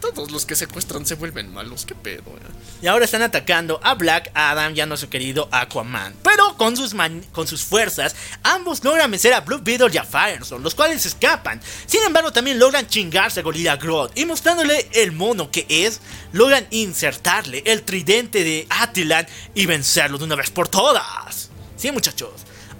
Todos 0.00 0.30
los 0.30 0.46
que 0.46 0.54
secuestran 0.54 1.04
se 1.04 1.16
vuelven 1.16 1.52
malos. 1.52 1.84
¿Qué 1.84 1.94
pedo? 1.94 2.22
eh? 2.22 2.52
Y 2.82 2.86
ahora 2.86 3.04
están 3.04 3.22
atacando 3.22 3.80
a 3.82 3.94
Black 3.94 4.30
Adam 4.32 4.72
y 4.76 4.80
a 4.80 4.86
nuestro 4.86 5.10
querido 5.10 5.48
Aquaman. 5.50 6.14
Pero 6.22 6.56
con 6.56 6.76
sus, 6.76 6.94
man- 6.94 7.24
con 7.32 7.48
sus 7.48 7.64
fuerzas, 7.64 8.14
ambos 8.44 8.84
logran 8.84 9.10
vencer 9.10 9.34
a 9.34 9.40
Blue 9.40 9.58
Beetle 9.60 9.88
y 9.92 9.96
a 9.96 10.04
Firestone, 10.04 10.62
los 10.62 10.76
cuales 10.76 11.04
escapan. 11.04 11.60
Sin 11.86 12.02
embargo, 12.04 12.32
también 12.32 12.60
logran 12.60 12.86
chingarse 12.86 13.40
a 13.40 13.42
Gorilla 13.42 13.76
Grodd. 13.76 14.12
Y 14.14 14.24
mostrándole 14.24 14.88
el 14.92 15.10
mono 15.10 15.50
que 15.50 15.66
es, 15.68 16.00
logran 16.32 16.68
insertarle 16.70 17.64
el 17.66 17.82
tridente 17.82 18.44
de 18.44 18.66
Attilan 18.70 19.26
y 19.54 19.66
vencerlo 19.66 20.16
de 20.18 20.24
una 20.24 20.36
vez 20.36 20.50
por 20.50 20.68
todas. 20.68 21.50
Sí, 21.76 21.90
muchachos, 21.90 22.30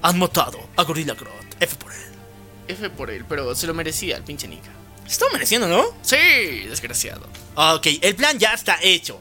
han 0.02 0.18
matado 0.20 0.60
a 0.76 0.84
Gorilla 0.84 1.14
Grodd. 1.14 1.34
F 1.58 1.74
por 1.76 1.92
él. 1.92 1.98
F 2.68 2.90
por 2.90 3.10
él, 3.10 3.24
pero 3.28 3.54
se 3.56 3.66
lo 3.66 3.74
merecía 3.74 4.16
el 4.16 4.22
pinche 4.22 4.46
nigga. 4.46 4.70
Se 5.08 5.14
está 5.14 5.26
mereciendo, 5.32 5.66
¿no? 5.66 5.84
Sí, 6.02 6.16
desgraciado. 6.68 7.26
Ok, 7.56 7.86
el 8.02 8.14
plan 8.14 8.38
ya 8.38 8.52
está 8.54 8.78
hecho. 8.82 9.20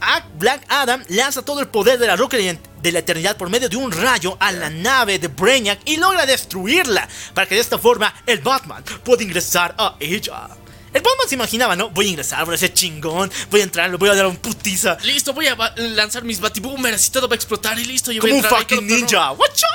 A- 0.00 0.22
Black 0.38 0.64
Adam 0.68 1.02
lanza 1.08 1.42
todo 1.42 1.60
el 1.60 1.68
poder 1.68 1.98
de 1.98 2.06
la 2.06 2.16
roca 2.16 2.36
de 2.36 2.92
la 2.92 2.98
eternidad 2.98 3.36
por 3.36 3.48
medio 3.48 3.68
de 3.68 3.76
un 3.76 3.90
rayo 3.92 4.36
a 4.40 4.52
la 4.52 4.68
nave 4.68 5.18
de 5.18 5.28
Brainiac 5.28 5.80
y 5.84 5.96
logra 5.96 6.26
destruirla 6.26 7.08
para 7.34 7.46
que 7.48 7.54
de 7.54 7.60
esta 7.60 7.78
forma 7.78 8.12
el 8.26 8.38
Batman 8.40 8.84
pueda 9.04 9.22
ingresar 9.22 9.74
a 9.78 9.96
ella. 10.00 10.48
El 10.92 11.00
Batman 11.00 11.28
se 11.28 11.34
imaginaba, 11.36 11.74
¿no? 11.74 11.88
Voy 11.90 12.06
a 12.06 12.08
ingresar, 12.10 12.44
voy 12.44 12.54
a 12.54 12.58
ser 12.58 12.74
chingón, 12.74 13.30
voy 13.50 13.60
a 13.60 13.64
entrar, 13.64 13.88
le 13.88 13.96
voy 13.96 14.10
a 14.10 14.14
dar 14.14 14.26
un 14.26 14.36
putiza. 14.36 14.98
Listo, 15.02 15.32
voy 15.32 15.46
a 15.46 15.56
lanzar 15.76 16.22
mis 16.22 16.38
batiboomers 16.38 17.06
y 17.08 17.10
todo 17.10 17.28
va 17.28 17.34
a 17.34 17.36
explotar 17.36 17.78
y 17.78 17.84
listo. 17.86 18.12
Yo 18.12 18.20
Como 18.20 18.32
voy 18.32 18.40
un 18.40 18.44
a 18.44 18.48
entrar 18.48 18.60
ahí 18.60 18.66
fucking 18.68 18.86
ninja. 18.86 19.32
¡Watcha, 19.32 19.66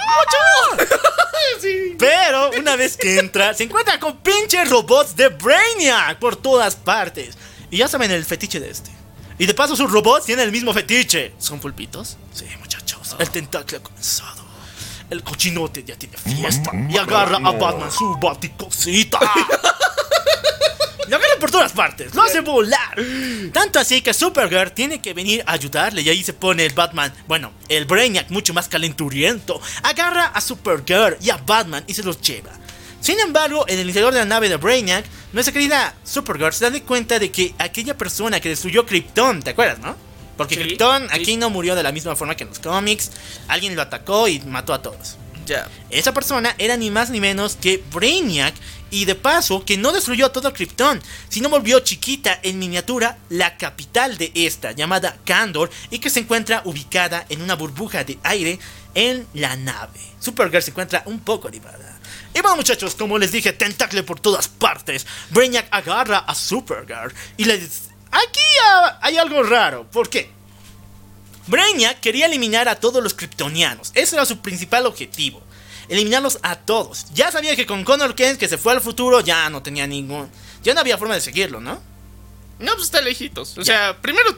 watcha! 0.78 0.90
Pero 1.98 2.52
una 2.60 2.76
vez 2.76 2.98
que 2.98 3.18
entra, 3.18 3.54
se 3.54 3.64
encuentra 3.64 4.00
con 4.00 4.18
pinches 4.18 4.70
robots 4.70 5.16
de 5.16 5.30
Brainiac 5.30 6.20
por 6.20 6.36
todas 6.36 6.76
partes. 6.76 7.36
Y 7.72 7.78
ya 7.78 7.88
saben 7.88 8.12
el 8.12 8.24
fetiche 8.24 8.60
de 8.60 8.70
este. 8.70 8.92
Y 9.40 9.46
de 9.46 9.54
paso 9.54 9.76
sus 9.76 9.92
robots 9.92 10.26
tienen 10.26 10.46
el 10.46 10.52
mismo 10.52 10.74
fetiche. 10.74 11.34
¿Son 11.40 11.60
pulpitos? 11.60 12.18
Sí, 12.34 12.46
muchachos, 12.60 13.16
el 13.18 13.30
tentáculo 13.30 13.78
ha 13.78 13.84
comenzado. 13.84 14.46
El 15.10 15.24
cochinote 15.24 15.84
ya 15.84 15.96
tiene 15.96 16.18
fiesta. 16.18 16.72
Y 16.90 16.98
agarra 16.98 17.38
a 17.38 17.52
Batman 17.52 17.92
su 17.92 18.18
baticosita. 18.22 19.20
Lo 21.08 21.16
agarra 21.18 21.40
por 21.40 21.52
todas 21.52 21.72
partes, 21.72 22.14
lo 22.14 22.22
hace 22.24 22.42
volar. 22.42 22.98
Tanto 23.54 23.80
así 23.80 24.02
que 24.02 24.14
Supergirl 24.14 24.72
tiene 24.72 25.02
que 25.02 25.14
venir 25.14 25.44
a 25.46 25.54
ayudarle. 25.54 26.02
Y 26.02 26.10
ahí 26.10 26.24
se 26.24 26.34
pone 26.34 26.66
el 26.66 26.74
Batman, 26.74 27.14
bueno, 27.28 27.54
el 27.70 27.86
Brainiac 27.86 28.30
mucho 28.30 28.54
más 28.54 28.68
calenturiento. 28.68 29.60
Agarra 29.84 30.26
a 30.28 30.42
Supergirl 30.42 31.18
y 31.22 31.30
a 31.30 31.38
Batman 31.38 31.84
y 31.88 31.94
se 31.94 32.04
los 32.04 32.20
lleva. 32.22 32.52
Sin 33.00 33.20
embargo, 33.20 33.66
en 33.68 33.80
el 33.80 33.88
interior 33.88 34.12
de 34.14 34.20
la 34.20 34.26
nave 34.26 34.50
de 34.50 34.58
Brainiac, 34.58 35.06
nuestra 35.32 35.54
querida 35.54 35.96
Supergirl 36.04 36.52
se 36.54 36.70
da 36.70 36.80
cuenta 36.82 37.20
de 37.20 37.32
que 37.32 37.54
aquella 37.58 37.98
persona 37.98 38.40
que 38.40 38.50
destruyó 38.50 38.86
Krypton, 38.86 39.44
¿te 39.44 39.52
acuerdas, 39.52 39.80
no? 39.80 39.96
Porque 40.36 40.56
Sí, 40.56 40.62
Krypton 40.62 41.04
sí. 41.04 41.08
aquí 41.22 41.38
no 41.38 41.50
murió 41.50 41.76
de 41.76 41.84
la 41.84 41.92
misma 41.92 42.16
forma 42.16 42.36
que 42.36 42.44
en 42.44 42.50
los 42.50 42.60
cómics. 42.60 43.12
Alguien 43.48 43.76
lo 43.76 43.82
atacó 43.82 44.28
y 44.28 44.40
mató 44.42 44.74
a 44.74 44.82
todos. 44.82 45.18
Ya. 45.46 45.68
Esa 45.90 46.14
persona 46.14 46.54
era 46.58 46.76
ni 46.76 46.92
más 46.92 47.10
ni 47.10 47.22
menos 47.22 47.56
que 47.56 47.82
Brainiac 47.94 48.54
y 48.92 49.06
de 49.06 49.16
paso 49.16 49.64
que 49.66 49.78
no 49.78 49.92
destruyó 49.92 50.28
a 50.28 50.32
todo 50.32 50.54
Krypton, 50.54 51.02
sino 51.30 51.50
volvió 51.50 51.80
chiquita 51.80 52.40
en 52.44 52.60
miniatura 52.60 53.18
la 53.30 53.58
capital 53.58 54.18
de 54.18 54.32
esta, 54.34 54.72
llamada 54.72 55.18
Kandor, 55.26 55.70
y 55.90 56.00
que 56.00 56.10
se 56.10 56.22
encuentra 56.22 56.62
ubicada 56.66 57.26
en 57.30 57.42
una 57.42 57.56
burbuja 57.56 58.04
de 58.04 58.18
aire 58.24 58.60
en 58.96 59.28
la 59.34 59.56
nave. 59.56 60.00
Supergirl 60.20 60.64
se 60.64 60.72
encuentra 60.72 61.04
un 61.06 61.20
poco 61.20 61.48
animada. 61.48 62.00
Y 62.34 62.42
bueno 62.42 62.58
muchachos, 62.58 62.96
como 62.96 63.18
les 63.18 63.32
dije, 63.32 63.54
tentacle 63.54 64.04
por 64.04 64.20
todas 64.20 64.48
partes. 64.48 65.06
Brainiac 65.30 65.68
agarra 65.72 66.20
a 66.20 66.36
Supergirl 66.36 67.14
y 67.38 67.46
le 67.46 67.58
dice... 67.58 67.88
Aquí 68.10 68.40
hay 69.02 69.18
algo 69.18 69.44
raro, 69.44 69.86
¿por 69.92 70.10
qué? 70.10 70.30
Brainiac 71.48 72.00
quería 72.00 72.26
eliminar 72.26 72.68
a 72.68 72.76
todos 72.76 73.02
los 73.02 73.14
kryptonianos. 73.14 73.92
Ese 73.96 74.16
era 74.16 74.26
su 74.26 74.40
principal 74.40 74.86
objetivo. 74.86 75.42
Eliminarlos 75.90 76.40
a 76.42 76.58
todos. 76.58 77.06
Ya 77.14 77.32
sabía 77.32 77.56
que 77.56 77.66
con 77.66 77.84
Connor 77.84 78.16
Kent, 78.16 78.40
que 78.40 78.48
se 78.48 78.58
fue 78.58 78.74
al 78.74 78.82
futuro, 78.82 79.22
ya 79.22 79.50
no 79.50 79.64
tenía 79.64 79.88
ningún... 79.88 80.30
Ya 80.64 80.74
no 80.74 80.82
había 80.82 80.98
forma 80.98 81.16
de 81.16 81.22
seguirlo, 81.22 81.62
¿no? 81.62 81.82
No, 82.60 82.74
pues 82.74 82.86
está 82.86 83.02
lejitos. 83.02 83.58
O 83.58 83.64
sea, 83.64 83.98
primero 84.02 84.38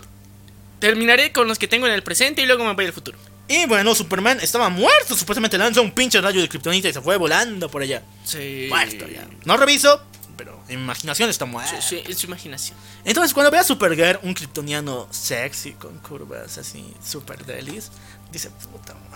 terminaré 0.79 1.31
con 1.31 1.47
los 1.47 1.57
que 1.57 1.67
tengo 1.67 1.87
en 1.87 1.93
el 1.93 2.03
presente 2.03 2.41
y 2.41 2.45
luego 2.45 2.63
me 2.65 2.73
voy 2.73 2.85
al 2.85 2.93
futuro. 2.93 3.17
Y 3.47 3.65
bueno, 3.65 3.95
Superman 3.95 4.39
estaba 4.41 4.69
muerto. 4.69 5.15
Supuestamente 5.15 5.57
lanzó 5.57 5.81
un 5.81 5.91
pinche 5.91 6.21
rayo 6.21 6.39
de 6.39 6.47
kryptonita 6.47 6.87
y 6.87 6.93
se 6.93 7.01
fue 7.01 7.17
volando 7.17 7.69
por 7.69 7.81
allá. 7.81 8.03
Sí. 8.23 8.67
Muerto 8.69 9.07
ya. 9.07 9.27
No 9.45 9.57
reviso, 9.57 10.03
pero 10.37 10.61
imaginación 10.69 11.31
está 11.31 11.45
muerto. 11.45 11.73
Sí, 11.81 11.97
sí, 11.97 12.03
es 12.07 12.19
su 12.19 12.27
imaginación. 12.27 12.77
Entonces, 13.03 13.33
cuando 13.33 13.49
ve 13.49 13.57
a 13.57 13.63
Supergirl, 13.63 14.19
un 14.21 14.35
kryptoniano 14.35 15.07
sexy 15.09 15.71
con 15.71 15.97
curvas 15.97 16.59
así, 16.59 16.93
super 17.03 17.43
delis, 17.43 17.89
dice, 18.31 18.51
puta 18.71 18.93
madre. 18.93 19.08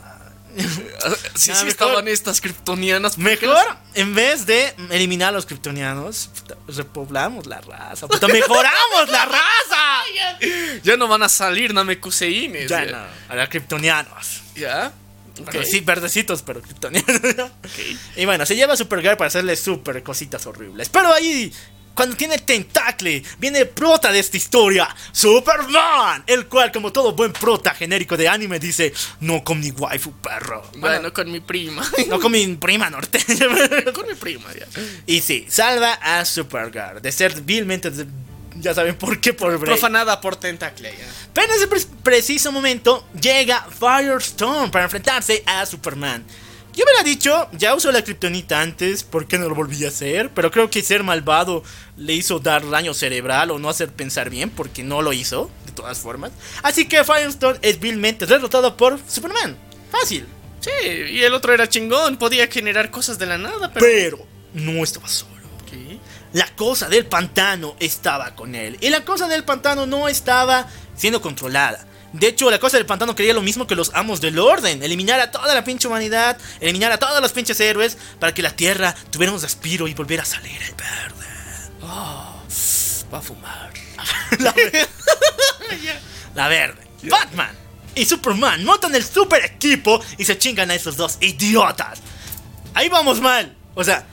Sí, 1.36 1.52
sí 1.54 1.68
estaban 1.68 2.08
estas 2.08 2.40
kryptonianas. 2.40 3.18
Mejor, 3.18 3.66
en 3.96 4.14
vez 4.14 4.46
de 4.46 4.74
eliminar 4.92 5.30
a 5.30 5.32
los 5.32 5.46
kryptonianos, 5.46 6.30
repoblamos 6.68 7.48
la 7.48 7.60
raza. 7.62 8.08
Puta, 8.08 8.28
mejoramos 8.28 9.10
la 9.10 9.26
raza. 9.26 9.40
Ya 10.84 10.98
no 10.98 11.08
van 11.08 11.24
a 11.24 11.30
salir 11.30 11.74
Namekuseines. 11.74 12.70
Ya 12.70 12.86
no, 12.86 12.98
a 13.30 13.36
los 13.36 13.50
kryptonianos. 13.50 14.42
¿Ya? 14.56 14.92
Pero 15.52 15.64
sí, 15.64 15.80
verdecitos, 15.80 16.42
pero 16.44 16.62
kryptonianos. 16.62 17.52
Y 18.16 18.26
bueno, 18.26 18.46
se 18.46 18.56
lleva 18.56 18.74
a 18.74 18.78
Supergirl 18.78 19.18
para 19.18 19.30
hacerle 19.30 19.56
super 19.56 20.04
cositas 20.04 20.46
horribles. 20.46 20.90
Pero 20.90 21.12
ahí, 21.14 21.52
cuando 21.96 22.16
tiene 22.16 22.36
el 22.36 22.42
tentacle, 22.44 23.24
viene 23.40 23.60
el 23.60 23.70
prota 23.70 24.12
de 24.12 24.20
esta 24.20 24.38
historia, 24.38 24.88
Superman. 25.12 26.24
El 26.28 26.48
cual, 26.48 26.72
como 26.72 26.92
todo 26.92 27.14
buen 27.14 27.32
prota 27.34 27.74
genérico 27.74 28.18
de 28.18 28.28
anime, 28.28 28.60
dice: 28.60 28.94
No 29.20 29.44
con 29.44 29.60
mi 29.60 29.72
waifu, 29.72 30.12
perro. 30.14 30.64
Bueno, 30.78 31.12
con 31.14 31.32
mi 31.32 31.40
prima. 31.40 31.84
no 32.08 32.20
con 32.20 32.32
mi 32.32 32.46
prima 32.56 32.90
norteña. 32.92 33.48
con 33.94 34.08
mi 34.08 34.14
prima, 34.16 34.46
ya. 34.54 34.66
y 35.06 35.22
sí, 35.22 35.46
salva 35.50 35.94
a 35.94 36.26
Supergirl 36.26 37.02
de 37.02 37.12
ser 37.12 37.42
vilmente. 37.42 37.92
Ya 38.56 38.74
saben 38.76 38.96
por 38.96 39.20
qué, 39.20 39.34
por 39.34 39.58
Bray. 39.58 39.72
Profanada 39.74 40.22
por 40.22 40.36
Tentacle, 40.36 40.92
ya. 40.92 41.06
Pero 41.34 41.48
en 41.48 41.54
ese 41.58 41.68
pre- 41.68 41.82
preciso 42.04 42.52
momento 42.52 43.08
llega 43.20 43.66
Firestorm 43.80 44.70
para 44.70 44.84
enfrentarse 44.84 45.44
a 45.48 45.66
Superman. 45.66 46.24
Yo 46.76 46.84
hubiera 46.86 47.04
dicho, 47.04 47.50
ya 47.52 47.76
usó 47.76 47.92
la 47.92 48.04
kriptonita 48.04 48.60
antes, 48.60 49.04
¿por 49.04 49.28
qué 49.28 49.38
no 49.38 49.48
lo 49.48 49.54
volví 49.54 49.86
a 49.86 49.90
hacer? 49.90 50.32
Pero 50.32 50.50
creo 50.50 50.72
que 50.72 50.82
ser 50.82 51.04
malvado 51.04 51.64
le 51.98 52.14
hizo 52.14 52.40
dar 52.40 52.68
daño 52.68 52.96
cerebral 52.96 53.52
o 53.52 53.60
no 53.60 53.70
hacer 53.70 53.90
pensar 53.90 54.32
bien, 54.32 54.50
porque 54.50 54.82
no 54.84 55.04
lo 55.04 55.14
hizo, 55.14 55.52
de 55.68 55.72
todas 55.72 56.00
formas. 56.00 56.32
Así 56.64 56.88
que 56.88 57.04
Firestorm 57.04 57.60
es 57.62 57.80
vilmente 57.80 58.26
derrotado 58.26 58.76
por 58.76 59.00
Superman. 59.08 59.56
Fácil. 59.92 60.26
Sí, 60.62 60.72
y 61.12 61.22
el 61.22 61.34
otro 61.36 61.54
era 61.54 61.70
chingón, 61.70 62.18
podía 62.18 62.48
generar 62.48 62.90
cosas 62.90 63.20
de 63.20 63.28
la 63.28 63.38
nada, 63.38 63.72
pero. 63.72 63.86
Pero 63.86 64.28
no 64.54 64.84
estaba 64.84 65.08
solo. 65.08 65.32
¿Qué? 65.70 66.00
La 66.32 66.48
cosa 66.56 66.90
del 66.90 67.06
pantano 67.06 67.76
estaba 67.80 68.34
con 68.34 68.56
él. 68.56 68.80
Y 68.82 68.90
la 68.90 69.06
cosa 69.06 69.28
del 69.28 69.44
pantano 69.44 69.86
no 69.86 70.08
estaba 70.08 70.68
siendo 70.96 71.22
controlada. 71.22 71.86
De 72.14 72.28
hecho, 72.28 72.50
la 72.50 72.60
cosa 72.60 72.78
del 72.78 72.86
pantano 72.86 73.16
quería 73.16 73.34
lo 73.34 73.42
mismo 73.42 73.68
que 73.68 73.76
los 73.76 73.92
amos 73.94 74.22
del 74.22 74.40
orden. 74.40 74.82
Eliminar 74.84 75.20
a 75.20 75.32
toda 75.32 75.54
la 75.54 75.64
pinche 75.64 75.88
humanidad. 75.88 76.38
Eliminar 76.60 76.92
a 76.92 76.98
todos 76.98 77.20
los 77.22 77.32
pinches 77.32 77.60
héroes. 77.60 77.98
Para 78.20 78.34
que 78.34 78.42
la 78.42 78.56
tierra 78.56 78.96
tuviera 79.10 79.34
un 79.34 79.42
respiro 79.42 79.88
y 79.88 79.94
volviera 79.94 80.24
a 80.24 80.26
salir 80.26 80.62
el 80.62 80.76
verde. 80.76 81.28
Va 81.82 83.18
a 83.18 83.22
fumar. 83.22 83.74
La 84.40 84.52
verde. 84.52 84.88
La 86.36 86.48
verde. 86.48 86.82
Batman 87.04 87.64
y 87.96 88.06
Superman 88.06 88.64
montan 88.64 88.96
el 88.96 89.04
super 89.04 89.44
equipo 89.46 90.04
y 90.18 90.26
se 90.26 90.38
chingan 90.38 90.72
a 90.72 90.76
esos 90.76 90.98
dos 90.98 91.18
idiotas. 91.22 92.00
Ahí 92.74 92.90
vamos 92.90 93.22
mal. 93.22 93.56
O 93.76 93.84
sea, 93.84 94.06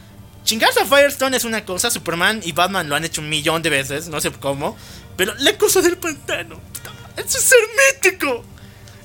chingarse 0.44 0.80
a 0.80 0.84
Firestone 0.84 1.36
es 1.36 1.44
una 1.44 1.64
cosa. 1.64 1.90
Superman 1.90 2.40
y 2.44 2.52
Batman 2.52 2.88
lo 2.88 2.96
han 2.96 3.04
hecho 3.04 3.20
un 3.20 3.28
millón 3.28 3.62
de 3.62 3.70
veces. 3.70 4.08
No 4.08 4.20
sé 4.20 4.30
cómo. 4.32 4.76
Pero 5.16 5.34
la 5.38 5.56
cosa 5.56 5.80
del 5.80 5.96
pantano. 5.96 6.60
puta 6.72 6.99
Eso 7.16 7.38
es 7.38 7.44
ser 7.44 7.58
mítico. 8.02 8.44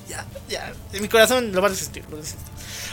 Ya, 0.08 0.24
ya. 0.48 0.72
En 0.92 1.02
mi 1.02 1.08
corazón 1.08 1.52
lo 1.52 1.60
va 1.60 1.68
a 1.68 1.70
resistir. 1.70 2.04
Lo. 2.10 2.18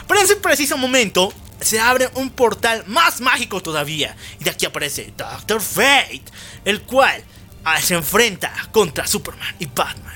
Pero 0.06 0.20
en 0.20 0.24
ese 0.26 0.36
preciso 0.36 0.76
momento 0.76 1.32
se 1.60 1.80
abre 1.80 2.10
un 2.14 2.30
portal 2.30 2.84
más 2.86 3.20
mágico 3.20 3.62
todavía. 3.62 4.16
Y 4.40 4.44
de 4.44 4.50
aquí 4.50 4.66
aparece 4.66 5.12
Doctor 5.16 5.60
Fate. 5.60 6.24
El 6.64 6.82
cual 6.82 7.22
ah, 7.64 7.80
se 7.80 7.94
enfrenta 7.94 8.52
contra 8.72 9.06
Superman 9.06 9.54
y 9.58 9.66
Batman. 9.66 10.12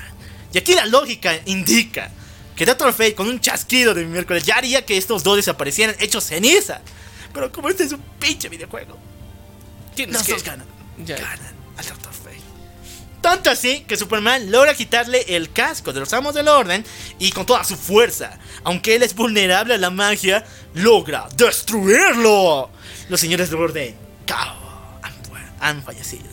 Y 0.53 0.57
aquí 0.57 0.73
la 0.73 0.85
lógica 0.85 1.39
indica 1.45 2.11
que 2.55 2.65
Doctor 2.65 2.91
Fate 2.91 3.15
con 3.15 3.27
un 3.27 3.39
chasquido 3.39 3.93
de 3.93 4.05
miércoles 4.05 4.43
ya 4.43 4.57
haría 4.57 4.85
que 4.85 4.97
estos 4.97 5.23
dos 5.23 5.37
desaparecieran 5.37 5.95
hechos 5.99 6.25
ceniza. 6.25 6.81
Pero 7.33 7.51
como 7.51 7.69
este 7.69 7.83
es 7.83 7.91
un 7.91 8.01
pinche 8.19 8.49
videojuego, 8.49 8.97
Tienes 9.95 10.15
los 10.15 10.23
que. 10.23 10.33
dos 10.33 10.43
ganan. 10.43 10.67
Ya. 11.05 11.15
Ganan 11.17 11.53
al 11.77 11.85
Doctor. 11.85 12.08
Tanto 13.21 13.49
así 13.49 13.81
que 13.81 13.97
Superman 13.97 14.49
logra 14.49 14.73
quitarle 14.73 15.25
el 15.35 15.51
casco 15.51 15.91
de 15.91 15.99
los 15.99 16.13
amos 16.13 16.33
del 16.33 16.47
orden 16.47 16.85
y 17.17 17.31
con 17.31 17.45
toda 17.45 17.63
su 17.63 17.75
fuerza, 17.75 18.39
aunque 18.63 18.95
él 18.95 19.03
es 19.03 19.13
vulnerable 19.13 19.73
a 19.73 19.77
la 19.77 19.89
magia, 19.89 20.45
logra 20.73 21.27
destruirlo. 21.35 22.69
Los 23.09 23.19
señores 23.19 23.49
del 23.49 23.59
orden, 23.59 23.95
cao, 24.25 24.99
han, 25.01 25.13
han 25.59 25.83
fallecido. 25.83 26.29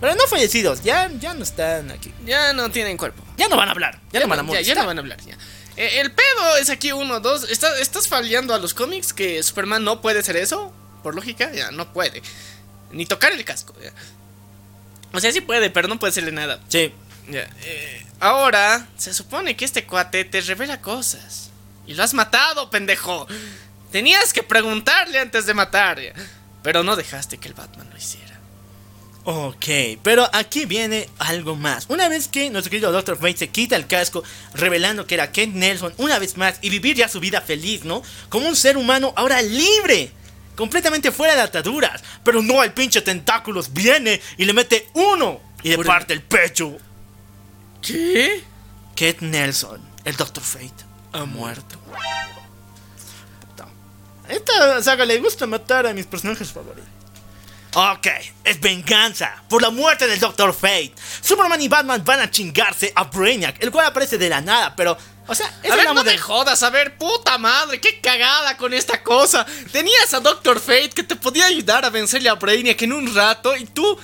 Pero 0.00 0.14
no 0.14 0.26
fallecidos, 0.26 0.82
ya, 0.82 1.10
ya 1.18 1.32
no 1.32 1.42
están 1.42 1.90
aquí. 1.90 2.12
Ya 2.26 2.52
no 2.52 2.70
tienen 2.70 2.98
cuerpo. 2.98 3.24
Ya 3.38 3.48
no 3.48 3.56
van 3.56 3.68
a 3.68 3.72
hablar, 3.72 3.98
ya, 4.12 4.20
no 4.20 4.28
van 4.28 4.40
a 4.40 4.42
ya, 4.42 4.46
molestar. 4.46 4.76
ya 4.76 4.82
no 4.82 4.86
van 4.86 4.98
a 4.98 5.00
hablar, 5.00 5.20
ya. 5.22 5.36
Eh, 5.76 6.00
el 6.00 6.12
pedo 6.12 6.56
es 6.60 6.68
aquí 6.70 6.92
uno, 6.92 7.20
dos. 7.20 7.50
¿Estás, 7.50 7.78
¿Estás 7.80 8.08
fallando 8.08 8.54
a 8.54 8.58
los 8.58 8.74
cómics 8.74 9.12
que 9.12 9.42
Superman 9.42 9.84
no 9.84 10.02
puede 10.02 10.20
hacer 10.20 10.36
eso? 10.36 10.72
Por 11.02 11.14
lógica, 11.14 11.50
ya, 11.52 11.70
no 11.70 11.92
puede. 11.92 12.22
Ni 12.92 13.06
tocar 13.06 13.32
el 13.32 13.44
casco, 13.44 13.74
ya. 13.82 13.92
O 15.16 15.20
sea, 15.20 15.32
sí 15.32 15.40
puede, 15.40 15.70
pero 15.70 15.88
no 15.88 15.98
puede 15.98 16.10
hacerle 16.10 16.32
nada. 16.32 16.60
Sí, 16.68 16.92
Ya. 17.28 17.48
eh, 17.64 18.06
ahora, 18.20 18.86
se 18.96 19.12
supone 19.14 19.56
que 19.56 19.64
este 19.64 19.84
cuate 19.84 20.24
te 20.24 20.40
revela 20.42 20.80
cosas. 20.80 21.50
Y 21.86 21.94
lo 21.94 22.02
has 22.02 22.14
matado, 22.14 22.68
pendejo. 22.70 23.26
Tenías 23.92 24.32
que 24.32 24.42
preguntarle 24.42 25.18
antes 25.18 25.46
de 25.46 25.54
matar. 25.54 25.98
Pero 26.62 26.82
no 26.82 26.96
dejaste 26.96 27.38
que 27.38 27.48
el 27.48 27.54
Batman 27.54 27.88
lo 27.90 27.96
hiciera. 27.96 28.26
Ok, 29.28 29.66
pero 30.04 30.28
aquí 30.32 30.66
viene 30.66 31.08
algo 31.18 31.56
más. 31.56 31.86
Una 31.88 32.08
vez 32.08 32.28
que 32.28 32.48
nuestro 32.50 32.70
querido 32.70 32.92
Dr. 32.92 33.16
Fate 33.16 33.36
se 33.38 33.48
quita 33.48 33.74
el 33.74 33.86
casco, 33.88 34.22
revelando 34.54 35.04
que 35.06 35.14
era 35.14 35.32
Kent 35.32 35.54
Nelson 35.56 35.92
una 35.96 36.18
vez 36.20 36.36
más 36.36 36.58
y 36.62 36.70
vivir 36.70 36.94
ya 36.96 37.08
su 37.08 37.18
vida 37.18 37.40
feliz, 37.40 37.84
¿no? 37.84 38.02
Como 38.28 38.46
un 38.46 38.54
ser 38.54 38.76
humano 38.76 39.12
ahora 39.16 39.42
libre, 39.42 40.12
completamente 40.56 41.12
fuera 41.12 41.36
de 41.36 41.42
ataduras. 41.42 42.02
Pero 42.24 42.42
no, 42.42 42.64
el 42.64 42.72
pinche 42.72 43.02
tentáculos 43.02 43.72
viene 43.72 44.20
y 44.36 44.44
le 44.44 44.52
mete 44.52 44.88
uno 44.94 45.40
y 45.62 45.70
le 45.70 45.78
parte 45.84 46.12
el 46.12 46.22
pecho. 46.22 46.76
¿Qué? 47.80 48.42
Kent 48.96 49.20
Nelson, 49.20 49.80
el 50.04 50.16
Dr. 50.16 50.42
Fate, 50.42 50.84
ha 51.12 51.24
muerto. 51.24 51.78
Esta 54.28 54.82
saga 54.82 55.04
le 55.04 55.20
gusta 55.20 55.46
matar 55.46 55.86
a 55.86 55.92
mis 55.92 56.06
personajes 56.06 56.50
favoritos. 56.50 56.96
Ok, 57.74 58.06
es 58.42 58.58
venganza 58.58 59.42
por 59.50 59.60
la 59.60 59.68
muerte 59.68 60.08
del 60.08 60.18
Dr. 60.18 60.54
Fate. 60.54 60.94
Superman 61.20 61.60
y 61.60 61.68
Batman 61.68 62.02
van 62.04 62.20
a 62.20 62.30
chingarse 62.30 62.90
a 62.94 63.04
Brainiac, 63.04 63.62
el 63.62 63.70
cual 63.70 63.86
aparece 63.86 64.16
de 64.16 64.30
la 64.30 64.40
nada, 64.40 64.74
pero, 64.74 64.96
o 65.28 65.34
sea, 65.34 65.52
es 65.62 65.70
a 65.70 65.76
ver, 65.76 65.84
no 65.86 65.94
me 65.94 66.04
del- 66.04 66.18
jodas, 66.20 66.62
a 66.62 66.70
ver, 66.70 66.96
puta 66.98 67.38
madre, 67.38 67.80
qué 67.80 68.00
cagada 68.00 68.56
con 68.56 68.72
esta 68.74 69.02
cosa. 69.02 69.44
Tenías 69.72 70.12
a 70.14 70.20
Doctor 70.20 70.60
Fate 70.60 70.90
que 70.90 71.02
te 71.02 71.16
podía 71.16 71.46
ayudar 71.46 71.84
a 71.84 71.90
vencerle 71.90 72.28
a 72.28 72.34
Brainiac 72.34 72.80
en 72.82 72.92
un 72.92 73.14
rato 73.14 73.56
y 73.56 73.64
tú, 73.66 73.98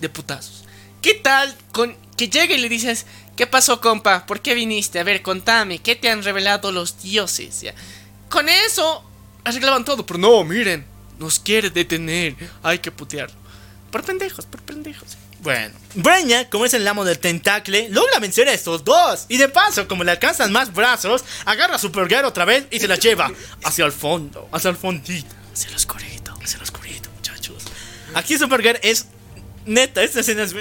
de 0.00 0.08
putazos. 0.08 0.64
¿Qué 1.00 1.14
tal 1.14 1.54
con 1.72 1.96
que 2.16 2.28
llegue 2.28 2.54
y 2.54 2.58
le 2.60 2.68
dices, 2.68 3.06
¿qué 3.36 3.46
pasó, 3.46 3.80
compa? 3.80 4.26
¿Por 4.26 4.40
qué 4.40 4.54
viniste? 4.54 4.98
A 5.00 5.04
ver, 5.04 5.22
contame, 5.22 5.78
¿qué 5.78 5.96
te 5.96 6.08
han 6.10 6.22
revelado 6.22 6.72
los 6.72 7.02
dioses? 7.02 7.60
Ya. 7.60 7.74
Con 8.28 8.48
eso 8.48 9.04
arreglaban 9.44 9.84
todo, 9.84 10.04
pero 10.06 10.18
no, 10.18 10.42
miren, 10.44 10.86
nos 11.18 11.38
quiere 11.38 11.70
detener, 11.70 12.34
hay 12.62 12.78
que 12.78 12.90
putearlo. 12.90 13.36
Por 13.90 14.02
pendejos, 14.02 14.46
por 14.46 14.60
pendejos. 14.62 15.16
Bueno, 15.44 15.74
Brainiac, 15.94 16.48
como 16.48 16.64
es 16.64 16.72
el 16.72 16.88
amo 16.88 17.04
del 17.04 17.18
tentacle, 17.18 17.90
logra 17.90 18.18
vencer 18.18 18.48
a 18.48 18.54
estos 18.54 18.82
dos. 18.82 19.26
Y 19.28 19.36
de 19.36 19.50
paso, 19.50 19.86
como 19.86 20.02
le 20.02 20.10
alcanzan 20.10 20.50
más 20.50 20.72
brazos, 20.72 21.22
agarra 21.44 21.74
a 21.74 21.78
Supergirl 21.78 22.24
otra 22.24 22.46
vez 22.46 22.66
y 22.70 22.80
se 22.80 22.88
la 22.88 22.96
lleva 22.96 23.30
hacia 23.62 23.84
el 23.84 23.92
fondo, 23.92 24.48
hacia 24.52 24.70
el 24.70 24.76
fondito. 24.76 25.34
Se 25.52 25.70
los 25.70 25.84
corito. 25.84 26.32
Hacia 26.42 26.56
el 26.56 26.62
oscurito, 26.62 27.10
muchachos. 27.10 27.62
Aquí 28.14 28.38
Supergirl 28.38 28.78
es. 28.82 29.08
Neta, 29.66 30.02
esta 30.02 30.20
escena 30.20 30.44
es 30.44 30.54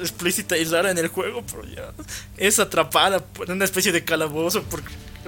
explícita 0.00 0.56
y 0.56 0.64
rara 0.64 0.90
en 0.90 0.96
el 0.96 1.08
juego, 1.08 1.44
pero 1.44 1.66
ya. 1.66 1.92
Es 2.38 2.58
atrapada 2.58 3.22
por 3.22 3.50
una 3.50 3.66
especie 3.66 3.92
de 3.92 4.04
calabozo 4.04 4.62
por, 4.62 4.82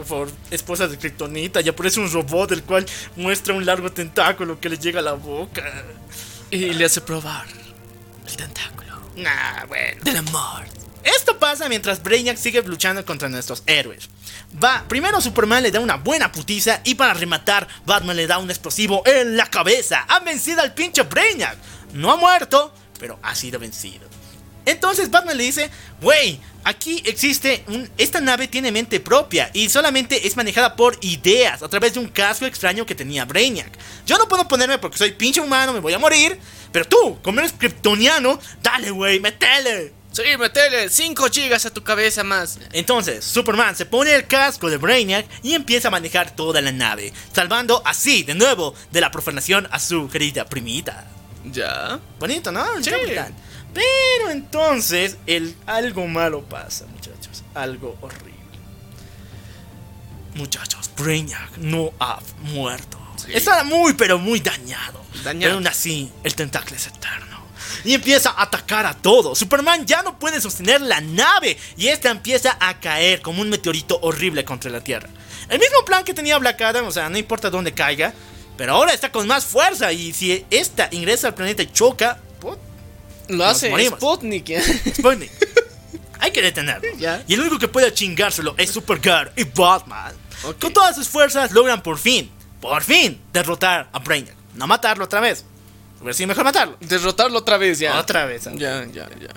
por 0.08 0.30
esposas 0.50 0.90
de 0.90 0.96
Kryptonita. 0.96 1.60
Y 1.60 1.68
aparece 1.68 2.00
un 2.00 2.10
robot 2.10 2.52
el 2.52 2.62
cual 2.62 2.86
muestra 3.16 3.52
un 3.52 3.66
largo 3.66 3.92
tentáculo 3.92 4.58
que 4.58 4.70
le 4.70 4.78
llega 4.78 5.00
a 5.00 5.02
la 5.02 5.12
boca. 5.12 5.70
Y 6.50 6.72
le 6.72 6.86
hace 6.86 7.02
probar 7.02 7.46
el 8.26 8.36
tentáculo 8.36 8.81
Nah, 9.16 9.66
bueno. 9.66 10.02
del 10.02 10.16
amor. 10.16 10.64
Esto 11.04 11.38
pasa 11.38 11.68
mientras 11.68 12.02
Brainiac 12.02 12.36
sigue 12.36 12.62
luchando 12.62 13.04
contra 13.04 13.28
nuestros 13.28 13.62
héroes. 13.66 14.08
Va, 14.62 14.84
primero 14.88 15.20
Superman 15.20 15.62
le 15.62 15.70
da 15.70 15.80
una 15.80 15.96
buena 15.96 16.30
putiza 16.30 16.80
y 16.84 16.94
para 16.94 17.14
rematar, 17.14 17.66
Batman 17.84 18.16
le 18.16 18.26
da 18.26 18.38
un 18.38 18.50
explosivo 18.50 19.02
en 19.04 19.36
la 19.36 19.46
cabeza. 19.46 20.04
Ha 20.08 20.20
vencido 20.20 20.62
al 20.62 20.74
pinche 20.74 21.02
Brainiac. 21.02 21.56
No 21.94 22.12
ha 22.12 22.16
muerto, 22.16 22.72
pero 23.00 23.18
ha 23.22 23.34
sido 23.34 23.58
vencido. 23.58 24.06
Entonces 24.64 25.10
Batman 25.10 25.36
le 25.36 25.42
dice, 25.42 25.70
wey, 26.00 26.40
aquí 26.62 27.02
existe 27.04 27.64
un... 27.66 27.90
Esta 27.98 28.20
nave 28.20 28.46
tiene 28.46 28.70
mente 28.70 29.00
propia 29.00 29.50
y 29.52 29.68
solamente 29.68 30.26
es 30.26 30.36
manejada 30.36 30.76
por 30.76 30.96
ideas 31.00 31.62
a 31.62 31.68
través 31.68 31.94
de 31.94 32.00
un 32.00 32.06
casco 32.06 32.46
extraño 32.46 32.86
que 32.86 32.94
tenía 32.94 33.24
Brainiac. 33.24 33.76
Yo 34.06 34.18
no 34.18 34.28
puedo 34.28 34.46
ponerme 34.46 34.78
porque 34.78 34.98
soy 34.98 35.12
pinche 35.12 35.40
humano, 35.40 35.72
me 35.72 35.80
voy 35.80 35.94
a 35.94 35.98
morir. 35.98 36.38
Pero 36.72 36.86
tú, 36.86 37.18
como 37.22 37.40
eres 37.40 37.52
kryptoniano, 37.52 38.40
dale, 38.62 38.90
wey, 38.90 39.20
metele. 39.20 39.92
Sí, 40.12 40.22
metele 40.38 40.90
5 40.90 41.28
gigas 41.30 41.64
a 41.64 41.72
tu 41.72 41.82
cabeza 41.82 42.22
más. 42.22 42.58
Entonces, 42.72 43.24
Superman 43.24 43.74
se 43.76 43.86
pone 43.86 44.14
el 44.14 44.26
casco 44.26 44.68
de 44.68 44.76
Brainiac 44.76 45.26
y 45.42 45.54
empieza 45.54 45.88
a 45.88 45.90
manejar 45.90 46.36
toda 46.36 46.60
la 46.60 46.70
nave, 46.70 47.12
salvando 47.32 47.82
así, 47.86 48.22
de 48.22 48.34
nuevo, 48.34 48.74
de 48.90 49.00
la 49.00 49.10
profanación 49.10 49.66
a 49.70 49.78
su 49.78 50.08
querida 50.10 50.44
primita. 50.46 51.06
Ya. 51.44 51.98
Bonito, 52.18 52.52
¿no? 52.52 52.64
Sí. 52.82 52.90
capitán. 52.90 53.34
Pero 53.72 54.30
entonces, 54.30 55.16
el, 55.26 55.56
algo 55.66 56.06
malo 56.06 56.42
pasa, 56.42 56.84
muchachos. 56.86 57.42
Algo 57.54 57.96
horrible. 58.02 58.32
Muchachos, 60.34 60.90
Brainiac 60.96 61.56
no 61.56 61.90
ha 62.00 62.20
muerto. 62.40 62.98
Sí. 63.16 63.32
Está 63.32 63.64
muy, 63.64 63.94
pero 63.94 64.18
muy 64.18 64.40
dañado. 64.40 65.01
Dañado. 65.24 65.40
Pero 65.40 65.54
aún 65.54 65.66
así, 65.66 66.10
el 66.24 66.34
tentáculo 66.34 66.76
es 66.76 66.86
eterno. 66.86 67.42
Y 67.84 67.94
empieza 67.94 68.30
a 68.30 68.42
atacar 68.42 68.86
a 68.86 68.94
todo. 68.94 69.34
Superman 69.34 69.86
ya 69.86 70.02
no 70.02 70.18
puede 70.18 70.40
sostener 70.40 70.80
la 70.80 71.00
nave. 71.00 71.56
Y 71.76 71.88
esta 71.88 72.10
empieza 72.10 72.56
a 72.60 72.78
caer 72.80 73.20
como 73.22 73.42
un 73.42 73.48
meteorito 73.48 73.98
horrible 74.02 74.44
contra 74.44 74.70
la 74.70 74.82
Tierra. 74.82 75.08
El 75.48 75.58
mismo 75.58 75.84
plan 75.84 76.04
que 76.04 76.14
tenía 76.14 76.38
Black 76.38 76.60
Adam, 76.60 76.86
o 76.86 76.90
sea, 76.90 77.08
no 77.08 77.18
importa 77.18 77.50
dónde 77.50 77.72
caiga. 77.72 78.12
Pero 78.56 78.74
ahora 78.74 78.92
está 78.92 79.10
con 79.10 79.26
más 79.26 79.44
fuerza. 79.44 79.92
Y 79.92 80.12
si 80.12 80.44
esta 80.50 80.88
ingresa 80.92 81.28
al 81.28 81.34
planeta 81.34 81.62
y 81.62 81.72
choca, 81.72 82.20
put, 82.40 82.58
Lo 83.28 83.44
hace. 83.44 83.72
Sputnik. 83.88 84.50
¿eh? 84.50 84.62
Sputnik. 84.94 85.30
Hay 86.20 86.30
que 86.30 86.40
detenerlo. 86.40 86.88
Ya. 86.98 87.24
Y 87.26 87.34
el 87.34 87.40
único 87.40 87.58
que 87.58 87.66
puede 87.66 87.92
chingárselo 87.92 88.54
es 88.56 88.70
Supergirl 88.70 89.32
y 89.36 89.42
Batman. 89.44 90.12
Con 90.60 90.72
todas 90.72 90.94
sus 90.94 91.08
fuerzas 91.08 91.52
logran 91.52 91.82
por 91.82 91.98
fin, 91.98 92.30
por 92.60 92.82
fin, 92.82 93.20
derrotar 93.32 93.88
a 93.92 93.98
Brainiac. 93.98 94.41
No 94.54 94.66
matarlo 94.66 95.04
otra 95.04 95.20
vez. 95.20 95.44
Hubiera 96.00 96.14
sido 96.14 96.28
mejor 96.28 96.44
matarlo. 96.44 96.76
Derrotarlo 96.80 97.38
otra 97.38 97.56
vez 97.56 97.78
ya. 97.78 97.98
Otra 97.98 98.26
vez. 98.26 98.44
Ya, 98.54 98.84
ya, 98.86 99.08
ya. 99.08 99.30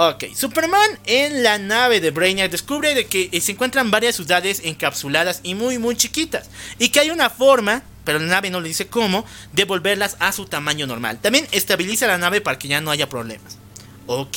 Ok, 0.00 0.26
Superman 0.32 0.96
en 1.06 1.42
la 1.42 1.58
nave 1.58 2.00
de 2.00 2.12
Brainiac 2.12 2.52
descubre 2.52 2.94
de 2.94 3.06
que 3.06 3.30
eh, 3.32 3.40
se 3.40 3.50
encuentran 3.50 3.90
varias 3.90 4.14
ciudades 4.14 4.60
encapsuladas 4.62 5.40
y 5.42 5.56
muy 5.56 5.78
muy 5.78 5.96
chiquitas. 5.96 6.50
Y 6.78 6.90
que 6.90 7.00
hay 7.00 7.10
una 7.10 7.30
forma, 7.30 7.82
pero 8.04 8.20
la 8.20 8.26
nave 8.26 8.48
no 8.48 8.60
le 8.60 8.68
dice 8.68 8.86
cómo, 8.86 9.24
de 9.52 9.64
volverlas 9.64 10.16
a 10.20 10.30
su 10.30 10.46
tamaño 10.46 10.86
normal. 10.86 11.18
También 11.20 11.48
estabiliza 11.50 12.06
la 12.06 12.16
nave 12.16 12.40
para 12.40 12.60
que 12.60 12.68
ya 12.68 12.80
no 12.80 12.92
haya 12.92 13.08
problemas. 13.08 13.58
Ok, 14.06 14.36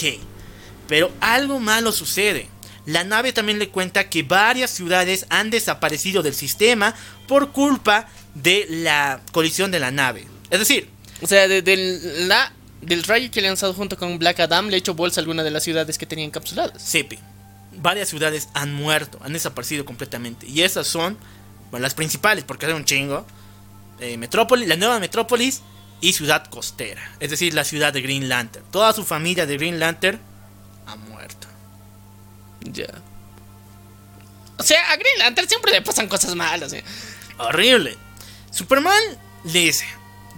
pero 0.88 1.11
algo 1.19 1.60
malo 1.60 1.91
sucede. 1.91 2.48
La 2.88 3.03
nave 3.03 3.32
también 3.32 3.60
le 3.60 3.69
cuenta 3.69 4.10
que 4.10 4.23
varias 4.23 4.72
ciudades 4.72 5.28
han 5.30 5.52
desaparecido 5.52 6.23
del 6.23 6.34
sistema 6.34 6.95
por 7.28 7.52
culpa 7.52 8.07
de 8.36 8.66
la 8.70 9.22
colisión 9.32 9.72
de 9.72 9.80
la 9.80 9.91
nave. 9.91 10.28
Es 10.49 10.60
decir, 10.60 10.90
O 11.22 11.28
sea, 11.28 11.48
de- 11.48 11.62
del, 11.62 12.28
la, 12.28 12.52
del 12.82 13.03
rayo 13.03 13.30
que 13.32 13.41
le 13.41 13.48
han 13.48 13.52
lanzado 13.52 13.74
junto 13.74 13.98
con 13.98 14.18
Black 14.20 14.40
Adam 14.40 14.68
le 14.70 14.76
ha 14.76 14.80
hecho 14.80 14.94
bolsa 14.95 15.20
a 15.20 15.22
alguna 15.22 15.44
de 15.44 15.52
las 15.52 15.64
ciudades 15.64 15.98
que 15.98 16.06
tenía 16.06 16.26
encapsuladas. 16.26 16.82
Sepi. 16.82 17.20
Varias 17.74 18.10
ciudades 18.10 18.49
han 18.53 18.74
muerto, 18.74 19.20
han 19.24 19.34
desaparecido 19.34 19.86
completamente. 19.86 20.45
Y 20.48 20.62
esas 20.64 20.88
son 20.88 21.18
bueno, 21.70 21.84
las 21.84 21.94
principales, 21.94 22.44
porque 22.44 22.66
hay 22.66 22.74
un 22.74 22.84
chingo. 22.86 23.26
Eh, 23.99 24.18
Metrópolis, 24.18 24.68
la 24.68 24.76
nueva 24.78 24.99
Metrópolis 24.99 25.62
y 26.02 26.14
Ciudad 26.14 26.45
Costera. 26.48 27.02
Es 27.20 27.30
decir, 27.30 27.53
la 27.53 27.64
ciudad 27.64 27.94
de 27.94 28.02
Green 28.02 28.28
Lantern. 28.28 28.66
Toda 28.72 28.91
su 28.94 29.03
familia 29.06 29.45
de 29.45 29.56
Green 29.58 29.80
Lantern 29.80 30.20
ha 30.88 30.95
muerto. 30.95 31.48
Ya. 32.62 32.88
O 34.58 34.64
sea, 34.64 34.91
a 34.91 34.95
Green 34.95 35.20
Lantern 35.20 35.48
siempre 35.48 35.72
le 35.72 35.82
pasan 35.82 36.08
cosas 36.08 36.36
malas. 36.36 36.74
¿eh? 36.74 36.84
Horrible. 37.38 37.95
Superman 38.52 39.02
le 39.44 39.60
dice, 39.60 39.86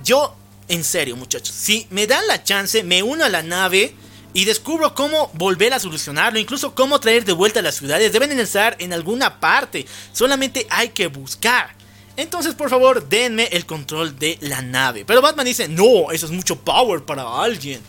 yo, 0.03 0.35
en 0.67 0.83
serio 0.83 1.15
muchachos, 1.15 1.53
si 1.55 1.87
me 1.89 2.07
dan 2.07 2.25
la 2.27 2.43
chance, 2.43 2.83
me 2.83 3.03
uno 3.03 3.25
a 3.25 3.29
la 3.29 3.43
nave 3.43 3.93
y 4.33 4.45
descubro 4.45 4.95
cómo 4.95 5.29
volver 5.33 5.73
a 5.73 5.79
solucionarlo, 5.79 6.39
incluso 6.39 6.73
cómo 6.73 6.99
traer 6.99 7.25
de 7.25 7.33
vuelta 7.33 7.59
a 7.59 7.63
las 7.63 7.75
ciudades, 7.75 8.11
deben 8.13 8.37
estar 8.39 8.75
en 8.79 8.93
alguna 8.93 9.39
parte, 9.39 9.85
solamente 10.11 10.65
hay 10.69 10.89
que 10.89 11.07
buscar. 11.07 11.75
Entonces, 12.15 12.53
por 12.53 12.69
favor, 12.69 13.09
denme 13.09 13.45
el 13.51 13.65
control 13.65 14.17
de 14.19 14.37
la 14.41 14.61
nave. 14.61 15.03
Pero 15.03 15.21
Batman 15.21 15.45
dice, 15.47 15.67
no, 15.67 16.11
eso 16.11 16.27
es 16.27 16.31
mucho 16.31 16.59
power 16.59 17.03
para 17.03 17.41
alguien. 17.41 17.81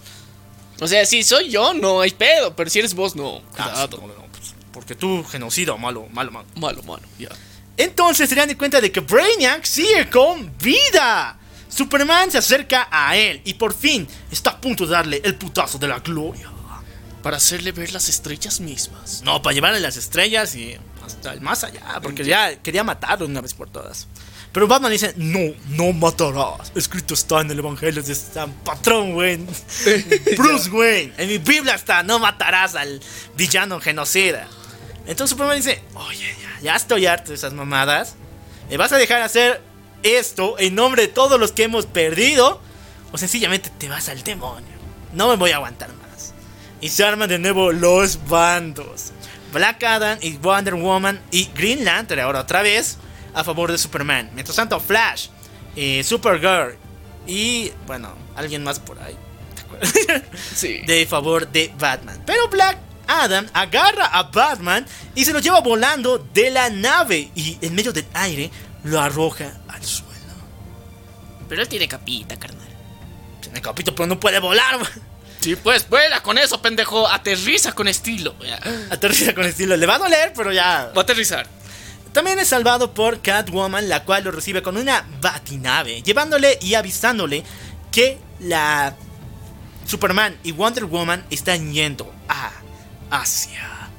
O 0.80 0.88
sea, 0.88 1.04
si 1.04 1.22
soy 1.22 1.50
yo, 1.50 1.74
no 1.74 2.00
hay 2.00 2.10
pedo. 2.10 2.56
Pero 2.56 2.70
si 2.70 2.78
eres 2.78 2.94
vos, 2.94 3.14
no. 3.14 3.42
Ah, 3.58 3.86
Cuidado. 3.86 3.98
no, 3.98 4.06
no, 4.08 4.26
pues, 4.32 4.54
porque 4.72 4.94
tú, 4.94 5.22
genocida, 5.24 5.76
malo, 5.76 6.06
malo, 6.10 6.30
malo. 6.30 6.46
Malo, 6.56 6.82
malo. 6.84 7.02
Ya. 7.18 7.28
Entonces 7.76 8.28
se 8.28 8.34
dan 8.34 8.48
de 8.48 8.56
cuenta 8.56 8.80
de 8.80 8.92
que 8.92 9.00
Brainiac 9.00 9.64
sigue 9.64 10.08
con 10.08 10.56
vida. 10.58 11.38
Superman 11.68 12.30
se 12.30 12.38
acerca 12.38 12.88
a 12.90 13.16
él 13.16 13.40
y 13.44 13.54
por 13.54 13.74
fin 13.74 14.06
está 14.30 14.50
a 14.50 14.60
punto 14.60 14.86
de 14.86 14.92
darle 14.92 15.20
el 15.24 15.34
putazo 15.34 15.78
de 15.78 15.88
la 15.88 15.98
gloria. 15.98 16.50
Para 17.22 17.38
hacerle 17.38 17.72
ver 17.72 17.92
las 17.92 18.08
estrellas 18.08 18.60
mismas. 18.60 19.22
No, 19.24 19.40
para 19.40 19.54
llevarle 19.54 19.80
las 19.80 19.96
estrellas 19.96 20.54
y 20.54 20.76
hasta 21.04 21.32
el 21.32 21.40
más 21.40 21.64
allá, 21.64 21.98
porque 22.02 22.22
ya 22.22 22.56
quería 22.62 22.84
matarlo 22.84 23.26
una 23.26 23.40
vez 23.40 23.54
por 23.54 23.70
todas. 23.70 24.06
Pero 24.52 24.68
Batman 24.68 24.92
dice, 24.92 25.14
no, 25.16 25.52
no 25.70 25.92
matarás. 25.92 26.70
Escrito 26.76 27.14
está 27.14 27.40
en 27.40 27.50
el 27.50 27.58
Evangelio 27.58 28.02
de 28.02 28.14
San 28.14 28.52
Patrón 28.52 29.14
Wayne. 29.14 29.46
Bruce 30.36 30.70
Wayne. 30.70 31.12
En 31.18 31.28
mi 31.28 31.38
Biblia 31.38 31.74
está, 31.74 32.04
no 32.04 32.20
matarás 32.20 32.76
al 32.76 33.00
villano 33.36 33.80
genocida. 33.80 34.46
Entonces 35.06 35.30
Superman 35.30 35.56
dice, 35.56 35.82
oye, 35.94 36.34
ya, 36.40 36.60
ya 36.62 36.76
estoy 36.76 37.06
harto 37.06 37.30
de 37.30 37.34
esas 37.34 37.52
mamadas. 37.52 38.16
¿Me 38.70 38.76
vas 38.76 38.92
a 38.92 38.96
dejar 38.96 39.22
hacer 39.22 39.60
esto 40.02 40.58
en 40.58 40.74
nombre 40.74 41.02
de 41.02 41.08
todos 41.08 41.38
los 41.38 41.52
que 41.52 41.64
hemos 41.64 41.86
perdido? 41.86 42.60
O 43.12 43.18
sencillamente 43.18 43.70
te 43.78 43.88
vas 43.88 44.08
al 44.08 44.22
demonio. 44.22 44.74
No 45.12 45.28
me 45.28 45.36
voy 45.36 45.50
a 45.50 45.56
aguantar 45.56 45.90
más. 45.94 46.34
Y 46.80 46.88
se 46.88 47.04
arman 47.04 47.28
de 47.28 47.38
nuevo 47.38 47.72
los 47.72 48.26
bandos. 48.26 49.12
Black 49.52 49.82
Adam 49.84 50.18
y 50.20 50.36
Wonder 50.38 50.74
Woman 50.74 51.20
y 51.30 51.48
Green 51.54 51.84
Lantern 51.84 52.20
ahora 52.20 52.40
otra 52.40 52.62
vez 52.62 52.98
a 53.34 53.44
favor 53.44 53.70
de 53.70 53.78
Superman. 53.78 54.30
Mientras 54.34 54.56
tanto 54.56 54.80
Flash, 54.80 55.28
eh, 55.76 56.02
Supergirl 56.02 56.76
y 57.26 57.70
bueno, 57.86 58.14
alguien 58.36 58.64
más 58.64 58.80
por 58.80 59.00
ahí. 59.00 59.16
¿te 59.54 59.60
acuerdas? 59.62 59.92
Sí. 60.54 60.82
de 60.86 61.06
favor 61.06 61.46
de 61.48 61.72
Batman. 61.78 62.20
Pero 62.26 62.48
Black 62.48 62.78
Adam 63.06 63.46
agarra 63.52 64.06
a 64.06 64.24
Batman 64.24 64.86
y 65.14 65.24
se 65.24 65.32
lo 65.32 65.40
lleva 65.40 65.60
volando 65.60 66.18
de 66.18 66.50
la 66.50 66.70
nave 66.70 67.30
y 67.34 67.58
en 67.60 67.74
medio 67.74 67.92
del 67.92 68.06
aire 68.14 68.50
lo 68.84 69.00
arroja 69.00 69.52
al 69.68 69.84
suelo. 69.84 70.14
Pero 71.48 71.62
él 71.62 71.68
tiene 71.68 71.88
capita, 71.88 72.38
carnal. 72.38 72.68
Tiene 73.40 73.60
capito, 73.60 73.94
pero 73.94 74.06
no 74.06 74.18
puede 74.18 74.38
volar. 74.38 74.78
Sí, 75.40 75.56
pues 75.56 75.86
vuela 75.90 76.22
con 76.22 76.38
eso, 76.38 76.62
pendejo. 76.62 77.06
Aterriza 77.06 77.72
con 77.72 77.86
estilo. 77.86 78.34
Aterriza 78.90 79.34
con 79.34 79.44
estilo. 79.44 79.76
Le 79.76 79.84
va 79.84 79.96
a 79.96 79.98
doler, 79.98 80.32
pero 80.34 80.50
ya. 80.52 80.90
Va 80.96 81.02
a 81.02 81.04
aterrizar. 81.04 81.46
También 82.14 82.38
es 82.38 82.48
salvado 82.48 82.94
por 82.94 83.20
Catwoman, 83.20 83.88
la 83.88 84.04
cual 84.04 84.24
lo 84.24 84.30
recibe 84.30 84.62
con 84.62 84.76
una 84.76 85.04
batinave, 85.20 86.00
llevándole 86.00 86.58
y 86.62 86.74
avisándole 86.74 87.42
que 87.92 88.18
la 88.40 88.94
Superman 89.84 90.38
y 90.44 90.52
Wonder 90.52 90.84
Woman 90.84 91.26
están 91.28 91.72
yendo 91.72 92.10
a 92.28 92.52
hacia 93.20 93.90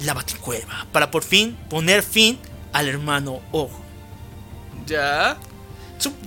la 0.00 0.14
baticueva 0.14 0.86
para 0.92 1.10
por 1.10 1.22
fin 1.22 1.56
poner 1.68 2.02
fin 2.02 2.38
al 2.72 2.88
hermano 2.88 3.40
Ojo. 3.52 3.80
Ya. 4.86 5.36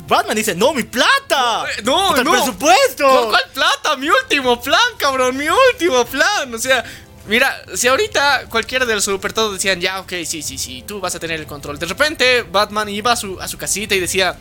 Batman 0.07 0.35
dice, 0.35 0.55
no, 0.55 0.73
mi 0.73 0.83
plata. 0.83 1.65
Eh, 1.77 1.81
no, 1.83 2.15
el 2.15 2.23
no. 2.23 2.31
presupuesto. 2.31 3.07
¿Con 3.07 3.29
cuál 3.29 3.43
plata? 3.53 3.97
Mi 3.97 4.09
último 4.09 4.59
plan, 4.61 4.79
cabrón. 4.97 5.35
Mi 5.37 5.47
último 5.49 6.05
plan. 6.05 6.51
O 6.53 6.57
sea, 6.57 6.83
mira, 7.27 7.61
si 7.75 7.87
ahorita 7.87 8.45
cualquiera 8.49 8.85
de 8.85 8.95
los 8.95 9.03
super 9.03 9.33
todos 9.33 9.53
decían, 9.53 9.81
ya, 9.81 9.99
ok, 9.99 10.13
sí, 10.25 10.41
sí, 10.41 10.57
sí, 10.57 10.83
tú 10.87 10.99
vas 10.99 11.13
a 11.15 11.19
tener 11.19 11.39
el 11.39 11.45
control. 11.45 11.77
De 11.77 11.85
repente, 11.85 12.43
Batman 12.43 12.87
iba 12.89 13.11
a 13.11 13.15
su, 13.15 13.39
a 13.39 13.47
su 13.47 13.57
casita 13.57 13.93
y 13.93 13.99
decía, 13.99 14.39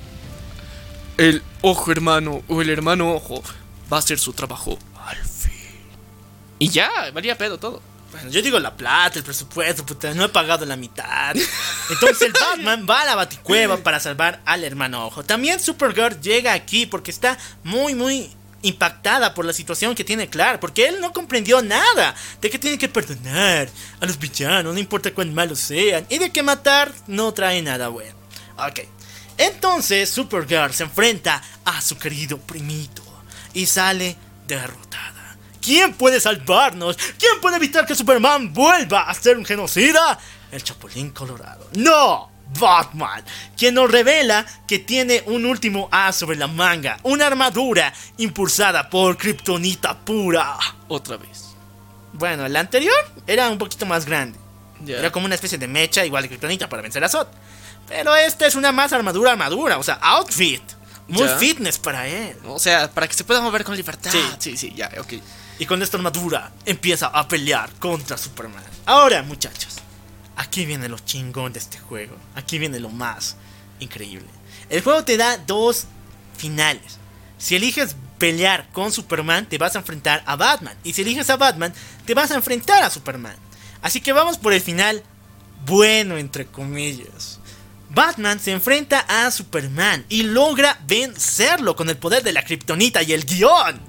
el 1.18 1.42
ojo 1.62 1.91
hermano 1.91 2.42
o 2.49 2.62
el 2.62 2.70
hermano 2.70 3.12
ojo 3.12 3.42
va 3.92 3.97
a 3.97 4.00
hacer 4.00 4.18
su 4.18 4.33
trabajo. 4.33 4.78
Y 6.59 6.68
ya, 6.68 6.91
valía 7.12 7.36
pedo 7.36 7.59
todo. 7.59 7.83
Bueno, 8.12 8.31
yo 8.31 8.41
digo 8.41 8.59
la 8.59 8.76
plata, 8.76 9.18
el 9.18 9.25
presupuesto, 9.25 9.85
puta, 9.85 10.15
no 10.15 10.25
he 10.25 10.28
pagado 10.28 10.65
la 10.65 10.76
mitad. 10.76 11.35
Entonces 11.91 12.23
el 12.23 12.33
Batman 12.33 12.86
va 12.89 13.02
a 13.02 13.05
la 13.05 13.15
baticueva 13.15 13.78
para 13.78 14.01
salvar 14.01 14.41
al 14.44 14.65
hermano 14.65 15.07
Ojo. 15.07 15.25
También 15.25 15.60
Supergirl 15.60 16.20
llega 16.20 16.52
aquí 16.52 16.86
porque 16.86 17.10
está 17.10 17.36
muy, 17.65 17.94
muy 17.94 18.31
impactada 18.62 19.35
por 19.35 19.44
la 19.44 19.52
situación 19.52 19.94
que 19.94 20.05
tiene 20.05 20.28
Clark, 20.28 20.60
porque 20.60 20.89
él 20.89 21.01
no 21.01 21.12
comprendió 21.12 21.62
nada 21.62 22.15
de 22.41 22.51
que 22.51 22.59
tiene 22.59 22.78
que 22.78 22.89
perdonar 22.89 23.68
a 24.01 24.07
los 24.07 24.18
villanos, 24.18 24.73
no 24.73 24.81
importa 24.81 25.12
cuán 25.12 25.35
malos 25.35 25.60
sean, 25.60 26.07
y 26.09 26.18
de 26.18 26.31
que 26.31 26.43
matar 26.43 26.93
no 27.07 27.33
trae 27.33 27.62
nada 27.62 27.89
bueno. 27.89 28.17
Ok, 28.57 28.81
entonces 29.36 30.09
Supergirl 30.09 30.73
se 30.73 30.85
enfrenta 30.85 31.43
a 31.65 31.81
su 31.81 31.99
querido 31.99 32.39
primito 32.39 33.02
y 33.52 33.67
sale 33.67 34.17
derrotada. 34.47 35.15
¿Quién 35.66 35.94
puede 35.94 36.20
salvarnos? 36.20 36.96
¿Quién 37.18 37.40
puede 37.42 37.56
evitar 37.56 37.84
que 37.84 37.96
Superman 37.96 38.52
vuelva 38.54 39.00
a 39.10 39.14
ser 39.14 39.36
un 39.36 39.44
genocida? 39.44 40.16
El 40.52 40.62
Chapulín 40.62 41.10
Colorado. 41.10 41.68
¡No! 41.74 42.30
Batman, 42.60 43.24
quien 43.56 43.74
nos 43.74 43.90
revela 43.90 44.46
que 44.68 44.78
tiene 44.78 45.24
un 45.26 45.44
último 45.44 45.88
as 45.90 46.14
sobre 46.14 46.36
la 46.36 46.46
manga, 46.46 47.00
una 47.02 47.26
armadura 47.26 47.92
impulsada 48.18 48.88
por 48.88 49.16
Kryptonita 49.18 49.98
pura. 49.98 50.56
Otra 50.86 51.16
vez. 51.16 51.46
Bueno, 52.12 52.46
la 52.46 52.60
anterior 52.60 52.94
era 53.26 53.50
un 53.50 53.58
poquito 53.58 53.86
más 53.86 54.06
grande. 54.06 54.38
Ya. 54.84 54.98
Era 55.00 55.10
como 55.10 55.26
una 55.26 55.34
especie 55.34 55.58
de 55.58 55.66
mecha 55.66 56.06
igual 56.06 56.22
de 56.22 56.28
Kryptonita 56.28 56.68
para 56.68 56.82
vencer 56.82 57.02
a 57.02 57.08
Zod. 57.08 57.26
Pero 57.88 58.14
esta 58.14 58.46
es 58.46 58.54
una 58.54 58.70
más 58.70 58.92
armadura, 58.92 59.32
armadura, 59.32 59.78
o 59.78 59.82
sea, 59.82 59.94
outfit. 59.94 60.62
Muy 61.08 61.26
Ya. 61.26 61.36
fitness 61.38 61.78
para 61.80 62.06
él. 62.06 62.36
O 62.46 62.60
sea, 62.60 62.88
para 62.88 63.08
que 63.08 63.14
se 63.14 63.24
pueda 63.24 63.40
mover 63.40 63.64
con 63.64 63.76
libertad. 63.76 64.12
Sí. 64.12 64.20
sí, 64.38 64.56
sí, 64.56 64.72
ya, 64.76 64.88
ok. 65.00 65.14
Y 65.59 65.67
con 65.67 65.83
esta 65.83 65.97
armadura 65.97 66.52
empieza 66.65 67.07
a 67.07 67.28
pelear 67.28 67.70
contra 67.78 68.18
Superman. 68.18 68.62
Ahora, 68.85 69.23
muchachos, 69.23 69.76
aquí 70.36 70.67
viene 70.67 70.89
lo 70.89 70.99
chingón 70.99 71.52
de 71.52 71.59
este 71.59 71.78
juego. 71.78 72.17
Aquí 72.35 72.59
viene 72.59 72.78
lo 72.78 72.91
más 72.91 73.36
increíble. 73.81 74.28
El 74.68 74.83
juego 74.83 75.05
te 75.05 75.17
da 75.17 75.39
dos 75.39 75.86
finales. 76.36 76.99
Si 77.39 77.57
eliges 77.57 77.97
pelear 78.18 78.68
con 78.73 78.93
Superman, 78.93 79.47
te 79.47 79.59
vas 79.59 79.76
a 79.76 79.81
enfrentar 79.81 80.23
a 80.26 80.36
Batman. 80.36 80.76
Y 80.85 80.93
si 80.93 81.02
eliges 81.02 81.31
a 81.31 81.36
Batman, 81.36 81.73
te 82.05 82.15
vas 82.15 82.31
a 82.31 82.36
enfrentar 82.36 82.83
a 82.83 82.91
Superman. 82.91 83.36
Así 83.83 84.01
que 84.01 84.12
vamos 84.12 84.39
por 84.39 84.52
el 84.52 84.60
final 84.60 85.02
bueno, 85.65 86.17
entre 86.17 86.47
comillas. 86.47 87.41
Batman 87.91 88.41
se 88.41 88.52
enfrenta 88.52 89.01
a 89.01 89.31
Superman 89.31 90.05
y 90.09 90.23
logra 90.23 90.78
vencerlo 90.86 91.76
con 91.76 91.89
el 91.89 91.97
poder 91.97 92.23
de 92.23 92.33
la 92.33 92.44
kriptonita 92.44 93.02
y 93.02 93.12
el 93.12 93.25
guion. 93.25 93.81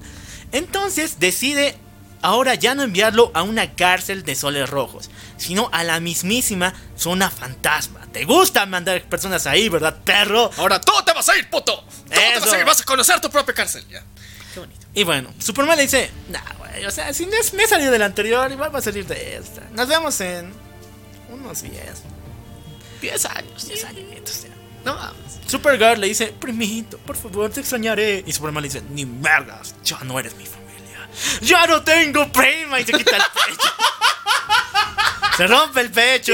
Entonces 0.52 1.18
decide 1.18 1.76
ahora 2.22 2.54
ya 2.54 2.74
no 2.74 2.82
enviarlo 2.82 3.30
a 3.34 3.42
una 3.42 3.74
cárcel 3.74 4.24
de 4.24 4.34
soles 4.34 4.68
rojos, 4.68 5.10
sino 5.36 5.68
a 5.72 5.84
la 5.84 6.00
mismísima 6.00 6.74
zona 6.96 7.30
fantasma. 7.30 8.00
¿Te 8.12 8.24
gusta 8.24 8.66
mandar 8.66 9.02
personas 9.04 9.46
ahí, 9.46 9.68
verdad, 9.68 9.96
perro? 10.04 10.50
Ahora 10.56 10.80
tú 10.80 10.92
te 11.04 11.12
vas 11.12 11.28
a 11.28 11.36
ir, 11.36 11.48
puto. 11.50 11.84
Tú 11.84 12.10
te 12.10 12.32
Eso. 12.32 12.40
vas 12.40 12.52
a 12.52 12.58
ir, 12.58 12.64
vas 12.64 12.80
a 12.80 12.84
conocer 12.84 13.20
tu 13.20 13.30
propia 13.30 13.54
cárcel. 13.54 13.84
Ya. 13.88 14.02
Qué 14.54 14.60
bonito. 14.60 14.86
Y 14.94 15.04
bueno, 15.04 15.32
Superman 15.38 15.76
le 15.76 15.82
dice, 15.84 16.10
nah, 16.30 16.54
güey, 16.58 16.86
o 16.86 16.90
sea, 16.90 17.12
si 17.12 17.26
me 17.26 17.36
he 17.36 17.66
salido 17.66 17.92
del 17.92 18.02
anterior, 18.02 18.50
igual 18.50 18.74
va 18.74 18.78
a 18.78 18.82
salir 18.82 19.06
de 19.06 19.36
esta. 19.36 19.62
Nos 19.72 19.88
vemos 19.88 20.20
en 20.20 20.52
unos 21.30 21.62
10, 21.62 21.72
10 23.00 23.24
años. 23.26 23.68
10 23.68 23.84
añitos. 23.84 24.46
Ya". 24.94 25.12
No. 25.12 25.28
Supergirl 25.48 25.98
le 25.98 26.08
dice, 26.08 26.26
primito, 26.38 26.98
por 26.98 27.16
favor, 27.16 27.50
te 27.50 27.60
extrañaré. 27.60 28.22
Y 28.26 28.32
Superman 28.32 28.62
le 28.62 28.68
dice, 28.68 28.82
ni 28.90 29.06
merdas, 29.06 29.74
ya 29.82 29.98
no 30.04 30.18
eres 30.18 30.36
mi 30.36 30.44
familia. 30.44 31.08
Ya 31.40 31.66
no 31.66 31.82
tengo 31.82 32.30
prima. 32.30 32.78
Y 32.78 32.84
se 32.84 32.92
quita 32.92 33.16
el 33.16 33.22
pecho. 33.22 33.68
se 35.38 35.46
rompe 35.46 35.80
el 35.80 35.90
pecho 35.90 36.32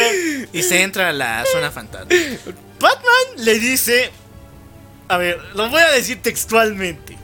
y 0.53 0.63
se 0.63 0.83
entra 0.83 1.11
a 1.11 1.13
la 1.13 1.45
zona 1.51 1.71
fantasma. 1.71 2.09
Batman 2.81 3.45
le 3.45 3.59
dice, 3.61 4.11
a 5.09 5.17
ver, 5.17 5.41
lo 5.55 5.69
voy 5.69 5.81
a 5.81 5.93
decir 5.93 6.21
textualmente. 6.21 7.17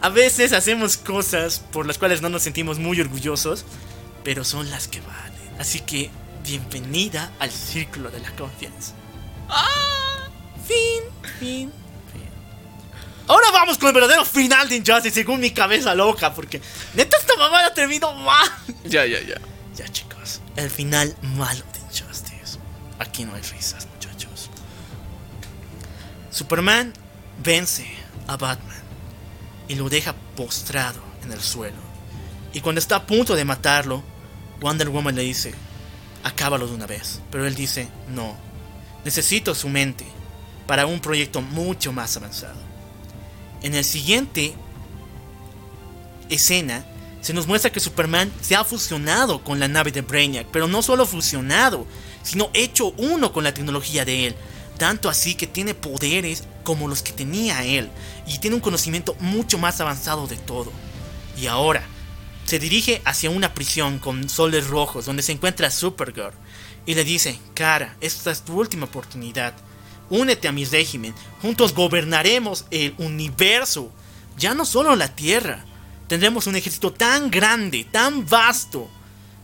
A 0.00 0.08
veces 0.08 0.52
hacemos 0.52 0.96
cosas 0.96 1.60
por 1.60 1.86
las 1.86 1.98
cuales 1.98 2.22
no 2.22 2.28
nos 2.28 2.42
sentimos 2.42 2.78
muy 2.78 3.00
orgullosos, 3.00 3.64
pero 4.24 4.44
son 4.44 4.70
las 4.70 4.88
que 4.88 5.00
valen. 5.00 5.60
Así 5.60 5.80
que, 5.80 6.10
bienvenida 6.44 7.32
al 7.38 7.50
círculo 7.50 8.10
de 8.10 8.20
la 8.20 8.30
confianza. 8.32 8.94
Fin, 10.68 11.02
fin, 11.38 11.72
fin. 12.12 12.28
Ahora 13.26 13.50
vamos 13.52 13.78
con 13.78 13.88
el 13.88 13.94
verdadero 13.94 14.26
final 14.26 14.68
de 14.68 14.76
Injustice 14.76 15.14
según 15.14 15.40
mi 15.40 15.50
cabeza 15.50 15.94
loca, 15.94 16.34
porque 16.34 16.60
neta 16.94 17.16
esta 17.16 17.36
mamada 17.36 17.72
terminó 17.72 18.12
mal. 18.12 18.48
Ya, 18.84 19.06
ya, 19.06 19.20
ya. 19.22 19.40
Ya 19.74 19.88
chicos, 19.88 20.42
el 20.56 20.70
final 20.70 21.16
malo 21.22 21.64
de 21.72 21.80
Injustice. 21.80 22.58
Aquí 22.98 23.24
no 23.24 23.34
hay 23.34 23.40
risas, 23.40 23.86
muchachos. 23.94 24.50
Superman 26.30 26.92
vence 27.42 27.86
a 28.26 28.36
Batman 28.36 28.82
y 29.68 29.74
lo 29.74 29.88
deja 29.88 30.14
postrado 30.36 31.00
en 31.22 31.32
el 31.32 31.40
suelo. 31.40 31.78
Y 32.52 32.60
cuando 32.60 32.78
está 32.78 32.96
a 32.96 33.06
punto 33.06 33.34
de 33.34 33.44
matarlo, 33.44 34.02
Wonder 34.60 34.90
Woman 34.90 35.14
le 35.14 35.22
dice, 35.22 35.54
acábalo 36.24 36.66
de 36.66 36.74
una 36.74 36.86
vez. 36.86 37.20
Pero 37.30 37.46
él 37.46 37.54
dice, 37.54 37.88
no, 38.08 38.36
necesito 39.04 39.54
su 39.54 39.68
mente 39.68 40.17
para 40.68 40.86
un 40.86 41.00
proyecto 41.00 41.40
mucho 41.40 41.94
más 41.94 42.14
avanzado. 42.18 42.60
En 43.62 43.74
el 43.74 43.84
siguiente 43.84 44.54
escena 46.28 46.84
se 47.22 47.32
nos 47.32 47.46
muestra 47.46 47.72
que 47.72 47.80
Superman 47.80 48.30
se 48.42 48.54
ha 48.54 48.62
fusionado 48.64 49.42
con 49.42 49.58
la 49.58 49.66
nave 49.66 49.90
de 49.90 50.02
Brainiac, 50.02 50.46
pero 50.52 50.68
no 50.68 50.82
solo 50.82 51.06
fusionado, 51.06 51.86
sino 52.22 52.50
hecho 52.52 52.90
uno 52.98 53.32
con 53.32 53.44
la 53.44 53.54
tecnología 53.54 54.04
de 54.04 54.26
él. 54.26 54.36
Tanto 54.76 55.08
así 55.08 55.34
que 55.34 55.46
tiene 55.46 55.74
poderes 55.74 56.44
como 56.64 56.86
los 56.86 57.02
que 57.02 57.12
tenía 57.12 57.64
él 57.64 57.88
y 58.26 58.38
tiene 58.38 58.54
un 58.54 58.62
conocimiento 58.62 59.16
mucho 59.20 59.56
más 59.56 59.80
avanzado 59.80 60.26
de 60.26 60.36
todo. 60.36 60.70
Y 61.40 61.46
ahora 61.46 61.82
se 62.44 62.58
dirige 62.58 63.00
hacia 63.06 63.30
una 63.30 63.54
prisión 63.54 63.98
con 63.98 64.28
soles 64.28 64.66
rojos 64.66 65.06
donde 65.06 65.22
se 65.22 65.32
encuentra 65.32 65.70
Supergirl 65.70 66.34
y 66.84 66.94
le 66.94 67.04
dice, 67.04 67.38
cara, 67.54 67.96
esta 68.02 68.30
es 68.30 68.42
tu 68.42 68.60
última 68.60 68.84
oportunidad. 68.84 69.54
Únete 70.10 70.48
a 70.48 70.52
mi 70.52 70.64
régimen, 70.64 71.14
juntos 71.42 71.74
gobernaremos 71.74 72.64
el 72.70 72.94
universo, 72.98 73.92
ya 74.38 74.54
no 74.54 74.64
solo 74.64 74.96
la 74.96 75.14
Tierra. 75.14 75.64
Tendremos 76.06 76.46
un 76.46 76.56
ejército 76.56 76.92
tan 76.92 77.30
grande, 77.30 77.84
tan 77.84 78.26
vasto, 78.26 78.88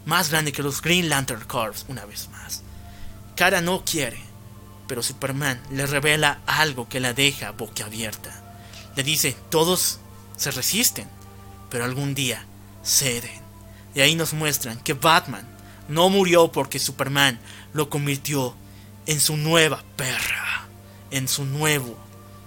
más 0.07 0.31
grande 0.31 0.53
que 0.53 0.63
los 0.63 0.81
Green 0.81 1.09
Lantern 1.09 1.45
Corps 1.45 1.85
una 1.89 2.07
vez 2.07 2.29
más. 2.31 2.63
Cara 3.37 3.61
no 3.61 3.85
quiere, 3.85 4.19
pero 4.87 5.03
Superman 5.03 5.61
le 5.71 5.87
revela 5.87 6.41
algo 6.47 6.89
que 6.89 7.01
la 7.01 7.13
deja 7.13 7.51
boquiabierta. 7.51 8.43
Le 8.97 9.03
dice, 9.03 9.37
todos 9.51 10.01
se 10.37 10.51
resisten, 10.51 11.09
pero 11.71 11.85
algún 11.85 12.15
día 12.15 12.47
ceden. 12.85 13.43
Y 13.95 14.01
ahí 14.01 14.15
nos 14.15 14.33
muestran 14.33 14.79
que 14.81 14.95
Batman 14.95 15.47
no 15.89 16.09
murió 16.09 16.51
porque 16.51 16.79
Superman 16.79 17.39
lo 17.73 17.91
convirtió 17.91 18.55
en 19.07 19.21
su 19.21 19.37
nueva 19.37 19.83
perra, 19.97 20.67
en 21.11 21.29
su 21.29 21.45
nuevo 21.45 21.97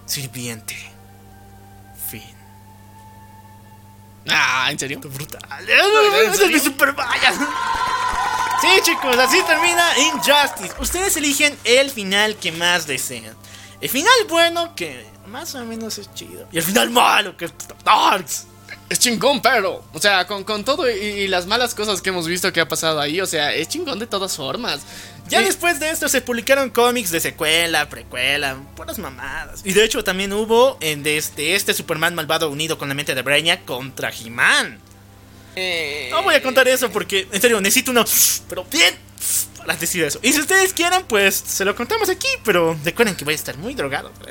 sirviente. 0.05 0.75
Fin. 2.09 2.23
Ah, 4.29 4.67
¿en 4.71 4.79
serio? 4.79 4.99
Brutal. 4.99 5.41
Ese 5.67 6.45
es 6.45 6.51
mi 6.51 6.59
Superman. 6.59 7.07
Sí, 8.61 8.67
chicos, 8.83 9.17
así 9.17 9.41
termina 9.43 9.85
Injustice. 9.99 10.73
Ustedes 10.79 11.15
eligen 11.17 11.57
el 11.63 11.91
final 11.91 12.35
que 12.37 12.51
más 12.51 12.87
desean. 12.87 13.35
El 13.79 13.89
final 13.89 14.13
bueno, 14.27 14.73
que 14.75 15.05
más 15.27 15.53
o 15.53 15.63
menos 15.63 15.99
es 15.99 16.11
chido. 16.13 16.47
Y 16.51 16.57
el 16.57 16.63
final 16.63 16.89
malo, 16.89 17.37
que 17.37 17.45
es 17.45 17.53
Darks. 17.83 18.47
Es 18.89 18.99
chingón, 18.99 19.41
pero. 19.41 19.83
O 19.93 19.99
sea, 19.99 20.25
con, 20.25 20.43
con 20.43 20.63
todo 20.63 20.89
y, 20.89 20.93
y 20.95 21.27
las 21.27 21.45
malas 21.45 21.75
cosas 21.75 22.01
que 22.01 22.09
hemos 22.09 22.27
visto 22.27 22.53
que 22.53 22.61
ha 22.61 22.67
pasado 22.67 23.01
ahí, 23.01 23.19
o 23.19 23.25
sea, 23.25 23.53
es 23.53 23.67
chingón 23.67 23.99
de 23.99 24.07
todas 24.07 24.35
formas. 24.35 24.81
Ya 25.27 25.41
después 25.41 25.77
de 25.81 25.89
esto 25.89 26.07
se 26.07 26.21
publicaron 26.21 26.69
cómics 26.69 27.11
de 27.11 27.19
secuela, 27.19 27.89
precuela, 27.89 28.55
puras 28.77 28.97
mamadas. 28.97 29.59
Y 29.65 29.73
de 29.73 29.83
hecho 29.83 30.01
también 30.03 30.31
hubo 30.31 30.77
en 30.79 31.03
de 31.03 31.17
este, 31.17 31.55
este 31.55 31.73
Superman 31.73 32.15
malvado 32.15 32.49
unido 32.49 32.77
con 32.77 32.87
la 32.87 32.95
mente 32.95 33.13
de 33.13 33.21
Brainiac 33.23 33.65
contra 33.65 34.09
He-Man. 34.09 34.79
Eh, 35.57 36.07
No 36.11 36.23
voy 36.23 36.35
a 36.35 36.41
contar 36.41 36.67
eso 36.69 36.89
porque, 36.89 37.27
en 37.29 37.41
serio, 37.41 37.59
necesito 37.59 37.91
uno, 37.91 38.05
pero 38.47 38.63
bien, 38.71 38.95
para 39.67 39.77
decir 39.77 40.01
eso. 40.05 40.17
Y 40.23 40.31
si 40.31 40.39
ustedes 40.39 40.73
quieren, 40.73 41.03
pues 41.09 41.35
se 41.45 41.65
lo 41.65 41.75
contamos 41.75 42.09
aquí, 42.09 42.29
pero 42.45 42.75
recuerden 42.85 43.17
que 43.17 43.25
voy 43.25 43.33
a 43.33 43.35
estar 43.35 43.57
muy 43.57 43.75
drogado. 43.75 44.11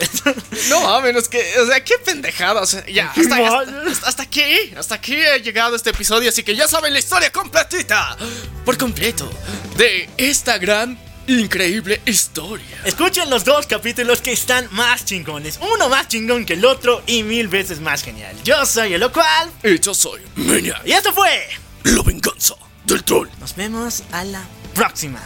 No, 0.71 0.89
a 0.89 1.01
menos 1.01 1.29
que, 1.29 1.39
o 1.61 1.67
sea, 1.67 1.85
qué 1.85 1.95
pendejada, 2.05 2.63
o 2.63 2.67
sea, 2.67 2.85
ya, 2.87 3.11
hasta, 3.17 4.07
hasta, 4.07 4.23
aquí, 4.23 4.43
hasta 4.77 4.95
aquí 4.95 5.15
ha 5.15 5.37
llegado 5.37 5.77
este 5.77 5.91
episodio, 5.91 6.31
así 6.31 6.43
que 6.43 6.57
ya 6.57 6.67
saben 6.67 6.93
la 6.93 6.99
historia 6.99 7.31
completita, 7.31 8.17
por 8.65 8.77
completo, 8.79 9.31
de 9.77 10.09
esta 10.17 10.59
gran, 10.59 10.99
increíble 11.27 12.01
historia. 12.07 12.81
Escuchen 12.85 13.29
los 13.29 13.45
dos 13.45 13.67
capítulos 13.67 14.21
que 14.21 14.33
están 14.33 14.67
más 14.73 15.05
chingones. 15.05 15.59
Uno 15.75 15.89
más 15.89 16.09
chingón 16.09 16.47
que 16.47 16.55
el 16.55 16.65
otro 16.65 17.03
y 17.07 17.23
mil 17.23 17.49
veces 17.49 17.81
más 17.81 18.03
genial. 18.03 18.35
Yo 18.43 18.65
soy 18.65 18.95
el 18.95 19.11
cual 19.13 19.51
Y 19.63 19.79
yo 19.79 19.93
soy 19.95 20.23
Maniac, 20.37 20.83
y 20.87 20.93
esto 20.93 21.13
fue. 21.13 21.47
la 21.85 22.03
venganza 22.03 22.55
del 22.87 23.05
troll. 23.05 23.29
Nos 23.39 23.55
vemos 23.55 24.03
a 24.13 24.25
la 24.25 24.43
próxima. 24.77 25.19